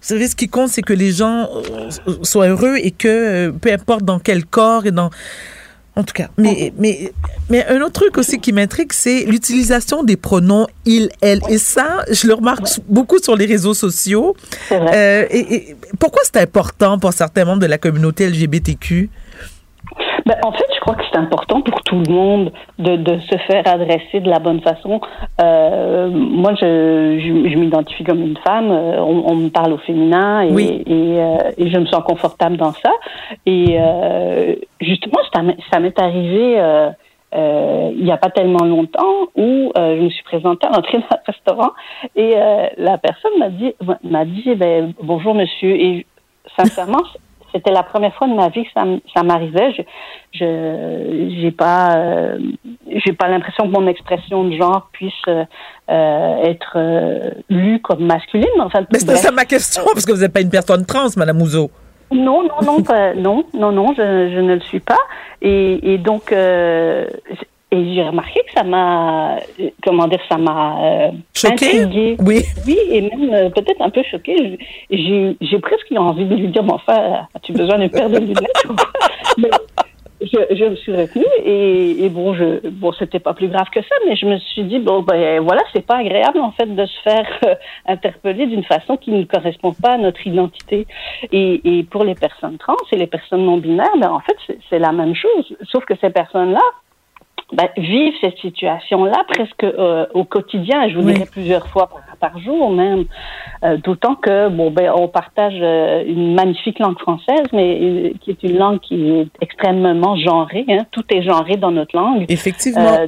savez 0.01 0.29
ce 0.29 0.37
qui 0.37 0.49
compte 0.49 0.69
c'est 0.69 0.83
que 0.83 0.93
les 0.93 1.11
gens 1.11 1.49
euh, 1.51 1.91
soient 2.23 2.47
heureux 2.49 2.77
et 2.81 2.91
que 2.93 3.09
euh, 3.09 3.53
peu 3.53 3.73
importe 3.73 4.05
dans 4.05 4.19
quel 4.21 4.45
corps 4.45 4.87
et 4.87 4.93
dans 4.93 5.11
en 5.99 6.05
tout 6.05 6.13
cas, 6.13 6.29
mais 6.37 6.75
mais 6.79 7.11
mais 7.49 7.65
un 7.69 7.81
autre 7.81 7.93
truc 8.03 8.19
aussi 8.19 8.39
qui 8.39 8.53
m'intrigue 8.53 8.93
c'est 8.93 9.25
l'utilisation 9.25 10.05
des 10.05 10.17
pronoms 10.19 10.67
il 10.85 11.09
elle 11.23 11.41
et 11.49 11.57
ça 11.57 12.05
je 12.13 12.27
le 12.27 12.35
remarque 12.35 12.67
beaucoup 12.87 13.19
sur 13.19 13.35
les 13.35 13.47
réseaux 13.47 13.73
sociaux. 13.73 14.37
Euh, 14.73 15.25
et, 15.31 15.55
et 15.55 15.77
pourquoi 15.99 16.21
c'est 16.25 16.39
important 16.41 16.99
pour 16.99 17.15
certains 17.15 17.47
membres 17.47 17.63
de 17.63 17.67
la 17.67 17.79
communauté 17.79 18.29
LGBTQ 18.29 19.09
Ben, 20.27 20.35
en 20.45 20.51
fait, 20.53 20.65
je 20.75 20.81
crois 20.81 20.95
que 20.97 21.05
c'est 21.11 21.17
important 21.19 21.61
pour 21.63 21.81
tout 21.83 22.03
le 22.05 22.13
monde 22.13 22.53
de, 22.81 22.97
de 22.97 23.19
se 23.21 23.37
faire 23.47 23.63
adresser 23.67 24.19
de 24.21 24.29
la 24.29 24.41
bonne 24.41 24.61
façon. 24.61 25.01
Euh, 25.41 26.09
moi, 26.11 26.53
je, 26.61 27.19
je, 27.21 27.49
je 27.49 27.57
m'identifie 27.57 28.03
comme 28.05 28.21
une 28.23 28.37
femme. 28.39 28.71
euh, 28.73 28.99
On, 29.01 29.23
on 29.31 29.35
me 29.37 29.49
parle 29.51 29.73
au 29.73 29.79
féminin 29.79 30.41
et, 30.43 30.51
Oui. 30.51 30.83
et, 30.87 30.93
euh, 31.21 31.37
et 31.57 31.71
je 31.71 31.79
me 31.79 31.87
sens 31.87 32.03
confortable 32.05 32.57
dans 32.57 32.73
ça. 32.73 32.91
Et 33.47 33.77
euh, 33.79 34.55
justement, 34.81 35.21
ça 35.33 35.43
m'est- 35.43 35.57
ça 35.73 35.79
m'est 35.79 35.99
arrivé 35.99 36.59
euh, 36.59 36.91
euh, 37.35 37.91
il 37.97 38.05
n'y 38.05 38.13
a 38.13 38.17
pas 38.17 38.31
tellement 38.31 38.65
longtemps 38.65 39.29
où 39.37 39.73
euh, 39.77 39.97
je 39.97 40.03
me 40.03 40.09
suis 40.11 40.23
présentée 40.25 40.67
à 40.67 40.71
l'entrée 40.71 40.99
d'un 40.99 41.19
restaurant 41.27 41.71
et 42.15 42.35
euh, 42.37 42.67
la 42.79 42.99
personne 42.99 43.33
m'a 43.39 43.49
dit 43.51 43.75
m'a 44.05 44.25
dit 44.25 44.45
eh 44.47 44.55
ben, 44.55 44.93
bonjour 45.03 45.35
monsieur 45.35 45.71
et 45.75 46.07
sincèrement 46.57 47.03
c'était 47.57 47.73
la 47.73 47.83
première 47.83 48.15
fois 48.15 48.27
de 48.29 48.35
ma 48.35 48.49
vie 48.49 48.65
que 48.65 48.71
ça, 49.15 49.23
m'arrivait. 49.23 49.73
Je, 49.73 49.83
je, 50.33 51.41
j'ai 51.41 51.51
pas, 51.51 51.97
euh, 51.97 52.39
j'ai 53.05 53.13
pas 53.13 53.29
l'impression 53.29 53.65
que 53.65 53.73
mon 53.73 53.87
expression 53.87 54.45
de 54.45 54.57
genre 54.57 54.89
puisse 54.93 55.13
euh, 55.29 55.45
euh, 55.91 56.45
être 56.45 56.77
lue 57.49 57.81
comme 57.81 58.05
masculine. 58.05 58.47
mais 58.57 58.63
Enfin, 58.65 58.81
Mais 58.93 58.99
c'était 58.99 59.17
ça 59.17 59.31
ma 59.33 59.45
question 59.45 59.83
parce 59.93 60.05
que 60.05 60.13
vous 60.13 60.21
n'êtes 60.21 60.33
pas 60.33 60.41
une 60.43 60.51
personne 60.51 60.85
trans, 60.85 61.09
Madame 61.17 61.41
Ouzo. 61.41 61.71
Non, 62.13 62.43
non, 62.45 62.61
non, 62.65 62.83
pas- 62.83 63.15
non, 63.15 63.45
non, 63.55 63.73
non, 63.73 63.89
je, 63.97 64.31
je 64.35 64.41
ne 64.41 64.55
le 64.55 64.61
suis 64.61 64.81
pas. 64.81 64.99
Et, 65.43 65.95
et 65.95 65.99
donc, 65.99 66.31
euh, 66.33 67.07
j'ai 67.85 68.03
remarqué 68.03 68.41
que 68.47 68.53
ça 68.55 68.63
mas 68.63 69.41
euh, 69.61 69.71
comment 69.83 70.07
dire, 70.09 70.21
ça 70.29 70.37
m'a 70.37 70.79
euh, 70.83 71.11
intriguée. 71.45 72.17
Oui. 72.21 72.43
Oui, 72.67 72.79
et 72.91 73.03
même 73.03 73.33
euh, 73.33 73.51
peut-être 73.51 73.81
un 73.81 73.91
peu 73.91 74.03
choquée. 74.11 74.59
J'ai, 74.91 75.37
j'ai 75.41 75.59
presque 75.59 75.91
eu 75.91 75.99
envie 75.99 76.25
de 76.25 76.35
lui 76.35 76.49
dire, 76.49 76.63
mais 76.63 76.73
enfin, 76.73 77.27
as-tu 77.35 77.53
besoin 77.53 77.79
d'une 77.79 77.91
paire 77.91 78.11
de 78.11 78.19
lunettes? 78.19 78.67
Mais 79.39 79.51
je, 80.21 80.55
je 80.55 80.65
me 80.65 80.77
suis 80.77 80.95
retenue 80.95 81.25
et, 81.45 82.05
et 82.05 82.09
bon, 82.09 82.35
je, 82.35 82.69
bon, 82.69 82.93
c'était 82.93 83.19
pas 83.19 83.35
plus 83.35 83.49
grave 83.49 83.67
que 83.71 83.83
ça, 83.83 83.95
mais 84.07 84.17
je 84.17 84.27
me 84.27 84.39
suis 84.39 84.65
dit, 84.65 84.79
bon, 84.79 85.03
ben 85.03 85.41
voilà, 85.41 85.63
c'est 85.73 85.85
pas 85.85 85.97
agréable 85.97 86.41
en 86.41 86.53
fait 86.53 86.67
de 86.67 86.87
se 86.87 87.01
faire 87.03 87.27
euh, 87.45 87.55
interpeller 87.87 88.47
d'une 88.47 88.65
façon 88.65 88.97
qui 88.97 89.11
ne 89.11 89.25
correspond 89.25 89.73
pas 89.73 89.93
à 89.93 89.99
notre 89.99 90.27
identité. 90.27 90.87
Et, 91.33 91.79
et 91.79 91.85
pour 91.85 92.05
les 92.05 92.15
personnes 92.15 92.57
trans 92.59 92.77
et 92.93 92.97
les 92.97 93.07
personnes 93.07 93.45
non 93.45 93.59
binaires, 93.59 93.97
ben 93.99 94.11
en 94.11 94.21
fait, 94.21 94.37
c'est, 94.47 94.59
c'est 94.71 94.79
la 94.79 94.93
même 94.93 95.15
chose, 95.15 95.55
sauf 95.71 95.85
que 95.85 95.95
ces 96.01 96.11
personnes-là, 96.11 96.63
ben, 97.53 97.69
vivent 97.77 98.15
cette 98.21 98.39
situation-là 98.39 99.25
presque 99.29 99.63
euh, 99.63 100.07
au 100.15 100.25
quotidien, 100.25 100.89
je 100.89 100.97
vous 100.97 101.07
Oui. 101.07 101.15
dirais 101.15 101.29
plusieurs 101.31 101.67
fois 101.69 101.89
par, 101.89 102.31
par 102.33 102.39
jour 102.41 102.71
même. 102.71 103.05
Euh, 103.63 103.77
D'autant 103.77 104.17
que 104.17 104.49
bon 104.49 104.71
ben 104.71 104.91
on 104.97 105.07
partage 105.07 105.55
euh, 105.61 106.03
une 106.07 106.35
magnifique 106.35 106.81
langue 106.81 106.99
française, 106.99 107.47
mais 107.53 107.79
euh, 107.81 108.11
qui 108.21 108.31
est 108.31 108.43
une 108.43 108.59
langue 108.59 108.81
qui 108.81 109.11
est 109.11 109.29
extrêmement 109.41 110.17
genrée. 110.17 110.65
Hein. 110.69 110.87
Tout 110.91 111.05
est 111.11 111.23
genré 111.23 111.57
dans 111.57 111.71
notre 111.71 111.97
langue. 111.97 112.25
Effectivement. 112.29 112.99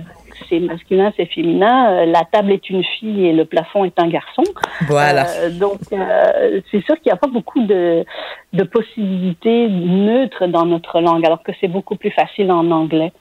C'est 0.48 0.60
masculin, 0.60 1.12
c'est 1.16 1.26
féminin. 1.26 1.90
Euh, 1.90 2.06
la 2.06 2.24
table 2.24 2.52
est 2.52 2.70
une 2.70 2.84
fille 2.84 3.26
et 3.26 3.32
le 3.32 3.44
plafond 3.44 3.84
est 3.84 3.98
un 3.98 4.08
garçon. 4.08 4.44
Voilà. 4.86 5.26
Euh, 5.28 5.50
donc, 5.50 5.80
euh, 5.92 6.60
c'est 6.70 6.84
sûr 6.84 6.94
qu'il 6.96 7.06
n'y 7.06 7.12
a 7.12 7.16
pas 7.16 7.28
beaucoup 7.28 7.62
de, 7.62 8.04
de 8.52 8.62
possibilités 8.64 9.68
neutres 9.68 10.46
dans 10.46 10.66
notre 10.66 11.00
langue, 11.00 11.24
alors 11.24 11.42
que 11.42 11.52
c'est 11.60 11.68
beaucoup 11.68 11.96
plus 11.96 12.10
facile 12.10 12.50
en 12.52 12.70
anglais. 12.70 13.12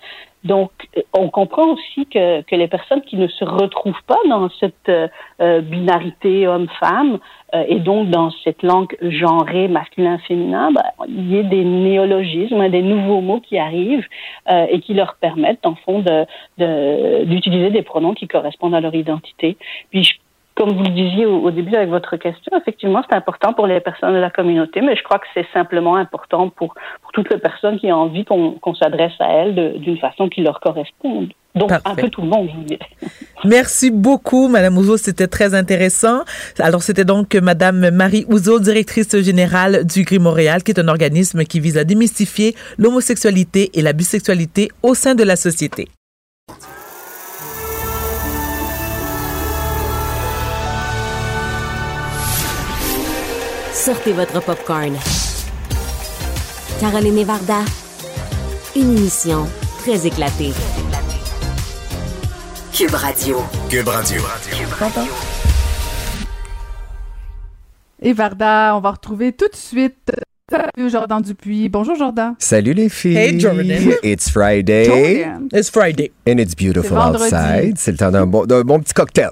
Donc, 0.43 0.71
euh, 0.97 1.01
on 1.13 1.29
comprend 1.29 1.67
aussi 1.73 2.05
que, 2.05 2.41
que 2.41 2.55
les 2.55 2.67
personnes 2.67 3.01
qui 3.01 3.17
ne 3.17 3.27
se 3.27 3.43
retrouvent 3.43 4.03
pas 4.05 4.19
dans 4.29 4.49
cette 4.59 4.89
euh, 4.89 5.61
binarité 5.61 6.47
homme-femme 6.47 7.19
euh, 7.55 7.63
et 7.67 7.79
donc 7.79 8.09
dans 8.09 8.29
cette 8.43 8.61
langue 8.63 8.95
genrée 9.01 9.67
masculin-féminin, 9.67 10.71
ben, 10.71 10.83
il 11.07 11.31
y 11.33 11.39
a 11.39 11.43
des 11.43 11.63
néologismes, 11.63 12.67
des 12.69 12.81
nouveaux 12.81 13.21
mots 13.21 13.39
qui 13.39 13.57
arrivent 13.57 14.05
euh, 14.49 14.65
et 14.69 14.79
qui 14.81 14.93
leur 14.93 15.15
permettent, 15.15 15.65
en 15.65 15.75
fond, 15.75 15.99
de 15.99 16.25
de- 16.57 17.23
d'utiliser 17.25 17.69
des 17.69 17.83
pronoms 17.83 18.13
qui 18.13 18.27
correspondent 18.27 18.75
à 18.75 18.81
leur 18.81 18.95
identité. 18.95 19.57
Puis, 19.91 20.03
je- 20.03 20.13
comme 20.57 20.71
vous 20.75 20.83
le 20.83 20.89
disiez 20.89 21.27
au, 21.27 21.37
au 21.37 21.51
début 21.51 21.75
avec 21.75 21.89
votre 21.89 22.17
question, 22.17 22.51
effectivement, 22.57 23.03
c'est 23.07 23.15
important 23.15 23.53
pour 23.53 23.67
les 23.67 23.79
personnes 23.79 24.13
de 24.13 24.19
la 24.19 24.31
communauté, 24.31 24.81
mais 24.81 24.95
je 24.95 25.03
crois 25.03 25.19
que 25.19 25.27
c'est 25.35 25.45
simplement 25.53 25.95
important 25.95 26.49
pour, 26.49 26.73
pour 27.03 27.11
toutes 27.13 27.29
les 27.29 27.37
personnes 27.37 27.79
qui 27.79 27.91
ont 27.91 27.97
envie 27.97 28.25
qu'on 28.25 28.53
qu'on 28.53 28.73
s'adresse 28.73 29.13
à 29.19 29.31
elles 29.31 29.79
d'une 29.79 29.99
façon 29.99 30.29
qui 30.29 30.41
leur 30.41 30.59
corresponde. 30.59 31.31
Donc, 31.53 31.71
un 31.71 31.95
peu 31.95 32.09
tout 32.09 32.21
le 32.21 32.27
monde, 32.27 32.49
je 32.53 32.59
dirais. 32.65 32.89
Merci 33.45 33.91
beaucoup, 33.91 34.47
Madame 34.47 34.77
Ouzo. 34.77 34.97
C'était 34.97 35.27
très 35.27 35.53
intéressant. 35.53 36.21
Alors, 36.59 36.81
c'était 36.81 37.05
donc 37.05 37.35
Madame 37.35 37.89
Marie 37.89 38.25
Ouzo, 38.29 38.59
directrice 38.59 39.15
générale 39.21 39.85
du 39.85 40.03
Gris 40.03 40.19
Montréal, 40.19 40.63
qui 40.63 40.71
est 40.71 40.79
un 40.79 40.87
organisme 40.87 41.43
qui 41.43 41.59
vise 41.59 41.77
à 41.77 41.83
démystifier 41.83 42.55
l'homosexualité 42.77 43.71
et 43.73 43.81
la 43.81 43.93
bisexualité 43.93 44.69
au 44.83 44.93
sein 44.93 45.15
de 45.15 45.23
la 45.23 45.35
société. 45.35 45.87
Sortez 53.87 54.11
votre 54.11 54.41
popcorn. 54.41 54.97
Caroline 56.81 57.23
Varda, 57.23 57.61
une 58.75 58.97
émission 58.97 59.47
très 59.79 60.05
éclatée. 60.05 60.51
Cube 62.73 62.93
Radio. 62.93 63.37
Cube 63.69 63.87
Radio. 63.87 64.21
Et 68.01 68.11
Varda, 68.11 68.75
on 68.75 68.81
va 68.81 68.91
retrouver 68.91 69.31
tout 69.31 69.47
de 69.47 69.55
suite 69.55 70.11
Jordan 70.89 71.21
Dupuis. 71.21 71.67
Bonjour 71.67 71.95
Jordan. 71.95 72.35
Salut 72.39 72.73
les 72.73 72.87
filles. 72.87 73.17
Hey, 73.17 73.37
Jordan. 73.37 73.91
It's 74.01 74.29
Friday. 74.29 74.85
Jordan. 74.85 75.49
It's 75.51 75.69
Friday. 75.69 76.11
And 76.25 76.37
it's 76.37 76.55
beautiful 76.55 76.97
outside. 76.97 77.73
C'est 77.77 77.91
le 77.91 77.97
temps 77.97 78.11
d'un 78.11 78.25
bon, 78.25 78.45
d'un 78.45 78.61
bon 78.61 78.79
petit 78.79 78.93
cocktail. 78.93 79.31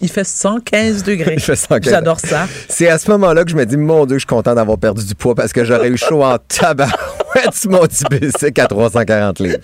Il 0.00 0.08
fait 0.08 0.24
115 0.24 1.04
degrés. 1.04 1.34
Il 1.36 1.40
fait 1.40 1.54
115. 1.54 1.88
J'adore 1.88 2.18
ça. 2.18 2.48
C'est 2.68 2.88
à 2.88 2.98
ce 2.98 3.08
moment-là 3.12 3.44
que 3.44 3.50
je 3.50 3.56
me 3.56 3.64
dis, 3.64 3.76
mon 3.76 4.06
Dieu, 4.06 4.16
je 4.16 4.20
suis 4.20 4.26
content 4.26 4.54
d'avoir 4.54 4.76
perdu 4.78 5.04
du 5.04 5.14
poids 5.14 5.36
parce 5.36 5.52
que 5.52 5.64
j'aurais 5.64 5.88
eu 5.88 5.96
chaud 5.96 6.24
en 6.24 6.36
tabarouette 6.48 7.54
sur 7.54 7.70
mon 7.70 7.86
typique 7.86 8.58
à 8.58 8.66
340 8.66 9.38
livres. 9.38 9.58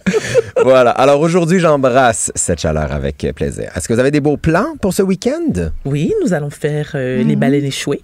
Voilà. 0.63 0.93
Alors 0.93 1.21
aujourd'hui, 1.21 1.59
j'embrasse 1.59 2.31
cette 2.37 2.61
chaleur 2.61 2.93
avec 2.93 3.27
plaisir. 3.35 3.73
Est-ce 3.75 3.89
que 3.89 3.95
vous 3.95 4.01
avez 4.01 4.13
des 4.13 4.21
beaux 4.21 4.37
plans 4.37 4.77
pour 4.81 4.95
ce 4.95 5.03
week-end? 5.03 5.71
Oui, 5.85 6.13
nous 6.23 6.33
allons 6.33 6.51
faire 6.51 6.93
euh, 6.95 7.25
les 7.25 7.35
baleines 7.35 7.65
échouées. 7.65 8.03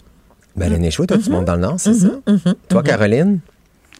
Baleine 0.58 0.84
échouée, 0.84 1.06
toi, 1.06 1.16
Mhm. 1.16 1.22
tu 1.22 1.30
montes 1.30 1.44
dans 1.46 1.54
le 1.54 1.60
Nord, 1.60 1.74
c'est 1.78 1.94
ça? 1.94 2.08
Toi, 2.68 2.82
Caroline? 2.82 3.38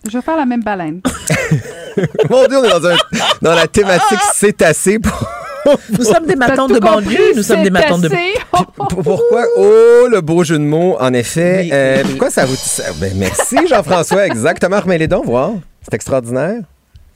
Je 0.09 0.17
vais 0.17 0.23
faire 0.23 0.37
la 0.37 0.47
même 0.47 0.63
baleine. 0.63 1.01
Mon 2.31 2.47
Dieu, 2.47 2.59
on 2.59 2.65
est 2.65 2.71
dans, 2.71 2.87
un- 2.87 2.97
dans 3.43 3.55
la 3.55 3.67
thématique 3.67 4.21
cétacé 4.35 4.99
pour, 4.99 5.29
Nous 5.99 6.05
sommes 6.05 6.25
des 6.27 6.37
matons 6.37 6.67
de 6.69 6.79
banlieue, 6.79 7.33
nous 7.37 7.43
sommes 7.43 7.63
des 7.63 7.69
matons 7.71 7.99
de... 7.99 8.09
Pourquoi? 8.77 9.45
Oh, 9.57 10.07
le 10.11 10.21
beau 10.23 10.43
jeu 10.45 10.57
de 10.57 10.63
mots, 10.63 10.97
en 10.99 11.13
effet. 11.13 11.69
Euh, 11.73 12.03
pourquoi 12.09 12.31
ça 12.31 12.47
vous... 12.47 12.55
Ben, 13.01 13.13
merci, 13.17 13.57
Jean-François. 13.69 14.25
Exactement. 14.27 14.81
Remets 14.81 14.97
les 14.99 15.09
dons, 15.09 15.23
voir. 15.23 15.51
C'est 15.83 15.93
extraordinaire. 15.95 16.61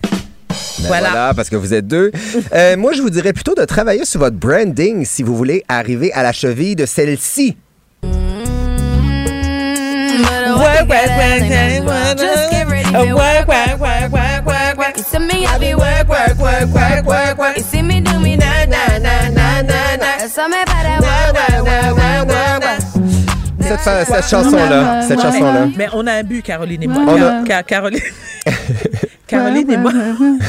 Ben 0.03 0.09
Voilà. 0.89 1.11
voilà. 1.11 1.35
parce 1.35 1.49
que 1.49 1.57
vous 1.57 1.73
êtes 1.73 1.87
deux. 1.87 2.11
Euh, 2.53 2.77
moi, 2.77 2.93
je 2.93 3.01
vous 3.01 3.11
dirais 3.11 3.33
plutôt 3.33 3.55
de 3.55 3.65
travailler 3.65 4.05
sur 4.05 4.21
votre 4.21 4.37
branding 4.37 5.05
si 5.07 5.23
vous 5.23 5.37
voulez 5.37 5.65
arriver 5.69 6.13
à 6.13 6.23
la 6.23 6.33
cheville 6.33 6.77
de 6.77 6.85
celle-ci. 6.85 7.57
Work, 10.59 10.89
work, 10.89 11.09
work, 11.09 11.85
work, 11.87 12.19
just 12.19 12.51
get 12.51 12.67
ready 12.69 12.91
to 12.93 13.15
work, 13.15 13.49
work, 13.49 13.79
work, 13.81 14.13
work, 14.13 14.45
work, 14.45 14.77
work. 14.79 14.97
You 14.97 15.03
see 15.05 15.19
me, 15.19 15.47
I 15.47 15.59
be 15.59 15.75
work, 15.75 16.09
work, 16.09 16.37
work, 16.39 16.69
work, 16.75 17.05
work, 17.07 17.39
work. 17.39 17.57
You 17.57 17.63
see 17.63 17.83
me 17.83 18.01
do 18.01 18.19
me 18.21 18.37
na 18.37 18.65
na 18.67 18.99
na 18.99 19.29
na 19.29 19.63
na 19.63 19.97
na. 19.97 20.27
So 20.29 20.49
me 20.49 20.63
para 20.67 21.01
work, 21.01 21.33
work, 21.35 21.65
work, 21.65 21.97
work, 21.97 22.29
work, 22.29 22.63
work. 22.63 22.81
Cette, 23.61 24.07
cette 24.07 24.29
chanson-là. 24.29 25.03
Cette 25.09 25.21
chanson-là. 25.21 25.67
Mais 25.77 25.89
on 25.93 26.07
a 26.07 26.13
un 26.15 26.23
but, 26.25 26.43
Caroline 26.43 26.83
et 26.83 26.87
moi. 26.87 27.03
On 27.09 27.45
Car- 27.45 27.59
a- 27.59 27.63
Car- 27.63 27.91
Caroline... 29.37 29.71
Et 29.71 29.77
moi. 29.77 29.93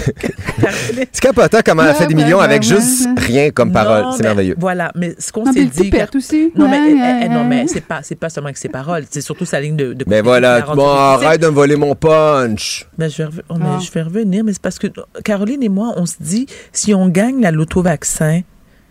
C'est 1.12 1.22
capotant 1.22 1.60
comment 1.66 1.84
elle 1.84 1.90
a 1.90 1.94
fait 1.94 2.08
des 2.08 2.16
millions 2.16 2.40
avec 2.40 2.64
juste 2.64 3.08
rien 3.18 3.50
comme 3.52 3.72
parole. 3.72 4.06
C'est 4.16 4.24
merveilleux. 4.24 4.56
Voilà, 4.58 4.92
mais 4.96 5.16
ce 5.18 5.32
qu'on 5.32 5.46
s'est 5.52 5.66
dit. 5.66 5.70
toupette 5.90 5.92
Car- 6.12 6.16
aussi. 6.16 6.52
Non, 6.56 6.68
mais, 6.70 6.80
Ouais, 6.80 6.90
eh, 6.92 6.94
ouais, 7.02 7.20
eh, 7.26 7.30
non, 7.30 7.44
mais 7.46 7.66
c'est 7.68 7.82
pas, 7.86 8.00
c'est 8.04 8.16
pas 8.16 8.30
seulement 8.30 8.48
avec 8.48 8.58
ses 8.58 8.70
paroles, 8.70 9.04
c'est 9.10 9.22
surtout 9.22 9.46
sa 9.46 9.60
ligne 9.60 9.76
de. 9.76 9.94
de 9.94 10.06
Mais 10.08 10.22
voilà, 10.22 10.62
bon, 10.62 10.88
arrête 10.88 11.42
de 11.42 11.48
me 11.48 11.52
voler 11.54 11.76
mon 11.76 11.96
punch. 11.96 12.88
Mais 12.98 13.10
je, 13.10 13.18
vais 13.18 13.26
rev- 13.30 13.42
oh, 13.50 13.56
mais 13.58 13.66
Ah. 13.76 13.80
je 13.80 13.92
vais 13.92 14.02
revenir, 14.02 14.44
mais 14.44 14.54
c'est 14.54 14.62
parce 14.62 14.80
que 14.80 14.88
Caroline 15.24 15.64
et 15.64 15.70
moi, 15.70 15.94
on 15.98 16.06
se 16.06 16.16
dit, 16.20 16.46
si 16.72 16.94
on 16.94 17.08
gagne 17.10 17.42
la 17.42 17.52
loto-vaccin. 17.52 18.42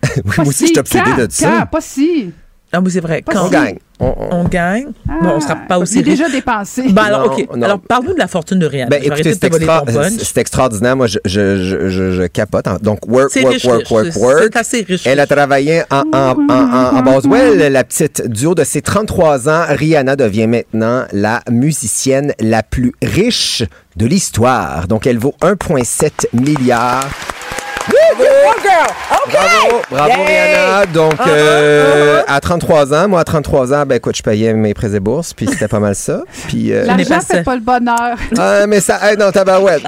Oui, 0.16 0.32
moi 0.38 0.48
aussi, 0.48 0.66
je 0.66 0.72
Quand? 0.80 1.16
de 1.16 1.26
ça. 1.30 1.64
Pas 1.70 1.80
si. 1.80 2.32
Ah 2.74 2.80
oui, 2.82 2.90
c'est 2.90 3.00
vrai. 3.00 3.22
Quand 3.22 3.46
On 3.46 3.50
gagne. 3.50 3.76
On- 4.00 4.06
on- 4.18 4.36
on 4.40 4.44
gagne, 4.48 4.86
bon, 5.06 5.28
on 5.36 5.40
sera 5.40 5.54
pas 5.54 5.78
aussi 5.78 5.98
J'ai 5.98 6.00
riche. 6.10 6.18
déjà 6.18 6.28
dépensé. 6.28 6.82
Ben 6.90 7.02
alors, 7.04 7.26
Non, 7.28 7.32
OK. 7.34 7.56
non. 7.56 7.62
Alors, 7.66 7.78
parle-nous 7.80 8.14
de 8.14 8.18
la 8.18 8.26
fortune 8.26 8.58
de 8.58 8.66
Rihanna. 8.66 8.88
Ben, 8.90 9.00
c'est 9.22 9.44
extra- 9.44 10.40
extraordinaire. 10.40 10.96
Moi, 10.96 11.06
je, 11.06 11.18
je, 11.24 11.62
je, 11.62 11.88
je, 11.88 12.12
je 12.12 12.26
capote. 12.26 12.66
hein. 12.66 12.78
Donc, 12.82 13.06
work, 13.06 13.30
C'est 13.30 13.42
work, 13.42 13.52
riche, 13.54 13.64
work, 13.64 13.78
riche. 13.82 13.90
work, 13.92 14.06
C'est- 14.12 14.20
work. 14.20 14.40
c'est 14.42 14.56
assez 14.56 14.80
riche, 14.88 15.06
Elle 15.06 15.20
a 15.20 15.26
travaillé 15.28 15.82
en, 15.90 16.02
en, 16.12 16.34
en, 16.36 16.48
en, 16.48 16.96
en 16.96 17.02
Boswell, 17.04 17.70
la 17.72 17.84
petite 17.84 18.26
duo 18.26 18.56
de 18.56 18.64
ses 18.64 18.82
33 18.82 19.48
ans. 19.48 19.64
Rihanna 19.68 20.16
devient 20.16 20.48
maintenant 20.48 21.04
la 21.12 21.42
musicienne 21.48 22.32
la 22.40 22.64
plus 22.64 22.92
riche 23.02 23.62
de 23.96 24.06
l'histoire. 24.06 24.88
Donc, 24.88 25.06
elle 25.06 25.18
vaut 25.18 25.34
1,7 25.42 26.26
milliard. 26.32 27.04
Bravo, 29.30 29.82
bravo 29.90 30.22
Rihanna. 30.24 30.86
Donc, 30.86 31.14
Ah, 31.18 31.28
euh, 31.28 32.22
à 32.26 32.40
33 32.40 32.94
ans, 32.94 33.08
moi 33.08 33.20
à 33.20 33.24
33 33.24 33.72
ans, 33.72 33.84
ben 33.86 33.96
écoute, 33.96 34.16
je 34.16 34.22
payais 34.22 34.52
mes 34.54 34.74
prêts 34.74 34.94
et 34.94 35.00
bourses, 35.00 35.34
puis 35.34 35.46
c'était 35.46 35.68
pas 35.68 35.80
mal 35.80 35.94
ça. 35.94 36.22
Puis, 36.48 36.72
euh, 36.72 36.84
L'argent 36.84 37.20
fait 37.20 37.42
pas 37.42 37.54
le 37.54 37.60
bonheur. 37.60 38.16
ah, 38.38 38.66
mais 38.66 38.80
ça 38.80 39.12
aide 39.12 39.18
dans 39.18 39.32
tabarouette. 39.32 39.82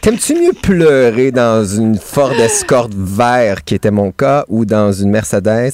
T'aimes-tu 0.00 0.34
mieux 0.34 0.52
pleurer 0.52 1.30
dans 1.30 1.64
une 1.64 1.98
Ford 1.98 2.32
Escort 2.32 2.88
vert, 2.96 3.64
qui 3.64 3.74
était 3.74 3.90
mon 3.90 4.10
cas, 4.10 4.44
ou 4.48 4.64
dans 4.64 4.92
une 4.92 5.10
Mercedes? 5.10 5.72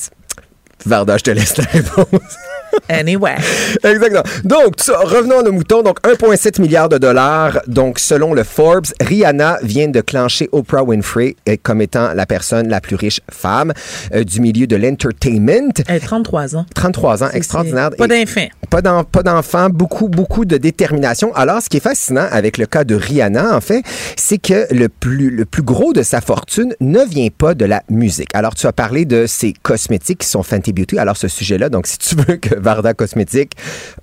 Varda, 0.87 1.17
je 1.17 1.23
te 1.23 1.31
laisse 1.31 1.57
la 1.57 1.65
réponse. 1.65 2.07
Anyway. 2.89 3.35
Exactement. 3.83 4.23
Donc, 4.45 4.75
revenons 5.05 5.41
à 5.41 5.43
nos 5.43 5.53
moutons. 5.53 5.83
Donc, 5.83 6.01
1,7 6.03 6.61
milliard 6.61 6.89
de 6.89 6.99
dollars. 6.99 7.61
Donc, 7.67 7.99
selon 7.99 8.35
le 8.35 8.45
Forbes, 8.45 8.87
Rihanna 9.01 9.59
vient 9.63 9.89
de 9.89 10.01
clencher 10.01 10.49
Oprah 10.53 10.83
Winfrey 10.83 11.37
euh, 11.49 11.57
comme 11.63 11.81
étant 11.81 12.13
la 12.15 12.27
personne 12.27 12.69
la 12.69 12.81
plus 12.81 12.97
riche 12.97 13.21
femme 13.31 13.73
euh, 14.15 14.25
du 14.25 14.41
milieu 14.41 14.67
de 14.67 14.77
l'entertainment. 14.77 15.73
Elle 15.89 15.97
a 15.97 16.01
33 16.01 16.57
ans. 16.57 16.67
33 16.75 17.25
ans, 17.25 17.29
extraordinaire. 17.33 17.91
Pas 17.97 18.07
d'enfant. 18.09 18.47
pas 18.71 18.83
d'en- 18.83 19.05
pas 19.05 19.23
d'enfants, 19.23 19.69
beaucoup, 19.71 20.09
beaucoup 20.09 20.45
de 20.45 20.57
détermination. 20.57 21.35
Alors, 21.35 21.63
ce 21.63 21.69
qui 21.69 21.79
est 21.79 21.81
fascinant 21.81 22.27
avec 22.31 22.59
le 22.59 22.67
cas 22.67 22.85
de 22.85 22.95
Rihanna, 22.95 23.55
en 23.57 23.61
fait, 23.61 23.83
c'est 24.17 24.39
que 24.39 24.67
le 24.75 24.89
plus, 24.89 25.31
le 25.31 25.45
plus 25.45 25.63
gros 25.63 25.93
de 25.93 26.03
sa 26.03 26.21
fortune 26.21 26.75
ne 26.81 27.01
vient 27.05 27.29
pas 27.37 27.55
de 27.55 27.65
la 27.65 27.83
musique. 27.89 28.29
Alors, 28.35 28.55
tu 28.55 28.67
as 28.67 28.73
parlé 28.73 29.05
de 29.05 29.27
ses 29.27 29.53
cosmétiques 29.63 30.19
qui 30.19 30.29
sont 30.29 30.43
Fenty 30.43 30.73
Beauty. 30.73 30.99
Alors, 30.99 31.17
ce 31.17 31.29
sujet-là, 31.29 31.69
donc, 31.69 31.87
si 31.87 31.99
tu 31.99 32.15
veux 32.17 32.37
que 32.37 32.55
Varda 32.65 32.95
Cosmétiques, 32.95 33.53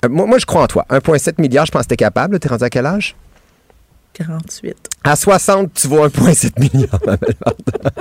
euh, 0.05 0.09
moi, 0.09 0.25
moi, 0.25 0.37
je 0.37 0.45
crois 0.45 0.61
en 0.63 0.67
toi. 0.67 0.85
1,7 0.89 1.41
milliard, 1.41 1.65
je 1.65 1.71
pense 1.71 1.83
que 1.83 1.87
t'es 1.89 1.97
capable. 1.97 2.39
T'es 2.39 2.47
rendu 2.47 2.63
à 2.63 2.69
quel 2.69 2.85
âge? 2.85 3.15
48. 4.13 4.75
À 5.03 5.15
60, 5.15 5.73
tu 5.73 5.87
vaux 5.87 6.05
1,7 6.05 6.59
milliard, 6.59 6.99
ma 7.05 7.15
belle 7.17 7.35
Varda. 7.43 7.91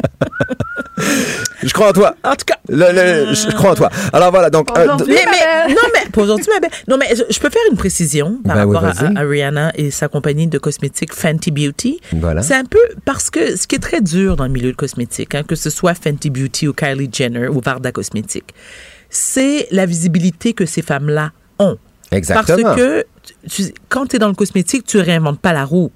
je 1.63 1.73
crois 1.73 1.91
en 1.91 1.93
toi. 1.93 2.15
En 2.25 2.35
tout 2.35 2.45
cas. 2.47 2.57
Le- 2.69 2.93
le- 2.93 3.35
je 3.35 3.55
crois 3.55 3.71
en 3.73 3.75
toi. 3.75 3.91
Alors, 4.13 4.31
voilà. 4.31 4.51
Donc, 4.51 4.77
euh, 4.77 4.87
Mais, 5.07 5.15
mais- 5.25 5.69
non, 5.75 5.81
mais 5.95 6.11
pour 6.11 6.25
aujourd'hui, 6.25 6.47
ma 6.53 6.61
belle. 6.61 6.71
Non, 6.89 6.97
mais 6.99 7.07
je, 7.15 7.23
je 7.31 7.39
peux 7.39 7.49
faire 7.51 7.63
une 7.71 7.77
précision 7.77 8.39
par 8.45 8.57
Ben 8.57 8.67
oui, 8.67 8.77
rapport 8.77 9.03
à, 9.17 9.21
Rihanna 9.21 9.73
et 9.77 9.91
sa 9.91 10.09
compagnie 10.09 10.47
de 10.47 10.59
cosmétiques 10.59 11.15
Fenty 11.15 11.51
Beauty. 11.51 12.01
Voilà. 12.13 12.43
C'est 12.43 12.55
un 12.55 12.65
peu 12.65 12.81
parce 13.05 13.31
que 13.31 13.57
ce 13.57 13.67
qui 13.67 13.77
est 13.77 13.81
très 13.81 14.01
dur 14.01 14.37
dans 14.37 14.45
le 14.47 14.51
milieu 14.53 14.73
de 14.73 14.77
cosmétique, 14.77 15.35
hein, 15.35 15.43
que 15.47 15.55
ce 15.55 15.71
soit 15.71 15.95
Fenty 15.95 16.29
Beauty 16.31 16.69
ou 16.69 16.73
Kylie 16.73 17.09
Jenner 17.13 17.49
ou 17.49 17.61
Varda 17.65 17.93
Cosmétiques, 17.93 18.53
c'est 19.11 19.67
la 19.71 19.85
visibilité 19.87 20.53
que 20.55 20.65
ces 20.67 20.83
femmes-là 20.83 21.33
ont. 21.59 21.77
Exactement. 22.13 22.63
Parce 22.63 22.77
que 22.81 23.05
tu- 23.49 23.73
quand 23.89 24.07
tu 24.07 24.17
es 24.17 24.19
dans 24.19 24.29
le 24.29 24.35
cosmétique, 24.35 24.85
tu 24.87 24.99
réinventes 24.99 25.41
pas 25.41 25.53
la 25.53 25.65
roue. 25.65 25.93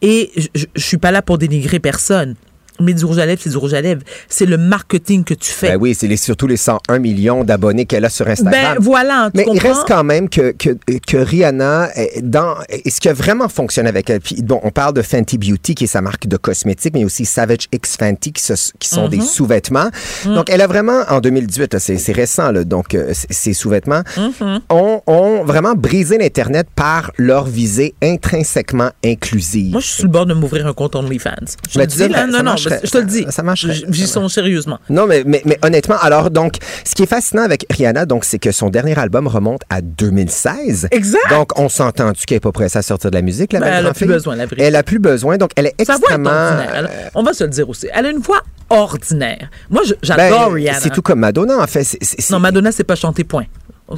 Et 0.00 0.30
je, 0.36 0.46
je, 0.54 0.66
je 0.74 0.82
suis 0.82 0.96
pas 0.98 1.10
là 1.10 1.20
pour 1.22 1.36
dénigrer 1.38 1.78
personne. 1.80 2.36
Mais 2.80 2.94
du 2.94 3.04
rouge 3.04 3.18
à 3.18 3.26
lèvres, 3.26 3.40
c'est 3.42 3.50
du 3.50 3.56
rouge 3.56 3.74
à 3.74 3.80
lèvres. 3.80 4.02
C'est 4.28 4.46
le 4.46 4.56
marketing 4.56 5.24
que 5.24 5.34
tu 5.34 5.50
fais. 5.50 5.70
Ben 5.72 5.78
oui, 5.80 5.94
c'est 5.94 6.06
les- 6.06 6.16
surtout 6.16 6.46
les 6.46 6.56
101 6.56 6.98
millions 6.98 7.44
d'abonnés 7.44 7.86
qu'elle 7.86 8.04
a 8.04 8.10
sur 8.10 8.26
Instagram. 8.28 8.74
Ben, 8.76 8.82
voilà, 8.82 9.30
tu 9.34 9.38
Mais 9.40 9.46
il 9.52 9.58
reste 9.58 9.84
quand 9.86 10.04
même 10.04 10.28
que, 10.28 10.52
que, 10.52 10.70
que 11.06 11.16
Rihanna, 11.16 11.88
dans, 12.22 12.56
et 12.68 12.90
ce 12.90 13.00
qui 13.00 13.08
a 13.08 13.12
vraiment 13.12 13.48
fonctionné 13.48 13.88
avec 13.88 14.08
elle, 14.10 14.20
puis 14.20 14.42
bon, 14.42 14.60
on 14.62 14.70
parle 14.70 14.94
de 14.94 15.02
Fenty 15.02 15.38
Beauty, 15.38 15.74
qui 15.74 15.84
est 15.84 15.88
sa 15.88 16.00
marque 16.00 16.26
de 16.26 16.36
cosmétiques, 16.36 16.94
mais 16.94 17.04
aussi 17.04 17.24
Savage 17.24 17.66
X 17.72 17.96
Fenty, 17.96 18.32
qui, 18.32 18.42
se- 18.42 18.72
qui 18.78 18.88
sont 18.88 19.04
Mhm. 19.04 19.10
des 19.10 19.20
sous-vêtements. 19.20 19.90
Mm. 20.24 20.34
Donc, 20.34 20.50
elle 20.50 20.60
a 20.60 20.66
vraiment, 20.66 21.02
en 21.08 21.20
2018, 21.20 21.74
là, 21.74 21.80
c'est 21.80 22.12
récent, 22.12 22.52
là, 22.52 22.64
donc 22.64 22.94
euh, 22.94 23.12
ces 23.12 23.52
sous-vêtements, 23.52 24.02
Mhm. 24.16 24.60
ont, 24.70 25.02
ont 25.06 25.44
vraiment 25.44 25.74
brisé 25.74 26.18
l'Internet 26.18 26.68
par 26.74 27.10
leur 27.16 27.44
visée 27.46 27.94
intrinsèquement 28.02 28.90
inclusive. 29.04 29.72
Moi, 29.72 29.80
je 29.80 29.86
suis 29.86 29.94
sur 29.96 30.04
le 30.04 30.10
bord 30.10 30.26
de 30.26 30.34
m'ouvrir 30.34 30.66
un 30.66 30.72
compte 30.72 30.94
OnlyFans. 30.96 31.30
Je 31.70 31.80
tu 31.80 31.86
dis, 31.86 32.08
là, 32.08 32.26
non, 32.26 32.32
ça 32.38 32.42
non, 32.42 32.56
marcherait. 32.70 32.86
je 32.86 32.90
te 32.92 32.98
le 32.98 33.04
dis. 33.04 33.26
Ça 33.30 33.42
marcherait. 33.42 33.74
J- 33.74 33.84
J'y 33.88 34.06
songe 34.06 34.30
sérieusement. 34.32 34.78
Non, 34.90 35.06
mais, 35.06 35.22
mais, 35.26 35.42
mais 35.44 35.58
honnêtement, 35.62 35.96
alors, 36.00 36.30
donc, 36.30 36.56
ce 36.84 36.94
qui 36.94 37.02
est 37.02 37.06
fascinant 37.06 37.42
avec 37.42 37.64
Rihanna, 37.70 38.06
donc, 38.06 38.24
c'est 38.24 38.38
que 38.38 38.52
son 38.52 38.70
dernier 38.70 38.98
album 38.98 39.26
remonte 39.26 39.62
à 39.70 39.80
2016. 39.80 40.88
Exact. 40.90 41.20
Donc, 41.30 41.58
on 41.58 41.68
s'entend-tu 41.68 42.26
qu'elle 42.26 42.36
n'est 42.36 42.40
pas 42.40 42.52
prête 42.52 42.74
à 42.76 42.82
sortir 42.82 43.10
de 43.10 43.16
la 43.16 43.22
musique, 43.22 43.52
la 43.52 43.60
Ben, 43.60 43.66
elle 43.66 43.72
a 43.74 43.82
grande 43.82 43.94
plus 43.94 44.06
besoin, 44.06 44.36
la 44.36 44.46
vraie. 44.46 44.56
Elle 44.62 44.76
a 44.76 44.82
plus 44.82 44.98
besoin, 44.98 45.36
donc, 45.38 45.50
elle 45.56 45.66
est 45.66 45.74
extrêmement. 45.78 46.30
Elle- 46.74 46.90
on 47.14 47.22
va 47.22 47.32
se 47.32 47.44
le 47.44 47.50
dire 47.50 47.68
aussi. 47.68 47.88
Elle 47.92 48.06
a 48.06 48.10
une 48.10 48.18
voix 48.18 48.42
ordinaire. 48.70 49.48
Moi, 49.70 49.82
j'adore 50.02 50.48
Ben, 50.48 50.54
Rihanna. 50.54 50.80
C'est 50.80 50.90
tout 50.90 51.02
comme 51.02 51.20
Madonna, 51.20 51.58
en 51.58 51.66
fait. 51.66 51.86
Non, 52.30 52.38
Madonna, 52.40 52.72
c'est 52.72 52.84
pas 52.84 52.96
chanter 52.96 53.24
point. 53.24 53.44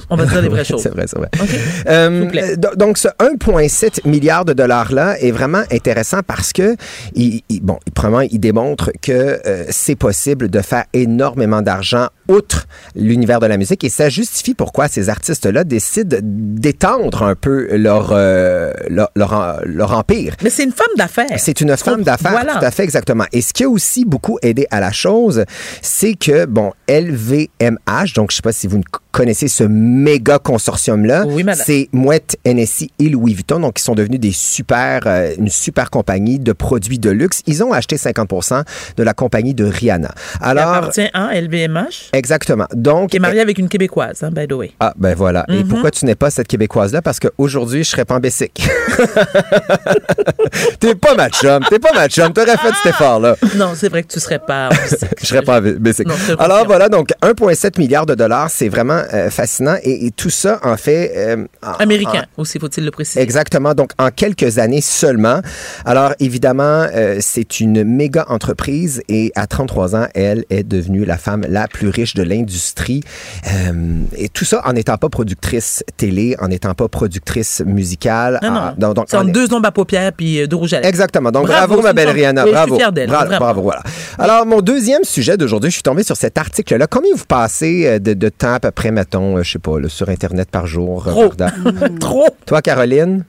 On 0.08 0.16
va 0.16 0.24
dire 0.26 0.42
les 0.42 0.48
vraies 0.48 0.64
choses. 0.70 0.82
C'est 0.82 0.90
vrai, 0.92 1.04
c'est 1.06 1.18
vrai. 1.18 1.28
Euh, 1.88 2.56
do- 2.56 2.74
donc, 2.76 2.98
ce 2.98 3.08
1,7 3.18 4.06
milliard 4.08 4.44
de 4.44 4.52
dollars-là 4.52 5.16
est 5.20 5.30
vraiment 5.30 5.62
intéressant 5.72 6.20
parce 6.26 6.52
que, 6.52 6.76
il, 7.14 7.42
il- 7.48 7.60
bon, 7.62 7.78
premièrement, 7.94 8.26
il 8.30 8.38
démontre 8.38 8.90
que 9.02 9.12
euh, 9.46 9.64
c'est 9.70 9.96
possible 9.96 10.48
de 10.48 10.60
faire 10.60 10.84
énormément 10.92 11.62
d'argent 11.62 12.08
outre 12.28 12.66
l'univers 12.94 13.40
de 13.40 13.46
la 13.46 13.56
musique 13.56 13.82
et 13.82 13.88
ça 13.88 14.08
justifie 14.08 14.54
pourquoi 14.54 14.86
ces 14.86 15.08
artistes-là 15.08 15.64
décident 15.64 16.16
d'étendre 16.22 17.24
un 17.24 17.34
peu 17.34 17.76
leur, 17.76 18.10
euh, 18.12 18.72
leur, 18.88 19.10
leur, 19.16 19.60
leur 19.64 19.92
empire. 19.98 20.34
Mais 20.42 20.50
c'est 20.50 20.62
une 20.64 20.70
femme 20.72 20.86
d'affaires. 20.96 21.26
C'est 21.38 21.60
une 21.60 21.76
femme 21.76 22.02
d'affaires, 22.02 22.30
Voilà. 22.30 22.54
tout 22.58 22.64
à 22.64 22.70
fait 22.70 22.84
exactement. 22.84 23.24
Et 23.32 23.40
ce 23.40 23.52
qui 23.52 23.64
a 23.64 23.68
aussi 23.68 24.04
beaucoup 24.04 24.38
aidé 24.42 24.66
à 24.70 24.78
la 24.78 24.92
chose, 24.92 25.44
c'est 25.82 26.14
que, 26.14 26.46
bon, 26.46 26.72
LVMH, 26.88 28.14
donc 28.14 28.30
je 28.30 28.36
sais 28.36 28.42
pas 28.42 28.52
si 28.52 28.66
vous 28.66 28.78
ne 28.78 28.82
connaissez 29.12 29.48
ce 29.48 29.64
méga 29.80 30.38
consortium-là, 30.38 31.24
Oui, 31.26 31.42
madame. 31.42 31.64
c'est 31.66 31.88
Mouette, 31.92 32.36
Hennessy 32.44 32.90
et 32.98 33.08
Louis 33.08 33.32
Vuitton, 33.34 33.60
donc 33.60 33.80
ils 33.80 33.82
sont 33.82 33.94
devenus 33.94 34.20
des 34.20 34.30
super, 34.32 35.00
euh, 35.06 35.32
une 35.38 35.48
super 35.48 35.90
compagnie 35.90 36.38
de 36.38 36.52
produits 36.52 36.98
de 36.98 37.08
luxe. 37.10 37.40
Ils 37.46 37.64
ont 37.64 37.72
acheté 37.72 37.96
50% 37.96 38.62
de 38.96 39.02
la 39.02 39.14
compagnie 39.14 39.54
de 39.54 39.64
Rihanna. 39.64 40.12
Elle 40.42 40.48
Alors, 40.58 40.74
appartient 40.74 41.08
à 41.14 41.34
LVMH. 41.40 42.10
Exactement. 42.12 42.66
Donc, 42.74 43.10
Qui 43.10 43.16
est 43.16 43.20
marié 43.20 43.40
avec 43.40 43.58
une 43.58 43.68
Québécoise, 43.68 44.22
hein, 44.22 44.30
by 44.30 44.46
the 44.46 44.52
way. 44.52 44.72
Ah, 44.80 44.92
ben 44.98 45.14
voilà. 45.14 45.44
Et 45.48 45.62
Mhm. 45.64 45.68
pourquoi 45.68 45.90
tu 45.90 46.04
n'es 46.04 46.14
pas 46.14 46.30
cette 46.30 46.48
Québécoise-là? 46.48 47.00
Parce 47.02 47.18
qu'aujourd'hui, 47.18 47.82
je 47.84 47.90
serais 47.90 48.04
pas 48.04 48.16
en 48.16 48.20
Bessic. 48.20 48.62
T'es 50.80 50.94
pas 50.94 51.14
ma 51.14 51.28
chum. 51.28 51.62
T'es 51.68 51.78
pas 51.78 51.92
ma 51.94 52.08
chum. 52.08 52.32
T'aurais 52.32 52.56
fait 52.56 52.72
cet 52.82 52.94
effort-là. 52.94 53.36
Non, 53.56 53.72
c'est 53.74 53.88
vrai 53.88 54.02
que 54.02 54.08
tu 54.08 54.20
serais 54.20 54.38
pas. 54.38 54.68
Je 55.20 55.26
serais 55.26 55.42
pas 55.42 55.58
en 55.60 55.62
Bessic. 55.62 56.06
Non, 56.06 56.14
Alors 56.38 56.66
voilà, 56.66 56.88
donc 56.88 57.10
1,7 57.22 57.78
milliard 57.78 58.06
de 58.06 58.14
dollars, 58.14 58.50
c'est 58.50 58.68
vraiment 58.68 59.02
euh, 59.12 59.30
fascinant. 59.30 59.69
Et, 59.82 60.06
et 60.06 60.10
tout 60.10 60.30
ça, 60.30 60.58
en 60.62 60.76
fait... 60.76 61.12
euh, 61.16 61.46
en- 61.62 61.72
Américain 61.74 62.24
aussi, 62.36 62.58
faut-il 62.58 62.84
le 62.84 62.90
préciser. 62.90 63.20
Exactement. 63.20 63.74
Donc, 63.74 63.92
en 63.98 64.10
quelques 64.10 64.58
années 64.58 64.80
seulement. 64.80 65.40
Alors, 65.84 66.12
évidemment, 66.20 66.86
euh, 66.94 67.18
c'est 67.20 67.60
une 67.60 67.84
méga 67.84 68.24
entreprise 68.28 69.02
et 69.08 69.32
à 69.34 69.46
33 69.46 69.96
ans, 69.96 70.06
elle 70.14 70.44
est 70.50 70.62
devenue 70.62 71.04
la 71.04 71.16
femme 71.18 71.44
la 71.48 71.68
plus 71.68 71.88
riche 71.88 72.14
de 72.14 72.22
l'industrie. 72.22 73.02
Euh, 73.46 73.72
et 74.16 74.28
tout 74.28 74.44
ça 74.44 74.62
en 74.66 74.72
n'étant 74.72 74.96
pas 74.98 75.08
productrice 75.08 75.82
télé, 75.96 76.36
en 76.40 76.48
n'étant 76.48 76.74
pas 76.74 76.88
productrice 76.88 77.62
musicale. 77.64 78.38
Non, 78.42 78.50
non. 78.50 78.60
en- 78.60 78.72
donc- 78.78 78.94
donc, 78.96 79.06
c'est 79.08 79.16
en 79.16 79.24
deux 79.24 79.52
ombres 79.54 79.66
à 79.68 79.72
paupières 79.72 80.12
puis 80.12 80.46
deux 80.48 80.56
rouges 80.56 80.74
à 80.74 80.76
lèvres. 80.80 80.88
Exactement. 80.88 81.30
Donc, 81.30 81.46
bravo, 81.46 81.80
ma 81.82 81.92
belle 81.92 82.10
Rihanna. 82.10 82.44
bravo. 82.44 82.56
Je 82.66 82.72
suis 82.72 82.76
fière 82.80 82.92
d'elle. 82.92 83.08
Bravo, 83.08 83.30
bravo, 83.38 83.62
voilà. 83.62 83.82
Alors, 84.18 84.44
mon 84.46 84.60
deuxième 84.60 85.04
sujet 85.04 85.36
d'aujourd'hui, 85.36 85.70
je 85.70 85.74
suis 85.76 85.82
tombé 85.82 86.02
sur 86.02 86.16
cet 86.16 86.36
article-là. 86.38 86.86
Combien 86.86 87.14
vous 87.14 87.24
passez 87.24 87.98
de, 88.00 88.14
de 88.14 88.28
temps 88.28 88.54
à 88.54 88.60
peu 88.60 88.70
près, 88.70 88.90
mettons, 88.90 89.42
je 89.42 89.52
sais 89.52 89.58
pas, 89.60 89.78
là, 89.78 89.88
sur 89.88 90.08
Internet 90.08 90.50
par 90.50 90.66
jour? 90.66 91.04
Trop. 91.04 91.32
Trop. 92.00 92.26
Toi, 92.46 92.62
Caroline? 92.62 93.24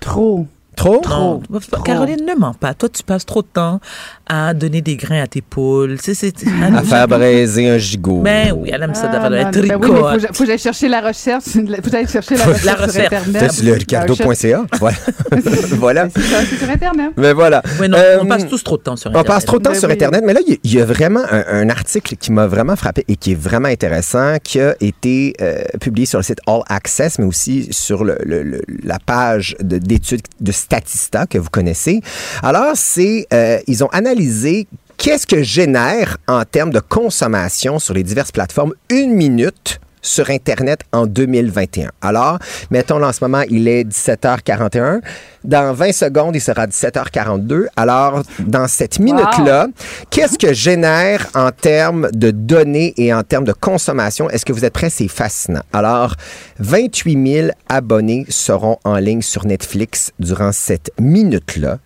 Trop. 0.00 0.46
Trop? 0.78 1.00
Non, 1.08 1.40
Caroline, 1.84 2.24
ne 2.24 2.34
mens 2.38 2.54
pas. 2.54 2.72
Toi, 2.72 2.88
tu 2.88 3.02
passes 3.02 3.26
trop 3.26 3.42
de 3.42 3.48
temps 3.52 3.80
à 4.28 4.54
donner 4.54 4.80
des 4.80 4.94
grains 4.96 5.22
à 5.22 5.26
tes 5.26 5.40
poules. 5.42 5.96
C'est, 6.00 6.14
c'est, 6.14 6.32
À 6.72 6.82
faire 6.82 7.08
braiser 7.08 7.68
un 7.68 7.78
gigot. 7.78 8.20
Ben 8.22 8.52
oui, 8.56 8.70
elle 8.72 8.82
aime 8.84 8.94
ça 8.94 9.06
Ah, 9.08 9.12
d'avoir 9.12 9.30
de 9.30 9.36
la 9.36 9.44
non, 9.44 9.50
ben 9.50 9.60
oui, 9.60 9.68
mais 9.70 10.20
faut 10.20 10.34
faut 10.34 10.44
que 10.44 10.46
j'aille 10.46 10.58
chercher 10.58 10.88
la 10.88 11.00
recherche. 11.00 11.44
Faut 11.44 11.60
que 11.62 11.90
j'aille 11.90 12.06
chercher 12.06 12.36
la 12.36 12.44
recherche 12.44 12.64
La 12.64 12.88
sur. 12.92 13.02
Internet. 13.02 13.36
T'as 13.40 13.48
sur 13.48 13.64
le 13.64 13.72
ricardo.ca. 13.72 14.64
Voilà. 14.78 14.96
voilà. 15.78 16.08
C'est 16.14 16.20
ça, 16.22 16.36
c'est 16.48 16.56
sur 16.56 16.70
Internet. 16.70 17.10
Mais 17.16 17.32
voilà. 17.32 17.62
Oui, 17.80 17.88
non, 17.88 17.98
Euh, 17.98 18.18
on 18.20 18.26
passe 18.26 18.46
tous 18.46 18.62
trop 18.62 18.76
de 18.76 18.82
temps 18.82 18.96
sur 18.96 19.10
On 19.10 19.14
Internet. 19.14 19.26
passe 19.26 19.44
trop 19.44 19.58
de 19.58 19.64
temps 19.64 19.72
Ben 19.72 19.78
sur 19.80 19.88
oui. 19.88 19.94
Internet, 19.94 20.22
mais 20.24 20.32
là, 20.32 20.40
il 20.46 20.52
y 20.52 20.54
a- 20.54 20.58
il 20.62 20.74
y, 20.74 20.80
a 20.80 20.84
vraiment 20.84 21.22
un, 21.30 21.44
un 21.48 21.68
article 21.70 22.14
qui 22.16 22.30
m'a 22.32 22.46
vraiment 22.46 22.76
frappé 22.76 23.04
et 23.08 23.16
qui 23.16 23.32
est 23.32 23.40
vraiment 23.40 23.68
intéressant, 23.68 24.36
qui 24.42 24.60
a 24.60 24.74
été 24.80 25.34
euh, 25.40 25.62
publié 25.80 26.06
sur 26.06 26.18
le 26.18 26.22
site 26.22 26.40
All 26.46 26.60
Access, 26.68 27.18
mais 27.18 27.24
aussi 27.24 27.68
sur 27.72 28.04
le- 28.04 28.18
le- 28.24 28.42
le- 28.42 28.62
la 28.84 28.98
page 29.04 29.56
de- 29.60 29.78
d'études 29.78 30.22
de 30.40 30.52
Statista 30.68 31.26
que 31.26 31.38
vous 31.38 31.48
connaissez. 31.48 32.02
Alors, 32.42 32.72
c'est, 32.74 33.26
euh, 33.32 33.58
ils 33.66 33.82
ont 33.82 33.88
analysé 33.88 34.66
qu'est-ce 34.98 35.26
que 35.26 35.42
génère 35.42 36.18
en 36.26 36.44
termes 36.44 36.72
de 36.72 36.80
consommation 36.80 37.78
sur 37.78 37.94
les 37.94 38.02
diverses 38.02 38.32
plateformes 38.32 38.74
une 38.90 39.14
minute 39.14 39.80
sur 40.02 40.30
Internet 40.30 40.80
en 40.92 41.06
2021. 41.06 41.90
Alors, 42.00 42.38
mettons 42.70 43.02
en 43.02 43.12
ce 43.12 43.24
moment, 43.24 43.42
il 43.48 43.68
est 43.68 43.84
17h41. 43.84 45.00
Dans 45.44 45.72
20 45.72 45.92
secondes, 45.92 46.36
il 46.36 46.40
sera 46.40 46.66
17h42. 46.66 47.66
Alors, 47.76 48.22
dans 48.40 48.68
cette 48.68 48.98
minute-là, 48.98 49.68
qu'est-ce 50.10 50.38
que 50.38 50.52
génère 50.52 51.26
en 51.34 51.50
termes 51.50 52.10
de 52.12 52.30
données 52.30 52.94
et 52.96 53.14
en 53.14 53.22
termes 53.22 53.44
de 53.44 53.52
consommation? 53.52 54.28
Est-ce 54.30 54.44
que 54.44 54.52
vous 54.52 54.64
êtes 54.64 54.72
prêts? 54.74 54.90
C'est 54.90 55.08
fascinant. 55.08 55.62
Alors, 55.72 56.14
28 56.58 57.32
000 57.32 57.48
abonnés 57.68 58.26
seront 58.28 58.78
en 58.84 58.96
ligne 58.96 59.22
sur 59.22 59.46
Netflix 59.46 60.12
durant 60.18 60.52
cette 60.52 60.90
minute-là. 61.00 61.78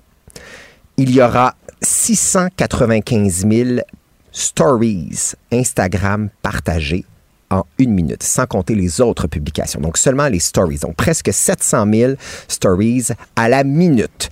Il 0.97 1.11
y 1.11 1.23
aura 1.23 1.55
695 1.83 3.47
000 3.49 3.81
stories 4.33 5.35
Instagram 5.53 6.31
partagées 6.43 7.05
en 7.53 7.66
une 7.79 7.93
minute, 7.93 8.23
sans 8.23 8.47
compter 8.47 8.74
les 8.74 9.01
autres 9.01 9.27
publications. 9.27 9.81
Donc 9.81 9.99
seulement 9.99 10.29
les 10.29 10.41
stories. 10.41 10.79
Donc 10.79 10.97
presque 10.97 11.33
700 11.33 11.87
000 11.93 12.12
stories 12.49 13.09
à 13.37 13.49
la 13.49 13.62
minute. 13.62 14.31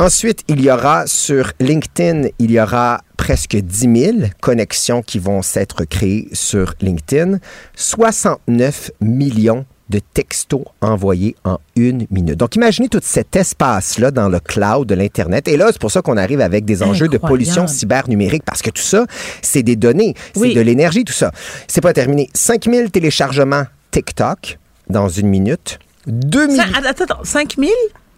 Ensuite, 0.00 0.44
il 0.46 0.60
y 0.60 0.70
aura 0.70 1.06
sur 1.06 1.52
LinkedIn, 1.58 2.28
il 2.38 2.52
y 2.52 2.60
aura 2.60 3.00
presque 3.16 3.56
10 3.56 4.00
000 4.00 4.16
connexions 4.40 5.02
qui 5.02 5.18
vont 5.18 5.42
s'être 5.42 5.84
créées 5.84 6.28
sur 6.32 6.74
LinkedIn. 6.80 7.38
69 7.74 8.92
millions 9.00 9.66
de 9.90 10.00
textos 10.14 10.64
envoyés 10.80 11.34
en 11.44 11.58
une 11.76 12.06
minute. 12.10 12.36
Donc, 12.36 12.56
imaginez 12.56 12.88
tout 12.88 13.00
cet 13.02 13.34
espace-là 13.36 14.10
dans 14.10 14.28
le 14.28 14.38
cloud 14.40 14.86
de 14.86 14.94
l'Internet. 14.94 15.48
Et 15.48 15.56
là, 15.56 15.68
c'est 15.72 15.80
pour 15.80 15.90
ça 15.90 16.02
qu'on 16.02 16.16
arrive 16.16 16.40
avec 16.40 16.64
des 16.64 16.82
enjeux 16.82 17.08
de 17.08 17.18
pollution 17.18 17.66
cybernumérique, 17.66 18.42
parce 18.44 18.60
que 18.62 18.70
tout 18.70 18.82
ça, 18.82 19.06
c'est 19.42 19.62
des 19.62 19.76
données, 19.76 20.14
c'est 20.34 20.40
Oui. 20.40 20.54
de 20.54 20.60
l'énergie, 20.60 21.04
tout 21.04 21.12
ça. 21.12 21.32
C'est 21.66 21.80
pas 21.80 21.92
terminé. 21.92 22.28
5000 22.34 22.90
téléchargements 22.90 23.64
TikTok 23.90 24.58
dans 24.90 25.08
une 25.08 25.28
minute. 25.28 25.78
2000, 26.06 26.56
Ça- 26.56 26.64
attends, 26.88 27.04
attends, 27.04 27.24
5 27.24 27.54
000? 27.58 27.70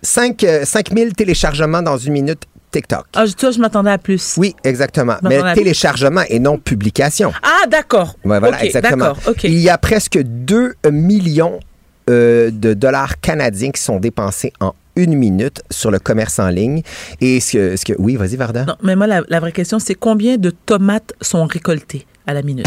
5, 0.03 0.47
5000 0.65 1.13
téléchargements 1.15 1.83
dans 1.83 1.99
une 1.99 2.13
minute 2.15 2.43
TikTok. 2.71 3.07
Ah, 3.15 3.27
je- 3.27 3.33
toi, 3.35 3.51
je 3.51 3.59
m'attendais 3.59 3.91
à 3.91 3.99
plus. 3.99 4.35
Oui, 4.39 4.55
exactement. 4.65 5.17
Mais 5.23 5.41
téléchargement 5.55 6.23
et 6.29 6.39
non 6.39 6.59
publication. 6.59 7.33
Ah, 7.43 7.67
d'accord. 7.69 8.15
Ouais, 8.25 8.39
voilà, 8.39 8.65
exactement. 8.65 9.13
Il 9.45 9.59
y 9.59 9.69
a 9.69 9.79
presque 9.79 10.19
2 10.23 10.75
millions 10.91 11.61
euh, 12.09 12.51
de 12.53 12.75
dollars 12.75 13.21
canadiens 13.21 13.71
qui 13.71 13.81
sont 13.83 13.99
dépensés 14.01 14.53
en 14.61 14.75
une 14.97 15.15
minute 15.15 15.63
sur 15.71 15.91
le 15.91 15.99
commerce 15.99 16.39
en 16.39 16.49
ligne. 16.49 16.83
Et 17.21 17.41
ce 17.41 17.53
que, 17.53 17.77
ce 17.77 17.85
que 17.85 17.93
oui, 17.99 18.17
vas-y, 18.17 18.37
Varda. 18.37 18.65
Non, 18.65 18.77
mais 18.83 18.97
moi, 18.97 19.07
la, 19.07 19.23
la 19.29 19.41
vraie 19.41 19.53
question, 19.53 19.79
c'est 19.79 19.95
combien 19.95 20.37
de 20.37 20.51
tomates 20.51 21.13
sont 21.21 21.47
récoltées? 21.47 22.07
À 22.31 22.35
la 22.35 22.43
minute? 22.43 22.67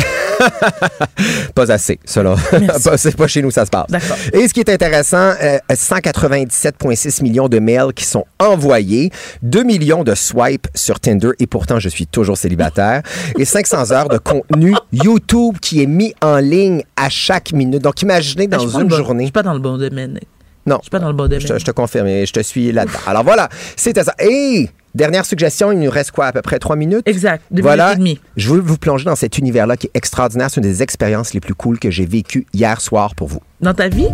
Pas 1.55 1.71
assez, 1.71 1.99
cela. 2.05 2.35
C'est 2.97 3.15
pas 3.15 3.27
chez 3.27 3.41
nous, 3.41 3.51
ça 3.51 3.65
se 3.65 3.69
passe. 3.69 3.87
Et 4.33 4.47
ce 4.47 4.53
qui 4.53 4.59
est 4.59 4.69
intéressant, 4.69 5.33
euh, 5.41 5.57
197,6 5.71 7.23
millions 7.23 7.47
de 7.47 7.59
mails 7.59 7.93
qui 7.95 8.05
sont 8.05 8.25
envoyés, 8.39 9.11
2 9.41 9.63
millions 9.63 10.03
de 10.03 10.15
swipes 10.15 10.67
sur 10.75 10.99
Tinder, 10.99 11.29
et 11.39 11.47
pourtant 11.47 11.79
je 11.79 11.89
suis 11.89 12.07
toujours 12.07 12.37
célibataire, 12.37 13.01
et 13.39 13.45
500 13.45 13.91
heures 13.91 14.09
de 14.09 14.17
contenu 14.17 14.73
YouTube 14.91 15.57
qui 15.61 15.81
est 15.81 15.87
mis 15.87 16.13
en 16.21 16.37
ligne 16.37 16.83
à 16.95 17.09
chaque 17.09 17.53
minute. 17.53 17.81
Donc 17.81 18.01
imaginez 18.01 18.47
Ben, 18.47 18.57
dans 18.57 18.67
une 18.79 18.87
bon- 18.87 18.95
journée. 18.97 19.23
Je 19.23 19.27
suis 19.27 19.31
pas 19.31 19.43
dans 19.43 19.53
le 19.53 19.59
bon 19.59 19.77
domaine. 19.77 20.19
Non. 20.65 20.77
Je 20.79 20.83
suis 20.83 20.91
pas 20.91 20.99
dans 20.99 21.07
le 21.07 21.13
bon 21.13 21.23
domaine. 21.25 21.41
Je 21.41 21.47
te, 21.47 21.59
je 21.59 21.65
te 21.65 21.71
confirme, 21.71 22.07
et 22.07 22.25
je 22.25 22.33
te 22.33 22.39
suis 22.41 22.71
là-dedans. 22.71 22.99
Alors 23.07 23.23
voilà, 23.23 23.49
c'était 23.75 24.03
ça. 24.03 24.13
Et 24.19 24.69
dernière 24.95 25.25
suggestion, 25.25 25.71
il 25.71 25.79
nous 25.79 25.89
reste 25.89 26.11
quoi, 26.11 26.27
à 26.27 26.31
peu 26.31 26.41
près 26.41 26.59
trois 26.59 26.75
minutes? 26.75 27.07
Exact, 27.07 27.43
deux 27.51 27.61
voilà. 27.61 27.95
minutes 27.95 27.95
et 27.95 27.99
demie. 27.99 28.19
Je 28.37 28.49
veux 28.49 28.59
vous 28.59 28.77
plonger 28.77 29.05
dans 29.05 29.15
cet 29.15 29.37
univers-là 29.37 29.77
qui 29.77 29.87
est 29.87 29.95
extraordinaire. 29.95 30.49
C'est 30.49 30.61
une 30.61 30.67
des 30.67 30.83
expériences 30.83 31.33
les 31.33 31.39
plus 31.39 31.55
cool 31.55 31.79
que 31.79 31.89
j'ai 31.89 32.05
vécues 32.05 32.45
hier 32.53 32.79
soir 32.81 33.15
pour 33.15 33.27
vous. 33.27 33.39
Dans 33.61 33.73
ta 33.73 33.89
vie? 33.89 34.09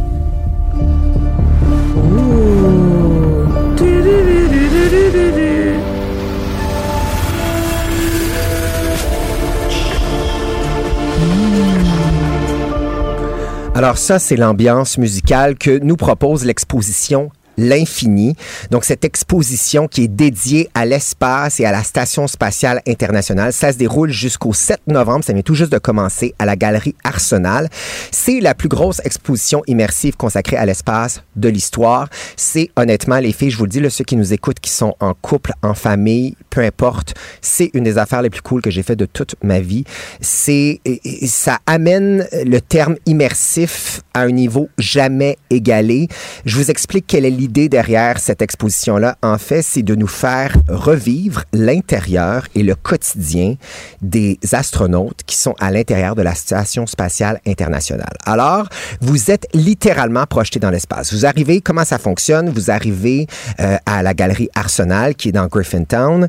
Alors 13.76 13.98
ça, 13.98 14.20
c'est 14.20 14.36
l'ambiance 14.36 14.98
musicale 14.98 15.58
que 15.58 15.80
nous 15.80 15.96
propose 15.96 16.44
l'exposition 16.44 17.32
L'Infini. 17.60 18.36
Donc, 18.72 18.86
cette 18.86 19.04
exposition 19.04 19.88
qui 19.88 20.04
est 20.04 20.08
dédiée 20.08 20.70
à 20.74 20.86
l'espace 20.86 21.60
et 21.60 21.66
à 21.66 21.72
la 21.72 21.84
Station 21.84 22.28
spatiale 22.28 22.82
internationale, 22.88 23.52
ça 23.54 23.74
se 23.74 23.78
déroule 23.78 24.12
jusqu'au 24.12 24.54
7 24.54 24.80
novembre. 24.88 25.26
Ça 25.26 25.34
vient 25.34 25.42
tout 25.42 25.56
juste 25.56 25.72
de 25.72 25.78
commencer 25.78 26.34
à 26.40 26.46
la 26.46 26.56
Galerie 26.56 26.96
Arsenal. 27.04 27.70
C'est 28.12 28.40
la 28.40 28.56
plus 28.56 28.70
grosse 28.70 29.02
exposition 29.04 29.62
immersive 29.68 30.16
consacrée 30.16 30.58
à 30.58 30.66
l'espace 30.66 31.22
de 31.36 31.50
l'histoire. 31.50 32.08
C'est 32.38 32.72
honnêtement, 32.76 33.20
les 33.20 33.34
filles, 33.34 33.52
je 33.52 33.58
vous 33.58 33.66
le 33.66 33.70
dis, 33.70 33.80
là, 33.80 33.90
ceux 33.90 34.04
qui 34.04 34.16
nous 34.16 34.34
écoutent, 34.34 34.60
qui 34.60 34.72
sont 34.72 34.96
en 35.00 35.14
couple, 35.14 35.52
en 35.62 35.74
famille, 35.74 36.36
peu 36.50 36.62
importe, 36.62 37.16
c'est 37.42 37.72
une 37.74 37.84
des 37.84 37.98
affaires 37.98 38.22
les 38.22 38.30
plus 38.30 38.42
cool 38.42 38.62
que 38.62 38.72
j'ai 38.72 38.84
fait 38.84 38.96
de 38.96 39.06
toute 39.06 39.36
ma 39.44 39.60
vie. 39.60 39.84
C'est, 40.22 40.82
ça 41.26 41.60
amène 41.66 42.28
le 42.32 42.60
terme 42.60 42.96
immersif 43.06 44.02
à 44.14 44.22
un 44.22 44.32
niveau 44.32 44.70
jamais 44.78 45.38
égalé. 45.50 46.08
Je 46.46 46.58
vous 46.58 46.72
explique 46.72 47.06
quelle 47.08 47.26
est 47.26 47.30
l'idée 47.30 47.49
derrière 47.50 48.20
cette 48.20 48.42
exposition-là. 48.42 49.18
En 49.22 49.38
fait, 49.38 49.62
c'est 49.62 49.84
de 49.84 49.96
nous 49.96 50.08
faire 50.08 50.54
revivre 50.68 51.44
l'intérieur 51.52 52.48
et 52.56 52.64
le 52.64 52.76
quotidien 52.76 53.56
des 54.02 54.40
astronautes 54.52 55.24
qui 55.26 55.36
sont 55.36 55.56
à 55.60 55.72
l'intérieur 55.72 56.16
de 56.16 56.22
la 56.22 56.36
Station 56.36 56.86
spatiale 56.86 57.42
internationale. 57.46 58.14
Alors, 58.26 58.68
vous 59.02 59.32
êtes 59.32 59.48
littéralement 59.54 60.26
projeté 60.26 60.60
dans 60.60 60.70
l'espace. 60.70 61.14
Vous 61.14 61.26
arrivez, 61.26 61.62
comment 61.62 61.86
ça 61.86 61.98
fonctionne? 61.98 62.50
Vous 62.50 62.72
arrivez 62.72 63.28
euh, 63.60 63.78
à 63.86 64.04
la 64.04 64.14
galerie 64.14 64.50
Arsenal 64.56 65.16
qui 65.16 65.30
est 65.30 65.34
dans 65.34 65.48
Griffintown. 65.48 66.28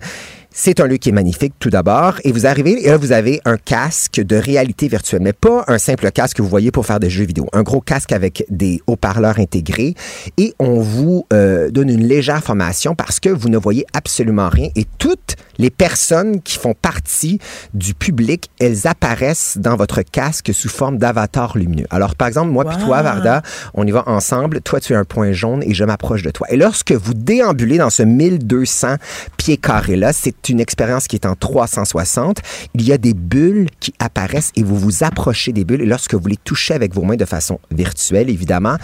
C'est 0.52 0.80
un 0.80 0.86
lieu 0.86 0.96
qui 0.96 1.10
est 1.10 1.12
magnifique 1.12 1.54
tout 1.60 1.70
d'abord. 1.70 2.14
Et 2.24 2.32
vous 2.32 2.44
arrivez 2.44 2.84
et 2.84 2.90
là, 2.90 2.96
vous 2.96 3.12
avez 3.12 3.40
un 3.44 3.56
casque 3.56 4.20
de 4.20 4.34
réalité 4.34 4.88
virtuelle, 4.88 5.22
mais 5.22 5.32
pas 5.32 5.64
un 5.68 5.78
simple 5.78 6.10
casque 6.10 6.38
que 6.38 6.42
vous 6.42 6.48
voyez 6.48 6.72
pour 6.72 6.84
faire 6.84 6.98
des 6.98 7.08
jeux 7.08 7.24
vidéo. 7.24 7.46
Un 7.52 7.62
gros 7.62 7.80
casque 7.80 8.10
avec 8.10 8.44
des 8.50 8.80
haut-parleurs 8.88 9.38
intégrés. 9.38 9.94
Et 10.38 10.54
on 10.58 10.80
vous 10.80 11.24
euh, 11.32 11.70
donne 11.70 11.88
une 11.88 12.04
légère 12.04 12.42
formation 12.42 12.96
parce 12.96 13.20
que 13.20 13.28
vous 13.28 13.48
ne 13.48 13.58
voyez 13.58 13.86
absolument 13.94 14.48
rien. 14.48 14.70
Et 14.74 14.86
toutes 14.98 15.36
les 15.58 15.70
personnes 15.70 16.40
qui 16.42 16.58
font 16.58 16.74
partie 16.74 17.38
du 17.72 17.94
public, 17.94 18.50
elles 18.58 18.88
apparaissent 18.88 19.56
dans 19.56 19.76
votre 19.76 20.02
casque 20.02 20.52
sous 20.52 20.68
forme 20.68 20.98
d'avatar 20.98 21.56
lumineux. 21.56 21.86
Alors, 21.90 22.16
par 22.16 22.26
exemple, 22.26 22.50
moi 22.50 22.64
puis 22.64 22.78
toi, 22.78 23.02
Varda, 23.02 23.42
on 23.74 23.86
y 23.86 23.90
va 23.92 24.02
ensemble. 24.08 24.62
Toi, 24.62 24.80
tu 24.80 24.94
es 24.94 24.96
un 24.96 25.04
point 25.04 25.30
jaune 25.32 25.62
et 25.62 25.74
je 25.74 25.84
m'approche 25.84 26.22
de 26.22 26.30
toi. 26.30 26.48
Et 26.50 26.56
lorsque 26.56 26.92
vous 26.92 27.14
déambulez 27.14 27.78
dans 27.78 27.90
ce 27.90 28.02
1200 28.02 28.96
pieds 29.36 29.56
carrés-là, 29.56 30.12
c'est 30.12 30.39
une 30.48 30.60
expérience 30.60 31.06
qui 31.06 31.16
est 31.16 31.26
en 31.26 31.34
360. 31.34 32.38
Il 32.74 32.82
y 32.82 32.92
a 32.92 32.98
des 32.98 33.14
bulles 33.14 33.68
qui 33.80 33.94
apparaissent 33.98 34.52
et 34.56 34.62
vous 34.62 34.76
vous 34.76 35.04
approchez 35.04 35.52
des 35.52 35.64
bulles. 35.64 35.84
Lorsque 35.84 36.14
vous 36.14 36.26
les 36.28 36.36
touchez 36.36 36.74
avec 36.74 36.94
vos 36.94 37.02
mains 37.02 37.16
de 37.16 37.24
façon 37.24 37.60
virtuelle, 37.70 38.30
évidemment, 38.30 38.76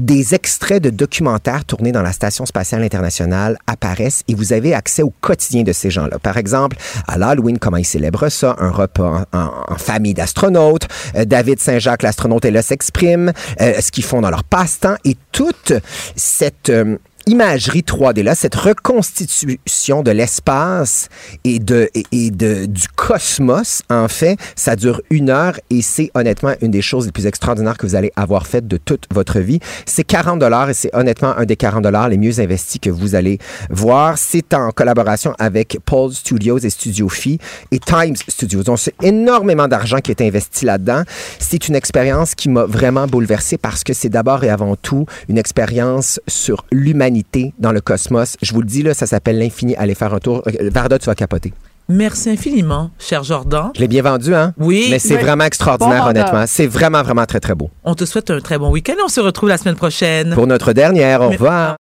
des 0.00 0.34
extraits 0.34 0.82
de 0.82 0.90
documentaires 0.90 1.64
tournés 1.64 1.92
dans 1.92 2.02
la 2.02 2.12
Station 2.12 2.46
spatiale 2.46 2.82
internationale 2.82 3.58
apparaissent 3.66 4.22
et 4.28 4.34
vous 4.34 4.52
avez 4.52 4.74
accès 4.74 5.02
au 5.02 5.12
quotidien 5.20 5.62
de 5.62 5.72
ces 5.72 5.90
gens-là. 5.90 6.18
Par 6.18 6.38
exemple, 6.38 6.76
à 7.06 7.18
l'Halloween, 7.18 7.58
comment 7.58 7.76
ils 7.76 7.84
célèbrent 7.84 8.30
ça, 8.30 8.56
un 8.58 8.70
repas 8.70 9.26
en, 9.32 9.76
famille 9.76 10.14
d'astronautes, 10.14 10.88
euh, 11.16 11.24
David 11.24 11.60
Saint-Jacques, 11.60 12.02
l'astronaute, 12.02 12.44
et 12.44 12.50
là 12.50 12.62
s'exprime, 12.62 13.32
euh, 13.60 13.80
ce 13.80 13.92
qu'ils 13.92 14.04
font 14.04 14.20
dans 14.20 14.30
leur 14.30 14.44
passe-temps 14.44 14.96
et 15.04 15.16
toute 15.32 15.74
cette... 16.16 16.70
euh, 16.70 16.96
imagerie 17.26 17.80
3D-là, 17.82 18.34
cette 18.34 18.54
reconstitution 18.54 20.02
de 20.02 20.10
l'espace 20.10 21.08
et, 21.44 21.58
de, 21.58 21.90
et, 21.94 22.04
et 22.12 22.30
de, 22.30 22.66
du 22.66 22.88
cosmos, 22.88 23.82
en 23.90 24.08
fait, 24.08 24.38
ça 24.56 24.76
dure 24.76 25.00
une 25.10 25.30
heure 25.30 25.58
et 25.70 25.82
c'est 25.82 26.10
honnêtement 26.14 26.54
une 26.62 26.70
des 26.70 26.82
choses 26.82 27.06
les 27.06 27.12
plus 27.12 27.26
extraordinaires 27.26 27.76
que 27.76 27.86
vous 27.86 27.94
allez 27.94 28.12
avoir 28.16 28.46
faites 28.46 28.66
de 28.66 28.76
toute 28.76 29.06
votre 29.12 29.40
vie. 29.40 29.60
C'est 29.86 30.04
40 30.04 30.38
dollars 30.38 30.70
et 30.70 30.74
c'est 30.74 30.94
honnêtement 30.94 31.36
un 31.36 31.44
des 31.44 31.56
40 31.56 31.82
dollars 31.82 32.08
les 32.08 32.18
mieux 32.18 32.40
investis 32.40 32.80
que 32.80 32.90
vous 32.90 33.14
allez 33.14 33.38
voir. 33.68 34.16
C'est 34.18 34.54
en 34.54 34.70
collaboration 34.70 35.34
avec 35.38 35.78
Paul 35.84 36.12
Studios 36.12 36.58
et 36.58 36.70
Studio 36.70 37.08
Phi 37.08 37.38
et 37.70 37.78
Times 37.78 38.16
Studios. 38.28 38.62
Donc, 38.62 38.78
c'est 38.78 38.94
énormément 39.02 39.68
d'argent 39.68 39.98
qui 39.98 40.10
est 40.10 40.20
investi 40.20 40.64
là-dedans. 40.64 41.02
C'est 41.38 41.68
une 41.68 41.74
expérience 41.74 42.34
qui 42.34 42.48
m'a 42.48 42.64
vraiment 42.64 43.06
bouleversé 43.06 43.58
parce 43.58 43.84
que 43.84 43.92
c'est 43.92 44.08
d'abord 44.08 44.44
et 44.44 44.48
avant 44.48 44.76
tout 44.76 45.06
une 45.28 45.38
expérience 45.38 46.20
sur 46.26 46.64
l'humanité 46.72 47.09
dans 47.58 47.72
le 47.72 47.80
cosmos. 47.80 48.36
Je 48.42 48.52
vous 48.52 48.60
le 48.60 48.66
dis, 48.66 48.82
là, 48.82 48.92
ça 48.94 49.06
s'appelle 49.06 49.38
l'infini. 49.38 49.74
Allez 49.76 49.94
faire 49.94 50.12
un 50.14 50.18
tour. 50.18 50.42
Euh, 50.46 50.68
Varda, 50.72 50.98
tu 50.98 51.06
vas 51.06 51.14
capoter. 51.14 51.52
Merci 51.88 52.28
infiniment, 52.30 52.90
cher 53.00 53.24
Jordan. 53.24 53.70
Je 53.74 53.80
l'ai 53.80 53.88
bien 53.88 54.02
vendu, 54.02 54.32
hein? 54.34 54.52
Oui. 54.58 54.86
Mais 54.90 54.98
c'est 55.00 55.16
Oui. 55.16 55.22
vraiment 55.22 55.42
extraordinaire, 55.44 56.04
Bon 56.04 56.10
honnêtement. 56.10 56.44
C'est 56.46 56.66
vraiment, 56.68 57.02
vraiment 57.02 57.26
très, 57.26 57.40
très 57.40 57.54
beau. 57.56 57.68
On 57.84 57.94
te 57.96 58.04
souhaite 58.04 58.30
un 58.30 58.38
très 58.40 58.58
bon 58.58 58.70
week-end. 58.70 58.94
On 59.04 59.08
se 59.08 59.20
retrouve 59.20 59.48
la 59.48 59.58
semaine 59.58 59.74
prochaine. 59.74 60.32
Pour 60.34 60.46
notre 60.46 60.72
dernière, 60.72 61.20
au 61.20 61.30
revoir. 61.30 61.74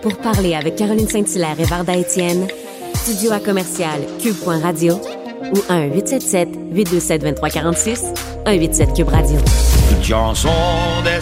Pour 0.00 0.16
parler 0.18 0.54
avec 0.54 0.76
Caroline 0.76 1.08
Saint-Hilaire 1.08 1.56
et 1.58 1.64
Varda 1.64 1.94
Étienne, 1.96 2.46
studio 2.94 3.32
à 3.32 3.40
commercial 3.40 4.00
cube.radio 4.22 4.98
ou 5.52 5.56
1-877-827-2346, 5.70 7.98
187 8.46 8.94
Cube 8.94 9.08
Radio. 9.08 9.36
Une 9.90 10.02
chanson 10.02 10.48
des 11.04 11.20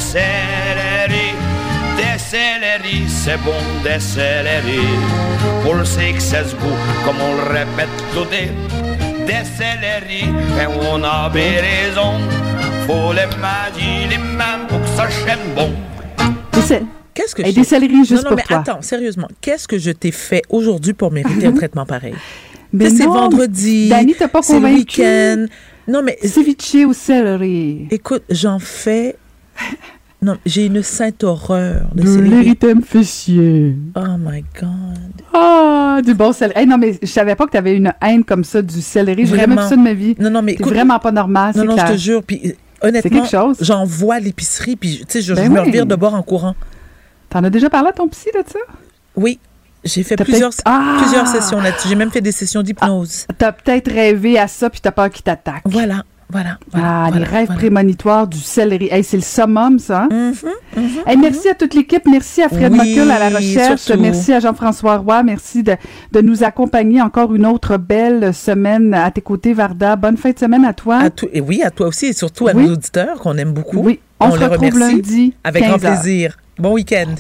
céleri, 2.31 3.09
c'est 3.09 3.39
bon 3.45 3.61
des 3.83 3.99
céleri. 4.01 4.87
Pour 5.63 5.75
le 5.75 5.85
sait 5.85 6.13
que 6.13 6.21
ça 6.23 6.45
se 6.45 6.55
goût, 6.55 6.79
comme 7.05 7.17
on 7.21 7.35
le 7.37 7.43
répète 7.59 7.89
tout 8.15 8.25
des, 8.31 8.51
des 9.27 9.45
céleri, 9.57 10.25
et 10.61 10.67
on 10.93 11.03
a 11.03 11.29
bien 11.31 11.61
raison. 11.61 12.13
Faut 12.87 13.13
les 13.13 13.29
imaginer 13.37 14.19
même 14.19 14.67
pour 14.69 14.81
que 14.81 14.89
ça 14.97 15.09
chaîne 15.11 15.55
bon. 15.55 15.71
Qu'est-ce 17.13 17.35
que 17.35 17.43
Et 17.43 17.53
des 17.53 17.65
céleris 17.65 18.05
juste 18.05 18.13
non, 18.13 18.23
non, 18.23 18.29
pour 18.29 18.37
mais 18.37 18.43
toi. 18.45 18.59
attends, 18.59 18.83
sérieusement, 18.83 19.27
qu'est-ce 19.41 19.67
que 19.67 19.79
je 19.79 19.91
t'ai 19.91 20.13
fait 20.13 20.43
aujourd'hui 20.49 20.93
pour 20.93 21.11
mériter 21.11 21.47
un 21.47 21.53
traitement 21.61 21.85
pareil? 21.85 22.15
Mais 22.73 22.89
c'est 22.89 23.05
non, 23.05 23.13
vendredi. 23.15 23.89
Dani, 23.89 24.15
t'as 24.17 24.29
pas 24.29 24.43
c'est 24.43 24.55
le 24.55 24.61
convaincu? 24.61 25.01
week-end. 25.01 25.47
Non, 25.89 26.03
mais. 26.03 26.17
Ceviche 26.25 26.87
au 26.87 26.93
céleri? 26.93 27.89
Écoute, 27.91 28.23
j'en 28.31 28.61
fais. 28.61 29.17
Non, 30.23 30.37
j'ai 30.45 30.67
une 30.67 30.83
sainte 30.83 31.25
horreur 31.25 31.89
de 31.95 32.03
De 32.03 32.21
l'érythème 32.21 32.83
fessier. 32.83 33.75
Oh 33.97 34.01
my 34.19 34.45
God. 34.61 35.23
Ah, 35.33 36.01
du 36.05 36.13
bon 36.13 36.33
céleri. 36.33 36.61
Hey, 36.61 36.67
non, 36.67 36.77
mais 36.77 36.99
je 37.01 37.07
savais 37.07 37.35
pas 37.35 37.47
que 37.47 37.53
tu 37.53 37.57
avais 37.57 37.75
une 37.77 37.93
haine 38.03 38.23
comme 38.25 38.45
ça 38.45 38.61
du 38.61 38.83
céleri. 38.83 39.25
J'ai 39.27 39.37
jamais 39.37 39.57
vu 39.57 39.69
ça 39.69 39.77
de 39.77 39.81
ma 39.83 39.95
vie. 39.95 40.15
Non, 40.19 40.29
non, 40.31 40.43
mais 40.43 40.57
C'est 40.59 40.65
vraiment 40.67 40.99
pas 40.99 41.11
normal. 41.13 41.55
Non, 41.57 41.65
non, 41.65 41.73
clair. 41.75 41.87
je 41.89 41.93
te 41.95 41.99
jure. 41.99 42.23
Puis, 42.23 42.41
euh, 42.45 42.87
honnêtement, 42.89 43.11
quelque 43.23 43.31
chose. 43.31 43.57
j'en 43.63 43.85
vois 43.85 44.17
à 44.17 44.21
l'épicerie, 44.21 44.77
puis, 44.77 44.99
tu 44.99 45.05
sais, 45.09 45.23
je, 45.23 45.33
Ben 45.33 45.45
je 45.47 45.51
me 45.51 45.61
oui. 45.61 45.67
revire 45.67 45.87
de 45.87 45.95
bord 45.97 46.13
en 46.15 46.23
courant. 46.23 46.55
T'en 47.31 47.43
as 47.45 47.51
déjà 47.51 47.71
parlé 47.71 47.89
à 47.89 47.93
ton 47.93 48.07
psy 48.09 48.29
de 48.35 48.43
ça? 48.47 48.59
Oui. 49.17 49.39
J'ai 49.85 50.03
fait 50.03 50.17
plusieurs, 50.17 50.51
Ah! 50.67 50.97
plusieurs 51.01 51.27
sessions 51.29 51.59
là-dessus. 51.61 51.89
J'ai 51.89 51.95
même 51.95 52.11
fait 52.11 52.21
des 52.21 52.33
sessions 52.33 52.63
d'hypnose. 52.63 53.27
T'as 53.39 53.53
peut-être 53.53 53.91
rêvé 53.91 54.39
à 54.39 54.47
ça 54.49 54.69
puis 54.69 54.81
t'as 54.83 54.91
peur 54.91 55.09
qu'il 55.09 55.23
t'attaque. 55.23 55.63
Voilà, 55.65 56.03
voilà. 56.31 56.59
ah, 56.75 57.11
les 57.15 57.25
rêves 57.25 57.47
voilà. 57.47 57.55
prémonitoires 57.61 58.27
du 58.29 58.39
céleri. 58.39 58.89
Hey, 58.91 59.03
c'est 59.05 59.17
le 59.17 59.23
summum, 59.23 59.79
ça. 59.79 60.09
hein? 60.11 60.33
Mm-hmm, 60.33 61.07
Hey, 61.07 61.17
merci 61.17 61.49
à 61.49 61.55
toute 61.55 61.75
l'équipe. 61.75 62.03
Merci 62.11 62.43
à 62.43 62.49
Fred 62.49 62.73
Oui, 62.73 62.99
à 63.01 63.05
la 63.19 63.29
recherche. 63.37 63.81
surtout. 63.81 64.01
Merci 64.01 64.33
à 64.33 64.41
Jean-François 64.41 64.97
Roy. 64.99 65.23
Merci 65.23 65.63
de, 65.63 65.77
de 66.13 66.21
nous 66.21 66.43
accompagner 66.45 67.01
encore 67.03 67.35
une 67.35 67.47
autre 67.47 67.77
belle 67.77 68.33
semaine 68.35 68.95
à 68.95 69.11
tes 69.11 69.21
côtés, 69.21 69.53
Varda. 69.53 69.97
Bonne 69.97 70.17
fin 70.17 70.31
de 70.31 70.39
semaine 70.39 70.65
à 70.65 70.73
toi. 70.73 70.97
À 70.99 71.11
tout- 71.11 71.29
et 71.33 71.41
oui, 71.41 71.63
à 71.63 71.71
toi 71.71 71.89
aussi, 71.89 72.07
et 72.07 72.13
surtout 72.13 72.49
à 72.49 72.53
Oui. 72.53 72.67
nos 72.67 72.73
auditeurs 72.75 73.19
qu'on 73.21 73.37
aime 73.37 73.53
beaucoup. 73.53 73.79
Oui, 73.81 74.01
on 74.21 74.31
se 74.31 74.39
les 74.39 74.47
retrouve 74.47 74.73
remercie. 74.75 74.95
lundi, 74.97 75.35
Avec 75.45 75.65
grand 75.65 75.75
15 75.79 75.85
heures. 75.85 76.01
plaisir. 76.01 76.37
Bon 76.59 76.73
week-end. 76.75 77.15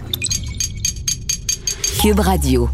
Cube 2.02 2.20
Radio. 2.20 2.68